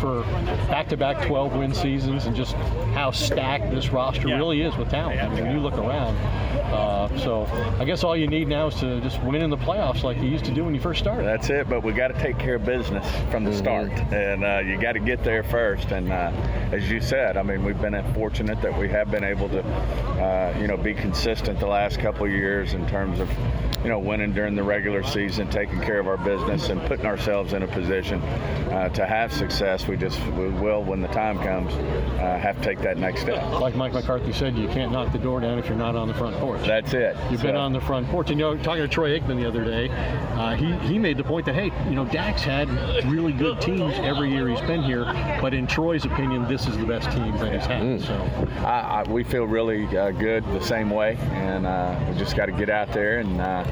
for 0.00 0.22
back-to-back 0.68 1.18
12-win 1.18 1.74
seasons 1.74 2.24
and 2.24 2.34
just 2.34 2.54
how 2.94 3.10
stacked 3.10 3.70
this 3.70 3.90
roster 3.90 4.28
really 4.28 4.62
is 4.62 4.74
with 4.76 4.88
talent. 4.88 5.20
I 5.20 5.28
mean, 5.28 5.44
when 5.44 5.52
you 5.52 5.60
look 5.60 5.76
around. 5.76 6.16
Uh, 6.72 7.08
so 7.18 7.44
I 7.78 7.84
guess 7.84 8.04
all 8.04 8.16
you 8.16 8.26
need 8.26 8.48
now 8.48 8.68
is 8.68 8.74
to 8.76 9.00
just 9.02 9.22
win 9.22 9.42
in 9.42 9.50
the 9.50 9.56
playoffs 9.56 10.02
like 10.02 10.16
you 10.18 10.24
used 10.28 10.44
to 10.46 10.50
do 10.50 10.64
when 10.64 10.74
you 10.74 10.80
first 10.80 11.00
started. 11.00 11.26
That's 11.26 11.50
it, 11.50 11.68
but 11.68 11.82
we 11.82 11.92
got 11.92 12.08
to 12.08 12.20
take 12.20 12.38
care 12.38 12.56
of 12.56 12.64
business 12.64 13.06
from 13.30 13.44
the 13.44 13.52
start, 13.52 13.90
and 14.12 14.44
uh, 14.44 14.58
you 14.58 14.80
got 14.80 14.92
to 14.92 15.00
get 15.00 15.22
there 15.22 15.42
first. 15.42 15.92
And 15.92 16.10
uh, 16.10 16.32
as 16.72 16.90
you 16.90 17.00
said, 17.00 17.36
I 17.36 17.42
mean, 17.42 17.64
we've 17.64 17.80
been 17.80 17.98
fortunate 18.14 18.60
that 18.62 18.78
we 18.78 18.88
have 18.88 19.10
been 19.10 19.24
able 19.24 19.48
to, 19.50 19.62
uh, 19.62 20.56
you 20.58 20.66
know, 20.66 20.76
be 20.76 20.94
consistent 20.94 21.60
the 21.60 21.66
last 21.66 21.98
couple 21.98 22.24
of 22.24 22.32
years 22.32 22.74
in 22.74 22.86
terms 22.88 23.20
of, 23.20 23.30
you 23.82 23.88
know, 23.88 23.98
winning 23.98 24.32
during 24.32 24.54
the 24.54 24.62
regular 24.62 25.02
season, 25.02 25.48
taking 25.50 25.80
care 25.80 25.97
of 25.98 26.08
our 26.08 26.16
business, 26.16 26.68
and 26.68 26.80
putting 26.82 27.06
ourselves 27.06 27.52
in 27.52 27.62
a 27.62 27.68
position 27.68 28.20
uh, 28.20 28.88
to 28.90 29.06
have 29.06 29.32
success. 29.32 29.86
We 29.86 29.96
just 29.96 30.20
we 30.32 30.48
will, 30.48 30.82
when 30.82 31.00
the 31.00 31.08
time 31.08 31.38
comes, 31.38 31.72
uh, 31.72 32.38
have 32.38 32.56
to 32.58 32.62
take 32.62 32.80
that 32.80 32.98
next 32.98 33.22
step. 33.22 33.42
Like 33.60 33.74
Mike 33.74 33.92
McCarthy 33.92 34.32
said, 34.32 34.56
you 34.56 34.68
can't 34.68 34.92
knock 34.92 35.12
the 35.12 35.18
door 35.18 35.40
down 35.40 35.58
if 35.58 35.66
you're 35.66 35.76
not 35.76 35.96
on 35.96 36.08
the 36.08 36.14
front 36.14 36.36
porch. 36.36 36.66
That's 36.66 36.94
it. 36.94 37.16
You've 37.30 37.42
been 37.42 37.56
on 37.56 37.72
the 37.72 37.80
front 37.80 38.08
porch. 38.08 38.30
And, 38.30 38.38
you 38.38 38.46
know, 38.46 38.62
talking 38.62 38.82
to 38.82 38.88
Troy 38.88 39.18
Aikman 39.18 39.36
the 39.36 39.48
other 39.48 39.64
day, 39.64 39.88
uh, 39.88 40.54
he, 40.54 40.72
he 40.88 40.98
made 40.98 41.16
the 41.16 41.24
point 41.24 41.46
that, 41.46 41.54
hey, 41.54 41.72
you 41.88 41.94
know, 41.94 42.04
Dak's 42.04 42.42
had 42.42 42.68
really 43.10 43.32
good 43.32 43.60
teams 43.60 43.94
every 43.98 44.30
year 44.30 44.48
he's 44.48 44.60
been 44.62 44.82
here, 44.82 45.04
but 45.40 45.54
in 45.54 45.66
Troy's 45.66 46.04
opinion, 46.04 46.46
this 46.48 46.66
is 46.66 46.76
the 46.76 46.86
best 46.86 47.10
team 47.10 47.36
that 47.38 47.52
he's 47.52 47.66
had. 47.66 47.82
Mm. 47.82 48.06
So 48.06 48.64
I, 48.64 49.02
I, 49.02 49.10
we 49.10 49.24
feel 49.24 49.44
really 49.44 49.86
uh, 49.96 50.10
good 50.10 50.44
the 50.46 50.60
same 50.60 50.90
way, 50.90 51.16
and 51.32 51.66
uh, 51.66 51.98
we 52.08 52.16
just 52.18 52.36
got 52.36 52.46
to 52.46 52.52
get 52.52 52.70
out 52.70 52.92
there 52.92 53.18
and 53.18 53.40
uh, 53.40 53.64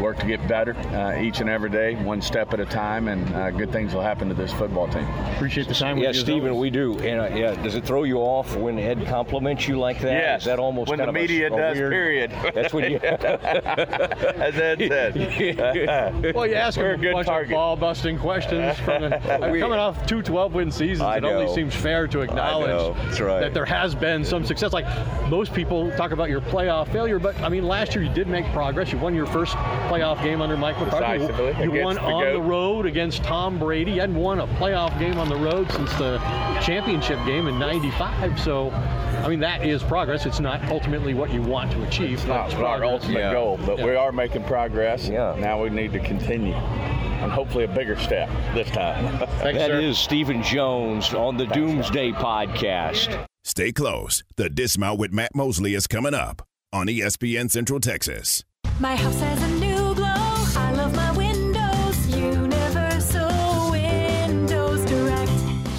work 0.00 0.18
to 0.18 0.26
get 0.26 0.46
better 0.48 0.74
uh, 0.74 1.20
each 1.20 1.40
and 1.40 1.48
every 1.48 1.70
day, 1.70 1.73
one 2.04 2.22
step 2.22 2.52
at 2.54 2.60
a 2.60 2.64
time, 2.64 3.08
and 3.08 3.34
uh, 3.34 3.50
good 3.50 3.70
things 3.72 3.94
will 3.94 4.02
happen 4.02 4.28
to 4.28 4.34
this 4.34 4.52
football 4.52 4.86
team. 4.88 5.04
Appreciate 5.34 5.66
the 5.68 5.74
time. 5.74 5.98
Yeah, 5.98 6.08
with 6.08 6.16
Stephen, 6.16 6.56
we 6.56 6.70
do. 6.70 6.98
And 7.00 7.20
uh, 7.20 7.36
yeah, 7.36 7.54
does 7.62 7.74
it 7.74 7.84
throw 7.84 8.04
you 8.04 8.18
off 8.18 8.54
when 8.56 8.78
Ed 8.78 9.06
compliments 9.06 9.66
you 9.66 9.78
like 9.78 10.00
that? 10.00 10.12
Yes. 10.12 10.40
Is 10.42 10.46
that 10.46 10.58
almost 10.58 10.88
when 10.90 10.98
kind 10.98 11.08
the 11.08 11.10
of 11.10 11.16
a- 11.16 11.18
media 11.20 11.46
a 11.52 11.56
does. 11.56 11.76
weird- 11.76 11.92
Period. 11.92 12.30
That's 12.54 12.72
when 12.72 12.90
you. 12.92 12.98
As 13.02 14.54
Ed 14.56 14.78
said. 14.78 16.34
well, 16.34 16.46
you 16.46 16.54
ask 16.54 16.78
We're 16.78 16.90
a 16.90 16.94
him 16.94 17.00
a 17.00 17.02
good 17.02 17.12
bunch 17.14 17.26
target. 17.26 17.50
of 17.52 17.54
ball-busting 17.56 18.18
questions 18.18 18.78
from 18.80 19.02
the, 19.02 19.16
I 19.44 19.58
coming 19.58 19.78
off 19.78 20.06
two 20.06 20.22
12-win 20.22 20.70
seasons. 20.70 21.00
I 21.00 21.16
it 21.18 21.24
only 21.24 21.52
seems 21.54 21.74
fair 21.74 22.06
to 22.08 22.20
acknowledge. 22.20 22.94
That's 22.96 23.20
right. 23.20 23.40
that 23.40 23.54
there 23.54 23.64
has 23.64 23.94
been 23.94 24.24
some 24.24 24.44
success. 24.44 24.72
Like 24.72 24.86
most 25.28 25.52
people 25.54 25.90
talk 25.92 26.12
about 26.12 26.28
your 26.30 26.40
playoff 26.40 26.90
failure, 26.92 27.18
but 27.18 27.38
I 27.40 27.48
mean, 27.48 27.64
last 27.66 27.94
year 27.94 28.04
you 28.04 28.12
did 28.12 28.28
make 28.28 28.44
progress. 28.52 28.92
You 28.92 28.98
won 28.98 29.14
your 29.14 29.26
first 29.26 29.54
playoff 29.88 30.22
game 30.22 30.40
under 30.40 30.56
Mike 30.56 30.78
McCarthy. 30.78 31.18
Decisively 31.18 31.63
You 31.64 31.82
won 31.84 31.94
the 31.96 32.02
on 32.02 32.22
GOAT. 32.24 32.32
the 32.34 32.40
road 32.42 32.86
against 32.86 33.22
Tom 33.22 33.58
Brady. 33.58 33.92
You 33.92 34.00
hadn't 34.00 34.16
won 34.16 34.40
a 34.40 34.46
playoff 34.46 34.98
game 34.98 35.18
on 35.18 35.28
the 35.28 35.36
road 35.36 35.70
since 35.72 35.92
the 35.94 36.18
championship 36.62 37.18
game 37.26 37.46
in 37.48 37.58
'95. 37.58 38.38
So, 38.40 38.70
I 38.70 39.28
mean, 39.28 39.40
that 39.40 39.64
is 39.64 39.82
progress. 39.82 40.26
It's 40.26 40.40
not 40.40 40.62
ultimately 40.70 41.14
what 41.14 41.30
you 41.32 41.42
want 41.42 41.70
to 41.72 41.82
achieve. 41.84 42.14
It's 42.14 42.24
not 42.26 42.46
it's 42.46 42.54
our 42.54 42.78
progress. 42.78 42.90
ultimate 43.04 43.32
goal, 43.32 43.58
but 43.64 43.78
Yeah. 43.78 43.84
we 43.84 43.94
are 43.96 44.12
making 44.12 44.44
progress. 44.44 45.08
Yeah. 45.08 45.34
Now 45.38 45.62
we 45.62 45.70
need 45.70 45.92
to 45.92 46.00
continue, 46.00 46.54
and 46.54 47.30
hopefully 47.32 47.64
a 47.64 47.68
bigger 47.68 47.96
step 47.98 48.28
this 48.54 48.70
time. 48.70 49.04
That 49.42 49.70
is 49.70 49.98
Stephen 49.98 50.42
Jones 50.42 51.12
on 51.14 51.36
the 51.36 51.46
Doomsday 51.46 52.12
Podcast. 52.12 53.26
Stay 53.44 53.72
close. 53.72 54.22
The 54.36 54.48
Dismount 54.48 54.98
with 54.98 55.12
Matt 55.12 55.34
Mosley 55.34 55.74
is 55.74 55.86
coming 55.86 56.14
up 56.14 56.42
on 56.72 56.86
ESPN 56.86 57.50
Central 57.50 57.78
Texas. 57.78 58.42
My 58.80 58.96
house 58.96 59.20
has 59.20 59.42
a 59.42 59.53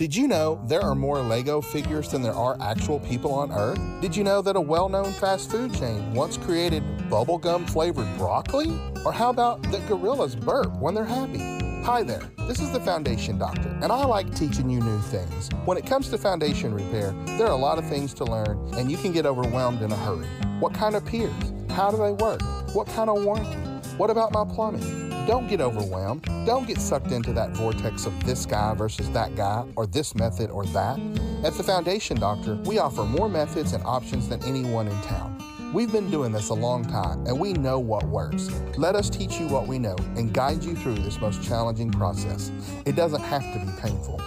Did 0.00 0.16
you 0.16 0.28
know 0.28 0.58
there 0.66 0.80
are 0.80 0.94
more 0.94 1.20
Lego 1.20 1.60
figures 1.60 2.08
than 2.08 2.22
there 2.22 2.32
are 2.32 2.56
actual 2.62 3.00
people 3.00 3.34
on 3.34 3.52
Earth? 3.52 3.78
Did 4.00 4.16
you 4.16 4.24
know 4.24 4.40
that 4.40 4.56
a 4.56 4.60
well 4.60 4.88
known 4.88 5.12
fast 5.12 5.50
food 5.50 5.74
chain 5.74 6.14
once 6.14 6.38
created 6.38 6.82
bubblegum 7.10 7.68
flavored 7.68 8.08
broccoli? 8.16 8.70
Or 9.04 9.12
how 9.12 9.28
about 9.28 9.62
that 9.64 9.86
gorillas 9.86 10.34
burp 10.34 10.74
when 10.80 10.94
they're 10.94 11.04
happy? 11.04 11.40
Hi 11.84 12.02
there, 12.02 12.22
this 12.48 12.60
is 12.60 12.70
the 12.70 12.80
Foundation 12.80 13.36
Doctor, 13.36 13.68
and 13.82 13.92
I 13.92 14.06
like 14.06 14.34
teaching 14.34 14.70
you 14.70 14.80
new 14.80 15.00
things. 15.00 15.50
When 15.66 15.76
it 15.76 15.84
comes 15.84 16.08
to 16.08 16.16
foundation 16.16 16.72
repair, 16.72 17.14
there 17.36 17.48
are 17.48 17.52
a 17.52 17.56
lot 17.56 17.76
of 17.76 17.86
things 17.86 18.14
to 18.14 18.24
learn, 18.24 18.72
and 18.78 18.90
you 18.90 18.96
can 18.96 19.12
get 19.12 19.26
overwhelmed 19.26 19.82
in 19.82 19.92
a 19.92 19.96
hurry. 19.96 20.28
What 20.60 20.72
kind 20.72 20.94
of 20.94 21.04
piers? 21.04 21.52
How 21.68 21.90
do 21.90 21.98
they 21.98 22.12
work? 22.12 22.40
What 22.74 22.86
kind 22.86 23.10
of 23.10 23.22
warranty? 23.22 23.69
What 24.00 24.08
about 24.08 24.32
my 24.32 24.46
plumbing? 24.46 25.10
Don't 25.26 25.46
get 25.46 25.60
overwhelmed. 25.60 26.24
Don't 26.46 26.66
get 26.66 26.78
sucked 26.78 27.12
into 27.12 27.34
that 27.34 27.50
vortex 27.50 28.06
of 28.06 28.24
this 28.24 28.46
guy 28.46 28.72
versus 28.72 29.10
that 29.10 29.36
guy, 29.36 29.66
or 29.76 29.86
this 29.86 30.14
method 30.14 30.48
or 30.48 30.64
that. 30.68 30.98
At 31.44 31.52
the 31.52 31.62
Foundation 31.62 32.18
Doctor, 32.18 32.54
we 32.64 32.78
offer 32.78 33.04
more 33.04 33.28
methods 33.28 33.74
and 33.74 33.84
options 33.84 34.26
than 34.26 34.42
anyone 34.44 34.88
in 34.88 34.98
town. 35.02 35.36
We've 35.74 35.92
been 35.92 36.10
doing 36.10 36.32
this 36.32 36.48
a 36.48 36.54
long 36.54 36.82
time 36.82 37.26
and 37.26 37.38
we 37.38 37.52
know 37.52 37.78
what 37.78 38.04
works. 38.04 38.48
Let 38.78 38.96
us 38.96 39.10
teach 39.10 39.38
you 39.38 39.48
what 39.48 39.66
we 39.66 39.78
know 39.78 39.96
and 40.16 40.32
guide 40.32 40.64
you 40.64 40.74
through 40.76 40.94
this 40.94 41.20
most 41.20 41.42
challenging 41.42 41.90
process. 41.90 42.50
It 42.86 42.96
doesn't 42.96 43.20
have 43.20 43.42
to 43.52 43.58
be 43.58 43.70
painful. 43.82 44.18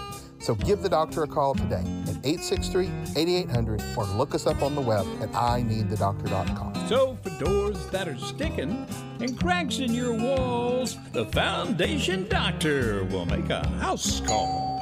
So 0.44 0.56
give 0.56 0.84
the 0.84 0.90
doctor 0.90 1.24
a 1.24 1.28
call 1.28 1.56
today 1.56 1.86
at 2.04 2.18
863 2.26 2.92
8800 3.16 3.82
or 3.96 4.04
look 4.18 4.36
us 4.36 4.46
up 4.46 4.62
on 4.62 4.76
the 4.76 4.82
web 4.82 5.08
at 5.22 5.32
ineedthedoctor.com. 5.32 6.90
So, 6.90 7.18
for 7.24 7.30
doors 7.42 7.88
that 7.92 8.10
are 8.10 8.18
sticking 8.18 8.86
and 9.22 9.40
cracks 9.40 9.80
in 9.80 9.94
your 9.94 10.14
walls, 10.14 10.98
the 11.14 11.26
Foundation 11.28 12.28
Doctor 12.28 13.06
will 13.06 13.26
make 13.26 13.50
a 13.50 13.66
house 13.78 14.20
call. 14.20 14.82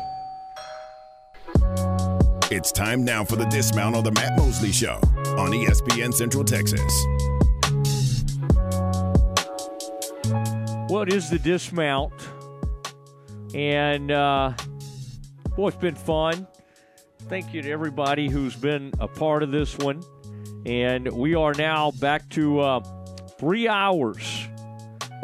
It's 2.49 2.71
time 2.71 3.05
now 3.05 3.23
for 3.23 3.35
the 3.35 3.45
dismount 3.45 3.95
on 3.95 4.03
the 4.03 4.11
Matt 4.13 4.35
Mosley 4.39 4.71
Show 4.71 4.95
on 5.37 5.51
ESPN 5.51 6.11
Central 6.11 6.43
Texas. 6.43 6.91
What 10.89 11.13
is 11.13 11.29
the 11.29 11.37
dismount. 11.37 12.13
And, 13.53 14.11
uh, 14.11 14.53
boy, 15.55 15.67
it's 15.67 15.77
been 15.77 15.95
fun. 15.95 16.47
Thank 17.23 17.53
you 17.53 17.61
to 17.61 17.69
everybody 17.69 18.29
who's 18.29 18.55
been 18.55 18.91
a 18.99 19.07
part 19.07 19.43
of 19.43 19.51
this 19.51 19.77
one. 19.77 20.03
And 20.65 21.11
we 21.11 21.35
are 21.35 21.53
now 21.53 21.91
back 21.91 22.27
to 22.29 22.59
uh, 22.59 22.79
three 23.37 23.67
hours 23.67 24.47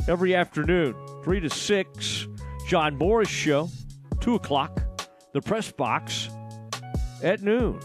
every 0.08 0.36
afternoon, 0.36 0.96
three 1.24 1.40
to 1.40 1.50
six. 1.50 2.28
John 2.68 2.98
Morris 2.98 3.30
Show, 3.30 3.70
two 4.20 4.36
o'clock. 4.36 4.82
The 5.34 5.42
press 5.42 5.72
box 5.72 6.30
at 7.24 7.42
noon. 7.42 7.80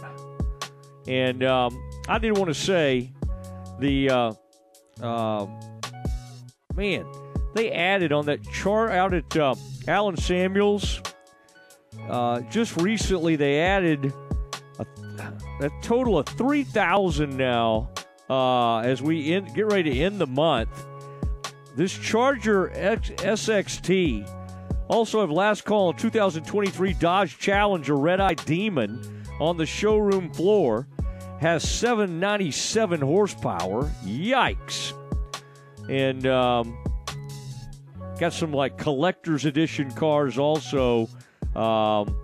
And 1.06 1.44
um, 1.44 1.80
I 2.08 2.18
did 2.18 2.36
want 2.36 2.48
to 2.48 2.54
say 2.54 3.12
the 3.78 4.10
uh, 4.10 4.32
uh, 5.02 5.46
man 6.74 7.06
they 7.54 7.70
added 7.70 8.12
on 8.12 8.26
that 8.26 8.42
chart 8.50 8.90
out 8.92 9.12
at 9.12 9.36
uh, 9.36 9.54
Allen 9.86 10.16
Samuels. 10.16 11.00
Uh, 12.08 12.40
just 12.42 12.76
recently, 12.80 13.36
they 13.36 13.60
added 13.60 14.12
a, 14.78 14.86
a 15.60 15.70
total 15.82 16.18
of 16.18 16.26
three 16.26 16.64
thousand 16.64 17.36
now. 17.36 17.90
Uh, 18.30 18.78
as 18.78 19.02
we 19.02 19.40
get 19.54 19.66
ready 19.66 19.94
to 19.94 20.00
end 20.00 20.18
the 20.18 20.26
month, 20.26 20.86
this 21.76 21.92
Charger 21.92 22.70
X, 22.74 23.10
SXT 23.10 24.26
also 24.88 25.20
have 25.20 25.30
last 25.30 25.64
call 25.64 25.88
on 25.88 25.96
2023 25.96 26.92
Dodge 26.94 27.38
Challenger 27.38 27.96
Red 27.96 28.20
Eye 28.20 28.34
Demon 28.34 29.24
on 29.40 29.56
the 29.56 29.66
showroom 29.66 30.30
floor. 30.32 30.86
Has 31.40 31.68
797 31.68 33.00
horsepower. 33.00 33.90
Yikes! 34.04 34.92
And 35.88 36.24
um, 36.26 36.78
got 38.20 38.32
some 38.32 38.52
like 38.52 38.78
collector's 38.78 39.44
edition 39.44 39.90
cars 39.90 40.38
also. 40.38 41.08
Um, 41.54 42.16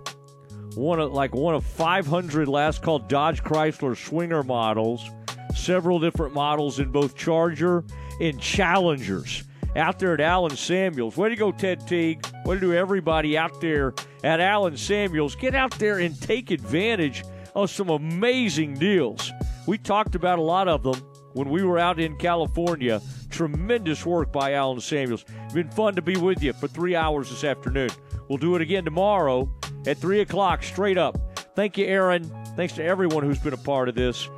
one 0.75 0.99
of 0.99 1.11
like 1.13 1.33
one 1.35 1.55
of 1.55 1.65
500 1.65 2.47
last 2.47 2.81
call 2.81 2.99
Dodge 2.99 3.43
Chrysler 3.43 3.97
Swinger 3.97 4.43
models. 4.43 5.07
Several 5.55 5.99
different 5.99 6.33
models 6.33 6.79
in 6.79 6.91
both 6.91 7.15
Charger 7.15 7.83
and 8.21 8.39
Challengers 8.39 9.43
out 9.75 9.99
there 9.99 10.13
at 10.13 10.21
Allen 10.21 10.55
Samuels. 10.55 11.17
Way 11.17 11.29
to 11.29 11.35
go, 11.35 11.51
Ted 11.51 11.87
Teague. 11.87 12.25
Way 12.45 12.55
to 12.55 12.61
do 12.61 12.73
everybody 12.73 13.37
out 13.37 13.59
there 13.61 13.93
at 14.23 14.39
Allen 14.39 14.77
Samuels. 14.77 15.35
Get 15.35 15.55
out 15.55 15.71
there 15.79 15.99
and 15.99 16.19
take 16.21 16.51
advantage 16.51 17.23
of 17.55 17.69
some 17.69 17.89
amazing 17.89 18.75
deals. 18.75 19.31
We 19.67 19.77
talked 19.77 20.15
about 20.15 20.39
a 20.39 20.43
lot 20.43 20.67
of 20.67 20.83
them 20.83 21.01
when 21.33 21.49
we 21.49 21.63
were 21.63 21.77
out 21.77 21.99
in 21.99 22.15
California. 22.17 23.01
Tremendous 23.29 24.05
work 24.05 24.31
by 24.31 24.53
Allen 24.53 24.81
Samuels. 24.81 25.25
Been 25.53 25.69
fun 25.69 25.95
to 25.95 26.01
be 26.01 26.17
with 26.17 26.41
you 26.41 26.53
for 26.53 26.67
three 26.67 26.95
hours 26.95 27.29
this 27.29 27.43
afternoon. 27.43 27.89
We'll 28.29 28.37
do 28.37 28.55
it 28.55 28.61
again 28.61 28.85
tomorrow 28.85 29.49
at 29.85 29.97
3 29.97 30.21
o'clock 30.21 30.63
straight 30.63 30.97
up. 30.97 31.17
Thank 31.55 31.77
you, 31.77 31.85
Aaron. 31.85 32.23
Thanks 32.55 32.73
to 32.75 32.83
everyone 32.83 33.23
who's 33.23 33.39
been 33.39 33.53
a 33.53 33.57
part 33.57 33.89
of 33.89 33.95
this. 33.95 34.29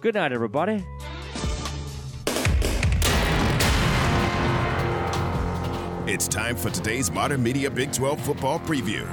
Good 0.00 0.14
night, 0.14 0.32
everybody. 0.32 0.84
It's 6.08 6.28
time 6.28 6.56
for 6.56 6.70
today's 6.70 7.10
Modern 7.10 7.42
Media 7.42 7.70
Big 7.70 7.92
12 7.92 8.20
football 8.20 8.58
preview. 8.60 9.06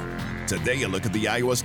Today, 0.48 0.84
a 0.84 0.88
look 0.88 1.06
at 1.06 1.12
the 1.12 1.28
Iowa 1.28 1.56
State. 1.56 1.62